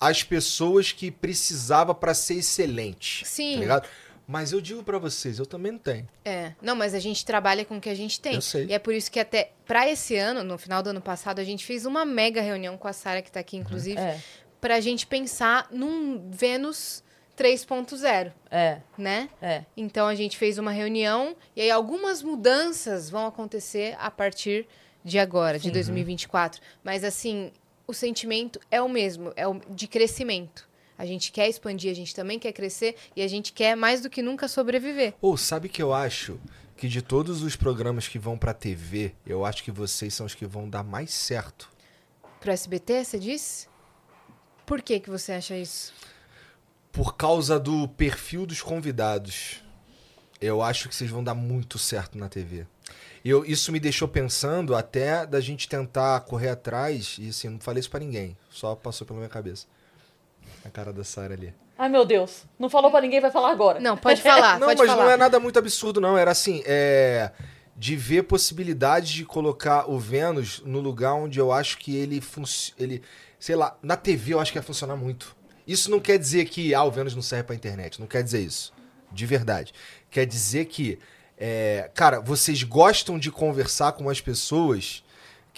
as 0.00 0.22
pessoas 0.22 0.92
que 0.92 1.10
precisava 1.10 1.92
pra 1.92 2.14
ser 2.14 2.34
excelente. 2.34 3.26
Sim. 3.26 3.54
Tá 3.54 3.60
ligado? 3.60 3.88
Mas 4.26 4.52
eu 4.52 4.60
digo 4.60 4.82
pra 4.82 4.98
vocês, 4.98 5.38
eu 5.38 5.46
também 5.46 5.72
não 5.72 5.78
tenho. 5.78 6.08
É, 6.24 6.52
não, 6.60 6.74
mas 6.74 6.94
a 6.94 6.98
gente 6.98 7.24
trabalha 7.24 7.64
com 7.64 7.76
o 7.76 7.80
que 7.80 7.88
a 7.88 7.94
gente 7.94 8.20
tem. 8.20 8.34
Eu 8.34 8.42
sei. 8.42 8.66
E 8.66 8.72
é 8.72 8.78
por 8.78 8.92
isso 8.92 9.10
que 9.10 9.20
até 9.20 9.52
pra 9.64 9.88
esse 9.88 10.16
ano, 10.16 10.42
no 10.42 10.58
final 10.58 10.82
do 10.82 10.90
ano 10.90 11.00
passado, 11.00 11.38
a 11.38 11.44
gente 11.44 11.64
fez 11.64 11.86
uma 11.86 12.04
mega 12.04 12.40
reunião 12.40 12.76
com 12.76 12.88
a 12.88 12.92
Sara 12.92 13.22
que 13.22 13.30
tá 13.30 13.40
aqui 13.40 13.56
inclusive, 13.56 14.00
É, 14.00 14.20
pra 14.60 14.80
gente 14.80 15.06
pensar 15.06 15.68
num 15.70 16.28
Vênus 16.30 17.04
3.0, 17.38 18.32
é, 18.50 18.80
né? 18.98 19.28
é. 19.40 19.62
Então 19.76 20.08
a 20.08 20.14
gente 20.14 20.36
fez 20.36 20.58
uma 20.58 20.72
reunião 20.72 21.36
e 21.54 21.60
aí 21.60 21.70
algumas 21.70 22.22
mudanças 22.22 23.08
vão 23.08 23.26
acontecer 23.26 23.94
a 24.00 24.10
partir 24.10 24.66
de 25.04 25.18
agora, 25.18 25.58
de 25.58 25.70
2024. 25.70 26.60
Mas 26.82 27.04
assim, 27.04 27.52
o 27.86 27.92
sentimento 27.94 28.58
é 28.70 28.82
o 28.82 28.88
mesmo, 28.88 29.32
é 29.36 29.46
o 29.46 29.60
de 29.70 29.86
crescimento. 29.86 30.68
A 30.98 31.04
gente 31.04 31.30
quer 31.30 31.48
expandir, 31.48 31.90
a 31.90 31.94
gente 31.94 32.14
também 32.14 32.38
quer 32.38 32.52
crescer 32.52 32.96
e 33.14 33.22
a 33.22 33.28
gente 33.28 33.52
quer 33.52 33.76
mais 33.76 34.00
do 34.00 34.08
que 34.08 34.22
nunca 34.22 34.48
sobreviver. 34.48 35.14
Ou 35.20 35.36
sabe 35.36 35.68
que 35.68 35.82
eu 35.82 35.92
acho 35.92 36.38
que 36.76 36.88
de 36.88 37.00
todos 37.02 37.42
os 37.42 37.56
programas 37.56 38.06
que 38.08 38.18
vão 38.18 38.36
pra 38.36 38.52
TV, 38.52 39.14
eu 39.26 39.44
acho 39.44 39.62
que 39.62 39.70
vocês 39.70 40.14
são 40.14 40.26
os 40.26 40.34
que 40.34 40.46
vão 40.46 40.68
dar 40.68 40.82
mais 40.82 41.12
certo. 41.12 41.70
Pro 42.40 42.50
SBT, 42.50 43.04
você 43.04 43.18
disse? 43.18 43.68
Por 44.64 44.82
que 44.82 45.00
que 45.00 45.10
você 45.10 45.32
acha 45.32 45.56
isso? 45.56 45.92
Por 46.92 47.16
causa 47.16 47.58
do 47.58 47.88
perfil 47.88 48.46
dos 48.46 48.62
convidados. 48.62 49.62
Eu 50.40 50.62
acho 50.62 50.88
que 50.88 50.94
vocês 50.94 51.10
vão 51.10 51.24
dar 51.24 51.34
muito 51.34 51.78
certo 51.78 52.18
na 52.18 52.28
TV. 52.28 52.66
Eu, 53.24 53.44
isso 53.44 53.72
me 53.72 53.80
deixou 53.80 54.06
pensando 54.06 54.74
até 54.74 55.26
da 55.26 55.40
gente 55.40 55.68
tentar 55.68 56.20
correr 56.20 56.50
atrás, 56.50 57.16
e 57.18 57.30
assim, 57.30 57.48
não 57.48 57.58
falei 57.58 57.80
isso 57.80 57.90
pra 57.90 57.98
ninguém, 57.98 58.36
só 58.48 58.74
passou 58.76 59.06
pela 59.06 59.18
minha 59.18 59.28
cabeça. 59.28 59.66
A 60.66 60.70
cara 60.70 60.92
da 60.92 61.04
Sara 61.04 61.34
ali. 61.34 61.54
Ai, 61.78 61.88
meu 61.88 62.04
Deus. 62.04 62.44
Não 62.58 62.68
falou 62.68 62.90
pra 62.90 63.00
ninguém, 63.00 63.20
vai 63.20 63.30
falar 63.30 63.50
agora. 63.50 63.78
Não, 63.78 63.96
pode 63.96 64.20
falar, 64.20 64.58
não, 64.60 64.66
pode 64.66 64.80
mas 64.80 64.90
falar. 64.90 65.04
não 65.04 65.10
é 65.10 65.16
nada 65.16 65.38
muito 65.38 65.58
absurdo, 65.58 66.00
não. 66.00 66.18
Era 66.18 66.32
assim, 66.32 66.62
é. 66.66 67.30
De 67.76 67.94
ver 67.94 68.22
possibilidades 68.22 69.10
de 69.10 69.24
colocar 69.24 69.88
o 69.88 69.98
Vênus 69.98 70.62
no 70.64 70.80
lugar 70.80 71.14
onde 71.14 71.38
eu 71.38 71.52
acho 71.52 71.78
que 71.78 71.94
ele 71.94 72.20
funciona. 72.20 72.82
Ele, 72.82 73.02
sei 73.38 73.54
lá, 73.54 73.76
na 73.82 73.96
TV 73.96 74.32
eu 74.34 74.40
acho 74.40 74.50
que 74.50 74.58
ia 74.58 74.62
funcionar 74.62 74.96
muito. 74.96 75.36
Isso 75.66 75.90
não 75.90 76.00
quer 76.00 76.18
dizer 76.18 76.46
que 76.46 76.74
ah, 76.74 76.82
o 76.82 76.90
Vênus 76.90 77.14
não 77.14 77.22
serve 77.22 77.44
pra 77.44 77.54
internet. 77.54 78.00
Não 78.00 78.06
quer 78.06 78.22
dizer 78.22 78.40
isso. 78.40 78.72
De 79.12 79.26
verdade. 79.26 79.72
Quer 80.10 80.26
dizer 80.26 80.64
que, 80.64 80.98
é, 81.36 81.90
cara, 81.94 82.18
vocês 82.18 82.62
gostam 82.62 83.18
de 83.18 83.30
conversar 83.30 83.92
com 83.92 84.08
as 84.08 84.20
pessoas 84.20 85.04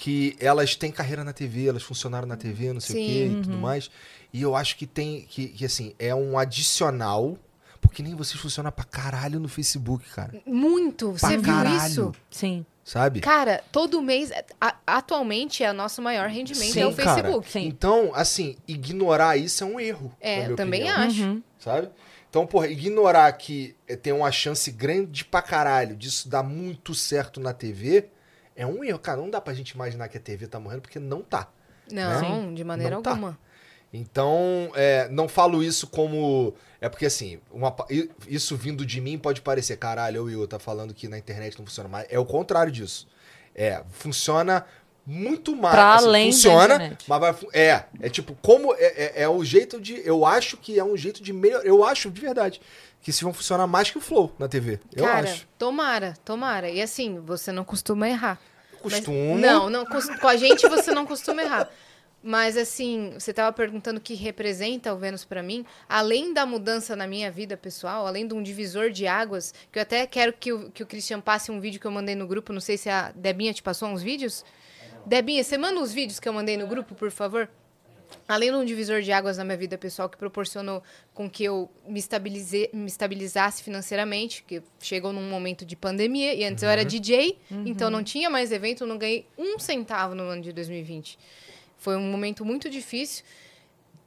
que 0.00 0.36
elas 0.38 0.76
têm 0.76 0.92
carreira 0.92 1.24
na 1.24 1.32
TV, 1.32 1.66
elas 1.66 1.82
funcionaram 1.82 2.24
na 2.26 2.36
TV, 2.36 2.72
não 2.72 2.80
sei 2.80 2.94
o 2.94 2.98
Sim, 3.04 3.06
quê 3.12 3.26
e 3.26 3.42
tudo 3.42 3.58
mais. 3.58 3.90
E 4.32 4.40
eu 4.40 4.54
acho 4.54 4.76
que 4.76 4.86
tem, 4.86 5.22
que, 5.28 5.48
que 5.48 5.64
assim, 5.64 5.92
é 5.98 6.14
um 6.14 6.38
adicional, 6.38 7.36
porque 7.80 8.00
nem 8.00 8.14
vocês 8.14 8.40
funcionam 8.40 8.70
pra 8.70 8.84
caralho 8.84 9.40
no 9.40 9.48
Facebook, 9.48 10.08
cara. 10.10 10.40
Muito, 10.46 11.10
Pra 11.18 11.18
você 11.30 11.36
viu 11.36 11.52
caralho. 11.52 11.86
isso? 11.88 12.12
Sim. 12.30 12.64
Sabe? 12.84 13.20
Cara, 13.20 13.62
todo 13.72 14.00
mês, 14.00 14.30
a- 14.60 14.76
atualmente 14.86 15.64
é 15.64 15.70
o 15.72 15.74
nosso 15.74 16.00
maior 16.00 16.28
rendimento, 16.28 16.72
Sim, 16.72 16.80
é 16.80 16.86
o 16.86 16.94
cara. 16.94 17.14
Facebook. 17.22 17.50
Sim. 17.50 17.66
Então, 17.66 18.12
assim, 18.14 18.56
ignorar 18.68 19.36
isso 19.36 19.64
é 19.64 19.66
um 19.66 19.80
erro. 19.80 20.12
na 20.22 20.28
É, 20.28 20.36
minha 20.36 20.48
eu 20.50 20.56
também 20.56 20.82
opinião, 20.84 21.06
acho. 21.08 21.22
Uhum. 21.24 21.42
Sabe? 21.58 21.88
Então, 22.30 22.46
porra, 22.46 22.68
ignorar 22.68 23.32
que 23.32 23.74
eh, 23.88 23.96
tem 23.96 24.12
uma 24.12 24.30
chance 24.30 24.70
grande 24.70 25.24
pra 25.24 25.42
caralho 25.42 25.96
disso 25.96 26.28
dar 26.28 26.42
muito 26.44 26.94
certo 26.94 27.40
na 27.40 27.52
TV 27.52 28.06
é 28.58 28.66
um 28.66 28.82
erro. 28.82 28.98
Cara, 28.98 29.20
não 29.20 29.30
dá 29.30 29.40
pra 29.40 29.54
gente 29.54 29.70
imaginar 29.70 30.08
que 30.08 30.18
a 30.18 30.20
TV 30.20 30.48
tá 30.48 30.58
morrendo, 30.58 30.82
porque 30.82 30.98
não 30.98 31.22
tá. 31.22 31.48
Não, 31.90 32.52
de 32.52 32.64
maneira 32.64 32.96
Não 32.96 33.02
tá. 33.02 33.10
alguma. 33.10 33.38
Então, 33.92 34.70
é, 34.74 35.08
não 35.08 35.28
falo 35.28 35.62
isso 35.62 35.86
como. 35.86 36.52
É 36.80 36.88
porque 36.88 37.06
assim, 37.06 37.40
uma 37.50 37.74
isso 38.26 38.54
vindo 38.54 38.84
de 38.84 39.00
mim 39.00 39.16
pode 39.16 39.40
parecer, 39.40 39.78
caralho, 39.78 40.22
o 40.22 40.24
Will 40.26 40.46
tá 40.46 40.58
falando 40.58 40.92
que 40.92 41.08
na 41.08 41.16
internet 41.16 41.58
não 41.58 41.64
funciona 41.64 41.88
mais. 41.88 42.06
É 42.10 42.18
o 42.18 42.26
contrário 42.26 42.70
disso. 42.70 43.08
É, 43.54 43.82
funciona 43.90 44.66
muito 45.06 45.56
mais. 45.56 45.74
Pra 45.74 45.94
assim, 45.94 46.06
além 46.06 46.32
funciona, 46.32 46.98
mas 47.08 47.20
vai. 47.20 47.34
É, 47.54 47.84
é 48.00 48.10
tipo, 48.10 48.36
como. 48.42 48.74
É, 48.74 48.84
é, 48.84 49.22
é 49.22 49.28
o 49.28 49.42
jeito 49.42 49.80
de. 49.80 50.06
Eu 50.06 50.26
acho 50.26 50.58
que 50.58 50.78
é 50.78 50.84
um 50.84 50.96
jeito 50.96 51.22
de 51.22 51.32
melhor. 51.32 51.62
Eu 51.64 51.82
acho, 51.82 52.10
de 52.10 52.20
verdade, 52.20 52.60
que 53.02 53.12
se 53.12 53.22
vão 53.24 53.32
funcionar 53.32 53.66
mais 53.66 53.90
que 53.90 53.98
o 53.98 54.00
Flow 54.00 54.34
na 54.38 54.48
TV. 54.48 54.80
Eu 54.94 55.04
Cara, 55.04 55.30
acho. 55.30 55.46
tomara, 55.58 56.14
tomara. 56.24 56.68
E 56.68 56.80
assim, 56.82 57.18
você 57.20 57.50
não 57.52 57.64
costuma 57.64 58.08
errar. 58.08 58.38
Mas- 58.72 58.80
Costumo. 58.94 59.38
não, 59.38 59.68
não, 59.70 59.84
cos- 59.86 60.08
com 60.20 60.28
a 60.28 60.36
gente 60.36 60.68
você 60.68 60.92
não 60.92 61.04
costuma 61.06 61.42
errar. 61.42 61.68
Mas 62.22 62.56
assim, 62.56 63.12
você 63.18 63.30
estava 63.30 63.52
perguntando 63.52 63.98
o 63.98 64.00
que 64.00 64.14
representa 64.14 64.92
o 64.92 64.98
Vênus 64.98 65.24
pra 65.24 65.40
mim, 65.42 65.64
além 65.88 66.32
da 66.34 66.44
mudança 66.44 66.96
na 66.96 67.06
minha 67.06 67.30
vida 67.30 67.56
pessoal, 67.56 68.06
além 68.06 68.26
de 68.26 68.34
um 68.34 68.42
divisor 68.42 68.90
de 68.90 69.06
águas, 69.06 69.54
que 69.70 69.78
eu 69.78 69.82
até 69.82 70.04
quero 70.06 70.32
que 70.32 70.52
o, 70.52 70.68
que 70.70 70.82
o 70.82 70.86
Christian 70.86 71.20
passe 71.20 71.50
um 71.52 71.60
vídeo 71.60 71.80
que 71.80 71.86
eu 71.86 71.90
mandei 71.92 72.16
no 72.16 72.26
grupo, 72.26 72.52
não 72.52 72.60
sei 72.60 72.76
se 72.76 72.90
a 72.90 73.12
Debinha 73.14 73.54
te 73.54 73.62
passou 73.62 73.88
uns 73.88 74.02
vídeos. 74.02 74.44
Debinha, 75.06 75.42
você 75.44 75.56
manda 75.56 75.80
os 75.80 75.92
vídeos 75.92 76.18
que 76.18 76.28
eu 76.28 76.32
mandei 76.32 76.56
no 76.56 76.66
grupo, 76.66 76.94
por 76.94 77.10
favor? 77.12 77.48
Além 78.28 78.50
de 78.50 78.56
um 78.56 78.64
divisor 78.64 79.00
de 79.00 79.10
águas 79.10 79.38
na 79.38 79.44
minha 79.44 79.56
vida 79.56 79.78
pessoal 79.78 80.06
que 80.06 80.18
proporcionou 80.18 80.82
com 81.14 81.30
que 81.30 81.42
eu 81.44 81.70
me, 81.86 81.98
estabilize, 81.98 82.68
me 82.74 82.86
estabilizasse 82.86 83.62
financeiramente, 83.62 84.44
que 84.46 84.62
chegou 84.78 85.14
num 85.14 85.30
momento 85.30 85.64
de 85.64 85.74
pandemia, 85.74 86.34
e 86.34 86.44
antes 86.44 86.62
eu 86.62 86.68
era 86.68 86.84
DJ, 86.84 87.38
então 87.64 87.88
não 87.88 88.04
tinha 88.04 88.28
mais 88.28 88.52
evento, 88.52 88.84
não 88.84 88.98
ganhei 88.98 89.26
um 89.38 89.58
centavo 89.58 90.14
no 90.14 90.24
ano 90.24 90.42
de 90.42 90.52
2020. 90.52 91.18
Foi 91.78 91.96
um 91.96 92.10
momento 92.10 92.44
muito 92.44 92.68
difícil. 92.68 93.24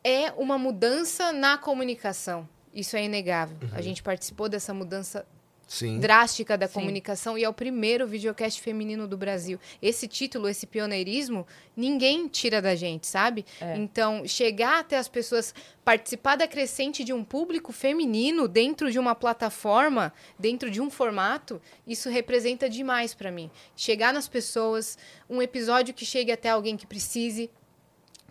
É 0.03 0.31
uma 0.33 0.57
mudança 0.57 1.31
na 1.31 1.57
comunicação. 1.57 2.47
Isso 2.73 2.95
é 2.95 3.03
inegável. 3.03 3.57
A 3.73 3.81
gente 3.81 4.03
participou 4.03 4.47
dessa 4.47 4.73
mudança 4.73 5.25
Sim. 5.71 5.99
drástica 6.01 6.57
da 6.57 6.67
Sim. 6.67 6.73
comunicação 6.73 7.37
e 7.37 7.45
é 7.45 7.49
o 7.49 7.53
primeiro 7.53 8.05
videocast 8.05 8.59
feminino 8.59 9.07
do 9.07 9.15
Brasil. 9.15 9.57
Esse 9.81 10.05
título, 10.05 10.49
esse 10.49 10.67
pioneirismo, 10.67 11.47
ninguém 11.77 12.27
tira 12.27 12.61
da 12.61 12.75
gente, 12.75 13.07
sabe? 13.07 13.45
É. 13.61 13.77
Então, 13.77 14.27
chegar 14.27 14.81
até 14.81 14.97
as 14.97 15.07
pessoas, 15.07 15.55
participar 15.85 16.35
da 16.35 16.45
crescente 16.45 17.05
de 17.05 17.13
um 17.13 17.23
público 17.23 17.71
feminino 17.71 18.49
dentro 18.49 18.91
de 18.91 18.99
uma 18.99 19.15
plataforma, 19.15 20.11
dentro 20.37 20.69
de 20.69 20.81
um 20.81 20.89
formato, 20.89 21.61
isso 21.87 22.09
representa 22.09 22.69
demais 22.69 23.13
pra 23.13 23.31
mim. 23.31 23.49
Chegar 23.73 24.13
nas 24.13 24.27
pessoas, 24.27 24.97
um 25.29 25.41
episódio 25.41 25.93
que 25.93 26.05
chegue 26.05 26.33
até 26.33 26.49
alguém 26.49 26.75
que 26.75 26.85
precise, 26.85 27.49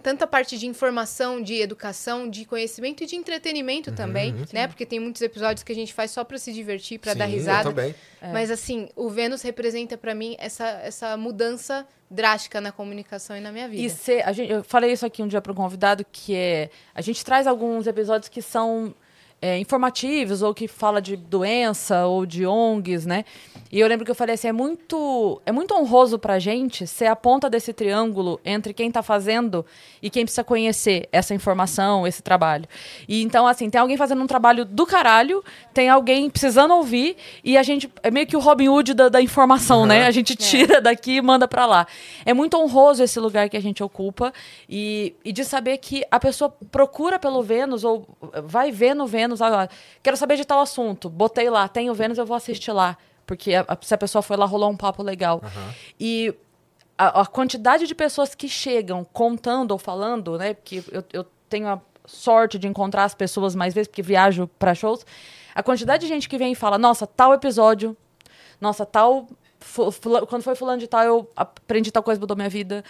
tanto 0.02 0.22
a 0.22 0.26
parte 0.26 0.58
de 0.58 0.66
informação, 0.66 1.42
de 1.42 1.60
educação, 1.60 2.28
de 2.28 2.44
conhecimento 2.44 3.02
e 3.02 3.06
de 3.06 3.16
entretenimento 3.16 3.92
também, 3.92 4.34
né? 4.52 4.66
Porque 4.66 4.86
tem 4.86 4.98
muitos 4.98 5.22
episódios 5.22 5.62
que 5.62 5.72
a 5.72 5.74
gente 5.74 5.92
faz 5.92 6.10
só 6.10 6.24
pra 6.24 6.38
se 6.38 6.52
divertir, 6.52 6.98
pra 6.98 7.14
dar 7.14 7.26
Sim, 7.26 7.32
eu 7.32 7.38
risada. 7.38 7.68
também. 7.68 7.94
Mas 8.32 8.50
assim, 8.50 8.88
o 8.94 9.08
Vênus 9.08 9.42
representa 9.42 9.96
pra 9.96 10.14
mim 10.14 10.36
essa, 10.38 10.66
essa 10.82 11.16
mudança 11.16 11.86
drástica 12.10 12.60
na 12.60 12.72
comunicação 12.72 13.36
e 13.36 13.40
na 13.40 13.52
minha 13.52 13.68
vida. 13.68 13.82
E 13.82 13.88
ser, 13.88 14.22
a 14.26 14.32
gente, 14.32 14.50
eu 14.50 14.64
falei 14.64 14.92
isso 14.92 15.06
aqui 15.06 15.22
um 15.22 15.28
dia 15.28 15.40
para 15.40 15.52
um 15.52 15.54
convidado, 15.54 16.04
que 16.10 16.34
é. 16.34 16.70
A 16.94 17.00
gente 17.00 17.24
traz 17.24 17.46
alguns 17.46 17.86
episódios 17.86 18.28
que 18.28 18.42
são 18.42 18.94
é, 19.42 19.58
informativos, 19.58 20.42
ou 20.42 20.52
que 20.52 20.68
fala 20.68 21.00
de 21.00 21.16
doença, 21.16 22.06
ou 22.06 22.26
de 22.26 22.46
ONGs, 22.46 23.06
né? 23.06 23.24
E 23.72 23.78
eu 23.78 23.86
lembro 23.86 24.04
que 24.04 24.10
eu 24.10 24.14
falei 24.14 24.34
assim: 24.34 24.48
é 24.48 24.52
muito, 24.52 25.40
é 25.46 25.52
muito 25.52 25.74
honroso 25.74 26.18
pra 26.18 26.38
gente 26.38 26.86
ser 26.86 27.06
a 27.06 27.16
ponta 27.16 27.48
desse 27.48 27.72
triângulo 27.72 28.40
entre 28.44 28.74
quem 28.74 28.90
tá 28.90 29.02
fazendo 29.02 29.64
e 30.02 30.10
quem 30.10 30.24
precisa 30.24 30.42
conhecer 30.42 31.08
essa 31.12 31.34
informação, 31.34 32.06
esse 32.06 32.22
trabalho. 32.22 32.66
E 33.08 33.22
então, 33.22 33.46
assim, 33.46 33.70
tem 33.70 33.80
alguém 33.80 33.96
fazendo 33.96 34.22
um 34.22 34.26
trabalho 34.26 34.64
do 34.64 34.84
caralho, 34.84 35.42
tem 35.72 35.88
alguém 35.88 36.28
precisando 36.28 36.74
ouvir, 36.74 37.16
e 37.44 37.56
a 37.56 37.62
gente. 37.62 37.90
É 38.02 38.10
meio 38.10 38.26
que 38.26 38.36
o 38.36 38.40
Robin 38.40 38.68
Hood 38.68 38.92
da, 38.92 39.08
da 39.08 39.22
informação, 39.22 39.86
né? 39.86 40.06
A 40.06 40.10
gente 40.10 40.34
tira 40.36 40.80
daqui 40.80 41.16
e 41.16 41.22
manda 41.22 41.46
pra 41.46 41.64
lá. 41.64 41.86
É 42.26 42.34
muito 42.34 42.56
honroso 42.56 43.02
esse 43.02 43.20
lugar 43.20 43.48
que 43.48 43.56
a 43.56 43.62
gente 43.62 43.82
ocupa 43.82 44.32
e, 44.68 45.14
e 45.24 45.32
de 45.32 45.44
saber 45.44 45.78
que 45.78 46.04
a 46.10 46.18
pessoa 46.18 46.52
procura 46.70 47.18
pelo 47.18 47.42
Vênus 47.42 47.84
ou 47.84 48.06
vai 48.44 48.70
ver 48.72 48.94
no 48.94 49.06
Vênus, 49.36 49.42
ah, 49.42 49.68
quero 50.02 50.16
saber 50.16 50.36
de 50.36 50.44
tal 50.44 50.60
assunto, 50.60 51.08
botei 51.08 51.48
lá, 51.50 51.68
tem 51.68 51.88
o 51.90 51.94
Vênus, 51.94 52.18
eu 52.18 52.26
vou 52.26 52.36
assistir 52.36 52.72
lá. 52.72 52.96
Porque 53.26 53.54
a- 53.54 53.64
a- 53.68 53.78
se 53.80 53.94
a 53.94 53.98
pessoa 53.98 54.22
foi 54.22 54.36
lá, 54.36 54.44
rolou 54.44 54.70
um 54.70 54.76
papo 54.76 55.02
legal. 55.02 55.40
E 55.98 56.34
a, 56.98 57.20
a 57.22 57.26
quantidade 57.26 57.86
de 57.86 57.94
pessoas 57.94 58.34
que 58.34 58.48
chegam 58.48 59.04
contando 59.04 59.70
ou 59.70 59.78
falando, 59.78 60.36
né? 60.36 60.54
Porque 60.54 60.82
eu, 60.90 61.04
eu 61.12 61.24
tenho 61.48 61.68
a 61.68 61.80
sorte 62.06 62.58
de 62.58 62.66
encontrar 62.66 63.04
as 63.04 63.14
pessoas 63.14 63.54
mais 63.54 63.72
vezes, 63.72 63.86
porque 63.88 64.02
viajo 64.02 64.48
pra 64.58 64.74
shows. 64.74 65.06
A 65.54 65.62
quantidade 65.62 66.02
de 66.02 66.08
gente 66.08 66.28
que 66.28 66.36
vem 66.36 66.52
e 66.52 66.54
fala, 66.56 66.76
nossa, 66.78 67.06
tal 67.06 67.32
episódio, 67.32 67.96
nossa, 68.60 68.84
tal 68.84 69.28
fula- 69.60 70.26
quando 70.26 70.42
foi 70.42 70.54
fulano 70.54 70.78
de 70.78 70.86
tal, 70.86 71.02
eu 71.04 71.30
aprendi 71.36 71.90
tal 71.92 72.02
coisa, 72.02 72.20
mudou 72.20 72.36
minha 72.36 72.48
vida. 72.48 72.82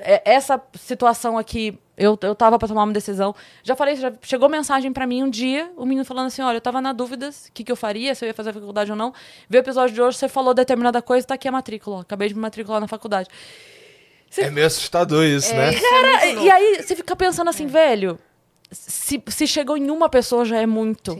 É, 0.00 0.22
Essa 0.34 0.60
situação 0.74 1.36
aqui, 1.38 1.78
eu, 1.96 2.18
eu 2.22 2.34
tava 2.34 2.58
pra 2.58 2.66
tomar 2.68 2.84
uma 2.84 2.92
decisão. 2.92 3.34
Já 3.62 3.74
falei, 3.76 3.96
já 3.96 4.12
chegou 4.22 4.48
mensagem 4.48 4.92
pra 4.92 5.06
mim 5.06 5.22
um 5.22 5.30
dia, 5.30 5.70
o 5.76 5.84
menino 5.84 6.04
falando 6.04 6.26
assim: 6.26 6.42
olha, 6.42 6.56
eu 6.56 6.60
tava 6.60 6.80
na 6.80 6.92
dúvida 6.92 7.28
o 7.30 7.52
que, 7.52 7.62
que 7.64 7.72
eu 7.72 7.76
faria, 7.76 8.14
se 8.14 8.24
eu 8.24 8.28
ia 8.28 8.34
fazer 8.34 8.50
a 8.50 8.52
faculdade 8.52 8.90
ou 8.90 8.96
não. 8.96 9.12
Viu 9.48 9.60
o 9.60 9.62
episódio 9.62 9.94
de 9.94 10.02
hoje, 10.02 10.18
você 10.18 10.28
falou 10.28 10.52
determinada 10.54 11.00
coisa, 11.02 11.26
tá 11.26 11.34
aqui 11.34 11.46
a 11.48 11.52
matrícula. 11.52 11.96
ó. 11.96 12.00
Acabei 12.00 12.28
de 12.28 12.34
me 12.34 12.40
matricular 12.40 12.80
na 12.80 12.88
faculdade. 12.88 13.28
É 14.38 14.50
meio 14.50 14.66
assustador 14.66 15.24
isso, 15.24 15.54
né? 15.54 15.70
Cara, 15.72 16.26
e 16.26 16.50
aí 16.50 16.82
você 16.82 16.94
fica 16.96 17.14
pensando 17.16 17.48
assim, 17.48 17.66
velho. 17.66 18.18
Se, 18.70 19.22
se 19.28 19.46
chegou 19.46 19.76
em 19.76 19.90
uma 19.90 20.08
pessoa 20.08 20.44
já 20.44 20.60
é 20.60 20.66
muito. 20.66 21.12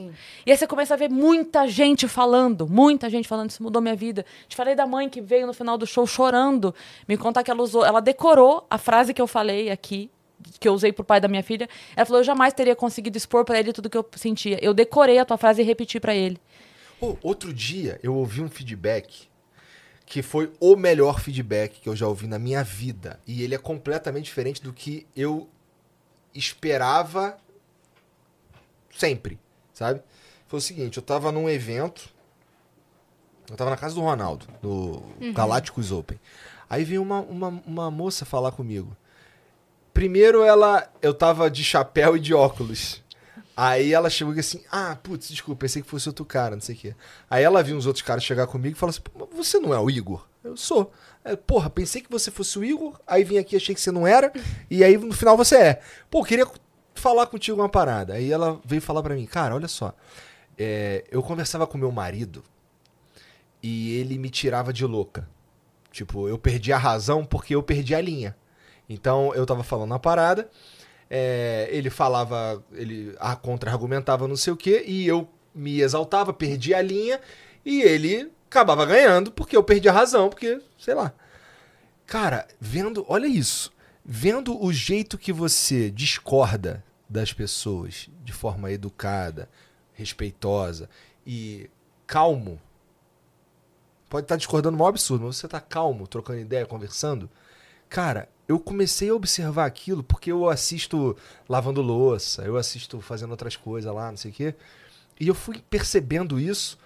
E 0.44 0.50
aí 0.50 0.56
você 0.56 0.66
começa 0.66 0.94
a 0.94 0.96
ver 0.96 1.08
muita 1.08 1.68
gente 1.68 2.08
falando, 2.08 2.66
muita 2.66 3.08
gente 3.08 3.28
falando, 3.28 3.50
isso 3.50 3.62
mudou 3.62 3.80
minha 3.80 3.94
vida. 3.94 4.26
Te 4.48 4.56
falei 4.56 4.74
da 4.74 4.86
mãe 4.86 5.08
que 5.08 5.20
veio 5.20 5.46
no 5.46 5.54
final 5.54 5.78
do 5.78 5.86
show 5.86 6.06
chorando, 6.06 6.74
me 7.06 7.16
contar 7.16 7.44
que 7.44 7.50
ela 7.50 7.62
usou, 7.62 7.84
ela 7.84 8.00
decorou 8.00 8.66
a 8.68 8.78
frase 8.78 9.14
que 9.14 9.22
eu 9.22 9.26
falei 9.26 9.70
aqui, 9.70 10.10
que 10.58 10.68
eu 10.68 10.72
usei 10.72 10.92
pro 10.92 11.04
pai 11.04 11.20
da 11.20 11.28
minha 11.28 11.42
filha. 11.42 11.68
Ela 11.94 12.04
falou: 12.04 12.20
"Eu 12.20 12.24
jamais 12.24 12.52
teria 12.52 12.74
conseguido 12.74 13.16
expor 13.16 13.44
pra 13.44 13.58
ele 13.58 13.72
tudo 13.72 13.88
que 13.88 13.96
eu 13.96 14.06
sentia. 14.16 14.58
Eu 14.60 14.74
decorei 14.74 15.18
a 15.18 15.24
tua 15.24 15.36
frase 15.36 15.62
e 15.62 15.64
repeti 15.64 16.00
pra 16.00 16.14
ele". 16.14 16.40
Pô, 16.98 17.16
outro 17.22 17.52
dia 17.52 18.00
eu 18.02 18.14
ouvi 18.14 18.40
um 18.40 18.48
feedback 18.48 19.28
que 20.06 20.22
foi 20.22 20.52
o 20.60 20.76
melhor 20.76 21.20
feedback 21.20 21.80
que 21.80 21.88
eu 21.88 21.96
já 21.96 22.06
ouvi 22.06 22.26
na 22.28 22.38
minha 22.38 22.62
vida. 22.62 23.20
E 23.26 23.42
ele 23.42 23.54
é 23.54 23.58
completamente 23.58 24.24
diferente 24.26 24.62
do 24.62 24.72
que 24.72 25.04
eu 25.16 25.48
esperava 26.36 27.36
sempre, 28.96 29.38
sabe? 29.72 30.02
Foi 30.46 30.58
o 30.58 30.62
seguinte, 30.62 30.96
eu 30.96 31.02
tava 31.02 31.32
num 31.32 31.48
evento, 31.48 32.08
eu 33.50 33.56
tava 33.56 33.70
na 33.70 33.76
casa 33.76 33.94
do 33.94 34.00
Ronaldo, 34.00 34.46
no 34.62 35.02
Uhum. 35.20 35.32
Galácticos 35.32 35.90
Open. 35.92 36.18
Aí 36.68 36.84
veio 36.84 37.02
uma, 37.02 37.20
uma, 37.20 37.48
uma 37.66 37.90
moça 37.90 38.24
falar 38.24 38.52
comigo. 38.52 38.96
Primeiro 39.92 40.42
ela, 40.42 40.90
eu 41.00 41.14
tava 41.14 41.50
de 41.50 41.64
chapéu 41.64 42.16
e 42.16 42.20
de 42.20 42.34
óculos. 42.34 43.02
Aí 43.56 43.94
ela 43.94 44.10
chegou 44.10 44.34
e 44.34 44.40
assim, 44.40 44.62
ah, 44.70 44.96
putz, 45.02 45.28
desculpa, 45.28 45.60
pensei 45.60 45.80
que 45.80 45.88
fosse 45.88 46.08
outro 46.08 46.24
cara, 46.24 46.54
não 46.54 46.60
sei 46.60 46.74
o 46.74 46.78
quê. 46.78 46.94
Aí 47.30 47.42
ela 47.42 47.62
viu 47.62 47.76
uns 47.76 47.86
outros 47.86 48.02
caras 48.04 48.22
chegar 48.22 48.46
comigo 48.46 48.76
e 48.76 48.78
falou 48.78 48.90
assim, 48.90 49.00
"Pô, 49.00 49.26
mas 49.30 49.46
você 49.46 49.58
não 49.58 49.72
é 49.72 49.78
o 49.78 49.88
Igor? 49.88 50.26
Eu 50.44 50.56
sou. 50.56 50.92
Aí, 51.26 51.36
Porra, 51.36 51.68
pensei 51.68 52.00
que 52.00 52.10
você 52.10 52.30
fosse 52.30 52.56
o 52.56 52.64
Igor, 52.64 53.00
aí 53.04 53.24
vim 53.24 53.36
aqui, 53.36 53.56
achei 53.56 53.74
que 53.74 53.80
você 53.80 53.90
não 53.90 54.06
era, 54.06 54.32
e 54.70 54.84
aí 54.84 54.96
no 54.96 55.12
final 55.12 55.36
você 55.36 55.56
é. 55.56 55.80
Pô, 56.08 56.22
queria 56.22 56.46
falar 56.94 57.26
contigo 57.26 57.60
uma 57.60 57.68
parada. 57.68 58.14
Aí 58.14 58.30
ela 58.30 58.60
veio 58.64 58.80
falar 58.80 59.02
pra 59.02 59.16
mim, 59.16 59.26
cara, 59.26 59.52
olha 59.52 59.66
só, 59.66 59.92
é, 60.56 61.04
eu 61.10 61.20
conversava 61.24 61.66
com 61.66 61.76
meu 61.76 61.90
marido 61.90 62.44
e 63.60 63.96
ele 63.98 64.18
me 64.18 64.30
tirava 64.30 64.72
de 64.72 64.86
louca. 64.86 65.28
Tipo, 65.90 66.28
eu 66.28 66.38
perdi 66.38 66.72
a 66.72 66.78
razão 66.78 67.24
porque 67.24 67.56
eu 67.56 67.62
perdi 67.62 67.92
a 67.92 68.00
linha. 68.00 68.36
Então 68.88 69.34
eu 69.34 69.44
tava 69.44 69.64
falando 69.64 69.90
uma 69.90 69.98
parada, 69.98 70.48
é, 71.10 71.68
ele 71.72 71.90
falava, 71.90 72.62
ele 72.72 73.16
contra-argumentava 73.42 74.28
não 74.28 74.36
sei 74.36 74.52
o 74.52 74.56
quê, 74.56 74.84
e 74.86 75.08
eu 75.08 75.28
me 75.52 75.80
exaltava, 75.80 76.32
perdi 76.32 76.72
a 76.72 76.80
linha, 76.80 77.20
e 77.64 77.82
ele 77.82 78.30
acabava 78.56 78.86
ganhando 78.86 79.30
porque 79.30 79.56
eu 79.56 79.62
perdi 79.62 79.88
a 79.88 79.92
razão, 79.92 80.30
porque, 80.30 80.60
sei 80.78 80.94
lá. 80.94 81.12
Cara, 82.06 82.46
vendo, 82.58 83.04
olha 83.08 83.26
isso, 83.26 83.72
vendo 84.04 84.62
o 84.62 84.72
jeito 84.72 85.18
que 85.18 85.32
você 85.32 85.90
discorda 85.90 86.82
das 87.08 87.32
pessoas 87.32 88.08
de 88.24 88.32
forma 88.32 88.70
educada, 88.72 89.48
respeitosa 89.92 90.88
e 91.26 91.68
calmo, 92.06 92.60
pode 94.08 94.24
estar 94.24 94.36
discordando 94.36 94.78
um 94.82 94.86
absurdo, 94.86 95.26
mas 95.26 95.36
você 95.36 95.48
tá 95.48 95.60
calmo, 95.60 96.06
trocando 96.06 96.40
ideia, 96.40 96.64
conversando. 96.64 97.28
Cara, 97.88 98.28
eu 98.48 98.58
comecei 98.58 99.10
a 99.10 99.14
observar 99.14 99.66
aquilo 99.66 100.02
porque 100.02 100.32
eu 100.32 100.48
assisto 100.48 101.16
lavando 101.48 101.82
louça, 101.82 102.42
eu 102.42 102.56
assisto 102.56 103.00
fazendo 103.00 103.32
outras 103.32 103.56
coisas 103.56 103.92
lá, 103.92 104.10
não 104.10 104.16
sei 104.16 104.30
o 104.30 104.34
quê. 104.34 104.54
E 105.18 105.28
eu 105.28 105.34
fui 105.34 105.62
percebendo 105.68 106.38
isso. 106.38 106.78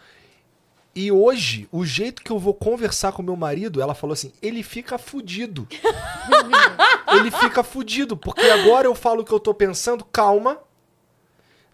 E 0.94 1.12
hoje, 1.12 1.68
o 1.70 1.84
jeito 1.84 2.22
que 2.22 2.30
eu 2.32 2.38
vou 2.38 2.52
conversar 2.52 3.12
com 3.12 3.22
meu 3.22 3.36
marido, 3.36 3.80
ela 3.80 3.94
falou 3.94 4.12
assim: 4.12 4.32
ele 4.42 4.62
fica 4.62 4.98
fudido. 4.98 5.68
ele 7.14 7.30
fica 7.30 7.62
fudido, 7.62 8.16
porque 8.16 8.46
agora 8.46 8.86
eu 8.86 8.94
falo 8.94 9.22
o 9.22 9.24
que 9.24 9.32
eu 9.32 9.40
tô 9.40 9.54
pensando, 9.54 10.04
calma, 10.04 10.58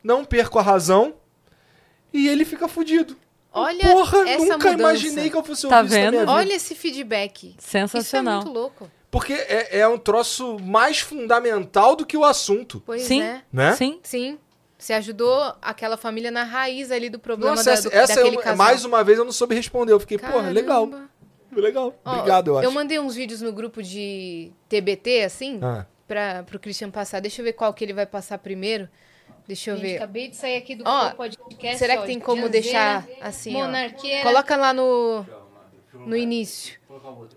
não 0.02 0.24
perco 0.24 0.58
a 0.58 0.62
razão, 0.62 1.14
e 2.12 2.28
ele 2.28 2.44
fica 2.44 2.68
fudido. 2.68 3.16
Olha 3.52 3.90
Porra, 3.90 4.28
essa 4.28 4.38
nunca 4.44 4.70
mudança. 4.70 4.72
imaginei 4.74 5.30
que 5.30 5.36
eu 5.36 5.42
fosse 5.42 5.66
Tá 5.66 5.78
ouvir 5.78 5.88
vendo? 5.88 6.18
vida. 6.18 6.30
Olha 6.30 6.52
esse 6.52 6.74
feedback. 6.74 7.56
Sensacional. 7.58 8.40
Isso 8.40 8.48
é 8.48 8.50
muito 8.50 8.58
louco. 8.58 8.90
Porque 9.10 9.32
é, 9.32 9.78
é 9.78 9.88
um 9.88 9.96
troço 9.96 10.58
mais 10.58 10.98
fundamental 11.00 11.96
do 11.96 12.04
que 12.04 12.18
o 12.18 12.24
assunto. 12.24 12.82
Pois 12.84 13.02
Sim. 13.04 13.22
é. 13.22 13.42
Né? 13.50 13.72
Sim. 13.74 13.98
Sim. 14.02 14.38
Você 14.86 14.92
ajudou 14.92 15.52
aquela 15.60 15.96
família 15.96 16.30
na 16.30 16.44
raiz 16.44 16.92
ali 16.92 17.10
do 17.10 17.18
problema 17.18 17.56
Nossa, 17.56 17.64
da, 17.64 17.72
essa, 17.72 17.90
do, 17.90 17.96
essa 17.96 18.14
daquele 18.14 18.36
eu- 18.36 18.40
casal. 18.40 18.56
mais 18.56 18.84
uma 18.84 19.02
vez 19.02 19.18
eu 19.18 19.24
não 19.24 19.32
soube 19.32 19.52
responder. 19.52 19.90
Eu 19.92 19.98
fiquei, 19.98 20.16
porra, 20.16 20.48
legal. 20.48 20.86
Caramba. 20.86 21.10
Legal. 21.56 21.94
Ó, 22.04 22.12
Obrigado, 22.12 22.48
eu 22.52 22.58
acho. 22.58 22.68
Eu 22.68 22.70
mandei 22.70 22.96
uns 23.00 23.16
vídeos 23.16 23.42
no 23.42 23.52
grupo 23.52 23.82
de 23.82 24.52
TBT, 24.68 25.24
assim, 25.24 25.58
Ah. 25.60 25.84
pra, 26.06 26.44
pro 26.44 26.60
Christian 26.60 26.88
passar. 26.88 27.18
Deixa 27.18 27.40
eu 27.40 27.44
ver 27.44 27.54
qual 27.54 27.74
que 27.74 27.84
ele 27.84 27.92
vai 27.94 28.06
passar 28.06 28.38
primeiro. 28.38 28.88
Deixa 29.48 29.72
eu 29.72 29.74
Gente, 29.74 29.86
ver. 29.86 29.96
acabei 29.96 30.28
de 30.28 30.36
sair 30.36 30.56
aqui 30.56 30.76
do 30.76 30.84
Ó, 30.86 31.10
podcast. 31.14 31.78
será 31.78 31.94
ó, 31.94 32.00
que 32.02 32.06
tem 32.06 32.18
de 32.18 32.24
como 32.24 32.42
Janzeira, 32.42 32.62
deixar 32.62 33.08
assim, 33.22 33.56
ó? 33.56 33.64
Monarqueira. 33.64 34.22
Coloca 34.22 34.54
lá 34.56 34.72
no, 34.72 35.26
no 35.94 36.16
início. 36.16 36.78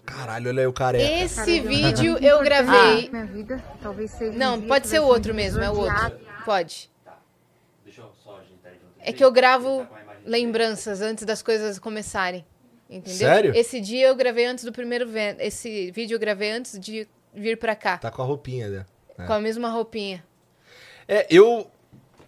Caralho, 0.05 0.49
olha 0.49 0.61
aí 0.61 0.67
o 0.67 0.73
careca. 0.73 1.11
Esse 1.23 1.61
vídeo 1.61 2.15
eu 2.21 2.43
gravei. 2.43 3.09
Minha 3.09 3.25
vida 3.25 3.63
talvez 3.81 4.11
seja 4.11 4.37
Não, 4.37 4.61
pode 4.61 4.87
ser 4.87 4.99
o 4.99 5.05
outro 5.05 5.33
mesmo, 5.33 5.63
é 5.63 5.69
o 5.71 5.77
outro. 5.79 6.19
Pode. 6.45 6.91
É 8.99 9.13
que 9.13 9.23
eu 9.23 9.31
gravo 9.31 9.87
lembranças 10.25 11.01
antes 11.01 11.25
das 11.25 11.41
coisas 11.41 11.79
começarem. 11.79 12.45
Entendeu? 12.89 13.17
Sério? 13.17 13.55
Esse 13.55 13.79
dia 13.79 14.07
eu 14.07 14.15
gravei 14.15 14.45
antes 14.45 14.63
do 14.63 14.71
primeiro 14.71 15.07
Esse 15.39 15.91
vídeo 15.91 16.15
eu 16.15 16.19
gravei 16.19 16.51
antes 16.51 16.79
de 16.79 17.07
vir 17.33 17.57
pra 17.57 17.75
cá. 17.75 17.97
Tá 17.97 18.09
com 18.09 18.21
a 18.21 18.25
roupinha, 18.25 18.67
né? 18.67 18.85
É. 19.17 19.25
Com 19.25 19.33
a 19.33 19.39
mesma 19.39 19.69
roupinha. 19.69 20.23
É, 21.07 21.27
eu 21.29 21.69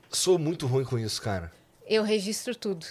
sou 0.09 0.37
muito 0.37 0.67
ruim 0.67 0.83
com 0.83 0.99
isso, 0.99 1.21
cara. 1.21 1.51
Eu 1.87 2.03
registro 2.03 2.55
tudo. 2.55 2.85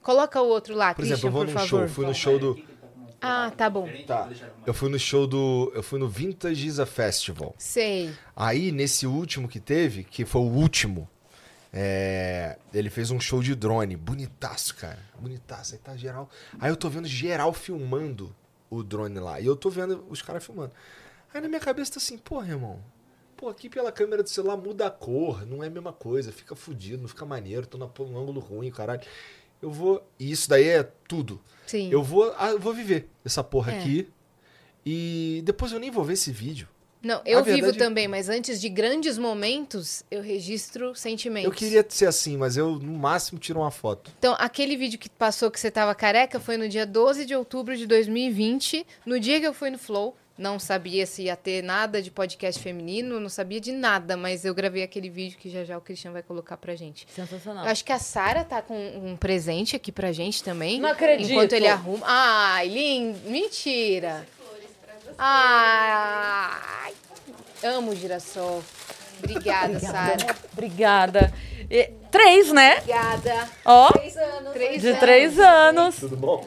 Coloca 0.00 0.40
o 0.40 0.46
outro 0.46 0.74
lá, 0.74 0.94
Por 0.94 1.04
exemplo, 1.04 1.20
Christian, 1.20 1.28
eu 1.28 1.32
vou 1.32 1.44
por 1.44 1.46
num 1.48 1.52
favor. 1.52 1.68
show, 1.68 1.88
fui 1.88 2.06
no 2.06 2.14
show 2.14 2.38
do. 2.38 2.72
Ah, 3.20 3.52
tá 3.56 3.70
bom. 3.70 3.88
Tá. 4.04 4.28
Eu 4.66 4.74
fui 4.74 4.90
no 4.90 4.98
show 4.98 5.26
do. 5.26 5.70
Eu 5.74 5.82
fui 5.82 5.98
no 5.98 6.08
Vintage 6.08 6.66
is 6.66 6.80
a 6.80 6.86
Festival. 6.86 7.54
Sei. 7.56 8.12
Aí, 8.34 8.72
nesse 8.72 9.06
último 9.06 9.46
que 9.48 9.60
teve, 9.60 10.02
que 10.02 10.24
foi 10.24 10.40
o 10.40 10.46
último, 10.50 11.08
é, 11.72 12.58
ele 12.74 12.90
fez 12.90 13.10
um 13.10 13.18
show 13.20 13.42
de 13.42 13.54
drone. 13.54 13.96
Bonitaço, 13.96 14.74
cara. 14.76 14.98
Bonitaço. 15.18 15.74
Aí 15.74 15.80
tá 15.80 15.96
geral. 15.96 16.28
Aí 16.60 16.70
eu 16.70 16.76
tô 16.76 16.88
vendo 16.90 17.08
geral 17.08 17.52
filmando 17.52 18.34
o 18.68 18.82
drone 18.82 19.18
lá. 19.18 19.40
E 19.40 19.46
eu 19.46 19.56
tô 19.56 19.70
vendo 19.70 20.04
os 20.08 20.20
caras 20.22 20.44
filmando. 20.44 20.72
Aí 21.32 21.40
na 21.40 21.48
minha 21.48 21.60
cabeça 21.60 21.92
tá 21.92 21.96
assim, 21.98 22.18
porra, 22.18 22.48
irmão. 22.48 22.78
Pô, 23.36 23.48
aqui 23.48 23.68
pela 23.68 23.90
câmera 23.90 24.22
do 24.22 24.28
celular 24.28 24.56
muda 24.56 24.86
a 24.86 24.90
cor, 24.90 25.44
não 25.46 25.64
é 25.64 25.66
a 25.66 25.70
mesma 25.70 25.92
coisa, 25.92 26.30
fica 26.30 26.54
fudido, 26.54 27.00
não 27.02 27.08
fica 27.08 27.24
maneiro, 27.24 27.66
tô 27.66 27.76
na- 27.78 27.88
num 27.98 28.18
ângulo 28.18 28.38
ruim, 28.40 28.70
caralho. 28.70 29.00
Eu 29.60 29.70
vou. 29.70 30.06
E 30.18 30.30
isso 30.30 30.48
daí 30.48 30.68
é 30.68 30.82
tudo. 31.08 31.40
Sim. 31.66 31.90
Eu 31.90 32.02
vou, 32.02 32.32
ah, 32.38 32.50
eu 32.50 32.58
vou 32.60 32.74
viver 32.74 33.08
essa 33.24 33.42
porra 33.42 33.72
É. 33.72 33.78
aqui. 33.78 34.08
E 34.84 35.42
depois 35.44 35.72
eu 35.72 35.78
nem 35.78 35.90
vou 35.90 36.04
ver 36.04 36.14
esse 36.14 36.30
vídeo. 36.32 36.68
Não, 37.02 37.20
eu 37.26 37.40
A 37.40 37.42
vivo 37.42 37.56
verdade- 37.56 37.78
também, 37.78 38.06
mas 38.06 38.28
antes 38.28 38.60
de 38.60 38.68
grandes 38.68 39.18
momentos, 39.18 40.04
eu 40.10 40.22
registro 40.22 40.94
sentimentos. 40.94 41.46
Eu 41.50 41.52
queria 41.56 41.84
ser 41.88 42.06
assim, 42.06 42.36
mas 42.36 42.56
eu 42.56 42.70
no 42.76 42.92
máximo 42.98 43.38
tiro 43.40 43.58
uma 43.60 43.70
foto. 43.70 44.10
Então, 44.18 44.36
aquele 44.38 44.76
vídeo 44.76 44.98
que 44.98 45.08
passou 45.10 45.50
que 45.50 45.58
você 45.58 45.70
tava 45.70 45.94
careca 45.94 46.38
foi 46.38 46.56
no 46.56 46.68
dia 46.68 46.86
12 46.86 47.24
de 47.24 47.34
outubro 47.34 47.76
de 47.76 47.86
2020, 47.86 48.86
no 49.04 49.18
dia 49.18 49.40
que 49.40 49.46
eu 49.46 49.52
fui 49.54 49.70
no 49.70 49.78
Flow. 49.78 50.16
Não 50.38 50.58
sabia 50.58 51.04
se 51.04 51.24
ia 51.24 51.36
ter 51.36 51.62
nada 51.62 52.00
de 52.00 52.10
podcast 52.10 52.60
feminino, 52.60 53.20
não 53.20 53.28
sabia 53.28 53.60
de 53.60 53.70
nada, 53.70 54.16
mas 54.16 54.46
eu 54.46 54.54
gravei 54.54 54.82
aquele 54.82 55.10
vídeo 55.10 55.36
que 55.38 55.50
já 55.50 55.62
já 55.62 55.76
o 55.76 55.80
Christian 55.80 56.10
vai 56.10 56.22
colocar 56.22 56.56
pra 56.56 56.74
gente. 56.74 57.06
Sensacional. 57.14 57.64
Eu 57.66 57.70
acho 57.70 57.84
que 57.84 57.92
a 57.92 57.98
Sara 57.98 58.42
tá 58.42 58.62
com 58.62 58.74
um 58.74 59.14
presente 59.14 59.76
aqui 59.76 59.92
pra 59.92 60.10
gente 60.10 60.42
também. 60.42 60.80
Não 60.80 60.88
acredito. 60.88 61.30
Enquanto 61.32 61.52
ele 61.52 61.68
arruma. 61.68 62.04
Ai, 62.08 62.66
lindo. 62.68 63.18
Mentira. 63.28 64.26
Ai. 65.18 66.92
Amo 67.64 67.94
girassol. 67.94 68.62
Obrigada, 69.18 69.78
Sara. 69.78 70.36
Obrigada. 70.52 71.32
E- 71.70 71.90
três, 72.10 72.50
né? 72.52 72.78
Obrigada. 72.78 73.48
Ó, 73.64 73.92
Três 73.92 74.16
anos. 74.16 74.52
Três 74.52 74.80
de 74.82 74.88
anos. 74.88 75.00
três 75.00 75.38
anos. 75.38 75.96
Tudo 75.96 76.16
bom? 76.16 76.44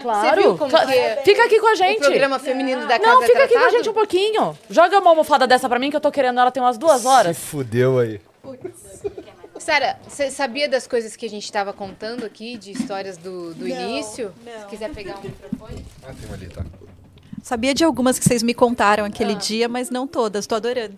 Claro. 0.00 0.56
É 0.92 1.16
Fica 1.24 1.44
aqui 1.44 1.58
com 1.58 1.66
a 1.66 1.74
gente. 1.74 1.98
O 1.98 2.06
programa 2.06 2.38
feminino 2.38 2.86
da 2.86 2.98
casa 3.00 3.14
Não, 3.14 3.22
é 3.22 3.26
fica 3.26 3.44
aqui 3.44 3.54
com 3.54 3.64
a 3.66 3.70
gente 3.70 3.88
um 3.90 3.92
pouquinho. 3.92 4.58
Joga 4.70 4.98
uma 5.00 5.10
almofada 5.10 5.44
dessa 5.46 5.68
pra 5.68 5.78
mim 5.78 5.90
que 5.90 5.96
eu 5.96 6.00
tô 6.00 6.12
querendo 6.12 6.38
ela 6.38 6.52
tem 6.52 6.62
umas 6.62 6.78
duas 6.78 7.04
horas. 7.04 7.36
Fudeu 7.36 7.98
aí. 7.98 8.20
Sara, 9.58 9.98
você 10.06 10.30
sabia 10.30 10.68
das 10.68 10.86
coisas 10.86 11.16
que 11.16 11.26
a 11.26 11.28
gente 11.28 11.50
tava 11.50 11.72
contando 11.72 12.24
aqui, 12.24 12.56
de 12.56 12.70
histórias 12.70 13.16
do, 13.18 13.52
do 13.54 13.66
Não, 13.68 13.76
início? 13.76 14.32
não. 14.44 14.60
Se 14.62 14.66
quiser 14.68 14.90
pegar 14.90 15.18
um 15.18 15.22
microfone. 15.22 15.84
Ah, 16.04 16.14
tem 16.18 16.32
ali, 16.32 16.46
tá. 16.46 16.64
Sabia 17.42 17.74
de 17.74 17.84
algumas 17.84 18.18
que 18.18 18.24
vocês 18.24 18.42
me 18.42 18.54
contaram 18.54 19.04
aquele 19.04 19.32
Ah. 19.32 19.36
dia, 19.38 19.68
mas 19.68 19.90
não 19.90 20.06
todas. 20.06 20.46
Tô 20.46 20.54
adorando. 20.54 20.96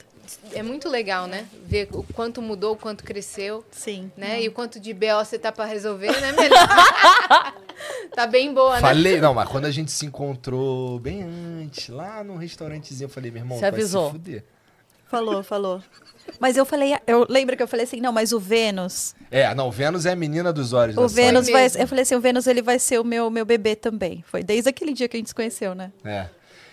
É 0.53 0.63
muito 0.63 0.89
legal, 0.89 1.27
né? 1.27 1.47
Ver 1.67 1.89
o 1.93 2.05
quanto 2.15 2.41
mudou, 2.41 2.75
o 2.75 2.77
quanto 2.77 3.03
cresceu. 3.03 3.65
Sim. 3.73 4.11
Né? 4.17 4.43
E 4.43 4.49
o 4.49 4.53
quanto 4.53 4.79
de 4.79 4.95
BO 4.95 5.25
você 5.25 5.39
tá 5.39 5.51
pra 5.51 5.65
resolver, 5.65 6.13
né, 6.21 6.33
melhor? 6.33 6.57
tá 8.15 8.27
bem 8.27 8.55
boa, 8.55 8.75
né? 8.77 8.81
Falei, 8.81 9.21
não, 9.21 9.35
mas 9.35 9.49
quando 9.49 9.65
a 9.65 9.71
gente 9.73 9.91
se 9.91 10.07
encontrou 10.07 10.99
bem 11.01 11.23
antes, 11.23 11.89
lá 11.89 12.23
num 12.23 12.37
restaurantezinho, 12.37 13.07
eu 13.07 13.11
falei, 13.11 13.31
meu 13.33 13.41
irmão, 13.43 13.59
Você 13.59 13.67
avisou. 13.67 14.07
se 14.07 14.13
fuder. 14.13 14.45
Falou, 15.09 15.43
falou. 15.43 15.83
Mas 16.39 16.57
eu 16.57 16.65
falei, 16.65 16.97
eu 17.07 17.27
lembro 17.29 17.57
que 17.57 17.63
eu 17.63 17.69
falei 17.69 17.85
assim, 17.85 18.01
não, 18.01 18.13
mas 18.13 18.33
o 18.33 18.39
Vênus, 18.39 19.15
É, 19.31 19.55
não, 19.55 19.71
Vênus 19.71 20.07
é 20.07 20.13
a 20.13 20.17
menina 20.17 20.53
dos 20.53 20.73
olhos. 20.73 20.97
o 20.97 21.09
Vênus 21.09 21.49
vai, 21.49 21.67
eu 21.67 21.89
falei 21.89 22.03
assim, 22.03 22.15
o 22.15 22.21
Vênus 22.21 22.47
ele 22.47 22.63
vai 22.63 22.79
ser 22.79 23.01
o 23.01 23.05
meu 23.05 23.31
meu 23.31 23.45
bebê 23.45 23.75
também. 23.75 24.25
Foi 24.27 24.43
desde 24.43 24.69
aquele 24.69 24.93
dia 24.93 25.09
que 25.09 25.17
a 25.17 25.19
gente 25.21 25.29
se 25.29 25.35
conheceu, 25.35 25.75
né? 25.75 25.93
É. 26.05 26.27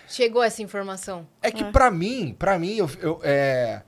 Chegou 0.08 0.42
essa 0.42 0.62
informação. 0.62 1.26
É 1.42 1.50
que 1.50 1.64
pra 1.64 1.90
mim, 1.90 2.34
pra 2.38 2.58
mim, 2.58 2.76
eu, 2.76 2.90
eu, 3.00 3.20
é... 3.22 3.82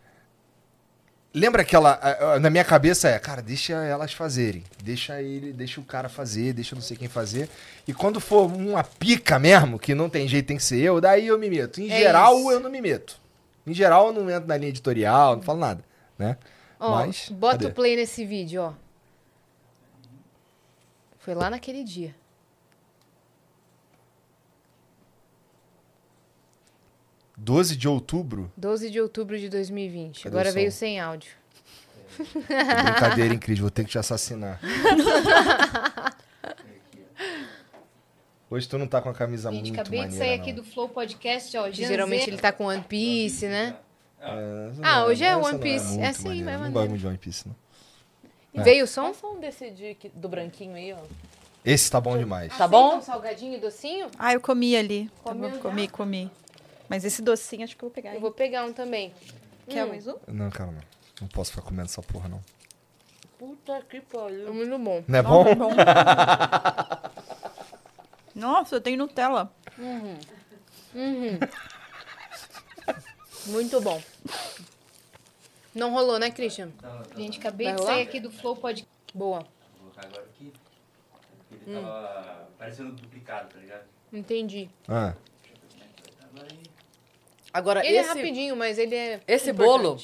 Lembra 1.33 1.63
aquela. 1.63 1.99
Na 2.41 2.51
minha 2.51 2.65
cabeça 2.65 3.09
é, 3.09 3.17
cara, 3.19 3.41
deixa 3.41 3.73
elas 3.73 4.13
fazerem. 4.13 4.65
Deixa 4.83 5.23
ele, 5.23 5.53
deixa 5.53 5.81
o 5.81 5.85
cara 5.85 6.09
fazer, 6.09 6.53
deixa 6.53 6.75
não 6.75 6.83
sei 6.83 6.97
quem 6.97 7.09
fazer. 7.09 7.49
E 7.87 7.95
quando 7.95 8.19
for 8.21 8.51
uma 8.53 8.83
pica 8.83 9.39
mesmo, 9.39 9.79
que 9.79 9.95
não 9.95 10.11
tem 10.11 10.27
jeito, 10.27 10.47
tem 10.49 10.57
que 10.57 10.63
ser 10.65 10.81
eu, 10.81 11.01
daí 11.01 11.29
eu 11.29 11.39
me 11.39 11.49
meto. 11.49 11.81
Em 11.81 11.89
É 11.89 11.99
geral, 12.01 12.37
isso. 12.37 12.51
eu 12.51 12.59
não 12.61 12.69
me 12.69 12.81
meto. 12.81 13.17
Em 13.67 13.75
geral, 13.75 14.09
eu 14.09 14.13
não 14.13 14.31
entro 14.31 14.49
na 14.49 14.57
linha 14.57 14.71
editorial, 14.71 15.37
não 15.37 15.43
falo 15.43 15.59
nada, 15.59 15.85
né? 16.19 16.37
Ó, 16.79 16.91
Mas. 16.91 17.29
bota 17.29 17.59
cadê? 17.59 17.67
o 17.67 17.75
play 17.75 17.97
nesse 17.97 18.25
vídeo, 18.25 18.63
ó. 18.63 18.73
Foi 21.19 21.35
lá 21.35 21.51
naquele 21.51 21.85
dia.— 21.85 22.15
12 27.41 27.75
de 27.75 27.89
outubro. 27.89 28.53
12 28.57 28.91
de 28.91 29.01
outubro 29.01 29.39
de 29.39 29.49
2020. 29.49 30.25
Cadê 30.25 30.29
Agora 30.29 30.51
o 30.51 30.53
veio 30.53 30.71
sem 30.71 31.01
áudio. 31.01 31.33
É 32.51 32.83
brincadeira, 32.83 33.33
incrível, 33.33 33.63
vou 33.63 33.71
ter 33.71 33.85
que 33.85 33.91
te 33.91 33.99
assassinar. 33.99 34.61
Hoje 38.51 38.69
tu 38.69 38.77
não 38.77 38.87
tá 38.89 39.01
com 39.01 39.09
a 39.09 39.15
camisa 39.15 39.51
Gente, 39.53 39.71
muito 39.71 39.81
acabei 39.81 40.01
de 40.01 40.07
maneira, 40.07 40.25
sair 40.25 40.37
não. 40.37 40.43
aqui 40.43 40.53
do 40.53 40.65
Flow 40.65 40.89
Podcast, 40.89 41.57
ó. 41.57 41.71
Geralmente 41.71 42.29
ele 42.29 42.37
tá 42.39 42.51
com 42.51 42.65
One 42.65 42.83
Piece, 42.83 43.47
né? 43.47 43.77
É, 44.21 44.71
Ah, 44.83 45.01
não 45.01 45.07
hoje 45.07 45.23
é 45.25 45.29
essa 45.29 45.39
One 45.39 45.53
não 45.53 45.59
Piece. 45.61 45.87
muito 45.87 46.01
É 46.03 46.07
assim, 46.09 46.25
maneira, 46.29 46.45
vai 46.45 46.53
Não 46.55 46.61
maneiro. 46.61 46.73
gosto 46.75 46.89
muito 46.91 47.01
de 47.01 47.07
One 47.07 47.19
Piece, 47.19 47.49
não. 47.49 47.55
É. 48.53 48.63
Veio 48.65 48.85
o 48.85 48.89
som? 48.89 49.03
Qual 49.13 49.15
som 49.15 49.41
desse 49.41 49.71
de, 49.71 49.97
do 50.15 50.29
branquinho 50.29 50.75
aí, 50.75 50.93
ó? 50.93 50.99
Esse 51.65 51.89
tá 51.91 52.01
bom 52.01 52.19
demais. 52.19 52.57
Tá 52.57 52.67
bom? 52.67 52.97
Um 52.97 53.03
salgadinho 53.03 53.55
e 53.55 53.61
docinho? 53.61 54.09
Ah, 54.19 54.33
eu 54.33 54.41
comi 54.41 54.75
ali. 54.77 55.09
Eu 55.25 55.51
já? 55.53 55.59
comi, 55.59 55.87
comi. 55.89 56.31
Mas 56.89 57.05
esse 57.05 57.23
docinho 57.23 57.63
acho 57.63 57.77
que 57.77 57.85
eu 57.85 57.89
vou 57.89 57.95
pegar. 57.95 58.11
Eu 58.11 58.15
hein? 58.17 58.21
vou 58.21 58.33
pegar 58.33 58.65
um 58.65 58.73
também. 58.73 59.13
Quer 59.69 59.85
Hum, 59.85 59.89
mais 59.91 60.07
um? 60.09 60.17
Não, 60.27 60.51
cara, 60.51 60.73
não. 60.73 60.81
Não 61.21 61.29
posso 61.29 61.51
ficar 61.53 61.63
comendo 61.63 61.85
essa 61.85 62.03
porra, 62.03 62.29
não. 62.29 62.41
Puta 63.39 63.81
que 63.89 63.99
É 63.99 64.01
pariu. 64.01 64.53
muito 64.53 64.77
bom. 64.79 65.05
Não 65.07 65.19
é 65.19 65.23
bom? 65.23 65.47
é 65.47 65.55
bom. 65.55 65.71
Nossa, 68.41 68.81
tem 68.81 68.97
Nutella. 68.97 69.53
Uhum. 69.79 70.19
Uhum. 70.95 71.39
muito 73.47 73.81
bom. 73.81 74.03
Não 75.75 75.93
rolou, 75.93 76.19
né, 76.19 76.31
Christian? 76.31 76.71
Gente, 77.17 77.39
acabei 77.39 77.67
Vai 77.69 77.77
de 77.77 77.81
rolar? 77.83 77.93
sair 77.95 78.03
aqui 78.03 78.19
do 78.21 78.31
Flow 78.31 78.57
Podcast. 78.57 78.89
Boa. 79.15 79.41
Vou 79.41 79.91
colocar 79.93 80.07
agora 80.07 80.23
aqui. 80.35 80.53
Ele 81.67 81.77
tava 81.81 82.49
parecendo 82.59 82.93
duplicado, 82.93 83.49
tá 83.55 83.59
ligado? 83.61 83.85
Entendi. 84.13 84.69
Ah. 84.89 85.15
Agora, 87.53 87.85
Ele 87.85 87.97
é 87.97 88.01
esse, 88.01 88.09
rapidinho, 88.09 88.55
mas 88.57 88.79
ele 88.79 88.95
é. 88.95 89.21
esse 89.27 89.51
importante. 89.51 89.83
bolo, 89.83 90.01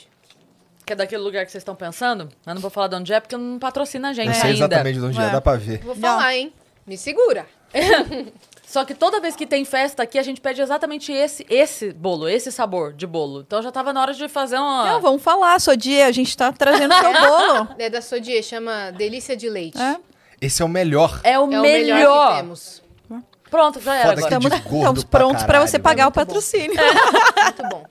que 0.84 0.92
é 0.92 0.96
daquele 0.96 1.22
lugar 1.22 1.44
que 1.46 1.52
vocês 1.52 1.62
estão 1.62 1.76
pensando, 1.76 2.28
eu 2.44 2.54
não 2.54 2.60
vou 2.60 2.70
falar 2.70 2.88
de 2.88 2.96
onde 2.96 3.12
é, 3.12 3.20
porque 3.20 3.36
não 3.36 3.56
patrocina 3.58 4.10
a 4.10 4.12
gente 4.12 4.26
Não 4.26 4.34
sei 4.34 4.42
ainda. 4.50 4.58
exatamente 4.64 4.98
de 4.98 5.04
onde 5.04 5.20
é, 5.20 5.30
dá 5.30 5.40
pra 5.40 5.56
ver. 5.56 5.78
Vou 5.78 5.94
falar, 5.94 6.34
hein? 6.34 6.52
Me 6.84 6.96
segura. 6.98 7.46
Só 8.66 8.84
que 8.84 8.94
toda 8.94 9.20
vez 9.20 9.36
que 9.36 9.47
tem 9.47 9.64
festa 9.64 10.02
aqui, 10.02 10.18
a 10.18 10.22
gente 10.22 10.40
pede 10.40 10.60
exatamente 10.60 11.12
esse, 11.12 11.47
esse 11.48 11.93
bolo, 11.93 12.28
esse 12.28 12.51
sabor 12.51 12.93
de 12.93 13.06
bolo. 13.06 13.40
Então 13.40 13.62
já 13.62 13.70
tava 13.70 13.93
na 13.93 14.02
hora 14.02 14.12
de 14.12 14.28
fazer 14.28 14.59
uma... 14.59 14.84
Não, 14.93 15.01
vamos 15.01 15.22
falar, 15.22 15.59
Sodia, 15.60 16.06
a 16.06 16.12
gente 16.12 16.36
tá 16.36 16.52
trazendo 16.52 16.93
seu 16.93 17.12
bolo. 17.14 17.68
É 17.78 17.88
da 17.88 18.02
Sodier, 18.02 18.43
chama 18.43 18.90
Delícia 18.90 19.36
de 19.36 19.48
Leite. 19.48 19.80
É? 19.80 19.97
Esse 20.40 20.62
é 20.62 20.64
o 20.64 20.68
melhor. 20.68 21.20
É 21.22 21.38
o, 21.38 21.43
É 21.44 21.59
o 21.59 21.62
melhor. 21.62 21.97
melhor 21.97 22.30
que 22.30 22.36
temos. 22.43 22.82
Pronto, 23.48 23.80
já 23.80 23.94
era 23.94 24.09
Foda 24.09 24.26
agora. 24.26 24.34
Estamos, 24.44 24.52
estamos 24.52 25.05
pra 25.05 25.20
prontos 25.20 25.43
pra 25.44 25.52
caralho, 25.55 25.70
você 25.70 25.78
pagar 25.78 26.09
o 26.09 26.10
velho. 26.10 26.26
patrocínio. 26.26 26.74
Muito 27.44 27.62
bom. 27.70 27.84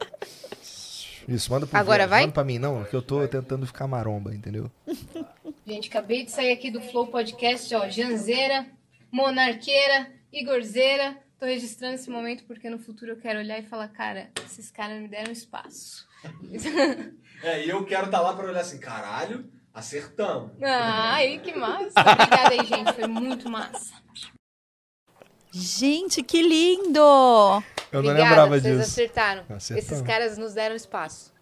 Isso, 1.27 1.51
manda 1.51 1.65
pro 1.65 1.79
Agora 1.79 2.05
vai? 2.05 2.21
Manda 2.21 2.33
pra 2.33 2.43
mim, 2.43 2.59
não, 2.59 2.83
que 2.83 2.93
eu 2.95 3.01
tô 3.01 3.25
tentando 3.27 3.65
ficar 3.65 3.87
maromba, 3.87 4.35
entendeu? 4.35 4.69
Gente, 5.65 5.87
acabei 5.89 6.23
de 6.25 6.31
sair 6.31 6.51
aqui 6.51 6.69
do 6.69 6.81
Flow 6.81 7.07
Podcast, 7.07 7.73
ó. 7.73 7.89
Janzeira, 7.89 8.65
Monarqueira, 9.15 10.11
Igorzeira. 10.29 11.17
Tô 11.39 11.45
registrando 11.45 11.95
esse 11.95 12.09
momento 12.09 12.43
porque 12.43 12.69
no 12.69 12.77
futuro 12.77 13.11
eu 13.13 13.17
quero 13.17 13.39
olhar 13.39 13.57
e 13.57 13.63
falar, 13.63 13.87
cara, 13.87 14.29
esses 14.45 14.69
caras 14.69 15.01
me 15.01 15.07
deram 15.07 15.31
espaço. 15.31 16.05
É, 17.43 17.63
e 17.65 17.69
eu 17.69 17.85
quero 17.85 18.05
estar 18.05 18.21
lá 18.21 18.33
pra 18.33 18.45
olhar 18.45 18.61
assim, 18.61 18.79
caralho, 18.79 19.51
acertamos. 19.73 20.51
Ai, 20.63 21.37
que 21.39 21.53
massa. 21.53 21.91
Obrigada 21.99 22.49
aí, 22.49 22.65
gente. 22.65 22.93
Foi 22.93 23.07
muito 23.07 23.49
massa. 23.49 23.93
Gente, 25.51 26.23
que 26.23 26.41
lindo! 26.41 26.97
Eu 26.97 28.01
não 28.01 28.09
Obrigada, 28.09 28.13
lembrava 28.23 28.47
vocês 28.59 28.77
disso. 28.77 28.89
acertaram. 28.89 29.43
Acertamos. 29.49 29.91
Esses 29.91 30.01
caras 30.01 30.37
nos 30.37 30.53
deram 30.53 30.75
espaço. 30.75 31.33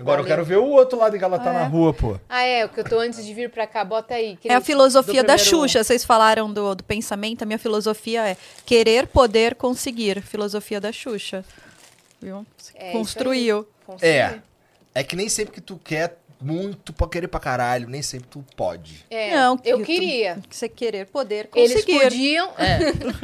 Agora 0.00 0.20
eu 0.20 0.24
quero 0.24 0.44
ver 0.44 0.56
o 0.56 0.64
outro 0.66 0.98
lado 0.98 1.16
que 1.18 1.22
ela 1.24 1.38
tá 1.38 1.50
É. 1.50 1.52
na 1.52 1.64
rua, 1.64 1.92
pô. 1.92 2.18
Ah, 2.28 2.42
é, 2.42 2.64
o 2.64 2.68
que 2.68 2.80
eu 2.80 2.84
tô 2.84 2.98
antes 2.98 3.24
de 3.24 3.34
vir 3.34 3.50
pra 3.50 3.66
cá. 3.66 3.84
Bota 3.84 4.14
aí. 4.14 4.38
É 4.44 4.54
a 4.54 4.60
filosofia 4.60 5.22
da 5.22 5.36
Xuxa. 5.36 5.84
Vocês 5.84 6.04
falaram 6.04 6.52
do, 6.52 6.74
do 6.74 6.84
pensamento. 6.84 7.42
A 7.42 7.46
minha 7.46 7.58
filosofia 7.58 8.28
é 8.30 8.36
querer, 8.64 9.06
poder, 9.06 9.54
conseguir. 9.54 10.20
Filosofia 10.22 10.80
da 10.80 10.90
Xuxa. 10.92 11.44
Viu? 12.20 12.44
É, 12.74 12.92
Construiu. 12.92 13.66
É. 14.00 14.38
É 14.94 15.02
que 15.04 15.14
nem 15.16 15.28
sempre 15.28 15.54
que 15.54 15.60
tu 15.60 15.78
quer 15.82 16.16
muito 16.40 16.92
pra 16.92 17.06
querer 17.06 17.28
pra 17.28 17.38
caralho, 17.38 17.86
nem 17.88 18.00
sempre 18.00 18.28
tu 18.30 18.44
pode. 18.56 19.04
É, 19.10 19.34
Não, 19.36 19.60
eu 19.64 19.78
que- 19.78 19.84
queria. 19.84 20.38
Você 20.50 20.68
querer, 20.68 21.06
poder, 21.06 21.48
Eles 21.54 21.72
conseguir. 21.74 22.00
podiam. 22.00 22.50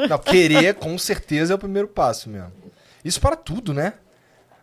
Não, 0.09 0.19
querer 0.19 0.75
com 0.75 0.97
certeza 0.99 1.55
é 1.55 1.57
o 1.57 1.59
primeiro 1.59 1.89
passo 1.89 2.29
mesmo. 2.29 2.53
Isso 3.05 3.21
para 3.21 3.35
tudo, 3.37 3.73
né? 3.73 3.95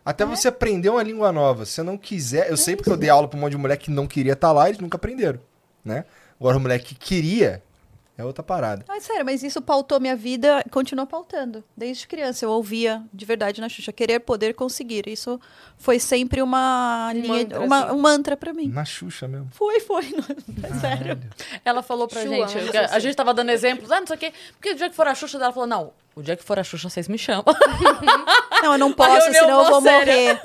Até 0.04 0.24
você 0.24 0.48
aprender 0.48 0.90
uma 0.90 1.02
língua 1.02 1.32
nova. 1.32 1.64
Se 1.64 1.72
você 1.72 1.82
não 1.82 1.96
quiser. 1.96 2.50
Eu 2.50 2.56
sei 2.56 2.76
porque 2.76 2.90
eu 2.90 2.96
dei 2.96 3.08
aula 3.08 3.26
pra 3.26 3.38
um 3.38 3.40
monte 3.40 3.52
de 3.52 3.58
mulher 3.58 3.76
que 3.76 3.90
não 3.90 4.06
queria 4.06 4.34
estar 4.34 4.52
lá, 4.52 4.68
eles 4.68 4.78
nunca 4.80 4.96
aprenderam, 4.96 5.40
né? 5.84 6.04
Agora, 6.38 6.58
o 6.58 6.60
moleque 6.60 6.94
que 6.94 7.06
queria 7.06 7.62
é 8.16 8.24
outra 8.24 8.44
parada. 8.44 8.84
Ai, 8.88 9.00
sério, 9.00 9.24
mas 9.24 9.42
isso 9.42 9.60
pautou 9.60 9.98
minha 9.98 10.14
vida, 10.14 10.62
continua 10.70 11.04
pautando. 11.04 11.64
Desde 11.76 12.06
criança 12.06 12.44
eu 12.44 12.50
ouvia 12.50 13.02
de 13.12 13.24
verdade 13.24 13.60
na 13.60 13.68
Xuxa, 13.68 13.92
querer, 13.92 14.20
poder, 14.20 14.54
conseguir. 14.54 15.08
Isso 15.08 15.40
foi 15.76 15.98
sempre 15.98 16.40
uma 16.40 17.10
Um 17.10 17.18
linha, 17.18 17.28
mantra, 17.28 17.60
uma, 17.60 17.84
assim. 17.84 17.94
um 17.94 17.98
mantra 17.98 18.36
pra 18.36 18.52
mim. 18.52 18.68
Na 18.68 18.84
Xuxa 18.84 19.26
mesmo. 19.26 19.48
Foi, 19.50 19.80
foi, 19.80 20.10
não, 20.14 20.68
é 20.68 20.80
sério. 20.80 21.18
Ela 21.64 21.82
falou 21.82 22.06
pra 22.06 22.22
Chua, 22.22 22.46
gente, 22.46 22.76
a, 22.76 22.98
gente 23.00 23.16
tava 23.16 23.34
dando 23.34 23.50
exemplos, 23.50 23.90
ah, 23.90 23.98
não 23.98 24.06
sei 24.06 24.16
o 24.16 24.18
quê, 24.18 24.32
porque 24.52 24.70
o 24.70 24.74
dia 24.76 24.88
que 24.88 24.94
for 24.94 25.08
a 25.08 25.14
Xuxa, 25.14 25.36
ela 25.36 25.52
falou, 25.52 25.66
não, 25.66 25.92
o 26.16 26.22
dia 26.22 26.36
que 26.36 26.44
for 26.44 26.58
a 26.58 26.64
Xuxa, 26.64 26.88
vocês 26.88 27.08
me 27.08 27.18
chamam. 27.18 27.44
Não, 28.62 28.72
eu 28.72 28.78
não 28.78 28.92
posso, 28.94 29.10
reunião 29.12 29.32
senão 29.44 29.62
eu 29.64 29.70
vou 29.70 29.80
morrer. 29.82 30.40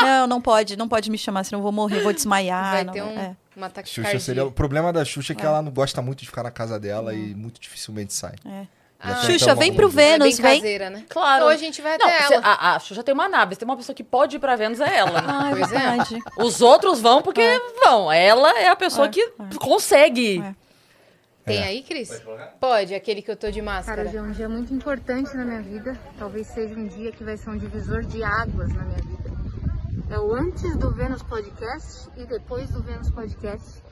Não, 0.00 0.26
não 0.26 0.40
pode, 0.40 0.76
não 0.76 0.88
pode 0.88 1.08
me 1.08 1.16
chamar, 1.16 1.44
senão 1.44 1.60
eu 1.60 1.62
vou 1.62 1.70
morrer, 1.70 2.00
vou 2.00 2.12
desmaiar. 2.12 2.72
Vai 2.72 2.84
não- 2.84 2.92
ter 2.92 3.02
um, 3.02 3.16
é. 3.18 3.36
uma 3.56 3.66
ataque 3.68 3.88
Xuxa 3.88 4.18
seria... 4.18 4.44
O 4.44 4.50
problema 4.50 4.92
da 4.92 5.04
Xuxa 5.04 5.34
é 5.34 5.36
que 5.36 5.42
É. 5.42 5.46
ela 5.46 5.62
não 5.62 5.70
gosta 5.70 6.02
muito 6.02 6.18
de 6.20 6.26
ficar 6.26 6.42
na 6.42 6.50
casa 6.50 6.80
dela 6.80 7.14
e 7.14 7.32
muito 7.34 7.60
dificilmente 7.60 8.12
sai. 8.12 8.34
É. 8.44 8.66
Ah, 8.98 9.16
Xuxa, 9.26 9.54
vem 9.54 9.72
pro. 9.72 9.88
Vênus, 9.88 10.38
é 10.38 10.42
bem 10.42 10.50
vem. 10.50 10.60
caseira, 10.60 10.88
né? 10.90 11.04
Claro. 11.10 11.44
Ou 11.44 11.50
a 11.50 11.56
gente 11.56 11.80
vai 11.82 11.96
Não, 11.98 12.06
até 12.06 12.22
você- 12.26 12.34
ela. 12.34 12.44
a, 12.46 12.74
a 12.74 12.78
Xuxa 12.80 13.02
tem 13.04 13.12
uma 13.14 13.28
nave, 13.28 13.54
se 13.54 13.58
tem 13.60 13.68
uma 13.68 13.76
pessoa 13.76 13.94
que 13.94 14.02
pode 14.02 14.36
ir 14.36 14.38
pra 14.40 14.56
Vênus, 14.56 14.80
é 14.80 14.96
ela. 14.96 15.20
né? 15.20 15.28
Ah, 15.28 15.46
é 15.46 15.50
Pois 15.50 15.70
é. 15.72 15.78
verdade. 15.78 16.18
Os 16.38 16.60
outros 16.62 17.00
vão 17.02 17.20
porque 17.22 17.60
vão. 17.84 18.10
Ela 18.10 18.58
é 18.58 18.68
a 18.68 18.74
pessoa 18.76 19.06
É, 19.06 19.10
que 19.10 19.30
consegue. 19.60 20.42
Tem 21.44 21.58
É. 21.58 21.64
aí, 21.64 21.82
Cris? 21.82 22.22
Pode, 22.58 22.94
aquele 22.94 23.20
que 23.20 23.30
eu 23.30 23.36
tô 23.36 23.50
de 23.50 23.60
Cara, 23.60 23.64
máscara. 23.76 24.02
hoje 24.08 24.16
é 24.16 24.22
um 24.22 24.30
dia 24.32 24.48
muito 24.48 24.72
importante 24.72 25.36
na 25.36 25.44
minha 25.44 25.60
vida. 25.62 25.98
Talvez 26.18 26.46
seja 26.46 26.74
um 26.74 26.86
dia 26.86 27.12
que 27.12 27.22
vai 27.22 27.36
ser 27.36 27.50
um 27.50 27.58
divisor 27.58 28.02
de 28.02 28.22
águas 28.22 28.72
na 28.72 28.82
minha 28.82 29.02
vida. 29.02 29.30
É 30.10 30.18
o 30.18 30.32
antes 30.34 30.74
do 30.76 30.90
Vênus 30.90 31.22
Podcast 31.22 32.08
e 32.16 32.24
depois 32.24 32.70
do 32.70 32.82
Vênus 32.82 33.10
Podcast. 33.10 33.82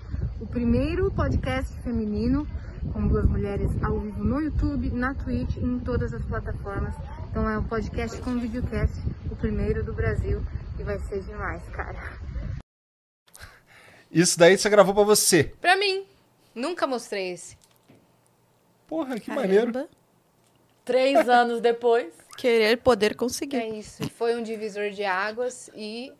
O 0.40 0.46
primeiro 0.46 1.10
podcast 1.12 1.72
feminino 1.82 2.46
com 2.92 3.06
duas 3.06 3.26
mulheres 3.26 3.70
ao 3.82 4.00
vivo 4.00 4.24
no 4.24 4.40
YouTube, 4.40 4.90
na 4.90 5.14
Twitch 5.14 5.56
e 5.56 5.64
em 5.64 5.78
todas 5.78 6.12
as 6.14 6.24
plataformas. 6.24 6.94
Então 7.30 7.48
é 7.48 7.58
um 7.58 7.64
podcast 7.64 8.20
com 8.22 8.38
videocast, 8.38 8.94
o 9.30 9.36
primeiro 9.36 9.84
do 9.84 9.92
Brasil. 9.92 10.42
E 10.78 10.82
vai 10.82 10.98
ser 11.00 11.20
demais, 11.22 11.62
cara. 11.68 11.98
Isso 14.10 14.38
daí 14.38 14.56
você 14.58 14.68
gravou 14.70 14.94
pra 14.94 15.04
você. 15.04 15.52
Pra 15.60 15.76
mim. 15.76 16.06
Nunca 16.54 16.86
mostrei 16.86 17.30
esse. 17.32 17.56
Porra, 18.86 19.18
que 19.18 19.30
Caramba. 19.30 19.88
Três 20.84 21.26
anos 21.28 21.60
depois. 21.60 22.12
Querer 22.36 22.78
poder 22.78 23.14
conseguir. 23.14 23.56
É 23.56 23.68
isso. 23.68 24.08
Foi 24.10 24.34
um 24.36 24.42
divisor 24.42 24.90
de 24.90 25.04
águas 25.04 25.70
e 25.74 26.12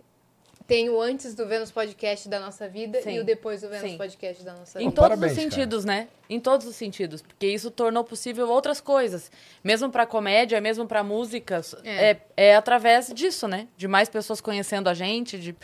tem 0.67 0.89
o 0.89 1.01
antes 1.01 1.35
do 1.35 1.47
Vênus 1.47 1.71
Podcast 1.71 2.29
da 2.29 2.39
nossa 2.39 2.69
vida 2.69 3.01
Sim. 3.03 3.15
e 3.17 3.21
o 3.21 3.25
depois 3.25 3.61
do 3.63 3.69
Vênus 3.69 3.91
Sim. 3.91 3.99
Podcast 3.99 4.45
da 4.45 4.55
nossa 4.55 4.81
Em 4.81 4.85
vida. 4.85 4.95
todos 4.95 5.09
parabéns, 5.09 5.33
os 5.33 5.39
cara. 5.39 5.51
sentidos, 5.51 5.85
né? 5.85 6.09
Em 6.31 6.39
todos 6.41 6.67
os 6.67 6.77
sentidos. 6.77 7.21
Porque 7.21 7.47
isso 7.47 7.71
tornou 7.71 8.05
possível 8.05 8.49
outras 8.49 8.81
coisas. 8.81 9.31
Mesmo 9.65 9.91
pra 9.91 10.07
comédia, 10.07 10.61
mesmo 10.61 10.87
pra 10.87 11.03
músicas. 11.03 11.75
É. 11.85 12.11
É. 12.13 12.21
É, 12.37 12.57
através 12.57 13.09
disso, 13.13 13.49
né? 13.49 13.69
De 13.77 13.89
mais 13.89 14.09
pessoas 14.09 14.41
conhecendo 14.41 14.89
a 14.89 14.95
gente, 14.95 15.39
de 15.39 15.55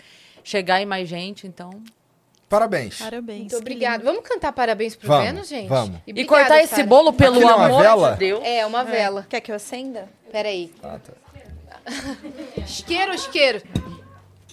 chegar 0.43 0.81
em 0.83 0.87
mais 0.87 1.09
gente. 1.09 1.47
Então. 1.47 1.71
Parabéns. 2.49 2.99
Parabéns. 2.99 3.39
Muito 3.41 3.57
obrigada. 3.59 4.03
Vamos 4.03 4.23
cantar 4.23 4.53
parabéns 4.53 4.97
pro 4.97 5.07
Vamos, 5.09 5.27
Vênus, 5.27 5.49
gente? 5.49 5.69
vamos. 5.69 6.01
E, 6.07 6.13
obrigada, 6.13 6.41
cortar 6.41 6.63
esse 6.63 6.83
bolo 6.83 7.13
pelo 7.13 7.35
Aquilo 7.37 7.51
é 7.51 7.55
uma 7.55 7.67
amor 7.67 7.83
vela? 7.83 8.13
de 8.13 8.19
Deus. 8.19 8.41
É, 8.45 8.65
uma 8.67 8.85
vela. 8.85 9.27
Quer 9.29 9.41
que 9.41 9.51
eu 9.53 9.57
acenda? 9.57 10.09
Peraí. 10.33 10.73
Ah, 10.83 10.99
tá. 10.99 11.13
Isqueiro, 12.57 13.15
isqueiro. 13.15 13.63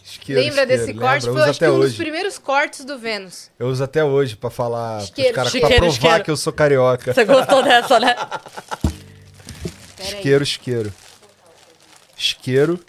Isqueiro, 0.03 0.41
Lembra 0.41 0.61
isqueiro, 0.63 0.67
desse 0.67 0.85
lembro. 0.91 1.01
corte? 1.05 1.25
Eu 1.27 1.33
Foi 1.33 1.41
uso 1.41 1.49
acho 1.51 1.59
que 1.59 1.65
um 1.67 1.75
dos 1.79 1.85
hoje. 1.85 1.97
primeiros 1.97 2.37
cortes 2.37 2.85
do 2.85 2.97
Vênus. 2.99 3.49
Eu 3.57 3.67
uso 3.67 3.83
até 3.83 4.03
hoje 4.03 4.35
pra 4.35 4.49
falar 4.49 5.01
Isqueiro, 5.01 5.33
pros 5.33 5.35
caras 5.35 5.51
pra 5.51 5.59
isqueiro, 5.59 5.75
provar 5.85 5.93
isqueiro. 5.93 6.23
que 6.23 6.31
eu 6.31 6.37
sou 6.37 6.53
carioca. 6.53 7.13
Você 7.13 7.25
gostou 7.25 7.63
dessa, 7.63 7.99
né? 7.99 8.15
Isqueiro, 9.99 10.43
isqueiro. 10.43 10.93
Isqueiro, 12.17 12.79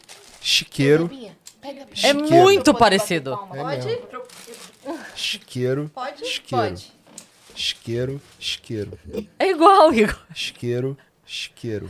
chiqueiro, 0.41 1.09
Pega 1.61 1.81
É 1.81 1.85
Isqueiro. 2.11 2.23
muito 2.31 2.73
parecido. 2.74 3.37
Pode? 3.49 3.99
Isqueiro, 5.15 5.91
Pode? 5.95 6.23
isqueiro. 6.23 6.65
Pode. 6.69 6.93
Isqueiro, 7.55 8.21
isqueiro. 8.39 8.99
É 9.39 9.49
igual, 9.51 9.93
Igor. 9.95 10.19
Isqueiro, 10.35 10.97
isqueiro. 11.27 11.89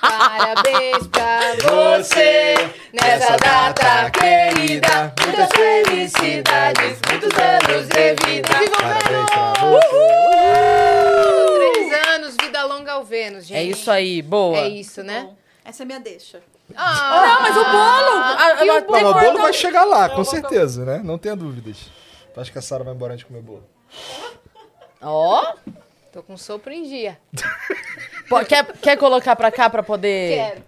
Parabéns 0.00 1.06
pra 1.08 1.54
você 1.56 2.54
nessa 2.92 3.36
data 3.36 4.10
querida. 4.10 5.12
Muitas 5.22 5.48
felicidades, 5.54 6.98
muitos 7.08 7.30
anos 7.38 7.88
de 7.88 8.14
vida. 8.26 8.48
Parabéns 8.80 9.30
pra 9.30 9.52
você. 9.70 10.08
Três 11.74 11.92
anos, 12.08 12.36
vida 12.40 12.64
longa 12.64 12.92
ao 12.92 13.04
Vênus, 13.04 13.46
gente. 13.46 13.58
É 13.58 13.62
isso 13.64 13.90
aí, 13.90 14.22
boa. 14.22 14.56
É 14.58 14.68
isso, 14.68 15.02
né? 15.02 15.30
Essa 15.64 15.82
é 15.82 15.86
minha 15.86 16.00
deixa. 16.00 16.40
Ah, 16.74 17.26
Não, 17.26 17.40
mas 17.42 17.54
o 17.56 17.64
bolo! 17.64 18.22
a- 18.22 18.64
E 18.64 18.68
o 18.68 18.72
a- 18.72 18.80
Não, 19.02 19.10
o 19.10 19.14
bolo 19.20 19.38
vai 19.42 19.52
chegar 19.52 19.84
lá, 19.84 20.08
com 20.08 20.24
certeza, 20.24 20.84
né? 20.86 21.02
Não 21.04 21.18
tenha 21.18 21.36
dúvidas. 21.36 21.76
Tu 22.34 22.40
acha 22.40 22.50
que 22.50 22.58
a 22.58 22.62
Sara 22.62 22.82
vai 22.84 22.94
embora 22.94 23.12
antes 23.12 23.24
de 23.24 23.28
comer 23.30 23.42
bolo? 23.42 23.64
Ó, 25.00 25.54
tô 26.12 26.22
com 26.22 26.36
sopro 26.36 26.72
em 26.72 26.82
dia. 26.84 27.18
Pô, 28.28 28.42
quer, 28.44 28.64
quer 28.78 28.96
colocar 28.96 29.36
pra 29.36 29.50
cá 29.50 29.68
pra 29.68 29.82
poder. 29.82 30.36
Quero. 30.36 30.62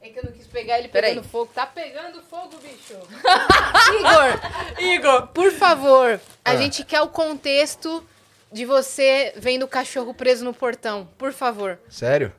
É 0.00 0.08
que 0.10 0.18
eu 0.20 0.24
não 0.24 0.32
quis 0.32 0.46
pegar 0.46 0.78
ele 0.78 0.88
Peraí. 0.88 1.10
pegando 1.10 1.26
fogo. 1.28 1.50
Tá 1.52 1.66
pegando 1.66 2.22
fogo, 2.22 2.56
bicho. 2.62 2.94
Igor, 3.98 4.80
Igor! 4.94 5.26
por 5.28 5.50
favor, 5.52 6.20
a 6.44 6.50
Ah. 6.52 6.56
gente 6.56 6.84
quer 6.84 7.00
o 7.02 7.08
contexto 7.08 8.04
de 8.52 8.64
você 8.64 9.32
vendo 9.36 9.64
o 9.64 9.68
cachorro 9.68 10.14
preso 10.14 10.44
no 10.44 10.54
portão. 10.54 11.08
Por 11.18 11.32
favor. 11.32 11.78
Sério? 11.90 12.32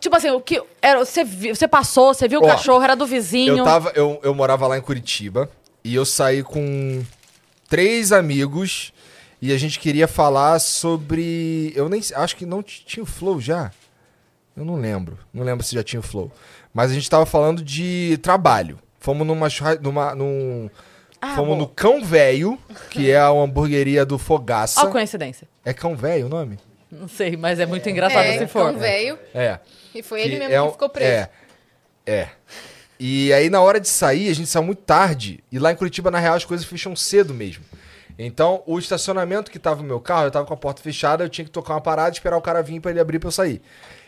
Tipo 0.00 0.16
assim, 0.16 0.30
o 0.30 0.40
que. 0.40 0.62
Era, 0.80 0.98
você, 1.04 1.22
viu, 1.22 1.54
você 1.54 1.68
passou, 1.68 2.14
você 2.14 2.26
viu 2.26 2.40
o 2.40 2.44
Ó, 2.44 2.48
cachorro, 2.48 2.82
era 2.82 2.96
do 2.96 3.06
vizinho. 3.06 3.58
Eu, 3.58 3.64
tava, 3.64 3.92
eu, 3.94 4.18
eu 4.22 4.34
morava 4.34 4.66
lá 4.66 4.78
em 4.78 4.80
Curitiba 4.80 5.50
e 5.84 5.94
eu 5.94 6.04
saí 6.06 6.42
com 6.42 7.04
três 7.74 8.12
amigos 8.12 8.92
e 9.42 9.52
a 9.52 9.58
gente 9.58 9.80
queria 9.80 10.06
falar 10.06 10.60
sobre. 10.60 11.72
Eu 11.74 11.88
nem 11.88 12.00
sei- 12.00 12.16
acho 12.16 12.36
que 12.36 12.46
não 12.46 12.62
tinha 12.62 13.02
o 13.02 13.06
Flow 13.06 13.40
já. 13.40 13.72
Eu 14.56 14.64
não 14.64 14.76
lembro. 14.76 15.18
Não 15.32 15.42
lembro 15.42 15.64
se 15.66 15.74
já 15.74 15.82
tinha 15.82 15.98
o 15.98 16.02
Flow. 16.04 16.30
Mas 16.72 16.92
a 16.92 16.94
gente 16.94 17.10
tava 17.10 17.26
falando 17.26 17.62
de 17.64 18.16
trabalho. 18.22 18.78
Fomos 19.00 19.26
numa. 19.26 19.50
churra- 19.50 19.74
numa 19.74 20.14
num, 20.14 20.70
Ah, 21.20 21.34
fomos 21.34 21.54
bom. 21.54 21.62
no 21.62 21.66
Cão 21.66 22.04
Velho, 22.04 22.56
que 22.90 23.10
é 23.10 23.16
a 23.16 23.28
hamburgueria 23.28 24.06
do 24.06 24.18
Fogaça. 24.18 24.80
Ó, 24.86 24.86
coincidência. 24.92 25.48
É 25.64 25.74
Cão 25.74 25.96
Velho 25.96 26.26
o 26.26 26.28
nome? 26.28 26.58
Não 26.92 27.08
sei, 27.08 27.36
mas 27.36 27.58
é 27.58 27.66
muito 27.66 27.88
engraçado 27.88 28.22
é, 28.24 28.38
se 28.38 28.46
for. 28.46 28.70
cão 28.70 28.78
velho. 28.78 29.18
É. 29.34 29.58
E 29.92 30.00
foi 30.00 30.22
ele 30.22 30.38
mesmo 30.38 30.54
é 30.54 30.56
que 30.58 30.62
um- 30.62 30.70
ficou 30.70 30.88
preso. 30.88 31.10
É. 31.10 31.28
É. 32.06 32.28
E 32.98 33.32
aí, 33.32 33.50
na 33.50 33.60
hora 33.60 33.80
de 33.80 33.88
sair, 33.88 34.30
a 34.30 34.34
gente 34.34 34.48
saiu 34.48 34.64
muito 34.64 34.82
tarde. 34.82 35.42
E 35.50 35.58
lá 35.58 35.72
em 35.72 35.76
Curitiba, 35.76 36.10
na 36.10 36.18
real, 36.18 36.34
as 36.34 36.44
coisas 36.44 36.66
fecham 36.66 36.94
cedo 36.94 37.34
mesmo. 37.34 37.64
Então, 38.18 38.62
o 38.66 38.78
estacionamento 38.78 39.50
que 39.50 39.58
tava 39.58 39.82
no 39.82 39.88
meu 39.88 40.00
carro, 40.00 40.26
eu 40.26 40.30
tava 40.30 40.46
com 40.46 40.54
a 40.54 40.56
porta 40.56 40.80
fechada, 40.80 41.24
eu 41.24 41.28
tinha 41.28 41.44
que 41.44 41.50
tocar 41.50 41.74
uma 41.74 41.80
parada 41.80 42.14
esperar 42.14 42.36
o 42.36 42.42
cara 42.42 42.62
vir 42.62 42.80
pra 42.80 42.90
ele 42.90 43.00
abrir 43.00 43.18
pra 43.18 43.28
eu 43.28 43.32
sair. 43.32 43.60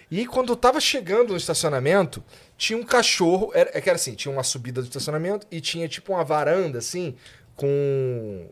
E 0.08 0.24
quando 0.24 0.50
eu 0.52 0.56
tava 0.56 0.80
chegando 0.80 1.30
no 1.30 1.36
estacionamento, 1.36 2.22
tinha 2.56 2.78
um 2.78 2.84
cachorro. 2.84 3.50
Era, 3.52 3.70
é 3.74 3.80
que 3.80 3.88
era 3.88 3.96
assim, 3.96 4.14
tinha 4.14 4.32
uma 4.32 4.44
subida 4.44 4.80
do 4.80 4.86
estacionamento 4.86 5.46
e 5.50 5.60
tinha 5.60 5.88
tipo 5.88 6.12
uma 6.12 6.22
varanda, 6.24 6.78
assim, 6.78 7.16
com. 7.56 8.46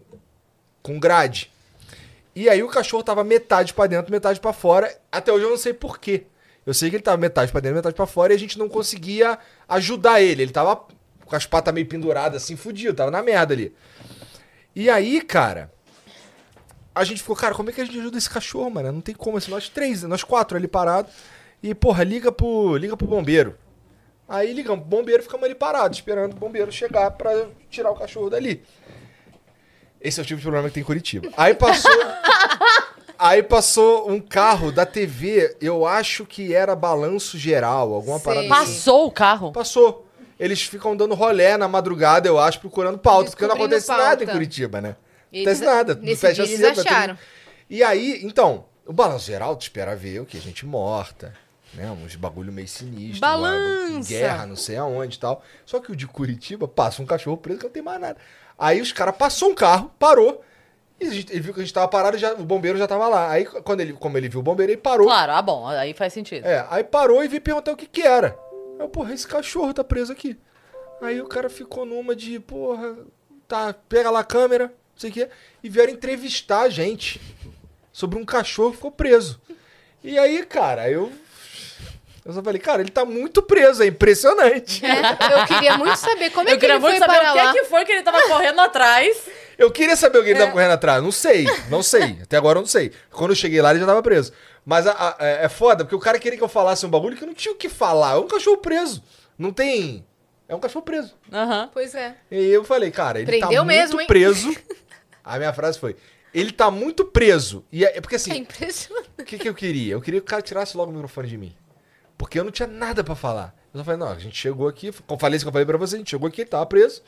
com 0.83 0.99
grade. 0.99 1.53
E 2.35 2.49
aí 2.49 2.61
o 2.63 2.69
cachorro 2.69 3.05
tava 3.05 3.23
metade 3.23 3.73
pra 3.73 3.87
dentro, 3.87 4.11
metade 4.11 4.41
pra 4.41 4.53
fora. 4.53 4.93
Até 5.13 5.33
hoje 5.33 5.45
eu 5.45 5.51
não 5.51 5.57
sei 5.57 5.73
por 5.73 6.01
quê. 6.01 6.25
Eu 6.67 6.73
sei 6.73 6.89
que 6.91 6.97
ele 6.97 7.03
tava 7.03 7.17
metade 7.17 7.53
pra 7.53 7.61
dentro, 7.61 7.77
metade 7.77 7.95
pra 7.95 8.07
fora 8.07 8.33
e 8.33 8.37
a 8.37 8.39
gente 8.39 8.59
não 8.59 8.69
conseguia 8.69 9.39
ajudar 9.69 10.21
ele. 10.21 10.43
Ele 10.43 10.53
tava 10.53 10.77
com 11.25 11.37
as 11.37 11.47
patas 11.47 11.75
meio 11.75 11.87
penduradas 11.87 12.43
assim, 12.43 12.57
fudido, 12.57 12.95
tava 12.95 13.11
na 13.11 13.23
merda 13.23 13.53
ali. 13.53 13.75
E 14.75 14.89
aí, 14.89 15.21
cara, 15.21 15.71
a 16.95 17.05
gente 17.05 17.21
ficou, 17.21 17.37
cara, 17.37 17.55
como 17.55 17.71
é 17.71 17.73
que 17.73 17.81
a 17.81 17.85
gente 17.85 17.99
ajuda 17.99 18.17
esse 18.17 18.31
cachorro, 18.31 18.71
mano? 18.71 18.93
Não 18.93 19.01
tem 19.01 19.15
como, 19.15 19.37
assim, 19.37 19.51
nós 19.51 19.69
três, 19.69 20.03
nós 20.05 20.25
quatro 20.25 20.57
ali 20.57 20.69
parados. 20.69 21.13
E, 21.63 21.75
porra, 21.75 22.05
liga 22.05 22.31
pro, 22.33 22.77
liga 22.77 22.97
pro 22.97 23.07
bombeiro. 23.07 23.57
Aí 24.29 24.53
ligamos 24.53 24.81
pro 24.81 24.97
bombeiro, 24.99 25.23
ficamos 25.23 25.45
ali 25.45 25.55
parados, 25.55 25.99
esperando 25.99 26.33
o 26.33 26.37
bombeiro 26.37 26.73
chegar 26.73 27.11
pra 27.11 27.47
tirar 27.69 27.91
o 27.91 27.97
cachorro 27.97 28.31
dali. 28.31 28.65
Esse 30.01 30.21
é 30.21 30.23
o 30.23 30.27
tipo 30.27 30.39
de 30.39 30.43
problema 30.43 30.69
que 30.69 30.75
tem 30.75 30.83
em 30.83 30.87
Curitiba. 30.87 31.29
Aí 31.37 31.55
passou. 31.55 31.91
aí 33.19 33.43
passou 33.43 34.11
um 34.11 34.21
carro 34.21 34.71
da 34.73 34.85
TV, 34.87 35.57
eu 35.61 35.87
acho 35.87 36.25
que 36.27 36.55
era 36.55 36.75
balanço 36.75 37.37
geral, 37.39 37.93
alguma 37.95 38.19
Sei. 38.19 38.25
parada 38.25 38.41
assim. 38.55 38.73
Passou 38.75 39.07
o 39.07 39.11
carro? 39.11 39.53
Passou. 39.53 40.07
Eles 40.39 40.63
ficam 40.63 40.97
dando 40.97 41.15
rolé 41.15 41.57
na 41.57 41.69
madrugada, 41.69 42.27
eu 42.29 42.39
acho, 42.39 42.61
procurando 42.61 42.99
pauta, 42.99 43.31
porque 43.31 43.47
não 43.47 43.55
acontece 43.55 43.89
nada 43.89 44.15
em 44.23 44.27
pauta. 44.27 44.33
Curitiba, 44.33 44.81
né? 44.81 44.97
Não 45.33 45.41
Eles- 45.41 45.61
acontece 45.61 45.65
nada. 45.77 45.95
nesse 45.95 46.21
fecha 46.21 46.45
dia 46.45 46.57
cedo, 46.57 46.67
eles 46.67 46.79
acharam. 46.81 47.19
E 47.71 47.83
aí, 47.83 48.21
então, 48.25 48.65
o 48.87 48.93
balanço 48.93 49.27
geral, 49.27 49.55
tu 49.57 49.63
espera 49.63 49.95
ver 49.97 50.21
o 50.21 50.27
que? 50.27 50.39
Gente 50.41 50.67
morta, 50.67 51.33
né? 51.73 51.91
Uns 51.91 52.17
bagulho 52.17 52.53
meio 52.53 52.69
sinistro. 52.69 53.21
Balança. 53.21 53.91
uma 53.93 54.01
Guerra, 54.05 54.47
não 54.47 54.57
sei 54.57 54.77
aonde 54.77 55.17
e 55.17 55.21
tal. 55.21 55.43
Só 55.65 55.79
que 55.81 55.91
o 55.93 55.97
de 55.97 56.07
Curitiba 56.07 56.67
passa 56.69 57.01
um 57.01 57.07
cachorro 57.07 57.37
preso 57.37 57.59
que 57.61 57.65
não 57.67 57.73
tem 57.73 57.83
mais 57.83 58.01
nada. 58.01 58.17
Aí 58.59 58.81
os 58.81 58.93
caras 58.93 59.17
passou 59.17 59.51
um 59.51 59.55
carro, 59.55 59.91
parou. 59.99 60.45
E 61.07 61.11
gente- 61.15 61.33
ele 61.33 61.41
viu 61.41 61.55
que 61.55 61.61
a 61.61 61.63
gente 61.63 61.73
tava 61.75 61.89
parado, 61.89 62.17
já, 62.19 62.33
o 62.35 62.45
bombeiro 62.45 62.79
já 62.79 62.87
tava 62.87 63.07
lá. 63.09 63.31
Aí, 63.31 63.45
quando 63.45 63.81
ele, 63.81 63.93
como 63.95 64.17
ele 64.19 64.29
viu 64.29 64.41
o 64.41 64.43
bombeiro, 64.43 64.73
ele 64.73 64.81
parou. 64.81 65.07
Claro, 65.07 65.33
ah, 65.33 65.43
bom, 65.43 65.67
aí 65.67 65.93
faz 65.95 66.13
sentido. 66.13 66.45
É, 66.47 66.67
aí 66.71 66.83
parou 66.85 67.23
e 67.25 67.29
veio 67.29 67.43
perguntar 67.43 67.73
o 67.73 67.77
que 67.77 67.87
que 67.87 68.03
era. 68.03 68.39
Eu, 68.79 68.89
porra, 68.89 69.13
esse 69.15 69.27
cachorro 69.27 69.73
tá 69.75 69.85
preso 69.85 70.13
aqui. 70.13 70.37
Aí 71.03 71.21
o 71.21 71.27
cara 71.27 71.49
ficou 71.51 71.85
numa 71.85 72.15
de, 72.17 72.39
porra, 72.41 72.97
tá, 73.47 73.75
pega 73.89 74.11
lá 74.11 74.21
a 74.21 74.25
câmera, 74.25 74.67
não 74.67 74.73
sei 74.97 75.11
o 75.11 75.13
quê, 75.13 75.29
e 75.63 75.69
vieram 75.69 75.93
entrevistar 75.93 76.63
a 76.63 76.69
gente 76.69 77.21
sobre 77.93 78.19
um 78.19 78.25
cachorro 78.25 78.71
que 78.71 78.77
ficou 78.77 78.91
preso. 78.91 79.41
E 80.03 80.19
aí, 80.19 80.45
cara, 80.45 80.89
eu. 80.91 81.13
Eu 82.25 82.33
só 82.33 82.43
falei, 82.43 82.59
cara, 82.59 82.81
ele 82.81 82.91
tá 82.91 83.05
muito 83.05 83.43
preso, 83.43 83.83
é 83.83 83.87
impressionante. 83.87 84.83
É, 84.85 84.89
eu 85.41 85.47
queria 85.47 85.77
muito 85.77 85.97
saber 85.97 86.31
como 86.31 86.49
é 86.49 86.53
eu 86.53 86.57
que 86.57 86.61
queria 86.61 86.77
ele 86.77 86.81
muito 86.81 86.97
foi 86.97 87.07
saber 87.07 87.19
para 87.21 87.33
o 87.33 87.37
lá. 87.37 87.53
que, 87.53 87.59
que 87.61 87.65
foi 87.67 87.85
que 87.85 87.93
ele 87.93 88.03
tava 88.03 88.23
correndo 88.23 88.61
atrás. 88.61 89.29
Eu 89.59 89.71
queria 89.71 89.97
saber 89.97 90.19
o 90.19 90.23
que 90.25 90.31
ele 90.31 90.39
tava 90.39 90.53
correndo 90.53 90.73
atrás. 90.73 91.03
Não 91.03 91.13
sei, 91.13 91.45
não 91.71 91.83
sei. 91.83 92.19
Até 92.23 92.37
agora 92.37 92.59
eu 92.59 92.63
não 92.63 92.69
sei. 92.69 92.93
Quando 93.11 93.31
eu 93.31 93.37
cheguei 93.37 93.61
lá, 93.63 93.71
ele 93.71 93.81
já 93.81 93.87
tava 93.87 94.03
preso. 94.03 94.33
Mas 94.65 94.87
a- 94.87 94.93
a- 94.93 95.17
é 95.25 95.45
é 95.45 95.49
foda, 95.49 95.85
porque 95.85 95.95
o 95.95 96.01
cara 96.01 96.19
queria 96.19 96.37
que 96.39 96.45
eu 96.45 96.49
falasse 96.49 96.85
um 96.87 96.91
bagulho 96.91 97.17
que 97.17 97.23
eu 97.23 97.27
não 97.29 97.35
tinha 97.35 97.53
o 97.53 97.57
que 97.57 97.69
falar. 97.69 98.15
É 98.15 98.19
um 98.19 98.27
cachorro 98.29 98.57
preso. 98.59 99.03
Não 99.39 99.53
tem. 99.53 100.05
É 100.49 100.55
um 100.55 100.61
cachorro 100.61 100.85
preso. 100.85 101.15
Aham. 101.33 101.71
Pois 101.73 101.95
é. 101.95 102.17
E 102.31 102.37
eu 102.49 102.65
falei, 102.65 102.91
cara, 102.91 103.19
ele 103.21 103.27
tá 103.39 103.47
Prendeu 103.47 103.65
muito 103.65 103.77
mesmo, 103.79 104.01
hein? 104.01 104.07
preso. 104.07 104.55
A 105.25 105.39
minha 105.39 105.53
frase 105.53 105.79
foi: 105.79 105.97
ele 106.35 106.53
tá 106.53 106.71
muito 106.71 107.05
preso. 107.05 107.65
E 107.73 107.85
é 107.85 107.97
é 107.97 108.01
porque 108.01 108.15
É 108.15 108.19
assim, 108.19 108.37
impressionante. 108.37 109.09
o 109.19 109.25
que, 109.25 109.39
que 109.39 109.49
eu 109.49 109.55
queria? 109.55 109.95
Eu 109.95 110.01
queria 110.01 110.21
que 110.21 110.25
o 110.27 110.29
cara 110.31 110.43
tirasse 110.43 110.77
logo 110.77 110.91
o 110.91 110.95
microfone 110.95 111.29
de 111.29 111.39
mim. 111.39 111.55
Porque 112.19 112.39
eu 112.39 112.45
não 112.45 112.51
tinha 112.51 112.69
nada 112.69 113.03
pra 113.03 113.15
falar. 113.15 113.55
Eu 113.73 113.79
só 113.81 113.85
falei, 113.85 113.99
não, 113.99 114.09
a 114.09 114.19
gente 114.19 114.37
chegou 114.37 114.69
aqui, 114.69 114.93
como 115.07 115.19
falei 115.19 115.37
isso 115.37 115.45
que 115.45 115.49
eu 115.49 115.53
falei 115.53 115.67
pra 115.67 115.77
você, 115.77 115.97
a 115.97 115.99
gente 115.99 116.11
chegou 116.11 116.29
aqui, 116.29 116.43
ele 116.43 116.51
tava 116.51 116.65
preso, 116.65 117.03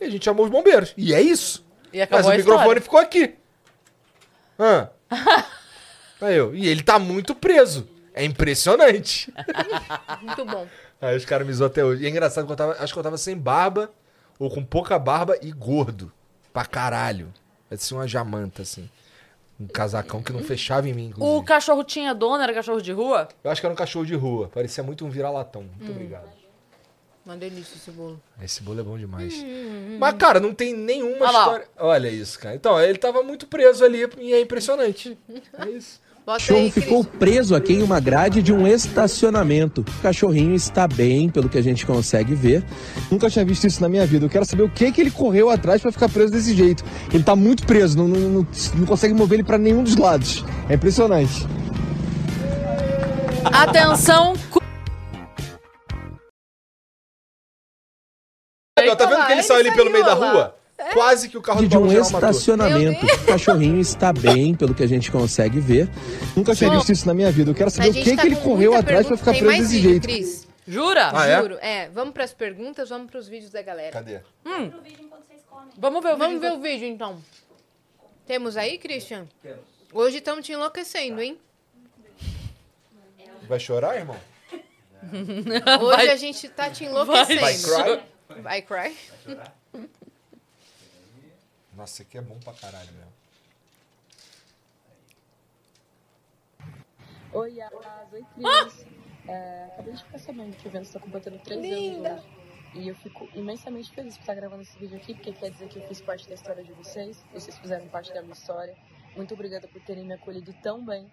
e 0.00 0.04
a 0.04 0.10
gente 0.10 0.24
chamou 0.24 0.44
os 0.44 0.50
bombeiros. 0.50 0.92
E 0.96 1.14
é 1.14 1.20
isso. 1.22 1.64
E 1.92 2.00
acabou 2.00 2.30
Mas 2.30 2.34
o 2.34 2.38
microfone 2.38 2.80
ficou 2.80 3.00
aqui. 3.00 3.34
Hã? 4.58 4.90
Aí 6.20 6.36
eu, 6.36 6.54
e 6.54 6.66
ele 6.66 6.82
tá 6.82 6.98
muito 6.98 7.34
preso. 7.34 7.88
É 8.12 8.24
impressionante. 8.24 9.32
Muito 10.20 10.44
bom. 10.44 10.66
Aí 11.00 11.16
os 11.16 11.24
caras 11.24 11.46
me 11.46 11.52
zoam 11.52 11.68
até 11.68 11.84
hoje. 11.84 12.02
E 12.02 12.06
é 12.06 12.10
engraçado 12.10 12.46
que 12.46 12.50
eu 12.52 12.56
tava, 12.56 12.72
acho 12.82 12.92
que 12.92 12.98
eu 12.98 13.02
tava 13.04 13.16
sem 13.16 13.36
barba, 13.36 13.92
ou 14.40 14.50
com 14.50 14.64
pouca 14.64 14.98
barba 14.98 15.38
e 15.40 15.52
gordo. 15.52 16.10
Pra 16.52 16.64
caralho. 16.64 17.32
Parecia 17.68 17.96
uma 17.96 18.08
jamanta, 18.08 18.62
assim. 18.62 18.90
Um 19.60 19.68
casacão 19.68 20.20
que 20.20 20.32
não 20.32 20.42
fechava 20.42 20.88
em 20.88 20.94
mim, 20.94 21.06
inclusive. 21.10 21.36
O 21.38 21.44
cachorro 21.44 21.84
tinha 21.84 22.12
dono, 22.12 22.42
era 22.42 22.52
cachorro 22.52 22.82
de 22.82 22.90
rua? 22.90 23.28
Eu 23.44 23.52
acho 23.52 23.60
que 23.60 23.66
era 23.68 23.72
um 23.72 23.76
cachorro 23.76 24.04
de 24.04 24.16
rua. 24.16 24.48
Parecia 24.52 24.82
muito 24.82 25.04
um 25.06 25.10
vira-latão. 25.10 25.62
Muito 25.62 25.86
Hum. 25.92 25.94
obrigado. 25.94 26.28
Uma 27.28 27.36
delícia 27.36 27.76
esse 27.76 27.90
bolo. 27.90 28.18
Esse 28.42 28.62
bolo 28.62 28.80
é 28.80 28.82
bom 28.82 28.96
demais. 28.96 29.34
Hum, 29.34 29.98
Mas, 30.00 30.14
cara, 30.14 30.40
não 30.40 30.54
tem 30.54 30.74
nenhuma 30.74 31.26
Olha 31.26 31.30
lá. 31.30 31.40
história. 31.40 31.66
Olha 31.78 32.08
isso, 32.08 32.38
cara. 32.38 32.54
Então, 32.56 32.80
ele 32.80 32.96
tava 32.96 33.22
muito 33.22 33.46
preso 33.46 33.84
ali 33.84 34.08
e 34.18 34.32
é 34.32 34.40
impressionante. 34.40 35.18
É 35.58 35.68
isso. 35.68 36.00
Aí, 36.50 36.70
ficou 36.70 37.04
preso 37.04 37.54
aqui 37.54 37.74
em 37.74 37.82
uma 37.82 38.00
grade 38.00 38.42
de 38.42 38.50
um 38.50 38.66
estacionamento. 38.66 39.82
O 39.82 40.02
cachorrinho 40.02 40.54
está 40.54 40.88
bem, 40.88 41.28
pelo 41.28 41.50
que 41.50 41.58
a 41.58 41.62
gente 41.62 41.84
consegue 41.84 42.34
ver. 42.34 42.64
Nunca 43.10 43.28
tinha 43.28 43.44
visto 43.44 43.66
isso 43.66 43.82
na 43.82 43.90
minha 43.90 44.06
vida. 44.06 44.24
Eu 44.24 44.30
quero 44.30 44.46
saber 44.46 44.62
o 44.62 44.70
que 44.70 44.90
que 44.90 45.00
ele 45.00 45.10
correu 45.10 45.50
atrás 45.50 45.82
pra 45.82 45.92
ficar 45.92 46.08
preso 46.08 46.32
desse 46.32 46.54
jeito. 46.54 46.82
Ele 47.12 47.24
tá 47.24 47.36
muito 47.36 47.66
preso, 47.66 47.96
não, 47.96 48.08
não, 48.08 48.20
não, 48.20 48.46
não 48.74 48.86
consegue 48.86 49.12
mover 49.12 49.38
ele 49.38 49.46
pra 49.46 49.58
nenhum 49.58 49.82
dos 49.82 49.96
lados. 49.96 50.44
É 50.68 50.74
impressionante. 50.74 51.46
Atenção, 53.44 54.34
cu- 58.84 58.90
Ó, 58.90 58.96
tá 58.96 59.06
vendo 59.06 59.26
que 59.26 59.32
ele 59.32 59.42
saiu 59.42 59.60
ali 59.60 59.72
pelo 59.74 59.90
meio 59.90 60.04
da 60.04 60.14
rua? 60.14 60.54
Quase 60.92 61.28
que 61.28 61.36
o 61.36 61.42
carro 61.42 61.60
do 61.62 61.68
De 61.68 61.76
um 61.76 61.90
estacionamento. 61.92 63.04
O 63.04 63.24
cachorrinho 63.26 63.80
está 63.80 64.12
bem, 64.12 64.54
pelo 64.54 64.74
que 64.74 64.82
a 64.82 64.86
gente 64.86 65.10
consegue 65.10 65.58
ver. 65.58 65.88
Nunca 66.36 66.54
tinha 66.54 66.70
visto 66.70 66.92
isso 66.92 67.06
na 67.06 67.12
minha 67.14 67.30
vida. 67.32 67.50
Eu 67.50 67.54
quero 67.54 67.68
saber 67.70 67.90
o 67.90 67.92
que 67.92 68.14
tá 68.14 68.22
que 68.22 68.28
ele 68.28 68.36
correu 68.36 68.74
atrás 68.74 69.06
pra 69.06 69.16
pergunta. 69.16 69.18
ficar 69.18 69.32
Tem 69.32 69.40
preso 69.40 69.56
mais 69.56 69.62
desse 69.68 69.74
vídeo, 69.80 69.90
jeito. 69.90 70.04
Cris. 70.04 70.48
Jura? 70.68 71.10
Ah, 71.12 71.26
é? 71.26 71.40
Juro. 71.42 71.58
É, 71.60 71.88
vamos 71.88 72.12
pras 72.14 72.32
perguntas, 72.32 72.90
vamos 72.90 73.10
pros 73.10 73.26
vídeos 73.26 73.50
da 73.50 73.60
galera. 73.62 73.90
Cadê? 73.90 74.20
Hum. 74.46 74.70
Vamos 75.78 76.02
ver 76.02 76.14
o 76.14 76.16
Vamos 76.16 76.34
vídeo. 76.34 76.40
ver 76.40 76.52
o 76.52 76.60
vídeo, 76.60 76.86
então. 76.86 77.18
Temos 78.26 78.56
aí, 78.56 78.78
Christian? 78.78 79.26
Hoje 79.92 80.18
estamos 80.18 80.44
te 80.44 80.52
enlouquecendo, 80.52 81.20
hein? 81.20 81.38
Vai 83.48 83.58
chorar, 83.58 83.96
irmão? 83.96 84.16
Hoje 85.80 85.96
Vai- 85.96 86.08
a 86.10 86.16
gente 86.16 86.48
tá 86.50 86.68
te 86.70 86.84
enlouquecendo. 86.84 87.40
Vai 87.40 87.54
cry? 87.56 88.00
Vai 88.28 88.62
cry? 88.62 88.96
Nossa, 91.74 91.94
isso 91.94 92.02
aqui 92.02 92.18
é 92.18 92.22
bom 92.22 92.38
pra 92.40 92.52
caralho 92.52 92.92
mesmo. 92.92 93.12
Oi, 97.32 97.54
Yas. 97.54 97.72
Oi, 98.12 98.24
Cris. 98.34 98.86
É, 99.26 99.64
acabei 99.72 99.94
de 99.94 100.04
ficar 100.04 100.18
sabendo 100.18 100.56
que 100.56 100.66
o 100.66 100.70
Vênus 100.70 100.88
está 100.88 101.00
completando 101.00 101.38
três 101.38 101.60
Linda. 101.60 102.10
anos 102.10 102.24
hoje. 102.24 102.38
E 102.74 102.88
eu 102.88 102.94
fico 102.96 103.28
imensamente 103.34 103.90
feliz 103.92 104.14
por 104.14 104.22
estar 104.22 104.34
gravando 104.34 104.62
esse 104.62 104.78
vídeo 104.78 104.96
aqui, 104.96 105.14
porque 105.14 105.32
quer 105.32 105.50
dizer 105.50 105.68
que 105.68 105.78
eu 105.78 105.88
fiz 105.88 106.00
parte 106.00 106.28
da 106.28 106.34
história 106.34 106.62
de 106.62 106.72
vocês. 106.72 107.22
Vocês 107.32 107.58
fizeram 107.58 107.88
parte 107.88 108.12
da 108.12 108.20
minha 108.20 108.34
história. 108.34 108.76
Muito 109.16 109.34
obrigada 109.34 109.66
por 109.68 109.80
terem 109.82 110.04
me 110.04 110.14
acolhido 110.14 110.52
tão 110.62 110.84
bem. 110.84 111.10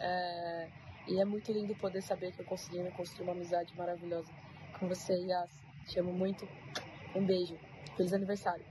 É, 0.00 0.68
e 1.06 1.20
é 1.20 1.24
muito 1.24 1.52
lindo 1.52 1.74
poder 1.76 2.02
saber 2.02 2.32
que 2.32 2.40
eu 2.40 2.44
consegui 2.44 2.80
me 2.80 2.90
construir 2.90 3.24
uma 3.24 3.32
amizade 3.32 3.74
maravilhosa 3.76 4.32
com 4.78 4.88
você, 4.88 5.14
Yas. 5.14 5.65
Te 5.86 6.00
amo 6.00 6.12
muito. 6.12 6.46
Um 7.14 7.24
beijo. 7.24 7.56
Feliz 7.96 8.12
aniversário. 8.12 8.64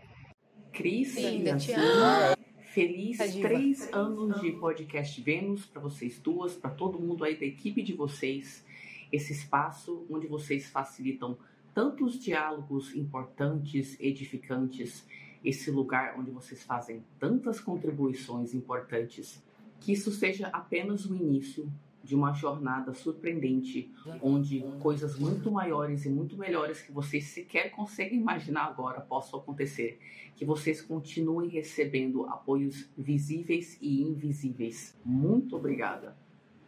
Cris, 0.72 1.16
Linda, 1.16 1.58
te 1.58 1.72
amo. 1.72 2.36
Feliz 2.60 3.18
Tá 3.18 3.26
diva. 3.28 3.48
três 3.48 3.94
anos 3.94 4.42
de 4.42 4.52
podcast 4.52 5.22
Vênus 5.22 5.66
para 5.66 5.82
vocês 5.82 6.20
duas, 6.20 6.56
para 6.56 6.70
todo 6.72 7.00
mundo 7.00 7.24
aí 7.24 7.38
da 7.40 7.46
equipe 7.46 7.82
de 7.82 7.94
vocês. 7.94 8.66
Esse 9.12 9.32
espaço 9.32 10.06
onde 10.10 10.28
vocês 10.28 10.68
facilitam 10.70 11.38
tantos 11.74 12.20
diálogos 12.20 12.94
importantes, 12.96 13.98
edificantes. 14.00 15.08
Esse 15.44 15.72
lugar 15.72 16.16
onde 16.20 16.32
vocês 16.32 16.64
fazem 16.64 17.04
tantas 17.20 17.60
contribuições 17.62 18.54
importantes. 18.54 19.42
Que 19.80 19.94
isso 19.94 20.12
seja 20.12 20.48
apenas 20.48 21.06
o 21.06 21.16
início 21.16 21.72
de 22.06 22.16
uma 22.16 22.32
jornada 22.32 22.94
surpreendente, 22.94 23.92
onde 24.22 24.64
coisas 24.80 25.18
muito 25.18 25.52
maiores 25.52 26.06
e 26.06 26.10
muito 26.10 26.38
melhores 26.38 26.82
que 26.82 26.92
vocês 26.92 27.26
sequer 27.26 27.72
conseguem 27.72 28.20
imaginar 28.20 28.66
agora 28.66 29.02
possam 29.02 29.40
acontecer. 29.40 30.00
Que 30.36 30.46
vocês 30.46 30.82
continuem 30.82 31.50
recebendo 31.50 32.26
apoios 32.28 32.88
visíveis 32.96 33.78
e 33.82 34.04
invisíveis. 34.04 34.96
Muito 35.04 35.56
obrigada 35.56 36.16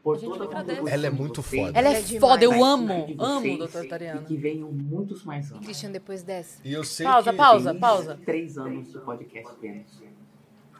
por 0.02 0.20
toda 0.20 0.46
a 0.46 0.48
contribuição 0.48 0.88
Ela 0.88 1.08
é 1.08 1.10
muito 1.10 1.42
vocês, 1.42 1.66
foda. 1.66 1.78
Ela 1.78 1.90
é 1.90 2.02
foda, 2.02 2.44
eu 2.44 2.64
amo, 2.64 3.16
amo 3.20 3.58
Doutora 3.58 3.88
Tariana. 3.88 4.22
E 4.22 4.24
que 4.24 4.38
venham 4.38 4.72
muitos 4.72 5.24
mais 5.24 5.52
anos. 5.52 5.66
Christian, 5.66 5.92
depois 5.92 6.24
dessa. 6.24 6.66
E 6.66 6.74
eu 6.74 6.84
sei 6.84 7.06
Pausa, 7.06 7.32
que... 7.32 7.38
pausa, 7.38 7.76
pausa. 7.76 8.20
Três 8.26 8.58
anos 8.58 8.92
de 8.92 9.00
podcast 9.00 9.60
Vênus. 9.60 10.02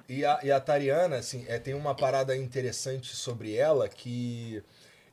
E 0.10 0.24
a, 0.26 0.40
e 0.44 0.52
a 0.52 0.60
Tariana, 0.60 1.18
assim, 1.18 1.46
é, 1.48 1.60
tem 1.60 1.74
uma 1.74 1.94
parada 1.94 2.36
interessante 2.36 3.16
sobre 3.16 3.56
ela 3.56 3.88
que 3.90 4.64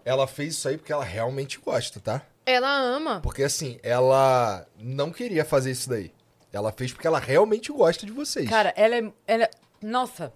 ela 0.05 0.27
fez 0.27 0.55
isso 0.55 0.69
aí 0.69 0.77
porque 0.77 0.93
ela 0.93 1.05
realmente 1.05 1.59
gosta, 1.59 1.99
tá? 1.99 2.23
Ela 2.47 2.71
ama. 2.79 3.21
Porque 3.21 3.43
assim, 3.43 3.79
ela 3.83 4.66
não 4.79 5.11
queria 5.11 5.45
fazer 5.45 5.71
isso 5.73 5.89
daí. 5.89 6.12
Ela 6.53 6.71
fez 6.71 6.93
porque 6.93 7.07
ela 7.07 7.19
realmente 7.19 7.73
gosta 7.73 8.07
de 8.07 8.12
vocês. 8.12 8.49
Cara, 8.49 8.73
ela 8.77 8.95
é, 8.97 9.12
ela 9.27 9.45
é- 9.45 9.51
Nossa. 9.83 10.33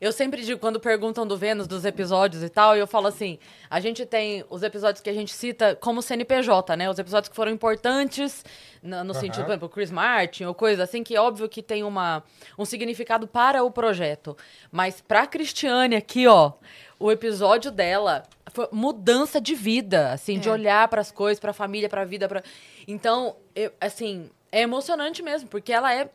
Eu 0.00 0.12
sempre 0.12 0.42
digo, 0.44 0.60
quando 0.60 0.78
perguntam 0.78 1.26
do 1.26 1.36
Vênus, 1.36 1.66
dos 1.66 1.84
episódios 1.84 2.42
e 2.42 2.48
tal, 2.48 2.76
eu 2.76 2.86
falo 2.86 3.06
assim: 3.08 3.38
a 3.68 3.80
gente 3.80 4.04
tem 4.06 4.44
os 4.48 4.62
episódios 4.62 5.02
que 5.02 5.10
a 5.10 5.14
gente 5.14 5.32
cita 5.32 5.74
como 5.76 6.00
CNPJ, 6.02 6.76
né? 6.76 6.88
Os 6.88 6.98
episódios 6.98 7.28
que 7.28 7.36
foram 7.36 7.50
importantes 7.52 8.44
no, 8.82 9.02
no 9.04 9.12
Aham. 9.12 9.14
sentido, 9.14 9.44
por 9.44 9.50
exemplo, 9.50 9.68
Chris 9.68 9.90
Martin 9.90 10.44
ou 10.44 10.54
coisa 10.54 10.84
assim, 10.84 11.02
que 11.02 11.16
é 11.16 11.20
óbvio 11.20 11.48
que 11.48 11.62
tem 11.62 11.82
uma, 11.82 12.22
um 12.58 12.64
significado 12.64 13.26
para 13.26 13.62
o 13.64 13.70
projeto. 13.70 14.36
Mas 14.70 15.00
pra 15.00 15.26
Cristiane 15.26 15.96
aqui, 15.96 16.26
ó, 16.26 16.52
o 16.98 17.10
episódio 17.10 17.70
dela 17.70 18.22
foi 18.52 18.68
mudança 18.72 19.40
de 19.40 19.54
vida, 19.54 20.12
assim, 20.12 20.38
de 20.38 20.48
É. 20.48 20.52
olhar 20.52 20.88
para 20.88 21.00
as 21.00 21.10
coisas, 21.10 21.38
pra 21.40 21.52
família, 21.52 21.88
pra 21.88 22.04
vida, 22.04 22.28
pra. 22.28 22.42
Então, 22.86 23.36
eu, 23.54 23.70
assim, 23.80 24.30
é 24.50 24.62
emocionante 24.62 25.22
mesmo, 25.22 25.48
porque 25.48 25.72
ela 25.72 25.92
é. 25.94 26.08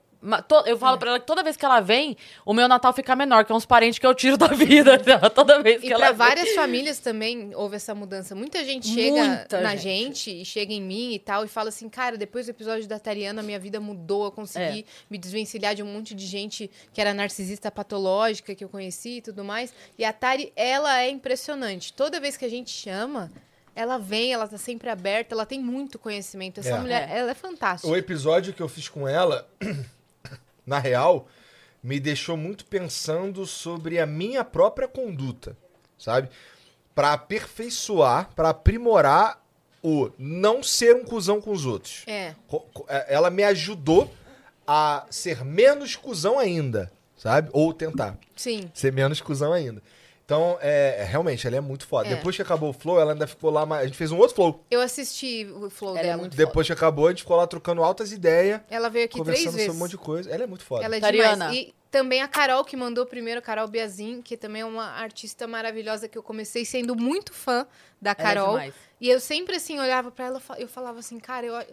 Eu 0.65 0.77
falo 0.77 0.97
pra 0.97 1.09
ela 1.09 1.19
que 1.19 1.25
toda 1.27 1.43
vez 1.43 1.57
que 1.57 1.65
ela 1.65 1.81
vem, 1.81 2.15
o 2.45 2.53
meu 2.53 2.67
Natal 2.67 2.93
fica 2.93 3.15
menor, 3.15 3.43
que 3.43 3.51
é 3.51 3.55
uns 3.55 3.65
parentes 3.65 3.99
que 3.99 4.07
eu 4.07 4.15
tiro 4.15 4.37
da 4.37 4.47
vida 4.55 4.97
dela, 4.97 5.29
toda 5.29 5.61
vez 5.61 5.81
que 5.81 5.87
E 5.87 5.91
ela 5.91 5.99
pra 5.99 6.07
vem. 6.09 6.17
várias 6.35 6.55
famílias 6.55 6.99
também 6.99 7.51
houve 7.55 7.75
essa 7.75 7.93
mudança. 7.93 8.33
Muita 8.33 8.63
gente 8.63 8.87
chega 8.87 9.23
Muita 9.23 9.61
na 9.61 9.75
gente. 9.75 10.29
gente. 10.31 10.41
e 10.41 10.45
chega 10.45 10.71
em 10.73 10.81
mim 10.81 11.13
e 11.13 11.19
tal 11.19 11.43
e 11.43 11.47
fala 11.47 11.69
assim, 11.69 11.89
cara, 11.89 12.15
depois 12.17 12.45
do 12.45 12.49
episódio 12.51 12.87
da 12.87 12.97
Tariana, 12.99 13.43
minha 13.43 13.59
vida 13.59 13.79
mudou, 13.79 14.25
eu 14.25 14.31
consegui 14.31 14.81
É. 14.81 14.83
me 15.09 15.17
desvencilhar 15.17 15.75
de 15.75 15.83
um 15.83 15.87
monte 15.87 16.15
de 16.15 16.25
gente 16.25 16.71
que 16.93 17.01
era 17.01 17.13
narcisista 17.13 17.69
patológica 17.69 18.55
que 18.55 18.63
eu 18.63 18.69
conheci 18.69 19.17
e 19.17 19.21
tudo 19.21 19.43
mais. 19.43 19.73
E 19.97 20.05
a 20.05 20.13
Tari, 20.13 20.53
ela 20.55 21.01
é 21.01 21.09
impressionante. 21.09 21.91
Toda 21.91 22.19
vez 22.19 22.37
que 22.37 22.45
a 22.45 22.49
gente 22.49 22.69
chama, 22.71 23.31
ela 23.75 23.97
vem, 23.97 24.31
ela 24.31 24.47
tá 24.47 24.57
sempre 24.57 24.89
aberta, 24.89 25.33
ela 25.35 25.45
tem 25.45 25.59
muito 25.59 25.97
conhecimento. 25.99 26.59
Essa 26.59 26.75
É. 26.75 26.79
mulher, 26.79 27.09
ela 27.11 27.31
é 27.31 27.33
fantástica. 27.33 27.91
O 27.91 27.97
episódio 27.97 28.53
que 28.53 28.61
eu 28.61 28.69
fiz 28.69 28.87
com 28.87 29.07
ela, 29.07 29.47
na 30.65 30.79
real, 30.79 31.27
me 31.81 31.99
deixou 31.99 32.37
muito 32.37 32.65
pensando 32.65 33.45
sobre 33.45 33.99
a 33.99 34.05
minha 34.05 34.43
própria 34.43 34.87
conduta, 34.87 35.57
sabe? 35.97 36.29
Pra 36.95 37.13
aperfeiçoar, 37.13 38.29
pra 38.35 38.49
aprimorar 38.49 39.43
o 39.81 40.09
não 40.17 40.63
ser 40.63 40.95
um 40.95 41.03
cuzão 41.03 41.41
com 41.41 41.51
os 41.51 41.65
outros. 41.65 42.03
É. 42.07 42.33
É, 42.87 43.13
Ela 43.13 43.29
me 43.29 43.43
ajudou 43.43 44.11
a 44.65 45.05
ser 45.09 45.43
menos 45.43 45.95
cuzão 45.95 46.39
ainda, 46.39 46.89
sabe? 47.17 47.49
Ou 47.51 47.73
tentar 47.73 48.17
Sim. 48.35 48.71
ser 48.73 48.93
menos 48.93 49.19
cuzão 49.19 49.51
ainda. 49.51 49.81
Então, 50.35 50.57
é, 50.61 50.97
é, 50.99 51.03
realmente, 51.03 51.45
ela 51.47 51.55
é 51.55 51.61
muito 51.61 51.85
foda. 51.87 52.07
É. 52.09 52.15
Depois 52.15 52.35
que 52.35 52.41
acabou 52.41 52.69
o 52.69 52.73
flow, 52.73 52.99
ela 52.99 53.13
ainda 53.13 53.27
ficou 53.27 53.49
lá, 53.49 53.65
mais- 53.65 53.83
a 53.83 53.85
gente 53.85 53.97
fez 53.97 54.11
um 54.11 54.17
outro 54.17 54.35
flow. 54.35 54.63
Eu 54.69 54.81
assisti 54.81 55.45
o 55.55 55.69
flow 55.69 55.93
dela. 55.93 56.27
Depois 56.27 56.67
que 56.67 56.73
acabou, 56.73 57.07
a 57.07 57.09
gente 57.11 57.21
ficou 57.21 57.37
lá 57.37 57.45
trocando 57.47 57.83
altas 57.83 58.11
ideias. 58.11 58.61
Ela 58.69 58.89
veio 58.89 59.05
aqui 59.05 59.17
conversando 59.17 59.43
três 59.43 59.55
vezes. 59.55 59.67
sobre 59.67 59.77
um 59.77 59.79
monte 59.83 59.91
de 59.91 59.97
coisa. 59.97 60.29
Ela 60.31 60.43
é 60.43 60.47
muito 60.47 60.63
foda. 60.63 60.83
Ela 60.85 60.95
é 60.97 60.99
Tariana. 60.99 61.47
demais. 61.49 61.57
E 61.57 61.73
também 61.91 62.21
a 62.21 62.27
Carol, 62.27 62.63
que 62.65 62.75
mandou 62.75 63.05
primeiro, 63.05 63.39
a 63.39 63.41
Carol 63.41 63.67
Biazin, 63.67 64.21
que 64.21 64.35
também 64.35 64.61
é 64.63 64.65
uma 64.65 64.85
artista 64.91 65.47
maravilhosa 65.47 66.07
que 66.07 66.17
eu 66.17 66.23
comecei 66.23 66.65
sendo 66.65 66.95
muito 66.95 67.33
fã 67.33 67.67
da 68.01 68.11
Ela 68.11 68.19
é 68.19 68.23
Carol. 68.23 68.49
demais. 68.51 68.73
e 68.99 69.09
eu 69.09 69.19
sempre, 69.19 69.55
assim, 69.57 69.79
olhava 69.79 70.09
pra 70.11 70.25
ela, 70.25 70.41
eu 70.57 70.67
falava 70.67 70.99
assim, 70.99 71.19
cara, 71.19 71.45
eu 71.45 71.53
não 71.53 71.63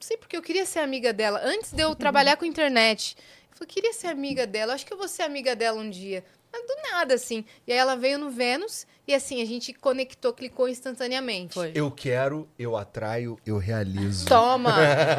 sei 0.00 0.16
porque 0.16 0.36
eu 0.36 0.42
queria 0.42 0.64
ser 0.64 0.78
amiga 0.78 1.12
dela. 1.12 1.40
Antes 1.44 1.72
de 1.72 1.82
eu 1.82 1.94
trabalhar 1.94 2.36
com 2.36 2.44
internet, 2.44 3.16
eu 3.50 3.56
falei, 3.58 3.68
queria 3.68 3.92
ser 3.92 4.06
amiga 4.06 4.46
dela, 4.46 4.72
acho 4.74 4.86
que 4.86 4.92
eu 4.92 4.96
vou 4.98 5.08
ser 5.08 5.22
amiga 5.22 5.54
dela 5.56 5.78
um 5.80 5.90
dia. 5.90 6.24
Mas 6.52 6.62
do 6.66 6.74
nada, 6.90 7.14
assim. 7.14 7.44
E 7.66 7.72
aí 7.72 7.78
ela 7.78 7.94
veio 7.94 8.18
no 8.18 8.30
Vênus 8.30 8.86
e, 9.06 9.14
assim, 9.14 9.42
a 9.42 9.44
gente 9.44 9.72
conectou, 9.72 10.32
clicou 10.32 10.68
instantaneamente. 10.68 11.58
Eu 11.74 11.90
quero, 11.90 12.48
eu 12.58 12.76
atraio, 12.76 13.38
eu 13.46 13.58
realizo. 13.58 14.26
Toma! 14.26 14.74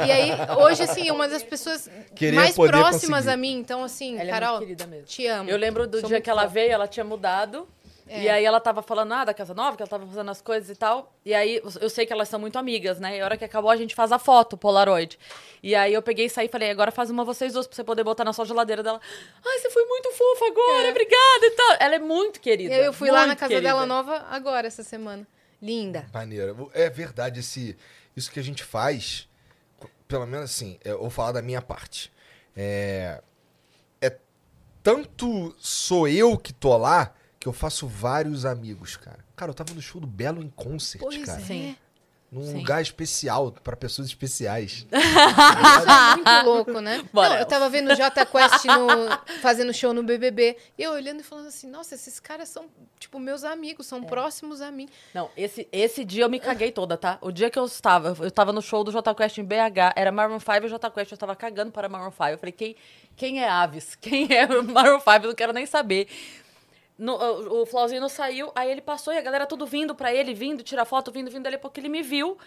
E 0.06 0.12
aí, 0.12 0.32
hoje, 0.60 0.84
assim, 0.84 1.10
uma 1.12 1.28
das 1.28 1.44
pessoas 1.44 1.90
Querer 2.16 2.36
mais 2.36 2.56
próximas 2.56 3.26
conseguir. 3.26 3.34
a 3.34 3.38
mim. 3.38 3.58
Então, 3.60 3.84
assim, 3.84 4.18
Ela 4.20 4.30
é 4.30 4.32
Carol, 4.32 4.60
mesmo. 4.62 5.04
te 5.06 5.26
amo. 5.28 5.50
Eu 5.50 5.58
lembro 5.58 5.88
do 5.88 6.00
Sou 6.00 6.10
dia 6.10 6.22
que 6.22 6.30
ela 6.30 6.46
veio, 6.46 6.72
ela 6.72 6.88
tinha 6.88 7.04
mudado. 7.04 7.68
É. 8.10 8.24
E 8.24 8.30
aí 8.30 8.44
ela 8.44 8.60
tava 8.60 8.82
falando, 8.82 9.14
ah, 9.14 9.24
da 9.24 9.36
Casa 9.36 9.54
Nova, 9.54 9.78
que 9.78 9.84
ela 9.84 9.90
tava 9.90 10.04
fazendo 10.08 10.32
as 10.32 10.42
coisas 10.42 10.68
e 10.68 10.76
tal. 10.76 11.16
E 11.24 11.32
aí 11.32 11.62
eu 11.80 11.90
sei 11.92 12.08
que 12.08 12.12
elas 12.12 12.28
são 12.28 12.40
muito 12.40 12.58
amigas, 12.58 13.00
né? 13.00 13.18
E 13.18 13.22
a 13.22 13.26
hora 13.26 13.38
que 13.38 13.46
acabou, 13.46 13.70
a 13.70 13.78
gente 13.78 13.94
faz 13.94 14.12
a 14.12 14.18
foto, 14.18 14.58
Polaroid. 14.58 15.20
E 15.62 15.76
aí 15.76 15.94
eu 15.94 16.02
peguei 16.02 16.26
e 16.26 16.30
saí 16.30 16.48
e 16.48 16.50
falei, 16.50 16.72
agora 16.72 16.92
faz 16.92 17.12
uma 17.12 17.24
vocês 17.24 17.54
duas 17.54 17.68
pra 17.68 17.76
você 17.76 17.84
poder 17.84 18.04
botar 18.04 18.24
na 18.24 18.34
sua 18.34 18.46
geladeira 18.46 18.82
dela. 18.82 19.00
Ai, 19.46 19.60
você 19.60 19.70
foi 19.70 19.86
muito 19.86 20.12
fofa 20.12 20.46
agora, 20.48 20.90
obrigada 20.90 21.46
e 21.46 21.52
tal. 21.52 21.78
Ela 21.80 21.96
é 21.96 22.00
muito 22.00 22.42
querida. 22.42 22.74
Eu, 22.74 22.86
eu 22.86 22.94
fui 22.94 23.12
lá 23.12 23.28
na 23.28 23.36
casa 23.36 23.50
querida. 23.50 23.70
dela 23.70 23.86
nova 23.86 24.26
agora, 24.32 24.66
essa 24.66 24.82
semana. 24.82 25.28
Linda. 25.62 26.08
Maneiro. 26.12 26.72
É 26.74 26.90
verdade, 26.90 27.42
esse, 27.42 27.78
isso 28.18 28.32
que 28.32 28.40
a 28.40 28.44
gente 28.44 28.64
faz, 28.64 29.30
pelo 30.08 30.26
menos 30.26 30.46
assim, 30.46 30.80
eu 30.84 31.00
vou 31.00 31.12
falar 31.12 31.34
da 31.34 31.44
minha 31.44 31.62
parte. 31.62 32.12
É, 32.58 33.22
é 34.02 34.18
tanto 34.82 35.56
sou 35.60 36.08
eu 36.08 36.36
que 36.40 36.52
tô 36.52 36.76
lá 36.76 37.14
que 37.40 37.48
eu 37.48 37.54
faço 37.54 37.88
vários 37.88 38.46
amigos, 38.46 38.98
cara. 38.98 39.20
Cara, 39.36 39.52
eu 39.52 39.56
tava 39.56 39.74
no 39.74 39.82
show 39.82 40.02
do 40.02 40.08
Belo 40.08 40.42
em 40.44 40.50
concert, 40.50 41.02
Pois 41.02 41.24
cara. 41.24 41.42
é. 41.42 41.46
Sim. 41.46 41.76
Num 42.32 42.44
Sim. 42.44 42.58
lugar 42.58 42.80
especial, 42.80 43.52
pra 43.52 43.76
pessoas 43.76 44.08
especiais. 44.08 44.86
muito 46.16 46.46
louco, 46.46 46.80
né? 46.80 47.04
Bora, 47.12 47.30
Não, 47.30 47.36
eu 47.38 47.46
tava 47.48 47.68
vendo 47.70 47.92
o 47.92 47.96
Jota 47.96 48.24
Quest 48.24 48.66
no- 48.66 49.40
fazendo 49.42 49.74
show 49.74 49.94
no 49.94 50.04
BBB. 50.04 50.56
E 50.78 50.84
eu 50.84 50.92
olhando 50.92 51.22
e 51.22 51.24
falando 51.24 51.48
assim, 51.48 51.68
nossa, 51.68 51.96
esses 51.96 52.20
caras 52.20 52.50
são, 52.50 52.66
tipo, 53.00 53.20
meus 53.20 53.44
amigos, 53.44 53.88
É. 53.88 53.90
são 53.90 54.04
próximos 54.04 54.62
a 54.62 54.70
mim. 54.70 54.88
Não, 55.12 55.32
esse, 55.36 55.68
esse 55.72 56.06
dia 56.06 56.24
eu 56.26 56.30
me 56.30 56.40
caguei 56.40 56.72
toda, 56.72 56.96
tá? 56.98 57.18
O 57.22 57.32
dia 57.32 57.50
que 57.50 57.58
eu 57.58 57.66
estava, 57.66 58.16
eu 58.24 58.28
estava 58.28 58.54
no 58.54 58.62
show 58.62 58.84
do 58.84 58.92
Jota 58.92 59.16
Quest 59.16 59.40
em 59.40 59.44
BH, 59.44 59.94
era 59.96 60.12
Maroon 60.12 60.40
5 60.40 60.66
e 60.66 60.70
Jota 60.70 60.92
Quest, 60.92 61.12
eu 61.12 61.16
estava 61.16 61.36
cagando 61.36 61.72
para 61.72 61.90
Maroon 61.90 62.12
5. 62.12 62.24
Eu 62.26 62.38
falei, 62.38 62.52
quem, 62.54 62.76
quem 63.16 63.42
é 63.42 63.50
Aves? 63.50 63.96
Quem 63.96 64.28
é 64.32 64.46
Maroon 64.62 65.00
5? 65.00 65.10
Eu 65.24 65.28
não 65.30 65.36
quero 65.36 65.54
nem 65.54 65.66
saber. 65.66 66.08
No- 67.00 67.16
o, 67.16 67.62
o 67.62 67.66
Flauzinho 67.66 68.02
não 68.02 68.10
saiu, 68.10 68.52
aí 68.54 68.70
ele 68.70 68.82
passou 68.82 69.14
e 69.14 69.18
a 69.18 69.22
galera 69.22 69.46
tudo 69.48 69.66
vindo 69.66 69.96
pra 69.96 70.14
ele, 70.14 70.34
vindo, 70.34 70.62
tirar 70.62 70.84
foto, 70.86 71.12
vindo, 71.12 71.32
vindo, 71.32 71.44
dali 71.44 71.56
a 71.56 71.60
pouco 71.60 71.80
ele 71.80 71.88
me 71.90 72.04
viu 72.04 72.38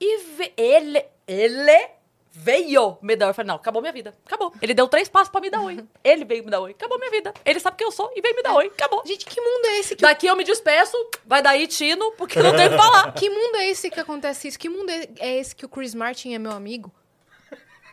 e 0.00 0.18
ve- 0.18 0.52
ele, 0.56 1.04
ele 1.26 1.90
veio 2.30 2.96
me 3.02 3.16
dar. 3.16 3.26
Eu 3.26 3.34
falei, 3.34 3.48
não, 3.48 3.56
acabou 3.56 3.82
minha 3.82 3.92
vida, 3.92 4.14
acabou. 4.24 4.52
Ele 4.62 4.72
deu 4.72 4.86
três 4.86 5.08
passos 5.08 5.28
pra 5.30 5.40
me 5.40 5.50
dar 5.50 5.60
oi. 5.62 5.84
Ele 6.04 6.24
veio 6.24 6.44
me 6.44 6.50
dar 6.50 6.60
oi, 6.60 6.70
acabou 6.70 6.96
minha 6.98 7.10
vida. 7.10 7.34
Ele 7.44 7.58
sabe 7.58 7.76
quem 7.76 7.86
eu 7.86 7.90
sou 7.90 8.08
e 8.14 8.20
veio 8.20 8.36
me 8.36 8.42
dar 8.44 8.54
oi, 8.54 8.66
acabou. 8.66 9.02
Gente, 9.04 9.26
que 9.26 9.40
mundo 9.40 9.64
é 9.66 9.78
esse 9.80 9.96
que... 9.96 10.02
Daqui 10.02 10.28
eu 10.28 10.36
me 10.36 10.44
despeço, 10.44 10.96
vai 11.26 11.42
daí 11.42 11.66
Tino, 11.66 12.12
porque 12.12 12.40
não 12.40 12.54
tem 12.54 12.68
o 12.68 12.70
que 12.70 12.76
falar. 12.76 13.10
Que 13.18 13.28
mundo 13.28 13.56
é 13.56 13.66
esse 13.68 13.90
que 13.90 13.98
acontece 13.98 14.46
isso? 14.46 14.58
Que 14.58 14.68
mundo 14.68 14.88
é- 14.90 15.08
é 15.18 15.36
esse 15.38 15.56
que 15.56 15.66
o 15.66 15.68
Chris 15.68 15.92
Martin 15.94 16.34
é 16.34 16.38
meu 16.38 16.52
amigo? 16.52 16.92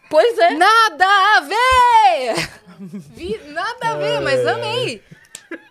Pois 0.07 0.38
é. 0.38 0.52
Nada 0.52 1.06
a 1.07 1.40
ver! 1.41 2.49
Vi- 3.15 3.40
nada 3.48 3.90
a 3.90 3.95
ver, 3.95 4.19
mas 4.22 4.45
amei. 4.45 5.02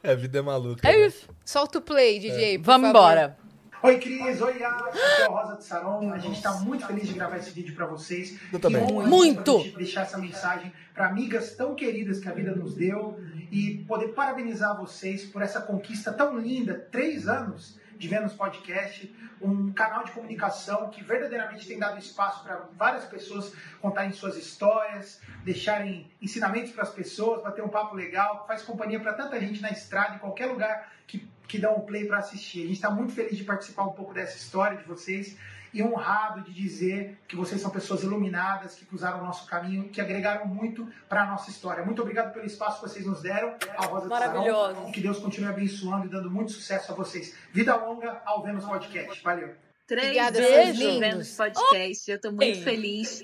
É, 0.02 0.12
a 0.12 0.14
vida 0.14 0.38
é 0.38 0.42
maluca. 0.42 0.88
É 0.88 0.92
né? 0.92 1.06
isso. 1.06 1.28
Solta 1.44 1.78
o 1.78 1.82
play, 1.82 2.18
DJ, 2.18 2.58
por 2.58 2.66
Vamos 2.66 2.90
embora. 2.90 3.36
Oi, 3.84 3.98
Cris. 3.98 4.40
Oi, 4.40 4.58
Yara. 4.58 4.86
Aqui 4.86 4.98
é 4.98 5.28
o 5.28 5.32
Rosa 5.32 5.56
de 5.56 5.64
Saron. 5.64 6.10
A 6.10 6.18
gente 6.18 6.36
está 6.36 6.52
muito 6.54 6.86
feliz 6.86 7.06
de 7.06 7.12
gravar 7.12 7.36
esse 7.36 7.50
vídeo 7.50 7.74
para 7.74 7.84
vocês. 7.84 8.38
Eu 8.50 8.58
também. 8.58 8.86
Que 8.86 8.90
honra 8.90 9.06
Muito. 9.06 9.58
gente 9.58 9.76
deixar 9.76 10.02
essa 10.02 10.16
mensagem 10.16 10.72
para 10.94 11.08
amigas 11.08 11.54
tão 11.54 11.74
queridas 11.74 12.18
que 12.18 12.26
a 12.26 12.32
vida 12.32 12.54
nos 12.54 12.74
deu 12.74 13.20
e 13.52 13.84
poder 13.86 14.08
parabenizar 14.14 14.74
vocês 14.80 15.26
por 15.26 15.42
essa 15.42 15.60
conquista 15.60 16.10
tão 16.14 16.38
linda. 16.38 16.88
Três 16.90 17.28
anos 17.28 17.78
de 17.96 18.08
Vênus 18.08 18.32
Podcast, 18.32 19.14
um 19.40 19.72
canal 19.72 20.04
de 20.04 20.12
comunicação 20.12 20.90
que 20.90 21.02
verdadeiramente 21.02 21.66
tem 21.66 21.78
dado 21.78 21.98
espaço 21.98 22.42
para 22.42 22.68
várias 22.76 23.04
pessoas 23.04 23.52
contarem 23.80 24.12
suas 24.12 24.36
histórias, 24.36 25.20
deixarem 25.44 26.10
ensinamentos 26.20 26.72
para 26.72 26.82
as 26.82 26.90
pessoas, 26.90 27.42
bater 27.42 27.62
um 27.62 27.68
papo 27.68 27.94
legal, 27.94 28.46
faz 28.46 28.62
companhia 28.62 29.00
para 29.00 29.12
tanta 29.12 29.38
gente 29.40 29.60
na 29.60 29.70
estrada, 29.70 30.16
em 30.16 30.18
qualquer 30.18 30.46
lugar 30.46 30.92
que, 31.06 31.28
que 31.46 31.58
dá 31.58 31.70
um 31.70 31.80
play 31.80 32.06
para 32.06 32.18
assistir. 32.18 32.60
A 32.60 32.66
gente 32.66 32.76
está 32.76 32.90
muito 32.90 33.12
feliz 33.12 33.36
de 33.36 33.44
participar 33.44 33.84
um 33.84 33.92
pouco 33.92 34.14
dessa 34.14 34.36
história 34.36 34.78
de 34.78 34.84
vocês 34.84 35.36
e 35.74 35.82
honrado 35.82 36.40
de 36.42 36.52
dizer 36.52 37.18
que 37.26 37.34
vocês 37.34 37.60
são 37.60 37.70
pessoas 37.70 38.04
iluminadas, 38.04 38.76
que 38.76 38.84
cruzaram 38.86 39.20
o 39.20 39.24
nosso 39.24 39.46
caminho, 39.46 39.88
que 39.90 40.00
agregaram 40.00 40.46
muito 40.46 40.88
para 41.08 41.24
a 41.24 41.26
nossa 41.26 41.50
história. 41.50 41.84
Muito 41.84 42.00
obrigado 42.00 42.32
pelo 42.32 42.46
espaço 42.46 42.80
que 42.80 42.88
vocês 42.88 43.04
nos 43.04 43.20
deram, 43.22 43.56
a 43.76 43.86
Rosa 43.86 44.06
Maravilhoso. 44.08 44.74
Sarão, 44.74 44.88
e 44.88 44.92
que 44.92 45.00
Deus 45.00 45.18
continue 45.18 45.50
abençoando 45.50 46.06
e 46.06 46.08
dando 46.08 46.30
muito 46.30 46.52
sucesso 46.52 46.92
a 46.92 46.94
vocês. 46.94 47.34
Vida 47.52 47.74
longa 47.74 48.22
ao 48.24 48.42
Vênus 48.42 48.64
Podcast. 48.64 49.22
Valeu. 49.22 49.52
Três 49.86 50.06
Obrigada. 50.06 50.40
Vênus 50.72 51.36
Podcast. 51.36 52.10
Eu 52.10 52.20
tô 52.20 52.30
muito 52.30 52.62
feliz 52.62 53.22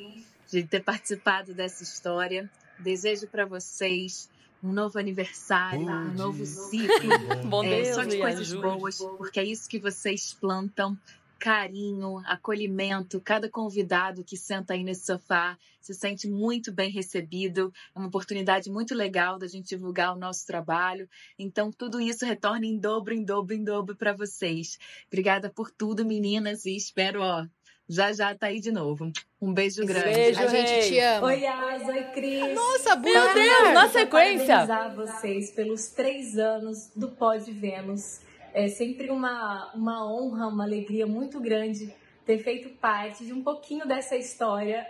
de 0.51 0.65
ter 0.65 0.83
participado 0.83 1.55
dessa 1.55 1.85
história. 1.85 2.51
Desejo 2.79 3.29
para 3.29 3.47
vocês 3.47 4.29
um 4.63 4.73
novo 4.73 4.99
aniversário, 4.99 5.81
um 5.81 6.13
novo 6.13 6.45
ciclo. 6.45 7.47
Bom 7.47 7.65
É, 7.65 7.83
Deus, 7.83 7.95
só 7.95 8.05
de 8.05 8.19
coisas 8.19 8.53
ajude. 8.53 8.63
boas, 8.63 8.99
porque 8.99 9.41
é 9.41 9.45
isso 9.45 9.69
que 9.69 9.79
vocês 9.79 10.35
plantam. 10.35 10.99
Carinho, 11.41 12.19
acolhimento, 12.27 13.19
cada 13.19 13.49
convidado 13.49 14.23
que 14.23 14.37
senta 14.37 14.75
aí 14.75 14.85
nesse 14.85 15.07
sofá 15.07 15.57
se 15.81 15.95
sente 15.95 16.29
muito 16.29 16.71
bem 16.71 16.91
recebido. 16.91 17.73
É 17.97 17.99
uma 17.99 18.09
oportunidade 18.09 18.71
muito 18.71 18.95
legal 18.95 19.39
da 19.39 19.49
gente 19.49 19.71
divulgar 19.71 20.15
o 20.15 20.19
nosso 20.19 20.47
trabalho. 20.47 21.09
Então, 21.39 21.73
tudo 21.73 21.99
isso 21.99 22.27
retorna 22.27 22.67
em 22.67 22.79
dobro, 22.79 23.15
em 23.15 23.25
dobro, 23.25 23.55
em 23.57 23.65
dobro 23.65 23.97
para 23.97 24.13
vocês. 24.13 24.79
Obrigada 25.09 25.49
por 25.49 25.71
tudo, 25.71 26.05
meninas, 26.05 26.67
e 26.67 26.77
espero, 26.77 27.23
ó, 27.23 27.47
já 27.89 28.13
já 28.13 28.35
tá 28.35 28.49
aí 28.49 28.61
de 28.61 28.71
novo. 28.71 29.11
Um 29.41 29.55
beijo 29.55 29.85
grande. 29.87 30.15
Beijo, 30.15 30.41
A 30.41 30.47
gente 30.47 30.89
te 30.91 30.99
ama. 31.01 31.27
Oi, 31.29 31.47
Asa, 31.47 31.87
oi, 31.87 32.05
Cris. 32.13 32.55
Nossa, 32.55 32.97
Meu 32.97 33.35
Deus, 33.35 33.73
na 33.73 33.89
Quero 33.89 33.93
sequência. 33.93 34.67
parabenizar 34.67 34.95
vocês 34.95 35.51
pelos 35.53 35.87
três 35.89 36.39
anos 36.39 36.91
do 36.95 37.09
Pod 37.09 37.51
Vênus. 37.51 38.21
É 38.53 38.69
sempre 38.69 39.11
uma, 39.11 39.73
uma 39.75 40.11
honra, 40.11 40.49
uma 40.49 40.65
alegria 40.65 41.07
muito 41.07 41.41
grande 41.41 41.95
ter 42.25 42.39
feito 42.39 42.69
parte 42.79 43.25
de 43.25 43.33
um 43.33 43.43
pouquinho 43.43 43.87
dessa 43.87 44.17
história. 44.17 44.87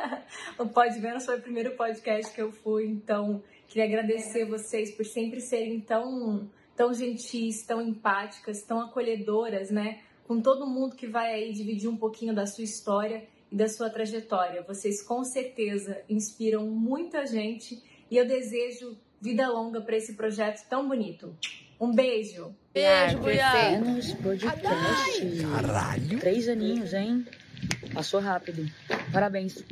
o 0.58 0.66
Pod 0.66 0.98
Vênus 0.98 1.24
foi 1.24 1.38
o 1.38 1.42
primeiro 1.42 1.76
podcast 1.76 2.32
que 2.34 2.40
eu 2.40 2.50
fui, 2.50 2.86
então 2.86 3.42
queria 3.66 3.84
agradecer 3.84 4.44
vocês 4.44 4.90
por 4.94 5.04
sempre 5.04 5.40
serem 5.40 5.80
tão, 5.80 6.48
tão 6.76 6.94
gentis, 6.94 7.64
tão 7.66 7.82
empáticas, 7.82 8.62
tão 8.62 8.80
acolhedoras, 8.80 9.70
né? 9.70 10.00
Com 10.26 10.40
todo 10.40 10.66
mundo 10.66 10.96
que 10.96 11.06
vai 11.06 11.32
aí 11.32 11.52
dividir 11.52 11.88
um 11.88 11.96
pouquinho 11.96 12.34
da 12.34 12.46
sua 12.46 12.64
história 12.64 13.26
e 13.50 13.56
da 13.56 13.68
sua 13.68 13.90
trajetória. 13.90 14.62
Vocês 14.62 15.02
com 15.02 15.24
certeza 15.24 16.02
inspiram 16.08 16.66
muita 16.66 17.26
gente 17.26 17.82
e 18.10 18.16
eu 18.16 18.26
desejo 18.26 18.96
vida 19.20 19.48
longa 19.48 19.80
para 19.80 19.96
esse 19.96 20.14
projeto 20.14 20.66
tão 20.68 20.88
bonito. 20.88 21.34
Um 21.80 21.94
beijo! 21.94 22.54
Beijo, 22.74 23.18
Buiá. 23.18 23.52
Vênus 23.52 24.12
Podcast. 24.14 25.42
Caralho. 25.52 26.18
Três 26.18 26.48
aninhos, 26.48 26.92
hein? 26.92 27.26
Passou 27.94 28.20
rápido. 28.20 28.68
Parabéns. 29.12 29.62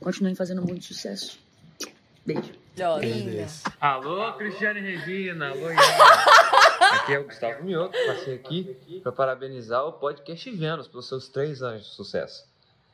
Continuem 0.00 0.34
fazendo 0.34 0.62
muito 0.62 0.84
sucesso. 0.84 1.38
Beijo. 2.26 2.52
Linda. 3.00 3.46
Alô, 3.80 4.32
Cristiane 4.32 4.80
Regina, 4.80 5.50
alô. 5.50 5.68
Aqui 6.92 7.14
é 7.14 7.18
o 7.18 7.24
Gustavo 7.24 7.64
Mioto, 7.64 7.96
passei 8.06 8.34
aqui 8.34 9.00
para 9.02 9.12
parabenizar 9.12 9.84
o 9.86 9.92
podcast 9.92 10.50
Vênus 10.50 10.88
pelos 10.88 11.08
seus 11.08 11.28
três 11.28 11.62
anos 11.62 11.84
de 11.84 11.88
sucesso. 11.94 12.44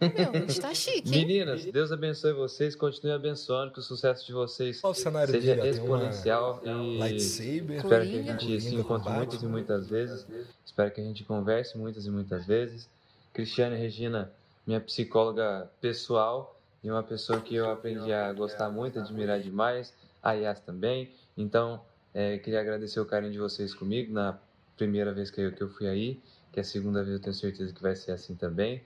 Meu, 0.01 0.31
a 0.33 0.39
gente 0.47 0.61
tá 0.61 0.73
chique, 0.73 1.13
hein? 1.13 1.27
Meninas, 1.27 1.65
Deus 1.65 1.91
abençoe 1.91 2.33
vocês, 2.33 2.77
continue 2.77 3.13
abençoando, 3.13 3.73
que 3.73 3.81
o 3.81 3.83
sucesso 3.83 4.25
de 4.25 4.33
vocês 4.33 4.81
Olha 4.85 4.93
o 4.93 4.95
cenário 4.95 5.33
seja 5.33 5.57
dele, 5.57 5.61
uma 5.61 5.69
exponencial 5.69 6.63
e 6.65 6.99
lightsaber, 6.99 7.77
espero 7.79 8.07
que 8.07 8.19
a 8.19 8.23
Coringa. 8.23 8.39
gente 8.39 8.61
se 8.61 8.75
encontre 8.77 9.11
muitas 9.11 9.35
e 9.35 9.37
Batman. 9.39 9.51
muitas 9.51 9.89
vezes, 9.89 10.27
espero 10.65 10.91
que 10.93 11.01
a 11.01 11.05
gente 11.05 11.25
converse 11.25 11.77
muitas 11.77 12.07
e 12.07 12.11
muitas 12.11 12.47
vezes. 12.47 12.89
Cristiane 13.35 13.77
Regina, 13.77 14.31
minha 14.65 14.81
psicóloga 14.81 15.69
pessoal 15.81 16.57
e 16.83 16.91
uma 16.91 17.03
pessoa 17.03 17.41
que 17.41 17.57
eu 17.57 17.69
aprendi 17.69 18.13
a 18.13 18.33
gostar 18.33 18.71
muito, 18.71 19.01
admirar 19.01 19.41
demais, 19.41 19.93
a 20.23 20.33
Yas 20.33 20.61
também. 20.61 21.11
Então, 21.37 21.81
é, 22.15 22.39
queria 22.39 22.61
agradecer 22.61 23.01
o 23.01 23.05
carinho 23.05 23.33
de 23.33 23.39
vocês 23.39 23.75
comigo 23.75 24.13
na 24.13 24.39
primeira 24.77 25.13
vez 25.13 25.29
que 25.29 25.41
eu, 25.41 25.53
que 25.53 25.63
eu 25.63 25.69
fui 25.69 25.89
aí, 25.89 26.21
que 26.53 26.61
a 26.61 26.65
segunda 26.65 27.03
vez 27.03 27.17
eu 27.17 27.21
tenho 27.21 27.35
certeza 27.35 27.73
que 27.73 27.83
vai 27.83 27.97
ser 27.97 28.13
assim 28.13 28.37
também. 28.37 28.81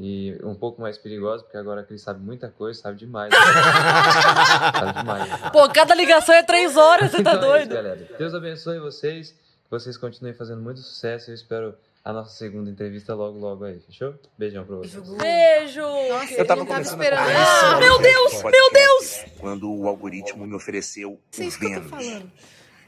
E 0.00 0.38
um 0.44 0.54
pouco 0.54 0.80
mais 0.80 0.96
perigosa, 0.96 1.42
porque 1.42 1.56
agora 1.56 1.80
a 1.80 1.84
Cris 1.84 2.02
sabe 2.02 2.20
muita 2.24 2.48
coisa, 2.48 2.80
sabe 2.80 2.98
demais. 2.98 3.32
sabe 3.34 4.98
demais. 5.00 5.50
Pô, 5.50 5.68
cada 5.70 5.94
ligação 5.94 6.34
é 6.34 6.42
três 6.42 6.76
horas, 6.76 7.10
você 7.10 7.22
tá 7.22 7.34
Então 7.34 7.54
é 7.54 7.58
isso, 7.60 7.68
doido? 7.68 7.82
galera. 7.82 8.08
Deus 8.16 8.32
abençoe 8.34 8.78
vocês, 8.78 9.30
que 9.32 9.70
vocês 9.70 9.96
continuem 9.96 10.34
fazendo 10.34 10.62
muito 10.62 10.80
sucesso. 10.80 11.30
Eu 11.30 11.34
espero 11.34 11.74
a 12.04 12.12
nossa 12.12 12.30
segunda 12.36 12.70
entrevista 12.70 13.12
logo, 13.14 13.38
logo 13.38 13.64
aí, 13.64 13.80
fechou? 13.80 14.14
Beijão 14.38 14.64
pra 14.64 14.76
vocês. 14.76 15.02
Beijo! 15.16 15.80
Nossa, 15.82 16.34
Eu 16.34 16.46
tava 16.46 16.64
tava 16.64 16.80
esperando. 16.82 17.18
Ah, 17.20 17.24
conhecer 17.24 17.78
meu 17.80 17.98
Deus, 17.98 18.32
podcast 18.40 18.52
meu 18.52 18.72
Deus! 18.72 19.24
Quando 19.40 19.72
o 19.74 19.88
algoritmo 19.88 20.46
me 20.46 20.54
ofereceu 20.54 21.14
o 21.14 21.20
que 21.32 21.42
eu 21.42 21.50
Vênus. 21.50 21.90
falando. 21.90 22.30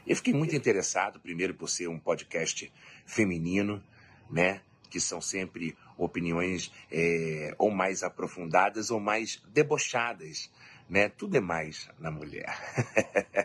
Eu 0.07 0.15
fiquei 0.15 0.33
muito 0.33 0.55
interessado, 0.55 1.19
primeiro 1.19 1.53
por 1.53 1.69
ser 1.69 1.87
um 1.87 1.99
podcast 1.99 2.71
feminino, 3.05 3.83
né? 4.29 4.61
Que 4.89 4.99
são 4.99 5.21
sempre 5.21 5.77
opiniões 6.03 6.71
é, 6.91 7.53
ou 7.57 7.69
mais 7.69 8.03
aprofundadas 8.03 8.89
ou 8.89 8.99
mais 8.99 9.41
debochadas, 9.53 10.51
né? 10.89 11.09
Tudo 11.09 11.37
é 11.37 11.39
mais 11.39 11.89
na 11.99 12.11
mulher. 12.11 12.49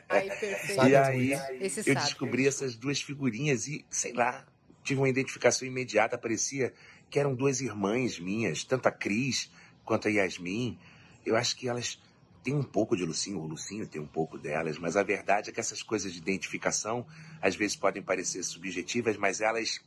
Ai. 0.09 0.29
E 0.89 0.97
aí 0.97 1.33
Esse 1.61 1.81
eu 1.81 1.95
sabe. 1.95 2.07
descobri 2.07 2.47
essas 2.47 2.75
duas 2.75 3.01
figurinhas 3.01 3.69
e, 3.69 3.85
sei 3.91 4.13
lá, 4.13 4.45
tive 4.83 5.01
uma 5.01 5.09
identificação 5.09 5.67
imediata. 5.67 6.19
Parecia 6.19 6.73
que 7.11 7.19
eram 7.19 7.35
duas 7.35 7.61
irmãs 7.61 8.19
minhas, 8.19 8.65
tanto 8.65 8.87
a 8.89 8.93
Cris 8.93 9.51
quanto 9.85 10.09
a 10.09 10.11
Yasmin. 10.11 10.79
Eu 11.25 11.37
acho 11.37 11.57
que 11.57 11.69
elas 11.69 12.01
têm 12.43 12.55
um 12.55 12.63
pouco 12.63 12.97
de 12.97 13.05
Lucinho, 13.05 13.41
o 13.41 13.47
Lucinho 13.47 13.87
tem 13.87 14.01
um 14.01 14.07
pouco 14.07 14.39
delas, 14.39 14.79
mas 14.79 14.97
a 14.97 15.03
verdade 15.03 15.51
é 15.51 15.53
que 15.53 15.61
essas 15.61 15.83
coisas 15.83 16.13
de 16.13 16.19
identificação 16.19 17.07
às 17.43 17.57
vezes 17.57 17.77
podem 17.77 18.03
parecer 18.03 18.43
subjetivas, 18.43 19.17
mas 19.17 19.41
elas 19.41 19.81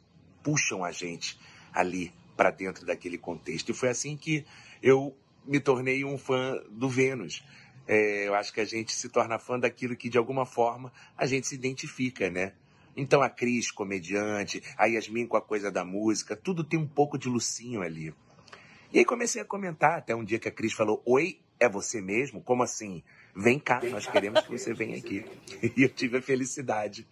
puxam 0.43 0.83
a 0.83 0.91
gente 0.91 1.39
ali 1.73 2.13
para 2.39 2.51
dentro 2.51 2.85
daquele 2.85 3.17
contexto. 3.17 3.69
E 3.69 3.73
foi 3.73 3.89
assim 3.89 4.15
que 4.15 4.45
eu 4.81 5.13
me 5.45 5.59
tornei 5.59 6.05
um 6.05 6.17
fã 6.17 6.57
do 6.71 6.87
Vênus. 6.87 7.43
É, 7.85 8.29
eu 8.29 8.33
acho 8.33 8.53
que 8.53 8.61
a 8.61 8.65
gente 8.65 8.93
se 8.93 9.09
torna 9.09 9.37
fã 9.37 9.59
daquilo 9.59 9.93
que, 9.93 10.07
de 10.07 10.17
alguma 10.17 10.45
forma, 10.45 10.89
a 11.17 11.25
gente 11.25 11.47
se 11.47 11.55
identifica, 11.55 12.29
né? 12.29 12.53
Então 12.95 13.21
a 13.21 13.29
Cris, 13.29 13.71
comediante, 13.71 14.63
a 14.77 14.85
Yasmin 14.85 15.27
com 15.27 15.35
a 15.35 15.41
coisa 15.41 15.69
da 15.69 15.83
música, 15.83 16.33
tudo 16.33 16.63
tem 16.63 16.79
um 16.79 16.87
pouco 16.87 17.17
de 17.17 17.27
Lucinho 17.27 17.81
ali. 17.81 18.13
E 18.93 18.99
aí 18.99 19.03
comecei 19.03 19.41
a 19.41 19.45
comentar, 19.45 19.97
até 19.97 20.15
um 20.15 20.23
dia 20.23 20.39
que 20.39 20.47
a 20.47 20.51
Cris 20.51 20.71
falou, 20.71 21.01
Oi, 21.05 21.41
é 21.59 21.67
você 21.67 21.99
mesmo? 21.99 22.41
Como 22.41 22.63
assim? 22.63 23.03
Vem 23.35 23.59
cá, 23.59 23.81
nós 23.83 24.07
queremos 24.07 24.39
que 24.43 24.51
você 24.57 24.73
venha 24.73 24.97
aqui. 24.97 25.25
E 25.75 25.83
eu 25.83 25.89
tive 25.89 26.19
a 26.19 26.21
felicidade 26.21 27.05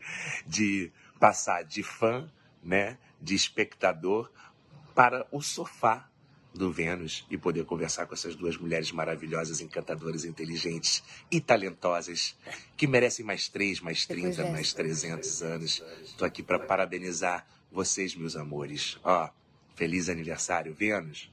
de 0.45 0.89
passar 1.19 1.63
de 1.63 1.83
fã, 1.83 2.31
né, 2.63 2.97
de 3.21 3.35
espectador, 3.35 4.31
para 4.97 5.27
o 5.31 5.43
sofá 5.43 6.09
do 6.55 6.71
Vênus 6.71 7.23
e 7.29 7.37
poder 7.37 7.65
conversar 7.65 8.07
com 8.07 8.15
essas 8.15 8.35
duas 8.35 8.57
mulheres 8.57 8.91
maravilhosas, 8.91 9.61
encantadoras, 9.61 10.25
inteligentes 10.25 11.03
e 11.29 11.39
talentosas, 11.39 12.35
que 12.75 12.87
merecem 12.87 13.23
mais 13.23 13.47
três, 13.47 13.79
mais 13.79 14.07
30, 14.07 14.27
dessa. 14.29 14.51
mais 14.51 14.73
300 14.73 15.43
anos. 15.43 15.83
Estou 16.03 16.25
aqui 16.25 16.41
para 16.41 16.57
parabenizar 16.57 17.45
vocês, 17.71 18.15
meus 18.15 18.35
amores. 18.35 18.97
Ó, 19.03 19.29
feliz 19.75 20.09
aniversário, 20.09 20.73
Vênus. 20.73 21.31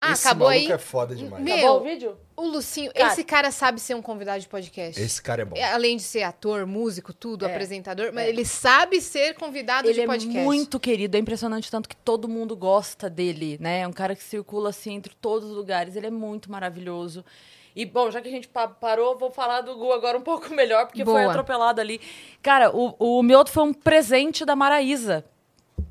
Ah, 0.00 0.12
Esse 0.12 0.26
acabou 0.28 0.48
maluco 0.48 0.66
aí. 0.66 0.72
é 0.72 0.78
foda 0.78 1.14
demais. 1.16 1.42
Meu, 1.42 1.56
Acabou 1.56 1.80
o 1.80 1.84
vídeo? 1.84 2.16
O 2.36 2.42
Lucinho, 2.46 2.92
Cara- 2.92 3.12
esse 3.12 3.24
cara 3.24 3.50
sabe 3.50 3.80
ser 3.80 3.94
um 3.94 4.02
convidado 4.02 4.40
de 4.40 4.46
podcast. 4.46 5.00
Esse 5.00 5.22
cara 5.22 5.40
é 5.40 5.44
bom. 5.46 5.56
É, 5.56 5.72
Além 5.72 5.96
de 5.96 6.02
ser 6.02 6.22
ator, 6.22 6.66
músico, 6.66 7.14
tudo, 7.14 7.46
É. 7.46 7.50
apresentador, 7.50 8.10
mas 8.12 8.26
É. 8.26 8.28
ele 8.28 8.44
sabe 8.44 9.00
ser 9.00 9.34
convidado 9.34 9.88
Ele 9.88 9.94
de 9.94 10.00
é 10.02 10.06
podcast. 10.06 10.38
muito 10.38 10.78
querido, 10.78 11.16
é 11.16 11.20
impressionante 11.20 11.70
tanto 11.70 11.88
que 11.88 11.96
todo 11.96 12.28
mundo 12.28 12.54
gosta 12.54 13.08
dele, 13.08 13.56
né? 13.58 13.80
É 13.80 13.88
um 13.88 13.92
cara 13.92 14.14
que 14.14 14.22
circula 14.22 14.68
assim 14.68 14.94
entre 14.94 15.14
todos 15.14 15.48
os 15.50 15.56
lugares, 15.56 15.96
ele 15.96 16.06
é 16.08 16.10
muito 16.10 16.52
maravilhoso. 16.52 17.24
E, 17.74 17.84
bom, 17.86 18.10
já 18.10 18.20
que 18.20 18.28
a 18.28 18.30
gente 18.30 18.48
pa- 18.48 18.68
parou, 18.68 19.18
vou 19.18 19.30
falar 19.30 19.62
do 19.62 19.74
Gu 19.76 19.92
agora 19.92 20.16
um 20.18 20.20
pouco 20.22 20.52
melhor, 20.52 20.86
porque 20.86 21.04
foi 21.04 21.14
Boa. 21.22 21.30
atropelado 21.30 21.80
ali. 21.80 22.00
Cara, 22.42 22.70
o, 22.74 22.94
o 22.98 23.22
Mioto 23.22 23.50
foi 23.50 23.62
um 23.64 23.72
presente 23.72 24.44
da 24.44 24.54
Maraísa 24.54 25.24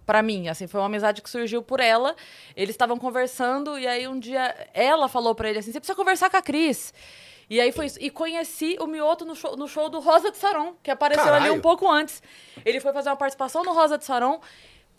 pra 0.06 0.22
mim, 0.22 0.48
assim, 0.48 0.68
foi 0.68 0.80
uma 0.80 0.88
amizade 0.88 1.22
que 1.22 1.30
surgiu 1.30 1.62
por 1.62 1.80
ela. 1.80 2.16
Eles 2.56 2.72
estavam 2.72 2.98
conversando 2.98 3.78
e 3.78 3.88
aí 3.88 4.08
um 4.08 4.20
dia 4.20 4.56
ela 4.74 5.08
falou 5.08 5.34
pra 5.36 5.50
ele 5.50 5.60
assim: 5.60 5.72
"Você 5.72 5.80
precisa 5.80 5.96
conversar 5.96 6.30
com 6.30 6.38
a 6.38 6.42
Cris". 6.42 6.94
E 7.50 7.62
aí 7.62 7.72
foi 7.72 7.86
isso. 7.86 8.00
E 8.02 8.10
conheci 8.10 8.76
o 8.80 8.88
Mioto 8.88 9.24
no 9.24 9.36
show, 9.36 9.56
no 9.56 9.68
show 9.68 9.90
do 9.90 10.00
Rosa 10.00 10.32
de 10.32 10.38
Saron, 10.38 10.74
que 10.82 10.90
apareceu 10.90 11.26
ali 11.26 11.44
Caralho. 11.44 11.54
um 11.54 11.62
pouco 11.62 11.90
antes. 11.90 12.22
Ele 12.66 12.80
foi 12.80 12.92
fazer 12.92 13.10
uma 13.10 13.16
participação 13.16 13.64
no 13.64 13.74
Rosa 13.74 13.98
de 13.98 14.06
Saron. 14.06 14.40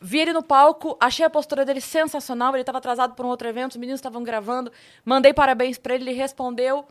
Vi 0.01 0.21
ele 0.21 0.33
no 0.33 0.43
palco, 0.43 0.97
achei 1.01 1.25
a 1.25 1.31
postura 1.31 1.65
dele 1.65 1.81
sensacional. 1.81 2.55
Ele 2.55 2.61
estava 2.63 2.79
atrasado 2.79 3.15
para 3.15 3.27
um 3.27 3.31
outro 3.31 3.49
evento, 3.49 3.73
os 3.73 3.77
meninos 3.79 3.99
estavam 3.99 4.23
gravando. 4.23 4.71
Mandei 5.05 5.33
parabéns 5.33 5.79
para 5.79 5.95
ele, 5.95 6.05
ele 6.05 6.13
respondeu. 6.13 6.85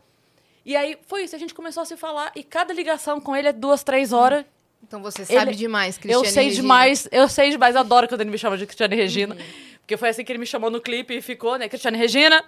E 0.64 0.76
aí 0.76 0.98
foi 1.06 1.22
isso, 1.22 1.34
a 1.34 1.38
gente 1.38 1.54
começou 1.54 1.82
a 1.82 1.86
se 1.86 1.96
falar. 1.96 2.32
E 2.34 2.42
cada 2.42 2.74
ligação 2.74 3.20
com 3.20 3.34
ele 3.34 3.48
é 3.48 3.52
duas, 3.52 3.82
três 3.82 4.12
horas. 4.12 4.44
Então 4.86 5.02
você 5.02 5.24
sabe 5.24 5.50
Ele- 5.50 5.56
demais, 5.56 5.96
Eu 5.96 6.00
Cristiane 6.00 6.28
sei 6.28 6.44
Regina. 6.44 6.62
demais, 6.62 7.08
eu 7.10 7.28
sei 7.28 7.50
demais. 7.50 7.74
Eu 7.74 7.80
adoro 7.80 8.06
quando 8.08 8.20
ele 8.20 8.30
me 8.30 8.38
chama 8.38 8.56
de 8.56 8.64
Cristiane 8.66 8.94
Regina. 8.94 9.34
Uhum. 9.34 9.40
Porque 9.80 9.96
foi 9.96 10.08
assim 10.08 10.24
que 10.24 10.30
ele 10.32 10.38
me 10.38 10.46
chamou 10.46 10.70
no 10.70 10.80
clipe 10.80 11.14
e 11.16 11.20
ficou, 11.22 11.58
né? 11.58 11.68
Cristiane 11.68 11.98
Regina. 11.98 12.42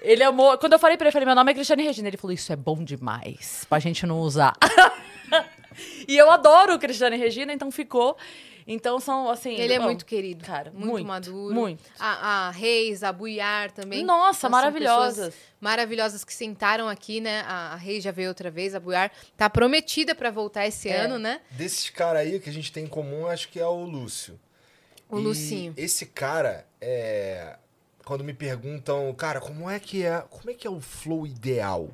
Ele 0.00 0.22
amou. 0.22 0.56
Quando 0.58 0.72
eu 0.74 0.78
falei 0.78 0.96
pra 0.96 1.04
ele, 1.06 1.08
eu 1.08 1.12
falei, 1.12 1.26
meu 1.26 1.34
nome 1.34 1.50
é 1.50 1.54
Cristiane 1.54 1.82
Regina. 1.82 2.08
Ele 2.08 2.16
falou, 2.16 2.32
isso 2.32 2.52
é 2.52 2.56
bom 2.56 2.82
demais 2.84 3.66
pra 3.68 3.78
gente 3.78 4.06
não 4.06 4.20
usar. 4.20 4.52
e 6.08 6.16
eu 6.16 6.30
adoro 6.30 6.78
Cristiane 6.78 7.16
Regina, 7.16 7.52
então 7.52 7.70
ficou. 7.70 8.16
Então 8.72 9.00
são, 9.00 9.28
assim... 9.28 9.54
Ele 9.54 9.72
é 9.72 9.78
muito 9.80 10.06
querido, 10.06 10.44
Cara, 10.44 10.70
muito, 10.70 10.86
muito, 10.90 11.06
maduro. 11.06 11.54
muito. 11.54 11.82
A, 11.98 12.46
a 12.46 12.50
Reis, 12.52 13.02
a 13.02 13.12
Buiar 13.12 13.72
também. 13.72 14.04
Nossa, 14.04 14.48
maravilhosas. 14.48 15.34
Maravilhosas 15.60 16.22
que 16.24 16.32
sentaram 16.32 16.88
aqui, 16.88 17.20
né? 17.20 17.40
A, 17.48 17.72
a 17.72 17.76
Reis 17.76 18.04
já 18.04 18.12
veio 18.12 18.28
outra 18.28 18.48
vez, 18.48 18.72
a 18.74 18.78
Buiar 18.78 19.10
tá 19.36 19.50
prometida 19.50 20.14
pra 20.14 20.30
voltar 20.30 20.66
esse 20.68 20.88
É. 20.88 21.00
ano, 21.00 21.18
né? 21.18 21.40
Desses 21.50 21.90
caras 21.90 22.22
aí 22.22 22.38
que 22.38 22.48
a 22.48 22.52
gente 22.52 22.70
tem 22.70 22.84
em 22.84 22.88
comum, 22.88 23.26
acho 23.26 23.48
que 23.48 23.58
é 23.58 23.66
o 23.66 23.82
Lúcio. 23.84 24.38
O 25.08 25.18
E 25.18 25.22
Lucinho. 25.22 25.74
Esse 25.76 26.06
cara, 26.06 26.64
é... 26.80 27.56
quando 28.04 28.22
me 28.22 28.32
perguntam, 28.32 29.12
cara, 29.14 29.40
como 29.40 29.68
é 29.68 29.80
que 29.80 30.04
é, 30.04 30.24
como 30.30 30.48
é 30.48 30.54
que 30.54 30.64
é 30.66 30.70
o 30.70 30.80
flow 30.80 31.26
ideal? 31.26 31.90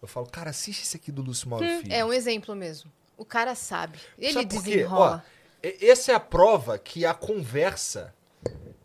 Eu 0.00 0.08
falo, 0.08 0.26
cara, 0.26 0.48
assiste 0.48 0.82
esse 0.84 0.96
aqui 0.96 1.12
do 1.12 1.20
Lúcio 1.20 1.48
Mauro 1.50 1.66
Hum, 1.66 1.80
Filho. 1.82 1.92
é 1.92 2.02
um 2.02 2.12
exemplo 2.14 2.54
mesmo. 2.56 2.90
O 3.16 3.24
cara 3.26 3.54
sabe. 3.54 3.98
Ele 4.18 4.32
Sabe 4.32 4.46
desenrola. 4.46 5.22
Ó, 5.24 5.33
essa 5.80 6.12
é 6.12 6.14
a 6.14 6.20
prova 6.20 6.78
que 6.78 7.06
a 7.06 7.14
conversa 7.14 8.14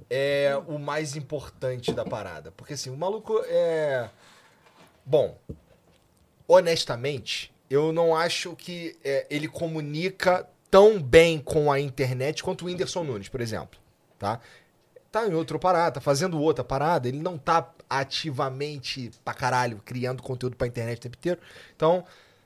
é 0.09 0.59
o 0.67 0.79
mais 0.79 1.15
importante 1.15 1.91
da 1.91 2.05
parada. 2.05 2.51
Porque 2.51 2.73
assim, 2.73 2.89
o 2.89 2.97
maluco 2.97 3.41
é. 3.45 4.09
Bom, 5.05 5.37
honestamente, 6.47 7.53
eu 7.69 7.91
não 7.91 8.15
acho 8.15 8.55
que 8.55 8.97
é, 9.03 9.27
ele 9.29 9.47
comunica 9.47 10.47
tão 10.69 11.01
bem 11.01 11.39
com 11.39 11.71
a 11.71 11.79
internet 11.79 12.43
quanto 12.43 12.63
o 12.63 12.65
Whindersson 12.65 13.03
Nunes, 13.03 13.29
por 13.29 13.41
exemplo. 13.41 13.79
Tá? 14.17 14.39
Tá 15.11 15.27
em 15.27 15.33
outra 15.33 15.57
parada, 15.57 15.93
tá 15.93 16.01
fazendo 16.01 16.39
outra 16.39 16.63
parada, 16.63 17.07
ele 17.07 17.19
não 17.19 17.37
tá 17.37 17.71
ativamente 17.89 19.11
pra 19.25 19.33
caralho 19.33 19.81
criando 19.83 20.21
conteúdo 20.21 20.55
pra 20.55 20.67
internet 20.67 20.99
o 20.99 21.01
tempo 21.01 21.17
inteiro. 21.17 21.39
Então, 21.75 22.05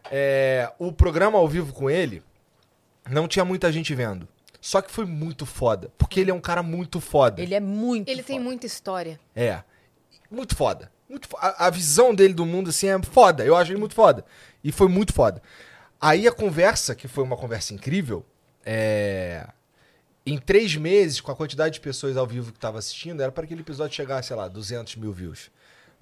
é, 0.09 0.71
o 0.79 0.91
programa 0.91 1.37
ao 1.37 1.47
vivo 1.47 1.73
com 1.73 1.89
ele 1.89 2.23
não 3.09 3.27
tinha 3.27 3.43
muita 3.45 3.71
gente 3.71 3.93
vendo. 3.95 4.27
Só 4.61 4.81
que 4.81 4.89
foi 4.91 5.05
muito 5.05 5.45
foda. 5.45 5.91
Porque 5.97 6.19
ele 6.19 6.31
é 6.31 6.33
um 6.33 6.39
cara 6.39 6.63
muito 6.63 7.01
foda. 7.01 7.41
Ele 7.41 7.53
é 7.53 7.59
muito 7.59 8.07
Ele 8.09 8.23
tem 8.23 8.39
muita 8.39 8.65
história. 8.65 9.19
É. 9.35 9.61
Muito 10.31 10.55
foda. 10.55 10.89
Muito 11.09 11.27
fo- 11.27 11.37
a, 11.37 11.67
a 11.67 11.69
visão 11.69 12.15
dele 12.15 12.33
do 12.33 12.45
mundo, 12.45 12.69
assim, 12.69 12.87
é 12.87 13.01
foda. 13.03 13.43
Eu 13.45 13.55
acho 13.57 13.71
ele 13.71 13.79
muito 13.79 13.93
foda. 13.93 14.23
E 14.63 14.71
foi 14.71 14.87
muito 14.87 15.11
foda. 15.13 15.41
Aí 15.99 16.27
a 16.27 16.31
conversa, 16.31 16.95
que 16.95 17.07
foi 17.07 17.23
uma 17.23 17.35
conversa 17.37 17.73
incrível, 17.73 18.25
é... 18.65 19.47
Em 20.25 20.37
três 20.37 20.73
meses, 20.77 21.19
com 21.19 21.29
a 21.31 21.35
quantidade 21.35 21.73
de 21.73 21.81
pessoas 21.81 22.15
ao 22.15 22.25
vivo 22.25 22.53
que 22.53 22.59
tava 22.59 22.79
assistindo, 22.79 23.21
era 23.21 23.29
para 23.31 23.43
aquele 23.43 23.59
episódio 23.59 23.93
chegar, 23.93 24.23
sei 24.23 24.37
lá, 24.37 24.47
200 24.47 24.95
mil 24.95 25.11
views. 25.11 25.51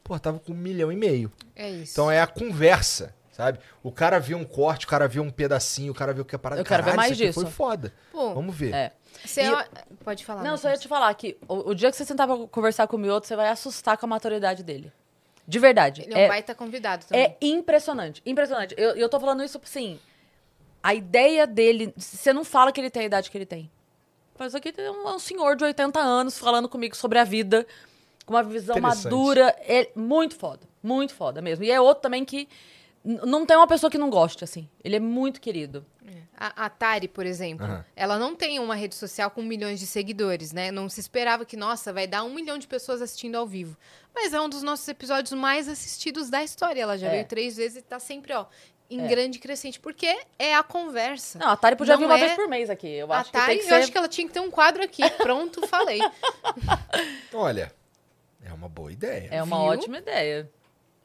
Pô, 0.04 0.18
tava 0.20 0.38
com 0.40 0.54
um 0.54 0.56
milhão 0.56 0.92
e 0.92 0.96
meio. 0.96 1.32
É 1.56 1.68
isso. 1.68 1.94
Então 1.94 2.12
é 2.12 2.22
a 2.22 2.28
conversa, 2.28 3.16
sabe? 3.46 3.60
O 3.84 3.92
cara 3.92 4.20
viu 4.20 4.38
um 4.38 4.44
corte, 4.46 4.86
o 4.86 4.90
cara 4.90 5.08
viu 5.08 5.24
um 5.24 5.30
pedacinho, 5.32 5.92
o 5.92 5.96
cara 5.96 6.14
viu 6.14 6.24
que 6.26 6.36
a 6.36 6.40
parada 6.40 6.62
Eu 6.62 6.66
quero 6.66 6.84
ver 6.84 6.96
mais 6.96 7.12
isso 7.12 7.22
aqui 7.22 7.28
disso. 7.30 7.42
Foi 7.42 7.50
foda. 7.52 7.94
Pô, 8.12 8.34
Vamos 8.34 8.56
ver. 8.56 8.74
É. 8.74 8.92
Você 9.26 9.42
E- 9.44 9.50
ó- 9.50 9.64
Pode 10.04 10.24
falar. 10.26 10.44
Não, 10.44 10.58
só 10.58 10.70
ia 10.70 10.78
te 10.78 10.88
falar 10.88 11.14
que 11.14 11.38
o, 11.48 11.70
o 11.72 11.76
dia 11.76 11.90
que 11.92 11.98
você 11.98 12.06
sentar 12.06 12.28
pra 12.28 12.38
conversar 12.48 12.88
com 12.88 12.96
o 12.96 13.00
Mioto, 13.00 13.28
você 13.28 13.36
vai 13.36 13.50
assustar 13.50 13.98
com 13.98 14.06
a 14.06 14.10
maturidade 14.10 14.64
dele. 14.64 14.92
De 15.48 15.60
verdade. 15.60 16.04
Ele 16.04 16.14
é 16.14 16.26
um 16.26 16.28
baita 16.30 16.56
convidado 16.56 17.06
também. 17.06 17.26
É 17.26 17.38
impressionante. 17.42 18.22
Impressionante. 18.26 18.74
Eu, 18.78 18.92
eu 18.96 19.10
tô 19.10 19.20
falando 19.20 19.44
isso 19.44 19.60
assim. 19.64 20.00
A 20.82 20.94
ideia 20.94 21.46
dele. 21.46 21.94
Você 21.98 22.32
não 22.34 22.44
fala 22.44 22.72
que 22.72 22.80
ele 22.80 22.90
tem 22.90 23.04
a 23.04 23.06
idade 23.06 23.30
que 23.30 23.38
ele 23.38 23.46
tem. 23.46 23.70
Mas 24.40 24.56
aqui 24.56 24.72
tem 24.72 24.90
um, 24.90 25.08
um 25.08 25.20
senhor 25.20 25.56
de 25.56 25.64
80 25.64 26.00
anos 26.00 26.38
falando 26.40 26.68
comigo 26.68 26.96
sobre 26.96 27.20
a 27.20 27.24
vida, 27.24 27.68
com 28.26 28.34
uma 28.34 28.42
visão 28.44 28.76
madura. 28.80 29.56
É 29.60 29.90
muito 29.96 30.36
foda. 30.36 30.62
Muito 30.82 31.14
foda 31.14 31.42
mesmo. 31.42 31.64
E 31.64 31.70
é 31.72 31.80
outro 31.80 32.02
também 32.02 32.26
que. 32.26 32.48
Não 33.04 33.46
tem 33.48 33.58
uma 33.58 33.66
pessoa 33.68 33.90
que 33.90 33.98
não 33.98 34.10
goste, 34.12 34.44
assim. 34.44 34.70
Ele 34.84 34.96
é 34.96 35.00
muito 35.00 35.42
querido. 35.42 35.86
A, 36.38 36.66
a 36.66 36.70
Tari, 36.70 37.08
por 37.08 37.26
exemplo, 37.26 37.66
Aham. 37.66 37.86
ela 37.96 38.18
não 38.18 38.36
tem 38.36 38.60
uma 38.60 38.74
rede 38.76 38.96
social 38.96 39.30
com 39.32 39.42
milhões 39.44 39.80
de 39.80 39.86
seguidores, 39.86 40.52
né? 40.52 40.72
Não 40.72 40.90
se 40.90 41.00
esperava 41.00 41.46
que, 41.46 41.56
nossa, 41.56 41.94
vai 41.94 42.06
dar 42.08 42.24
um 42.24 42.34
milhão 42.34 42.58
de 42.58 42.68
pessoas 42.68 43.02
assistindo 43.02 43.36
ao 43.36 43.46
vivo. 43.48 43.78
Mas 44.14 44.34
é 44.34 44.42
um 44.42 44.50
dos 44.50 44.64
nossos 44.64 44.88
episódios 44.88 45.32
mais 45.34 45.68
assistidos 45.70 46.30
da 46.30 46.44
história. 46.44 46.82
Ela 46.82 46.98
já 46.98 47.08
É. 47.08 47.12
veio 47.12 47.26
três 47.26 47.58
vezes 47.58 47.78
e 47.78 47.82
tá 47.84 48.00
sempre, 48.00 48.34
ó, 48.34 48.46
em 48.90 49.04
É. 49.04 49.08
grande 49.08 49.38
crescente. 49.40 49.80
Porque 49.80 50.08
é 50.40 50.56
a 50.56 50.64
conversa. 50.64 51.38
Não, 51.40 51.50
a 51.50 51.56
Tari 51.58 51.76
podia 51.76 51.94
Não 51.94 52.00
vir 52.00 52.06
uma 52.06 52.18
é- 52.18 52.20
vez 52.22 52.34
por 52.34 52.48
mês 52.48 52.70
aqui. 52.72 52.88
Eu 52.88 53.12
a 53.14 53.20
acho 53.20 53.32
que 53.32 53.38
Tari, 53.38 53.48
tem 53.54 53.58
que 53.60 53.64
eu 53.66 53.70
ser. 53.70 53.76
acho 53.84 53.92
que 53.92 53.98
ela 53.98 54.08
tinha 54.08 54.28
que 54.28 54.34
ter 54.34 54.40
um 54.42 54.50
quadro 54.52 54.84
aqui. 54.84 55.02
Pronto, 55.18 55.66
falei. 55.68 56.00
Olha, 57.34 57.72
é 58.44 58.52
uma 58.54 58.68
boa 58.70 58.92
ideia. 58.92 59.28
É 59.32 59.42
uma 59.44 59.58
Viu? 59.58 59.66
ótima 59.66 59.98
ideia. 60.00 60.50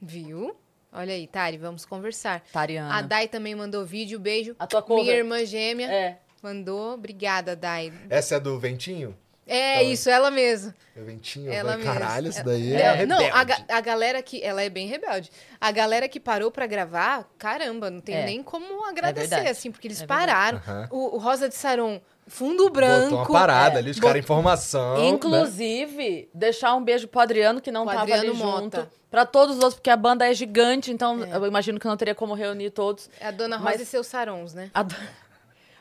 Viu? 0.00 0.56
Olha 0.96 1.12
aí, 1.14 1.26
Tari, 1.26 1.58
vamos 1.58 1.84
conversar. 1.84 2.42
Tariana. 2.52 2.94
A 2.96 3.02
Dai 3.02 3.28
também 3.28 3.54
mandou 3.54 3.84
vídeo, 3.84 4.18
beijo. 4.18 4.56
A 4.58 4.66
tua 4.66 4.82
cover. 4.82 5.04
Minha 5.04 5.16
irmã 5.16 5.44
gêmea. 5.44 5.92
É. 5.92 6.18
Mandou. 6.42 6.94
Obrigada, 6.94 7.54
Dai. 7.54 7.92
Essa 8.08 8.36
é 8.36 8.40
do 8.40 8.58
Ventinho? 8.58 9.16
É 9.48 9.80
isso, 9.84 10.10
ela 10.10 10.28
mesmo. 10.28 10.74
Eventinho, 10.96 11.52
Ela 11.52 11.74
eu 11.74 11.78
falei, 11.78 11.86
mesmo. 11.86 12.00
caralho, 12.00 12.28
isso 12.30 12.40
É- 12.40 12.42
daí 12.42 12.74
é, 12.74 12.80
é, 13.02 13.06
Não, 13.06 13.16
a, 13.18 13.38
rebelde. 13.44 13.64
a 13.68 13.80
galera 13.80 14.20
que. 14.20 14.42
Ela 14.42 14.62
é 14.64 14.68
bem 14.68 14.88
rebelde. 14.88 15.30
A 15.60 15.70
galera 15.70 16.08
que 16.08 16.18
parou 16.18 16.50
pra 16.50 16.66
gravar, 16.66 17.28
caramba, 17.38 17.88
não 17.88 18.00
tem 18.00 18.16
É. 18.16 18.24
nem 18.24 18.42
como 18.42 18.84
agradecer, 18.84 19.28
verdade. 19.28 19.50
assim, 19.50 19.70
porque 19.70 19.86
eles 19.86 20.02
É 20.02 20.06
pararam. 20.06 20.60
O, 20.90 21.14
o 21.14 21.18
Rosa 21.18 21.48
de 21.48 21.54
Saron, 21.54 22.00
fundo 22.26 22.68
branco. 22.70 23.10
Botou 23.16 23.18
uma 23.18 23.40
parada 23.40 23.76
é, 23.76 23.78
ali, 23.78 23.90
os 23.90 23.98
bot- 23.98 24.06
caras 24.08 24.22
informação. 24.24 24.98
né? 24.98 25.08
Inclusive, 25.08 26.28
deixar 26.34 26.74
um 26.74 26.82
beijo 26.84 27.06
pro 27.08 27.20
Adriano, 27.20 27.60
que 27.60 27.70
não 27.70 27.84
Pro 27.84 27.90
tava 27.94 28.02
Adriano 28.14 28.30
ali 28.30 28.38
Mota. 28.42 28.80
junto. 28.80 28.90
Pra 29.10 29.24
todos 29.24 29.56
os 29.56 29.62
outros, 29.62 29.74
porque 29.76 29.88
a 29.90 29.96
banda 29.96 30.26
é 30.28 30.34
gigante, 30.34 30.90
então 30.92 31.24
eu 31.24 31.46
imagino 31.46 31.78
que 31.80 31.86
não 31.86 31.96
teria 31.96 32.14
como 32.14 32.34
reunir 32.34 32.70
todos. 32.70 33.08
É 33.20 33.28
a 33.28 33.30
Dona 33.30 33.56
Rosa 33.56 33.70
Mas- 33.70 33.80
e 33.80 33.86
seus 33.86 34.06
sarons, 34.06 34.52
né? 34.54 34.70
A 34.74 34.84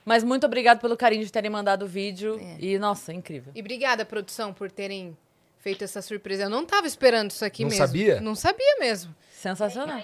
Mas 0.05 0.23
muito 0.23 0.45
obrigado 0.45 0.79
pelo 0.79 0.95
carinho 0.95 1.25
de 1.25 1.31
terem 1.31 1.49
mandado 1.49 1.85
o 1.85 1.87
vídeo. 1.87 2.39
É. 2.39 2.57
E, 2.59 2.77
nossa, 2.77 3.11
incrível. 3.11 3.51
E 3.55 3.59
obrigada, 3.59 4.05
produção, 4.05 4.53
por 4.53 4.69
terem 4.69 5.17
feito 5.57 5.83
essa 5.83 5.99
surpresa. 5.99 6.43
Eu 6.43 6.49
não 6.49 6.63
tava 6.63 6.85
esperando 6.85 7.31
isso 7.31 7.43
aqui 7.43 7.63
Não 7.63 7.71
mesmo. 7.71 7.85
sabia? 7.87 8.21
Não 8.21 8.35
sabia 8.35 8.77
mesmo. 8.79 9.15
Sensacional. 9.31 9.99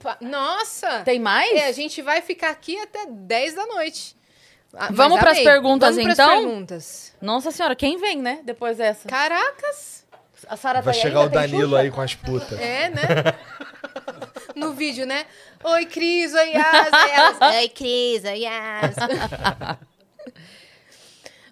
Pa- 0.00 0.18
Nossa! 0.20 1.02
Tem 1.04 1.20
mais? 1.20 1.52
É, 1.52 1.66
a 1.68 1.72
gente 1.72 2.02
vai 2.02 2.20
ficar 2.20 2.50
aqui 2.50 2.76
até 2.80 3.06
10 3.06 3.54
da 3.54 3.64
noite. 3.66 4.16
Ah, 4.74 4.88
Vamos 4.92 5.18
pras 5.18 5.32
amei. 5.34 5.44
perguntas, 5.44 5.96
Vamos 5.96 6.12
então? 6.12 6.28
perguntas. 6.42 7.14
Nossa 7.20 7.50
senhora, 7.50 7.74
quem 7.74 7.98
vem, 7.98 8.18
né? 8.20 8.40
Depois 8.44 8.76
dessa. 8.76 9.08
Caracas! 9.08 10.06
A 10.48 10.56
Sara 10.56 10.80
Vai 10.80 10.94
tá 10.94 11.00
chegar 11.00 11.20
ainda? 11.22 11.30
o 11.30 11.34
Danilo 11.40 11.76
aí 11.76 11.90
com 11.90 12.00
as 12.00 12.14
putas. 12.14 12.58
É, 12.60 12.90
né? 12.90 13.02
No 14.54 14.72
vídeo, 14.72 15.04
né? 15.06 15.26
Oi, 15.64 15.86
Cris, 15.86 16.32
oi, 16.32 16.50
Yas. 16.50 16.88
Elas, 17.12 17.38
Oi, 17.56 17.68
Cris, 17.70 18.24
oi, 18.24 18.38
Yas. 18.40 18.94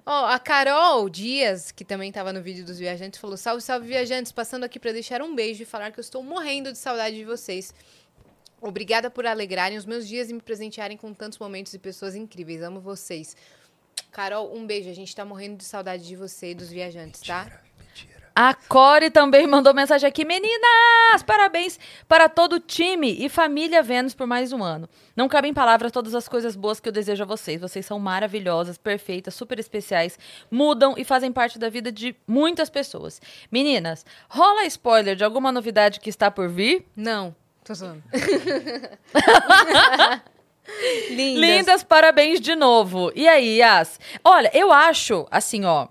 Ó, 0.09 0.27
a 0.27 0.39
Carol 0.39 1.09
Dias, 1.09 1.73
que 1.73 1.85
também 1.85 2.13
tava 2.13 2.33
no 2.33 2.41
vídeo 2.41 2.65
dos 2.65 2.79
viajantes, 2.79 3.19
falou: 3.19 3.37
Salve, 3.37 3.61
salve, 3.61 3.89
viajantes, 3.89 4.31
passando 4.31 4.63
aqui 4.63 4.79
pra 4.79 4.93
deixar 4.93 5.21
um 5.21 5.35
beijo 5.35 5.63
e 5.65 5.67
falar 5.67 5.91
que 5.91 5.99
eu 5.99 6.03
estou 6.03 6.23
morrendo 6.23 6.71
de 6.71 6.79
saudade 6.79 7.17
de 7.17 7.25
vocês. 7.25 7.75
Obrigada 8.67 9.09
por 9.09 9.25
alegrarem 9.25 9.79
os 9.79 9.87
meus 9.87 10.09
dias 10.09 10.29
e 10.29 10.35
me 10.35 10.41
presentearem 10.43 10.97
com 10.97 11.15
tantos 11.15 11.39
momentos 11.39 11.73
e 11.73 11.79
pessoas 11.79 12.17
incríveis. 12.17 12.63
Amo 12.63 12.81
vocês. 12.81 13.37
Carol, 14.11 14.53
um 14.53 14.67
beijo. 14.67 14.91
A 14.91 14.93
gente 14.93 15.15
tá 15.15 15.25
morrendo 15.25 15.59
de 15.59 15.65
saudade 15.65 16.05
de 16.05 16.17
você 16.17 16.51
e 16.51 16.55
dos 16.55 16.69
viajantes, 16.69 17.21
tá? 17.21 17.61
A 18.35 18.53
Core 18.55 19.09
também 19.09 19.47
mandou 19.47 19.73
mensagem 19.73 20.09
aqui. 20.09 20.25
Meninas, 20.25 21.23
parabéns 21.25 21.79
para 22.09 22.29
todo 22.29 22.55
o 22.55 22.61
time 22.61 23.17
e 23.25 23.29
família 23.29 23.85
Vênus 23.85 24.15
por 24.15 24.27
mais 24.27 24.53
um 24.53 24.65
ano. 24.65 24.89
Não 25.15 25.29
cabem 25.29 25.53
em 25.53 25.55
palavras 25.55 25.93
todas 25.93 26.13
as 26.13 26.29
coisas 26.29 26.57
boas 26.57 26.81
que 26.81 26.89
eu 26.89 26.93
desejo 26.93 27.23
a 27.23 27.27
vocês. 27.27 27.61
Vocês 27.61 27.87
são 27.87 28.01
maravilhosas, 28.01 28.77
perfeitas, 28.77 29.35
super 29.35 29.61
especiais, 29.61 30.19
mudam 30.51 30.95
e 30.99 31.05
fazem 31.05 31.33
parte 31.33 31.57
da 31.57 31.71
vida 31.71 31.93
de 31.93 32.17
muitas 32.27 32.69
pessoas. 32.69 33.23
Meninas, 33.51 34.05
rola 34.29 34.67
spoiler 34.67 35.15
de 35.15 35.23
alguma 35.23 35.53
novidade 35.53 36.01
que 36.01 36.11
está 36.11 36.31
por 36.31 36.49
vir? 36.49 36.85
Não, 36.95 37.35
tô 37.67 37.75
zoando. 37.75 38.03
Lindas. 41.11 41.41
Lindas, 41.41 41.83
parabéns 41.85 42.41
de 42.41 42.55
novo. 42.57 43.13
E 43.15 43.27
aí, 43.29 43.59
Yas? 43.59 44.01
Olha, 44.25 44.51
eu 44.55 44.73
acho, 44.73 45.27
assim, 45.31 45.65
ó, 45.65 45.89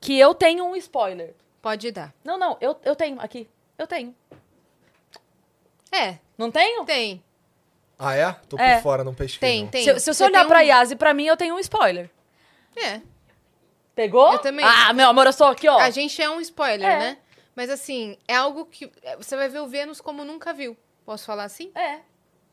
que 0.00 0.18
eu 0.18 0.34
tenho 0.34 0.64
um 0.64 0.74
spoiler. 0.76 1.34
Pode 1.62 1.90
dar. 1.92 2.12
Não, 2.24 2.38
não, 2.38 2.56
eu, 2.60 2.78
eu 2.84 2.96
tenho 2.96 3.20
aqui. 3.20 3.48
Eu 3.78 3.86
tenho. 3.86 4.14
É. 5.92 6.18
Não 6.36 6.50
tenho? 6.50 6.84
Tem. 6.84 7.22
Ah, 7.98 8.14
é? 8.16 8.32
Tô 8.48 8.56
por 8.56 8.62
É. 8.64 8.80
fora, 8.80 9.04
não 9.04 9.14
pesquei. 9.14 9.48
Tem, 9.48 9.62
não. 9.64 9.70
tem. 9.70 9.84
Se, 9.84 10.00
se 10.00 10.14
você 10.14 10.24
olhar 10.24 10.40
tem 10.40 10.48
pra 10.48 10.58
um- 10.58 10.62
Yas 10.62 10.90
e 10.90 10.96
pra 10.96 11.12
mim, 11.14 11.26
eu 11.26 11.36
tenho 11.36 11.54
um 11.54 11.58
spoiler. 11.58 12.10
É. 12.76 13.00
Pegou? 13.94 14.32
Eu 14.32 14.38
também. 14.38 14.64
Ah, 14.64 14.92
meu 14.92 15.08
amor, 15.08 15.26
eu 15.26 15.32
sou 15.32 15.48
aqui, 15.48 15.68
ó. 15.68 15.78
A 15.78 15.90
gente 15.90 16.20
é 16.20 16.30
um 16.30 16.40
spoiler, 16.40 16.88
É. 16.88 16.98
né? 16.98 17.18
Mas 17.54 17.68
assim, 17.68 18.16
é 18.26 18.34
algo 18.34 18.64
que 18.64 18.90
é, 19.02 19.16
você 19.16 19.36
vai 19.36 19.48
ver 19.48 19.60
o 19.60 19.66
Vênus 19.68 20.00
como 20.00 20.24
nunca 20.24 20.52
viu. 20.54 20.76
Posso 21.10 21.24
falar 21.24 21.42
assim? 21.42 21.72
É. 21.74 21.98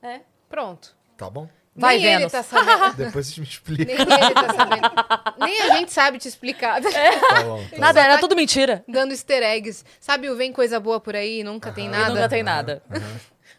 É. 0.01 0.21
Pronto. 0.49 0.97
Tá 1.15 1.29
bom? 1.29 1.47
Vai, 1.75 1.97
Nem 1.97 2.05
ele 2.07 2.17
Vênus. 2.17 2.31
tá 2.31 2.41
sabendo. 2.41 2.93
Depois 2.97 3.27
você 3.27 3.39
me 3.39 3.45
explica. 3.45 3.85
Nem 3.85 3.95
ele 4.01 4.33
tá 4.33 4.53
sabendo. 4.55 5.45
Nem 5.45 5.61
a 5.61 5.75
gente 5.75 5.93
sabe 5.93 6.17
te 6.17 6.27
explicar. 6.27 6.81
Tá 6.81 7.43
bom, 7.43 7.63
tá 7.69 7.77
Nada, 7.77 7.99
Só 7.99 8.05
era 8.05 8.15
tá 8.15 8.19
tudo 8.19 8.35
mentira. 8.35 8.83
Dando 8.87 9.11
easter 9.11 9.43
eggs. 9.43 9.85
Sabe 9.99 10.27
o 10.31 10.35
Vem 10.35 10.51
Coisa 10.51 10.79
Boa 10.79 10.99
por 10.99 11.15
aí, 11.15 11.43
nunca 11.43 11.71
tem 11.71 11.87
nada? 11.87 12.15
nunca 12.15 12.27
tem 12.27 12.41
nada. 12.41 12.81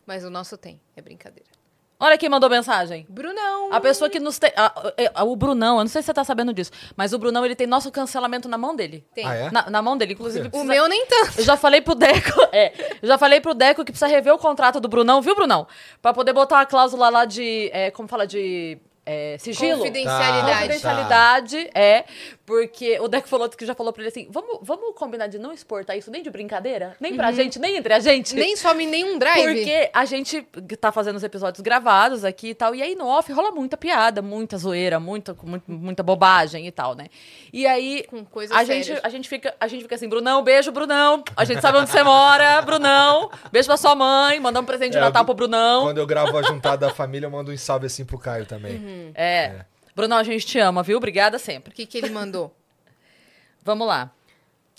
Mas 0.05 0.25
o 0.25 0.31
nosso 0.31 0.59
tem. 0.59 0.81
É 0.97 1.01
brincadeira. 1.01 1.49
Olha 2.01 2.17
quem 2.17 2.29
mandou 2.29 2.49
mensagem. 2.49 3.05
Brunão. 3.09 3.73
A 3.73 3.81
pessoa 3.81 4.09
que 4.09 4.21
nos 4.21 4.39
tem. 4.39 4.53
a- 4.57 4.73
a- 5.15 5.25
o 5.25 5.35
Brunão, 5.35 5.79
eu 5.79 5.81
não 5.81 5.89
sei 5.89 6.01
se 6.01 6.07
você 6.07 6.15
tá 6.15 6.23
sabendo 6.23 6.53
disso, 6.53 6.71
mas 6.97 7.13
o 7.13 7.19
Brunão, 7.19 7.45
ele 7.45 7.57
tem 7.57 7.67
nosso 7.67 7.91
cancelamento 7.91 8.49
na 8.49 8.57
mão 8.57 8.77
dele. 8.77 9.05
Tem. 9.13 9.27
Ah, 9.27 9.35
é? 9.35 9.51
Na, 9.51 9.69
na 9.69 9.83
mão 9.83 9.97
dele, 9.97 10.13
inclusive. 10.13 10.47
O 10.47 10.51
precisa- 10.51 10.73
meu 10.73 10.89
nem 10.89 11.05
tanto. 11.07 11.41
Eu 11.41 11.45
já 11.45 11.57
falei 11.57 11.81
pro 11.81 11.97
Deco, 11.97 12.41
é, 12.53 12.73
eu 13.03 13.09
já 13.09 13.19
falei 13.19 13.41
pro 13.41 13.53
Deco 13.53 13.85
que 13.85 13.91
precisa 13.91 14.07
rever 14.07 14.33
o 14.33 14.39
contrato 14.39 14.79
do 14.79 14.89
Brunão, 14.89 15.21
viu, 15.21 15.35
Brunão? 15.35 15.67
Pra 16.01 16.13
poder 16.13 16.33
botar 16.33 16.61
a 16.61 16.67
cláusula 16.67 17.09
lá 17.09 17.25
de, 17.25 17.69
é, 17.73 17.91
como 17.91 18.07
fala, 18.09 18.27
de 18.29 18.79
é, 19.05 19.37
sigilo. 19.39 19.79
Confidencialidade. 19.79 20.47
Tá, 20.47 20.57
Confidencialidade, 20.59 21.71
é, 21.75 22.05
porque 22.49 22.99
o 22.99 23.09
Deco 23.09 23.29
falou 23.29 23.47
que 23.51 23.67
já 23.67 23.75
falou 23.75 23.93
pra 23.93 24.01
ele 24.03 24.09
assim, 24.09 24.27
vamos, 24.31 24.61
vamos 24.63 24.95
combinar 24.97 25.27
de 25.27 25.39
não 25.39 25.53
exportar 25.53 25.99
isso 25.99 26.11
nem 26.11 26.23
de 26.23 26.31
brincadeira, 26.31 26.97
nem 26.99 27.15
pra 27.15 27.31
gente, 27.31 27.59
nem 27.59 27.77
entre 27.77 27.93
a 27.93 27.99
gente. 28.01 28.35
Nem 28.35 28.57
some 28.57 28.87
nenhum 28.87 29.19
drive. 29.19 29.45
Porque 29.55 29.91
a 29.93 30.07
gente 30.07 30.41
tá 30.81 30.91
fazendo 30.91 31.17
os 31.17 31.23
episódios 31.23 31.61
gravados 31.61 32.25
aqui 32.25 32.49
e 32.49 32.55
tal, 32.55 32.75
e 32.75 32.81
aí 32.81 32.95
no 32.95 33.07
off 33.07 33.31
rola 33.35 33.51
muita 33.51 33.77
piada, 33.77 34.23
muita 34.23 34.57
zoeira, 34.57 34.99
muita, 34.99 35.37
mu- 35.43 35.63
muita 35.69 36.03
bobagem 36.03 36.67
e 36.67 36.71
tal, 36.71 36.95
né? 36.95 37.09
E 37.53 37.67
aí 37.67 38.05
Com 38.09 38.25
coisas 38.25 38.57
a 38.57 38.65
gente, 38.65 38.99
a, 39.03 39.09
gente 39.11 39.29
fica, 39.29 39.55
a 39.61 39.69
gente 39.69 39.83
fica 39.83 39.95
assim, 39.95 40.09
Brunão, 40.09 40.43
beijo, 40.43 40.73
Brunão. 40.73 41.23
A 41.37 41.45
gente 41.45 41.61
sabe 41.61 41.77
onde 41.77 41.91
você 41.91 42.03
mora, 42.03 42.63
Brunão. 42.65 43.31
Beijo 43.53 43.69
pra 43.69 43.77
sua 43.77 43.95
mãe, 43.95 44.41
mandar 44.41 44.61
um 44.61 44.65
presente 44.65 44.93
de 44.93 44.97
É, 44.97 45.01
Natal 45.03 45.23
pro 45.27 45.35
Brunão. 45.35 45.83
Quando 45.83 45.99
eu 45.99 46.07
gravo 46.07 46.39
a 46.39 46.43
juntada 46.43 46.87
da 46.87 46.95
família, 46.95 47.27
eu 47.27 47.31
mando 47.31 47.53
um 47.53 47.59
salve 47.59 47.85
assim 47.85 48.07
pro 48.07 48.19
Caio 48.19 48.47
também. 48.47 48.77
Uhum. 48.77 49.13
É. 49.15 49.67
Brunão, 49.99 50.19
a 50.19 50.23
gente 50.23 50.47
te 50.47 50.61
ama, 50.61 50.81
viu? 50.85 50.97
Obrigada 50.97 51.41
sempre. 51.41 51.73
O 51.73 51.75
que, 51.75 51.85
que 51.85 51.99
ele 51.99 52.11
mandou? 52.11 52.55
Vamos 53.65 53.85
lá. 53.85 54.13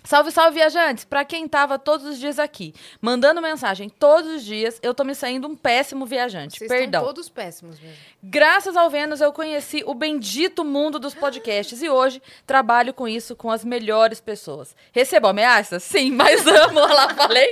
Salve, 0.05 0.31
salve, 0.31 0.55
viajantes! 0.55 1.03
Pra 1.03 1.25
quem 1.25 1.45
tava 1.45 1.77
todos 1.77 2.05
os 2.05 2.17
dias 2.17 2.39
aqui, 2.39 2.73
mandando 3.01 3.41
mensagem 3.41 3.89
todos 3.89 4.33
os 4.33 4.45
dias, 4.45 4.79
eu 4.81 4.93
tô 4.93 5.03
me 5.03 5.13
saindo 5.13 5.45
um 5.45 5.57
péssimo 5.57 6.05
viajante. 6.05 6.57
Vocês 6.57 6.69
Perdão. 6.69 7.01
estão 7.01 7.13
todos 7.13 7.27
péssimos 7.27 7.77
mesmo. 7.81 7.97
Graças 8.23 8.77
ao 8.77 8.89
Vênus, 8.89 9.19
eu 9.19 9.33
conheci 9.33 9.83
o 9.85 9.93
bendito 9.93 10.63
mundo 10.63 10.99
dos 10.99 11.13
podcasts 11.13 11.81
e 11.81 11.89
hoje 11.89 12.21
trabalho 12.47 12.93
com 12.93 13.05
isso 13.05 13.35
com 13.35 13.51
as 13.51 13.65
melhores 13.65 14.21
pessoas. 14.21 14.73
Recebo 14.93 15.27
ameaças? 15.27 15.83
Sim, 15.83 16.11
mas 16.15 16.47
amo. 16.47 16.79
Olha 16.79 16.93
lá, 16.93 17.13
falei. 17.13 17.51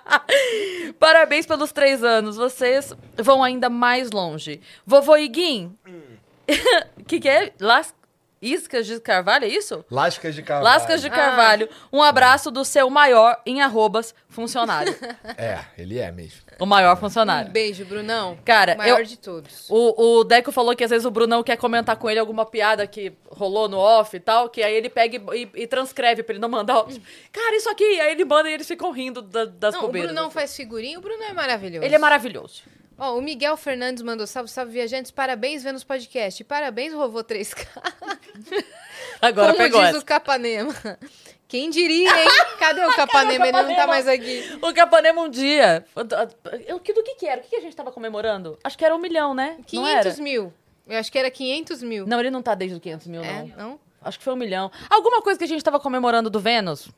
Parabéns 0.98 1.44
pelos 1.44 1.72
três 1.72 2.02
anos. 2.02 2.36
Vocês 2.36 2.94
vão 3.18 3.44
ainda 3.44 3.68
mais 3.68 4.10
longe. 4.10 4.62
Vovô 4.86 5.14
Iguim. 5.18 5.76
O 5.86 6.09
que, 7.06 7.20
que 7.20 7.28
é? 7.28 7.52
Las... 7.60 7.94
Iscas 8.42 8.86
de 8.86 8.98
Carvalho, 9.00 9.44
é 9.44 9.48
isso? 9.48 9.84
Lascas 9.90 10.34
de 10.34 10.42
cavalo. 10.42 10.64
Lascas 10.64 11.02
de 11.02 11.10
Carvalho. 11.10 11.68
Um 11.92 12.02
abraço 12.02 12.50
do 12.50 12.64
seu 12.64 12.88
maior 12.88 13.38
em 13.44 13.60
arrobas 13.60 14.14
funcionário. 14.30 14.96
É, 15.36 15.58
ele 15.76 15.98
é 15.98 16.10
mesmo. 16.10 16.40
O 16.58 16.64
maior 16.64 16.96
Um 16.96 17.00
funcionário. 17.00 17.50
beijo, 17.50 17.84
Brunão. 17.84 18.38
Cara, 18.42 18.76
Maior 18.76 19.00
eu- 19.00 19.04
de 19.04 19.18
todos. 19.18 19.66
O, 19.68 20.20
o 20.20 20.24
Deco 20.24 20.50
falou 20.52 20.74
que 20.74 20.82
às 20.82 20.88
vezes 20.88 21.04
o 21.04 21.10
Brunão 21.10 21.42
quer 21.42 21.58
comentar 21.58 21.96
com 21.96 22.08
ele 22.08 22.18
alguma 22.18 22.46
piada 22.46 22.86
que 22.86 23.12
rolou 23.30 23.68
no 23.68 23.76
off 23.78 24.16
e 24.16 24.20
tal, 24.20 24.48
que 24.48 24.62
aí 24.62 24.74
ele 24.74 24.88
pega 24.88 25.18
e, 25.34 25.42
e- 25.42 25.62
e 25.62 25.66
transcreve 25.66 26.22
pra 26.22 26.32
ele 26.32 26.40
não 26.40 26.48
mandar. 26.48 26.82
Cara, 27.30 27.56
isso 27.56 27.68
aqui! 27.68 27.84
Aí 28.00 28.12
ele 28.12 28.24
manda 28.24 28.48
e 28.48 28.54
eles 28.54 28.66
ficam 28.66 28.90
rindo 28.90 29.20
da- 29.20 29.44
das 29.44 29.74
Não, 29.74 29.82
o 29.82 29.86
bobeiras. 29.86 30.12
Brunão 30.12 30.30
faz 30.30 30.56
figurinha, 30.56 30.98
o 30.98 31.02
Bruno 31.02 31.22
é 31.24 31.34
maravilhoso. 31.34 31.84
Ele 31.84 31.94
é 31.94 31.98
maravilhoso. 31.98 32.62
Ó, 33.00 33.16
o 33.16 33.22
Miguel 33.22 33.56
Fernandes 33.56 34.02
mandou 34.02 34.26
salve, 34.26 34.50
salve, 34.50 34.72
viajantes. 34.72 35.10
Parabéns, 35.10 35.62
Vênus 35.62 35.82
Podcast. 35.82 36.44
Parabéns, 36.44 36.92
Vovô 36.92 37.24
3K. 37.24 37.66
Agora 39.22 39.52
Como 39.52 39.58
pegou 39.64 39.80
diz 39.80 39.88
essa. 39.90 39.98
o 39.98 40.04
Capanema. 40.04 40.74
Quem 41.48 41.68
diria, 41.70 42.08
hein? 42.08 42.28
Cadê 42.58 42.84
o 42.84 42.92
Capanema? 42.94 43.48
Ele 43.48 43.62
não 43.62 43.74
tá 43.74 43.86
mais 43.86 44.06
aqui. 44.06 44.42
O 44.62 44.72
Capanema 44.72 45.22
um 45.22 45.28
dia. 45.28 45.84
Eu, 46.66 46.78
que- 46.78 46.92
do 46.92 47.02
que 47.02 47.14
que 47.16 47.26
era? 47.26 47.40
O 47.40 47.44
que 47.44 47.50
que 47.50 47.56
a 47.56 47.60
gente 47.60 47.74
tava 47.74 47.90
comemorando? 47.90 48.58
Acho 48.62 48.76
que 48.78 48.84
era 48.84 48.94
um 48.94 48.98
milhão, 49.00 49.34
né? 49.34 49.54
não 49.56 49.64
500 49.64 50.06
era? 50.06 50.22
mil. 50.22 50.52
Eu 50.86 50.98
acho 50.98 51.10
que 51.10 51.18
era 51.18 51.30
500 51.30 51.82
mil. 51.82 52.06
Não, 52.06 52.20
ele 52.20 52.30
não 52.30 52.42
tá 52.42 52.54
desde 52.54 52.74
os 52.76 52.80
500 52.82 53.06
mil, 53.06 53.22
É, 53.24 53.44
não. 53.56 53.80
Acho 54.02 54.18
que 54.18 54.24
foi 54.24 54.32
um 54.32 54.36
milhão. 54.36 54.70
Alguma 54.88 55.20
coisa 55.20 55.38
que 55.38 55.44
a 55.44 55.48
gente 55.48 55.62
tava 55.62 55.78
comemorando 55.78 56.30
do 56.30 56.40
Vênus. 56.40 56.88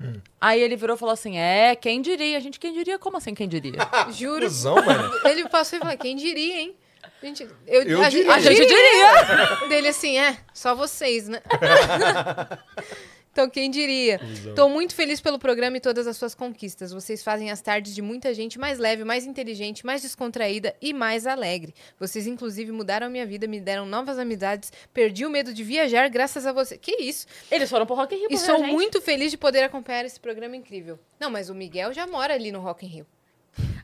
Aí 0.40 0.60
ele 0.60 0.76
virou 0.76 0.94
e 0.96 0.98
falou 0.98 1.12
assim: 1.12 1.36
É, 1.36 1.74
quem 1.74 2.00
diria? 2.00 2.36
A 2.36 2.40
gente, 2.40 2.60
quem 2.60 2.72
diria? 2.72 2.98
Como 2.98 3.16
assim, 3.16 3.34
quem 3.34 3.48
diria? 3.48 3.78
Juro. 4.12 4.46
Cusão, 4.46 4.76
mano. 4.76 5.12
Ele 5.24 5.48
passou 5.48 5.78
e 5.78 5.80
falou, 5.80 5.98
quem 5.98 6.16
diria, 6.16 6.60
hein? 6.60 6.76
Gente, 7.22 7.46
eu, 7.66 7.82
Eu 7.82 8.02
a, 8.02 8.08
diria. 8.08 8.32
A 8.32 8.40
gente 8.40 8.66
diria. 8.66 9.68
Dele 9.68 9.88
assim, 9.88 10.18
é, 10.18 10.36
só 10.52 10.74
vocês, 10.74 11.28
né? 11.28 11.40
Então, 13.32 13.48
quem 13.48 13.70
diria? 13.70 14.20
Tô 14.54 14.68
muito 14.68 14.94
feliz 14.94 15.18
pelo 15.18 15.38
programa 15.38 15.78
e 15.78 15.80
todas 15.80 16.06
as 16.06 16.18
suas 16.18 16.34
conquistas. 16.34 16.92
Vocês 16.92 17.22
fazem 17.24 17.50
as 17.50 17.62
tardes 17.62 17.94
de 17.94 18.02
muita 18.02 18.34
gente 18.34 18.58
mais 18.58 18.78
leve, 18.78 19.04
mais 19.04 19.24
inteligente, 19.24 19.86
mais 19.86 20.02
descontraída 20.02 20.76
e 20.82 20.92
mais 20.92 21.26
alegre. 21.26 21.74
Vocês, 21.98 22.26
inclusive, 22.26 22.70
mudaram 22.70 23.06
a 23.06 23.10
minha 23.10 23.24
vida, 23.24 23.46
me 23.46 23.58
deram 23.58 23.86
novas 23.86 24.18
amizades, 24.18 24.70
perdi 24.92 25.24
o 25.24 25.30
medo 25.30 25.54
de 25.54 25.64
viajar 25.64 26.08
graças 26.10 26.46
a 26.46 26.52
você. 26.52 26.76
Que 26.76 27.02
isso? 27.02 27.26
Eles 27.50 27.70
foram 27.70 27.86
pro 27.86 27.94
Rock 27.94 28.14
in 28.14 28.18
Rio 28.18 28.26
E 28.26 28.36
pra 28.36 28.38
sou 28.38 28.62
muito 28.62 29.00
feliz 29.00 29.30
de 29.30 29.38
poder 29.38 29.64
acompanhar 29.64 30.04
esse 30.04 30.20
programa 30.20 30.54
incrível. 30.54 30.98
Não, 31.18 31.30
mas 31.30 31.48
o 31.48 31.54
Miguel 31.54 31.92
já 31.94 32.06
mora 32.06 32.34
ali 32.34 32.52
no 32.52 32.60
Rock 32.60 32.84
in 32.84 32.88
Rio. 32.90 33.06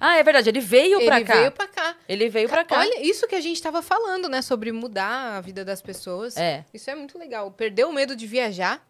Ah, 0.01 0.17
é 0.19 0.23
verdade. 0.23 0.49
Ele 0.51 0.61
veio 0.61 1.05
pra 1.05 1.17
Ele 1.17 1.25
cá. 1.25 1.35
veio 1.35 1.53
pra 1.53 1.69
cá. 1.69 1.97
Ele 2.09 2.29
veio 2.29 2.49
pra 2.49 2.65
cá. 2.65 2.81
Olha, 2.81 3.03
isso 3.03 3.27
que 3.27 3.35
a 3.35 3.41
gente 3.41 3.61
tava 3.63 3.83
falando, 3.83 4.29
né? 4.29 4.43
Sobre 4.43 4.73
mudar 4.73 5.37
a 5.37 5.41
vida 5.41 5.65
das 5.65 5.83
pessoas. 5.83 6.37
É. 6.37 6.65
Isso 6.73 6.91
é 6.91 6.95
muito 6.95 7.19
legal. 7.19 7.51
Perdeu 7.51 7.89
o 7.89 7.93
medo 7.93 8.15
de 8.15 8.27
viajar, 8.27 8.87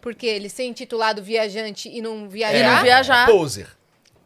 porque 0.00 0.26
ele 0.26 0.48
ser 0.48 0.64
intitulado 0.64 1.22
viajante 1.22 1.88
e 1.88 2.00
não 2.00 2.28
viajar. 2.28 2.58
E 2.58 2.62
não 2.62 2.82
viajar. 2.82 3.26
Poser. 3.26 3.68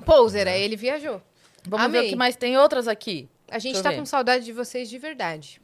Poser, 0.04 0.48
aí 0.48 0.62
ele 0.62 0.76
viajou. 0.76 1.20
Vamos 1.66 1.90
ver 1.90 1.98
Amei. 1.98 2.08
o 2.08 2.10
que 2.10 2.16
mais 2.16 2.36
tem 2.36 2.56
outras 2.58 2.86
aqui. 2.86 3.28
A 3.50 3.58
gente 3.58 3.74
Deixa 3.74 3.82
tá 3.82 3.90
ver. 3.90 3.98
com 3.98 4.06
saudade 4.06 4.44
de 4.44 4.52
vocês 4.52 4.88
de 4.88 4.98
verdade. 4.98 5.60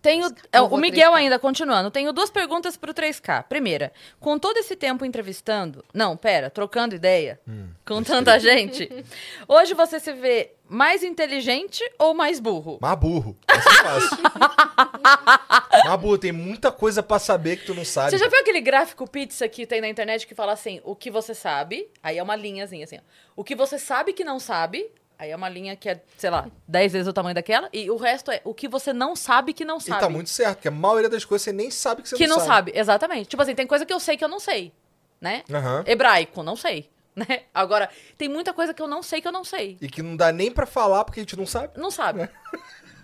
Tenho, 0.00 0.28
é, 0.52 0.58
Não 0.58 0.68
o 0.68 0.76
Miguel 0.76 1.12
3K. 1.12 1.16
ainda, 1.16 1.38
continuando. 1.38 1.90
Tenho 1.90 2.12
duas 2.12 2.30
perguntas 2.30 2.76
pro 2.76 2.94
3K. 2.94 3.44
Primeira, 3.44 3.92
com 4.20 4.38
todo 4.38 4.56
esse 4.56 4.76
tempo 4.76 5.04
entrevistando... 5.04 5.84
Não, 5.92 6.16
pera, 6.16 6.50
trocando 6.50 6.94
ideia 6.94 7.40
com 7.84 8.02
tanta 8.02 8.38
gente. 8.38 8.88
Hoje 9.48 9.74
você 9.74 9.98
se 9.98 10.12
vê 10.12 10.52
mais 10.68 11.02
inteligente 11.02 11.82
ou 11.98 12.14
mais 12.14 12.38
burro? 12.38 12.78
Mas 12.80 12.98
burro. 12.98 13.36
Essa 13.48 13.68
é 13.68 13.72
fácil. 13.82 14.18
Mas 15.84 16.00
burro, 16.00 16.18
tem 16.18 16.32
muita 16.32 16.70
coisa 16.70 17.02
pra 17.02 17.18
saber 17.18 17.56
que 17.56 17.66
tu 17.66 17.74
não 17.74 17.84
sabe. 17.84 18.10
Você 18.10 18.18
já 18.18 18.28
viu 18.28 18.40
aquele 18.40 18.60
gráfico 18.60 19.08
pizza 19.08 19.48
que 19.48 19.66
tem 19.66 19.80
na 19.80 19.88
internet 19.88 20.26
que 20.26 20.34
fala 20.34 20.52
assim, 20.52 20.80
o 20.84 20.94
que 20.94 21.10
você 21.10 21.34
sabe, 21.34 21.88
aí 22.02 22.18
é 22.18 22.22
uma 22.22 22.36
linhazinha 22.36 22.84
assim, 22.84 22.98
ó. 22.98 23.00
O 23.34 23.44
que 23.44 23.54
você 23.54 23.78
sabe 23.78 24.12
que 24.12 24.24
não 24.24 24.38
sabe, 24.38 24.90
aí 25.18 25.30
é 25.30 25.36
uma 25.36 25.48
linha 25.48 25.74
que 25.76 25.88
é, 25.88 26.00
sei 26.16 26.30
lá, 26.30 26.48
10 26.66 26.92
vezes 26.92 27.08
o 27.08 27.12
tamanho 27.12 27.34
daquela, 27.34 27.68
e 27.72 27.90
o 27.90 27.96
resto 27.96 28.30
é 28.30 28.40
o 28.44 28.54
que 28.54 28.68
você 28.68 28.92
não 28.92 29.16
sabe 29.16 29.52
que 29.52 29.64
não 29.64 29.78
E 29.78 29.82
sabe. 29.82 30.00
tá 30.00 30.08
muito 30.08 30.30
certo, 30.30 30.56
porque 30.56 30.68
a 30.68 30.70
maioria 30.70 31.08
das 31.08 31.24
coisas 31.24 31.42
você 31.44 31.52
nem 31.52 31.70
sabe 31.70 32.02
que 32.02 32.08
você 32.08 32.16
que 32.16 32.26
não, 32.26 32.36
não 32.38 32.44
sabe. 32.46 32.72
exatamente. 32.74 33.28
Tipo 33.28 33.42
assim, 33.42 33.54
tem 33.54 33.66
coisa 33.66 33.84
que 33.84 33.92
eu 33.92 34.00
sei 34.00 34.16
que 34.16 34.24
eu 34.24 34.28
não 34.28 34.38
sei, 34.40 34.72
né? 35.20 35.42
Aham. 35.52 35.82
Hebraico, 35.86 36.42
não 36.42 36.54
sei, 36.56 36.88
né? 37.16 37.42
Agora, 37.52 37.90
tem 38.16 38.28
muita 38.28 38.52
coisa 38.52 38.72
que 38.72 38.80
eu 38.80 38.86
não 38.88 39.02
sei 39.02 39.20
que 39.20 39.26
eu 39.28 39.32
não 39.32 39.44
sei. 39.44 39.76
E 39.80 39.88
que 39.88 40.02
não 40.02 40.16
dá 40.16 40.30
nem 40.32 40.50
pra 40.52 40.66
falar 40.66 41.04
porque 41.04 41.20
a 41.20 41.22
gente 41.22 41.36
não 41.36 41.46
sabe. 41.46 41.78
Não 41.78 41.90
sabe. 41.90 42.28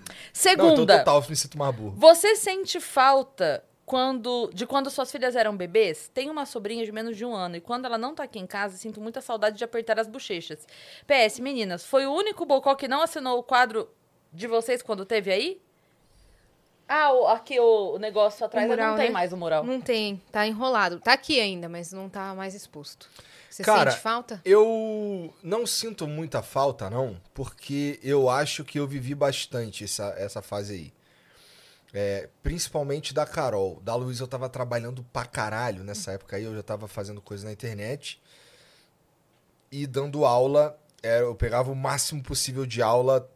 Não, 0.07 0.15
Segunda, 0.33 0.83
então 0.83 0.99
total, 0.99 1.23
eu 1.23 1.31
me 1.31 1.37
sinto 1.37 1.57
mais 1.57 1.75
burro. 1.75 1.95
você 1.97 2.35
sente 2.37 2.81
falta 2.81 3.63
quando 3.87 4.51
de 4.55 4.67
quando 4.67 4.91
suas 4.91 5.11
filhas 5.11 5.37
eram 5.37 5.57
bebês? 5.57 6.11
Tenho 6.13 6.33
uma 6.33 6.47
sobrinha 6.47 6.85
de 6.85 6.93
menos 6.93 7.17
de 7.17 7.25
um 7.25 7.35
ano 7.35 7.57
e 7.57 7.61
quando 7.61 7.85
ela 7.85 7.99
não 7.99 8.15
tá 8.15 8.23
aqui 8.25 8.39
em 8.39 8.47
casa, 8.47 8.77
sinto 8.77 9.01
muita 9.01 9.21
saudade 9.21 9.57
de 9.59 9.65
apertar 9.65 9.99
as 10.01 10.09
bochechas. 10.09 10.67
PS, 11.07 11.39
meninas, 11.41 11.85
foi 11.85 12.07
o 12.07 12.13
único 12.13 12.45
bocó 12.47 12.75
que 12.75 12.89
não 12.89 13.03
assinou 13.03 13.39
o 13.39 13.43
quadro 13.43 13.89
de 14.33 14.47
vocês 14.47 14.83
quando 14.83 15.05
teve 15.05 15.31
aí? 15.33 15.61
Ah, 16.87 17.13
o- 17.13 17.27
aqui 17.29 17.59
o, 17.59 17.95
o 17.95 17.99
negócio 17.99 18.45
atrás 18.45 18.67
O 18.67 18.69
mural, 18.69 18.91
não 18.91 18.97
tem 18.97 19.07
né? 19.07 19.13
mais 19.13 19.33
o 19.33 19.37
mural. 19.37 19.65
Não 19.65 19.81
tem, 19.81 20.21
tá 20.31 20.47
enrolado. 20.47 21.01
Tá 21.01 21.15
aqui 21.15 21.41
ainda, 21.41 21.69
mas 21.69 21.93
não 21.93 22.09
tá 22.11 22.35
mais 22.35 22.55
exposto. 22.55 23.09
Você 23.49 23.63
Cara, 23.63 23.93
sente 23.93 24.03
falta? 24.03 24.41
eu 24.45 25.33
não 25.43 25.67
sinto 25.67 26.07
muita 26.07 26.43
falta, 26.43 26.91
não, 26.91 27.17
porque 27.33 27.99
eu 28.03 28.29
acho 28.29 28.65
que 28.65 28.79
eu 28.79 28.87
vivi 28.87 29.15
bastante 29.15 29.85
essa, 29.85 30.15
essa 30.19 30.43
fase 30.43 30.75
aí. 30.75 30.93
É, 31.97 32.29
principalmente 32.43 33.15
da 33.15 33.25
Carol. 33.25 33.81
Da 33.81 33.95
Luísa 33.95 34.25
eu 34.25 34.29
tava 34.29 34.49
trabalhando 34.49 35.05
pra 35.13 35.25
caralho 35.25 35.85
nessa 35.85 36.13
época 36.13 36.37
aí, 36.37 36.43
eu 36.43 36.55
já 36.55 36.63
tava 36.63 36.89
fazendo 36.89 37.21
coisa 37.21 37.45
na 37.45 37.53
internet. 37.53 38.21
E 39.71 39.87
dando 39.87 40.25
aula, 40.25 40.77
é, 41.03 41.21
eu 41.21 41.37
pegava 41.37 41.71
o 41.71 41.77
máximo 41.77 42.21
possível 42.21 42.67
de 42.67 42.83
aula 42.83 43.31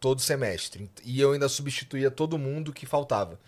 todo 0.00 0.20
semestre. 0.22 0.90
E 1.04 1.20
eu 1.20 1.32
ainda 1.32 1.48
substituía 1.48 2.10
todo 2.10 2.38
mundo 2.38 2.72
que 2.72 2.86
faltava. 2.86 3.38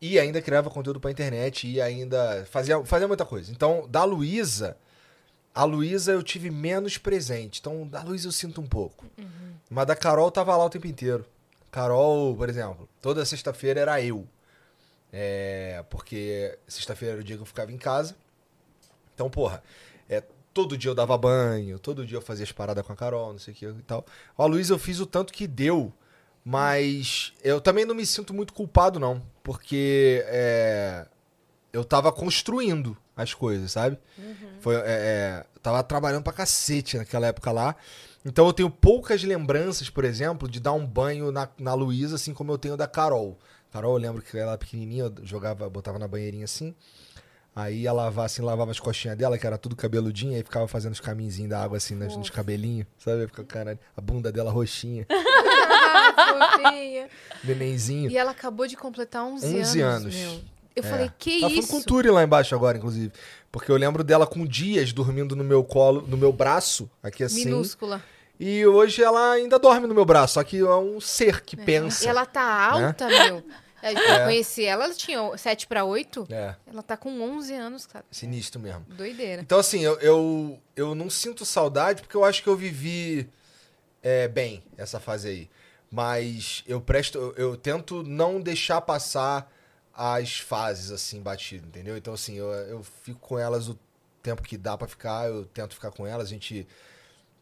E 0.00 0.18
ainda 0.18 0.42
criava 0.42 0.70
conteúdo 0.70 1.00
pra 1.00 1.10
internet 1.10 1.68
e 1.68 1.80
ainda 1.80 2.44
fazia, 2.50 2.84
fazia 2.84 3.06
muita 3.06 3.24
coisa. 3.24 3.50
Então, 3.52 3.86
da 3.88 4.02
Luísa, 4.04 4.76
a 5.54 5.64
Luísa 5.64 6.12
eu 6.12 6.22
tive 6.22 6.50
menos 6.50 6.98
presente. 6.98 7.60
Então, 7.60 7.86
da 7.86 8.02
Luísa 8.02 8.28
eu 8.28 8.32
sinto 8.32 8.60
um 8.60 8.66
pouco. 8.66 9.06
Mas 9.70 9.86
da 9.86 9.94
Carol 9.94 10.30
tava 10.30 10.56
lá 10.56 10.64
o 10.64 10.70
tempo 10.70 10.86
inteiro. 10.86 11.24
Carol, 11.70 12.36
por 12.36 12.48
exemplo, 12.48 12.88
toda 13.00 13.24
sexta-feira 13.24 13.80
era 13.80 14.02
eu. 14.02 14.26
É, 15.12 15.84
porque 15.88 16.58
sexta-feira 16.66 17.14
era 17.14 17.20
o 17.20 17.24
dia 17.24 17.36
que 17.36 17.42
eu 17.42 17.46
ficava 17.46 17.72
em 17.72 17.78
casa. 17.78 18.16
Então, 19.14 19.28
porra, 19.30 19.62
é, 20.08 20.22
todo 20.52 20.76
dia 20.76 20.90
eu 20.90 20.94
dava 20.94 21.16
banho, 21.16 21.78
todo 21.78 22.06
dia 22.06 22.16
eu 22.16 22.22
fazia 22.22 22.44
as 22.44 22.52
paradas 22.52 22.86
com 22.86 22.92
a 22.92 22.96
Carol, 22.96 23.32
não 23.32 23.38
sei 23.38 23.52
o 23.54 23.56
que 23.56 23.66
e 23.66 23.82
tal. 23.82 24.04
A 24.36 24.44
Luísa 24.44 24.74
eu 24.74 24.78
fiz 24.78 25.00
o 25.00 25.06
tanto 25.06 25.32
que 25.32 25.46
deu, 25.46 25.92
mas 26.44 27.32
eu 27.42 27.60
também 27.60 27.84
não 27.84 27.94
me 27.94 28.06
sinto 28.06 28.32
muito 28.34 28.52
culpado, 28.52 28.98
não. 28.98 29.22
Porque 29.42 30.24
é, 30.26 31.06
eu 31.72 31.84
tava 31.84 32.10
construindo 32.12 32.96
as 33.16 33.34
coisas, 33.34 33.72
sabe? 33.72 33.98
Foi, 34.60 34.76
é, 34.76 34.82
é, 34.86 35.44
tava 35.62 35.82
trabalhando 35.82 36.22
pra 36.22 36.32
cacete 36.32 36.96
naquela 36.96 37.26
época 37.26 37.50
lá. 37.52 37.74
Então 38.24 38.46
eu 38.46 38.52
tenho 38.52 38.70
poucas 38.70 39.22
lembranças, 39.22 39.88
por 39.88 40.04
exemplo, 40.04 40.48
de 40.48 40.60
dar 40.60 40.72
um 40.72 40.86
banho 40.86 41.30
na, 41.32 41.48
na 41.58 41.74
Luísa, 41.74 42.16
assim 42.16 42.34
como 42.34 42.52
eu 42.52 42.58
tenho 42.58 42.76
da 42.76 42.86
Carol. 42.86 43.38
Carol, 43.72 43.92
eu 43.96 43.98
lembro 44.00 44.22
que 44.22 44.36
ela 44.36 44.52
era 44.52 44.58
pequenininha, 44.58 45.04
eu 45.04 45.14
jogava, 45.22 45.68
botava 45.68 45.98
na 45.98 46.08
banheirinha 46.08 46.44
assim. 46.44 46.74
Aí 47.54 47.82
ia 47.82 47.92
lavar 47.92 48.26
assim, 48.26 48.40
lavava 48.40 48.70
as 48.70 48.78
costinhas 48.78 49.16
dela, 49.16 49.36
que 49.36 49.46
era 49.46 49.58
tudo 49.58 49.74
cabeludinho, 49.74 50.36
aí 50.36 50.44
ficava 50.44 50.68
fazendo 50.68 50.92
os 50.92 51.00
caminhozinhos 51.00 51.50
da 51.50 51.60
água 51.62 51.76
assim 51.76 51.94
nos, 51.94 52.16
nos 52.16 52.30
cabelinhos, 52.30 52.86
sabe? 52.98 53.26
Fica, 53.26 53.42
caralho, 53.44 53.78
a 53.96 54.00
bunda 54.00 54.30
dela 54.30 54.50
roxinha, 54.52 55.04
Fofinha. 56.16 57.08
nenenzinho. 57.42 58.10
E 58.10 58.16
ela 58.16 58.30
acabou 58.30 58.66
de 58.66 58.76
completar 58.76 59.24
11, 59.24 59.60
11 59.60 59.80
anos. 59.80 60.14
meu. 60.14 60.40
Eu 60.78 60.84
É. 60.84 60.88
falei, 60.88 61.10
que 61.18 61.40
Tá 61.40 61.46
isso? 61.48 61.54
falando 61.62 61.68
com 61.68 61.76
o 61.78 61.82
Turi 61.84 62.10
lá 62.10 62.22
embaixo 62.22 62.54
agora, 62.54 62.76
inclusive. 62.78 63.12
Porque 63.50 63.70
eu 63.70 63.76
lembro 63.76 64.04
dela 64.04 64.26
com 64.26 64.44
dias 64.46 64.92
dormindo 64.92 65.34
no 65.34 65.44
meu 65.44 65.64
colo, 65.64 66.04
no 66.06 66.16
meu 66.16 66.32
braço, 66.32 66.90
aqui 67.02 67.24
assim. 67.24 67.44
Minúscula. 67.46 68.02
E 68.38 68.64
hoje 68.66 69.02
ela 69.02 69.32
ainda 69.32 69.58
dorme 69.58 69.86
no 69.86 69.94
meu 69.94 70.04
braço, 70.04 70.34
só 70.34 70.44
que 70.44 70.58
é 70.58 70.74
um 70.76 71.00
ser 71.00 71.40
que 71.42 71.56
pensa. 71.56 72.04
E 72.04 72.08
ela 72.08 72.24
tá 72.24 72.72
né? 72.78 72.86
alta, 72.86 73.08
meu. 73.08 73.42
Eu 73.80 73.96
É. 73.96 74.24
conheci 74.24 74.64
ela, 74.64 74.84
ela 74.86 74.94
tinha 74.94 75.36
7 75.36 75.66
para 75.66 75.84
8. 75.84 76.26
É. 76.30 76.54
Ela 76.66 76.82
tá 76.82 76.96
com 76.96 77.20
11 77.22 77.54
anos, 77.54 77.86
cara. 77.86 78.04
Sinistro 78.10 78.60
mesmo. 78.60 78.84
Doideira. 78.88 79.40
Então, 79.40 79.58
assim, 79.58 79.80
eu, 79.84 79.98
eu, 80.00 80.58
eu 80.74 80.94
não 80.96 81.08
sinto 81.08 81.44
saudade 81.44 82.02
porque 82.02 82.16
eu 82.16 82.24
acho 82.24 82.42
que 82.42 82.48
eu 82.48 82.56
vivi 82.56 83.28
é, 84.02 84.26
bem 84.28 84.62
essa 84.76 84.98
fase 84.98 85.28
aí. 85.28 85.50
Mas 85.90 86.62
eu 86.66 86.80
presto, 86.80 87.16
eu, 87.18 87.34
eu 87.36 87.56
tento 87.56 88.02
não 88.02 88.40
deixar 88.40 88.80
passar 88.80 89.50
as 90.00 90.38
fases 90.38 90.92
assim 90.92 91.20
batido, 91.20 91.66
entendeu? 91.66 91.96
Então, 91.96 92.14
assim, 92.14 92.36
eu, 92.36 92.46
eu 92.50 92.84
fico 92.84 93.18
com 93.18 93.36
elas 93.38 93.68
o 93.68 93.76
tempo 94.22 94.42
que 94.42 94.56
dá 94.56 94.78
pra 94.78 94.86
ficar, 94.86 95.28
eu 95.28 95.44
tento 95.46 95.74
ficar 95.74 95.90
com 95.90 96.06
elas, 96.06 96.28
a 96.28 96.30
gente 96.30 96.66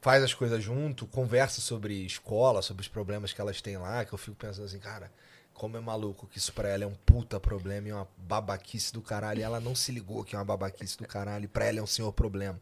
faz 0.01 0.23
as 0.23 0.33
coisas 0.33 0.63
junto, 0.65 1.07
conversa 1.07 1.61
sobre 1.61 1.95
escola, 2.07 2.63
sobre 2.63 2.81
os 2.81 2.89
problemas 2.89 3.33
que 3.33 3.41
elas 3.41 3.61
têm 3.61 3.77
lá, 3.77 4.05
que 4.05 4.13
eu 4.15 4.19
fico 4.19 4.37
pensando 4.37 4.65
assim, 4.65 4.79
cara, 4.79 5.13
como 5.53 5.77
é 5.77 5.81
maluco 5.81 6.27
que 6.27 6.39
isso 6.39 6.53
pra 6.53 6.69
ela 6.69 6.85
é 6.85 6.87
um 6.87 6.95
puta 6.95 7.39
problema 7.41 7.89
e 7.89 7.93
uma 7.93 8.07
babaquice 8.17 8.93
do 8.93 9.01
caralho. 9.03 9.41
E 9.41 9.43
ela 9.43 9.59
não 9.61 9.75
se 9.75 9.91
ligou 9.93 10.23
que 10.25 10.35
é 10.35 10.39
uma 10.39 10.45
babaquice 10.45 10.97
do 10.99 11.07
caralho 11.07 11.45
e 11.45 11.49
pra 11.49 11.65
ela 11.65 11.79
é 11.79 11.83
um 11.83 11.87
senhor 11.87 12.13
problema. 12.13 12.61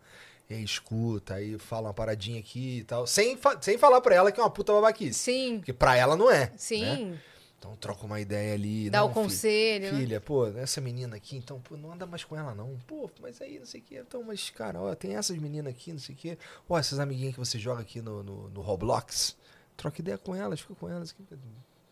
E 0.49 0.55
aí 0.55 0.63
escuta, 0.65 1.35
aí 1.35 1.59
fala 1.59 1.89
uma 1.89 1.95
paradinha 1.95 2.39
aqui 2.39 2.79
e 2.79 2.85
tal. 2.85 3.07
Sem, 3.07 3.37
fa- 3.37 3.59
sem 3.61 3.77
falar 3.79 4.01
pra 4.01 4.15
ela 4.15 4.31
que 4.33 4.39
é 4.41 4.43
uma 4.43 4.51
puta 4.51 4.73
babaquice. 4.73 5.19
Sim. 5.19 5.57
Porque 5.59 5.73
pra 5.73 5.97
ela 5.97 6.17
não 6.17 6.31
é. 6.31 6.53
Sim. 6.57 7.11
né? 7.11 7.19
Então 7.65 7.75
troca 7.77 8.05
uma 8.05 8.21
ideia 8.21 8.53
ali. 8.53 8.91
Dá 8.91 8.99
não, 8.99 9.07
o 9.07 9.11
conselho, 9.11 9.91
né? 9.91 9.99
Filha, 9.99 10.21
pô, 10.21 10.47
essa 10.49 10.83
menina 10.83 11.17
aqui, 11.17 11.35
então, 11.35 11.59
pô, 11.63 11.79
não 11.79 11.95
anda 11.95 12.05
mais 12.05 12.23
com 12.23 12.37
ela, 12.37 12.55
não. 12.55 12.79
Pô, 12.87 13.11
mas 13.23 13.41
aí, 13.41 13.59
não 13.59 13.65
sei 13.65 13.81
o 13.81 13.85
que. 13.85 13.97
Então, 13.97 14.23
mas, 14.23 14.51
cara, 14.51 14.79
ó, 14.83 14.95
tem 14.95 15.17
essas 15.17 15.39
meninas 15.39 15.73
aqui, 15.73 15.91
não 15.91 15.99
sei 15.99 16.15
o 16.15 16.19
que. 16.19 16.39
Ó, 16.69 16.79
essas 16.79 17.01
amiguinhas 17.01 17.33
que 17.33 17.39
você 17.39 17.59
joga 17.59 17.81
aqui 17.81 18.03
no, 18.03 18.23
no, 18.23 18.51
no 18.51 18.61
Roblox. 18.61 19.35
Troca 19.79 19.99
ideia 19.99 20.19
com 20.19 20.35
elas, 20.35 20.61
fica 20.61 20.75
com 20.75 20.91
elas. 20.91 21.17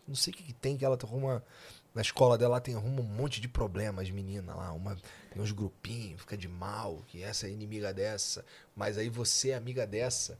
Não 0.07 0.13
sei 0.13 0.31
o 0.31 0.37
que, 0.37 0.43
que 0.43 0.53
tem, 0.53 0.77
que 0.77 0.85
ela 0.85 0.97
arruma. 1.01 1.43
Na 1.95 2.03
escola 2.03 2.37
dela 2.37 2.61
tem 2.61 2.75
arruma 2.75 3.01
um 3.01 3.03
monte 3.03 3.41
de 3.41 3.47
problemas, 3.47 4.07
menina 4.11 4.53
lá. 4.53 4.71
Uma, 4.73 4.95
tem 5.31 5.41
uns 5.41 5.51
grupinhos, 5.51 6.21
fica 6.21 6.37
de 6.37 6.47
mal, 6.47 7.03
que 7.07 7.23
essa 7.23 7.47
é 7.47 7.49
inimiga 7.49 7.91
dessa. 7.91 8.45
Mas 8.75 8.95
aí 8.95 9.09
você 9.09 9.49
é 9.49 9.55
amiga 9.55 9.87
dessa, 9.87 10.39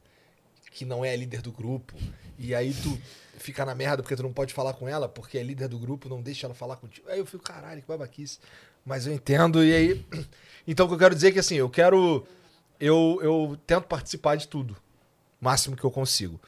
que 0.74 0.84
não 0.84 1.04
é 1.04 1.12
a 1.12 1.16
líder 1.16 1.40
do 1.40 1.52
grupo. 1.52 1.94
E 2.36 2.52
aí 2.52 2.74
tu 2.74 3.00
fica 3.38 3.64
na 3.64 3.74
merda 3.74 4.02
porque 4.02 4.16
tu 4.16 4.24
não 4.24 4.32
pode 4.32 4.52
falar 4.52 4.74
com 4.74 4.88
ela, 4.88 5.08
porque 5.08 5.38
é 5.38 5.42
líder 5.42 5.68
do 5.68 5.78
grupo, 5.78 6.08
não 6.08 6.20
deixa 6.20 6.48
ela 6.48 6.54
falar 6.54 6.76
contigo. 6.76 7.08
Aí 7.08 7.20
eu 7.20 7.24
fico, 7.24 7.44
caralho, 7.44 7.80
que 7.80 7.86
babaquice. 7.86 8.40
Mas 8.84 9.06
eu 9.06 9.14
entendo, 9.14 9.64
e 9.64 9.72
aí. 9.72 10.04
Então 10.66 10.86
o 10.86 10.88
que 10.88 10.94
eu 10.94 10.98
quero 10.98 11.14
dizer 11.14 11.28
é 11.28 11.32
que 11.32 11.38
assim, 11.38 11.56
eu 11.56 11.68
quero. 11.68 12.26
Eu, 12.80 13.18
eu 13.22 13.58
tento 13.66 13.84
participar 13.84 14.34
de 14.34 14.48
tudo. 14.48 14.74
Máximo 15.38 15.76
que 15.76 15.84
eu 15.84 15.90
consigo. 15.90 16.40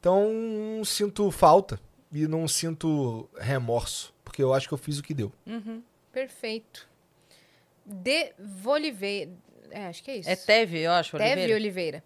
Então, 0.00 0.32
não 0.32 0.82
sinto 0.82 1.30
falta 1.30 1.78
e 2.10 2.26
não 2.26 2.48
sinto 2.48 3.28
remorso, 3.38 4.14
porque 4.24 4.42
eu 4.42 4.54
acho 4.54 4.66
que 4.66 4.72
eu 4.72 4.78
fiz 4.78 4.98
o 4.98 5.02
que 5.02 5.12
deu. 5.12 5.30
Uhum. 5.46 5.82
Perfeito. 6.10 6.88
De 7.84 8.32
Voliveira. 8.38 9.30
É, 9.70 9.88
acho 9.88 10.02
que 10.02 10.10
é 10.10 10.16
isso. 10.16 10.30
É 10.30 10.36
Teve, 10.36 10.78
eu 10.78 10.90
acho, 10.90 11.18
Teve 11.18 11.52
Oliveira. 11.52 12.02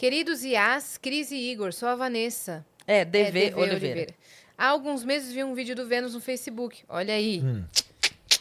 Oliveira. 0.00 0.24
Queridos 0.24 0.42
Iás, 0.44 0.96
Cris 0.96 1.30
e 1.30 1.36
Igor, 1.36 1.74
sou 1.74 1.88
a 1.88 1.94
Vanessa. 1.94 2.64
É, 2.86 3.04
DV 3.04 3.52
Oliveira. 3.54 4.14
Há 4.56 4.68
alguns 4.68 5.04
meses 5.04 5.30
vi 5.32 5.44
um 5.44 5.54
vídeo 5.54 5.76
do 5.76 5.86
Vênus 5.86 6.14
no 6.14 6.20
Facebook. 6.20 6.82
Olha 6.88 7.12
aí. 7.12 7.40
Hum. 7.44 7.64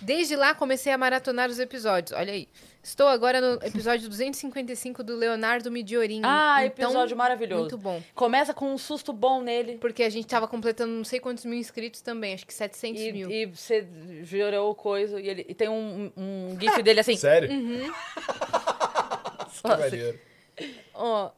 Desde 0.02 0.36
lá 0.38 0.56
comecei 0.56 0.92
a 0.94 0.98
maratonar 0.98 1.50
os 1.50 1.60
episódios. 1.60 2.18
Olha 2.18 2.32
aí. 2.32 2.48
Estou 2.82 3.08
agora 3.10 3.42
no 3.42 3.62
episódio 3.62 4.08
255 4.08 5.04
do 5.04 5.18
Leonardo 5.18 5.70
Midiorin. 5.70 6.22
Ah, 6.24 6.66
Então, 6.66 6.86
episódio 6.88 7.18
maravilhoso. 7.18 7.62
Muito 7.62 7.78
bom. 7.78 8.02
Começa 8.16 8.54
com 8.54 8.74
um 8.74 8.78
susto 8.78 9.12
bom 9.12 9.42
nele. 9.42 9.78
Porque 9.78 10.04
a 10.04 10.10
gente 10.10 10.28
tava 10.28 10.48
completando 10.48 10.94
não 10.94 11.04
sei 11.04 11.20
quantos 11.20 11.44
mil 11.44 11.60
inscritos 11.60 12.00
também. 12.02 12.34
Acho 12.34 12.48
que 12.48 12.54
700 12.54 13.02
E, 13.02 13.12
mil. 13.12 13.30
e 13.30 13.46
você 13.48 13.86
virou 14.22 14.74
coisa. 14.74 15.20
E, 15.20 15.28
ele, 15.28 15.46
e 15.48 15.54
tem 15.54 15.68
um, 15.68 16.10
um 16.16 16.58
gif 16.60 16.82
dele 16.82 17.02
assim. 17.02 17.16
Sério? 17.18 17.52
Uhum. 17.52 17.92
Que. 19.90 20.16
Ó, 20.94 21.32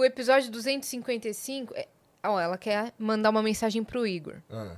o 0.00 0.04
episódio 0.04 0.50
255... 0.50 1.74
é- 1.76 1.88
Ó, 2.22 2.38
ela 2.38 2.58
quer 2.58 2.92
mandar 2.98 3.30
uma 3.30 3.42
mensagem 3.42 3.82
pro 3.82 4.06
Igor. 4.06 4.36
Ah. 4.50 4.76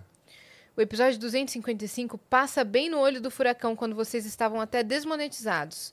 O 0.76 0.80
episódio 0.80 1.18
255 1.18 2.16
passa 2.16 2.62
bem 2.62 2.88
no 2.88 2.98
olho 3.00 3.20
do 3.20 3.30
furacão 3.32 3.74
quando 3.74 3.96
vocês 3.96 4.24
estavam 4.24 4.60
até 4.60 4.82
desmonetizados. 4.82 5.92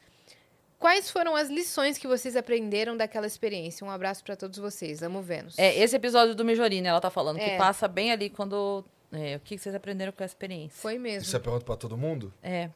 Quais 0.77 1.09
foram 1.11 1.35
as 1.35 1.49
lições 1.49 1.98
que 1.98 2.08
vocês 2.08 2.35
aprenderam 2.38 2.95
daquela 2.95 3.25
experiência? 3.27 3.85
Um 3.85 3.90
abraço 3.90 4.24
pra 4.24 4.35
todos 4.35 4.59
vocês. 4.59 5.01
Amo 5.03 5.22
Vênus. 5.22 5.58
É, 5.58 5.75
esse 5.77 5.95
episódio 5.95 6.33
do 6.35 6.45
Mijorine, 6.45 6.88
ela 6.88 7.01
tá 7.01 7.09
falando, 7.09 7.38
que 7.38 7.43
É. 7.43 7.58
passa 7.58 7.88
bem 7.88 8.11
ali 8.11 8.30
quando. 8.30 8.85
é, 9.11 9.35
o 9.35 9.40
que 9.40 9.58
vocês 9.58 9.74
aprenderam 9.75 10.11
com 10.14 10.22
a 10.24 10.25
experiência? 10.25 10.80
Foi 10.80 10.98
mesmo. 10.99 11.24
Isso 11.24 11.35
é 11.35 11.40
pergunta 11.40 11.66
pra 11.66 11.75
todo 11.75 11.98
mundo? 11.98 12.32
É. 12.43 12.69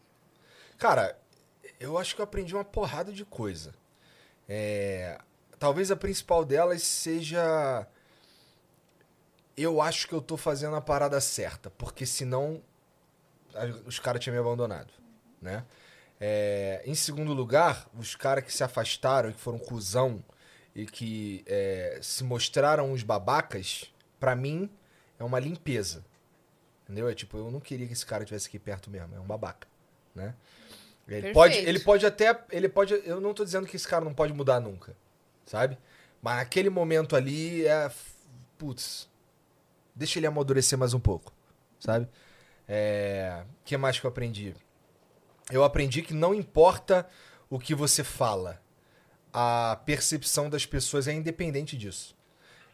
Cara, 0.80 1.16
eu 1.80 1.96
acho 1.98 2.16
que 2.16 2.22
eu 2.22 2.24
aprendi 2.24 2.54
uma 2.56 2.66
porrada 2.66 3.12
de 3.14 3.24
coisa. 3.24 3.74
É, 4.50 5.18
talvez 5.64 5.90
a 5.90 5.96
principal 5.96 6.44
delas 6.44 6.84
seja. 6.84 7.88
Eu 9.56 9.82
acho 9.82 10.10
que 10.10 10.14
eu 10.14 10.22
tô 10.22 10.36
fazendo 10.36 10.76
a 10.76 10.82
parada 10.82 11.22
certa, 11.22 11.70
porque 11.70 12.06
senão 12.06 12.62
os 13.86 13.98
caras 13.98 14.22
tinham 14.22 14.34
me 14.34 14.42
abandonado, 14.42 14.92
né? 15.42 15.64
É, 16.20 16.82
em 16.86 16.94
segundo 16.94 17.32
lugar, 17.32 17.88
os 17.98 18.14
caras 18.14 18.44
que 18.44 18.52
se 18.52 18.62
afastaram, 18.62 19.32
que 19.32 19.40
foram 19.40 19.58
cuzão 19.58 20.22
e 20.76 20.86
que 20.86 21.46
é, 21.48 21.98
se 22.02 22.26
mostraram 22.26 22.92
os 22.92 23.02
babacas, 23.02 23.86
pra 24.20 24.36
mim 24.36 24.70
é 25.18 25.24
uma 25.24 25.40
limpeza. 25.40 26.04
Entendeu? 26.84 27.08
É 27.08 27.16
tipo, 27.16 27.38
eu 27.38 27.50
não 27.50 27.62
queria 27.62 27.88
que 27.88 27.94
esse 27.94 28.06
cara 28.06 28.26
tivesse 28.26 28.50
aqui 28.50 28.60
perto 28.60 28.90
mesmo, 28.90 29.16
é 29.16 29.20
um 29.20 29.26
babaca, 29.26 29.66
né? 30.14 30.36
Ele 31.08 31.22
Perfeito. 31.22 31.34
pode, 31.34 31.58
ele 31.58 31.80
pode 31.80 32.06
até, 32.06 32.44
ele 32.52 32.68
pode, 32.68 32.94
eu 33.06 33.22
não 33.22 33.34
tô 33.34 33.46
dizendo 33.46 33.66
que 33.66 33.78
esse 33.78 33.88
cara 33.88 34.04
não 34.04 34.14
pode 34.14 34.34
mudar 34.34 34.60
nunca, 34.60 34.94
sabe? 35.46 35.78
Mas 36.22 36.38
naquele 36.38 36.70
momento 36.70 37.16
ali 37.16 37.66
é, 37.66 37.92
putz, 38.58 39.10
deixa 39.96 40.20
ele 40.20 40.28
amadurecer 40.28 40.78
mais 40.78 40.94
um 40.94 41.00
pouco, 41.00 41.34
sabe? 41.80 42.08
É, 42.68 43.44
que 43.66 43.76
mais 43.78 44.00
que 44.00 44.06
eu 44.06 44.10
aprendi? 44.10 44.56
Eu 45.52 45.64
aprendi 45.64 46.02
que 46.02 46.14
não 46.14 46.34
importa 46.34 47.08
o 47.50 47.60
que 47.60 47.76
você 47.76 48.04
fala, 48.04 48.62
a 49.32 49.80
percepção 49.86 50.50
das 50.50 50.66
pessoas 50.66 51.08
é 51.08 51.14
independente 51.14 51.78
disso. 51.78 52.16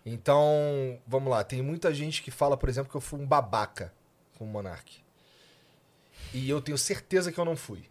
Então, 0.05 0.99
vamos 1.05 1.29
lá, 1.29 1.43
tem 1.43 1.61
muita 1.61 1.93
gente 1.93 2.21
que 2.21 2.31
fala, 2.31 2.55
por 2.55 2.69
exemplo, 2.69 2.89
que 2.89 2.97
eu 2.97 3.01
fui 3.01 3.19
um 3.19 3.27
babaca 3.27 3.93
com 4.37 4.45
o 4.45 4.47
Monark. 4.47 5.03
E 6.33 6.49
eu 6.49 6.61
tenho 6.61 6.77
certeza 6.77 7.31
que 7.31 7.39
eu 7.39 7.45
não 7.45 7.55
fui. 7.55 7.89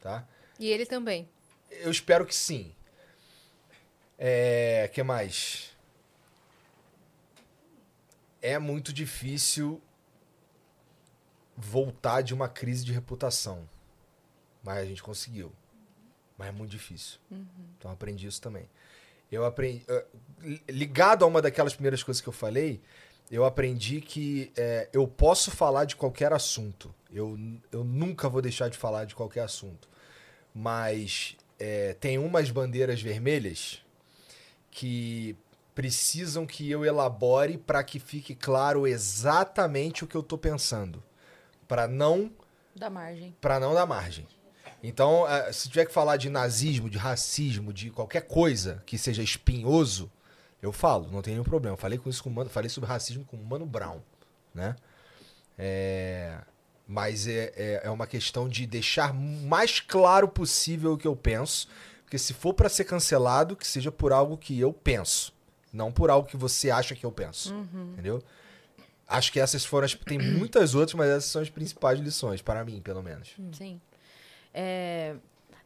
Tá? 0.00 0.26
E 0.58 0.68
ele 0.68 0.86
também. 0.86 1.28
Eu 1.70 1.90
espero 1.90 2.24
que 2.24 2.34
sim. 2.34 2.74
É, 4.18 4.90
que 4.92 5.02
mais? 5.02 5.76
É 8.42 8.58
muito 8.58 8.92
difícil 8.92 9.80
voltar 11.56 12.22
de 12.22 12.32
uma 12.34 12.48
crise 12.48 12.84
de 12.84 12.92
reputação. 12.92 13.68
Mas 14.62 14.78
a 14.78 14.84
gente 14.84 15.02
conseguiu. 15.02 15.52
Mas 16.36 16.48
é 16.48 16.52
muito 16.52 16.70
difícil. 16.70 17.18
Então 17.30 17.90
eu 17.90 17.94
aprendi 17.94 18.26
isso 18.26 18.40
também. 18.40 18.68
Eu 19.30 19.44
aprendi. 19.44 19.84
li- 20.40 20.62
Ligado 20.68 21.24
a 21.24 21.28
uma 21.28 21.42
daquelas 21.42 21.74
primeiras 21.74 22.02
coisas 22.02 22.20
que 22.20 22.28
eu 22.28 22.32
falei, 22.32 22.80
eu 23.30 23.44
aprendi 23.44 24.00
que 24.00 24.52
eh, 24.56 24.88
eu 24.92 25.06
posso 25.06 25.50
falar 25.50 25.84
de 25.84 25.96
qualquer 25.96 26.32
assunto. 26.32 26.94
Eu, 27.12 27.36
eu 27.72 27.84
nunca 27.84 28.28
vou 28.28 28.40
deixar 28.40 28.68
de 28.68 28.78
falar 28.78 29.04
de 29.04 29.14
qualquer 29.14 29.42
assunto. 29.42 29.88
Mas 30.54 31.36
eh, 31.58 31.94
tem 32.00 32.18
umas 32.18 32.50
bandeiras 32.50 33.02
vermelhas 33.02 33.82
que 34.78 35.36
precisam 35.74 36.46
que 36.46 36.70
eu 36.70 36.84
elabore 36.84 37.58
para 37.58 37.82
que 37.82 37.98
fique 37.98 38.32
claro 38.32 38.86
exatamente 38.86 40.04
o 40.04 40.06
que 40.06 40.16
eu 40.16 40.22
tô 40.22 40.38
pensando. 40.38 41.02
Para 41.66 41.88
não 41.88 42.30
Da 42.76 42.88
margem. 42.88 43.34
Pra 43.40 43.58
não 43.58 43.74
dar 43.74 43.86
margem. 43.86 44.24
Então, 44.80 45.28
eh, 45.28 45.52
se 45.52 45.68
tiver 45.68 45.84
que 45.84 45.92
falar 45.92 46.16
de 46.16 46.30
nazismo, 46.30 46.88
de 46.88 46.96
racismo, 46.96 47.72
de 47.72 47.90
qualquer 47.90 48.20
coisa 48.20 48.80
que 48.86 48.96
seja 48.96 49.20
espinhoso, 49.20 50.08
eu 50.62 50.70
falo, 50.70 51.10
não 51.10 51.22
tem 51.22 51.32
nenhum 51.34 51.44
problema. 51.44 51.76
Falei 51.76 51.98
com 51.98 52.08
isso 52.08 52.22
com 52.22 52.30
Mano, 52.30 52.48
falei 52.48 52.68
sobre 52.68 52.88
racismo 52.88 53.24
com 53.24 53.36
o 53.36 53.44
Mano 53.44 53.66
Brown, 53.66 54.00
né? 54.54 54.76
É, 55.58 56.38
mas 56.86 57.26
é, 57.26 57.52
é, 57.56 57.80
é 57.82 57.90
uma 57.90 58.06
questão 58.06 58.48
de 58.48 58.64
deixar 58.64 59.12
mais 59.12 59.80
claro 59.80 60.28
possível 60.28 60.92
o 60.92 60.96
que 60.96 61.08
eu 61.08 61.16
penso, 61.16 61.68
porque 62.08 62.16
se 62.16 62.32
for 62.32 62.54
pra 62.54 62.70
ser 62.70 62.84
cancelado, 62.84 63.54
que 63.54 63.66
seja 63.66 63.92
por 63.92 64.14
algo 64.14 64.38
que 64.38 64.58
eu 64.58 64.72
penso, 64.72 65.30
não 65.70 65.92
por 65.92 66.08
algo 66.08 66.26
que 66.26 66.38
você 66.38 66.70
acha 66.70 66.94
que 66.94 67.04
eu 67.04 67.12
penso, 67.12 67.52
Uhum. 67.54 67.90
entendeu? 67.92 68.22
Acho 69.06 69.30
que 69.30 69.38
essas 69.38 69.62
foram 69.62 69.84
as. 69.84 69.92
Tem 69.94 70.18
muitas 70.18 70.74
outras, 70.74 70.94
mas 70.94 71.08
essas 71.10 71.26
são 71.30 71.42
as 71.42 71.50
principais 71.50 72.00
lições, 72.00 72.40
para 72.40 72.64
mim, 72.64 72.80
pelo 72.80 73.02
menos. 73.02 73.34
Sim. 73.52 73.78
É, 74.54 75.16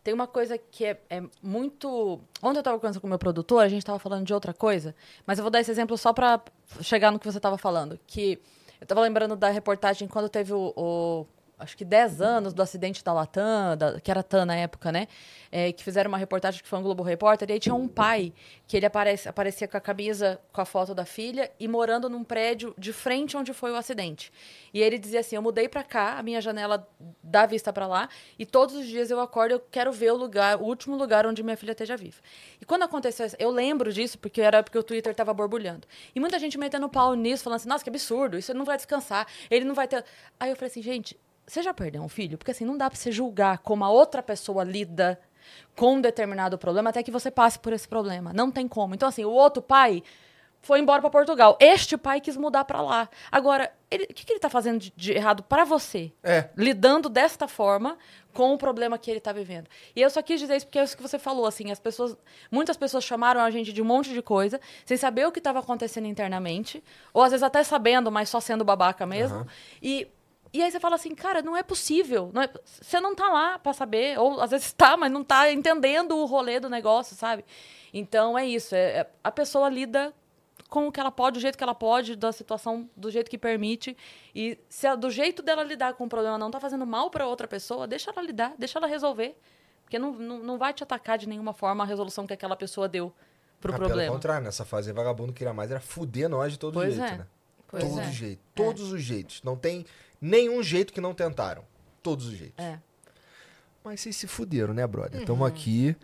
tem 0.02 0.12
uma 0.12 0.26
coisa 0.26 0.58
que 0.58 0.84
é, 0.84 1.00
é 1.08 1.22
muito. 1.40 2.20
Ontem 2.42 2.58
eu 2.58 2.62
tava 2.64 2.76
conversando 2.78 3.00
com 3.00 3.06
o 3.06 3.10
meu 3.10 3.18
produtor, 3.20 3.62
a 3.62 3.68
gente 3.68 3.84
tava 3.86 4.00
falando 4.00 4.26
de 4.26 4.34
outra 4.34 4.52
coisa, 4.52 4.94
mas 5.24 5.38
eu 5.38 5.42
vou 5.44 5.50
dar 5.50 5.60
esse 5.60 5.70
exemplo 5.70 5.96
só 5.96 6.12
pra 6.12 6.40
chegar 6.80 7.12
no 7.12 7.20
que 7.20 7.26
você 7.30 7.38
tava 7.38 7.56
falando. 7.56 7.98
Que 8.04 8.40
eu 8.80 8.86
tava 8.86 9.00
lembrando 9.00 9.36
da 9.36 9.48
reportagem 9.48 10.08
quando 10.08 10.28
teve 10.28 10.52
o. 10.52 10.72
o- 10.76 11.26
acho 11.62 11.76
que 11.76 11.84
10 11.84 12.20
anos 12.20 12.52
do 12.52 12.60
acidente 12.62 13.02
da 13.04 13.12
Latam, 13.12 13.76
da- 13.76 14.00
que 14.00 14.10
era 14.10 14.22
TAM 14.22 14.44
na 14.44 14.56
época, 14.56 14.90
né? 14.92 15.06
É, 15.50 15.70
que 15.72 15.82
fizeram 15.84 16.08
uma 16.08 16.18
reportagem 16.18 16.62
que 16.62 16.68
foi 16.68 16.78
um 16.78 16.82
Globo 16.82 17.02
Repórter, 17.02 17.48
e 17.50 17.52
aí 17.52 17.60
tinha 17.60 17.74
um 17.74 17.86
pai 17.86 18.32
que 18.66 18.76
ele 18.76 18.86
aparece, 18.86 19.28
aparecia 19.28 19.68
com 19.68 19.76
a 19.76 19.80
camisa 19.80 20.40
com 20.52 20.60
a 20.60 20.64
foto 20.64 20.94
da 20.94 21.04
filha 21.04 21.50
e 21.60 21.68
morando 21.68 22.08
num 22.08 22.24
prédio 22.24 22.74
de 22.78 22.92
frente 22.92 23.36
onde 23.36 23.52
foi 23.52 23.70
o 23.70 23.76
acidente. 23.76 24.32
E 24.72 24.80
ele 24.80 24.98
dizia 24.98 25.20
assim: 25.20 25.36
Eu 25.36 25.42
mudei 25.42 25.68
pra 25.68 25.82
cá, 25.84 26.18
a 26.18 26.22
minha 26.22 26.40
janela 26.40 26.88
dá 27.22 27.44
vista 27.46 27.72
pra 27.72 27.86
lá, 27.86 28.08
e 28.38 28.44
todos 28.46 28.74
os 28.74 28.86
dias 28.86 29.10
eu 29.10 29.20
acordo 29.20 29.52
eu 29.52 29.60
quero 29.60 29.92
ver 29.92 30.12
o 30.12 30.16
lugar, 30.16 30.56
o 30.60 30.64
último 30.64 30.96
lugar 30.96 31.26
onde 31.26 31.42
minha 31.42 31.56
filha 31.56 31.72
esteja 31.72 31.96
viva. 31.96 32.16
E 32.60 32.64
quando 32.64 32.82
aconteceu 32.84 33.26
isso, 33.26 33.36
eu 33.38 33.50
lembro 33.50 33.92
disso 33.92 34.18
porque 34.18 34.40
era 34.40 34.62
porque 34.62 34.78
o 34.78 34.82
Twitter 34.82 35.14
tava 35.14 35.32
borbulhando. 35.34 35.86
E 36.14 36.20
muita 36.20 36.38
gente 36.38 36.56
metendo 36.58 36.88
pau 36.88 37.14
nisso, 37.14 37.44
falando 37.44 37.56
assim: 37.56 37.68
Nossa, 37.68 37.84
que 37.84 37.90
absurdo, 37.90 38.38
isso 38.38 38.54
não 38.54 38.64
vai 38.64 38.76
descansar, 38.76 39.26
ele 39.50 39.64
não 39.64 39.74
vai 39.74 39.86
ter. 39.86 40.02
Aí 40.40 40.48
eu 40.50 40.56
falei 40.56 40.70
assim: 40.70 40.80
Gente, 40.82 41.18
você 41.52 41.62
já 41.62 41.74
perdeu 41.74 42.02
um 42.02 42.08
filho? 42.08 42.38
Porque 42.38 42.50
assim, 42.50 42.64
não 42.64 42.78
dá 42.78 42.88
pra 42.88 42.98
você 42.98 43.12
julgar 43.12 43.58
como 43.58 43.84
a 43.84 43.90
outra 43.90 44.22
pessoa 44.22 44.64
lida 44.64 45.20
com 45.76 45.96
um 45.96 46.00
determinado 46.00 46.56
problema 46.56 46.90
até 46.90 47.02
que 47.02 47.10
você 47.10 47.30
passe 47.30 47.58
por 47.58 47.72
esse 47.72 47.86
problema. 47.86 48.32
Não 48.32 48.50
tem 48.50 48.66
como. 48.66 48.94
Então, 48.94 49.08
assim, 49.08 49.24
o 49.24 49.30
outro 49.30 49.62
pai 49.62 50.02
foi 50.62 50.78
embora 50.78 51.02
para 51.02 51.10
Portugal. 51.10 51.58
Este 51.60 51.98
pai 51.98 52.20
quis 52.20 52.36
mudar 52.36 52.64
para 52.64 52.80
lá. 52.80 53.08
Agora, 53.30 53.70
o 53.92 53.98
que, 54.14 54.24
que 54.24 54.32
ele 54.32 54.40
tá 54.40 54.48
fazendo 54.48 54.78
de, 54.78 54.92
de 54.96 55.12
errado 55.12 55.42
para 55.42 55.64
você? 55.64 56.12
É. 56.22 56.48
Lidando 56.56 57.08
desta 57.10 57.46
forma 57.46 57.98
com 58.32 58.54
o 58.54 58.56
problema 58.56 58.96
que 58.96 59.10
ele 59.10 59.20
tá 59.20 59.32
vivendo. 59.32 59.68
E 59.94 60.00
eu 60.00 60.08
só 60.08 60.22
quis 60.22 60.40
dizer 60.40 60.56
isso 60.56 60.66
porque 60.66 60.78
é 60.78 60.84
isso 60.84 60.96
que 60.96 61.02
você 61.02 61.18
falou, 61.18 61.44
assim, 61.44 61.70
as 61.70 61.80
pessoas, 61.80 62.16
muitas 62.50 62.78
pessoas 62.78 63.04
chamaram 63.04 63.42
a 63.42 63.50
gente 63.50 63.72
de 63.74 63.82
um 63.82 63.84
monte 63.84 64.10
de 64.10 64.22
coisa, 64.22 64.58
sem 64.86 64.96
saber 64.96 65.26
o 65.26 65.32
que 65.32 65.40
estava 65.40 65.58
acontecendo 65.58 66.06
internamente, 66.06 66.82
ou 67.12 67.22
às 67.22 67.32
vezes 67.32 67.42
até 67.42 67.62
sabendo, 67.62 68.10
mas 68.10 68.30
só 68.30 68.40
sendo 68.40 68.64
babaca 68.64 69.04
mesmo. 69.04 69.38
Aham. 69.38 69.46
E 69.82 70.08
e 70.52 70.62
aí 70.62 70.70
você 70.70 70.78
fala 70.80 70.96
assim, 70.96 71.14
cara, 71.14 71.40
não 71.42 71.56
é 71.56 71.62
possível. 71.62 72.30
Não 72.32 72.42
é- 72.42 72.50
você 72.64 73.00
não 73.00 73.14
tá 73.14 73.28
lá 73.30 73.58
pra 73.58 73.72
saber, 73.72 74.18
ou 74.18 74.40
às 74.40 74.50
vezes 74.50 74.72
tá, 74.72 74.96
mas 74.96 75.10
não 75.10 75.24
tá 75.24 75.50
entendendo 75.50 76.16
o 76.16 76.24
rolê 76.26 76.60
do 76.60 76.68
negócio, 76.68 77.16
sabe? 77.16 77.44
Então 77.92 78.38
é 78.38 78.46
isso. 78.46 78.74
é- 78.74 78.98
é- 79.00 79.10
a 79.22 79.30
pessoa 79.30 79.68
lida 79.68 80.12
com 80.68 80.88
o 80.88 80.92
que 80.92 80.98
ela 80.98 81.10
pode, 81.10 81.34
do 81.38 81.40
jeito 81.40 81.58
que 81.58 81.62
ela 81.64 81.74
pode, 81.74 82.16
da 82.16 82.32
situação 82.32 82.88
do 82.96 83.10
jeito 83.10 83.30
que 83.30 83.36
permite. 83.36 83.94
E 84.34 84.58
se 84.68 84.86
a- 84.86 84.94
do 84.94 85.10
jeito 85.10 85.42
dela 85.42 85.62
lidar 85.62 85.92
com 85.94 86.04
o 86.04 86.08
problema 86.08 86.38
não 86.38 86.50
tá 86.50 86.58
fazendo 86.58 86.86
mal 86.86 87.10
pra 87.10 87.26
outra 87.26 87.46
pessoa, 87.46 87.86
deixa 87.86 88.10
ela 88.10 88.22
lidar, 88.22 88.54
deixa 88.58 88.78
ela 88.78 88.86
resolver. 88.86 89.36
Porque 89.84 89.98
não, 89.98 90.12
não, 90.12 90.38
não 90.38 90.58
vai 90.58 90.72
te 90.72 90.82
atacar 90.82 91.18
de 91.18 91.28
nenhuma 91.28 91.52
forma 91.52 91.84
a 91.84 91.86
resolução 91.86 92.26
que 92.26 92.32
aquela 92.32 92.56
pessoa 92.56 92.88
deu 92.88 93.12
pro 93.60 93.72
Ah, 93.74 93.76
problema. 93.76 94.02
Pelo 94.02 94.14
contrário, 94.14 94.44
nessa 94.44 94.64
fase 94.64 94.90
vagabundo 94.92 95.32
queria 95.34 95.52
mais 95.52 95.70
era 95.70 95.80
fuder 95.80 96.28
nós 96.30 96.52
de 96.52 96.58
todo 96.58 96.72
Pois 96.74 96.94
jeito, 96.94 97.12
é. 97.12 97.16
né? 97.18 97.26
Pois 97.68 97.82
Todos 97.84 97.98
é. 97.98 98.02
os 98.08 98.14
jeitos. 98.14 98.44
Todos 98.54 98.92
os 98.92 99.02
jeitos. 99.02 99.42
Não 99.42 99.56
tem 99.56 99.84
nenhum 100.22 100.62
jeito 100.62 100.92
que 100.92 101.00
não 101.00 101.12
tentaram. 101.12 101.64
Todos 102.02 102.26
os 102.26 102.32
jeitos. 102.34 102.64
É. 102.64 102.78
Mas 103.84 104.00
vocês 104.00 104.16
se 104.16 104.26
fuderam, 104.28 104.72
né, 104.72 104.86
brother? 104.86 105.24
Tamo 105.26 105.40
Uhum. 105.40 105.46
aqui 105.46 105.94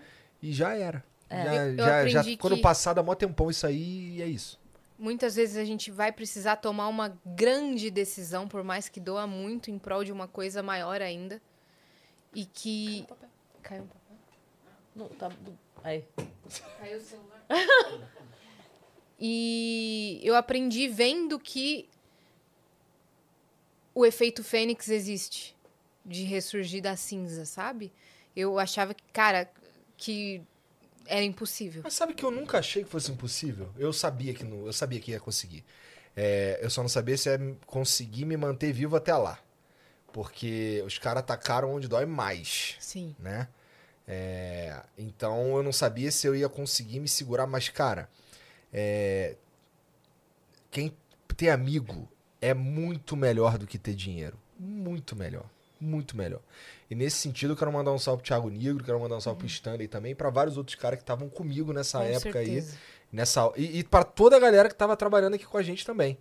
e 0.42 0.52
já 0.52 0.74
era. 0.76 1.02
É. 1.30 1.44
Já, 1.44 1.54
Eu- 1.54 1.70
eu 1.70 1.76
já, 2.08 2.22
já, 2.22 2.36
quando 2.38 2.56
que- 2.56 2.62
passar 2.62 2.92
dá 2.92 3.02
mó 3.02 3.14
tempão 3.14 3.48
isso 3.50 3.66
aí 3.66 4.16
e 4.16 4.22
é 4.22 4.26
isso. 4.26 4.58
Muitas 4.98 5.36
vezes 5.36 5.56
a 5.56 5.64
gente 5.64 5.90
vai 5.92 6.10
precisar 6.10 6.56
tomar 6.56 6.88
uma 6.88 7.16
grande 7.24 7.88
decisão, 7.88 8.48
por 8.48 8.64
mais 8.64 8.88
que 8.88 8.98
doa 8.98 9.26
muito, 9.28 9.70
em 9.70 9.78
prol 9.78 10.02
de 10.02 10.10
uma 10.10 10.26
coisa 10.26 10.60
maior 10.60 11.00
ainda. 11.00 11.40
E 12.34 12.44
que. 12.44 13.06
Caiu 13.62 13.84
um 13.84 13.86
papel. 13.86 14.16
Não, 14.96 15.08
tá... 15.10 15.30
Aí. 15.84 16.04
Caiu 16.80 16.98
o 16.98 17.00
celular. 17.00 17.44
e 19.20 20.20
eu 20.22 20.34
aprendi 20.36 20.88
vendo 20.88 21.38
que 21.38 21.88
o 23.98 24.06
efeito 24.06 24.44
Fênix 24.44 24.88
existe 24.88 25.56
de 26.06 26.22
ressurgir 26.22 26.80
da 26.80 26.94
cinza, 26.94 27.44
sabe? 27.44 27.92
Eu 28.34 28.56
achava 28.56 28.94
que, 28.94 29.02
cara, 29.12 29.50
que 29.96 30.40
era 31.04 31.24
impossível. 31.24 31.82
Mas 31.82 31.94
sabe 31.94 32.14
que 32.14 32.24
eu 32.24 32.30
nunca 32.30 32.58
achei 32.58 32.84
que 32.84 32.88
fosse 32.88 33.10
impossível? 33.10 33.68
Eu 33.76 33.92
sabia 33.92 34.32
que 34.32 34.44
não, 34.44 34.66
eu 34.66 34.72
sabia 34.72 35.00
que 35.00 35.10
ia 35.10 35.18
conseguir. 35.18 35.64
É, 36.16 36.60
eu 36.62 36.70
só 36.70 36.80
não 36.80 36.88
sabia 36.88 37.16
se 37.18 37.28
ia 37.28 37.56
conseguir 37.66 38.24
me 38.24 38.36
manter 38.36 38.72
vivo 38.72 38.94
até 38.94 39.12
lá. 39.16 39.36
Porque 40.12 40.80
os 40.86 40.96
caras 40.96 41.24
atacaram 41.24 41.74
onde 41.74 41.88
dói 41.88 42.06
mais. 42.06 42.76
Sim. 42.78 43.16
Né? 43.18 43.48
É, 44.06 44.80
então 44.96 45.56
eu 45.56 45.62
não 45.64 45.72
sabia 45.72 46.12
se 46.12 46.24
eu 46.24 46.36
ia 46.36 46.48
conseguir 46.48 47.00
me 47.00 47.08
segurar, 47.08 47.48
mas, 47.48 47.68
cara, 47.68 48.08
é, 48.72 49.34
quem 50.70 50.96
ter 51.36 51.50
amigo 51.50 52.08
é 52.40 52.54
muito 52.54 53.16
melhor 53.16 53.58
do 53.58 53.66
que 53.66 53.78
ter 53.78 53.94
dinheiro. 53.94 54.38
Muito 54.58 55.14
melhor. 55.16 55.44
Muito 55.80 56.16
melhor. 56.16 56.40
E 56.90 56.94
nesse 56.94 57.16
sentido, 57.18 57.52
eu 57.52 57.56
quero 57.56 57.72
mandar 57.72 57.92
um 57.92 57.98
salve 57.98 58.22
pro 58.22 58.28
Thiago 58.28 58.50
Negro, 58.50 58.82
quero 58.84 58.98
mandar 58.98 59.16
um 59.16 59.20
salve 59.20 59.38
pro 59.38 59.46
Stanley 59.46 59.86
também, 59.86 60.14
pra 60.14 60.30
vários 60.30 60.56
outros 60.56 60.74
caras 60.74 60.98
que 60.98 61.02
estavam 61.02 61.28
comigo 61.28 61.72
nessa 61.72 61.98
Com 61.98 62.04
época 62.04 62.32
certeza. 62.32 62.72
aí. 62.72 62.78
Nessa, 63.12 63.52
e, 63.56 63.78
e 63.78 63.84
para 63.84 64.04
toda 64.04 64.36
a 64.36 64.40
galera 64.40 64.68
que 64.68 64.74
tava 64.74 64.96
trabalhando 64.96 65.34
aqui 65.34 65.46
com 65.46 65.56
a 65.56 65.62
gente 65.62 65.86
também. 65.86 66.18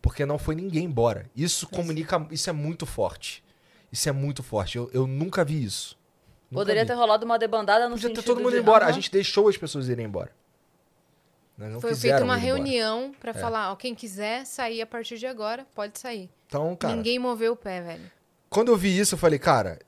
Porque 0.00 0.24
não 0.24 0.38
foi 0.38 0.54
ninguém 0.54 0.84
embora. 0.84 1.26
Isso 1.36 1.68
comunica. 1.68 2.26
Isso 2.30 2.48
é 2.48 2.52
muito 2.52 2.86
forte. 2.86 3.44
Isso 3.92 4.08
é 4.08 4.12
muito 4.12 4.42
forte. 4.42 4.78
Eu, 4.78 4.88
eu 4.94 5.06
nunca 5.06 5.44
vi 5.44 5.62
isso. 5.62 5.98
Nunca 6.50 6.62
Poderia 6.62 6.82
vi. 6.82 6.88
ter 6.88 6.94
rolado 6.94 7.24
uma 7.26 7.38
debandada 7.38 7.84
no 7.84 7.96
Podia 7.96 8.08
sentido 8.08 8.22
ter 8.22 8.26
todo 8.26 8.40
mundo 8.40 8.52
de... 8.52 8.58
embora. 8.60 8.84
A 8.84 8.88
Aham. 8.88 8.94
gente 8.94 9.10
deixou 9.10 9.48
as 9.48 9.56
pessoas 9.58 9.88
irem 9.88 10.06
embora. 10.06 10.30
Não 11.68 11.80
Foi 11.80 11.94
feita 11.94 12.24
uma 12.24 12.36
reunião 12.36 13.12
pra 13.20 13.30
É. 13.30 13.34
falar, 13.34 13.72
ó, 13.72 13.76
quem 13.76 13.94
quiser 13.94 14.46
sair 14.46 14.80
a 14.80 14.86
partir 14.86 15.18
de 15.18 15.26
agora, 15.26 15.66
pode 15.74 15.98
sair. 15.98 16.30
Então, 16.46 16.74
cara, 16.76 16.94
Ninguém 16.96 17.18
moveu 17.18 17.52
o 17.52 17.56
pé, 17.56 17.80
velho. 17.82 18.10
quando 18.48 18.68
eu 18.72 18.76
vi 18.76 18.98
isso, 18.98 19.14
eu 19.14 19.18
falei, 19.18 19.38
cara, 19.38 19.78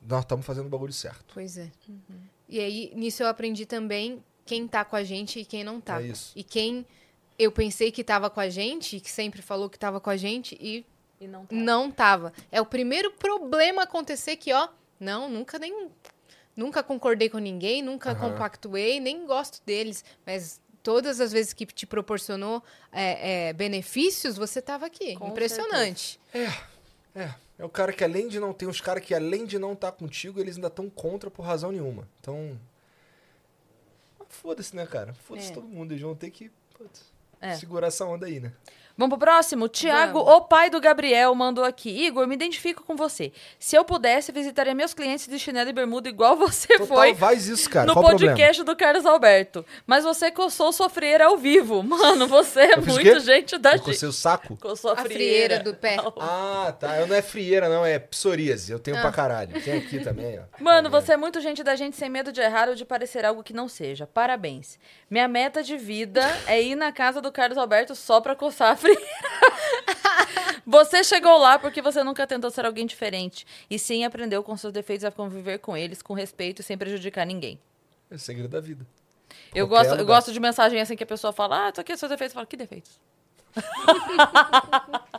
nós 0.00 0.20
estamos 0.20 0.46
fazendo 0.46 0.66
o 0.66 0.68
bagulho 0.70 0.92
certo. 0.92 1.24
Pois 1.34 1.58
é. 1.58 1.70
E 2.48 2.60
aí, 2.60 2.92
nisso 2.94 3.22
eu 3.22 3.26
aprendi 3.26 3.66
também 3.66 4.22
quem 4.44 4.68
tá 4.68 4.84
com 4.84 4.94
a 4.96 5.02
gente 5.02 5.40
e 5.40 5.44
quem 5.44 5.64
não 5.64 5.80
tá. 5.80 6.00
É 6.00 6.06
isso. 6.06 6.32
E 6.36 6.44
quem 6.44 6.86
eu 7.38 7.50
pensei 7.50 7.90
que 7.90 8.04
tava 8.04 8.30
com 8.30 8.38
a 8.40 8.48
gente, 8.48 9.00
que 9.00 9.10
sempre 9.10 9.42
falou 9.42 9.68
que 9.68 9.78
tava 9.78 10.00
com 10.00 10.08
a 10.08 10.16
gente 10.16 10.56
e, 10.60 10.86
E 11.20 11.26
não 11.26 11.46
não 11.50 11.90
tava. 11.90 12.32
É 12.52 12.60
o 12.60 12.66
primeiro 12.66 13.10
problema 13.12 13.82
acontecer 13.82 14.36
que, 14.36 14.52
ó, 14.52 14.68
não, 15.00 15.28
nunca 15.28 15.58
nem. 15.58 15.90
Nunca 16.54 16.82
concordei 16.82 17.28
com 17.28 17.36
ninguém, 17.36 17.82
nunca 17.82 18.12
Aham. 18.12 18.30
compactuei, 18.30 18.98
nem 18.98 19.26
gosto 19.26 19.60
deles. 19.66 20.02
Mas 20.24 20.58
todas 20.86 21.20
as 21.20 21.32
vezes 21.32 21.52
que 21.52 21.66
te 21.66 21.84
proporcionou 21.84 22.62
é, 22.92 23.48
é, 23.48 23.52
benefícios, 23.52 24.36
você 24.36 24.62
tava 24.62 24.86
aqui. 24.86 25.16
Com 25.16 25.26
Impressionante. 25.26 26.20
É, 26.32 26.44
é. 27.20 27.34
É 27.58 27.64
o 27.64 27.68
cara 27.68 27.92
que 27.92 28.04
além 28.04 28.28
de 28.28 28.38
não 28.38 28.52
ter 28.52 28.68
uns 28.68 28.80
caras 28.80 29.04
que 29.04 29.12
além 29.12 29.46
de 29.46 29.58
não 29.58 29.72
estar 29.72 29.90
contigo, 29.90 30.38
eles 30.38 30.54
ainda 30.54 30.68
estão 30.68 30.88
contra 30.88 31.28
por 31.28 31.42
razão 31.42 31.72
nenhuma. 31.72 32.08
Então. 32.20 32.56
Foda-se, 34.28 34.76
né, 34.76 34.86
cara? 34.86 35.12
Foda-se 35.14 35.50
É. 35.50 35.54
todo 35.54 35.66
mundo. 35.66 35.90
Eles 35.90 36.02
vão 36.02 36.14
ter 36.14 36.30
que 36.30 36.52
putz, 36.78 37.12
É. 37.40 37.56
segurar 37.56 37.88
essa 37.88 38.04
onda 38.04 38.26
aí, 38.26 38.38
né? 38.38 38.52
Vamos 38.98 39.16
pro 39.18 39.26
próximo? 39.26 39.68
Tiago, 39.68 40.18
o 40.20 40.40
pai 40.40 40.70
do 40.70 40.80
Gabriel, 40.80 41.34
mandou 41.34 41.62
aqui. 41.64 41.90
Igor, 42.06 42.26
me 42.26 42.34
identifico 42.34 42.82
com 42.82 42.96
você. 42.96 43.30
Se 43.58 43.76
eu 43.76 43.84
pudesse, 43.84 44.32
visitaria 44.32 44.74
meus 44.74 44.94
clientes 44.94 45.26
de 45.28 45.38
chinelo 45.38 45.68
e 45.68 45.72
bermuda 45.72 46.08
igual 46.08 46.34
você 46.38 46.68
Total, 46.78 46.86
foi 46.86 47.14
faz 47.14 47.46
isso, 47.46 47.68
cara. 47.68 47.86
no 47.86 47.92
Qual 47.92 48.04
podcast 48.04 48.62
do 48.64 48.74
Carlos 48.74 49.04
Alberto. 49.04 49.64
Mas 49.86 50.04
você 50.04 50.30
coçou 50.30 50.72
sua 50.72 50.88
frieira 50.88 51.26
ao 51.26 51.36
vivo. 51.36 51.82
Mano, 51.84 52.26
você 52.26 52.60
é 52.60 52.76
muito 52.76 53.20
gente 53.20 53.58
da 53.58 53.72
gente. 53.72 53.82
cocei 53.82 54.08
o 54.08 54.12
saco? 54.12 54.56
Coçou 54.60 54.90
a 54.90 54.94
A 54.94 54.96
frieira. 55.04 55.14
frieira 55.56 55.58
do 55.60 55.74
pé. 55.74 55.96
Ah, 56.18 56.74
tá. 56.78 56.96
Eu 56.98 57.06
não 57.06 57.14
é 57.16 57.20
frieira, 57.22 57.68
não. 57.68 57.84
É 57.84 57.98
psoríase. 57.98 58.72
Eu 58.72 58.78
tenho 58.78 58.96
Ah. 58.96 59.02
pra 59.02 59.12
caralho. 59.12 59.60
Tem 59.62 59.74
aqui 59.78 60.00
também, 60.00 60.38
ó. 60.38 60.42
Mano, 60.62 60.88
você 60.88 61.12
é 61.12 61.16
muito 61.16 61.40
gente 61.40 61.62
da 61.62 61.76
gente 61.76 61.96
sem 61.96 62.08
medo 62.08 62.32
de 62.32 62.40
errar 62.40 62.68
ou 62.68 62.74
de 62.74 62.84
parecer 62.84 63.24
algo 63.26 63.42
que 63.42 63.52
não 63.52 63.68
seja. 63.68 64.06
Parabéns. 64.06 64.78
Minha 65.10 65.28
meta 65.28 65.62
de 65.62 65.76
vida 65.76 66.22
é 66.46 66.60
ir 66.62 66.74
na 66.74 66.90
casa 66.92 67.20
do 67.20 67.30
Carlos 67.30 67.58
Alberto 67.58 67.94
só 67.94 68.20
pra 68.20 68.34
coçar 68.34 68.70
a 68.72 68.76
frieira. 68.94 70.56
Você 70.66 71.04
chegou 71.04 71.38
lá 71.38 71.58
porque 71.60 71.80
você 71.80 72.02
nunca 72.02 72.26
tentou 72.26 72.50
ser 72.50 72.66
alguém 72.66 72.86
diferente. 72.86 73.46
E 73.70 73.78
sim 73.78 74.04
aprendeu 74.04 74.42
com 74.42 74.56
seus 74.56 74.72
defeitos 74.72 75.04
a 75.04 75.12
conviver 75.12 75.58
com 75.58 75.76
eles 75.76 76.02
com 76.02 76.12
respeito 76.12 76.60
e 76.60 76.64
sem 76.64 76.76
prejudicar 76.76 77.24
ninguém. 77.24 77.58
É 78.10 78.16
o 78.16 78.18
segredo 78.18 78.48
da 78.48 78.60
vida. 78.60 78.84
Eu 79.54 79.66
gosto, 79.68 79.94
eu 79.94 80.04
gosto 80.04 80.32
de 80.32 80.40
mensagem 80.40 80.80
assim 80.80 80.96
que 80.96 81.04
a 81.04 81.06
pessoa 81.06 81.32
fala, 81.32 81.68
ah, 81.68 81.72
tô 81.72 81.80
aqui, 81.80 81.96
seus 81.96 82.10
defeitos. 82.10 82.32
Eu 82.32 82.38
falo, 82.38 82.46
que 82.48 82.56
defeitos? 82.56 83.00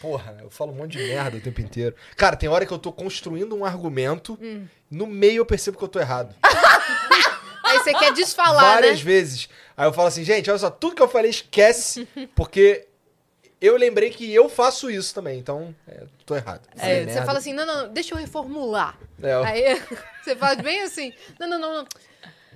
Porra, 0.00 0.36
eu 0.42 0.50
falo 0.50 0.72
um 0.72 0.74
monte 0.74 0.98
de 0.98 1.04
merda 1.04 1.36
o 1.36 1.40
tempo 1.40 1.60
inteiro. 1.60 1.94
Cara, 2.16 2.34
tem 2.36 2.48
hora 2.48 2.66
que 2.66 2.72
eu 2.72 2.78
tô 2.78 2.92
construindo 2.92 3.54
um 3.54 3.64
argumento, 3.64 4.36
Hum. 4.42 4.66
no 4.90 5.06
meio 5.06 5.38
eu 5.38 5.46
percebo 5.46 5.78
que 5.78 5.84
eu 5.84 5.88
tô 5.88 6.00
errado. 6.00 6.34
Aí 7.64 7.78
você 7.78 7.94
quer 7.94 8.12
desfalar, 8.12 8.74
Várias 8.74 8.98
né? 8.98 9.04
vezes. 9.04 9.48
Aí 9.76 9.86
eu 9.86 9.92
falo 9.92 10.08
assim, 10.08 10.24
gente, 10.24 10.50
olha 10.50 10.58
só, 10.58 10.70
tudo 10.70 10.96
que 10.96 11.02
eu 11.02 11.08
falei 11.08 11.30
esquece, 11.30 12.06
porque 12.34 12.88
eu 13.64 13.76
lembrei 13.76 14.10
que 14.10 14.32
eu 14.34 14.48
faço 14.48 14.90
isso 14.90 15.14
também, 15.14 15.38
então 15.38 15.74
é, 15.86 16.04
tô 16.26 16.34
errado. 16.36 16.62
Você, 16.74 16.80
Falei 16.80 16.98
você 17.00 17.04
merda. 17.06 17.24
fala 17.26 17.38
assim, 17.38 17.52
não, 17.52 17.64
não, 17.64 17.82
não, 17.86 17.92
deixa 17.92 18.14
eu 18.14 18.18
reformular. 18.18 18.98
É, 19.22 19.32
eu- 19.34 19.44
Aí 19.44 19.62
você 20.22 20.34
fala 20.36 20.56
bem 20.56 20.82
assim, 20.82 21.12
não, 21.38 21.48
não, 21.48 21.58
não, 21.58 21.74
não. 21.78 21.86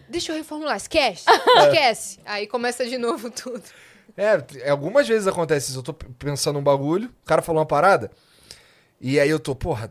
Deixa 0.09 0.33
eu 0.33 0.37
reformular, 0.37 0.77
esquece, 0.77 1.25
É. 1.57 1.67
esquece. 1.67 2.21
Aí 2.25 2.47
começa 2.47 2.85
de 2.87 2.99
novo 2.99 3.31
tudo. 3.33 3.63
É, 4.17 4.71
algumas 4.71 5.07
vezes 5.07 5.27
acontece 5.27 5.71
isso. 5.71 5.79
Eu 5.79 5.83
tô 5.83 5.93
pensando 5.93 6.59
um 6.59 6.63
bagulho, 6.63 7.09
o 7.23 7.27
cara 7.27 7.43
falou 7.43 7.61
uma 7.61 7.67
parada, 7.67 8.11
e 9.01 9.21
aí 9.21 9.29
eu 9.29 9.39
tô, 9.39 9.55
porra, 9.55 9.91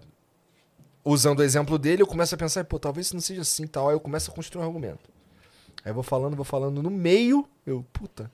usando 1.03 1.39
o 1.39 1.43
exemplo 1.43 1.77
dele, 1.77 2.01
eu 2.01 2.07
começo 2.07 2.33
a 2.33 2.37
pensar, 2.37 2.63
pô, 2.65 2.79
talvez 2.79 3.07
isso 3.07 3.13
não 3.15 3.21
seja 3.21 3.41
assim 3.41 3.67
tal. 3.67 3.89
Aí 3.89 3.95
eu 3.95 3.99
começo 3.99 4.31
a 4.31 4.33
construir 4.33 4.63
um 4.63 4.65
argumento. 4.65 5.09
Aí 5.83 5.91
eu 5.91 5.93
vou 5.93 6.01
falando, 6.01 6.35
vou 6.35 6.45
falando 6.45 6.81
no 6.81 6.89
meio, 6.89 7.47
eu, 7.65 7.85
puta, 7.93 8.31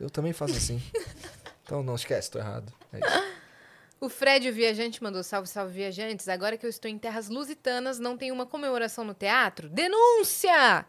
eu 0.00 0.10
também 0.10 0.32
faço 0.32 0.54
assim. 0.56 0.82
Então 1.64 1.82
não, 1.82 1.94
esquece, 1.94 2.30
tô 2.30 2.38
errado. 2.38 2.72
É 2.92 2.98
isso. 2.98 3.34
O 4.00 4.08
Fred, 4.10 4.50
o 4.50 4.52
viajante, 4.52 5.02
mandou 5.02 5.22
salve, 5.22 5.48
salve, 5.48 5.72
viajantes. 5.72 6.28
Agora 6.28 6.58
que 6.58 6.66
eu 6.66 6.70
estou 6.70 6.90
em 6.90 6.98
terras 6.98 7.30
lusitanas, 7.30 7.98
não 7.98 8.18
tem 8.18 8.30
uma 8.30 8.44
comemoração 8.44 9.02
no 9.02 9.14
teatro? 9.14 9.66
Denúncia! 9.68 10.84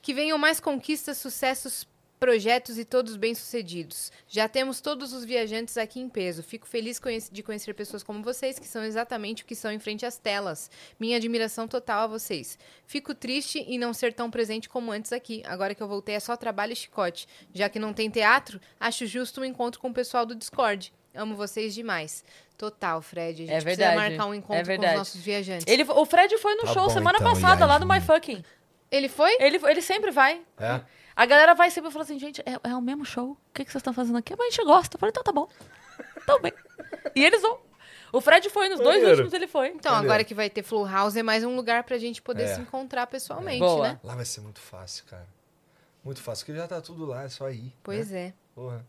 Que 0.00 0.14
venham 0.14 0.38
mais 0.38 0.60
conquistas, 0.60 1.18
sucessos, 1.18 1.84
projetos 2.18 2.78
e 2.78 2.84
todos 2.84 3.16
bem-sucedidos. 3.16 4.10
Já 4.28 4.48
temos 4.48 4.80
todos 4.80 5.12
os 5.12 5.24
viajantes 5.24 5.76
aqui 5.76 6.00
em 6.00 6.08
peso. 6.08 6.42
Fico 6.42 6.66
feliz 6.66 7.00
de 7.30 7.42
conhecer 7.42 7.74
pessoas 7.74 8.02
como 8.02 8.22
vocês, 8.22 8.58
que 8.58 8.66
são 8.66 8.82
exatamente 8.84 9.42
o 9.42 9.46
que 9.46 9.54
são 9.54 9.70
em 9.70 9.78
frente 9.78 10.06
às 10.06 10.16
telas. 10.16 10.70
Minha 10.98 11.16
admiração 11.16 11.68
total 11.68 12.04
a 12.04 12.06
vocês. 12.06 12.58
Fico 12.86 13.14
triste 13.14 13.58
em 13.60 13.78
não 13.78 13.92
ser 13.92 14.12
tão 14.14 14.30
presente 14.30 14.68
como 14.68 14.90
antes 14.92 15.12
aqui. 15.12 15.42
Agora 15.46 15.74
que 15.74 15.82
eu 15.82 15.88
voltei 15.88 16.14
é 16.14 16.20
só 16.20 16.36
trabalho 16.36 16.72
e 16.72 16.76
chicote. 16.76 17.26
Já 17.52 17.68
que 17.68 17.78
não 17.78 17.92
tem 17.92 18.08
teatro, 18.08 18.60
acho 18.80 19.06
justo 19.06 19.40
um 19.40 19.44
encontro 19.44 19.80
com 19.80 19.88
o 19.88 19.94
pessoal 19.94 20.24
do 20.24 20.34
Discord. 20.34 20.92
Amo 21.14 21.36
vocês 21.36 21.74
demais. 21.74 22.24
Total, 22.56 23.00
Fred. 23.02 23.42
A 23.42 23.46
gente 23.46 23.50
É 23.50 23.60
precisa 23.60 23.88
verdade. 23.88 23.96
marcar 24.16 24.26
um 24.26 24.34
encontro 24.34 24.72
é 24.72 24.76
com 24.76 24.84
os 24.86 24.94
nossos 24.94 25.20
viajantes. 25.20 25.66
Ele, 25.66 25.84
o 25.84 26.04
Fred 26.06 26.38
foi 26.38 26.54
no 26.54 26.62
Tá 26.62 26.72
show 26.72 26.84
bom, 26.84 26.90
semana 26.90 27.18
então, 27.20 27.32
passada, 27.32 27.66
lá 27.66 27.78
no 27.78 27.86
My. 27.86 28.00
Fucking. 28.00 28.42
Ele 28.90 29.08
foi? 29.08 29.36
Ele, 29.40 29.60
ele 29.64 29.82
sempre 29.82 30.10
vai. 30.10 30.40
É? 30.58 30.80
A 31.16 31.26
galera 31.26 31.54
vai 31.54 31.70
sempre 31.70 31.90
e 31.90 31.92
fala 31.92 32.04
assim, 32.04 32.18
gente, 32.18 32.40
é, 32.42 32.58
é 32.70 32.74
o 32.76 32.80
mesmo 32.82 33.04
show. 33.04 33.30
O 33.32 33.36
que, 33.54 33.64
que 33.64 33.70
vocês 33.70 33.80
estão 33.80 33.92
fazendo 33.92 34.18
aqui? 34.18 34.34
Mas 34.36 34.48
a 34.48 34.50
gente 34.50 34.64
gosta. 34.64 34.96
Eu 34.96 35.00
falei, 35.00 35.10
então 35.10 35.22
tá 35.22 35.32
bom. 35.32 35.48
Então 36.22 36.40
bem. 36.40 36.52
E 37.14 37.24
eles 37.24 37.40
vão. 37.42 37.58
O 38.12 38.20
Fred 38.20 38.48
foi 38.50 38.68
nos 38.68 38.78
dois 38.78 38.96
Maneiro. 38.96 39.10
últimos, 39.10 39.32
ele 39.32 39.46
foi. 39.48 39.68
Então, 39.68 39.92
agora 39.94 40.22
que 40.24 40.34
vai 40.34 40.48
ter 40.48 40.62
Flow 40.62 40.86
House, 40.86 41.16
é 41.16 41.22
mais 41.22 41.42
um 41.44 41.54
lugar 41.56 41.82
pra 41.84 41.98
gente 41.98 42.22
poder 42.22 42.44
É. 42.44 42.54
se 42.54 42.60
encontrar 42.60 43.06
pessoalmente, 43.08 43.58
Boa. 43.58 43.88
né? 43.88 44.00
Lá 44.04 44.14
vai 44.14 44.24
ser 44.24 44.40
muito 44.40 44.60
fácil, 44.60 45.04
cara. 45.06 45.26
Muito 46.04 46.20
fácil, 46.22 46.46
porque 46.46 46.58
já 46.58 46.68
tá 46.68 46.80
tudo 46.80 47.04
lá, 47.06 47.24
é 47.24 47.28
só 47.28 47.50
ir. 47.50 47.72
Pois 47.82 48.10
né? 48.10 48.26
é. 48.26 48.34
Porra. 48.54 48.86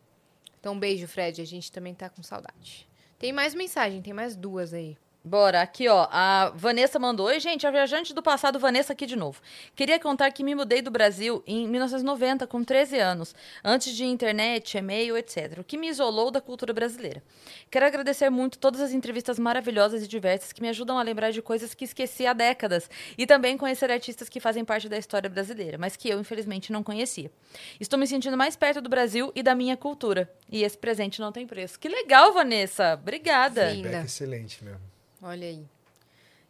Então, 0.60 0.74
um 0.74 0.80
beijo, 0.80 1.08
Fred. 1.08 1.42
A 1.42 1.46
gente 1.46 1.72
também 1.72 1.94
tá 1.96 2.08
com 2.10 2.22
saudade. 2.22 2.88
Tem 3.18 3.32
mais 3.34 3.56
mensagem, 3.56 4.02
tem 4.02 4.14
mais 4.14 4.36
duas 4.36 4.74
aí. 4.74 4.98
Bora, 5.28 5.60
aqui 5.60 5.88
ó, 5.88 6.08
a 6.12 6.52
Vanessa 6.54 7.00
mandou. 7.00 7.26
Oi, 7.26 7.40
gente, 7.40 7.66
a 7.66 7.72
viajante 7.72 8.14
do 8.14 8.22
passado, 8.22 8.60
Vanessa 8.60 8.94
aqui 8.94 9.08
de 9.08 9.16
novo. 9.16 9.42
Queria 9.76 10.00
contar 10.00 10.30
que 10.30 10.44
me 10.44 10.54
mudei 10.54 10.84
do 10.84 10.92
Brasil 10.92 11.42
em 11.48 11.68
1990, 11.68 12.46
com 12.46 12.64
13 12.64 13.00
anos, 13.00 13.34
antes 13.64 13.96
de 13.96 14.06
internet, 14.06 14.78
e-mail, 14.78 15.18
etc. 15.18 15.58
O 15.58 15.64
que 15.64 15.80
me 15.80 15.88
isolou 15.88 16.30
da 16.30 16.40
cultura 16.40 16.72
brasileira. 16.74 17.24
Quero 17.72 17.88
agradecer 17.88 18.30
muito 18.30 18.60
todas 18.60 18.80
as 18.80 18.92
entrevistas 18.92 19.40
maravilhosas 19.40 20.04
e 20.04 20.08
diversas 20.08 20.54
que 20.54 20.62
me 20.62 20.70
ajudam 20.70 21.00
a 21.00 21.02
lembrar 21.02 21.32
de 21.32 21.42
coisas 21.42 21.74
que 21.74 21.86
esqueci 21.86 22.28
há 22.28 22.34
décadas 22.34 22.88
e 23.18 23.26
também 23.26 23.58
conhecer 23.58 23.90
artistas 23.90 24.30
que 24.30 24.40
fazem 24.40 24.64
parte 24.64 24.88
da 24.88 24.96
história 24.96 25.28
brasileira, 25.28 25.76
mas 25.76 25.96
que 25.96 26.08
eu, 26.08 26.20
infelizmente, 26.20 26.72
não 26.72 26.84
conhecia. 26.84 27.32
Estou 27.80 27.98
me 27.98 28.06
sentindo 28.06 28.38
mais 28.38 28.56
perto 28.56 28.80
do 28.80 28.90
Brasil 28.90 29.32
e 29.34 29.42
da 29.42 29.56
minha 29.56 29.76
cultura. 29.76 30.32
E 30.52 30.62
esse 30.62 30.78
presente 30.78 31.20
não 31.20 31.32
tem 31.32 31.48
preço. 31.48 31.80
Que 31.80 31.90
legal, 31.90 32.32
Vanessa. 32.32 32.94
Obrigada. 32.94 33.72
Feedback 33.72 34.06
excelente 34.06 34.64
mesmo. 34.64 34.95
Olha 35.26 35.48
aí. 35.48 35.66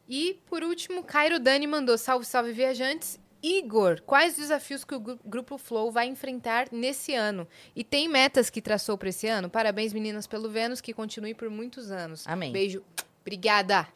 E, 0.08 0.40
por 0.48 0.64
último, 0.64 1.02
Cairo 1.04 1.40
Dani 1.40 1.66
mandou 1.66 1.98
salve, 1.98 2.26
salve, 2.26 2.52
viajantes. 2.52 3.18
Igor, 3.42 4.02
quais 4.02 4.36
desafios 4.36 4.84
que 4.84 4.94
o 4.96 5.00
gru- 5.00 5.20
Grupo 5.24 5.58
Flow 5.58 5.92
vai 5.92 6.08
enfrentar 6.08 6.68
nesse 6.72 7.14
ano? 7.14 7.48
E 7.76 7.84
tem 7.84 8.10
metas 8.10 8.50
que 8.50 8.62
traçou 8.62 8.98
para 8.98 9.10
esse 9.10 9.28
ano? 9.28 9.50
Parabéns, 9.50 9.94
meninas, 9.94 10.28
pelo 10.28 10.50
Vênus, 10.50 10.82
que 10.82 10.94
continue 10.94 11.34
por 11.34 11.50
muitos 11.50 11.90
anos. 11.90 12.26
Amém. 12.28 12.52
Beijo. 12.52 12.84
Obrigada. 13.22 13.88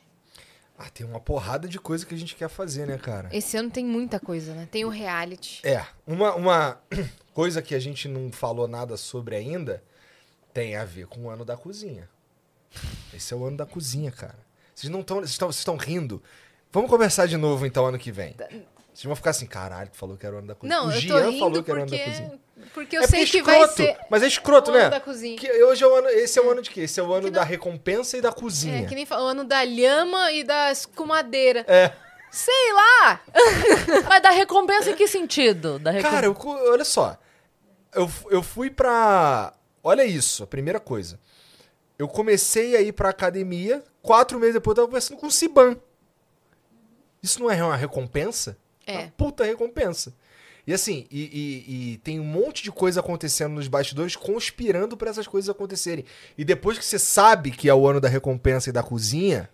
Ah, 0.78 0.90
tem 0.90 1.06
uma 1.06 1.20
porrada 1.20 1.68
de 1.68 1.78
coisa 1.78 2.06
que 2.06 2.16
a 2.16 2.18
gente 2.18 2.36
quer 2.36 2.48
fazer, 2.48 2.88
né, 2.88 2.98
cara? 2.98 3.30
Esse 3.34 3.58
ano 3.58 3.70
tem 3.70 3.84
muita 3.86 4.18
coisa, 4.20 4.54
né? 4.56 4.68
Tem 4.72 4.86
o 4.86 4.90
reality. 4.90 5.60
É, 5.68 5.86
uma, 6.08 6.34
uma 6.36 6.82
coisa 7.34 7.62
que 7.62 7.76
a 7.76 7.80
gente 7.80 8.08
não 8.08 8.32
falou 8.32 8.66
nada 8.68 8.96
sobre 8.96 9.36
ainda 9.36 9.84
tem 10.54 10.76
a 10.78 10.86
ver 10.86 11.08
com 11.08 11.26
o 11.26 11.30
ano 11.30 11.44
da 11.44 11.58
cozinha. 11.58 12.08
Esse 13.14 13.34
é 13.34 13.38
o 13.38 13.44
ano 13.46 13.58
da 13.58 13.66
cozinha, 13.66 14.12
cara. 14.12 14.38
Vocês 14.80 14.90
não 14.90 15.02
estão. 15.02 15.18
Vocês 15.18 15.32
estão- 15.32 15.48
vocês 15.52 15.60
estão 15.60 15.76
rindo. 15.78 16.22
Vamos 16.72 16.90
conversar 16.90 17.28
de 17.28 17.36
novo 17.36 17.66
então 17.66 17.86
ano 17.86 17.98
que 18.00 18.12
vem. 18.12 18.36
Vocês 18.94 19.04
vão 19.06 19.16
ficar 19.16 19.32
assim, 19.32 19.46
caralho, 19.46 19.90
tu 19.90 19.98
falou 19.98 20.16
que 20.18 20.26
era 20.26 20.36
o 20.36 20.40
ano 20.40 20.48
da 20.48 20.56
cozinha. 20.56 20.78
Não, 20.78 20.88
o 20.88 20.92
eu 20.92 21.00
Jean 21.00 21.40
falou 21.40 21.64
que 21.64 21.72
era 21.72 21.80
o 21.80 21.84
ano 21.84 21.92
da 21.92 21.98
cozinha. 21.98 22.40
Porque 22.74 22.98
eu 22.98 23.02
É 23.02 23.08
sei 23.08 23.20
porque 23.26 23.32
que 23.32 23.38
é 23.40 23.44
vai 23.44 23.60
escroto, 23.62 23.78
ser. 23.78 23.98
Mas 24.10 24.24
é 24.24 24.28
escroto, 24.28 24.72
o 24.72 24.74
ano 24.74 24.84
né? 24.84 24.90
da 24.90 25.00
cozinha. 25.00 25.38
Que 25.38 25.50
hoje 25.64 25.84
é 25.84 25.88
o 25.88 25.96
ano, 25.96 26.08
esse 26.10 26.38
é 26.38 26.42
o 26.42 26.50
ano 26.52 26.62
de 26.62 26.70
quê? 26.70 26.82
Esse 26.82 27.00
é 27.00 27.04
o 27.04 27.12
ano 27.14 27.32
da 27.32 27.44
recompensa 27.44 28.18
e 28.18 28.22
da 28.22 28.32
cozinha. 28.32 28.84
É, 28.84 28.86
que 28.86 28.94
nem 28.96 29.06
fala, 29.06 29.24
o 29.24 29.28
ano 29.28 29.44
da 29.46 29.64
lhama 29.64 30.32
e 30.32 30.44
da 30.44 30.72
escumadeira. 30.72 31.66
É. 31.68 31.92
Sei 32.32 32.74
lá! 32.74 33.22
Mas 34.08 34.22
da 34.22 34.30
recompensa 34.32 34.92
em 34.92 34.96
que 34.96 35.08
sentido? 35.08 35.80
Da 35.80 35.92
recom- 35.92 36.10
Cara, 36.10 36.26
eu 36.28 36.38
olha 36.72 36.86
só. 36.86 37.18
Eu, 37.94 38.10
eu 38.30 38.44
fui 38.44 38.70
pra. 38.70 39.54
Olha 39.84 40.04
isso, 40.06 40.44
a 40.44 40.48
primeira 40.48 40.80
coisa. 40.80 41.20
Eu 42.00 42.08
comecei 42.08 42.76
a 42.78 42.82
ir 42.82 42.94
pra 42.94 43.10
academia, 43.10 43.84
quatro 44.02 44.40
meses 44.40 44.56
depois 44.56 44.72
eu 44.72 44.76
tava 44.84 44.88
conversando 44.88 45.18
com 45.20 45.28
o 45.28 45.32
Siban. 45.32 45.78
Isso 47.22 47.42
não 47.42 47.52
é 47.52 47.62
uma 47.64 47.76
recompensa? 47.76 48.58
É. 48.88 48.98
Uma 49.00 49.12
puta 49.18 49.44
recompensa. 49.44 50.14
E 50.66 50.74
assim, 50.74 51.06
e, 51.12 51.22
e- 51.24 51.94
e 51.94 51.98
tem 51.98 52.20
um 52.20 52.24
monte 52.24 52.64
de 52.64 52.72
coisa 52.72 53.00
acontecendo 53.00 53.54
nos 53.54 53.68
bastidores 53.68 54.16
conspirando 54.16 54.96
pra 54.96 55.10
essas 55.10 55.28
coisas 55.28 55.50
acontecerem. 55.50 56.06
E 56.38 56.46
depois 56.46 56.78
que 56.78 56.86
você 56.86 57.00
sabe 57.00 57.52
que 57.52 57.68
é 57.68 57.74
o 57.74 57.88
ano 57.88 58.00
da 58.00 58.08
recompensa 58.08 58.70
e 58.70 58.74
da 58.74 58.84
cozinha, 58.84 59.50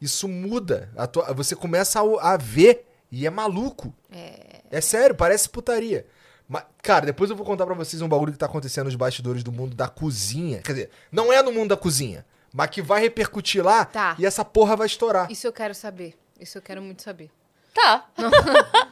isso 0.00 0.28
muda. 0.28 0.90
Tua- 1.10 1.32
você 1.32 1.56
começa 1.56 2.00
a, 2.00 2.34
a 2.34 2.36
ver 2.36 2.86
e 3.10 3.26
é 3.26 3.30
maluco. 3.30 3.92
É. 4.12 4.60
É 4.70 4.80
sério, 4.80 5.14
parece 5.16 5.48
putaria. 5.48 6.06
Mas, 6.48 6.64
cara, 6.82 7.04
depois 7.06 7.28
eu 7.30 7.36
vou 7.36 7.44
contar 7.44 7.66
pra 7.66 7.74
vocês 7.74 8.00
um 8.00 8.08
bagulho 8.08 8.32
que 8.32 8.38
tá 8.38 8.46
acontecendo 8.46 8.86
nos 8.86 8.94
bastidores 8.96 9.42
do 9.42 9.52
mundo 9.52 9.76
da 9.76 9.86
cozinha. 9.88 10.62
Quer 10.62 10.72
dizer, 10.72 10.90
não 11.12 11.30
é 11.32 11.42
no 11.42 11.52
mundo 11.52 11.68
da 11.70 11.76
cozinha, 11.76 12.24
mas 12.52 12.70
que 12.70 12.80
vai 12.80 13.00
repercutir 13.02 13.62
lá 13.64 13.84
Tá. 13.84 14.16
e 14.18 14.24
essa 14.24 14.44
porra 14.44 14.74
vai 14.74 14.86
estourar. 14.86 15.30
Isso 15.30 15.46
eu 15.46 15.52
quero 15.52 15.74
saber. 15.74 16.16
Isso 16.40 16.56
eu 16.56 16.62
quero 16.62 16.80
muito 16.80 17.02
saber. 17.02 17.30
Tá. 17.74 18.06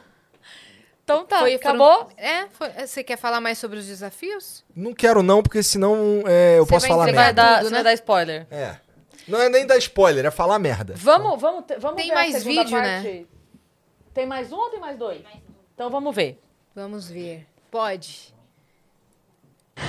então 1.03 1.25
tá, 1.25 1.39
Foi- 1.39 1.55
acabou? 1.55 1.93
foram- 2.05 2.09
É, 2.17 2.47
foi- 2.49 2.69
você 2.85 3.03
quer 3.03 3.17
falar 3.17 3.39
mais 3.41 3.57
sobre 3.57 3.79
os 3.79 3.85
desafios? 3.85 4.63
Não 4.75 4.93
quero 4.93 5.23
não, 5.23 5.41
porque 5.41 5.63
senão 5.63 6.23
é, 6.27 6.59
eu 6.59 6.65
Você 6.65 6.73
posso 6.73 6.87
vai 6.87 6.89
falar 6.89 7.03
Você 7.05 7.09
entregar 7.11 7.23
vai, 7.23 7.33
merda. 7.33 7.41
dar, 7.41 7.55
tudo, 7.57 7.63
você 7.63 7.69
né? 7.71 7.75
vai 7.77 7.83
dar 7.83 7.93
spoiler. 7.93 8.47
É. 8.51 8.77
Não 9.27 9.41
é 9.41 9.49
nem 9.49 9.65
dar 9.65 9.77
spoiler, 9.77 10.25
é 10.25 10.31
falar 10.31 10.59
merda. 10.59 10.93
Vamos, 10.95 11.41
vamos, 11.41 11.65
vamos 11.79 11.97
Tem 11.97 12.07
ver 12.07 12.11
a 12.13 12.15
mais 12.15 12.35
segunda 12.35 12.63
vídeo, 12.63 12.77
né? 12.79 12.93
parte? 13.01 13.27
Tem 14.13 14.25
mais 14.25 14.51
um 14.51 14.57
ou 14.57 14.69
tem 14.69 14.79
mais 14.79 14.97
dois? 14.97 15.21
Então 15.73 15.89
vamos 15.89 16.15
ver. 16.15 16.41
Vamos 16.77 17.09
ver. 17.09 17.43
Pode. 17.71 18.31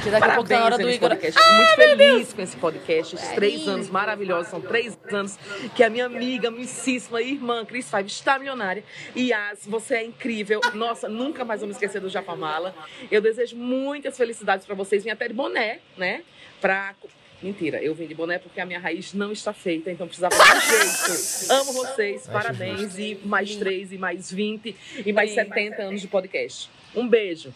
Que 0.03 0.11
daqui 0.11 0.27
a 0.27 0.35
pouco 0.37 0.49
tá 0.49 0.59
na 0.59 0.65
hora 0.65 0.79
do 0.79 0.85
Parabéns, 0.85 0.97
Igor. 0.97 1.11
Podcast. 1.11 1.53
Muito 1.53 1.75
feliz 1.75 2.33
com 2.33 2.41
esse 2.41 2.57
podcast. 2.57 3.15
Esses 3.15 3.29
três 3.33 3.69
anos 3.69 3.91
maravilhosos. 3.91 4.49
São 4.49 4.59
três 4.59 4.99
anos 5.13 5.39
que 5.77 5.85
a 5.85 5.91
minha 5.91 6.07
amiga, 6.07 6.49
amicíssima 6.49 7.21
irmã 7.21 7.63
Cris 7.67 7.91
Five 7.91 8.07
está 8.07 8.39
milionária. 8.39 8.83
E 9.15 9.33
Yas, 9.33 9.67
você 9.67 9.97
é 9.97 10.05
incrível. 10.07 10.63
Nossa, 10.73 11.11
nunca 11.11 11.45
mais 11.45 11.61
vou 11.61 11.69
me 11.69 11.75
esquecer 11.75 12.01
do 12.01 12.09
Japamala. 12.09 12.75
Eu 13.11 13.21
desejo 13.21 13.55
muitas 13.55 14.17
felicidades 14.17 14.65
para 14.65 14.75
vocês. 14.75 15.05
Vim 15.05 15.11
até 15.11 15.29
de 15.29 15.35
boné, 15.35 15.81
né? 15.95 16.23
Pra. 16.59 16.95
Mentira, 17.41 17.81
eu 17.81 17.95
vim 17.95 18.07
de 18.07 18.15
boné 18.15 18.39
porque 18.39 18.61
a 18.61 18.67
minha 18.67 18.81
raiz 18.81 19.15
não 19.15 19.31
está 19.31 19.53
feita, 19.53 19.93
então 19.93 20.09
precisava 20.09 20.37
dar 20.37 20.57
um 20.57 20.61
jeito. 20.61 21.53
Amo 21.53 21.73
vocês, 21.73 22.23
Acho 22.23 22.33
parabéns. 22.33 22.99
E 22.99 23.15
mais 23.25 23.55
três, 23.55 23.93
e 23.93 23.99
mais 23.99 24.33
20, 24.33 24.75
e 25.07 25.13
mais 25.13 25.31
70 25.31 25.83
anos 25.83 26.01
de 26.01 26.09
podcast. 26.09 26.69
Um 26.97 27.07
beijo. 27.09 27.55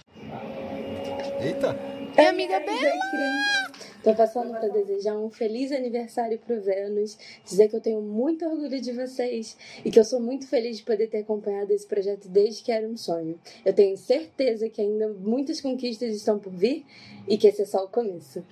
Eita. 1.41 1.77
É 2.17 2.27
amiga 2.27 2.61
Bela. 2.61 2.79
Cris. 2.79 3.93
Tô 4.05 4.15
passando 4.15 4.51
para 4.51 4.69
desejar 4.69 5.17
um 5.17 5.31
feliz 5.31 5.73
aniversário 5.73 6.39
pro 6.39 6.61
Vênus, 6.61 7.17
dizer 7.45 7.69
que 7.69 7.77
eu 7.77 7.81
tenho 7.81 8.03
muito 8.03 8.45
orgulho 8.45 8.81
de 8.81 8.93
vocês 8.93 9.57
e 9.85 9.91
que 9.91 9.99
eu 9.99 10.05
sou 10.05 10.21
muito 10.21 10.47
feliz 10.47 10.79
de 10.79 10.83
poder 10.83 11.09
ter 11.09 11.19
acompanhado 11.19 11.73
esse 11.73 11.87
projeto 11.87 12.29
desde 12.29 12.63
que 12.63 12.71
era 12.71 12.87
um 12.87 12.97
sonho. 12.97 13.39
Eu 13.65 13.73
tenho 13.73 13.97
certeza 13.97 14.69
que 14.69 14.81
ainda 14.81 15.09
muitas 15.09 15.61
conquistas 15.61 16.15
estão 16.15 16.39
por 16.39 16.53
vir 16.53 16.85
e 17.29 17.39
que 17.39 17.47
esse 17.47 17.63
é 17.63 17.65
só 17.65 17.85
o 17.85 17.89
começo. 17.89 18.45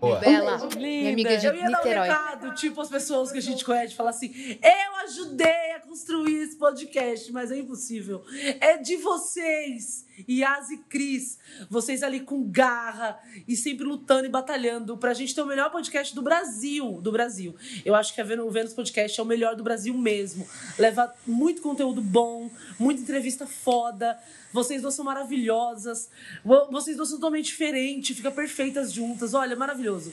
Boa. 0.00 0.18
Bela. 0.20 0.68
Minha 0.76 1.12
amiga 1.12 1.36
de 1.36 1.46
eu 1.46 1.54
ia 1.54 1.70
dar 1.70 1.80
um 1.80 1.84
Niterói. 1.84 2.08
recado, 2.08 2.54
tipo 2.54 2.80
as 2.80 2.88
pessoas 2.88 3.32
que 3.32 3.38
a 3.38 3.42
gente 3.42 3.64
conhece, 3.64 3.94
falar 3.94 4.10
assim: 4.10 4.32
eu 4.62 4.96
ajudei 5.04 5.72
a 5.72 5.80
construir 5.80 6.42
esse 6.42 6.56
podcast, 6.56 7.32
mas 7.32 7.50
é 7.50 7.58
impossível. 7.58 8.22
É 8.60 8.76
de 8.78 8.96
vocês, 8.96 10.06
Yas 10.28 10.70
e 10.70 10.78
Cris, 10.78 11.38
vocês 11.68 12.02
ali 12.02 12.20
com 12.20 12.42
garra 12.50 13.18
e 13.46 13.54
sempre 13.56 13.84
lutando 13.84 14.26
e 14.26 14.28
batalhando 14.28 14.96
pra 14.96 15.14
gente 15.14 15.34
ter 15.34 15.42
o 15.42 15.46
melhor 15.46 15.70
podcast 15.70 16.14
do 16.14 16.22
Brasil. 16.22 17.00
Do 17.02 17.12
Brasil. 17.12 17.54
Eu 17.84 17.94
acho 17.94 18.14
que 18.14 18.22
o 18.22 18.50
Vênus 18.50 18.72
Podcast 18.74 19.18
é 19.18 19.22
o 19.22 19.26
melhor 19.26 19.54
do 19.56 19.62
Brasil 19.62 19.94
mesmo. 19.94 20.46
Leva 20.78 21.12
muito 21.26 21.62
conteúdo 21.62 22.00
bom, 22.00 22.50
muita 22.78 23.02
entrevista 23.02 23.46
foda. 23.46 24.18
Vocês 24.52 24.80
duas 24.82 24.94
são 24.94 25.04
maravilhosas. 25.04 26.08
Vo- 26.44 26.68
Vocês 26.70 26.96
duas 26.96 27.08
são 27.08 27.18
totalmente 27.18 27.46
diferentes, 27.46 28.16
fica 28.16 28.30
perfeitas 28.30 28.92
juntas. 28.92 29.34
Olha, 29.34 29.54
maravilhoso. 29.56 30.12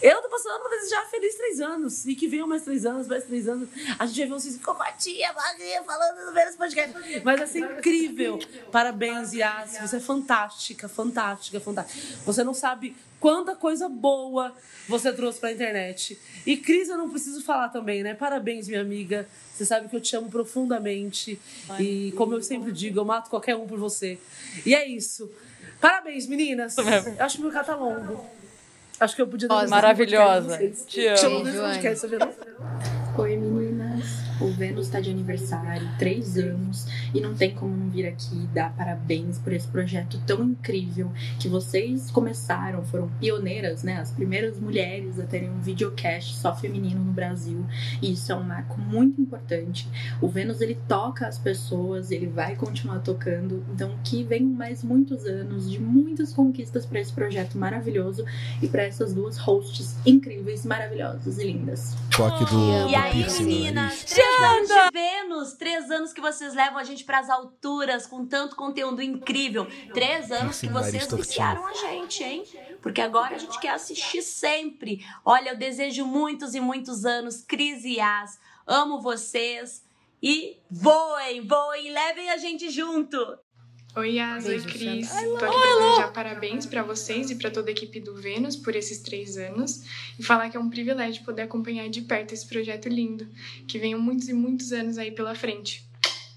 Eu 0.00 0.22
tô 0.22 0.28
passando 0.28 0.60
pra 0.60 0.70
desejar 0.70 1.04
feliz 1.10 1.34
três 1.34 1.60
anos. 1.60 2.06
E 2.06 2.14
que 2.14 2.26
venham 2.26 2.46
mais 2.46 2.62
três 2.62 2.84
anos, 2.84 3.06
mais 3.06 3.24
três 3.24 3.48
anos. 3.48 3.68
A 3.98 4.06
gente 4.06 4.18
vai 4.18 4.28
ver 4.28 4.34
vocês 4.34 4.56
cocotinha, 4.58 5.32
magrinha, 5.32 5.82
falando 5.82 6.26
no 6.26 6.32
Vênus 6.32 6.56
Podcast. 6.56 7.22
Mas 7.24 7.38
vai 7.38 7.46
ser 7.46 7.58
incrível. 7.60 8.38
Parabéns, 8.70 9.32
Yas. 9.32 9.78
Você 9.80 9.96
é 9.96 10.00
fantástica, 10.00 10.88
fantástica, 10.88 11.60
fantástica. 11.60 12.22
Você 12.24 12.44
não 12.44 12.54
sabe 12.54 12.96
quanta 13.20 13.54
coisa 13.54 13.88
boa 13.88 14.52
você 14.88 15.12
trouxe 15.12 15.38
pra 15.38 15.52
internet. 15.52 16.18
E 16.44 16.56
Cris, 16.56 16.88
eu 16.88 16.98
não 16.98 17.08
preciso 17.08 17.42
falar 17.42 17.68
também, 17.68 18.02
né? 18.02 18.14
Parabéns, 18.14 18.66
minha 18.66 18.80
amiga. 18.80 19.28
Você 19.54 19.64
sabe 19.64 19.88
que 19.88 19.94
eu 19.94 20.00
te 20.00 20.16
amo 20.16 20.28
profundamente. 20.28 21.40
E 21.78 22.12
como 22.16 22.34
eu 22.34 22.42
sempre 22.42 22.72
digo, 22.72 22.98
eu 22.98 23.04
mato 23.04 23.30
qualquer 23.30 23.54
um 23.54 23.66
por 23.66 23.78
você. 23.78 24.18
E 24.66 24.74
é 24.74 24.86
isso. 24.86 25.30
Parabéns, 25.80 26.26
meninas. 26.26 26.76
Eu 26.76 26.84
acho 27.24 27.36
que 27.36 27.42
meu 27.42 27.52
tá 27.52 27.76
longo. 27.76 28.41
Acho 29.02 29.16
que 29.16 29.22
eu 29.22 29.26
podia 29.26 29.48
Nossa, 29.48 29.66
maravilhosa. 29.66 30.58
Te 30.86 31.08
amo. 31.08 31.42
Podcast, 31.42 32.02
tá 32.02 32.06
vendo? 32.06 32.28
Oi 33.18 33.36
o 34.42 34.52
Vênus 34.52 34.86
está 34.86 35.00
de 35.00 35.10
aniversário, 35.10 35.88
três 35.98 36.36
anos, 36.36 36.86
e 37.14 37.20
não 37.20 37.34
tem 37.34 37.54
como 37.54 37.76
não 37.76 37.88
vir 37.88 38.06
aqui 38.06 38.36
dar 38.52 38.74
parabéns 38.74 39.38
por 39.38 39.52
esse 39.52 39.68
projeto 39.68 40.20
tão 40.26 40.42
incrível 40.44 41.10
que 41.38 41.48
vocês 41.48 42.10
começaram, 42.10 42.84
foram 42.84 43.08
pioneiras, 43.20 43.82
né? 43.82 43.98
As 43.98 44.10
primeiras 44.10 44.58
mulheres 44.58 45.18
a 45.18 45.24
terem 45.24 45.50
um 45.50 45.60
videocast 45.60 46.34
só 46.34 46.54
feminino 46.54 47.02
no 47.04 47.12
Brasil, 47.12 47.64
e 48.00 48.12
isso 48.12 48.32
é 48.32 48.34
um 48.34 48.42
marco 48.42 48.80
muito 48.80 49.20
importante. 49.20 49.88
O 50.20 50.28
Vênus 50.28 50.60
ele 50.60 50.78
toca 50.88 51.26
as 51.26 51.38
pessoas, 51.38 52.10
ele 52.10 52.26
vai 52.26 52.56
continuar 52.56 52.98
tocando, 53.00 53.64
então 53.72 53.96
que 54.02 54.24
venham 54.24 54.50
mais 54.50 54.82
muitos 54.82 55.24
anos 55.24 55.70
de 55.70 55.80
muitas 55.80 56.32
conquistas 56.32 56.84
para 56.84 57.00
esse 57.00 57.12
projeto 57.12 57.56
maravilhoso 57.56 58.24
e 58.60 58.68
para 58.68 58.82
essas 58.82 59.12
duas 59.14 59.36
hosts 59.36 59.96
incríveis, 60.04 60.64
maravilhosas 60.64 61.38
e 61.38 61.44
lindas. 61.44 61.96
Toque 62.10 62.44
do, 62.44 62.88
E 62.88 62.92
do 62.92 62.96
aí, 62.96 63.12
piercing 63.12 63.44
no 63.44 63.48
meninas? 63.48 64.04
Três 64.36 64.42
anos 64.42 64.68
de 64.68 64.90
Vênus, 64.92 65.52
três 65.54 65.90
anos 65.90 66.12
que 66.12 66.20
vocês 66.20 66.54
levam 66.54 66.78
a 66.78 66.84
gente 66.84 67.04
pras 67.04 67.28
alturas 67.28 68.06
com 68.06 68.26
tanto 68.26 68.56
conteúdo 68.56 69.02
incrível. 69.02 69.66
Três 69.92 70.30
anos 70.30 70.60
que 70.60 70.68
vocês 70.68 71.10
viciaram 71.12 71.66
a 71.66 71.74
gente, 71.74 72.24
hein? 72.24 72.44
Porque 72.80 73.00
agora 73.00 73.36
a 73.36 73.38
gente 73.38 73.58
quer 73.60 73.70
assistir 73.70 74.22
sempre. 74.22 75.04
Olha, 75.24 75.50
eu 75.50 75.56
desejo 75.56 76.04
muitos 76.04 76.54
e 76.54 76.60
muitos 76.60 77.04
anos, 77.04 77.42
Cris 77.42 77.84
e 77.84 77.96
Yas. 77.96 78.38
Amo 78.66 79.00
vocês. 79.00 79.84
E 80.22 80.56
voem, 80.70 81.46
voem, 81.46 81.90
levem 81.90 82.30
a 82.30 82.36
gente 82.36 82.70
junto. 82.70 83.18
Oi, 83.94 84.14
Yas, 84.14 84.46
oi, 84.46 84.58
Cris. 84.62 85.10
Tô 85.10 85.16
aqui 85.16 85.44
Lô. 85.44 85.90
desejar 85.90 86.12
parabéns 86.14 86.64
pra 86.64 86.82
vocês 86.82 87.30
e 87.30 87.34
pra 87.34 87.50
toda 87.50 87.68
a 87.68 87.72
equipe 87.72 88.00
do 88.00 88.14
Vênus 88.14 88.56
por 88.56 88.74
esses 88.74 89.00
três 89.00 89.36
anos 89.36 89.82
e 90.18 90.22
falar 90.22 90.48
que 90.48 90.56
é 90.56 90.60
um 90.60 90.70
privilégio 90.70 91.22
poder 91.24 91.42
acompanhar 91.42 91.90
de 91.90 92.00
perto 92.00 92.32
esse 92.32 92.46
projeto 92.46 92.88
lindo, 92.88 93.28
que 93.68 93.78
venham 93.78 94.00
muitos 94.00 94.30
e 94.30 94.32
muitos 94.32 94.72
anos 94.72 94.96
aí 94.96 95.10
pela 95.10 95.34
frente. 95.34 95.86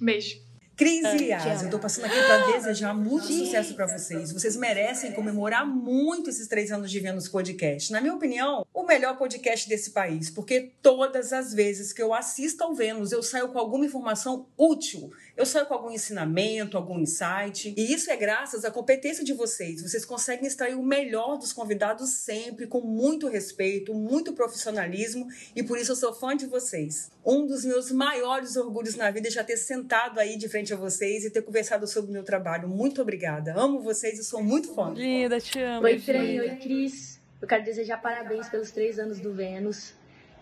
Beijo. 0.01 0.43
Cris 0.75 1.06
e 1.22 1.27
Yas, 1.27 1.64
eu 1.64 1.69
tô 1.69 1.80
passando 1.80 2.03
aqui 2.03 2.22
para 2.22 2.51
desejar 2.51 2.93
muito 2.93 3.27
sucesso 3.27 3.74
para 3.74 3.88
vocês. 3.88 4.34
Vocês 4.34 4.58
merecem 4.58 5.14
comemorar 5.14 5.66
muito 5.66 6.30
esses 6.30 6.50
três 6.50 6.69
anos 6.69 6.92
de 6.92 7.00
Vênus 7.00 7.30
Podcast. 7.30 7.93
Na 7.93 8.01
minha 8.01 8.14
opinião, 8.14 8.67
o 8.74 8.84
melhor 8.84 9.17
podcast 9.17 9.69
desse 9.69 9.92
país, 9.92 10.30
porque 10.30 10.74
todas 10.82 11.32
as 11.32 11.53
vezes 11.53 11.93
que 11.93 12.01
eu 12.01 12.14
assisto 12.14 12.61
ao 12.61 12.75
Vênus, 12.75 13.14
eu 13.14 13.24
saio 13.24 13.48
com 13.48 13.58
alguma 13.58 13.85
informação 13.85 14.48
útil. 14.58 15.14
Eu 15.38 15.46
saio 15.46 15.66
com 15.66 15.74
algum 15.74 15.92
ensinamento, 15.92 16.78
algum 16.78 16.98
insight. 16.98 17.74
E 17.76 17.94
isso 17.94 18.10
é 18.10 18.16
graças 18.16 18.64
à 18.64 18.72
competência 18.72 19.22
de 19.22 19.34
vocês. 19.34 19.82
Vocês 19.82 20.06
conseguem 20.06 20.48
extrair 20.48 20.76
o 20.76 20.84
melhor 20.84 21.38
dos 21.38 21.52
convidados 21.52 22.10
sempre, 22.12 22.66
com 22.68 22.80
muito 22.80 23.28
respeito, 23.28 23.94
muito 23.94 24.32
profissionalismo. 24.32 25.28
E 25.54 25.62
por 25.62 25.78
isso 25.78 25.92
eu 25.92 25.96
sou 25.98 26.14
fã 26.14 26.38
de 26.38 26.46
vocês. 26.46 27.12
Um 27.26 27.46
dos 27.46 27.66
meus 27.66 27.92
maiores 27.92 28.56
orgulhos 28.56 28.96
na 28.96 29.12
vida 29.12 29.28
é 29.28 29.32
já 29.32 29.44
ter 29.44 29.58
sentado 29.58 30.22
aí 30.22 30.38
de 30.38 30.48
frente 30.48 30.74
a 30.74 30.78
vocês 30.78 31.26
e 31.26 31.30
ter 31.30 31.42
conversado 31.42 31.86
sobre 31.86 32.12
o 32.12 32.14
meu 32.14 32.24
trabalho. 32.24 32.70
Muito 32.70 33.02
obrigada. 33.02 33.54
Amo 33.58 33.82
vocês 33.82 34.18
e 34.18 34.24
sou 34.24 34.42
muito 34.42 34.74
fã. 34.74 34.94
Linda, 34.94 35.42
te 35.42 35.60
amo. 35.60 35.86
Oi, 35.86 36.00
Fran, 36.00 36.20
oi, 36.20 36.56
Cris. 36.62 37.20
Eu 37.42 37.48
quero 37.48 37.66
desejar 37.66 37.98
parabéns 37.98 38.48
pelos 38.48 38.72
três 38.72 38.98
anos 39.00 39.20
do 39.20 39.34
Vênus. 39.34 39.94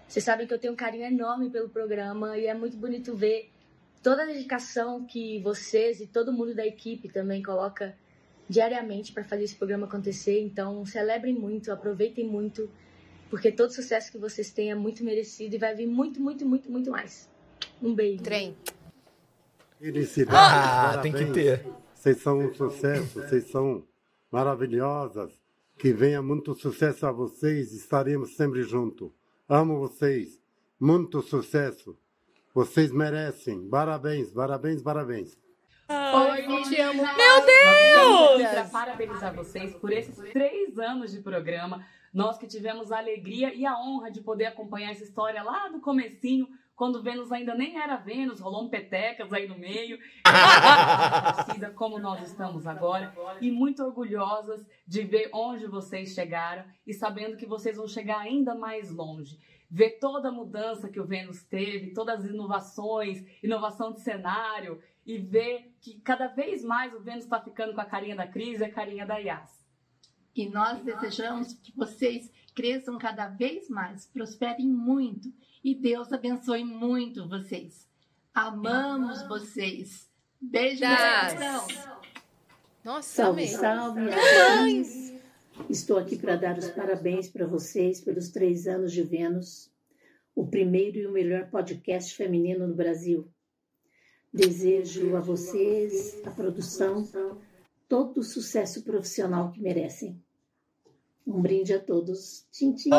Vocês 0.08 0.24
sabem 0.24 0.46
que 0.46 0.54
eu 0.54 0.60
tenho 0.60 0.74
um 0.74 0.76
carinho 0.76 1.06
enorme 1.06 1.50
pelo 1.50 1.68
programa 1.68 2.38
e 2.38 2.46
é 2.46 2.54
muito 2.54 2.78
bonito 2.78 3.16
ver 3.16 3.50
toda 4.04 4.24
a 4.24 4.26
dedicação 4.26 5.06
que 5.06 5.42
vocês 5.42 6.02
e 6.02 6.06
todo 6.06 6.34
mundo 6.34 6.54
da 6.54 6.68
equipe 6.68 7.08
também 7.08 7.42
coloca 7.42 7.96
diariamente 8.50 9.14
para 9.14 9.24
fazer 9.24 9.46
esse 9.46 9.56
programa 9.56 9.88
acontecer. 9.88 10.42
Então, 10.42 10.86
celebrem 10.86 11.34
muito, 11.34 11.72
aproveitem 11.72 12.28
muito, 12.28 12.70
porque 13.30 13.52
todo 13.52 13.72
sucesso 13.72 14.12
que 14.12 14.18
vocês 14.18 14.52
têm 14.52 14.72
é 14.72 14.76
muito 14.76 15.04
merecido 15.04 15.56
e 15.56 15.58
vai 15.58 15.74
vir 15.74 15.88
muito, 15.88 16.22
muito, 16.22 16.46
muito, 16.46 16.70
muito 16.70 16.92
mais. 16.92 17.30
Um 17.82 17.96
beijo. 17.96 18.22
Trem. 18.22 18.56
Felicidades. 19.80 20.38
Ah, 20.38 21.00
tem 21.02 21.12
parabéns. 21.12 21.34
que 21.34 21.42
ter. 21.42 21.66
Vocês 21.96 22.18
são 22.18 22.40
um 22.40 22.54
sucesso, 22.54 23.22
vocês 23.22 23.50
são 23.50 23.84
maravilhosas. 24.30 25.32
Que 25.78 25.92
venha 25.92 26.22
muito 26.22 26.54
sucesso 26.54 27.06
a 27.08 27.12
vocês, 27.12 27.74
estaremos 27.74 28.36
sempre 28.36 28.62
juntos. 28.62 29.12
Amo 29.50 29.80
vocês. 29.80 30.40
Muito 30.80 31.22
sucesso. 31.22 31.98
Vocês 32.54 32.92
merecem. 32.92 33.68
Parabéns, 33.68 34.32
parabéns, 34.32 34.84
parabéns. 34.84 35.36
Oi, 35.90 36.64
te 36.64 36.80
amo. 36.80 37.02
Meu 37.02 37.46
Deus! 37.46 38.42
Para 38.44 38.54
Para 38.54 38.66
parabenizar 38.66 39.34
vocês 39.34 39.76
por 39.76 39.92
esses 39.92 40.16
três 40.32 40.78
anos 40.78 41.12
de 41.12 41.20
programa. 41.20 41.84
Nós 42.14 42.38
que 42.38 42.46
tivemos 42.46 42.92
a 42.92 43.00
alegria 43.00 43.52
e 43.56 43.66
a 43.66 43.76
honra 43.80 44.12
de 44.12 44.22
poder 44.22 44.46
acompanhar 44.46 44.92
essa 44.92 45.04
história 45.04 45.42
lá 45.42 45.68
do 45.70 45.82
comecinho, 45.82 46.48
quando 46.76 47.02
Vênus 47.02 47.32
ainda 47.32 47.56
nem 47.56 47.82
era 47.82 47.98
Vênus, 47.98 48.40
rolou 48.40 48.66
um 48.66 48.70
petecas 48.70 49.34
aí 49.34 49.48
no 49.48 49.58
meio. 49.58 49.98
Torcida 51.36 51.72
como 51.72 51.98
nós 51.98 52.22
estamos 52.22 52.68
agora. 52.68 53.16
E 53.42 53.50
muito 53.52 53.84
orgulhosas 53.84 54.64
de 54.88 55.02
ver 55.02 55.32
onde 55.34 55.66
vocês 55.66 56.10
chegaram 56.14 56.66
e 56.86 56.94
sabendo 56.94 57.36
que 57.36 57.48
vocês 57.48 57.78
vão 57.78 57.88
chegar 57.88 58.20
ainda 58.20 58.54
mais 58.54 58.92
longe. 58.92 59.40
Ver 59.76 59.98
toda 60.00 60.30
a 60.30 60.32
mudança 60.32 60.88
que 60.88 61.00
o 61.00 61.06
Vênus 61.06 61.42
teve, 61.42 61.96
todas 61.96 62.24
as 62.24 62.30
inovações, 62.30 63.26
inovação 63.42 63.92
de 63.92 64.02
cenário, 64.02 64.80
e 65.04 65.18
ver 65.18 65.74
que 65.82 66.00
cada 66.02 66.28
vez 66.28 66.64
mais 66.64 66.94
o 66.94 67.00
Vênus 67.00 67.24
está 67.24 67.42
ficando 67.42 67.74
com 67.74 67.82
a 67.82 67.86
carinha 67.86 68.16
da 68.16 68.28
Cris 68.28 68.60
e 68.60 68.66
a 68.66 68.72
carinha 68.72 69.04
da 69.04 69.18
Yas. 69.18 69.66
E 70.36 70.48
nós 70.48 70.80
desejamos 70.84 71.54
que 71.54 71.76
vocês 71.76 72.32
cresçam 72.54 73.00
cada 73.00 73.28
vez 73.28 73.68
mais, 73.68 74.06
prosperem 74.06 74.68
muito 74.68 75.34
e 75.64 75.74
Deus 75.74 76.14
abençoe 76.14 76.64
muito 76.64 77.28
vocês. 77.28 77.90
Amamos 78.32 79.28
vocês. 79.28 80.08
Beijo 80.40 80.84
no 80.84 80.90
Das. 80.92 81.34
coração. 81.34 82.00
Nossa, 82.84 83.24
Salve, 83.24 83.42
amei. 83.42 83.48
salve. 83.48 84.02
Mamães. 84.02 85.13
Estou 85.70 85.98
aqui 85.98 86.18
para 86.18 86.36
dar 86.36 86.58
os 86.58 86.70
parabéns 86.70 87.30
para 87.30 87.48
vocês 87.48 88.02
pelos 88.02 88.30
três 88.30 88.68
anos 88.68 88.92
de 88.92 89.02
Vênus, 89.02 89.72
o 90.36 90.46
primeiro 90.46 90.98
e 91.00 91.08
o 91.08 91.12
melhor 91.12 91.50
podcast 91.50 92.16
feminino 92.16 92.68
no 92.68 92.76
Brasil. 92.76 93.28
Desejo 94.34 95.16
a 95.16 95.22
vocês, 95.22 96.22
a 96.26 96.32
produção, 96.32 97.08
todo 97.88 98.20
o 98.20 98.24
sucesso 98.24 98.84
profissional 98.84 99.52
que 99.52 99.62
merecem. 99.62 100.22
Um 101.26 101.42
brinde 101.42 101.74
a 101.74 101.80
todos. 101.80 102.46
Tchim, 102.52 102.74
tchim. 102.74 102.90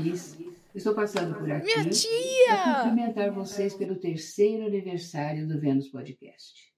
Cris. 0.00 0.36
Estou 0.74 0.94
passando 0.94 1.34
por 1.34 1.50
aqui 1.50 1.66
Minha 1.66 1.90
tia! 1.90 2.08
para 2.46 2.74
cumprimentar 2.82 3.30
vocês 3.30 3.74
pelo 3.74 3.96
terceiro 3.96 4.66
aniversário 4.66 5.46
do 5.46 5.60
Vênus 5.60 5.88
Podcast. 5.88 6.72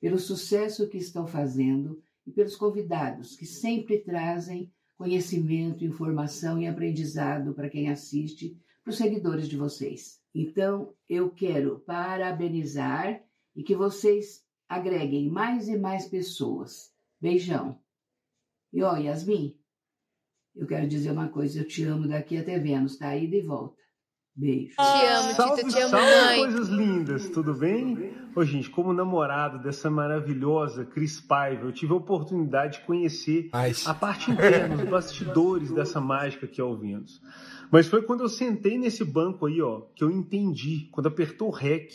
Pelo 0.00 0.18
sucesso 0.18 0.88
que 0.88 0.96
estão 0.96 1.26
fazendo 1.26 2.02
e 2.26 2.32
pelos 2.32 2.56
convidados 2.56 3.36
que 3.36 3.46
sempre 3.46 3.98
trazem 3.98 4.72
conhecimento, 4.96 5.84
informação 5.84 6.60
e 6.60 6.66
aprendizado 6.66 7.54
para 7.54 7.68
quem 7.68 7.90
assiste, 7.90 8.58
para 8.82 8.90
os 8.90 8.96
seguidores 8.96 9.48
de 9.48 9.56
vocês. 9.56 10.20
Então, 10.34 10.94
eu 11.08 11.30
quero 11.30 11.80
parabenizar 11.80 13.22
e 13.54 13.62
que 13.62 13.76
vocês 13.76 14.44
agreguem 14.68 15.30
mais 15.30 15.68
e 15.68 15.78
mais 15.78 16.08
pessoas. 16.08 16.92
Beijão. 17.20 17.80
E 18.72 18.82
ó, 18.82 18.96
Yasmin, 18.96 19.58
eu 20.54 20.66
quero 20.66 20.88
dizer 20.88 21.10
uma 21.10 21.28
coisa, 21.28 21.60
eu 21.60 21.68
te 21.68 21.84
amo 21.84 22.08
daqui 22.08 22.36
até 22.36 22.58
Vênus, 22.58 22.96
tá? 22.96 23.16
Ida 23.16 23.36
e 23.36 23.42
volta. 23.42 23.82
Beijo. 24.36 24.74
Te 24.76 24.82
amo, 24.82 25.34
Salve, 25.34 25.62
Tita, 25.62 25.70
te 25.70 25.80
amo, 25.80 25.90
salve, 25.90 26.26
mãe. 26.26 26.38
coisas 26.40 26.68
lindas, 26.68 27.30
tudo 27.30 27.54
bem? 27.54 28.12
Ô, 28.34 28.44
gente, 28.44 28.68
como 28.68 28.92
namorado 28.92 29.58
dessa 29.62 29.88
maravilhosa 29.88 30.84
Cris 30.84 31.18
Paiva, 31.18 31.64
eu 31.64 31.72
tive 31.72 31.94
a 31.94 31.96
oportunidade 31.96 32.78
de 32.78 32.84
conhecer 32.84 33.48
a 33.86 33.94
parte 33.94 34.30
interna, 34.30 34.76
os 34.76 34.90
bastidores 34.90 35.70
dessa 35.72 36.02
mágica 36.02 36.46
que 36.46 36.60
é 36.60 36.64
o 36.64 36.76
Vênus. 36.76 37.22
Mas 37.70 37.86
foi 37.86 38.02
quando 38.02 38.20
eu 38.24 38.28
sentei 38.28 38.76
nesse 38.76 39.02
banco 39.04 39.46
aí, 39.46 39.62
ó, 39.62 39.86
que 39.94 40.04
eu 40.04 40.10
entendi, 40.10 40.86
quando 40.92 41.06
apertou 41.06 41.48
o 41.48 41.52
REC, 41.52 41.90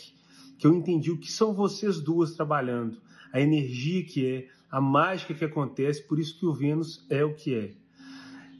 que 0.58 0.66
eu 0.66 0.74
entendi 0.74 1.12
o 1.12 1.18
que 1.18 1.30
são 1.30 1.54
vocês 1.54 2.00
duas 2.00 2.32
trabalhando, 2.32 3.00
a 3.32 3.40
energia 3.40 4.04
que 4.04 4.26
é, 4.26 4.48
a 4.68 4.80
mágica 4.80 5.32
que 5.32 5.44
acontece, 5.44 6.02
por 6.08 6.18
isso 6.18 6.36
que 6.40 6.44
o 6.44 6.52
Vênus 6.52 7.06
é 7.08 7.24
o 7.24 7.36
que 7.36 7.54
é. 7.54 7.70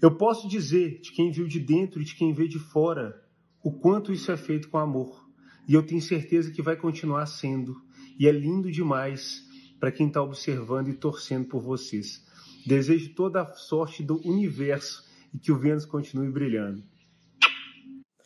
Eu 0.00 0.12
posso 0.16 0.48
dizer 0.48 1.00
de 1.00 1.10
quem 1.10 1.32
viu 1.32 1.48
de 1.48 1.58
dentro 1.58 2.00
e 2.00 2.04
de 2.04 2.14
quem 2.14 2.32
vê 2.32 2.46
de 2.46 2.60
fora 2.60 3.21
o 3.62 3.70
quanto 3.70 4.12
isso 4.12 4.30
é 4.32 4.36
feito 4.36 4.68
com 4.68 4.78
amor. 4.78 5.22
E 5.68 5.74
eu 5.74 5.82
tenho 5.86 6.02
certeza 6.02 6.50
que 6.50 6.60
vai 6.60 6.76
continuar 6.76 7.26
sendo. 7.26 7.80
E 8.18 8.26
é 8.26 8.32
lindo 8.32 8.70
demais 8.70 9.44
para 9.78 9.92
quem 9.92 10.08
está 10.08 10.22
observando 10.22 10.88
e 10.88 10.94
torcendo 10.94 11.46
por 11.46 11.62
vocês. 11.62 12.22
Desejo 12.66 13.14
toda 13.14 13.42
a 13.42 13.54
sorte 13.54 14.02
do 14.02 14.20
universo 14.26 15.04
e 15.32 15.38
que 15.38 15.52
o 15.52 15.58
Vênus 15.58 15.84
continue 15.84 16.30
brilhando. 16.30 16.82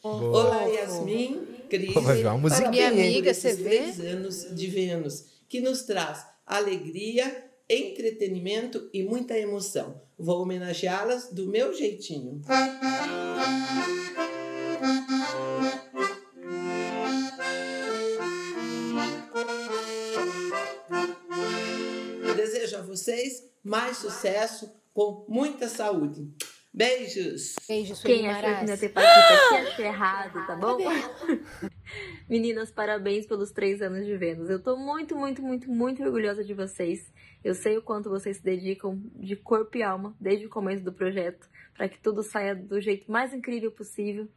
Olá, 0.02 0.64
Yasmin, 0.64 1.40
Cris. 1.68 1.94
Minha 1.94 2.48
Parabéns 2.48 2.86
amiga, 2.86 3.34
você 3.34 3.54
vê? 3.54 4.08
anos 4.08 4.54
de 4.54 4.66
Vênus, 4.68 5.24
que 5.48 5.60
nos 5.60 5.82
traz 5.82 6.24
alegria, 6.46 7.44
entretenimento 7.68 8.88
e 8.92 9.02
muita 9.02 9.36
emoção. 9.36 10.00
Vou 10.18 10.42
homenageá-las 10.42 11.32
do 11.32 11.48
meu 11.48 11.74
jeitinho. 11.74 12.40
Desejo 22.36 22.76
a 22.76 22.82
vocês 22.82 23.42
mais 23.64 23.96
sucesso 23.96 24.72
com 24.94 25.26
muita 25.28 25.68
saúde. 25.68 26.30
Beijos! 26.72 27.54
Beijos, 27.66 28.02
Quem 28.02 28.28
achou 28.28 28.42
que 28.42 28.66
não 28.66 28.74
ia 28.74 28.78
ter 28.78 28.86
aqui 28.86 28.98
achou 29.66 29.84
errado, 29.84 30.46
tá 30.46 30.54
bom? 30.54 30.76
Meninas, 32.28 32.70
parabéns 32.70 33.26
pelos 33.26 33.50
três 33.50 33.80
anos 33.80 34.04
de 34.04 34.14
Vênus. 34.16 34.50
Eu 34.50 34.62
tô 34.62 34.76
muito, 34.76 35.16
muito, 35.16 35.42
muito, 35.42 35.70
muito 35.70 36.02
orgulhosa 36.02 36.44
de 36.44 36.52
vocês. 36.52 37.10
Eu 37.42 37.54
sei 37.54 37.78
o 37.78 37.82
quanto 37.82 38.10
vocês 38.10 38.36
se 38.36 38.42
dedicam 38.42 39.02
de 39.14 39.34
corpo 39.34 39.78
e 39.78 39.82
alma 39.82 40.14
desde 40.20 40.46
o 40.46 40.50
começo 40.50 40.84
do 40.84 40.92
projeto 40.92 41.48
para 41.76 41.88
que 41.88 41.98
tudo 41.98 42.22
saia 42.22 42.54
do 42.54 42.80
jeito 42.80 43.10
mais 43.10 43.32
incrível 43.32 43.70
possível. 43.70 44.28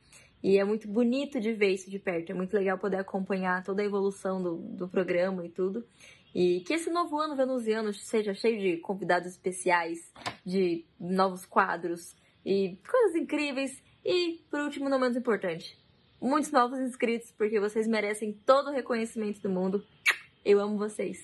E 0.42 0.58
é 0.58 0.64
muito 0.64 0.88
bonito 0.88 1.40
de 1.40 1.54
ver 1.54 1.74
isso 1.74 1.90
de 1.90 2.00
perto. 2.00 2.32
É 2.32 2.36
muito 2.36 2.54
legal 2.54 2.78
poder 2.78 2.98
acompanhar 2.98 3.64
toda 3.64 3.82
a 3.82 3.86
evolução 3.86 4.42
do, 4.42 4.56
do 4.56 4.88
programa 4.88 5.46
e 5.46 5.50
tudo. 5.50 5.86
E 6.34 6.62
que 6.62 6.74
esse 6.74 6.90
novo 6.90 7.20
ano 7.20 7.36
venusiano 7.36 7.92
seja 7.94 8.34
cheio 8.34 8.60
de 8.60 8.78
convidados 8.78 9.28
especiais, 9.28 10.14
de 10.46 10.86
novos 11.00 11.46
quadros 11.46 12.16
e 12.46 12.78
coisas 12.90 13.16
incríveis. 13.16 13.82
E, 14.06 14.44
por 14.50 14.62
último, 14.62 14.90
não 14.90 15.00
menos 15.00 15.18
importante, 15.18 15.78
muitos 16.22 16.52
novos 16.52 16.80
inscritos, 16.80 17.32
porque 17.38 17.60
vocês 17.60 17.88
merecem 17.88 18.32
todo 18.46 18.70
o 18.70 18.74
reconhecimento 18.74 19.42
do 19.42 19.50
mundo. 19.50 19.84
Eu 20.46 20.62
amo 20.62 20.78
vocês. 20.78 21.18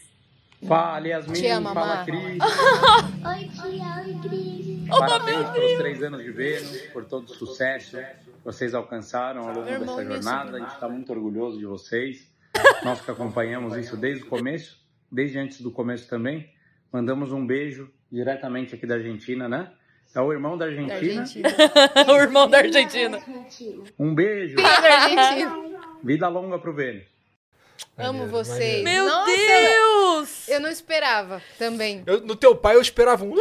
Fala, 0.67 1.07
Yasmin. 1.07 1.33
Te 1.33 1.47
amo, 1.47 1.73
fala. 1.73 2.03
Cris. 2.05 2.19
Oi, 3.25 3.49
tia. 3.49 4.03
Oi, 4.03 4.29
Cris. 4.29 4.89
Parabéns 4.89 5.49
pelos 5.49 5.77
três 5.77 6.03
anos 6.03 6.23
de 6.23 6.31
Vênus, 6.31 6.81
por 6.93 7.05
todo 7.05 7.29
o 7.29 7.33
sucesso 7.33 7.97
vocês 8.45 8.75
alcançaram 8.75 9.41
ao 9.41 9.47
longo 9.55 9.63
dessa 9.63 10.05
jornada. 10.05 10.57
A 10.57 10.59
gente 10.59 10.73
está 10.73 10.87
muito 10.87 11.11
orgulhoso 11.11 11.57
de 11.57 11.65
vocês. 11.65 12.31
Nós 12.83 13.01
que 13.01 13.09
acompanhamos 13.09 13.75
isso 13.75 13.97
desde 13.97 14.23
o 14.23 14.27
começo, 14.27 14.79
desde 15.11 15.39
antes 15.39 15.59
do 15.61 15.71
começo 15.71 16.07
também. 16.07 16.47
Mandamos 16.93 17.31
um 17.31 17.45
beijo 17.45 17.91
diretamente 18.11 18.75
aqui 18.75 18.85
da 18.85 18.95
Argentina, 18.95 19.49
né? 19.49 19.71
É 20.13 20.21
o 20.21 20.31
irmão 20.31 20.57
da 20.57 20.65
Argentina. 20.65 21.25
o 22.07 22.15
irmão 22.17 22.47
da 22.47 22.59
Argentina. 22.59 23.19
Um 23.99 24.13
beijo. 24.13 24.55
Da 24.57 24.63
Argentina. 24.69 25.81
Vida 26.03 26.27
longa 26.27 26.59
pro 26.59 26.71
Vênus. 26.73 27.03
Amo 27.97 28.27
vocês. 28.27 28.83
Meu 28.83 29.05
Nossa, 29.05 29.25
Deus! 29.35 30.47
Eu 30.47 30.59
não 30.59 30.69
esperava 30.69 31.41
também. 31.57 32.03
Eu- 32.05 32.21
no 32.21 32.35
teu 32.35 32.55
pai 32.55 32.75
eu 32.75 32.81
esperava 32.81 33.25
um. 33.25 33.33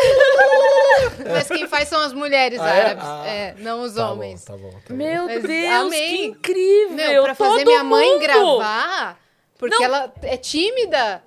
Mas 1.32 1.48
quem 1.48 1.66
faz 1.68 1.88
são 1.88 2.00
as 2.00 2.12
mulheres 2.12 2.60
Ah, 2.60 2.68
é? 2.74 2.80
árabes. 2.80 3.04
Ah. 3.04 3.26
É, 3.26 3.54
não 3.58 3.82
os 3.82 3.94
Tá 3.94 4.06
bom, 4.06 4.12
homens. 4.12 4.44
tá 4.44 4.56
bom, 4.56 4.70
tá 4.70 4.92
Meu 4.94 5.26
Mas 5.26 5.42
Deus, 5.42 5.70
amei. 5.72 6.08
que 6.16 6.24
incrível! 6.26 6.96
Meu, 6.96 7.22
pra 7.24 7.34
fazer 7.34 7.58
Todo 7.58 7.66
minha 7.66 7.84
mãe 7.84 8.08
mundo! 8.12 8.20
gravar, 8.20 9.18
porque 9.58 9.76
Não. 9.76 9.82
ela 9.84 10.12
é 10.22 10.36
tímida. 10.36 11.22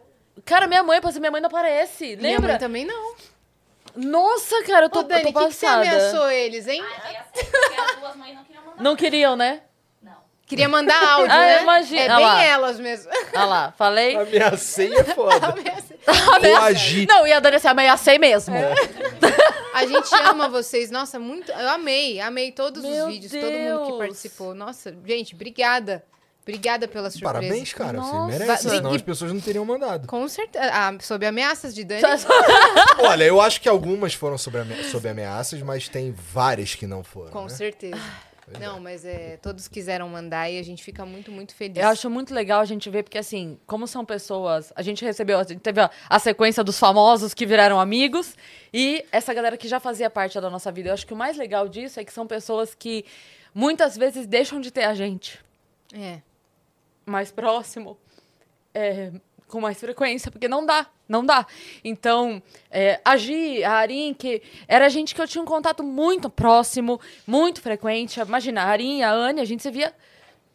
Cara, 0.46 0.68
minha 0.68 0.84
mãe, 0.84 1.00
pra 1.00 1.12
minha 1.12 1.32
mãe 1.32 1.42
não 1.42 1.48
aparece. 1.48 2.16
Minha 2.18 2.32
Lembra? 2.36 2.50
mãe 2.54 2.60
também 2.60 2.86
não. 2.86 3.16
Nossa, 3.96 4.64
cara, 4.64 4.88
eu 4.88 4.90
tô, 4.90 5.00
Ô, 5.00 5.04
Dani, 5.04 5.24
eu 5.26 5.30
o 5.30 5.34
tô 5.34 5.40
que, 5.42 5.46
que 5.48 5.54
você 5.54 5.66
passada. 5.68 5.82
ameaçou 5.88 6.32
eles, 6.32 6.68
hein? 6.68 6.84
Não 8.80 8.96
queriam, 8.96 9.36
né? 9.36 9.62
Queria 10.46 10.68
mandar 10.70 11.02
áudio, 11.14 11.32
Ah, 11.34 11.38
né? 11.40 11.62
imagina. 11.64 12.02
É 12.02 12.08
Ah 12.10 12.16
bem 12.18 12.26
lá. 12.26 12.44
elas 12.44 12.80
mesmo. 12.80 13.10
Olha 13.34 13.46
lá, 13.46 13.74
falei. 13.78 14.16
Ameacei 14.16 14.94
é 14.94 15.04
foda. 15.04 15.48
Ameacei. 16.36 17.06
Não, 17.08 17.26
e 17.26 17.32
a 17.32 17.40
Dani 17.40 17.56
assim, 17.56 17.68
ameacei 17.68 18.20
mesmo. 18.20 18.54
A 19.74 19.86
gente 19.86 20.14
ama 20.30 20.48
vocês. 20.50 20.92
Nossa, 20.92 21.18
muito. 21.20 21.52
Eu 21.52 21.70
amei, 21.70 22.20
amei 22.20 22.52
todos 22.52 22.84
Meu 22.84 23.08
os 23.08 23.14
vídeos, 23.14 23.32
todo 23.32 23.42
mundo 23.42 23.82
que 23.84 23.88
Deus. 23.88 23.98
participou. 23.98 24.54
Nossa, 24.54 24.96
gente, 25.06 25.34
obrigada. 25.34 26.04
Obrigada 26.46 26.90
pela 26.90 27.10
surpresa. 27.10 27.34
Parabéns, 27.36 27.72
cara. 27.74 27.98
Você 28.02 28.12
Nossa. 28.14 28.38
merece, 28.38 28.68
Va- 28.68 28.76
senão 28.76 28.92
e- 28.92 28.96
as 28.98 29.02
pessoas 29.02 29.32
não 29.32 29.40
teriam 29.40 29.64
mandado. 29.64 30.08
Com 30.10 30.28
certeza. 30.28 30.70
Ah, 30.74 30.94
sob 31.00 31.26
ameaças 31.26 31.74
de 31.74 31.86
Dani. 31.86 32.02
Olha, 33.00 33.24
eu 33.24 33.40
acho 33.40 33.62
que 33.62 33.70
algumas 33.70 34.14
foram 34.14 34.38
sobre, 34.38 34.60
ame- 34.60 34.84
sobre 34.84 35.10
ameaças, 35.10 35.62
mas 35.62 35.88
tem 35.88 36.12
várias 36.12 36.76
que 36.76 36.86
não 36.86 37.02
foram. 37.02 37.32
Com 37.32 37.44
né? 37.44 37.50
certeza. 37.50 37.98
Não, 38.60 38.80
mas 38.80 39.06
é, 39.06 39.38
todos 39.38 39.68
quiseram 39.68 40.10
mandar 40.10 40.50
e 40.50 40.60
a 40.60 40.64
gente 40.64 40.84
fica 40.84 41.06
muito, 41.06 41.32
muito 41.32 41.56
feliz. 41.56 41.78
Eu 41.78 41.88
acho 41.88 42.10
muito 42.10 42.34
legal 42.34 42.60
a 42.60 42.66
gente 42.66 42.90
ver, 42.90 43.04
porque 43.04 43.18
assim, 43.18 43.58
como 43.66 43.88
são 43.88 44.04
pessoas. 44.04 44.72
A 44.76 44.82
gente 44.82 45.04
recebeu, 45.04 45.40
a 45.40 45.44
gente 45.44 45.62
teve 45.62 45.80
a, 45.80 45.90
a 46.10 46.20
sequência 46.20 46.64
dos 46.64 46.78
famosos 46.78 47.34
que 47.34 47.46
viraram 47.46 47.80
amigos 47.80 48.36
e 48.74 49.06
essa 49.12 49.34
galera 49.34 49.56
que 49.58 49.68
já 49.68 49.80
fazia 49.80 50.10
parte 50.10 50.40
da 50.42 50.50
nossa 50.50 50.72
vida. 50.72 50.90
Eu 50.90 50.94
acho 50.94 51.08
que 51.08 51.14
o 51.14 51.18
mais 51.18 51.38
legal 51.38 51.68
disso 51.68 52.00
é 52.00 52.04
que 52.04 52.12
são 52.12 52.28
pessoas 52.28 52.76
que 52.76 53.06
muitas 53.54 53.98
vezes 53.98 54.28
deixam 54.28 54.60
de 54.60 54.72
ter 54.72 54.84
a 54.84 54.94
gente 54.94 55.40
É. 55.94 56.20
mais 57.06 57.32
próximo, 57.32 57.98
é, 58.74 59.12
com 59.54 59.62
mais 59.62 59.80
frequência, 59.80 60.32
porque 60.32 60.48
não 60.48 60.66
dá, 60.66 60.88
não 61.08 61.24
dá. 61.24 61.46
Então, 61.84 62.42
é, 62.72 63.00
a 63.06 63.16
Gi, 63.16 63.64
a 63.64 63.74
Arin, 63.74 64.14
que 64.16 64.42
era 64.68 64.90
gente 64.90 65.14
que 65.14 65.22
eu 65.22 65.28
tinha 65.28 65.42
um 65.42 65.46
contato 65.46 65.84
muito 65.84 66.28
próximo, 66.28 67.00
muito 67.28 67.62
frequente. 67.62 68.20
Imagina, 68.20 68.64
a 68.64 68.66
Arin, 68.66 69.04
a 69.04 69.12
Anne, 69.12 69.40
a 69.42 69.46
gente 69.46 69.62
se 69.62 69.70
via 69.70 69.94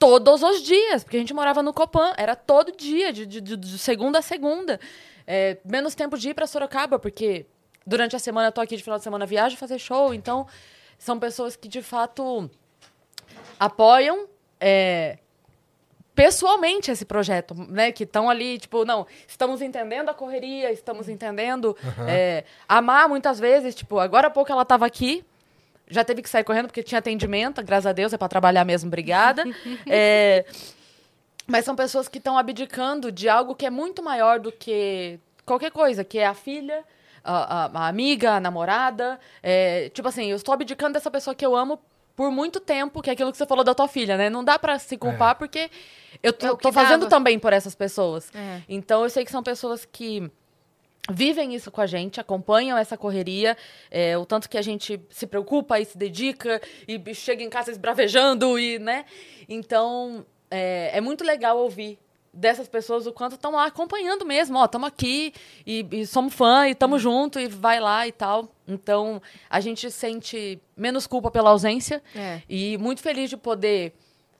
todos 0.00 0.42
os 0.42 0.62
dias, 0.62 1.04
porque 1.04 1.16
a 1.16 1.20
gente 1.20 1.32
morava 1.32 1.62
no 1.62 1.72
Copan, 1.72 2.12
era 2.16 2.34
todo 2.34 2.72
dia, 2.76 3.12
de, 3.12 3.24
de- 3.24 3.40
de- 3.40 3.78
segunda 3.78 4.18
a 4.18 4.22
segunda. 4.22 4.80
É, 5.26 5.58
menos 5.64 5.94
tempo 5.94 6.18
de 6.18 6.30
ir 6.30 6.34
para 6.34 6.46
Sorocaba, 6.48 6.98
porque 6.98 7.46
durante 7.86 8.16
a 8.16 8.18
semana 8.18 8.48
eu 8.48 8.52
tô 8.52 8.60
aqui 8.60 8.76
de 8.76 8.82
final 8.82 8.98
de 8.98 9.04
semana, 9.04 9.24
viajo 9.26 9.56
fazer 9.56 9.78
show, 9.78 10.12
então 10.12 10.44
são 10.98 11.18
pessoas 11.20 11.54
que 11.54 11.68
de 11.68 11.82
fato 11.82 12.50
apoiam 13.60 14.26
é, 14.60 15.18
pessoalmente 16.22 16.90
esse 16.90 17.04
projeto, 17.04 17.54
né? 17.54 17.92
Que 17.92 18.02
estão 18.02 18.28
ali, 18.28 18.58
tipo, 18.58 18.84
não, 18.84 19.06
estamos 19.26 19.62
entendendo 19.62 20.08
a 20.08 20.14
correria, 20.14 20.72
estamos 20.72 21.08
entendendo. 21.08 21.76
Aham. 21.84 22.06
é, 22.08 22.44
amar 22.68 23.08
muitas 23.08 23.38
vezes, 23.38 23.72
tipo, 23.74 24.00
agora 24.00 24.26
há 24.26 24.30
pouco 24.30 24.50
ela 24.50 24.64
tava 24.64 24.84
aqui. 24.84 25.24
Já 25.90 26.02
teve 26.04 26.20
que 26.20 26.28
sair 26.28 26.42
correndo 26.44 26.66
porque 26.66 26.82
tinha 26.82 26.98
atendimento, 26.98 27.62
graças 27.62 27.86
a 27.86 27.92
Deus, 27.92 28.12
é 28.12 28.18
para 28.18 28.28
trabalhar 28.28 28.64
mesmo, 28.64 28.88
obrigada. 28.88 29.44
É, 29.88 30.44
mas 31.46 31.64
são 31.64 31.74
pessoas 31.76 32.08
que 32.08 32.18
estão 32.18 32.36
abdicando 32.36 33.10
de 33.12 33.28
algo 33.28 33.54
que 33.54 33.64
é 33.64 33.70
muito 33.70 34.02
maior 34.02 34.38
do 34.40 34.50
que 34.52 35.18
qualquer 35.46 35.70
coisa, 35.70 36.02
que 36.04 36.18
é 36.18 36.26
a 36.26 36.34
filha, 36.34 36.84
a, 37.24 37.64
a- 37.64 37.70
a 37.72 37.88
amiga, 37.88 38.32
a 38.32 38.40
namorada. 38.40 39.18
é, 39.42 39.88
tipo 39.90 40.06
assim, 40.08 40.26
eu 40.30 40.36
estou 40.36 40.52
abdicando 40.52 40.94
dessa 40.94 41.10
pessoa 41.10 41.34
que 41.34 41.46
eu 41.46 41.54
amo 41.56 41.78
por 42.18 42.32
muito 42.32 42.58
tempo, 42.58 43.00
que 43.00 43.08
é 43.08 43.12
aquilo 43.12 43.30
que 43.30 43.38
você 43.38 43.46
falou 43.46 43.62
da 43.62 43.76
tua 43.76 43.86
filha, 43.86 44.16
né? 44.16 44.28
Não 44.28 44.42
dá 44.42 44.58
pra 44.58 44.76
se 44.76 44.96
culpar 44.98 45.36
porque 45.36 45.70
eu 46.20 46.32
tô, 46.32 46.46
É 46.46 46.50
o 46.50 46.56
que 46.56 46.64
tô 46.64 46.72
fazendo 46.72 47.02
dava. 47.02 47.10
também 47.10 47.38
por 47.38 47.52
essas 47.52 47.76
pessoas. 47.76 48.28
É. 48.34 48.60
Então 48.68 49.04
eu 49.04 49.08
sei 49.08 49.24
que 49.24 49.30
são 49.30 49.40
pessoas 49.40 49.84
que 49.84 50.28
vivem 51.08 51.54
isso 51.54 51.70
com 51.70 51.80
a 51.80 51.86
gente, 51.86 52.20
acompanham 52.20 52.76
essa 52.76 52.96
correria, 52.96 53.56
é, 53.88 54.18
o 54.18 54.26
tanto 54.26 54.50
que 54.50 54.58
a 54.58 54.62
gente 54.62 55.00
se 55.10 55.28
preocupa 55.28 55.78
e 55.78 55.84
se 55.84 55.96
dedica 55.96 56.60
e 56.88 57.14
chega 57.14 57.44
em 57.44 57.48
casa 57.48 57.70
esbravejando 57.70 58.58
e, 58.58 58.80
né? 58.80 59.04
Então, 59.48 60.26
é, 60.50 60.90
é 60.98 61.00
muito 61.00 61.22
legal 61.22 61.56
ouvir 61.56 62.00
dessas 62.32 62.68
pessoas 62.68 63.06
o 63.06 63.12
quanto 63.12 63.34
estão 63.34 63.52
lá 63.52 63.66
acompanhando 63.66 64.24
mesmo, 64.24 64.58
ó, 64.58 64.64
estamos 64.64 64.86
aqui 64.88 65.32
e, 65.66 65.86
e 65.90 66.06
somos 66.06 66.34
fã 66.34 66.68
e 66.68 66.72
estamos 66.72 67.00
junto 67.02 67.40
e 67.40 67.46
vai 67.48 67.80
lá 67.80 68.06
e 68.06 68.12
tal. 68.12 68.48
Então, 68.66 69.20
a 69.48 69.60
gente 69.60 69.90
sente 69.90 70.60
menos 70.76 71.06
culpa 71.06 71.30
pela 71.30 71.50
ausência 71.50 72.02
É. 72.14 72.42
e 72.48 72.76
muito 72.78 73.00
feliz 73.00 73.30
de 73.30 73.36
poder, 73.36 73.94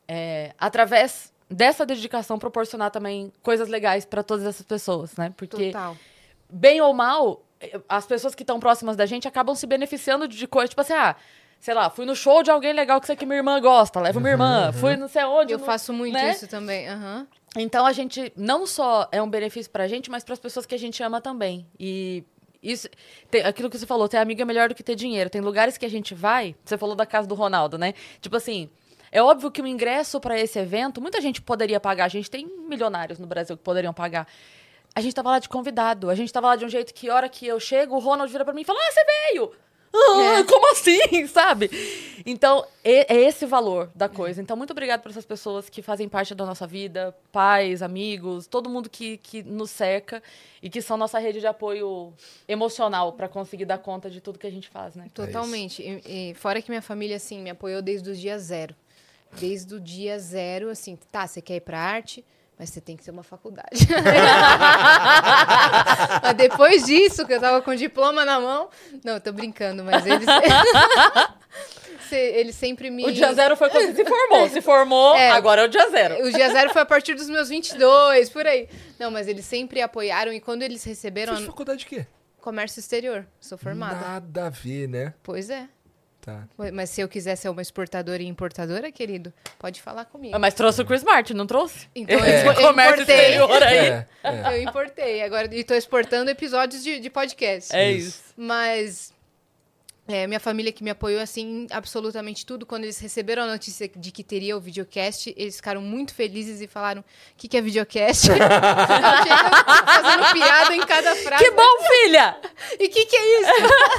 é, 0.07 0.53
através 0.59 1.33
dessa 1.51 1.87
dedicação, 1.87 2.39
proporcionar 2.39 2.91
também 2.91 3.33
coisas 3.43 3.69
legais 3.69 4.05
para 4.05 4.23
todas 4.23 4.45
essas 4.45 4.67
pessoas, 4.67 5.17
né? 5.17 5.33
Porque 5.37 5.69
Total. 5.73 5.97
bem 6.49 6.81
ou 6.83 6.93
mal, 6.93 7.43
eh, 7.59 7.81
as 7.89 8.07
pessoas 8.07 8.35
que 8.35 8.43
estão 8.43 8.61
próximas 8.61 8.97
da 8.97 9.07
gente 9.07 9.27
acabam 9.27 9.55
se 9.55 9.67
beneficiando 9.67 10.29
de, 10.29 10.47
coisas, 10.47 10.69
tipo 10.69 10.83
assim, 10.83 10.93
ah, 10.93 11.17
sei 11.59 11.73
lá, 11.73 11.89
fui 11.89 12.05
no 12.05 12.15
show 12.15 12.43
de 12.43 12.51
alguém 12.51 12.75
legal 12.75 13.01
que 13.01 13.07
sei 13.07 13.17
que 13.17 13.25
minha 13.25 13.39
irmã 13.39 13.59
gosta, 13.63 13.99
levo 13.99 14.21
minha 14.21 14.33
irmã, 14.33 14.67
Uhum, 14.67 14.73
fui 14.75 14.93
uhum. 14.93 15.01
não 15.01 15.09
sei 15.09 15.25
onde. 15.25 15.55
Eu 15.55 15.59
no- 15.59 15.65
faço 15.65 15.91
muito 15.93 16.13
né? 16.13 16.33
isso 16.33 16.47
também. 16.47 16.87
aham. 16.87 17.27
Então 17.57 17.87
a 17.87 17.93
gente 17.93 18.33
não 18.37 18.67
só 18.67 19.09
é 19.11 19.23
um 19.23 19.29
benefício 19.29 19.71
pra 19.71 19.89
gente, 19.89 20.11
mas 20.11 20.23
para 20.25 20.35
as 20.35 20.39
pessoas 20.39 20.67
que 20.67 20.75
a 20.75 20.79
gente 20.79 21.03
ama 21.03 21.21
também. 21.21 21.67
E 21.79 22.23
isso, 22.63 22.89
tem- 23.31 23.43
aquilo 23.43 23.71
que 23.71 23.79
você 23.79 23.87
falou, 23.87 24.09
ter 24.09 24.19
amigo 24.19 24.43
é 24.43 24.45
melhor 24.45 24.69
do 24.69 24.75
que 24.75 24.83
ter 24.83 24.95
dinheiro. 24.95 25.31
Tem 25.31 25.41
lugares 25.41 25.79
que 25.79 25.87
a 25.87 25.91
gente 25.91 26.15
vai, 26.15 26.55
você 26.65 26.77
falou 26.77 26.95
da 26.95 27.07
casa 27.07 27.27
do 27.27 27.35
Ronaldo, 27.35 27.79
né? 27.79 27.95
Tipo 28.21 28.37
assim, 28.37 28.69
é 29.11 29.23
óbvio 29.23 29.51
que 29.51 29.63
o 29.63 29.67
ingresso 29.67 30.21
para 30.21 30.39
esse 30.39 30.59
evento, 30.59 31.01
muita 31.01 31.21
gente 31.21 31.41
poderia 31.41 31.81
pagar. 31.81 32.05
A 32.05 32.09
gente 32.09 32.31
tem 32.31 32.47
milionários 32.47 33.19
no 33.19 33.27
Brasil 33.27 33.57
que 33.57 33.63
poderiam 33.63 33.95
pagar. 33.95 34.27
A 34.95 35.01
gente 35.01 35.15
tava 35.15 35.31
lá 35.31 35.39
de 35.39 35.49
convidado. 35.49 36.11
A 36.11 36.15
gente 36.15 36.33
tava 36.33 36.49
lá 36.49 36.57
de 36.57 36.65
um 36.65 36.69
jeito 36.69 36.93
que, 36.93 37.09
hora 37.09 37.29
que 37.29 37.47
eu 37.47 37.59
chego, 37.61 37.95
o 37.95 37.99
Ronald 37.99 38.31
vira 38.31 38.45
pra 38.45 38.53
mim 38.53 38.63
e 38.63 38.65
fala: 38.65 38.79
Ah, 38.81 38.93
você 38.93 39.05
veio! 39.33 39.53
Ah, 39.93 40.45
Como 40.47 40.73
assim? 40.73 41.27
Sabe? 41.29 41.71
Então, 42.27 42.65
é 42.85 43.15
esse 43.17 43.45
o 43.45 43.49
valor 43.49 43.91
da 43.95 44.09
coisa. 44.09 44.41
Então, 44.43 44.57
muito 44.57 44.71
obrigada 44.71 45.03
por 45.03 45.11
essas 45.11 45.25
pessoas 45.25 45.69
que 45.69 45.81
fazem 45.83 46.09
parte 46.09 46.35
da 46.35 46.45
nossa 46.45 46.67
vida, 46.67 47.17
pais, 47.33 47.83
amigos, 47.83 48.47
todo 48.47 48.69
mundo 48.69 48.91
que, 48.91 49.17
que 49.19 49.43
nos 49.43 49.71
cerca 49.71 50.23
e 50.63 50.69
que 50.69 50.83
são 50.83 50.97
nossa 50.97 51.19
rede 51.19 51.41
de 51.41 51.47
apoio 51.47 52.13
emocional 52.47 53.13
pra 53.13 53.29
conseguir 53.29 53.65
dar 53.65 53.79
conta 53.79 54.11
de 54.11 54.21
tudo 54.21 54.39
que 54.39 54.47
a 54.47 54.51
gente 54.51 54.69
faz, 54.69 54.95
né? 54.95 55.09
Totalmente. 55.15 55.83
E, 55.83 56.31
e 56.31 56.35
fora 56.35 56.61
que 56.61 56.71
minha 56.71 56.83
família, 56.83 57.17
assim, 57.17 57.41
me 57.41 57.51
apoiou 57.51 57.81
desde 57.81 58.11
o 58.11 58.15
dia 58.15 58.39
zero. 58.39 58.75
Desde 59.39 59.75
o 59.75 59.81
dia 59.81 60.19
zero, 60.19 60.71
assim, 60.71 60.99
tá, 61.11 61.27
você 61.27 61.41
quer 61.43 61.57
ir 61.57 61.61
pra 61.61 61.79
arte, 61.79 62.25
mas 62.59 62.71
você 62.71 62.81
tem 62.81 62.97
que 62.97 63.05
ter 63.05 63.11
uma 63.11 63.23
faculdade. 63.23 63.87
mas 66.23 66.35
depois 66.37 66.85
disso, 66.85 67.27
que 67.27 67.33
eu 67.33 67.41
tava 67.41 67.63
com 67.63 67.71
o 67.71 67.77
diploma 67.77 68.25
na 68.25 68.41
mão. 68.41 68.69
Não, 69.05 69.15
eu 69.15 69.21
tô 69.21 69.33
brincando, 69.33 69.85
mas 69.85 70.05
eles. 70.07 70.27
Se- 72.09 72.17
eles 72.17 72.55
sempre 72.55 72.91
me. 72.91 73.05
O 73.05 73.13
dia 73.13 73.33
zero 73.35 73.55
foi 73.57 73.69
quando 73.69 73.87
você 73.87 73.95
se 73.97 74.05
formou. 74.05 74.49
Se 74.49 74.61
formou, 74.63 75.15
agora 75.15 75.63
é 75.63 75.65
o 75.67 75.69
dia 75.69 75.91
zero. 75.91 76.27
O 76.27 76.33
dia 76.33 76.49
zero 76.51 76.71
foi 76.73 76.83
a 76.83 76.87
partir 76.87 77.15
dos 77.15 77.29
meus 77.29 77.49
22, 77.51 78.31
por 78.31 78.47
aí. 78.47 78.69
Não, 78.99 79.11
mas 79.11 79.29
eles 79.29 79.45
sempre 79.45 79.83
apoiaram 79.83 80.33
e 80.33 80.41
quando 80.41 80.63
eles 80.63 80.83
receberam. 80.85 81.35
Fez 81.35 81.47
faculdade 81.47 81.81
de 81.81 81.87
quê? 81.87 82.07
Comércio 82.41 82.81
exterior. 82.81 83.27
Sou 83.41 83.59
formada. 83.59 83.97
Nada 83.97 84.47
a 84.47 84.51
ver, 84.51 84.89
né? 84.89 85.13
Pois 85.23 85.51
é. 85.51 85.69
Tá. 86.21 86.47
Mas 86.73 86.91
se 86.91 87.01
eu 87.01 87.09
quiser 87.09 87.37
ser 87.37 87.49
uma 87.49 87.63
exportadora 87.63 88.23
e 88.23 88.27
importadora, 88.27 88.91
querido, 88.91 89.33
pode 89.59 89.81
falar 89.81 90.05
comigo. 90.05 90.35
Ah, 90.35 90.39
Mas 90.39 90.55
trouxe 90.55 90.83
o 90.83 90.85
Chris 90.85 91.03
Martin, 91.03 91.33
não 91.35 91.47
trouxe? 91.47 91.89
Então 91.95 92.19
Esse 92.19 92.47
eu, 92.47 92.53
eu 92.53 92.71
importei. 92.71 93.15
É, 93.15 94.07
é. 94.23 94.57
Eu 94.57 94.63
importei. 94.63 95.23
Agora, 95.23 95.55
e 95.55 95.65
tô 95.65 95.75
exportando 95.75 96.31
episódios 96.31 96.83
de, 96.83 96.99
de 97.01 97.09
podcast. 97.09 97.75
É 97.75 97.93
isso. 97.93 98.23
Mas 98.37 99.13
é, 100.09 100.27
minha 100.27 100.41
família 100.41 100.73
que 100.73 100.83
me 100.83 100.89
apoiou, 100.89 101.21
assim, 101.21 101.43
em 101.43 101.67
absolutamente 101.71 102.47
tudo. 102.47 102.65
Quando 102.65 102.85
eles 102.85 102.99
receberam 102.99 103.43
a 103.43 103.47
notícia 103.47 103.91
de 103.95 104.11
que 104.11 104.25
teria 104.25 104.57
o 104.57 104.61
videocast, 104.61 105.35
eles 105.37 105.57
ficaram 105.57 105.83
muito 105.83 106.15
felizes 106.15 106.63
e 106.63 106.67
falaram: 106.67 107.03
o 107.03 107.05
que, 107.37 107.47
que 107.47 107.59
é 107.59 107.61
videocast? 107.61 108.29
Fazendo 109.85 110.33
piada 110.33 110.75
em 110.75 110.81
cada 110.81 111.15
frase. 111.15 111.45
Que 111.45 111.51
bom, 111.51 111.85
filha! 111.87 112.37
E 112.81 112.87
o 112.87 112.91
que, 112.91 113.07
que 113.07 113.17
é 113.17 113.41
isso? 113.41 113.53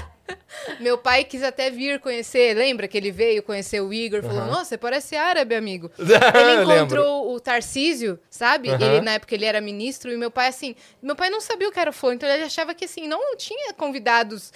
Meu 0.80 0.98
pai 0.98 1.24
quis 1.24 1.43
até 1.43 1.69
vir 1.69 1.99
conhecer, 1.99 2.56
lembra 2.56 2.88
que 2.88 2.98
ele 2.98 3.11
veio 3.11 3.43
conhecer 3.43 3.82
o 3.82 3.93
Igor? 3.93 4.22
Falou, 4.22 4.41
Aham. 4.41 4.48
nossa, 4.48 4.66
você 4.66 4.77
parece 4.77 5.16
árabe, 5.16 5.56
amigo. 5.56 5.91
Ele 5.99 6.61
encontrou 6.61 7.33
o 7.33 7.40
Tarcísio, 7.40 8.19
sabe? 8.30 8.69
Aham. 8.69 8.83
Ele, 8.83 9.01
na 9.01 9.14
época 9.14 9.35
ele 9.35 9.45
era 9.45 9.59
ministro, 9.59 10.11
e 10.11 10.17
meu 10.17 10.32
pai, 10.32 10.48
assim, 10.48 10.75
meu 11.01 11.16
pai 11.16 11.30
não 11.30 11.41
sabia 11.41 11.67
o 11.67 11.72
que 11.72 11.80
era 11.80 11.91
flor, 11.91 12.14
então 12.14 12.30
ele 12.30 12.43
achava 12.43 12.74
que, 12.74 12.85
assim, 12.85 13.08
não 13.08 13.35
tinha 13.35 13.74
convidados 13.74 14.51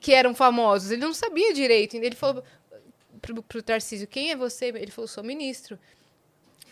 que 0.00 0.12
eram 0.12 0.34
famosos, 0.34 0.90
ele 0.90 1.02
não 1.02 1.14
sabia 1.14 1.52
direito. 1.52 1.96
Ele 1.96 2.16
falou 2.16 2.42
pro, 3.20 3.42
pro 3.42 3.62
Tarcísio, 3.62 4.06
quem 4.06 4.30
é 4.30 4.36
você? 4.36 4.66
Ele 4.66 4.90
falou, 4.90 5.08
sou 5.08 5.22
ministro. 5.22 5.78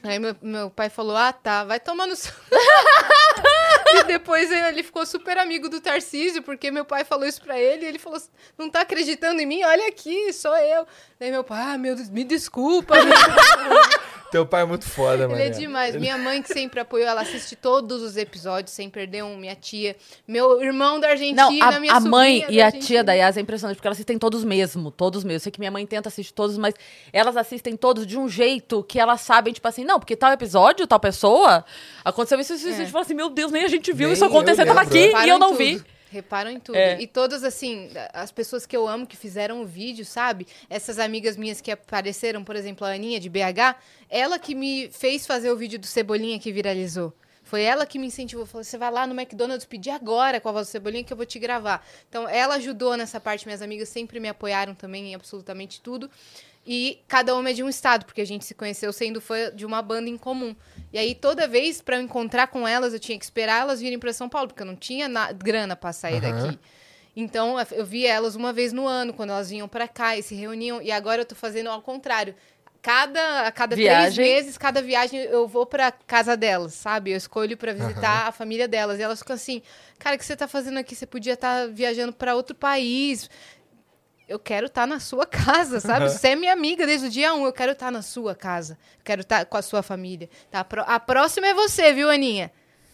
Aí 0.02 0.18
meu, 0.18 0.34
meu 0.40 0.70
pai 0.70 0.88
falou, 0.88 1.16
ah, 1.16 1.32
tá, 1.32 1.64
vai 1.64 1.80
seu... 2.16 2.32
e 4.00 4.04
depois 4.04 4.50
ele 4.50 4.82
ficou 4.82 5.04
super 5.04 5.36
amigo 5.36 5.68
do 5.68 5.80
Tarcísio, 5.80 6.42
porque 6.42 6.70
meu 6.70 6.84
pai 6.84 7.04
falou 7.04 7.26
isso 7.26 7.42
pra 7.42 7.58
ele, 7.58 7.84
e 7.84 7.88
ele 7.88 7.98
falou, 7.98 8.20
não 8.56 8.70
tá 8.70 8.80
acreditando 8.80 9.40
em 9.40 9.46
mim? 9.46 9.62
Olha 9.62 9.88
aqui, 9.88 10.32
sou 10.32 10.56
eu. 10.56 10.86
Daí 11.18 11.30
meu 11.30 11.44
pai, 11.44 11.74
ah, 11.74 11.78
meu 11.78 11.94
Deus, 11.94 12.08
me 12.08 12.24
desculpa. 12.24 12.94
Teu 14.30 14.46
pai 14.46 14.62
é 14.62 14.64
muito 14.64 14.84
foda, 14.84 15.26
mano. 15.26 15.40
Ele 15.40 15.48
é 15.48 15.50
demais. 15.50 15.96
Minha 15.96 16.16
mãe, 16.16 16.40
que 16.40 16.52
sempre 16.52 16.80
apoiou, 16.80 17.08
ela 17.08 17.22
assiste 17.22 17.56
todos 17.56 18.02
os 18.02 18.16
episódios, 18.16 18.72
sem 18.72 18.88
perder 18.88 19.24
um. 19.24 19.36
Minha 19.36 19.56
tia, 19.56 19.96
meu 20.26 20.62
irmão 20.62 21.00
da 21.00 21.08
Argentina, 21.08 21.42
Não, 21.42 21.62
a, 21.62 21.80
minha 21.80 21.92
a 21.92 22.00
mãe 22.00 22.44
e 22.48 22.60
a 22.60 22.66
Argentina. 22.66 22.86
tia 22.86 23.04
da 23.04 23.12
Yas 23.12 23.36
é 23.36 23.40
impressionante, 23.40 23.76
porque 23.76 23.88
elas 23.88 23.96
assistem 23.96 24.18
todos 24.18 24.44
mesmo, 24.44 24.90
todos 24.90 25.24
mesmo. 25.24 25.36
Eu 25.36 25.40
sei 25.40 25.52
que 25.52 25.58
minha 25.58 25.70
mãe 25.70 25.84
tenta 25.86 26.08
assistir 26.08 26.32
todos, 26.32 26.56
mas 26.56 26.74
elas 27.12 27.36
assistem 27.36 27.76
todos 27.76 28.06
de 28.06 28.18
um 28.18 28.28
jeito 28.28 28.84
que 28.84 29.00
elas 29.00 29.20
sabem, 29.20 29.52
tipo 29.52 29.66
assim, 29.66 29.84
não, 29.84 29.98
porque 29.98 30.14
tal 30.14 30.32
episódio, 30.32 30.86
tal 30.86 31.00
pessoa, 31.00 31.64
aconteceu 32.04 32.38
isso, 32.40 32.54
isso, 32.54 32.68
isso. 32.68 32.80
A 32.80 32.84
gente 32.84 32.92
fala 32.92 33.04
assim, 33.04 33.14
meu 33.14 33.30
Deus, 33.30 33.50
nem 33.50 33.64
a 33.64 33.68
gente 33.68 33.92
viu 33.92 34.08
Nem 34.08 34.14
isso 34.14 34.24
acontecer, 34.24 34.62
eu 34.62 34.66
tava 34.66 34.82
aqui 34.82 35.12
é. 35.14 35.26
e 35.26 35.28
eu 35.28 35.38
não 35.38 35.54
vi. 35.54 35.82
Reparam 36.10 36.50
em 36.50 36.58
tudo. 36.58 36.76
É. 36.76 37.00
E 37.00 37.06
todas, 37.06 37.44
assim, 37.44 37.88
as 38.12 38.32
pessoas 38.32 38.66
que 38.66 38.76
eu 38.76 38.88
amo 38.88 39.06
que 39.06 39.16
fizeram 39.16 39.62
o 39.62 39.66
vídeo, 39.66 40.04
sabe? 40.04 40.46
Essas 40.68 40.98
amigas 40.98 41.36
minhas 41.36 41.60
que 41.60 41.70
apareceram, 41.70 42.42
por 42.42 42.56
exemplo, 42.56 42.84
a 42.84 42.90
Aninha 42.90 43.20
de 43.20 43.28
BH, 43.28 43.76
ela 44.08 44.36
que 44.36 44.54
me 44.54 44.90
fez 44.90 45.24
fazer 45.24 45.52
o 45.52 45.56
vídeo 45.56 45.78
do 45.78 45.86
Cebolinha 45.86 46.38
que 46.40 46.50
viralizou. 46.50 47.12
Foi 47.44 47.62
ela 47.62 47.86
que 47.86 47.98
me 47.98 48.06
incentivou. 48.06 48.44
Falou: 48.44 48.64
você 48.64 48.76
vai 48.76 48.90
lá 48.90 49.06
no 49.06 49.14
McDonald's 49.18 49.66
pedir 49.66 49.90
agora 49.90 50.40
com 50.40 50.48
a 50.48 50.52
voz 50.52 50.66
do 50.66 50.70
Cebolinha 50.70 51.02
que 51.02 51.12
eu 51.12 51.16
vou 51.16 51.26
te 51.26 51.38
gravar. 51.38 51.86
Então, 52.08 52.28
ela 52.28 52.56
ajudou 52.56 52.96
nessa 52.96 53.20
parte. 53.20 53.46
Minhas 53.46 53.62
amigas 53.62 53.88
sempre 53.88 54.20
me 54.20 54.28
apoiaram 54.28 54.74
também 54.74 55.12
em 55.12 55.14
absolutamente 55.14 55.80
tudo. 55.80 56.10
E 56.72 57.02
cada 57.08 57.34
uma 57.34 57.50
é 57.50 57.52
de 57.52 57.64
um 57.64 57.68
estado, 57.68 58.04
porque 58.06 58.20
a 58.20 58.24
gente 58.24 58.44
se 58.44 58.54
conheceu 58.54 58.92
sendo 58.92 59.20
fã 59.20 59.50
de 59.52 59.66
uma 59.66 59.82
banda 59.82 60.08
em 60.08 60.16
comum. 60.16 60.54
E 60.92 60.98
aí, 61.00 61.16
toda 61.16 61.48
vez, 61.48 61.82
pra 61.82 61.96
eu 61.96 62.02
encontrar 62.02 62.46
com 62.46 62.66
elas, 62.68 62.92
eu 62.94 63.00
tinha 63.00 63.18
que 63.18 63.24
esperar 63.24 63.62
elas 63.62 63.80
virem 63.80 63.98
pra 63.98 64.12
São 64.12 64.28
Paulo, 64.28 64.46
porque 64.46 64.62
eu 64.62 64.66
não 64.66 64.76
tinha 64.76 65.08
na- 65.08 65.32
grana 65.32 65.74
pra 65.74 65.92
sair 65.92 66.24
Aham. 66.24 66.44
daqui. 66.44 66.58
Então, 67.16 67.56
eu 67.72 67.84
via 67.84 68.12
elas 68.12 68.36
uma 68.36 68.52
vez 68.52 68.72
no 68.72 68.86
ano, 68.86 69.12
quando 69.12 69.30
elas 69.30 69.50
vinham 69.50 69.66
pra 69.66 69.88
cá 69.88 70.16
e 70.16 70.22
se 70.22 70.36
reuniam. 70.36 70.80
E 70.80 70.92
agora 70.92 71.22
eu 71.22 71.26
tô 71.26 71.34
fazendo 71.34 71.68
ao 71.70 71.82
contrário. 71.82 72.36
Cada, 72.80 73.46
a 73.48 73.52
cada 73.52 73.74
três 73.74 73.88
Viagem. 73.88 74.24
meses, 74.24 74.56
cada 74.56 74.80
viagem, 74.80 75.20
eu 75.20 75.48
vou 75.48 75.66
pra 75.66 75.90
casa 75.90 76.36
delas, 76.36 76.72
sabe? 76.72 77.10
Eu 77.10 77.16
escolho 77.16 77.56
pra 77.56 77.72
visitar 77.74 78.28
a 78.28 78.32
família 78.32 78.66
delas. 78.68 78.98
E 78.98 79.02
elas 79.02 79.18
ficam 79.18 79.34
assim, 79.34 79.60
cara, 79.98 80.14
o 80.14 80.18
que 80.18 80.24
você 80.24 80.36
tá 80.36 80.46
fazendo 80.48 80.78
aqui? 80.78 80.94
Você 80.94 81.04
podia 81.04 81.34
estar 81.34 81.66
viajando 81.68 82.12
pra 82.12 82.34
outro 82.36 82.54
país. 82.54 83.28
Eu 84.30 84.38
quero 84.38 84.66
estar 84.66 84.86
na 84.86 85.00
sua 85.00 85.26
casa, 85.26 85.80
sabe? 85.80 86.08
Você 86.08 86.28
é 86.28 86.36
minha 86.36 86.52
amiga 86.52 86.86
desde 86.86 87.08
o 87.08 87.10
dia 87.10 87.34
um. 87.34 87.44
Eu 87.44 87.52
quero 87.52 87.72
estar 87.72 87.90
na 87.90 88.00
sua 88.00 88.34
casa. 88.34 88.78
Eu 88.98 89.04
quero 89.04 89.20
estar 89.22 89.44
com 89.44 89.56
a 89.56 89.62
sua 89.62 89.82
família. 89.82 90.30
Tá? 90.50 90.60
A 90.60 90.64
pró- 90.64 90.84
A 90.86 91.00
próxima 91.00 91.48
é 91.48 91.54
você, 91.54 91.92
viu, 91.92 92.08
Aninha? 92.08 92.50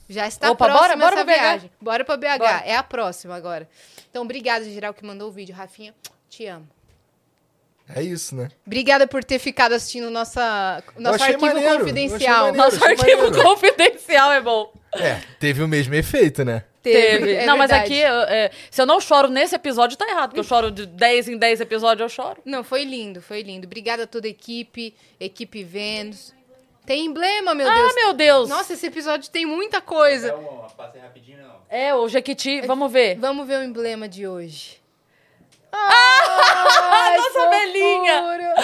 Já 0.09 0.27
está 0.27 0.51
Opa, 0.51 0.65
próxima 0.65 0.97
bora, 0.97 0.97
bora 0.97 1.15
essa 1.17 1.25
pra 1.25 1.35
BH? 1.35 1.41
viagem. 1.41 1.71
Bora 1.81 2.05
pra 2.05 2.17
BH. 2.17 2.39
Bora. 2.39 2.63
É 2.65 2.75
a 2.77 2.83
próxima 2.83 3.35
agora. 3.37 3.69
Então, 4.11 4.23
obrigada, 4.23 4.65
geral, 4.65 4.95
que 4.95 5.05
mandou 5.05 5.29
o 5.29 5.33
vídeo. 5.33 5.55
Rafinha, 5.55 5.95
te 6.31 6.47
amo. 6.47 6.67
É 7.95 8.03
isso, 8.03 8.35
né? 8.35 8.49
Obrigada 8.67 9.07
por 9.07 9.23
ter 9.23 9.39
ficado 9.39 9.73
assistindo 9.73 10.11
nossa, 10.11 10.83
nosso 10.99 11.23
arquivo 11.23 11.41
maneiro, 11.47 11.79
confidencial. 11.81 12.47
maneiro, 12.47 12.57
Nosso 12.57 12.85
arquivo 12.85 13.23
maneiro. 13.25 13.43
confidencial 13.43 14.33
é 14.33 14.41
bom. 14.41 14.73
É, 14.95 15.21
teve 15.39 15.63
o 15.63 15.69
mesmo 15.69 15.95
efeito, 15.95 16.45
né? 16.45 16.65
Teve. 16.93 17.33
é 17.35 17.47
não, 17.47 17.57
mas 17.57 17.71
verdade. 17.71 17.93
aqui, 18.03 18.03
é, 18.33 18.51
se 18.71 18.81
eu 18.81 18.87
não 18.87 19.01
choro 19.01 19.29
nesse 19.29 19.55
episódio, 19.55 19.97
tá 19.97 20.09
errado. 20.09 20.31
Porque 20.31 20.41
eu 20.41 20.45
choro 20.45 20.71
de 20.71 20.87
10 20.87 21.29
em 21.29 21.37
10 21.39 21.61
episódios, 21.61 22.01
eu 22.03 22.09
choro. 22.25 22.41
Não, 22.45 22.63
foi 22.65 22.85
lindo, 22.85 23.21
foi 23.21 23.43
lindo. 23.43 23.67
Obrigada 23.67 24.05
a 24.05 24.07
toda 24.07 24.27
a 24.27 24.31
equipe, 24.31 24.95
equipe 25.21 25.63
Vênus. 25.65 26.35
Tem 26.85 27.05
emblema, 27.07 27.53
meu 27.55 27.69
Ah, 27.69 27.75
Deus. 27.75 27.95
meu 27.97 28.13
Deus. 28.13 28.49
Nossa, 28.49 28.73
esse 28.75 28.87
episódio 28.87 29.29
tem 29.31 29.45
muita 29.45 29.81
coisa. 29.81 30.33
Passei 30.77 31.01
rapidinho, 31.01 31.39
não. 31.43 31.57
É, 31.69 31.93
o 31.95 32.09
Jequiti, 32.09 32.61
vamos 32.61 32.93
ver. 32.93 33.17
Vamos 33.19 33.45
ver 33.47 33.59
o 33.59 33.63
emblema 33.65 34.09
de 34.09 34.27
hoje. 34.29 34.81
Ah, 35.73 37.15
nossa 37.17 37.41
fofura. 37.41 38.55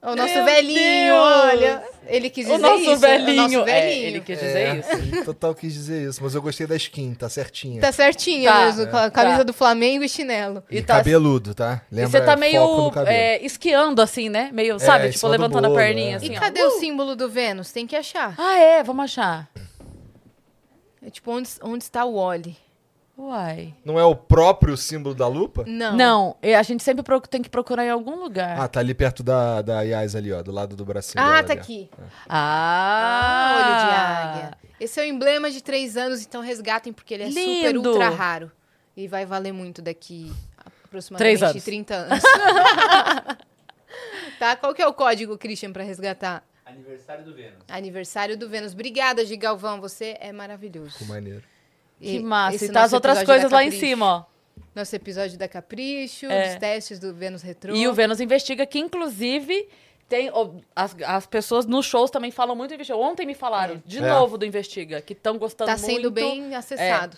O 0.00 0.14
nosso 0.14 0.32
Meu 0.32 0.44
velhinho, 0.44 1.12
Deus. 1.12 1.18
olha. 1.26 1.82
Ele 2.06 2.30
quis 2.30 2.46
O 2.46 2.52
dizer 2.52 2.62
nosso 2.62 2.82
isso. 2.82 2.96
velhinho. 2.98 3.32
O 3.32 3.36
nosso 3.42 3.68
É, 3.68 3.80
velhinho. 3.80 4.06
ele 4.06 4.20
quis 4.20 4.38
dizer 4.38 4.58
É, 4.58 4.76
isso. 4.76 5.24
total 5.26 5.54
quis 5.56 5.74
dizer 5.74 6.08
isso, 6.08 6.22
mas 6.22 6.34
eu 6.36 6.40
gostei 6.40 6.68
da 6.68 6.76
skin, 6.76 7.14
tá 7.14 7.28
certinha. 7.28 7.80
Tá 7.80 7.90
certinho 7.90 8.44
Tá. 8.44 8.64
mesmo, 8.64 8.96
a 8.96 9.04
É. 9.06 9.10
camisa 9.10 9.38
Tá. 9.38 9.42
do 9.42 9.52
Flamengo 9.52 10.04
e 10.04 10.08
chinelo. 10.08 10.62
E, 10.70 10.78
E 10.78 10.82
tá- 10.82 10.98
cabeludo, 10.98 11.52
tá? 11.52 11.82
E 11.90 11.96
Lembra 11.96 12.10
você 12.12 12.20
tá 12.24 12.36
meio 12.36 12.92
é, 13.06 13.44
esquiando, 13.44 14.00
assim, 14.00 14.28
né? 14.28 14.50
Meio, 14.52 14.78
sabe? 14.78 15.08
em 15.08 15.10
tipo, 15.10 15.26
levantando 15.26 15.64
a 15.64 15.68
bolo, 15.68 15.74
perninha, 15.80 16.12
é. 16.12 16.16
assim, 16.16 16.32
E 16.32 16.36
ó. 16.36 16.40
cadê 16.40 16.62
o 16.62 16.70
símbolo 16.78 17.16
do 17.16 17.28
Vênus? 17.28 17.72
Tem 17.72 17.84
que 17.84 17.96
achar. 17.96 18.34
Ah, 18.38 18.56
é? 18.56 18.82
Vamos 18.84 19.04
achar. 19.04 19.50
É 21.04 21.10
tipo, 21.10 21.30
onde, 21.32 21.48
onde 21.62 21.82
está 21.84 22.04
o 22.04 22.14
Oli? 22.14 22.56
Uai. 23.18 23.74
Não 23.84 23.98
é 23.98 24.04
o 24.04 24.14
próprio 24.14 24.76
símbolo 24.76 25.12
da 25.12 25.26
lupa? 25.26 25.64
Não. 25.66 25.96
Não, 25.96 26.36
a 26.40 26.62
gente 26.62 26.84
sempre 26.84 27.04
tem 27.28 27.42
que 27.42 27.50
procurar 27.50 27.84
em 27.84 27.90
algum 27.90 28.14
lugar. 28.14 28.60
Ah, 28.60 28.68
tá 28.68 28.78
ali 28.78 28.94
perto 28.94 29.24
da, 29.24 29.60
da 29.60 29.80
ali, 29.80 30.32
ó, 30.32 30.40
do 30.40 30.52
lado 30.52 30.76
do 30.76 30.84
bracinho 30.84 31.20
Ah, 31.22 31.42
tá 31.42 31.52
ali, 31.52 31.60
aqui. 31.60 31.90
Ah, 32.28 32.28
Ah, 32.28 33.56
olho 33.56 33.76
de 33.76 33.94
águia. 34.44 34.58
Esse 34.78 35.00
é 35.00 35.02
o 35.02 35.06
emblema 35.06 35.50
de 35.50 35.60
três 35.60 35.96
anos, 35.96 36.24
então 36.24 36.40
resgatem, 36.40 36.92
porque 36.92 37.12
ele 37.14 37.24
é 37.24 37.30
super 37.30 37.74
Lindo. 37.74 37.90
ultra 37.90 38.08
raro. 38.08 38.52
E 38.96 39.08
vai 39.08 39.26
valer 39.26 39.52
muito 39.52 39.82
daqui 39.82 40.32
aproximadamente 40.56 41.38
Três 41.38 41.42
anos. 41.50 41.64
30 41.64 41.94
anos. 41.94 42.22
tá? 44.38 44.54
Qual 44.54 44.72
que 44.72 44.80
é 44.80 44.86
o 44.86 44.94
código, 44.94 45.36
Christian, 45.36 45.72
pra 45.72 45.82
resgatar? 45.82 46.44
Aniversário 46.64 47.24
do 47.24 47.34
Vênus. 47.34 47.58
Aniversário 47.66 48.36
do 48.36 48.48
Vênus. 48.48 48.74
Obrigada, 48.74 49.24
Gigalvão. 49.24 49.80
Você 49.80 50.16
é 50.20 50.30
maravilhoso. 50.32 50.92
Ficou 50.92 51.08
maneiro. 51.08 51.42
Que 52.00 52.16
E 52.16 52.20
massa. 52.22 52.64
E 52.64 52.68
tá 52.70 52.82
as 52.84 52.92
outras 52.92 53.22
coisas 53.22 53.50
lá 53.50 53.64
em 53.64 53.70
cima, 53.70 54.06
ó. 54.06 54.24
Nosso 54.74 54.94
episódio 54.94 55.36
da 55.36 55.48
Capricho, 55.48 56.26
É. 56.26 56.50
dos 56.50 56.58
testes 56.60 56.98
do 56.98 57.12
Vênus 57.12 57.42
Retrô. 57.42 57.74
E 57.74 57.88
o 57.88 57.92
Vênus 57.92 58.20
Investiga, 58.20 58.64
que 58.64 58.78
inclusive 58.78 59.68
tem. 60.08 60.30
as, 60.76 60.96
as 61.04 61.26
pessoas 61.26 61.66
nos 61.66 61.84
shows 61.86 62.10
também 62.10 62.30
falam 62.30 62.54
muito 62.54 62.70
do 62.70 62.74
Investiga. 62.74 62.96
Ontem 62.98 63.26
me 63.26 63.34
falaram 63.34 63.82
de 63.84 63.98
É. 63.98 64.00
novo 64.08 64.38
do 64.38 64.46
Investiga, 64.46 65.00
que 65.00 65.12
estão 65.14 65.36
gostando 65.36 65.70
Tá 65.72 65.76
muito. 65.78 65.92
sendo 65.96 66.10
bem 66.10 66.54
acessado. 66.54 67.16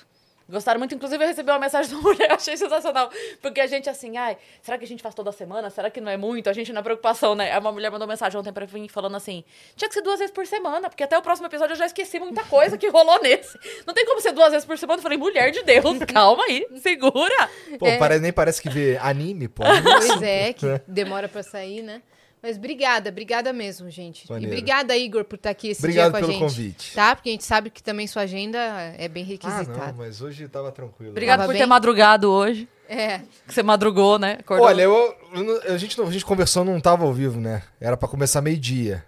Gostaram 0.51 0.79
muito, 0.79 0.95
inclusive 0.95 1.23
eu 1.23 1.29
recebi 1.29 1.51
uma 1.51 1.59
mensagem 1.59 1.91
da 1.95 2.01
mulher, 2.01 2.31
eu 2.31 2.37
achei 2.37 2.57
sensacional. 2.57 3.11
Porque 3.41 3.61
a 3.61 3.67
gente 3.67 3.89
assim, 3.89 4.17
ai, 4.17 4.37
será 4.63 4.77
que 4.77 4.85
a 4.85 4.89
gente 4.89 5.03
faz 5.03 5.15
toda 5.15 5.31
semana? 5.33 5.71
Será 5.71 5.91
que 5.91 6.01
não 6.01 6.11
é 6.11 6.17
muito? 6.17 6.51
A 6.51 6.53
gente 6.53 6.73
na 6.73 6.83
preocupação, 6.83 7.35
né? 7.35 7.57
Uma 7.59 7.73
mulher 7.73 7.91
mandou 7.91 8.07
mensagem 8.09 8.39
ontem 8.39 8.53
pra 8.53 8.67
mim 8.67 8.89
falando 8.89 9.17
assim: 9.17 9.45
tinha 9.77 9.89
que 9.89 9.95
ser 9.95 10.03
duas 10.03 10.19
vezes 10.19 10.35
por 10.35 10.47
semana, 10.47 10.89
porque 10.91 11.03
até 11.03 11.17
o 11.17 11.23
próximo 11.23 11.47
episódio 11.47 11.73
eu 11.75 11.79
já 11.79 11.87
esqueci 11.87 12.19
muita 12.19 12.43
coisa 12.45 12.77
que 12.77 12.89
rolou 12.89 13.21
nesse. 13.23 13.59
Não 13.87 13.95
tem 13.95 14.05
como 14.05 14.21
ser 14.21 14.33
duas 14.33 14.51
vezes 14.51 14.67
por 14.67 14.77
semana. 14.77 14.99
Eu 14.99 15.03
falei, 15.03 15.17
mulher 15.19 15.51
de 15.51 15.63
Deus, 15.63 15.99
calma 16.13 16.45
aí, 16.45 16.67
segura. 16.83 17.49
Pô, 17.79 17.87
É. 17.87 18.19
nem 18.19 18.33
parece 18.33 18.61
que 18.61 18.69
vê 18.69 18.99
anime, 19.01 19.49
pô. 19.49 19.63
Pois 20.01 20.23
é, 20.23 20.53
que 20.53 20.67
É. 20.67 20.81
demora 20.87 21.29
pra 21.29 21.43
sair, 21.43 21.83
né? 21.83 22.03
Mas 22.43 22.57
obrigada, 22.57 23.11
obrigada 23.11 23.53
mesmo, 23.53 23.91
gente. 23.91 24.29
Maneiro. 24.31 24.55
E 24.55 24.57
obrigada, 24.59 24.97
Igor, 24.97 25.25
por 25.25 25.37
estar 25.37 25.51
aqui 25.51 25.69
esse 25.69 25.81
Obrigado 25.81 26.05
dia 26.05 26.11
com 26.13 26.17
a 26.17 26.21
pelo 26.21 26.33
gente. 26.33 26.41
convite. 26.41 26.95
Tá? 26.95 27.15
Porque 27.15 27.29
a 27.29 27.33
gente 27.33 27.45
sabe 27.45 27.69
que 27.71 27.83
também 27.83 28.07
sua 28.07 28.23
agenda 28.23 28.59
é 28.97 29.09
bem 29.09 29.23
Ah, 29.23 29.27
requisitada. 29.27 29.87
não, 29.89 29.95
mas 29.99 30.23
hoje 30.23 30.49
tava 30.49 30.73
tranquilo. 30.73 31.11
Obrigado 31.11 31.41
Tava 31.41 31.49
por 31.49 31.53
bem? 31.53 31.61
ter 31.63 31.67
madrugado 31.67 32.31
hoje. 32.31 32.67
É. 32.89 33.19
Que 33.47 33.55
você 33.55 33.63
madrugou, 33.63 34.19
né? 34.19 34.39
Acordou. 34.41 34.67
Olha, 34.67 34.83
eu, 34.83 35.15
eu 35.35 35.75
a, 35.75 35.77
gente, 35.77 36.01
a 36.01 36.11
gente 36.11 36.25
conversou, 36.25 36.65
não 36.65 36.81
tava 36.81 37.05
ao 37.05 37.13
vivo, 37.13 37.39
né? 37.39 37.63
Era 37.81 37.97
pra 37.97 38.09
começar 38.09 38.41
meio-dia. 38.41 39.05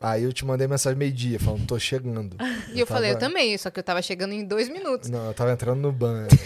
Aí 0.00 0.22
eu 0.22 0.32
te 0.32 0.44
mandei 0.44 0.68
mensagem 0.68 0.96
meio-dia, 0.96 1.40
falando, 1.40 1.66
tô 1.66 1.78
chegando. 1.78 2.36
E 2.72 2.78
eu 2.80 2.86
falei, 2.86 3.12
eu 3.12 3.18
também, 3.18 3.56
só 3.58 3.70
que 3.70 3.80
eu 3.80 3.82
tava 3.82 4.00
chegando 4.02 4.32
em 4.32 4.44
dois 4.44 4.68
minutos. 4.68 5.08
Não, 5.08 5.26
eu 5.26 5.34
tava 5.34 5.50
entrando 5.50 5.80
no 5.80 5.90
ban. 5.90 6.28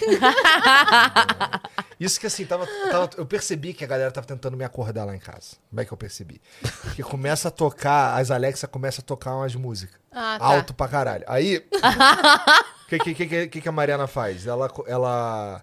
Isso 1.98 2.18
que 2.18 2.26
assim, 2.26 2.44
tava, 2.47 2.66
tava- 2.90 3.10
eu 3.16 3.26
percebi 3.26 3.74
que 3.74 3.84
a 3.84 3.86
galera 3.86 4.10
tava 4.10 4.26
tentando 4.26 4.56
me 4.56 4.64
acordar 4.64 5.05
lá 5.05 5.14
em 5.14 5.18
casa. 5.18 5.56
Como 5.68 5.81
é 5.81 5.84
que 5.84 5.92
eu 5.92 5.97
percebi? 5.97 6.40
Porque 6.82 7.02
começa 7.02 7.48
a 7.48 7.50
tocar, 7.50 8.18
as 8.18 8.31
Alexa 8.31 8.66
começam 8.66 9.02
a 9.02 9.06
tocar 9.06 9.36
umas 9.36 9.55
músicas. 9.55 10.00
Ah, 10.10 10.36
tá. 10.39 10.44
Alto 10.44 10.74
pra 10.74 10.89
caralho. 10.89 11.24
Aí, 11.26 11.64
o 12.86 12.89
que, 12.89 13.14
que, 13.14 13.48
que, 13.48 13.60
que, 13.60 13.68
a 13.68 13.72
Mariana 13.72 14.06
faz? 14.06 14.47
Ela, 14.47 14.70
ela 14.86 15.62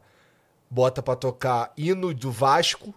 bota 0.70 1.02
pra 1.02 1.16
tocar 1.16 1.72
hino 1.78 2.14
do 2.14 2.32
Vasco, 2.32 2.94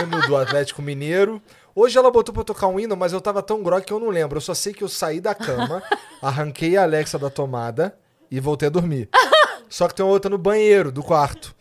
hino 0.00 0.26
do 0.26 0.36
Atlético 0.36 0.80
Mineiro. 0.80 1.42
Hoje 1.80 1.96
ela 1.96 2.10
botou 2.10 2.34
pra 2.34 2.42
tocar 2.42 2.66
um 2.66 2.80
hino, 2.80 2.96
mas 2.96 3.12
eu 3.12 3.20
tava 3.20 3.40
tão 3.42 3.62
grog 3.62 3.84
que 3.84 3.92
eu 3.92 4.00
não 4.00 4.08
lembro. 4.08 4.38
Eu 4.38 4.40
só 4.40 4.52
sei 4.52 4.72
que 4.74 4.82
eu 4.82 4.88
saí 4.88 5.20
da 5.20 5.34
cama, 5.34 5.80
arranquei 6.20 6.76
a 6.76 6.82
Alexa 6.82 7.18
da 7.18 7.30
tomada 7.30 7.96
e 8.30 8.40
voltei 8.40 8.66
a 8.66 8.70
dormir. 8.70 9.08
Só 9.70 9.86
que 9.86 9.94
tem 9.94 10.04
uma 10.04 10.10
outra 10.12 10.28
no 10.30 10.38
banheiro 10.38 10.90
do 10.90 11.02
quarto. 11.02 11.54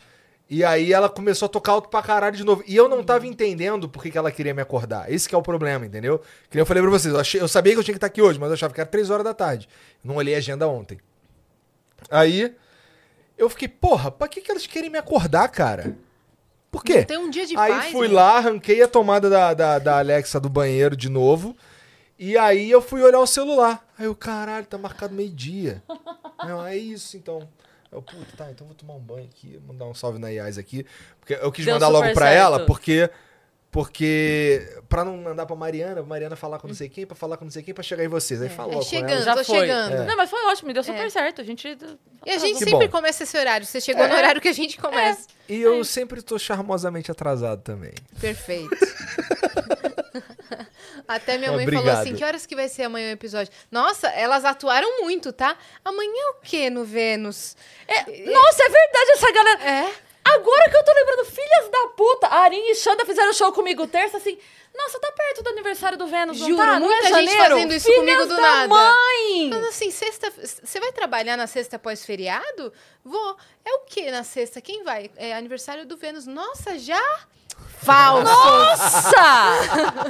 E 0.50 0.64
aí 0.64 0.94
ela 0.94 1.10
começou 1.10 1.46
a 1.46 1.50
tocar 1.50 1.74
alto 1.74 1.90
pra 1.90 2.02
caralho 2.02 2.36
de 2.38 2.44
novo. 2.44 2.64
E 2.66 2.74
eu 2.76 2.88
não 2.88 3.04
tava 3.04 3.28
entendendo 3.28 3.88
por 3.90 4.02
que, 4.02 4.10
que 4.10 4.18
ela 4.18 4.32
queria 4.32 4.54
me 4.54 4.62
acordar. 4.62 5.12
Esse 5.12 5.28
que 5.28 5.36
é 5.36 5.38
o 5.38 5.42
problema, 5.42 5.86
entendeu? 5.86 6.22
Que 6.50 6.58
eu 6.60 6.66
falei 6.66 6.82
pra 6.82 6.90
vocês, 6.90 7.14
eu, 7.14 7.20
achei- 7.20 7.42
eu 7.42 7.48
sabia 7.50 7.74
que 7.74 7.80
eu 7.80 7.84
tinha 7.84 7.94
que 7.94 7.98
estar 7.98 8.08
aqui 8.08 8.22
hoje, 8.22 8.40
mas 8.40 8.48
eu 8.50 8.54
achava 8.54 8.74
que 8.74 8.80
era 8.80 8.90
3 8.90 9.10
horas 9.10 9.26
da 9.26 9.34
tarde. 9.34 9.68
Não 10.04 10.16
olhei 10.16 10.34
a 10.36 10.38
agenda 10.38 10.68
ontem. 10.68 10.98
Aí 12.10 12.56
eu 13.38 13.50
fiquei, 13.50 13.68
porra, 13.68 14.10
pra 14.10 14.28
que, 14.28 14.40
que 14.42 14.50
elas 14.50 14.66
querem 14.66 14.90
me 14.90 14.98
acordar, 14.98 15.48
cara? 15.50 15.96
Por 16.78 16.84
quê? 16.84 17.04
Tem 17.04 17.18
um 17.18 17.28
dia 17.28 17.44
de 17.48 17.58
aí 17.58 17.72
paz, 17.72 17.92
fui 17.92 18.08
né? 18.08 18.14
lá, 18.14 18.38
arranquei 18.38 18.84
a 18.84 18.88
tomada 18.88 19.28
da, 19.32 19.52
da, 19.56 19.80
da 19.80 19.98
Alexa 19.98 20.40
do 20.40 20.48
banheiro 20.48 20.96
de 20.96 21.10
novo. 21.10 21.58
E 22.20 22.38
aí 22.38 22.70
eu 22.70 22.84
fui 22.84 23.02
olhar 23.02 23.20
o 23.20 23.26
celular. 23.26 23.84
Aí 23.98 24.06
eu, 24.06 24.14
caralho, 24.14 24.66
tá 24.68 24.78
marcado 24.78 25.12
meio-dia. 25.12 25.82
Não, 26.46 26.64
é 26.64 26.78
isso 26.78 27.18
então. 27.18 27.48
Eu, 27.92 28.00
puta, 28.00 28.28
tá, 28.38 28.52
então 28.52 28.68
vou 28.68 28.76
tomar 28.76 28.94
um 28.94 29.00
banho 29.00 29.26
aqui, 29.26 29.60
mandar 29.68 29.86
um 29.86 29.94
salve 29.96 30.20
na 30.20 30.30
Yas 30.30 30.60
aqui. 30.60 30.86
Porque 31.20 31.34
eu 31.34 31.52
quis 31.52 31.66
Deu 31.66 31.74
mandar 31.74 31.88
logo 31.88 32.14
pra 32.14 32.28
certo. 32.28 32.38
ela, 32.38 32.66
porque. 32.68 33.10
Porque. 33.70 34.66
Pra 34.88 35.04
não 35.04 35.18
mandar 35.18 35.46
pra 35.46 35.56
Mariana, 35.56 35.96
pra 35.96 36.04
Mariana 36.04 36.36
falar 36.36 36.58
com 36.58 36.68
não 36.68 36.74
sei 36.76 36.88
quem, 36.88 37.06
pra 37.06 37.16
falar 37.16 37.36
com 37.38 37.44
não 37.44 37.52
sei 37.52 37.62
quem, 37.62 37.74
pra 37.74 37.84
chegar 37.84 38.04
em 38.04 38.08
vocês. 38.08 38.42
Aí 38.42 38.48
falou. 38.50 38.74
É 38.74 38.76
com 38.78 38.82
chegando, 38.84 39.12
ela. 39.12 39.22
Já 39.24 39.36
tô 39.36 39.44
foi. 39.44 39.60
chegando. 39.60 39.94
É. 39.94 40.06
Não, 40.06 40.16
mas 40.16 40.30
foi 40.30 40.42
ótimo, 40.46 40.74
deu 40.74 40.84
super 40.84 41.06
É. 41.06 41.10
certo. 41.10 41.42
A 41.42 41.44
gente. 41.44 41.78
E 42.26 42.32
a 42.32 42.38
gente 42.38 42.58
Que 42.60 42.64
sempre 42.66 42.88
bom. 42.88 42.92
começa 42.92 43.24
esse 43.24 43.38
horário. 43.38 43.66
Você 43.66 43.82
chegou 43.82 44.08
no 44.08 44.14
É. 44.14 44.18
horário 44.18 44.40
que 44.42 44.48
a 44.48 44.54
gente 44.54 44.78
começa. 44.78 45.28
E 45.50 45.62
eu 45.62 45.84
sempre 45.84 46.22
tô 46.22 46.40
charmosamente 46.40 47.12
atrasado 47.12 47.62
também. 47.62 47.94
Perfeito. 48.20 48.70
Até 51.08 51.38
minha 51.38 51.52
mãe 51.52 51.64
Obrigado. 51.64 51.86
falou 51.86 52.02
assim: 52.02 52.16
que 52.16 52.24
horas 52.24 52.46
que 52.46 52.56
vai 52.56 52.68
ser 52.68 52.84
amanhã 52.84 53.10
o 53.10 53.14
episódio? 53.14 53.52
Nossa, 53.72 54.08
elas 54.10 54.44
atuaram 54.46 55.02
muito, 55.02 55.32
tá? 55.32 55.58
Amanhã 55.84 56.10
é 56.12 56.30
o 56.32 56.36
quê 56.42 56.70
no 56.70 56.84
Vênus? 56.84 57.56
Nossa, 57.88 58.64
é 58.64 58.70
verdade 58.70 59.12
essa 59.14 59.32
galera. 59.32 59.64
É. 59.64 60.07
Agora 60.36 60.70
que 60.70 60.78
eu 60.78 60.84
tô 60.84 60.94
lembrando, 60.94 61.26
filhas 61.26 61.70
da 61.72 61.88
puta, 61.96 62.28
a 62.28 62.40
Arin 62.42 62.70
e 62.72 62.76
Xanda 62.76 63.06
fizeram 63.06 63.34
show 63.34 63.52
comigo 63.52 63.88
terça, 63.88 64.18
assim. 64.18 64.38
Nossa, 64.76 65.00
tá 65.00 65.12
perto 65.12 65.42
do 65.42 65.50
aniversário 65.50 65.98
do 65.98 66.06
Vênus, 66.06 66.40
não 66.40 66.48
Juro, 66.48 66.58
tá? 66.64 66.80
Não 66.80 66.88
muita 66.88 67.08
é 67.08 67.14
gente 67.14 67.30
janeiro? 67.32 67.56
fazendo 67.56 67.74
isso 67.74 67.86
Filhas 67.88 68.00
comigo 68.00 68.26
do 68.28 68.36
da 68.36 68.42
nada. 68.42 68.68
mãe! 68.68 69.50
Falando 69.50 69.68
assim, 69.70 69.90
sexta. 69.92 70.32
Você 70.64 70.80
vai 70.80 70.92
trabalhar 70.92 71.36
na 71.36 71.48
sexta 71.48 71.80
pós-feriado? 71.80 72.72
Vou. 73.04 73.38
É 73.66 73.74
o 73.74 73.80
que 73.86 74.12
na 74.12 74.24
sexta? 74.24 74.62
Quem 74.62 74.84
vai? 74.84 75.10
É 75.16 75.34
aniversário 75.36 75.86
do 75.86 75.98
Vênus. 75.98 76.28
Nossa, 76.28 76.78
já? 76.78 77.02
Falso! 77.82 78.32
Nossa! 78.32 79.24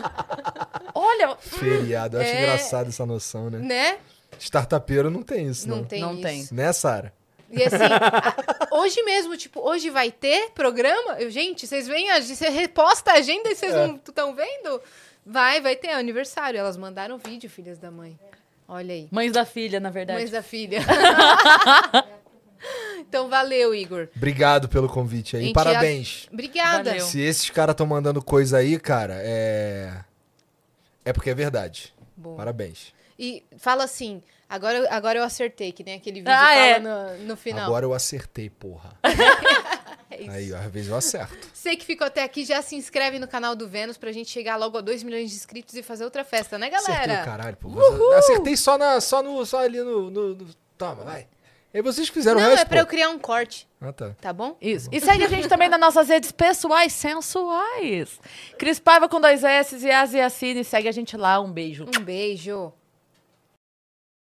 Olha, 0.94 1.36
Feriado. 1.38 2.18
Eu 2.18 2.22
acho 2.22 2.30
É. 2.32 2.40
engraçado 2.42 2.90
essa 2.90 3.06
noção, 3.06 3.50
né? 3.50 3.60
Né? 3.60 3.98
Startupeiro 4.40 5.10
não 5.10 5.24
tem 5.24 5.48
isso, 5.48 5.68
não. 5.68 5.78
Não 5.78 5.86
tem 5.86 6.02
Não 6.02 6.14
isso. 6.14 6.22
tem. 6.24 6.48
Né, 6.52 6.74
Sara? 6.74 7.14
E 7.50 7.64
assim, 7.64 7.76
a- 7.77 8.67
hoje 8.76 9.01
mesmo, 9.03 9.38
tipo, 9.38 9.61
hoje 9.61 9.90
vai 9.90 10.11
ter 10.11 10.51
programa? 10.51 11.14
Eu, 11.19 11.30
gente, 11.32 11.66
vocês 11.66 11.88
veem, 11.88 12.09
a- 12.11 12.22
você 12.22 12.50
reposta 12.50 13.11
a 13.11 13.16
agenda 13.16 13.50
e 13.50 13.56
vocês 13.56 13.74
É. 13.74 13.88
não 13.88 13.95
estão 13.95 14.35
vendo? 14.35 14.82
Vai, 15.26 15.61
vai 15.61 15.76
ter 15.76 15.90
aniversário. 15.92 16.59
Elas 16.59 16.77
mandaram 16.77 17.17
vídeo, 17.17 17.50
filhas 17.50 17.77
da 17.77 17.90
mãe. 17.92 18.17
Olha 18.67 18.93
aí. 18.93 19.08
mães 19.11 19.32
da 19.32 19.45
filha, 19.45 19.80
na 19.80 19.90
verdade. 19.90 20.19
Mães 20.19 20.32
da 20.32 20.43
filha. 20.43 20.80
então, 23.00 23.30
valeu, 23.30 23.74
Igor. 23.74 24.09
Obrigado 24.16 24.67
pelo 24.67 24.90
convite 24.90 25.38
aí. 25.38 25.43
Gente, 25.45 25.53
Parabéns. 25.53 26.27
a- 26.30 26.34
Obrigada. 26.34 26.90
Valeu. 26.92 27.06
Se 27.06 27.22
esses 27.22 27.50
caras 27.50 27.74
estão 27.74 27.85
mandando 27.85 28.22
coisa 28.22 28.58
aí, 28.58 28.77
cara, 28.80 29.16
é. 29.19 29.93
É 31.06 31.14
porque 31.14 31.30
é 31.30 31.34
verdade. 31.34 31.93
Boa. 32.16 32.35
Parabéns. 32.35 32.93
E 33.20 33.44
fala 33.58 33.84
assim, 33.84 34.22
agora, 34.48 34.78
eu- 34.78 34.88
agora 34.92 35.18
eu 35.20 35.24
acertei, 35.24 35.72
que 35.72 35.84
nem 35.84 35.96
aquele 35.96 36.20
vídeo 36.20 36.32
Ah, 36.34 36.38
fala 36.40 36.56
é. 36.60 36.80
no, 36.80 37.18
no 37.30 37.38
final. 37.38 37.66
Agora 37.66 37.86
eu 37.86 37.94
acertei, 37.94 38.50
porra. 38.50 38.92
É 40.10 40.22
isso. 40.22 40.32
Aí, 40.32 40.54
às 40.54 40.72
vezes 40.72 40.90
eu 40.90 40.96
acerto. 40.96 41.50
Você 41.54 41.76
que 41.76 41.84
ficou 41.86 42.08
até 42.08 42.24
aqui, 42.24 42.46
já 42.46 42.62
se 42.62 42.78
inscreve 42.78 43.20
no 43.20 43.28
canal 43.28 43.54
do 43.58 43.68
Vênus 43.68 43.98
pra 43.98 44.10
gente 44.14 44.30
chegar 44.32 44.56
logo 44.56 44.78
a 44.78 44.82
2 44.82 45.04
milhões 45.04 45.30
de 45.30 45.36
inscritos 45.36 45.76
e 45.76 45.84
fazer 45.84 46.06
outra 46.06 46.24
festa, 46.24 46.58
né, 46.58 46.70
galera? 46.70 46.94
Acertei 46.94 47.22
o 47.22 47.26
caralho, 47.26 47.58
pô. 47.58 48.14
Acertei 48.14 48.56
só, 48.56 48.78
na, 48.78 49.02
só, 49.02 49.22
no, 49.22 49.46
só 49.46 49.60
ali 49.60 49.80
no, 49.82 50.10
no- 50.10 50.36
no- 50.36 50.48
Toma, 50.78 51.04
vai. 51.04 51.28
E 51.74 51.82
vocês 51.82 52.08
fizeram 52.08 52.40
Não, 52.40 52.48
o 52.48 52.50
resto, 52.52 52.62
é 52.62 52.66
pra 52.66 52.80
eu 52.80 52.86
pô. 52.86 52.90
criar 52.90 53.10
um 53.10 53.20
corte, 53.20 53.68
Ah, 53.82 53.92
tá. 53.92 54.16
tá 54.22 54.32
bom? 54.32 54.56
Isso. 54.62 54.88
E 54.94 55.02
segue 55.02 55.26
a 55.26 55.28
gente 55.28 55.50
também 55.50 55.68
nas 55.68 55.80
nossas 55.80 56.08
redes 56.08 56.32
pessoais 56.32 56.94
sensuais. 56.94 58.18
Cris 58.58 58.80
Paiva 58.80 59.10
com 59.10 59.20
dois 59.20 59.44
S 59.44 59.76
e 59.86 59.92
Asiacine. 59.92 60.64
Segue 60.64 60.88
a 60.88 60.92
gente 60.94 61.18
lá. 61.18 61.40
Um 61.42 61.52
beijo. 61.52 61.86
Um 61.86 62.02
beijo. 62.02 62.72